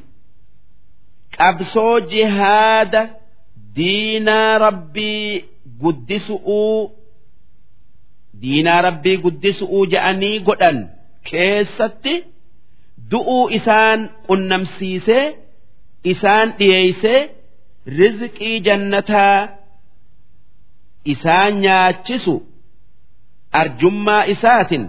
qabsoo 1.37 1.95
jihaada 2.13 3.01
diinaa 3.75 4.53
rabbii 4.65 5.43
guddisu'uu 5.81 6.79
diinaa 8.41 8.81
rabbii 8.87 9.17
guddisu'uu 9.25 9.83
ja'anii 9.93 10.37
godhan 10.47 10.77
keessatti 11.29 12.13
du'uu 13.11 13.43
isaan 13.59 13.99
qunnamsiisee 14.27 15.25
isaan 16.12 16.48
dhiyeeysee 16.58 17.20
rizqii 17.98 18.56
jannataa 18.66 19.48
isaan 21.12 21.52
nyaachisu 21.64 22.34
arjummaa 23.52 24.24
isaatin 24.34 24.84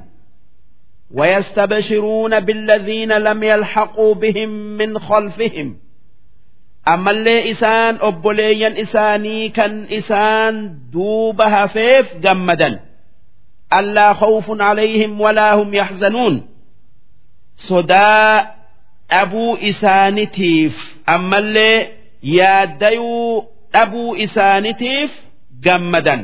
ويستبشرون 1.12 2.40
بالذين 2.40 3.12
لم 3.12 3.44
يلحقوا 3.44 4.14
بهم 4.16 4.50
من 4.50 5.00
خلفهم 5.00 5.78
أما 6.88 7.12
اللي 7.12 7.52
إسان 7.52 7.98
أبوليا 8.02 8.82
إساني 8.82 9.50
كان 9.50 9.86
إسان 9.92 10.80
دوبها 10.92 11.66
فيف 11.66 12.18
جمدا 12.18 12.80
ألا 13.74 14.14
خوف 14.14 14.62
عليهم 14.62 15.22
ولا 15.22 15.54
هم 15.54 15.74
يحزنون 15.74 16.48
dhabuu 19.11 19.53
isaanitiif 19.71 20.75
ammallee 21.15 21.79
yaaddayuu 22.39 23.45
dhabuu 23.75 24.17
isaanitiif 24.25 25.11
gammadan. 25.67 26.21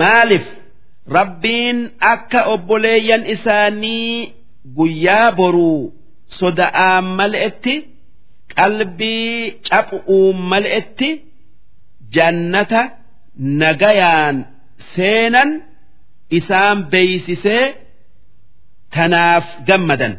Maaliif? 0.00 0.46
Rabbiin 1.18 1.78
akka 2.12 2.40
obboleeyyan 2.54 3.22
isaanii 3.34 4.32
guyyaa 4.76 5.28
boruu 5.38 5.82
soda'aan 6.38 7.04
mal'etti 7.18 7.74
qalbii 8.56 9.62
caphu'uun 9.68 10.36
mal'etti 10.52 11.10
jannata 12.14 12.82
nagayaan 13.60 14.36
seenan 14.94 15.50
isaan 16.38 16.78
beeysisee 16.92 17.64
tanaaf 18.94 19.46
gammadan. 19.68 20.14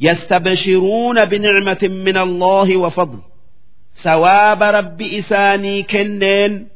يستبشرون 0.00 1.24
بنعمة 1.24 1.82
من 1.82 2.16
الله 2.16 2.76
وفضل 2.76 3.18
ثواب 4.02 4.62
رب 4.62 5.02
إساني 5.02 5.82
كنين 5.82 6.68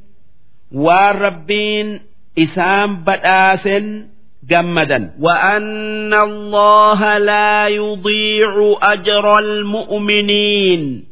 waan 0.74 1.15
rabbiin 1.22 2.03
isaan 2.35 3.06
badhaasen 3.06 4.10
gammadan 4.51 5.15
وأن 5.22 6.15
الله 6.15 7.19
لا 7.19 7.69
يضيع 7.69 8.53
أجر 8.83 9.38
المؤمنين 9.38 11.04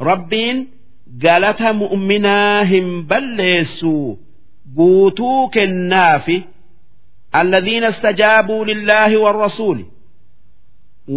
ربين 0.00 0.68
قالت 1.26 1.62
مؤمناهم 1.62 3.02
بلسوا 3.02 4.14
قوتوك 4.76 5.58
النافي 5.58 6.42
الذين 7.36 7.84
استجابوا 7.84 8.64
لله 8.64 9.16
والرسول 9.16 9.84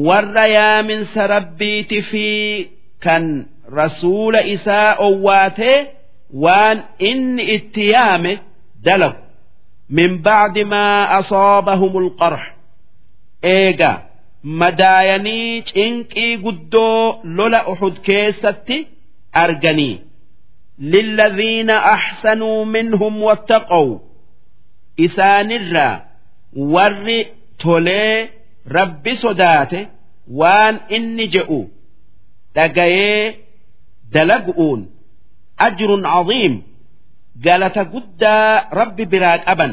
warra 0.07 0.47
yaaminsa 0.57 1.27
rabbiiti 1.35 2.03
fi 2.11 2.27
kan 3.05 3.25
rasuula 3.79 4.41
isaa 4.55 4.97
owwaatee 5.07 5.79
waan 6.45 6.79
inni 6.99 7.43
itti 7.57 7.91
yaame 7.91 8.33
dalagu. 8.85 9.21
Min 9.97 10.13
ba'di 10.27 10.65
maa 10.73 11.09
asoobahumul 11.19 12.11
qarx. 12.21 12.43
Eegaa 13.43 14.03
madaayanii 14.61 15.63
cinqii 15.71 16.33
guddoo 16.45 17.21
lola 17.37 17.61
uxud 17.73 17.97
keessatti 18.07 18.77
arganii. 19.43 19.97
Lilladhiina 20.93 21.77
axsanuu 21.95 22.65
minhum 22.75 23.15
wattaqow 23.27 23.89
isaanirraa 25.07 25.95
warri 26.75 27.19
tolee 27.63 28.29
rabbi 28.67 29.13
sodaate 29.23 29.81
waan 30.41 30.77
inni 30.97 31.27
je'u 31.35 31.61
dhagayee 32.55 33.25
dalagu'uun 34.15 34.81
ajrun 35.67 36.03
caziim 36.13 36.55
galata 37.45 37.83
guddaa 37.95 38.49
rabbi 38.81 39.05
biraa 39.13 39.39
qaban 39.47 39.73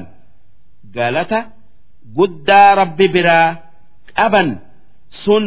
galata 0.95 1.39
guddaa 2.17 2.69
rabbi 2.81 3.07
biraa 3.15 3.49
qaban 4.17 4.49
sun 5.23 5.45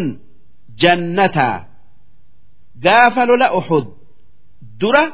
jannataa 0.83 1.57
gaafa 2.85 3.23
lola 3.31 3.49
uxud 3.59 3.87
dura 4.81 5.05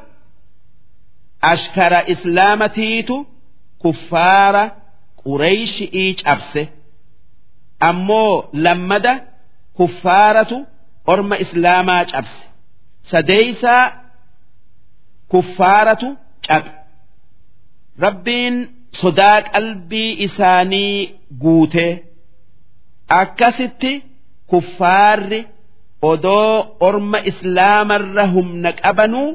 ashkara 1.53 2.01
islaamatiitu 2.13 3.17
kuffaara 3.83 4.65
qureyshi'ii 5.23 6.15
cabse. 6.23 6.63
Ammoo 7.89 8.35
lammada 8.65 9.13
kuffaaratu 9.77 10.57
orma 11.13 11.37
islaamaa 11.45 12.05
cabse. 12.13 12.43
Sadeeysaa 13.11 13.85
kuffaaratu 15.33 16.09
cabe. 16.47 16.71
Rabbiin 18.05 18.57
sodaa 19.01 19.39
qalbii 19.55 20.11
isaanii 20.27 20.95
guutee 21.43 21.93
akkasitti 23.21 23.93
kuffaarri 24.51 25.41
odoo 26.11 26.55
orma 26.89 27.19
islaamarra 27.31 28.25
humna 28.35 28.71
qabanuu 28.83 29.29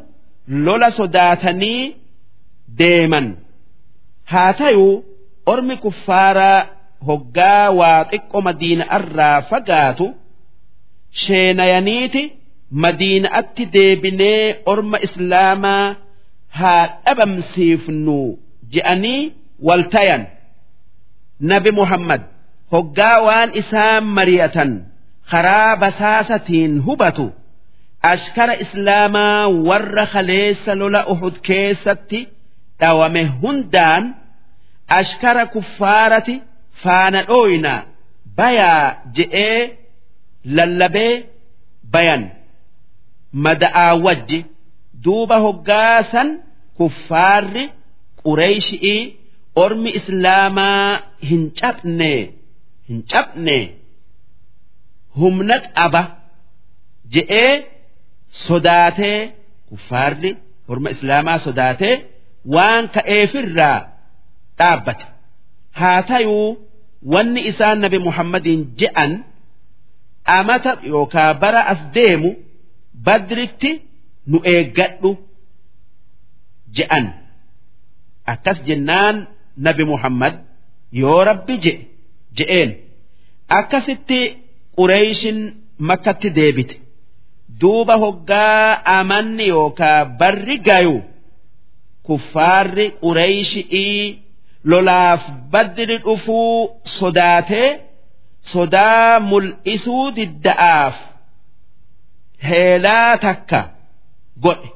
lola 0.66 0.90
sodaatanii 1.00 1.84
deeman. 2.80 3.28
Haa 4.32 4.54
tayuu 4.60 4.94
ormi 5.52 5.76
kuffaaraa 5.84 6.60
hoggaa 7.08 7.66
waa 7.80 8.02
xiqqo 8.12 8.38
madiina'arraa 8.48 9.38
fagaatu 9.50 10.06
sheenayaniiti 11.24 12.24
madiina'atti 12.84 13.64
deebinee 13.76 14.44
orma 14.74 14.98
islaamaa 15.08 15.96
haa 16.60 16.84
dhabamsiifnu 17.06 18.18
je'anii 18.74 19.22
waltayan 19.68 20.24
nabi 21.52 21.72
muhammad 21.80 22.22
hoggaa 22.74 23.18
waan 23.28 23.50
isaan 23.62 24.04
mari'atan 24.18 24.72
karaa 25.32 25.72
basaasatiin 25.84 26.74
hubatu 26.88 27.26
ashkara 28.14 28.56
islaamaa 28.66 29.48
warra 29.68 30.06
kaleessa 30.14 30.72
lola 30.82 31.02
uhud 31.14 31.36
keessatti 31.48 32.20
dhawame 32.82 33.24
hundaan 33.42 34.04
ashkara 35.00 35.44
kuffaarati 35.56 36.36
faana 36.84 37.20
dhooyna 37.30 37.74
bayaa 38.38 38.84
je'ee 39.16 39.60
lallabee 40.58 41.14
bayan. 41.94 42.24
Mada'aa 43.46 43.94
wajji 44.06 44.40
duuba 45.06 45.38
hoggaasan 45.46 46.30
kuffaarri 46.78 47.64
qureeyshii 48.24 49.00
ormi 49.64 49.90
islaamaa 50.00 50.90
hin 51.30 51.44
cabne 51.60 52.12
hin 52.90 53.00
cabne. 53.12 53.58
Humna 55.20 55.58
qaba 55.78 56.02
je'ee 57.14 57.54
sodaatee 58.46 59.20
kuffaarri 59.70 60.32
orma 60.72 60.90
islaamaa 60.96 61.38
sodaatee 61.46 61.96
waan 62.56 62.84
ka'eefirraa 62.96 63.78
dhaabbate 64.60 65.06
haa 65.80 66.02
tayuu 66.10 66.48
wanni 67.14 67.42
isaan 67.52 67.78
nabi 67.84 67.98
muhammadiin 68.08 68.62
je'an 68.80 69.12
amata 70.38 70.72
yookaa 70.92 71.32
bara 71.42 71.62
as 71.72 71.82
deemu 71.96 72.30
badritti 73.06 73.72
nu 74.30 74.38
eeggadhu 74.54 75.12
je'an. 76.76 77.06
Akkas 78.34 78.58
jennaan 78.68 79.16
nabi 79.66 79.84
muhammad 79.92 80.36
yoo 81.02 81.20
rabbi 81.30 81.54
je'e 81.64 81.76
je'een. 82.38 82.70
Akkasitti 83.58 84.20
qureeyshin 84.78 85.40
makkatti 85.88 86.30
deebite. 86.38 86.76
Duuba 87.62 87.96
hoggaa 88.04 88.82
amanni 88.98 89.46
yookaa 89.54 90.00
barri 90.20 90.58
gayu 90.68 90.98
kuffaarri 92.08 92.88
qureeyshii 93.02 94.25
lolaaf 94.72 95.22
badri 95.52 95.98
dhufuu 96.06 96.54
sodaatee 96.98 97.70
sodaa 98.54 99.20
mul'isuu 99.30 100.06
didda'aaf. 100.18 100.96
Heelaa 102.50 103.18
takka 103.26 103.60
godhe. 104.44 104.70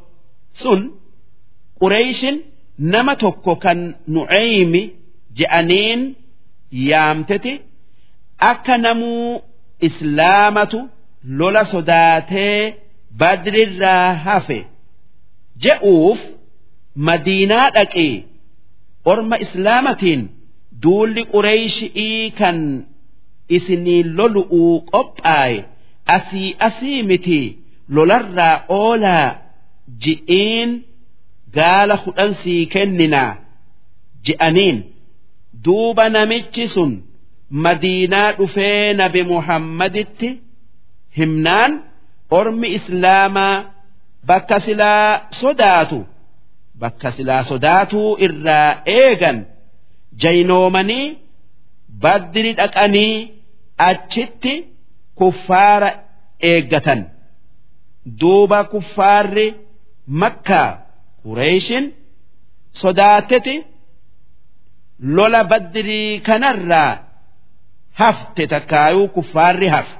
Sun 0.62 0.82
qureeyshin 1.82 2.38
nama 2.92 3.14
tokko 3.22 3.54
kan 3.64 3.80
nu'eymi 4.14 4.82
je'aniin 5.38 6.02
yaamteti 6.90 7.54
akka 8.52 8.76
namuu 8.86 9.42
islaamatu 9.88 10.80
lola 11.40 11.64
sodaatee 11.74 12.58
badrirraa 13.20 14.10
hafe 14.26 14.60
je'uuf 15.64 16.20
madiinaa 17.08 17.68
dhaqee 17.76 18.14
orma 19.06 19.36
islaamatiin 19.46 20.22
duulli 20.84 21.24
qureeyshii 21.34 22.32
kan 22.40 22.58
isinii 23.58 24.04
lolu'uu 24.18 24.82
qophaaye 24.92 25.66
asii 26.16 26.56
asii 26.68 27.04
miti 27.10 27.40
lolarraa 27.96 28.56
oolaa 28.80 29.28
ji'iin 30.04 30.70
gaala 31.58 31.96
kudhan 32.06 32.34
sii 32.44 32.66
kenninaa 32.74 33.32
je'aniin 34.26 34.78
duuba 35.66 36.10
namichi 36.16 36.68
sun 36.76 36.92
madiinaa 37.64 38.32
dhufee 38.38 38.94
nabi 39.02 39.22
muhammaditti 39.32 40.30
himnaan 41.18 41.72
ormi 42.40 42.68
islaamaa 42.78 43.56
bakka 44.28 44.58
silaa 44.66 45.22
sodaatu 45.42 46.00
bakka 46.82 47.10
silaa 47.18 47.44
sodaatuu 47.52 48.10
irraa 48.26 48.70
eegan 49.00 49.38
jaynoomanii 50.22 51.06
badri 52.04 52.52
dhaqanii 52.60 53.16
achitti 53.90 54.54
kuffaara 55.20 55.90
eeggatan. 56.52 57.02
Duuba 58.20 58.60
kuffaarri 58.74 59.48
makkaa 60.22 60.70
qureeshin 61.24 61.86
sodaateti 62.82 63.56
lola 65.16 65.42
badrii 65.52 66.20
kanarraa 66.28 66.92
hafte 68.00 68.44
takkaayuu 68.54 69.08
kuffaarri 69.16 69.68
hafe. 69.76 69.96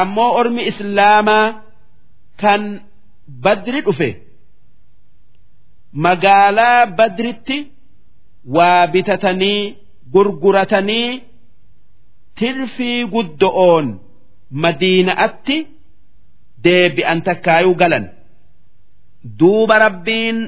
Ammoo 0.00 0.30
ormi 0.40 0.62
islaamaa 0.70 1.46
kan 2.42 2.62
badri 3.44 3.80
dhufe 3.86 4.08
magaalaa 5.94 6.86
badritti 6.86 7.58
waa 8.56 8.86
bitatanii 8.86 9.76
gurguratanii 10.12 11.22
tirfii 12.38 13.04
guddo'oon 13.14 13.86
madiina'atti 14.62 15.56
deebi'an 16.64 17.22
takkaayuu 17.28 17.74
galan. 17.74 18.04
Duuba 19.38 19.78
rabbiin 19.78 20.38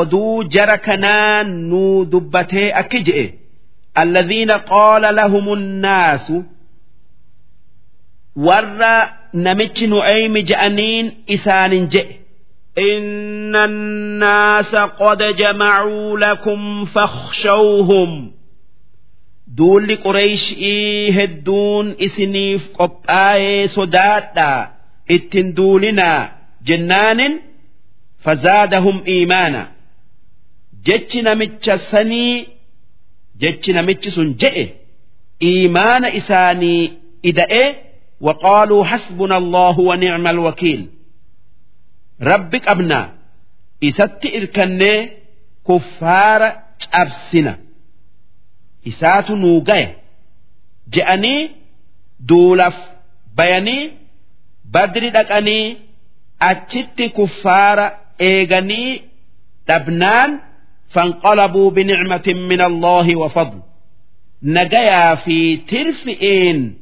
oduu 0.00 0.44
jara 0.54 0.78
kanaan 0.86 1.48
nuu 1.70 2.04
dubbatee 2.12 2.68
akki 2.80 3.00
je'e. 3.06 3.26
Alladhiina 3.94 4.56
qaala 4.70 5.12
lahumunnaasu 5.18 6.36
warra 8.46 8.94
namichi 9.44 9.86
nu'eymi 9.92 10.40
je'aniin 10.50 11.06
isaanin 11.36 11.86
je'e. 11.92 12.14
إن 12.77 13.55
الناس 13.55 14.75
قد 14.75 15.17
جمعوا 15.37 16.19
لكم 16.19 16.85
فاخشوهم 16.85 18.31
دول 19.47 19.95
قريش 19.95 20.53
إيه 20.53 21.21
هدون 21.21 21.95
إسنيف 22.01 22.69
قبآي 22.77 23.67
صداتا 23.67 24.71
اتن 25.11 25.53
دولنا 25.53 26.31
جنان 26.65 27.39
فزادهم 28.19 29.03
إيمانا 29.07 29.71
جتش 30.85 31.17
نمتش 31.17 31.71
سني 31.71 32.53
jechi 33.41 33.73
namichi 33.73 34.11
sun 34.11 34.29
je'e 34.41 34.65
iimaana 35.41 36.13
isaanii 36.19 36.91
ida'e 37.23 37.75
وقالوا 38.21 38.85
حسبنا 38.85 39.37
الله 39.37 39.79
ونعم 39.79 40.27
الوكيل 42.21 42.33
رب 42.33 42.55
قبنا 42.55 43.13
إسات 43.83 44.25
إركني 44.25 45.09
كفار 45.67 46.41
أبسنا 46.93 47.59
إسات 48.87 49.31
نوغاية 49.31 49.97
جأني 50.87 51.51
دولف 52.19 52.75
بياني 53.37 53.91
بدر 54.65 55.09
دقني 55.09 55.77
أتشت 56.41 57.01
كفار 57.01 57.97
إيغني 58.21 59.01
تبنان 59.67 60.39
فانقلبوا 60.89 61.71
بنعمة 61.71 62.23
من 62.27 62.61
الله 62.61 63.15
وفضل 63.15 63.59
نجيا 64.43 65.15
في 65.15 65.57
ترفئين 65.57 66.77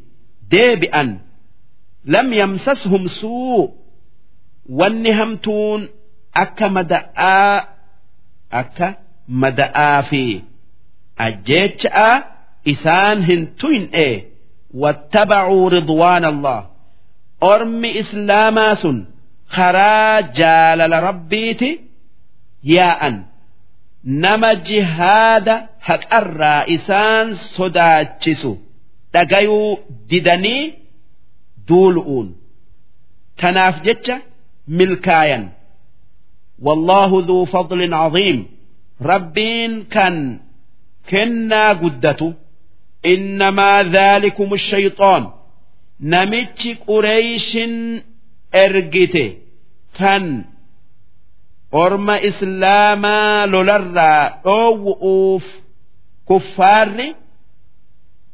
ديبئا 0.50 1.20
لم 2.06 2.34
يمسسهم 2.34 3.08
سوء 3.08 3.72
wanni 4.79 5.11
hamtuun 5.19 5.89
akka 6.43 6.67
mada'aa 6.77 7.57
akka 8.61 8.89
mada'aa 9.43 10.03
fi 10.11 10.23
ajjeecha'a 11.27 12.11
isaan 12.73 13.19
hin 13.29 13.43
tuyne. 13.61 14.09
Wattabacuu 14.83 15.69
ridwaana 15.75 16.29
allah 16.29 16.59
ormi 17.41 17.91
islaamaa 18.03 18.75
sun 18.83 18.99
karaa 19.57 20.23
jaalala 20.39 21.01
rabbiiti 21.09 21.71
yaa'an. 22.75 23.17
Nama 24.05 24.51
jihaada 24.69 25.55
haqarraa 25.89 26.63
isaan 26.77 27.27
sodaachisu. 27.57 28.53
Dhagayuu 29.13 29.79
didanii 30.11 30.65
duulu'uun. 31.69 32.29
Tanaaf 33.41 33.77
jecha 33.87 34.17
milkaayan 34.79 35.45
wallaahu 36.67 37.23
dhuu 37.29 37.47
fadlin 37.53 37.91
caziim 38.01 38.39
rabbiin 39.11 39.73
kan 39.95 40.41
kennaa 41.11 41.75
guddatu. 41.83 42.29
Innamaa 43.13 43.83
dhaalikum 43.95 44.51
shayxoon 44.69 45.25
namichi 46.13 46.71
qureeyshin 46.87 47.75
ergite. 48.63 49.27
Kan 49.99 50.25
orma 51.83 52.17
islaamaa 52.29 53.47
lolarraa 53.53 54.23
dhoowwu'uuf 54.45 55.45
kuffaarri 56.29 57.09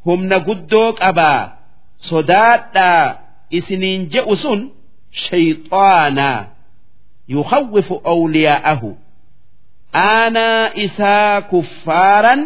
humna 0.06 0.38
guddoo 0.46 0.92
qabaa. 1.00 1.42
Sodaadhaa 2.08 3.04
isiniin 3.58 4.02
je'u 4.12 4.36
sun 4.42 4.60
shayxaanaa 5.24 6.44
yukhawwifu 7.34 8.00
awliyaa'ahu 8.12 8.90
aanaa 9.94 10.70
isaa 10.84 11.40
kuffaaran 11.52 12.40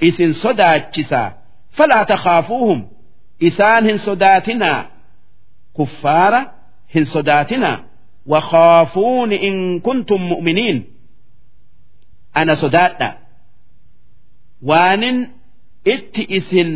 isin 0.00 0.32
sodaachisaa 0.34 1.32
falaa 1.76 2.04
takhaafuuhum 2.04 2.80
isaan 3.48 3.84
hin 3.84 3.98
sodaatinaa 3.98 4.84
kuffaara 5.72 6.40
hin 6.94 7.06
sodaatinaa 7.06 7.78
wakhaafuuni 8.32 9.36
in 9.48 9.80
kuntum 9.80 10.20
mu'miniin 10.32 10.78
ana 12.34 12.54
sodaadha 12.56 13.08
waanin 14.68 15.18
itti 15.84 16.22
isin 16.38 16.70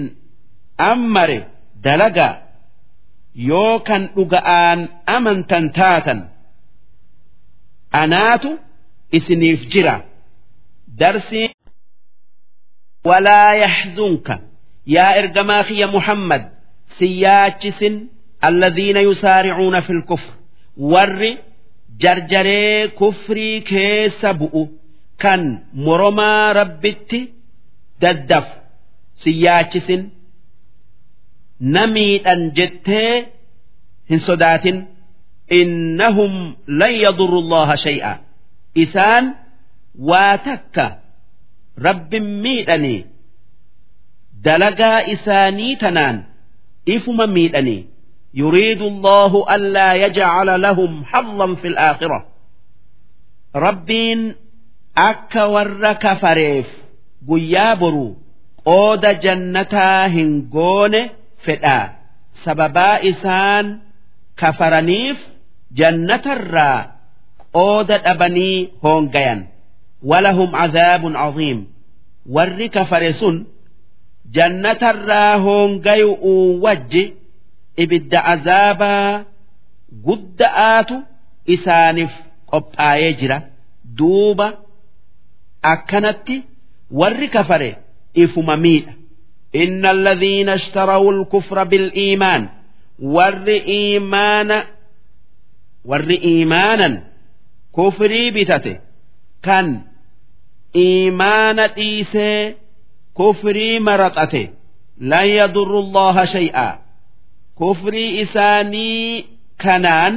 ammare 0.79 1.39
dalagaa 1.85 2.35
yoo 3.35 3.79
kan 3.89 4.03
dhuga'aan 4.17 4.81
amantan 5.17 5.65
taatan 5.79 6.21
anaatu 8.03 8.51
isiniif 9.17 9.61
jira. 9.73 9.97
Darsiin 11.01 11.51
walaa 13.09 13.53
yaxzunka 13.65 14.35
yaa 14.95 15.13
ergamaa 15.21 15.63
kiyya 15.69 15.87
muhammad 15.97 16.43
si 16.99 17.07
yaachisin 17.25 17.95
alladhiina 18.49 19.01
yusaaricuuna 19.09 19.81
fi 19.87 19.93
lkufr 20.01 20.33
warri 20.93 21.33
jarjaree 22.03 22.89
kufrii 22.99 23.57
keessa 23.71 24.31
bu'u 24.41 24.63
kan 25.23 25.43
moromaa 25.87 26.53
rabbitti 26.59 27.21
daddafu 28.03 28.55
si 29.21 29.31
yaachisin 29.45 30.03
namiidhan 31.76 32.42
jettee 32.58 33.14
hin 34.10 34.20
sodaatin 34.28 34.78
innahum 35.60 36.34
lan 36.80 36.92
yadurru 37.06 37.40
allaha 37.46 37.76
shay'a 37.86 38.14
isaan 38.84 39.26
waa 40.10 40.36
takka 40.50 40.86
rabbin 41.88 42.26
miidhanii 42.46 43.02
dalagaa 44.46 45.00
isaanii 45.16 45.76
tanaan 45.86 46.18
ifuma 46.98 47.28
miidhanii 47.38 47.82
يريد 48.36 48.82
الله 48.82 49.56
ألا 49.56 49.94
يجعل 49.94 50.62
لهم 50.62 51.06
حظا 51.06 51.48
في 51.56 51.68
الآخرة 51.68 52.20
ربين 53.56 54.36
أكا 54.98 55.44
ور 55.46 55.94
كفريف 55.94 56.68
قيابرو 57.30 58.16
qooda 58.66 59.12
jannataa 59.24 60.08
hin 60.16 60.32
goone 60.56 61.02
fedhaa 61.49 61.85
sababaa 62.45 62.97
isaan 63.11 63.67
kafaraniif 64.41 65.19
jannatarraa 65.81 66.79
qooda 67.57 67.97
dhabanii 68.07 68.57
hoongayan. 68.83 69.41
Walahum 70.11 70.51
cadaabun 70.61 71.15
caziim 71.21 71.59
warri 72.37 72.69
kafare 72.77 73.13
sun 73.21 73.37
jannatarraa 74.37 75.33
hoongayu'uu 75.47 76.63
wajji 76.65 77.03
ibidda 77.85 78.19
azaabaa 78.33 79.25
gudda'aatu 80.07 80.97
isaaniif 81.55 82.13
qophaayee 82.51 83.13
jira. 83.21 83.39
Duuba 83.99 84.49
akkanatti 85.73 86.37
warri 87.01 87.29
kafare 87.37 87.71
ifuma 88.23 88.57
miidha 88.65 88.93
inna 89.53 89.91
alladhiina 89.91 90.55
ishtarawu 90.61 91.11
alkufra 91.11 91.65
biliimaan 91.65 92.49
warri 93.01 93.59
iimaana 93.79 94.59
warri 95.85 96.17
iimaanan 96.31 96.95
kufrii 97.73 98.31
bitate. 98.31 98.81
Kan 99.47 99.67
iimaana 100.77 101.67
dhiisee 101.77 102.57
kufrii 103.15 103.79
maraxate 103.81 104.43
lan 105.01 105.27
yadurru 105.39 105.79
allaha 105.85 106.27
shay'aa 106.27 106.79
kufrii 107.55 108.21
isaanii 108.21 109.27
kanaan 109.63 110.15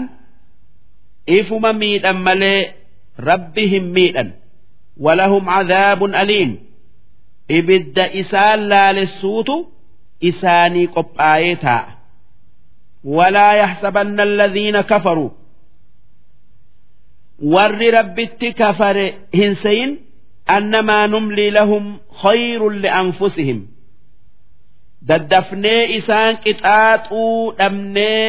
ifuma 1.38 1.74
miidhan 1.74 2.20
malee 2.28 2.74
rabbi 3.18 3.68
hin 3.72 3.86
miidhan. 3.96 4.30
Walahum 5.06 5.46
cadaabun 5.46 6.14
aliim 6.16 6.52
ibidda 7.58 8.06
isaan 8.22 8.60
laalessuutu 8.72 9.56
isaanii 10.30 10.88
qophaa'ee 10.96 11.56
taa'a 11.66 11.92
walaa 13.18 13.54
yaxsabanna 13.64 14.22
alladhiina 14.30 14.82
kafaruu 14.92 15.32
warri 17.54 17.90
rabbitti 17.98 18.50
kafare 18.62 19.06
hin 19.40 19.54
seyin 19.64 19.92
annamaa 20.56 21.06
numlii 21.14 21.52
lahum 21.58 21.86
khayrun 22.24 22.76
lianfusihim 22.84 23.60
daddafnee 25.10 25.82
isaan 26.00 26.34
qixaaxuu 26.44 27.38
dhabnee 27.60 28.26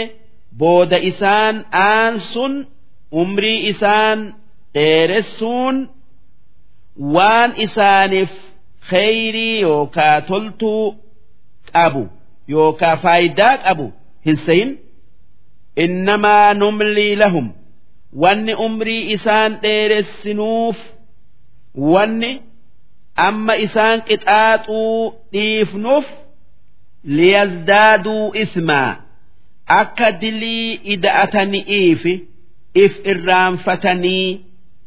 booda 0.60 0.99
isaan 1.10 1.56
aansun 1.88 2.55
umrii 3.22 3.58
isaan 3.72 4.19
dheeressuun 4.74 5.76
waan 7.17 7.51
isaaniif 7.67 8.33
kheyrii 8.90 9.60
yookaa 9.66 10.16
toltuu 10.28 10.84
qabu 11.72 12.02
yookaa 12.54 12.97
faayidaa 13.04 13.56
qabu 13.65 13.86
hin 14.26 14.36
seyin 14.47 14.70
innamaa 15.84 16.54
numlii 16.60 17.15
lahum 17.22 17.47
wanni 18.24 18.54
umrii 18.66 19.02
isaan 19.16 19.52
dheeressinuuf 19.62 20.78
wanni 21.92 22.32
amma 23.28 23.54
isaan 23.66 23.98
qixaaxuu 24.08 24.98
dhiifnuuf 25.32 26.06
liyazdaaduu 27.16 28.24
ismaa 28.42 28.90
akka 29.81 30.08
dilii 30.20 30.68
ida'atani'iifi 30.94 32.15
if 32.84 32.92
irraanfatanii 33.12 34.28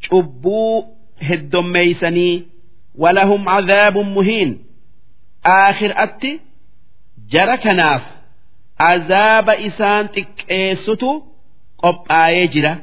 cubbuu 0.09 0.73
heddommeeysanii 1.29 2.35
walahum 3.02 3.42
cadaabun 3.52 4.08
muhiin 4.16 4.50
aakhir'atti 5.56 6.30
jara 7.32 7.56
kanaaf 7.64 8.02
azaaba 8.92 9.54
isaan 9.68 10.04
xiqqeessutu 10.14 11.10
qophaayee 11.82 12.48
jira 12.54 12.74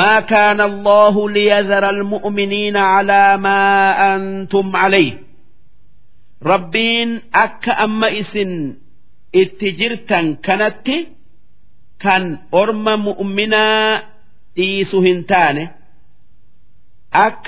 ما 0.00 0.20
كان 0.20 0.60
الله 0.60 1.30
ليذر 1.30 1.84
المؤمنين 1.90 2.76
على 2.76 3.36
ما 3.36 3.60
أنتم 4.14 4.76
عليه 4.76 5.12
ربين 6.42 7.20
أك 7.34 7.68
أما 7.68 8.20
إسن 8.20 8.74
اتجرتا 9.34 10.36
كانت 10.42 10.88
كان 12.00 12.38
أرم 12.54 12.84
مؤمنا 13.04 13.66
إيسو 14.58 15.00
هنتانه 15.00 15.70
أك 17.14 17.46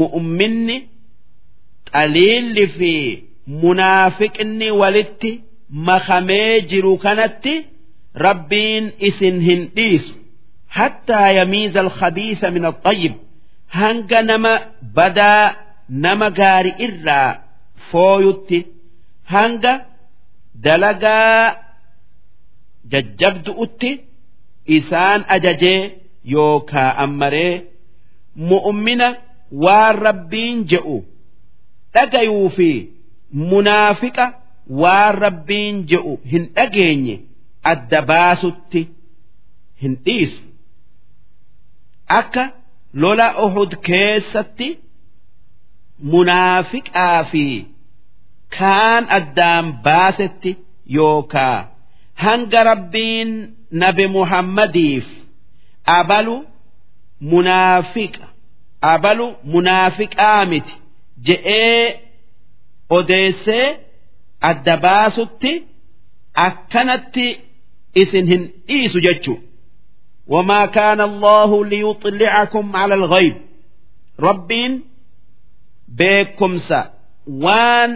mu'minni 0.00 0.76
xaliilli 1.92 2.66
fi 2.76 2.92
munaafiqni 3.62 4.68
walitti 4.80 5.30
makamee 5.88 6.60
jiru 6.70 6.92
kanatti 7.04 7.54
rabbiin 8.26 8.84
isin 9.08 9.40
hin 9.40 9.60
dhiisu. 9.76 10.14
Hattaa 10.76 11.30
yamiiza 11.38 11.80
alkhabiisa 11.80 12.50
min 12.54 12.64
alxayyib 12.70 13.14
hanga 13.78 14.22
nama 14.22 14.52
badaa 14.96 15.54
nama 15.88 16.28
gaari 16.38 16.72
irraa 16.86 17.30
fooyutti 17.90 18.58
hanga 19.32 19.72
dalagaa 20.64 21.56
jajjabdu'utti 22.92 23.90
isaan 24.76 25.20
ajajee 25.34 25.80
yookaa 26.34 26.90
ammaree 27.04 27.54
mu'mina 28.50 29.08
waan 29.64 29.96
rabbiin 30.06 30.58
je'u. 30.72 30.96
Dhagayuu 31.94 32.48
fi 32.56 32.70
munaafiqa 33.32 34.26
waan 34.82 35.14
rabbiin 35.24 35.76
je'u. 35.90 36.12
Hin 36.32 36.44
dhageenye 36.56 37.16
adda 37.72 38.00
baasutti 38.12 38.82
hin 39.82 39.94
dhiisu. 40.04 40.42
Akka 42.18 42.44
lola 43.02 43.28
uhud 43.46 43.72
keessatti 43.86 44.68
munaafiqaa 46.12 47.24
fi 47.32 47.44
kaan 48.58 49.04
addaan 49.18 49.66
baasetti 49.84 50.52
yookaa 50.96 51.58
hanga 52.22 52.64
rabbiin 52.70 53.30
nabi 53.82 54.06
muhammadiif 54.16 55.06
abalu 55.98 56.36
munaafiqa 57.32 58.26
abalu 58.93 59.27
munaafiqaa 59.53 60.41
miti 60.51 60.73
je'ee 61.27 61.85
odeessee 62.97 63.67
adda 64.49 64.75
baasutti 64.85 65.51
akkanatti 66.47 67.27
isin 68.01 68.25
hin 68.31 68.43
dhiisu 68.67 68.99
jechuu 69.07 69.37
وما 70.27 70.65
كان 70.65 71.01
الله 71.01 71.65
ليطلعكم 71.65 72.75
على 72.75 72.93
الغيب 72.95 73.35
ربين 74.19 74.71
beekumsa 75.99 76.79
waan 77.43 77.91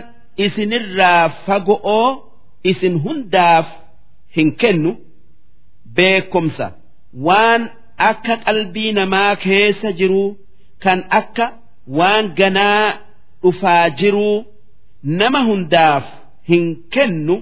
isinirraa 0.46 1.30
fagoo 1.46 2.08
isin 2.72 2.96
hundaaf 3.06 3.68
hin 4.36 4.50
kennu 4.62 4.92
beekumsa 5.96 6.68
waan 7.28 7.62
akka 8.10 8.36
qalbii 8.46 8.92
namaa 9.00 9.36
keessa 9.46 9.90
jiruu 10.00 10.30
kan 10.84 11.00
akka 11.20 11.46
waan 12.00 12.26
ganaa 12.40 12.86
dhufaa 13.44 13.90
jiruu 14.00 14.38
nama 15.22 15.42
hundaaf 15.50 16.06
hin 16.50 16.66
kennu 16.96 17.36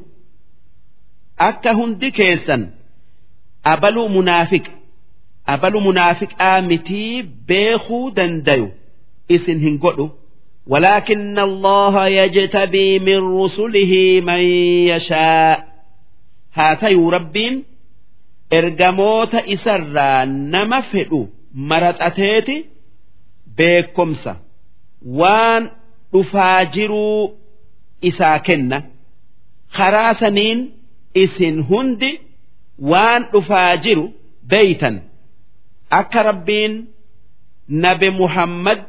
akka 1.50 1.72
hundi 1.80 2.08
keessan 2.20 2.64
abaluu 3.74 4.08
munaafiqa 4.18 4.72
abaluu 5.56 5.82
munaafiqaa 5.90 6.56
mitii 6.70 7.24
beekuu 7.52 8.06
dandayu 8.22 8.68
isin 9.36 9.60
hin 9.68 9.78
godhu 9.88 10.08
ولكن 10.74 11.40
الله 11.40 12.08
يجتبي 12.08 13.00
من 13.00 13.20
رسله 13.42 13.94
من 14.30 14.42
يشاء 14.92 15.58
هاتي 16.54 16.96
ربين 16.96 17.64
ergamoota 18.60 19.40
isarraa 19.56 20.26
nama 20.26 20.80
fedhu 20.92 21.20
maraxateeti 21.70 22.56
beekumsa. 23.57 24.33
Waan 25.21 25.63
dhufaa 26.13 26.65
jiruu 26.75 27.39
isaa 28.09 28.39
kenna. 28.47 28.79
Karaa 29.77 30.15
saniin 30.21 30.61
isin 31.23 31.57
hundi 31.69 32.11
waan 32.91 33.23
dhufaa 33.33 33.77
jiru 33.85 34.05
beeytan. 34.51 34.97
Akka 35.99 36.23
rabbiin 36.29 36.75
nabi 37.85 38.09
muhammad 38.21 38.81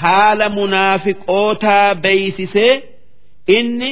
haala 0.00 0.46
munaafiqootaa 0.56 1.94
beeysisee 2.04 2.72
inni 3.56 3.90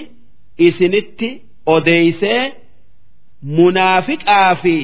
isinitti 0.66 1.28
odeeysee 1.74 2.42
munaafiqaa 3.56 4.54
fi 4.62 4.76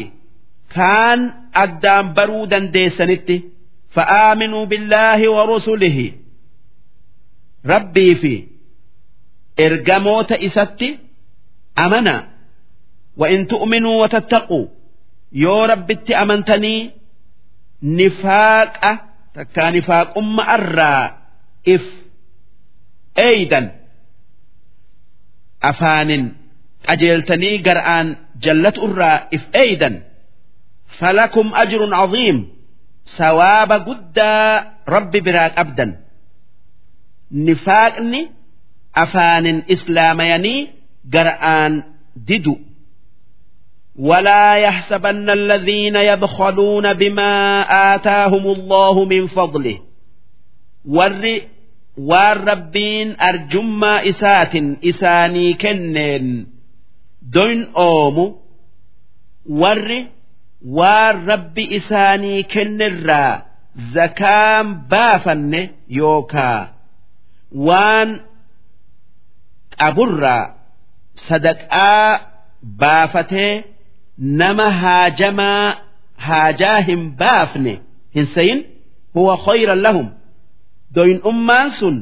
kaan 0.75 1.21
addaan 1.63 2.07
baruu 2.17 2.45
dandeessanitti 2.51 3.37
fa'aaminuu 3.96 4.66
billaahi 4.72 5.28
wa 5.28 5.46
rusulihi 5.46 6.08
rabbii 7.72 8.16
fi 8.22 8.34
ergamoota 9.58 10.36
isatti 10.48 10.90
amanaa 11.76 12.22
وإن 13.18 13.48
تؤمنوا 13.48 14.04
وتتقوا 14.04 14.66
يو 15.34 15.66
ربت 15.66 16.12
أمنتني 16.12 16.92
نفاق 17.84 19.00
تكا 19.36 19.70
نفاق 19.70 20.18
أم 20.18 20.40
أرى 20.40 21.18
إف 21.68 21.86
أيدا 23.20 23.62
أفان 25.64 26.32
أجلتني 26.90 27.58
قرآن 27.58 28.16
جلت 28.42 28.80
أرى 28.80 29.28
إف 29.34 29.44
أيدا 29.56 30.04
فلكم 31.00 31.56
أجر 31.56 31.94
عظيم 31.96 32.38
ثواب 33.18 33.72
قد 33.72 34.20
رب 34.90 35.12
براك 35.12 35.60
أبدا 35.60 36.00
نفاقني 37.32 38.32
أفان 38.96 39.64
إسلاميني 39.72 40.68
قرآن 41.14 41.84
ددو 42.16 42.58
ولا 43.96 44.56
يحسبن 44.56 45.30
الذين 45.30 45.96
يبخلون 45.96 46.94
بما 46.94 47.62
آتاهم 47.96 48.46
الله 48.48 49.06
من 49.06 49.28
فضله 49.28 49.80
ور 50.86 51.42
والربين 51.98 53.16
أرجما 53.22 54.10
إسات 54.10 54.56
إساني 54.86 55.54
كنن 55.54 56.48
دون 57.22 57.64
أومو 57.78 58.36
ور 59.46 60.08
waan 60.79 61.17
rabbi 61.31 61.65
isaanii 61.79 62.43
kennirraa 62.55 63.43
zakaan 63.95 64.67
baafanne 64.91 65.61
yookaa 65.99 66.61
waan 67.69 68.11
qaburraa 69.81 70.45
sadaqaa 71.29 72.21
baafatee 72.81 73.53
nama 74.41 74.67
haajamaa 74.83 75.67
haajaa 76.27 76.79
hin 76.89 77.03
baafne 77.21 77.75
hin 78.15 78.27
sayin 78.35 78.61
huwa 79.15 79.35
khayran 79.47 79.81
lahum. 79.87 80.09
Doyin 80.95 81.21
ummaan 81.31 81.71
sun 81.79 81.97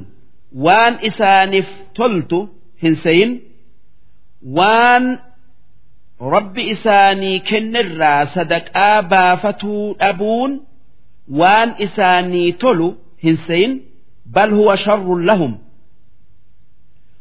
waan 0.66 0.94
isaaniif 1.08 1.68
toltu 1.98 2.38
hin 2.82 2.94
sayin 3.04 3.32
waan 4.58 5.04
rabbi 6.20 6.62
isaanii 6.74 7.40
kennirraa 7.48 8.26
sadaqaa 8.34 9.02
baafatuu 9.10 9.94
dhabuun 10.00 10.52
waan 11.40 11.74
isaanii 11.86 12.52
tolu 12.52 12.88
hin 13.24 13.36
sayin 13.46 13.72
bal 14.34 14.50
huwa 14.50 14.76
sharrun 14.76 15.26
lahum. 15.26 15.52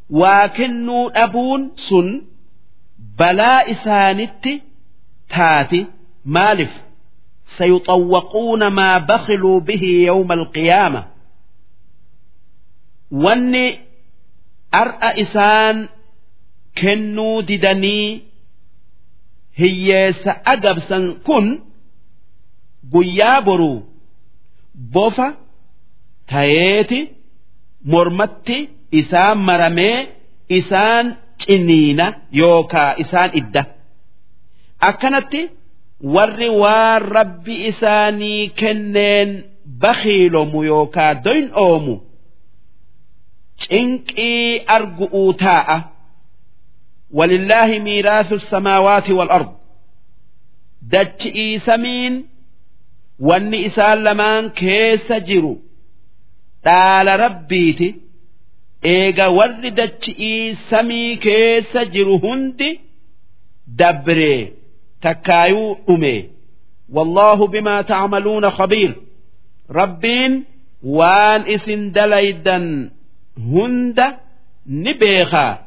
Waa 0.10 0.48
kennuu 0.58 1.10
dhabuun 1.16 1.62
sun 1.76 2.08
balaa 3.18 3.62
isaanitti 3.74 4.54
taati. 5.36 5.82
Maalif 6.36 6.72
sayuxawwaquuna 7.58 8.70
maa 8.70 9.00
bakhiluu 9.00 9.60
bihi 9.68 9.92
yawma 10.08 10.34
alqiyaama. 10.40 11.02
Wanni 13.24 13.66
ar'a 14.72 15.10
isaan 15.24 15.78
kennuu 16.80 17.42
didanii 17.48 18.27
hiyyeessa 19.60 20.32
agabsan 20.54 21.04
kun 21.28 21.46
guyyaa 22.94 23.42
boruu 23.48 23.78
bofa 24.94 25.28
tayeeti 26.32 27.00
mormatti 27.92 28.58
isaan 29.00 29.38
maramee 29.48 29.98
isaan 30.60 31.06
ciniina 31.42 32.06
yookaa 32.40 32.92
isaan 33.04 33.30
idda 33.40 33.62
akkanatti 34.90 35.42
warri 36.16 36.50
waan 36.62 37.02
rabbi 37.18 37.56
isaanii 37.70 38.42
kenneen 38.60 39.30
bakhiilomu 39.82 40.60
yookaa 40.72 41.12
doyin 41.26 41.48
oomu 41.66 41.96
cinqii 43.64 44.64
argu'uu 44.76 45.34
taa'a 45.44 45.78
ولله 47.11 47.79
ميراث 47.79 48.33
السماوات 48.33 49.11
والأرض 49.11 49.53
دتشئي 50.83 51.59
سمين 51.59 52.27
واني 53.19 53.67
إسان 53.67 54.05
لمان 54.05 54.49
كيس 54.51 55.13
جرو 55.13 55.59
دال 56.65 57.21
ربيتي 57.21 57.95
إيغا 58.85 59.27
ورد 59.27 59.67
دتشئي 59.67 60.55
سمي 60.55 61.17
كيس 61.17 61.77
جرو 61.77 62.17
هندي 62.17 62.81
دبري 63.67 64.53
تكايو 65.03 65.79
أمي 65.91 66.31
والله 66.93 67.47
بما 67.47 67.83
تعملون 67.83 68.51
خبير 68.51 68.97
ربين 69.71 70.45
وان 70.83 71.43
اسن 71.43 71.93
دليدا 71.93 72.91
هند 73.39 74.15
نبيخا 74.67 75.66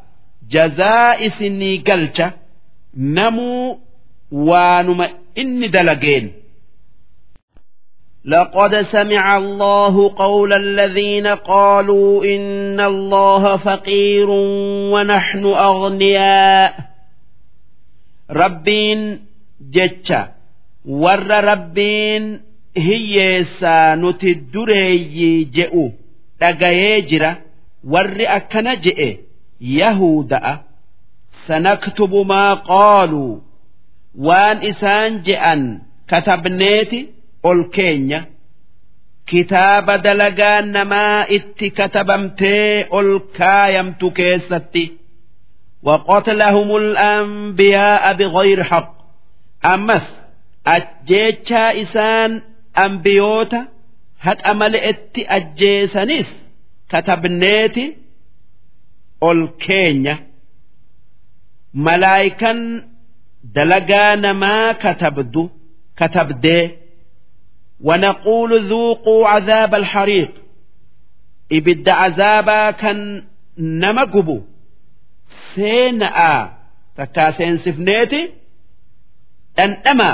jazaa 0.54 1.16
isinii 1.28 1.78
galcha 1.88 2.28
namuu 2.96 3.80
waanuma 4.32 5.06
inni 5.42 5.68
dalageen 5.70 6.28
لقد 8.26 8.82
سمع 8.82 9.38
الله 9.38 10.16
قول 10.16 10.54
الذين 10.54 11.28
قالوا 11.28 12.26
إن 12.26 12.80
الله 12.80 13.58
فقير 13.58 14.30
ونحن 14.94 15.46
أغنياء 15.46 16.74
rabbiin 18.30 19.02
jecha 19.76 20.22
warra 20.86 21.42
rabbiin 21.42 22.24
hiyyeessaa 22.86 23.96
nuti 23.96 24.32
dureeyyii 24.54 25.46
je'u 25.56 25.84
dhagayee 26.40 27.02
jira 27.10 27.32
warri 27.94 28.26
akkana 28.38 28.74
je'e 28.86 29.10
yahuda'a 29.80 30.54
sanaktubu 31.48 32.20
maa 32.32 32.56
qaaluu 32.70 33.34
waan 34.28 34.58
isaan 34.72 35.12
je'an 35.28 35.62
katabneeti 36.12 37.00
ol 37.50 37.60
keenya 37.76 38.20
kitaaba 39.30 39.94
dalagaan 40.06 40.66
namaa 40.76 41.20
itti 41.38 41.68
katabamtee 41.80 42.88
ol 42.98 43.10
kaayamtu 43.40 44.08
keessatti 44.20 44.86
وقتلهم 45.90 46.70
الأنبياء 46.84 48.14
بغير 48.20 48.64
حق 48.64 48.92
ammas 49.74 50.06
ajjeechaa 50.76 51.72
isaan 51.84 52.32
ambiyoota 52.86 53.60
haqa 54.26 54.52
male'etti 54.62 55.22
ajjeesanis 55.38 56.30
katabneeti 56.92 57.84
ol 59.28 59.40
keenya 59.66 60.16
malaayikan 61.86 62.60
dalagaa 63.56 64.16
namaa 64.16 64.74
katabdu 64.84 65.44
katabdee 66.00 66.66
ونقول 67.84 68.52
ذوقوا 68.70 69.28
عذاب 69.28 69.76
الحريق 69.76 70.32
إبد 71.52 71.90
عذابا 71.90 72.72
كان 72.72 73.24
نمقبو 73.58 74.42
سيناء 75.56 76.18
تكا 76.98 77.32
سينسفنيتي 77.32 78.22
dhandhama 79.58 80.12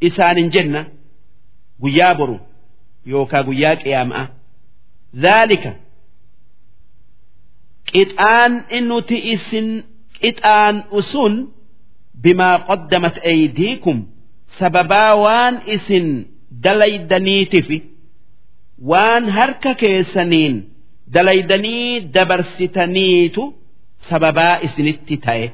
isaanin 0.00 0.48
jenna 0.54 0.80
guyyaa 1.82 2.14
boru 2.18 2.36
yookaa 3.12 3.42
guyyaa 3.48 3.76
qiyaama'a 3.82 4.24
dhaalika 5.22 5.70
qixaan 7.92 8.52
nuti 8.88 9.16
isin 9.34 9.84
qixaan 10.22 10.76
usun 10.98 11.34
bimaa 12.22 12.58
qaddamat 12.68 13.16
eydiikum 13.32 13.98
sababaa 14.58 15.12
waan 15.24 15.54
isin 15.76 16.06
dalaydaniitifi 16.64 17.78
waan 18.90 19.24
harka 19.36 19.74
keessaniin 19.82 20.54
dalaydanii 21.14 22.00
dabarsitaniitu 22.14 23.42
sababaa 24.08 24.54
isinitti 24.66 25.16
ta'e. 25.16 25.48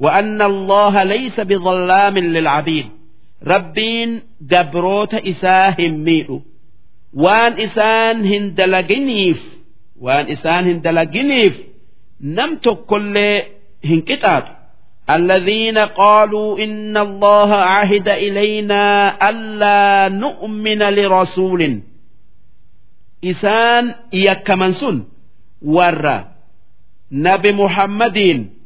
وأن 0.00 0.42
الله 0.42 1.02
ليس 1.02 1.40
بظلام 1.40 2.18
للعبيد 2.18 2.86
ربين 3.46 4.22
جبروت 4.40 5.14
إساهم 5.14 5.92
ميئو 6.04 6.42
وان 7.14 7.52
إسان 7.60 8.54
هندلجنيف 9.94 10.00
وان 10.00 10.32
إسان 10.32 10.64
هندلجنيف 10.66 11.54
نمت 12.20 12.68
كل 12.68 13.42
هنكتات 13.84 14.44
الذين 15.10 15.78
قالوا 15.78 16.58
إن 16.64 16.96
الله 16.96 17.54
عهد 17.54 18.08
إلينا 18.08 18.84
ألا 19.30 20.08
نؤمن 20.08 20.78
لرسول 20.82 21.80
إسان 23.24 23.94
يكمنسون 24.12 25.08
ورى 25.62 26.24
نبي 27.12 27.52
محمدين 27.52 28.60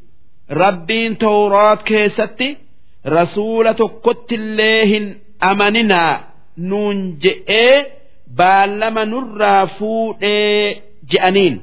rabbiin 0.51 1.17
tawraat 1.17 1.83
keessatti 1.89 2.59
rasuula 3.05 3.75
tokkotti 3.75 4.35
illee 4.35 4.87
hin 4.87 5.07
amaninaa 5.41 6.21
nuun 6.57 7.17
je'ee 7.23 7.93
baallama 8.37 9.05
nurraa 9.05 9.67
fuudhee 9.67 10.83
je'aniin 11.12 11.56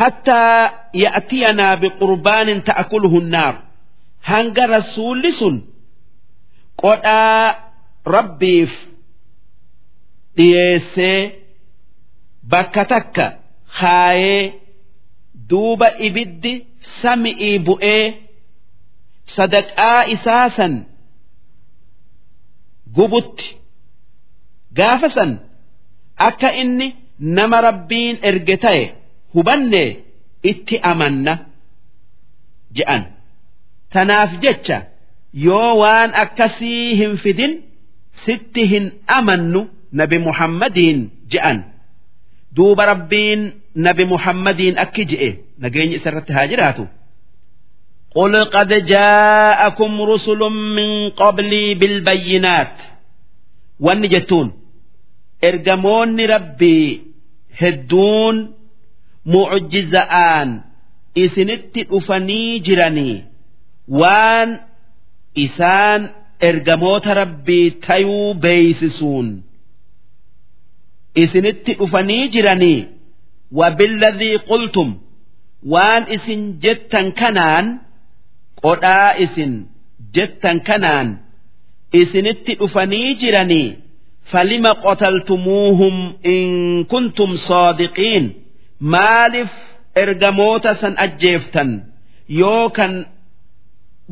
hattaa 0.00 0.60
ya'tiyanaa 1.04 1.74
biqurbaanin 1.82 2.60
ta'kuluhu 2.68 3.18
nnaar 3.26 3.54
hanga 4.30 4.64
rasuulli 4.74 5.30
sun 5.40 5.56
qodhaa 6.82 7.44
rabbiif 8.14 8.72
dhiyeessee 10.36 11.20
bakka 12.52 12.82
takka 12.92 13.26
kaayee 13.80 14.42
duuba 15.50 15.88
ibiddi 16.06 16.52
sami'ii 17.02 17.56
bu'ee 17.66 18.04
sadaqaa 19.36 20.00
isaa 20.14 20.46
san 20.56 20.74
gubutti 22.96 23.46
gaafa 24.78 25.08
san 25.16 25.30
akka 26.28 26.48
inni 26.62 26.88
nama 27.37 27.57
rabbiin 27.67 28.15
erge 28.29 28.55
ta'e 28.63 28.83
hubanne 29.35 29.83
itti 30.51 30.75
amanna 30.91 31.33
je'an 32.77 33.03
tanaaf 33.93 34.31
jecha 34.43 34.77
yoo 35.45 35.71
waan 35.81 36.11
akkasii 36.23 36.95
hin 36.99 37.13
fidin 37.23 37.53
sitti 38.25 38.63
hin 38.73 38.85
amannu 39.17 39.61
nabi 39.99 40.17
muhammadiin 40.27 40.99
je'an 41.33 41.57
duuba 42.55 42.83
rabbiin 42.91 43.41
nabi 43.87 44.03
muhammadiin 44.13 44.75
akki 44.83 45.03
je'e 45.11 45.29
nageenyi 45.63 45.95
isarratti 45.99 46.33
haa 46.37 46.47
jiraatu 46.53 46.85
قل 48.19 48.35
قد 48.55 48.71
جاءكم 48.85 49.91
رسل 50.11 50.39
من 50.77 51.09
قبلي 51.09 51.65
بالبينات 51.79 52.75
wanni 53.85 54.07
jettuun 54.13 54.47
ergamoonni 55.47 56.23
rabbii 56.27 57.01
hedduun 57.60 58.36
mucjiza'aan 59.34 60.48
isinitti 61.24 61.82
dhufanii 61.90 62.60
jiranii 62.66 63.16
waan 64.00 64.50
isaan 65.44 66.02
ergamoota 66.48 67.14
rabbii 67.20 67.66
tayuu 67.86 68.34
beeysisuun 68.44 69.28
isinitti 71.22 71.72
dhufanii 71.80 72.28
jiranii 72.34 72.78
wabilladhii 73.58 74.38
qultum 74.50 74.90
waan 75.72 76.02
isin 76.16 76.42
jettan 76.64 77.08
kanaan 77.20 77.66
qodhaa 78.62 79.10
isin 79.24 79.52
jettan 80.16 80.58
kanaan 80.68 81.08
isinitti 82.00 82.52
dhufanii 82.60 83.08
jiranii 83.22 83.68
falima 84.30 84.72
qotaltumuuhum 84.84 85.96
in 86.34 86.50
kuntum 86.92 87.30
saadiqiin 87.48 88.24
maaliif 88.94 89.52
ergamoota 90.02 90.70
san 90.80 90.94
ajjeeftan 91.04 91.70
yoo 92.40 92.64
kan 92.76 92.92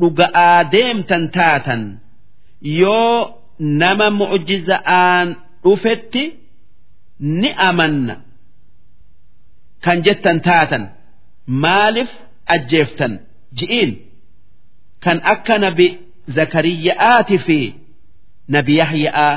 dhuga'aa 0.01 0.59
deemtan 0.73 1.23
taatan 1.37 1.81
yoo 2.81 3.15
nama 3.81 4.07
mucjiza'aan 4.19 5.27
dhufetti 5.63 6.23
ni 7.41 7.49
amanna 7.69 8.15
kan 9.85 9.97
jettan 10.05 10.39
taatan 10.47 10.83
maaliif 11.63 12.11
ajjeeftan 12.55 13.13
ji'iin 13.57 13.91
kan 15.03 15.17
akka 15.33 15.55
nabi 15.65 15.87
zakariya'aati 16.35 17.37
fi 17.45 17.59
nabi 18.55 18.73
yahya'aa 18.81 19.33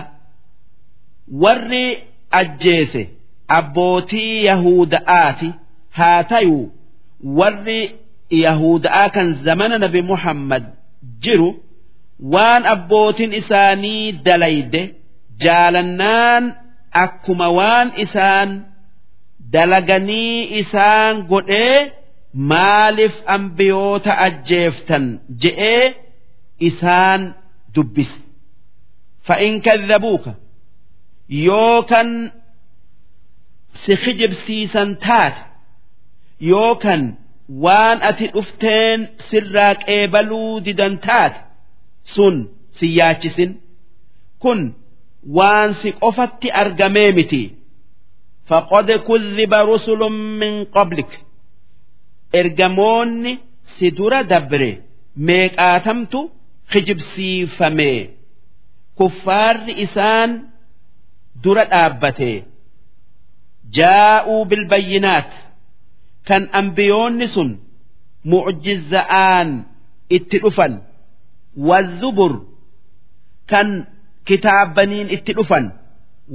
warri 1.42 2.02
ajjeese 2.30 3.02
abbootii 3.58 4.44
yahuda'aati 4.44 5.52
haa 5.98 6.22
tayuu 6.32 6.70
warri 7.40 7.80
yahuda'aa 8.30 9.08
kan 9.14 9.28
zamana 9.44 9.78
nabi 9.78 10.02
muhammad 10.02 10.64
jiru 11.24 11.48
waan 12.34 12.66
abbootiin 12.74 13.32
isaanii 13.40 14.12
dalayde 14.26 14.82
jaalannaan 15.44 16.44
akkuma 17.04 17.48
waan 17.58 17.88
isaan 18.04 18.50
dalaganii 19.52 20.58
isaan 20.60 21.22
godhee 21.32 21.92
maaliif 22.52 23.14
ambiyoota 23.36 24.12
ajjeeftan 24.26 25.04
je'ee 25.42 25.94
isaan 26.68 27.34
dubbise? 27.74 28.16
Fa'in 29.26 29.54
kadhabuuka 29.66 30.30
yookan 31.28 32.32
si 33.82 33.96
kijibsiisan 33.96 34.90
taate 35.04 35.40
yookan 36.50 37.02
waan 37.64 37.98
ati 38.08 38.26
dhufteen 38.34 39.00
sirraa 39.28 39.74
qeebaluu 39.84 40.60
didan 40.64 40.94
taate 41.06 41.40
sun 42.14 42.36
si 42.76 42.86
yaachisin. 42.98 43.52
Kun 44.42 44.60
waan 45.36 45.74
si 45.80 45.92
qofatti 46.02 46.48
argamee 46.62 47.12
miti. 47.12 47.42
Faqad 48.48 48.88
kudhiba 49.06 49.58
rusulun 49.70 50.16
min 50.40 50.54
qablik. 50.74 51.10
Ergamoonni 52.40 53.32
si 53.74 53.90
dura 53.96 54.20
dabre 54.32 54.70
meeqaatamtu 55.26 56.20
kijibsiifame 56.70 57.90
kuffaarri 58.98 59.72
isaan 59.84 60.30
dura 61.42 61.64
dhaabbate. 61.72 62.30
Jaa'uu 63.78 64.44
bilbayyinaat. 64.50 65.30
Kan 66.28 66.42
ambiyoonni 66.60 67.26
sun 67.34 67.50
mucjiza'aan 68.30 69.48
itti 70.16 70.36
dhufan. 70.42 70.72
Wazubur 71.68 72.32
kan 73.50 73.68
kitaabaniin 74.28 75.08
itti 75.16 75.32
dhufan. 75.38 75.64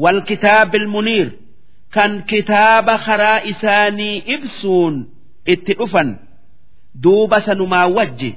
Wal 0.04 0.20
kitaabil 0.30 0.88
muniir. 0.94 1.30
Kan 1.96 2.12
kitaaba 2.30 2.96
karaa 3.06 3.40
isaanii 3.52 4.18
ibsuun 4.36 4.96
itti 5.54 5.74
dhufan. 5.80 6.10
Duuba 7.04 7.38
sanumaa 7.46 7.88
wajji 7.98 8.32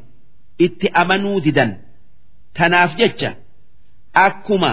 itti 0.66 0.86
amanuu 1.00 1.40
didan. 1.44 1.70
Tanaaf 2.56 2.92
jecha 3.00 3.30
akkuma 4.24 4.70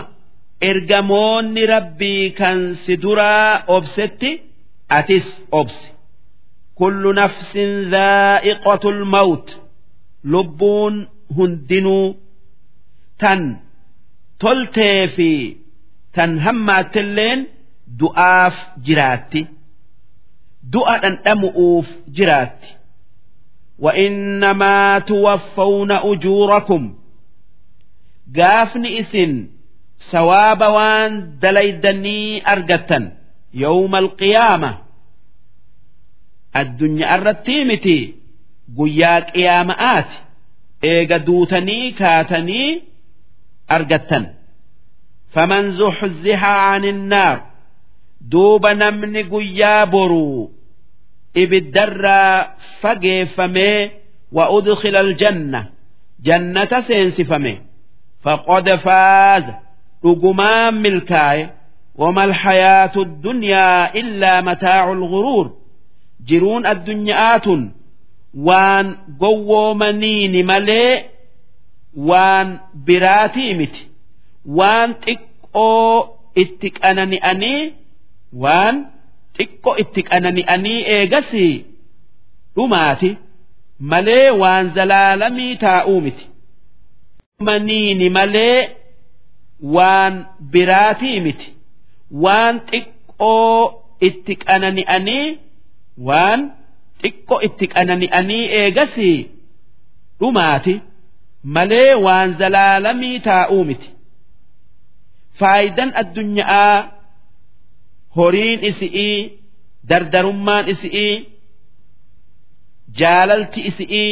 ergamoonni 0.71 1.62
rabbii 1.74 2.24
kan 2.38 2.58
si 2.85 2.92
duraa 3.03 3.65
obsetti 3.76 4.31
atis 4.99 5.28
obsi 5.60 5.88
kullu 6.78 7.10
nafsin 7.21 7.72
dhaa'iqatul 7.94 9.01
mawt 9.15 9.47
lubbuun 10.33 10.94
hundinuu 11.37 12.06
tan 13.21 13.40
toltee 14.42 15.01
fi 15.17 15.31
tan 16.15 16.31
hammaattilleen 16.44 17.40
du'aaf 18.01 18.56
jiraatti 18.87 19.40
du'a 20.72 20.94
dhandhamu'uuf 21.03 21.88
jiraatti 22.17 22.71
وإنما 23.78 24.99
توفون 24.99 25.90
أجوركم 25.92 26.83
gaafni 28.38 28.88
isin 29.01 29.33
sawaaba 30.12 30.67
waan 30.78 31.13
dalaydanii 31.42 32.42
argattan 32.53 33.03
yawma 33.63 33.97
alqiyaama 34.03 34.72
addunyaa 36.60 37.15
irratti 37.17 37.56
miti 37.69 37.97
guyyaa 38.78 39.19
qiyaama'aati 39.33 40.17
eega 40.92 41.17
duutanii 41.28 41.85
kaatanii 41.99 42.69
argattan 43.76 44.26
faman 45.33 45.65
zuxzixa 45.80 46.51
ani 46.74 46.90
innaar 46.96 47.38
duuba 48.31 48.69
namni 48.81 49.22
guyyaa 49.33 49.85
boruu 49.94 50.44
ibiddarraa 51.44 52.33
fageeffamee 52.81 53.80
wa 54.38 54.44
udkhila 54.58 54.99
aljanna 55.06 55.60
jannata 56.28 56.78
seensifame 56.88 57.53
faqad 58.24 58.67
faaza 58.85 59.53
dhugumaan 60.03 60.76
milkaaye 60.85 61.44
wama 62.01 62.22
alhayaatu 62.30 62.99
addunyaa 63.08 63.92
illaa 64.01 64.42
mataacu 64.49 64.94
lguruur 65.01 65.47
jiruun 66.30 66.63
addunyaa'aatun 66.74 67.62
waan 68.47 68.88
gowwoomaniini 69.22 70.42
malee 70.51 70.92
waan 72.10 72.49
biraatii 72.88 73.53
miti 73.60 73.81
waan 74.60 74.90
xiqqoo 75.06 75.92
itti 76.44 76.67
qanani'anii 76.80 77.62
waan 78.44 78.76
xiqqoo 79.38 79.76
itti 79.83 80.01
qanani'anii 80.10 80.80
eegasii 80.96 81.56
dhumaati 82.56 83.10
malee 83.92 84.28
waan 84.42 84.65
zalaalamii 84.78 85.53
taa'uu 85.65 85.99
miti 86.06 86.26
maniini 87.49 88.10
malee 88.17 88.58
waan 89.75 90.13
biraatii 90.53 91.19
miti 91.25 91.47
waan 92.23 92.56
xiqqoo 92.69 93.61
itti 94.07 94.33
qanani'anii 94.45 95.27
waan 96.09 96.41
xiqqoo 97.01 97.40
itti 97.47 97.65
qanani'anii 97.73 98.43
eegasii 98.59 99.17
dhumaati 100.19 100.75
malee 101.56 101.91
waan 102.06 102.29
zalaalamii 102.40 103.19
taa'uu 103.29 103.63
miti. 103.69 103.90
Faayidan 105.40 105.90
addunyaa 106.01 106.75
horiin 108.17 108.59
isi'ii 108.69 109.17
dardarummaan 109.90 110.65
isi'ii 110.73 111.15
jaalalti 112.99 113.61
isi'ii 113.69 114.11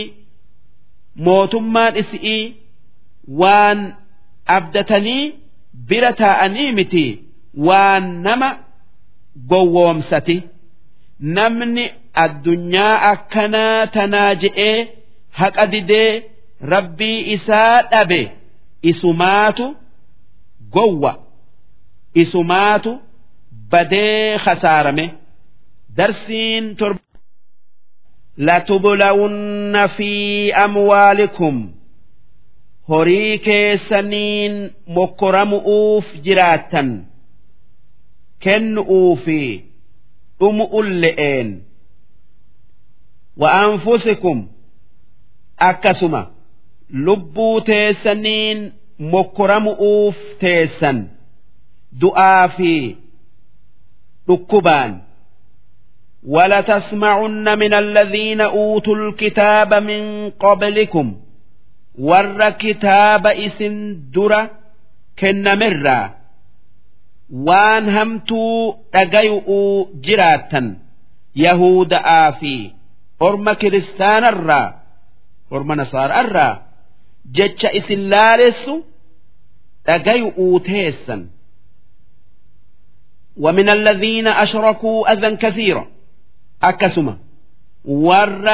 mootummaan 1.25 1.93
isi'ii 2.01 2.43
waan 3.41 3.79
abdatanii 4.56 5.22
bira 5.88 6.10
taa'anii 6.22 6.70
miti 6.78 7.04
waan 7.66 8.04
nama 8.26 8.48
gowwoomsati 9.50 10.36
namni 11.36 11.84
addunyaa 12.24 12.94
akkanaa 13.12 13.86
tanaa 13.96 14.32
je'ee 14.42 14.76
haqa 15.40 15.64
didee 15.72 16.10
rabbii 16.72 17.18
isaa 17.36 17.76
dhabe 17.92 18.20
isumaatu 18.90 19.66
gowwa 20.74 21.12
isumaatu 22.22 22.90
badee 23.70 24.38
khasaarame 24.44 25.06
darsiin 25.96 26.66
torba 26.80 27.00
لتبلون 28.38 29.86
في 29.86 30.12
أموالكم 30.54 31.70
horii 32.88 33.38
keessaniin 33.46 34.54
mokkoramu'uuf 34.96 36.06
jiraattan 36.24 36.88
kennu'uu 38.44 39.16
fi 39.24 39.38
dhumu'un 40.40 40.88
le'een 41.02 41.48
wa'anfusikum 43.40 44.38
akkasuma 45.70 46.22
lubbuu 47.06 47.60
teessaniin 47.68 48.58
mokkoramu'uuf 49.12 50.16
teessan 50.40 50.98
du'aa 52.00 52.48
fi 52.56 52.72
dhukkubaan 54.28 54.92
ولتسمعن 56.26 57.58
من 57.58 57.74
الذين 57.74 58.40
أوتوا 58.40 58.96
الكتاب 58.96 59.74
من 59.74 60.30
قبلكم 60.30 61.16
warra 62.08 62.48
kitaaba 62.62 63.30
isin 63.46 63.76
dura 64.14 64.40
kennamerraa 65.20 66.06
waan 67.46 67.84
hamtuu 67.96 68.56
dhagayu'uu 68.94 69.74
jiraattan 70.06 70.66
yahuda'aa 71.44 72.28
fi 72.40 72.54
orma 73.26 73.52
kiristaanarraa 73.60 74.66
orma 75.56 75.74
nasaara'arraa 75.80 76.52
jecha 77.36 77.68
isin 77.80 78.02
laalessu 78.12 78.74
dhagayu'uu 79.86 80.56
teessan 80.70 81.22
ومن 83.36 83.68
الذين 83.68 84.26
أشركوا 84.28 85.12
أذى 85.12 85.36
كثيرا 85.36 85.86
أكسما 86.62 87.18
ور 87.84 88.46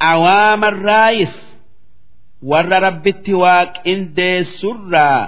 عوام 0.00 0.64
الرايس 0.64 1.49
warra 2.49 2.77
rabbitti 2.87 3.33
waaqindeessurraa 3.43 5.21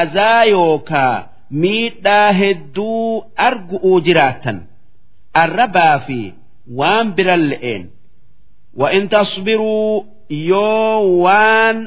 azaa 0.00 0.44
yookaa 0.54 1.14
miidhaa 1.62 2.28
hedduu 2.40 3.24
argu'uu 3.48 3.98
jiraatan 4.06 4.58
arrabaa 5.42 5.96
fi 6.06 6.20
waan 6.78 7.06
biran 7.16 7.42
le'een 7.50 7.82
wa'in 8.80 9.04
tasbiruu 9.14 10.06
yoo 10.50 11.00
waan 11.24 11.78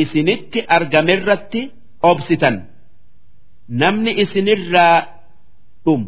isinitti 0.00 0.60
argamerratti 0.76 1.62
obsitan 2.10 2.56
namni 3.80 4.10
isinirraa 4.22 4.96
dhum 5.84 6.02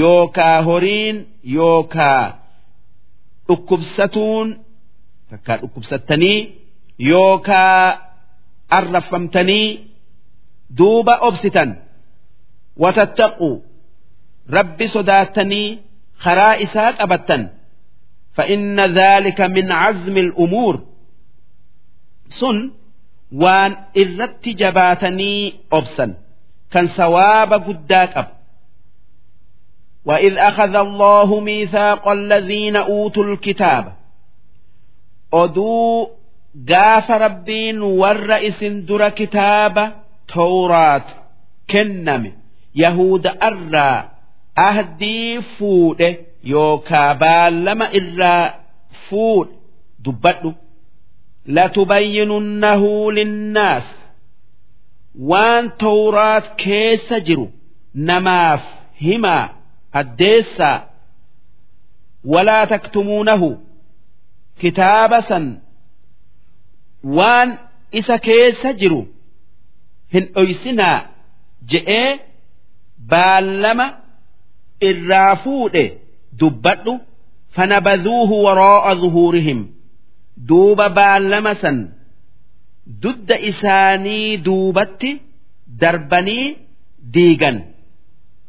yookaa 0.00 0.56
horiin 0.68 1.16
yookaa 1.56 2.22
dhukkubsatuun 3.48 4.48
takka 5.30 5.52
dhukkubsattanii. 5.60 6.38
yookaa 6.99 7.97
arraffamtanii 8.77 9.67
duuba 10.77 11.13
obsitan 11.27 11.69
watattaquu 12.83 13.49
rabbi 14.57 14.87
sodaattanii 14.87 15.79
karaa 16.23 16.53
isaa 16.65 16.91
qabattan 17.01 17.43
فإن 18.37 18.79
ذلك 18.79 19.41
من 19.41 19.71
عزم 19.71 20.17
الأمور 20.17 20.83
سن 22.27 22.71
وان 23.31 23.75
إرت 23.97 24.49
جباتني 24.49 25.53
أبسا 25.73 26.15
كان 26.71 26.87
ثواب 26.87 27.53
قداك 27.53 28.17
أب 28.17 28.27
وإذ 30.05 30.37
أخذ 30.37 30.75
الله 30.75 31.39
ميثاق 31.39 32.07
الذين 32.07 32.75
أوتوا 32.75 33.23
الكتاب 33.23 33.93
أدو 35.33 36.09
gaafa 36.64 37.18
rabbiin 37.18 37.82
warra 38.00 38.40
isin 38.48 38.86
dura 38.86 39.10
kitaaba 39.10 39.84
tawraat 40.34 41.08
kenname 41.72 42.32
yahuda 42.74 43.40
arraa 43.40 43.98
ahdii 44.68 45.42
fuudhe 45.58 46.08
yookaa 46.52 47.14
baallama 47.14 47.86
irraa 48.00 48.54
fuudhe 49.08 49.56
dubbadhu. 50.06 50.54
Latubayyinunnahu 51.46 53.10
linnaas. 53.18 53.86
Waan 55.30 55.70
tawraat 55.82 56.46
keessa 56.64 57.20
jiru 57.20 57.46
namaaf 57.94 58.62
himaa 59.04 59.48
addeessaa. 59.92 60.78
Walaa 62.32 62.66
taktumuunahu. 62.66 63.48
Kitaaba 64.60 65.22
san 65.28 65.60
waan 67.18 67.50
isa 68.00 68.16
keessa 68.26 68.70
jiru 68.80 69.00
hin 70.14 70.24
dhoysinaa 70.34 70.96
je'ee 71.72 72.08
baallama 73.12 73.86
irraa 74.90 75.36
fuudhe 75.44 75.84
dubbadhu 76.40 76.94
fanabadhuuhu 77.56 78.36
waroo'a 78.46 78.92
zuhuurihim. 79.02 79.60
Duuba 80.48 80.86
baallama 80.98 81.52
san 81.62 81.78
dudda 83.02 83.36
isaanii 83.50 84.36
duubatti 84.46 85.10
darbanii 85.80 86.46
diigan. 87.14 87.56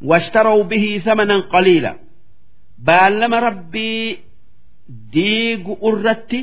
Washtarow 0.09 0.59
bihii 0.69 0.99
samanan 1.07 1.41
qaliila. 1.53 1.91
Baallama 2.87 3.39
rabbii 3.47 4.19
diigu 5.13 5.73
irratti 5.89 6.39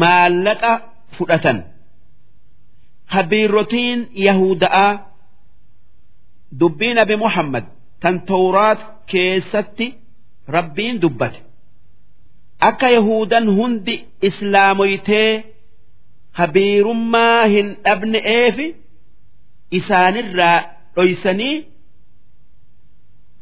maallaqa 0.00 0.72
fudhatan. 1.16 1.58
Habiirotiin 3.14 4.00
yahudaa 4.26 4.90
dubbii 6.60 6.94
nabi 6.98 7.16
muhammad 7.24 7.64
tan 8.02 8.16
tawraat 8.30 8.80
keessatti 9.10 9.86
rabbiin 10.56 10.96
dubbate. 11.02 11.40
Akka 12.68 12.88
yahudan 12.96 13.46
hundi 13.56 13.94
islaamoytee 14.28 15.30
habiirummaa 16.38 17.42
hin 17.54 17.68
dhabne'eefi 17.84 18.66
isaanirraa 19.78 20.58
dhoysanii 20.96 21.56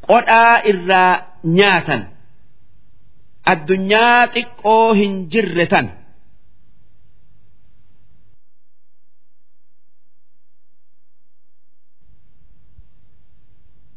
qodhaa 0.09 0.55
irraa 0.71 1.13
nyaatan. 1.59 2.03
Addunyaa 3.53 4.23
xiqqoo 4.35 4.87
hin 5.01 5.13
jirre 5.33 5.67
tan. 5.73 5.87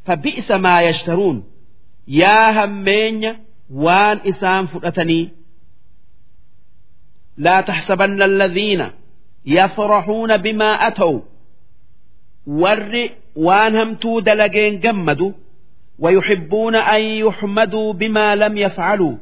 فبئس 0.09 0.51
ما 0.51 0.83
يشترون 0.83 1.45
يا 2.09 2.65
همين 2.65 3.37
وان 3.73 4.21
إسام 4.27 4.67
فؤتني 4.67 5.31
لا 7.37 7.61
تحسبن 7.61 8.23
الذين 8.23 8.91
يفرحون 9.47 10.37
بما 10.37 10.89
أتوا 10.89 11.21
ور 12.47 13.09
وان 13.37 13.77
همتو 13.77 14.21
دلقين 14.21 14.81
جمدوا 14.81 15.33
ويحبون 15.99 16.75
أن 16.75 17.01
يحمدوا 17.01 17.93
بما 17.93 18.37
لم 18.37 18.57
يفعلوا 18.57 19.17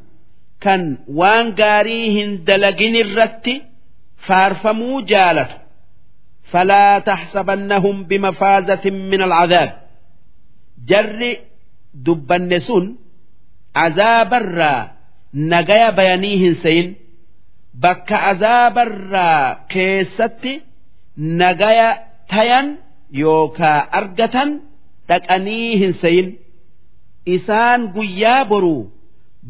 كان 0.61 0.99
وان 1.09 1.55
قاريهن 1.55 2.45
دلقين 2.45 2.97
الرت 2.97 3.51
فارفموا 4.27 5.01
جالت 5.01 5.51
فلا 6.51 6.99
تحسبنهم 6.99 8.05
بمفازة 8.05 8.91
من 8.91 9.23
العذاب 9.23 9.83
jarri 10.90 11.32
dubbanne 12.06 12.60
sun 12.68 12.86
azaabarraa 13.86 14.82
nagaya 15.52 15.92
bayanii 15.98 16.38
hin 16.44 16.56
seyin 16.64 16.90
bakka 17.84 18.18
azaabarraa 18.32 19.68
keessatti 19.74 20.54
nagaya 21.42 21.90
tayan 22.32 22.68
yookaa 23.22 23.80
argatan 24.00 24.50
dhaqanii 25.10 25.78
hin 25.82 25.94
seyin 26.02 26.28
isaan 27.36 27.82
guyyaa 27.96 28.46
boruu 28.52 28.82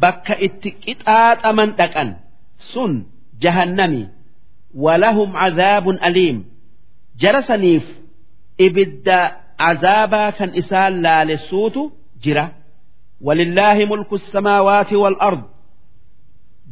bakka 0.04 0.36
itti 0.48 0.70
qixaaxaman 0.84 1.70
dhaqan 1.80 2.10
sun 2.74 2.94
jahannami. 3.42 4.04
Walahum 4.84 5.32
cazaabun 5.42 5.98
aliim. 6.08 6.38
Jarasaniif 7.22 7.86
ibidda 8.66 9.20
cazaabaa 9.63 10.31
kan 10.39 10.51
isaan 10.61 10.95
laalessuutu 11.05 11.83
jira 12.25 12.47
ولله 13.27 13.75
ملك 13.85 14.13
السماوات 14.13 14.93
والأرض 14.93 15.43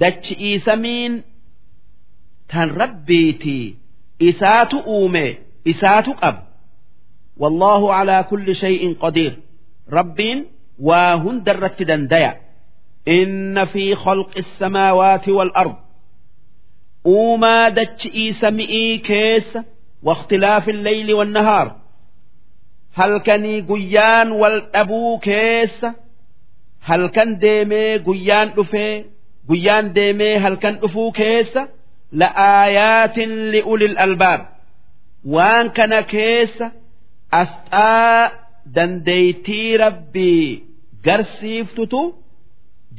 دتشئي 0.00 0.58
سمين 0.58 1.22
تن 2.48 2.68
ربيتي 2.82 3.74
إسات 4.22 4.74
أومي 4.74 5.34
إسات 5.68 6.04
أب 6.22 6.36
والله 7.36 7.94
على 7.94 8.24
كل 8.30 8.54
شيء 8.56 8.96
قدير 9.00 9.32
ربين 9.92 10.38
waa 10.88 11.14
hunda 11.22 11.52
irratti 11.54 11.84
dandaya 11.90 12.32
inna 13.16 13.64
fi 13.72 13.84
khalqi 14.04 14.38
السماوات 14.44 15.28
والأرض 15.28 15.76
uumaa 17.06 17.70
dachi'ii 17.70 18.32
sami'ii 18.40 18.98
keessa 19.08 19.64
واختلاف 20.02 20.68
الليل 20.68 21.14
والنهار 21.14 21.76
Halkanii 22.99 23.59
guyyaan 23.69 24.29
wal 24.41 24.57
dhabuu 24.73 25.13
keessa 25.27 25.89
halkan 26.89 27.29
deemee 27.43 27.91
guyyaan 28.07 28.49
dhufee 28.57 28.93
guyyaan 29.49 29.85
deemee 29.95 30.35
halkan 30.45 30.75
dhufuu 30.81 31.11
keessa 31.19 31.61
la'aayaatin 32.19 33.31
li'ulil 33.53 33.95
albaab. 34.05 34.41
Waan 35.33 35.67
kana 35.77 35.99
keessa 36.13 36.67
asxaa 37.41 38.31
dandeeytii 38.75 39.77
rabbii 39.83 40.63
garsiiftutu 41.05 42.01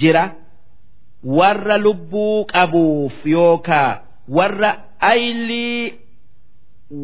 jira. 0.01 0.25
Warra 1.39 1.77
lubbuu 1.85 2.45
qabuuf 2.53 3.17
yookaa 3.35 3.93
warra 4.37 4.71
aylii 5.13 5.95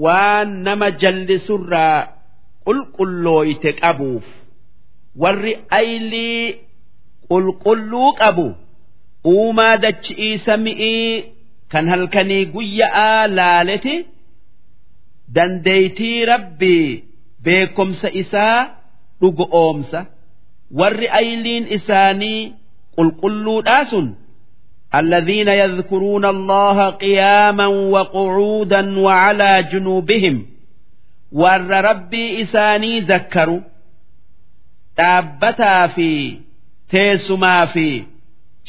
waan 0.04 0.50
nama 0.66 0.88
jallisurraa 1.02 1.98
qulqullooyte 2.65 3.71
qabuuf 3.81 4.25
warri 5.21 5.53
aylii 5.79 6.43
qulqulluu 7.31 8.09
qabu 8.21 8.47
uumaa 9.33 9.75
dachi'ii 9.85 10.35
sami'ii 10.47 11.23
kan 11.71 11.85
halkanii 11.93 12.43
guyya'aa 12.55 13.23
laaleti 13.37 13.95
dandeeytii 15.35 16.25
rabbii 16.25 17.03
beekomsa 17.43 18.09
isaa 18.21 18.67
dhugo 19.21 19.45
oomsa 19.61 19.99
warri 20.79 21.07
ayliin 21.19 21.65
isaanii 21.77 22.39
qulqulluudhaa 22.95 23.85
sun 23.91 24.07
الذين 24.95 25.47
يذكرون 25.47 26.25
الله 26.25 26.89
قياما 26.89 27.67
وقعودا 27.67 28.99
وعلى 28.99 29.63
جنوبهم 29.71 30.45
ور 31.31 31.61
ربي 31.89 32.41
إساني 32.43 32.99
ذكروا 32.99 33.61
dhaabbataa 34.97 35.87
fi 35.95 36.09
teessumaa 36.91 37.65
fi 37.73 37.87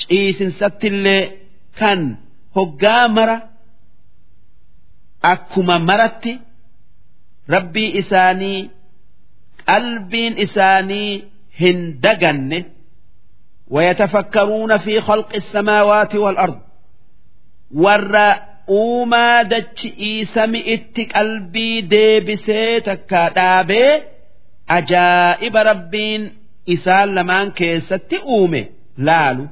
ciisinsatti 0.00 0.86
illee 0.92 1.22
kan 1.78 2.00
hoggaa 2.56 3.08
mara 3.16 3.36
akkuma 5.32 5.76
maratti 5.88 6.32
rabbii 7.54 7.90
isaanii 8.00 8.60
qalbiin 9.68 10.34
isaanii 10.46 11.10
hin 11.60 11.78
daganne 12.02 12.60
ويتفكرون 13.70 14.76
في 14.78 15.00
خلق 15.00 15.34
السماوات 15.34 16.14
والأرض 16.14 16.58
ور 18.62 18.76
أوما 18.76 19.42
دتشئي 19.42 20.24
سمئت 20.24 21.16
قلبي 21.16 21.80
ديبسي 21.80 22.80
تكا 22.80 23.28
دابي 23.28 24.02
ajaa'iba 24.68 25.62
rabbiin 25.64 26.22
isaan 26.66 27.14
lamaan 27.14 27.52
keessatti 27.52 28.18
uume 28.24 28.68
laalu 28.98 29.48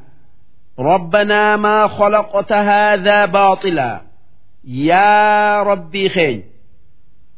ربنا 0.79 1.57
ما 1.57 1.89
خلقت 1.89 2.53
هذا 2.53 3.25
باطلا 3.25 4.01
يا 4.65 5.63
ربي 5.63 6.09
خين 6.09 6.43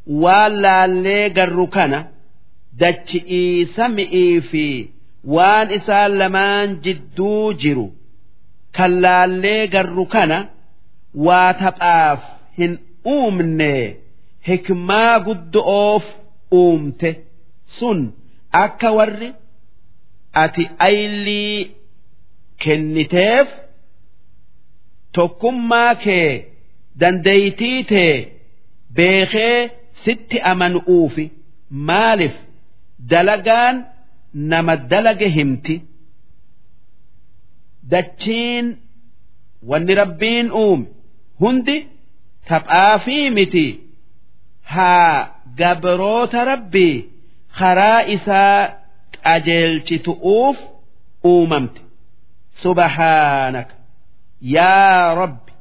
ولا 0.07 0.85
اللي 0.85 1.27
قركنا 1.27 2.07
دتشئي 2.73 3.65
سمئي 3.65 4.41
في 4.41 4.89
وان 5.23 5.71
إسان 5.71 6.11
لمان 6.11 6.79
جدو 6.81 7.51
جرو 7.51 7.91
كلا 8.75 9.25
اللي 9.25 9.67
waa 11.14 11.52
taphaaf 11.62 12.20
hin 12.58 12.78
uumne. 13.14 13.96
Hikmaa 14.48 15.20
guddo'oof 15.26 16.04
uumte. 16.60 17.10
Sun 17.78 18.00
akka 18.52 18.90
warri 18.98 19.30
ati 20.42 20.62
aylii 20.88 21.70
kenniteef 22.64 23.48
tokkummaa 25.12 25.94
kee 26.04 26.28
dandeeytii 27.00 27.84
tee 27.92 28.14
beekee 28.96 29.70
sitti 30.04 30.36
amanuufi 30.50 31.24
maaliif 31.88 32.36
dalagaan 33.10 33.76
nama 34.34 34.76
dalage 34.90 35.28
himti? 35.36 35.76
Dachiin 37.90 38.66
wanni 39.70 39.94
rabbiin 39.94 40.52
uume. 40.52 40.86
Hundi 41.40 41.76
taphaafii 42.48 43.30
miti. 43.30 43.66
haa 44.74 45.28
gabroota 45.58 46.44
rabbii 46.44 47.04
karaa 47.58 48.02
isaa 48.16 48.60
qajeelchitu'uuf 49.24 50.56
uumamte. 51.30 51.80
Subhaanaka. 52.62 53.74
Yaa 54.56 55.14
rabbi 55.20 55.52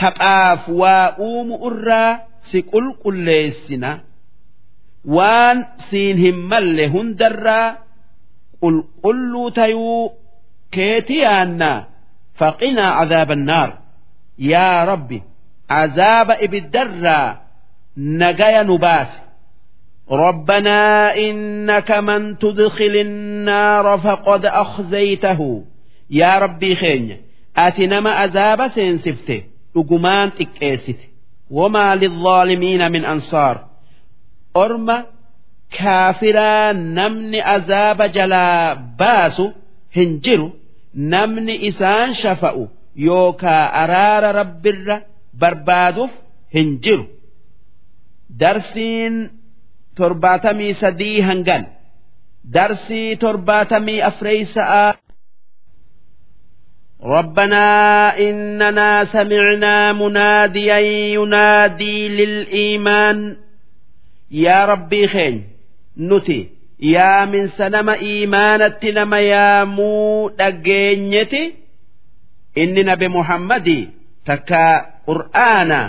taphaaf 0.00 0.68
waa 0.80 1.06
uumu 1.26 1.54
irraa 1.70 2.18
si 2.48 2.58
qulqulleessina. 2.72 3.90
Waan 5.16 5.58
siin 5.90 6.16
hin 6.24 6.38
malle 6.50 6.86
hundarraa 6.94 7.68
qulqulluu 8.62 9.50
tayuu 9.58 10.12
keeti 10.74 11.16
yaannaa. 11.24 11.78
Faqinaa 12.38 12.92
cadaaba 12.98 13.34
annaar 13.38 13.70
yaa 14.37 14.85
rabbi 14.85 15.17
azaaba 15.67 16.33
ibiddarraa 16.45 17.47
نجايا 17.97 18.63
نباس 18.63 19.07
ربنا 20.11 21.15
إنك 21.15 21.91
من 21.91 22.37
تدخل 22.37 22.95
النار 22.95 23.97
فقد 23.97 24.45
أخزيته 24.45 25.63
يا 26.09 26.39
ربي 26.39 26.75
خين 26.75 27.17
أتنما 27.57 28.25
أزاب 28.25 28.67
سينسفته 28.67 29.43
لقمان 29.75 30.31
تكيسته 30.33 31.07
وما 31.51 31.95
للظالمين 31.95 32.91
من 32.91 33.05
أنصار 33.05 33.65
أرمى 34.55 35.03
كافرا 35.71 36.71
نمن 36.71 37.35
أزاب 37.35 38.01
جلا 38.01 38.73
باس 38.99 39.41
هنجر 39.95 40.51
نمن 40.95 41.49
إسان 41.67 42.13
شفأ 42.13 42.67
يوكا 42.95 43.83
أرار 43.83 44.35
رب 44.35 44.67
الر 44.67 45.01
بربادف 45.33 46.11
هنجر 46.55 47.05
darsiin 48.41 49.15
torbaatamii 49.97 50.73
sadii 50.81 51.21
hangan 51.27 51.63
darsii 52.53 53.15
torbaatamii 53.23 54.01
afreeysa'a 54.09 54.95
ربنا 57.03 57.67
إننا 58.19 59.03
سمعنا 59.05 59.93
مناديا 59.93 60.77
ينادي 61.13 62.07
للإيمان 62.09 63.37
يا 64.31 64.65
ربي 64.65 65.07
خين 65.07 65.43
نتي 65.97 66.49
يا 66.79 67.25
من 67.25 67.47
سنم 67.47 67.89
إيمانة 67.89 68.79
نما 68.83 69.19
يا 69.19 69.63
مو 69.63 70.29
دقينيتي 70.29 71.53
inni 72.54 72.82
nabi 72.84 73.08
muhammadi 73.08 73.78
takka 74.26 74.62
qur'aana 75.06 75.80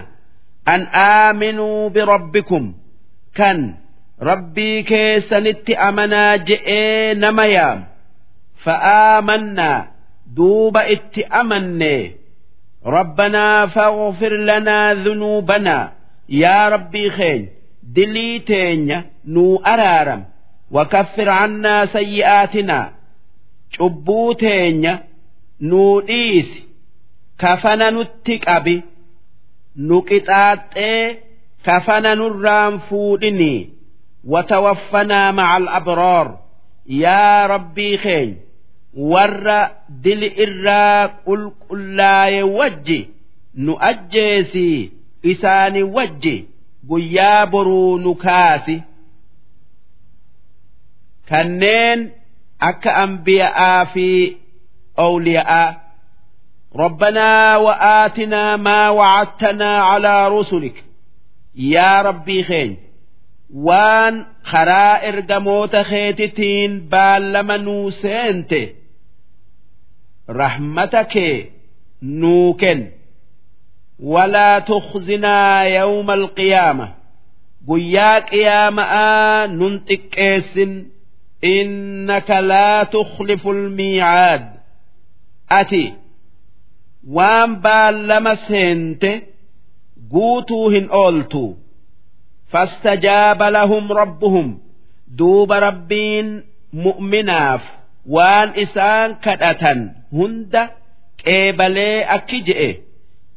an 0.74 0.82
aaminuu 1.06 1.90
birabbikum 1.96 2.66
kan 3.38 3.60
rabbii 4.30 4.84
keessanitti 4.90 5.74
amanaa 5.88 6.38
je'ee 6.48 7.14
nama 7.24 7.46
yaam. 7.56 7.80
Fa'aamannaa 8.64 9.86
duuba 10.36 10.82
itti 10.96 11.22
amanne 11.40 11.96
rabbanaa 12.96 13.68
faghfir 13.76 14.34
lanaa 14.50 14.94
dhunuubanaa 15.04 15.92
yaa 16.42 16.70
rabbii 16.76 17.10
keenya 17.18 17.50
dilii 17.96 18.40
teenya 18.50 18.98
nuu 19.34 19.60
araaram 19.74 20.22
wakaffir 20.76 21.30
annaa 21.30 21.86
sayyi'aatinaa 21.96 22.86
cubbuu 23.78 24.34
teenya 24.44 24.94
nuu 25.70 25.96
dhiisi 26.08 26.60
kafana 27.42 27.88
nutti 27.96 28.36
qabi 28.46 28.76
nu 29.88 29.98
qixaaxee 30.10 31.04
kafana 31.66 32.12
nurraan 32.20 32.74
fuudhinii 32.88 33.62
watawaffanaa 34.32 35.30
maca 35.38 35.56
al-abroor 35.60 36.28
yaa 37.04 37.48
rabbii 37.54 37.98
keenya 38.04 38.38
warra 39.12 39.60
dili 40.04 40.28
irraa 40.46 41.02
qulqullaaye 41.28 42.42
wajji 42.58 43.00
nu 43.64 43.74
ajjeesii 43.90 44.80
isaani 45.32 45.82
wajji 45.96 46.36
guyyaa 46.90 47.46
boruu 47.52 47.98
nu 48.04 48.12
kaasi. 48.24 48.76
Kanneen 51.30 52.00
akka 52.70 52.92
ambiya'aa 53.04 53.86
fi 53.94 54.08
awliya'aa 54.99 55.89
ربنا 56.77 57.57
وآتنا 57.57 58.57
ما 58.57 58.89
وعدتنا 58.91 59.79
على 59.79 60.29
رسلك 60.29 60.85
يا 61.57 62.03
ربي 62.03 62.43
خين 62.43 62.77
وان 63.55 64.25
خرائر 64.45 65.21
جموت 65.21 65.77
خيتتين 65.77 66.81
بالما 66.81 67.57
نوسنت 67.57 68.55
رحمتك 70.31 71.47
نوكن 72.03 72.91
ولا 74.03 74.59
تخزنا 74.59 75.63
يوم 75.63 76.11
القيامة 76.11 76.95
قياك 77.69 78.33
يا 78.33 78.71
ماء 78.71 79.47
ننتك 79.47 80.19
إنك 81.45 82.31
لا 82.31 82.85
تخلف 82.85 83.49
الميعاد 83.49 84.52
أتي 85.51 85.95
waan 87.17 87.53
baallama 87.65 88.37
seente 88.37 89.11
guutuu 90.13 90.69
hin 90.75 90.89
ooltu 90.91 91.43
fastajaaba 92.53 93.51
lahum 93.51 93.93
rabbuhum 94.01 94.49
duuba 95.19 95.61
rabbiin 95.67 96.29
mu'minaaf 96.87 97.63
waan 98.17 98.49
isaan 98.65 99.15
kadhatan 99.25 99.81
hunda 100.19 100.63
qeebalee 101.25 101.97
akki 102.17 102.41
je'e 102.51 102.71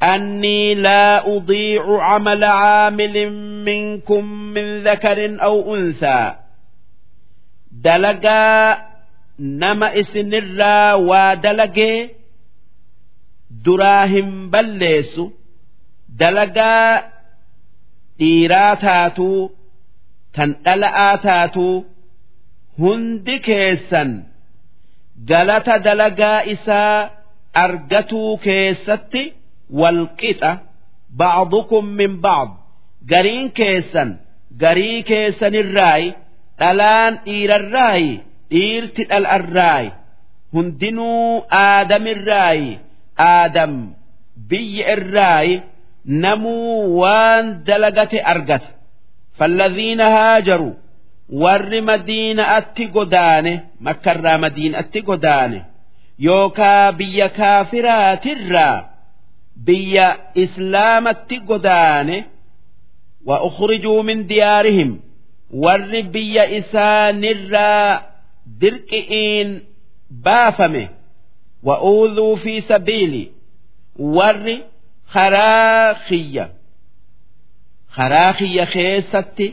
أني 0.04 0.76
لا 0.76 1.38
أضيع 1.38 2.04
عمل 2.04 2.44
عامل 2.44 3.16
منكم 3.66 4.24
من 4.26 4.84
ذكر 4.84 5.44
أو 5.44 5.76
أنثى 5.76 6.34
دلقا 7.72 8.78
nama 9.39 9.89
isinirraa 10.01 10.97
waa 11.09 11.37
dalagee 11.45 11.99
duraa 13.65 14.07
hin 14.13 14.31
balleessu 14.53 15.25
dalagaa 16.21 17.03
dhiiraa 18.19 18.77
taatuu 18.85 19.41
tan 20.37 20.51
dhala'aa 20.65 21.15
taatuu 21.27 21.75
hundi 22.81 23.37
keessan 23.49 24.11
galata 25.31 25.75
dalagaa 25.87 26.39
isaa 26.55 27.11
argatuu 27.65 28.31
keessatti 28.47 29.23
walqixa 29.81 30.51
ba'dukum 31.21 31.85
min 31.99 32.15
ba'd. 32.25 32.51
Gariin 33.11 33.47
keessan 33.59 34.11
garii 34.63 35.03
keessanirraayi 35.11 36.09
dhalaan 36.61 37.13
dhiirarraayi 37.25 38.13
dhiirti 38.51 39.03
dhal'arraayi 39.11 39.91
hundinuu 40.55 41.45
aadamirraayi 41.61 42.73
aadam 43.29 43.73
biyya 44.51 44.85
irraayi 44.97 45.55
namuu 46.25 46.99
waan 47.01 47.45
dalagate 47.69 48.19
argata 48.33 48.69
falladhiina 49.39 50.07
haajaru 50.17 50.71
warri 51.43 51.81
madiina'atti 51.91 52.85
godaane 52.97 53.53
makkarraa 53.87 54.39
madiina'atti 54.45 55.01
godaane 55.09 55.61
yookaa 56.27 56.93
biyya 56.99 57.29
kaafiraatirraa 57.39 58.77
biyya 59.67 60.07
islaamatti 60.45 61.37
godaane 61.51 62.17
wa 63.29 63.37
ukhrijuu 63.49 64.01
min 64.09 64.19
diyaarihim 64.31 64.91
warri 65.65 66.03
biyya 66.15 66.45
isaanirraa 66.59 67.91
dirqi'iin 68.61 69.51
baafame 70.25 70.85
wa 71.67 71.77
uudhuu 71.93 72.37
fi 72.43 72.55
sabiili 72.69 73.23
warri 74.17 74.57
karaa 75.12 75.95
kiyya 76.09 76.45
karaa 77.97 78.33
kiyya 78.39 78.67
keessatti 78.75 79.47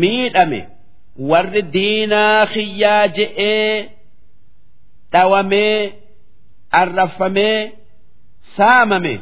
miidhame 0.00 0.60
warri 1.30 1.62
diinaa 1.76 2.46
kiyyaa 2.54 3.06
je'ee 3.16 3.76
dhawamee 5.12 5.92
arrafamee 6.80 7.60
saamame 8.56 9.14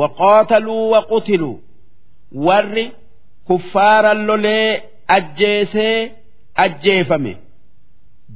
waqaataluu 0.00 0.90
waqutiluu 0.94 1.56
warri 2.46 2.86
kuffaaran 3.48 4.20
lolee 4.28 4.70
ajjeesee 5.16 5.98
ajjeefame 6.64 7.32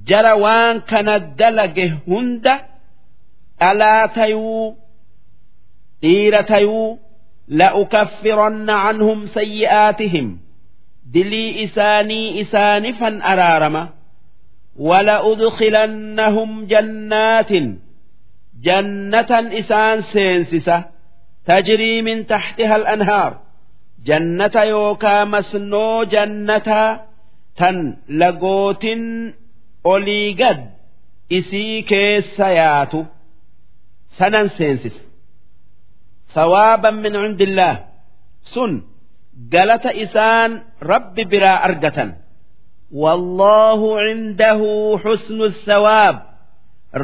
jara 0.10 0.34
waan 0.44 0.82
kana 0.90 1.20
dalage 1.40 1.86
hunda 2.06 2.54
dhalaa 3.60 4.08
tayuu 4.18 4.76
dhiira 6.02 6.44
tayuu 6.44 7.00
لأكفرن 7.48 8.70
عنهم 8.70 9.26
سيئاتهم 9.26 10.40
دلي 11.14 11.64
إساني 11.64 12.42
إسانفا 12.42 13.10
أرارما 13.34 13.90
ولأدخلنهم 15.34 16.66
جنات 16.66 17.52
جنة 18.62 19.32
إسان 19.60 20.02
سينسسة 20.02 20.86
تجري 21.46 22.02
من 22.02 22.28
تحتها 22.28 22.76
الأنهار 22.76 23.40
جنة 24.06 24.52
يوكا 24.56 25.24
مسنو 25.24 26.04
جنة 26.04 27.00
تن 27.58 27.98
لقوت 28.10 28.86
olii 29.85 30.35
gad 30.41 30.61
isii 31.31 31.83
keessa 31.83 32.49
yaatu 32.61 33.07
sanan 34.19 34.49
seensisa. 34.57 35.01
Sawaaban 36.35 36.97
min 37.03 37.13
cundillaah 37.13 37.77
sun 38.53 38.73
galata 39.53 39.91
isaan 40.05 40.53
rabbi 40.91 41.25
biraa 41.25 41.59
argatan. 41.69 42.11
Wallaahu 43.03 43.89
cindahu 44.07 44.99
xusnu 45.05 45.47
sawaab. 45.67 46.17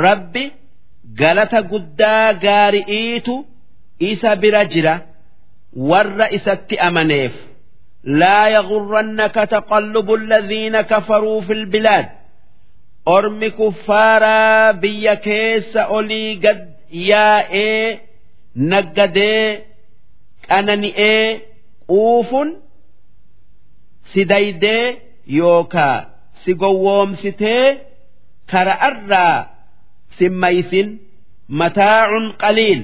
Rabbi 0.04 0.44
galata 1.20 1.60
guddaa 1.62 2.32
gaari'iitu 2.44 3.34
isa 4.10 4.36
bira 4.36 4.64
jira. 4.72 4.94
Warra 5.90 6.26
isatti 6.36 6.76
amaneef. 6.88 7.34
Laa 8.20 8.48
yagurrannaka 8.56 9.46
taqallubu 9.54 10.12
alladhiina 10.20 10.80
kafaruu 10.90 11.40
fi 11.46 11.54
lbilaad 11.54 12.06
ormi 13.06 13.50
kuffaaraa 13.50 14.72
biyya 14.82 15.14
keessa 15.26 15.86
olii 15.96 16.36
gad 16.44 16.60
yaa'ee 17.10 18.00
naggadee 18.70 19.48
qanani'ee 20.48 21.40
quufun 21.90 22.48
si 24.12 24.20
daydee 24.30 24.84
yookaa 25.38 25.98
si 26.44 26.50
gowwoomsitee 26.60 27.66
kara 28.50 28.74
arraa 28.88 29.36
simmaysin. 30.18 30.88
Mataacun 31.60 32.26
qaliil. 32.42 32.82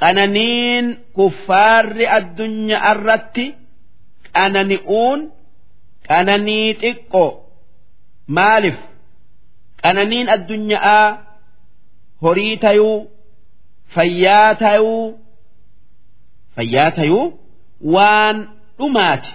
Qananiin 0.00 0.86
kuffaarri 1.16 2.06
addunyaa 2.18 2.90
irratti 2.92 3.44
qanani'uun 4.36 5.20
qananii 6.08 6.68
xiqqo. 6.82 7.24
Maaliif? 8.36 8.78
Qananiin 9.84 10.28
addunyaa 10.36 11.06
horii 12.22 12.56
tayuu 12.64 12.96
fayyaa 13.94 14.50
tayuu 14.62 15.04
fayyaa 16.56 16.90
tayuu 16.98 17.24
waan 17.94 18.36
dhumaati. 18.78 19.32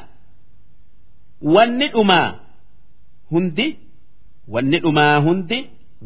Wanni 1.56 1.88
dhumaa 1.96 2.28
hundi 3.32 3.68
wanni 4.54 4.78
dhumaa 4.86 5.16
hundi 5.28 5.60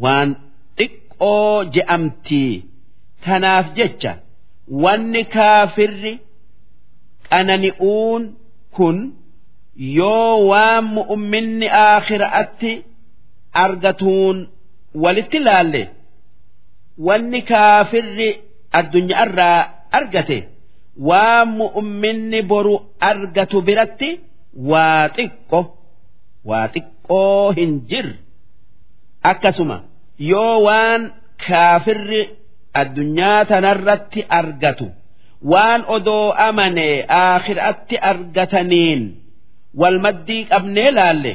waan 0.03 0.29
xiqqoo 0.77 1.63
je'amtii 1.76 2.53
tanaaf 3.26 3.65
jecha 3.77 4.11
wanni 4.83 5.22
kaafirri 5.35 6.13
qanani'uun 7.29 8.24
kun 8.77 8.97
yoo 9.97 10.33
waan 10.51 10.83
mu'umminni 10.97 11.67
aakhiraatti 11.85 12.72
argatuun 13.66 14.38
walitti 15.03 15.40
laalle. 15.48 15.84
Wanni 17.08 17.42
kaafirri 17.52 18.30
addunyaa 18.80 19.26
irraa 19.28 19.60
argate 20.00 20.38
waan 21.10 21.48
mu'umminni 21.60 22.40
boru 22.52 22.76
argatu 23.10 23.58
biratti 23.68 24.10
waa 24.72 25.03
xiqqo 25.16 25.60
waa 26.50 26.68
xiqqoo 26.74 27.52
hin 27.58 27.72
jirre 27.90 28.16
akkasuma 29.32 29.78
yoo 30.32 30.56
waan 30.68 31.02
kaafirri 31.48 32.22
addunyaa 32.82 33.40
tanarratti 33.52 34.22
argatu 34.40 34.88
waan 35.52 35.82
odoo 35.96 36.28
amanee 36.48 36.96
aakhiraatti 37.22 37.96
argataniin 38.12 39.02
wal 39.82 39.98
maddii 40.06 40.42
qabnee 40.52 40.92
laalle 40.98 41.34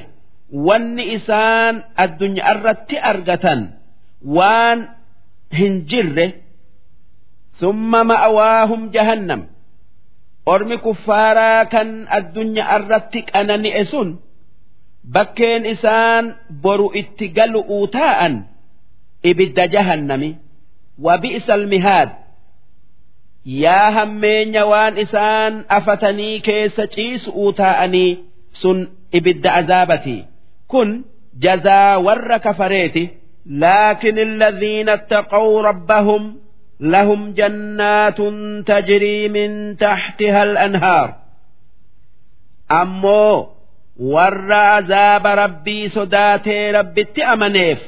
wanni 0.52 1.04
isaan 1.16 1.74
addunyaa 2.04 2.52
irratti 2.54 2.96
argatan 3.10 3.60
waan 4.36 4.78
hin 5.58 5.74
jirre 5.90 6.26
summa 7.60 8.00
ma'awaahum 8.10 8.82
jahannam. 8.94 9.42
Ormi 10.52 10.76
kuffaaraa 10.84 11.64
kan 11.72 11.88
addunyaa 12.18 12.76
irratti 12.78 13.20
qanani'e 13.32 13.84
sun 13.92 14.08
bakkeen 15.14 15.64
isaan 15.74 16.24
boru 16.62 16.88
itti 17.00 17.26
galu'uu 17.36 17.86
taa'an 17.96 18.34
ibidda 19.30 19.64
jahannami. 19.74 20.30
Wabi'isa 21.06 21.52
almihaad 21.58 22.10
yaa 23.62 23.90
hammeenya 23.96 24.62
waan 24.72 24.94
isaan 25.04 25.54
afatanii 25.76 26.40
keessa 26.46 26.84
ciisu'uu 26.94 27.52
taa'anii 27.60 28.10
sun 28.60 28.78
ibidda 29.18 29.50
azaabati 29.60 30.16
kun 30.72 30.90
jazaa 31.44 31.98
warra 32.06 32.38
kafareeti 32.46 33.04
laakin 33.62 34.16
alladhiina 34.26 34.94
ittaqaw 35.00 35.48
rabbahum 35.68 36.24
lahum 36.94 37.20
jannaatun 37.38 38.36
tajrii 38.70 39.28
min 39.36 39.52
taxtiha 39.82 40.40
alanhaar. 40.48 41.08
Ammoo 42.80 43.36
warra 44.14 44.62
azaaba 44.78 45.30
rabbii 45.42 45.88
sodaatee 45.96 46.72
rabbitti 46.78 47.22
amaneef 47.34 47.80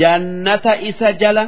jannata 0.00 0.72
isa 0.90 1.12
jala 1.20 1.44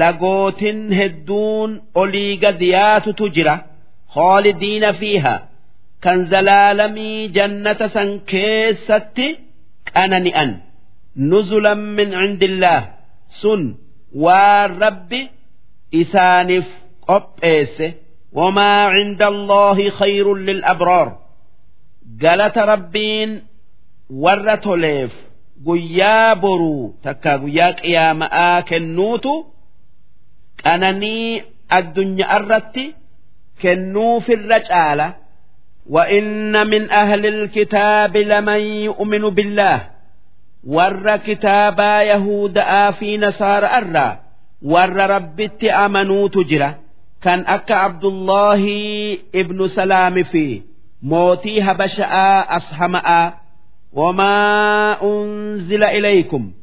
lagootin 0.00 0.80
hedduun 0.98 1.70
olii 2.02 2.36
gadiyaatutu 2.44 3.28
jira. 3.36 3.56
Hoolidiina 4.16 4.90
fiiha 5.00 5.34
kan 6.04 6.18
zalaalamii 6.32 7.28
jannata 7.36 7.86
san 7.94 8.10
keessatti 8.30 9.26
dhanani'an 9.96 10.50
nuzulan 11.30 11.80
min 11.98 12.08
cindillah 12.20 12.80
sun 13.40 13.62
waan 14.24 14.70
rabbi 14.84 15.20
isaaniif 16.02 16.66
qopheesse 17.08 17.86
wamaa 18.38 18.82
cinda 18.94 19.26
allaahi 19.34 19.86
khayrun 20.00 20.40
lilabraar 20.48 21.08
galata 22.22 22.62
rabbiin 22.72 23.30
warra 24.24 24.56
toleef 24.66 25.12
guyyaa 25.66 26.30
boruu 26.42 26.84
takka 27.04 27.32
guyyaa 27.42 27.72
qiyaama'aa 27.80 28.56
kennuutu 28.70 29.32
qananii 30.64 31.30
addunyaa 31.78 32.36
irratti 32.40 32.84
kennuufirra 33.62 34.58
caala 34.70 35.06
وإن 35.89 36.67
من 36.67 36.91
أهل 36.91 37.25
الكتاب 37.25 38.17
لمن 38.17 38.59
يؤمن 38.61 39.21
بالله 39.29 39.77
warra 40.61 41.17
kitaabaa 41.17 42.03
Yahuda'aa 42.05 42.93
fi 43.01 43.17
Nasaara 43.17 43.81
irraa 43.81 44.17
warra 44.61 45.07
rabbitti 45.07 45.69
amanuutu 45.73 46.43
jira 46.45 46.77
kan 47.23 47.41
akka 47.49 47.81
Abdullahi 47.81 49.13
ibnu 49.33 49.65
Salaami 49.73 50.23
fi 50.23 50.61
mootii 51.01 51.59
Habasha'aa 51.65 52.45
Ashama'aa 52.57 53.33
wamaa 53.93 55.01
unzila 55.01 55.93
ilaykum 55.97 56.53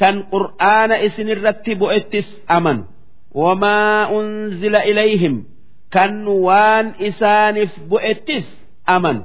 kan 0.00 0.26
qur'aana 0.34 0.98
isinirratti 1.06 1.78
bu'ettis 1.78 2.26
amanu 2.56 2.90
wamaa 3.34 4.10
unzila 4.18 4.82
ilayhim 4.90 5.46
kan 5.94 6.26
waan 6.26 6.86
isaaniif 6.98 7.70
bu'ettis 7.90 8.46
amanu 8.97 9.23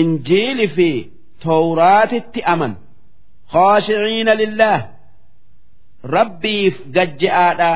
injiilii 0.00 0.72
fi 0.76 0.88
tawraatitti 1.46 2.40
amanu 2.54 2.76
khaashiciina 3.52 4.32
lillaah 4.42 4.80
rabbiif 6.16 6.76
gajja'aadha 6.96 7.72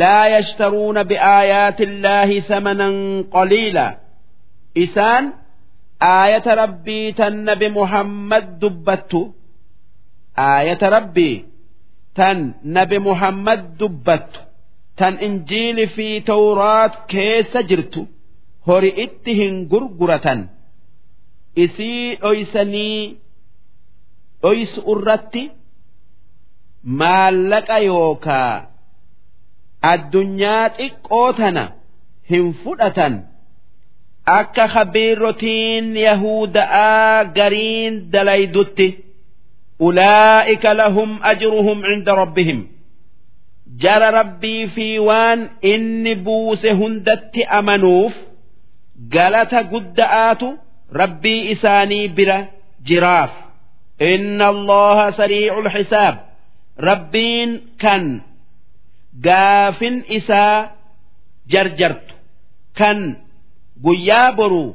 laa 0.00 0.26
yashtaruuna 0.34 1.02
bi'aayaati 1.10 1.82
illaahi 1.88 2.38
samanan 2.50 2.94
qaliila. 3.34 3.86
Isaan 4.84 5.24
aayata 6.12 6.52
rabbii 6.62 7.12
tan 7.18 7.34
nabi 7.48 7.68
muhammad 7.78 8.44
dubbattu. 8.62 9.20
Aayata 10.48 10.86
rabbii 10.96 11.36
tan 12.18 12.38
nabi 12.76 12.98
muhammad 13.08 13.60
dubbattu. 13.80 14.40
Tan 14.98 15.14
injiilii 15.26 15.92
fi 15.96 16.08
tawraat 16.30 16.94
keessa 17.12 17.60
jirtu. 17.70 18.02
hori 18.66 18.90
itti 19.04 19.32
hin 19.40 19.54
gurguratan. 19.72 20.40
Isii 21.64 22.16
dhoysanii 22.22 23.16
dhoysu 24.42 24.80
irratti 24.94 25.42
maallaqa 27.00 27.78
yookaa 27.88 28.54
addunyaa 29.92 30.64
xiqqoo 30.78 31.28
tana 31.38 31.64
hin 32.30 32.46
fudhatan. 32.64 33.14
Akka 34.38 34.66
habiirotiin 34.74 35.86
yahuda'aa 36.06 37.24
gariin 37.36 37.94
dalaydutti 38.12 38.86
ulaa'ika 39.86 40.70
lahum 40.80 41.10
ajruhum 41.30 41.78
cinda 41.88 42.12
rabbihim. 42.22 42.60
Jara 43.82 44.10
rabbii 44.18 44.66
fi 44.74 44.86
waan 45.08 45.40
inni 45.72 46.14
buuse 46.24 46.70
hundatti 46.80 47.42
amanuuf 47.58 48.14
galata 49.14 49.60
gudda'aatu 49.72 50.48
rabbii 51.00 51.40
isaanii 51.54 52.08
bira 52.16 52.38
jiraaf 52.88 53.32
inna 54.12 54.46
allaha 54.54 55.06
sariicul 55.18 55.68
xisaab 55.76 56.16
rabbiin 56.88 57.50
kan 57.82 58.04
gaafin 59.26 59.96
isaa 60.18 60.58
jarjartu 61.52 62.14
kan 62.78 62.98
guyyaa 63.84 64.32
boruu 64.38 64.70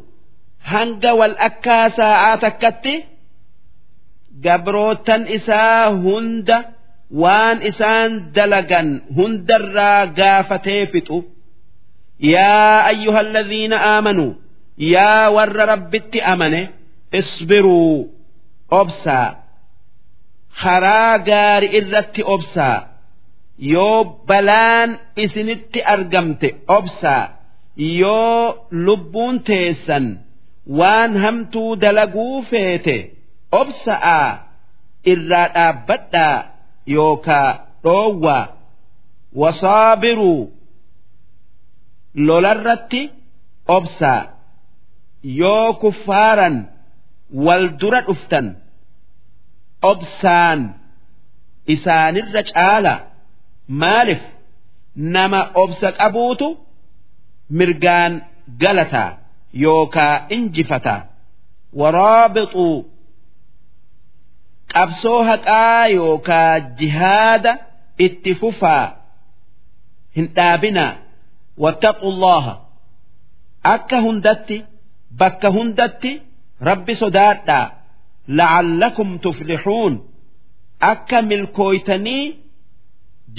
hanga 0.71 1.11
wal 1.19 1.35
akkaa 1.47 1.85
saa'aa 1.99 2.35
takkatti 2.43 2.95
gabrootan 4.45 5.23
isaa 5.37 5.89
hunda 6.03 6.57
waan 7.21 7.57
isaan 7.69 8.11
dalagan 8.35 8.89
hundarraa 9.15 10.05
gaafatee 10.19 10.85
fixu. 10.91 11.17
yaa 12.19 12.83
ayyuhalladhiina 12.91 13.77
aamanuu 13.93 14.31
yaa 14.93 15.29
warra 15.35 15.65
rabbitti 15.73 16.19
amane 16.33 16.61
isbiruu 17.19 17.93
obsaa 18.79 19.27
karaa 20.61 21.17
gaarii 21.29 21.71
irratti 21.79 22.21
obsaa 22.35 22.77
yoo 23.73 23.99
balaan 24.27 24.89
isinitti 25.23 25.79
argamte 25.93 26.49
obsaa 26.77 27.23
yoo 28.01 28.67
lubbuun 28.85 29.35
teessan 29.49 30.05
waan 30.79 31.11
hamtuu 31.23 31.71
dalaguu 31.81 32.41
feete 32.51 32.97
obsa'aa 33.61 34.27
irraa 35.13 35.47
dhaabbadhaa 35.55 36.37
yookaa 36.95 37.49
dhoowwaa 37.83 38.45
wasaabiruu 39.41 40.51
lolarratti 42.15 43.01
obsaa 43.77 44.21
yoo 45.41 45.73
kuffaaran 45.81 46.55
wal 47.45 47.65
dura 47.79 48.01
dhuftan 48.07 48.47
obsaan 49.91 50.59
isaanirra 51.73 52.41
caala 52.51 52.93
maaliif 53.81 54.21
nama 55.15 55.41
obsa 55.63 55.87
qabuutu 55.99 56.47
mirgaan 57.59 58.13
galataa 58.61 59.11
yookaa 59.63 60.15
injifataa 60.37 61.01
waraabixuu 61.79 62.77
qabsoo 64.73 65.21
haqaa 65.29 65.83
yookaa 65.97 66.59
jihaada 66.79 67.51
itti 68.05 68.31
fufaa 68.41 68.85
hin 70.17 70.27
dhaabinaa 70.35 70.91
wattaquu 71.63 72.07
allaha 72.13 72.53
akka 73.75 73.97
hundatti 74.05 74.57
bakka 75.21 75.49
hundatti 75.57 76.11
rabbi 76.69 76.93
sodaadhaa 77.01 77.65
la'allakum 78.39 79.09
tuflixuun 79.25 79.93
akka 80.91 81.17
milkooytanii 81.31 82.25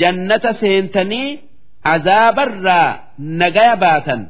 jannata 0.00 0.50
seentanii 0.62 1.28
azaabarraa 1.94 2.88
nagaya 3.40 3.76
baatan 3.84 4.20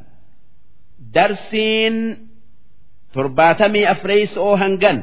darsiin 1.15 1.97
torbaatamii 3.13 3.85
afreeysoo 3.93 4.53
hangan 4.63 4.97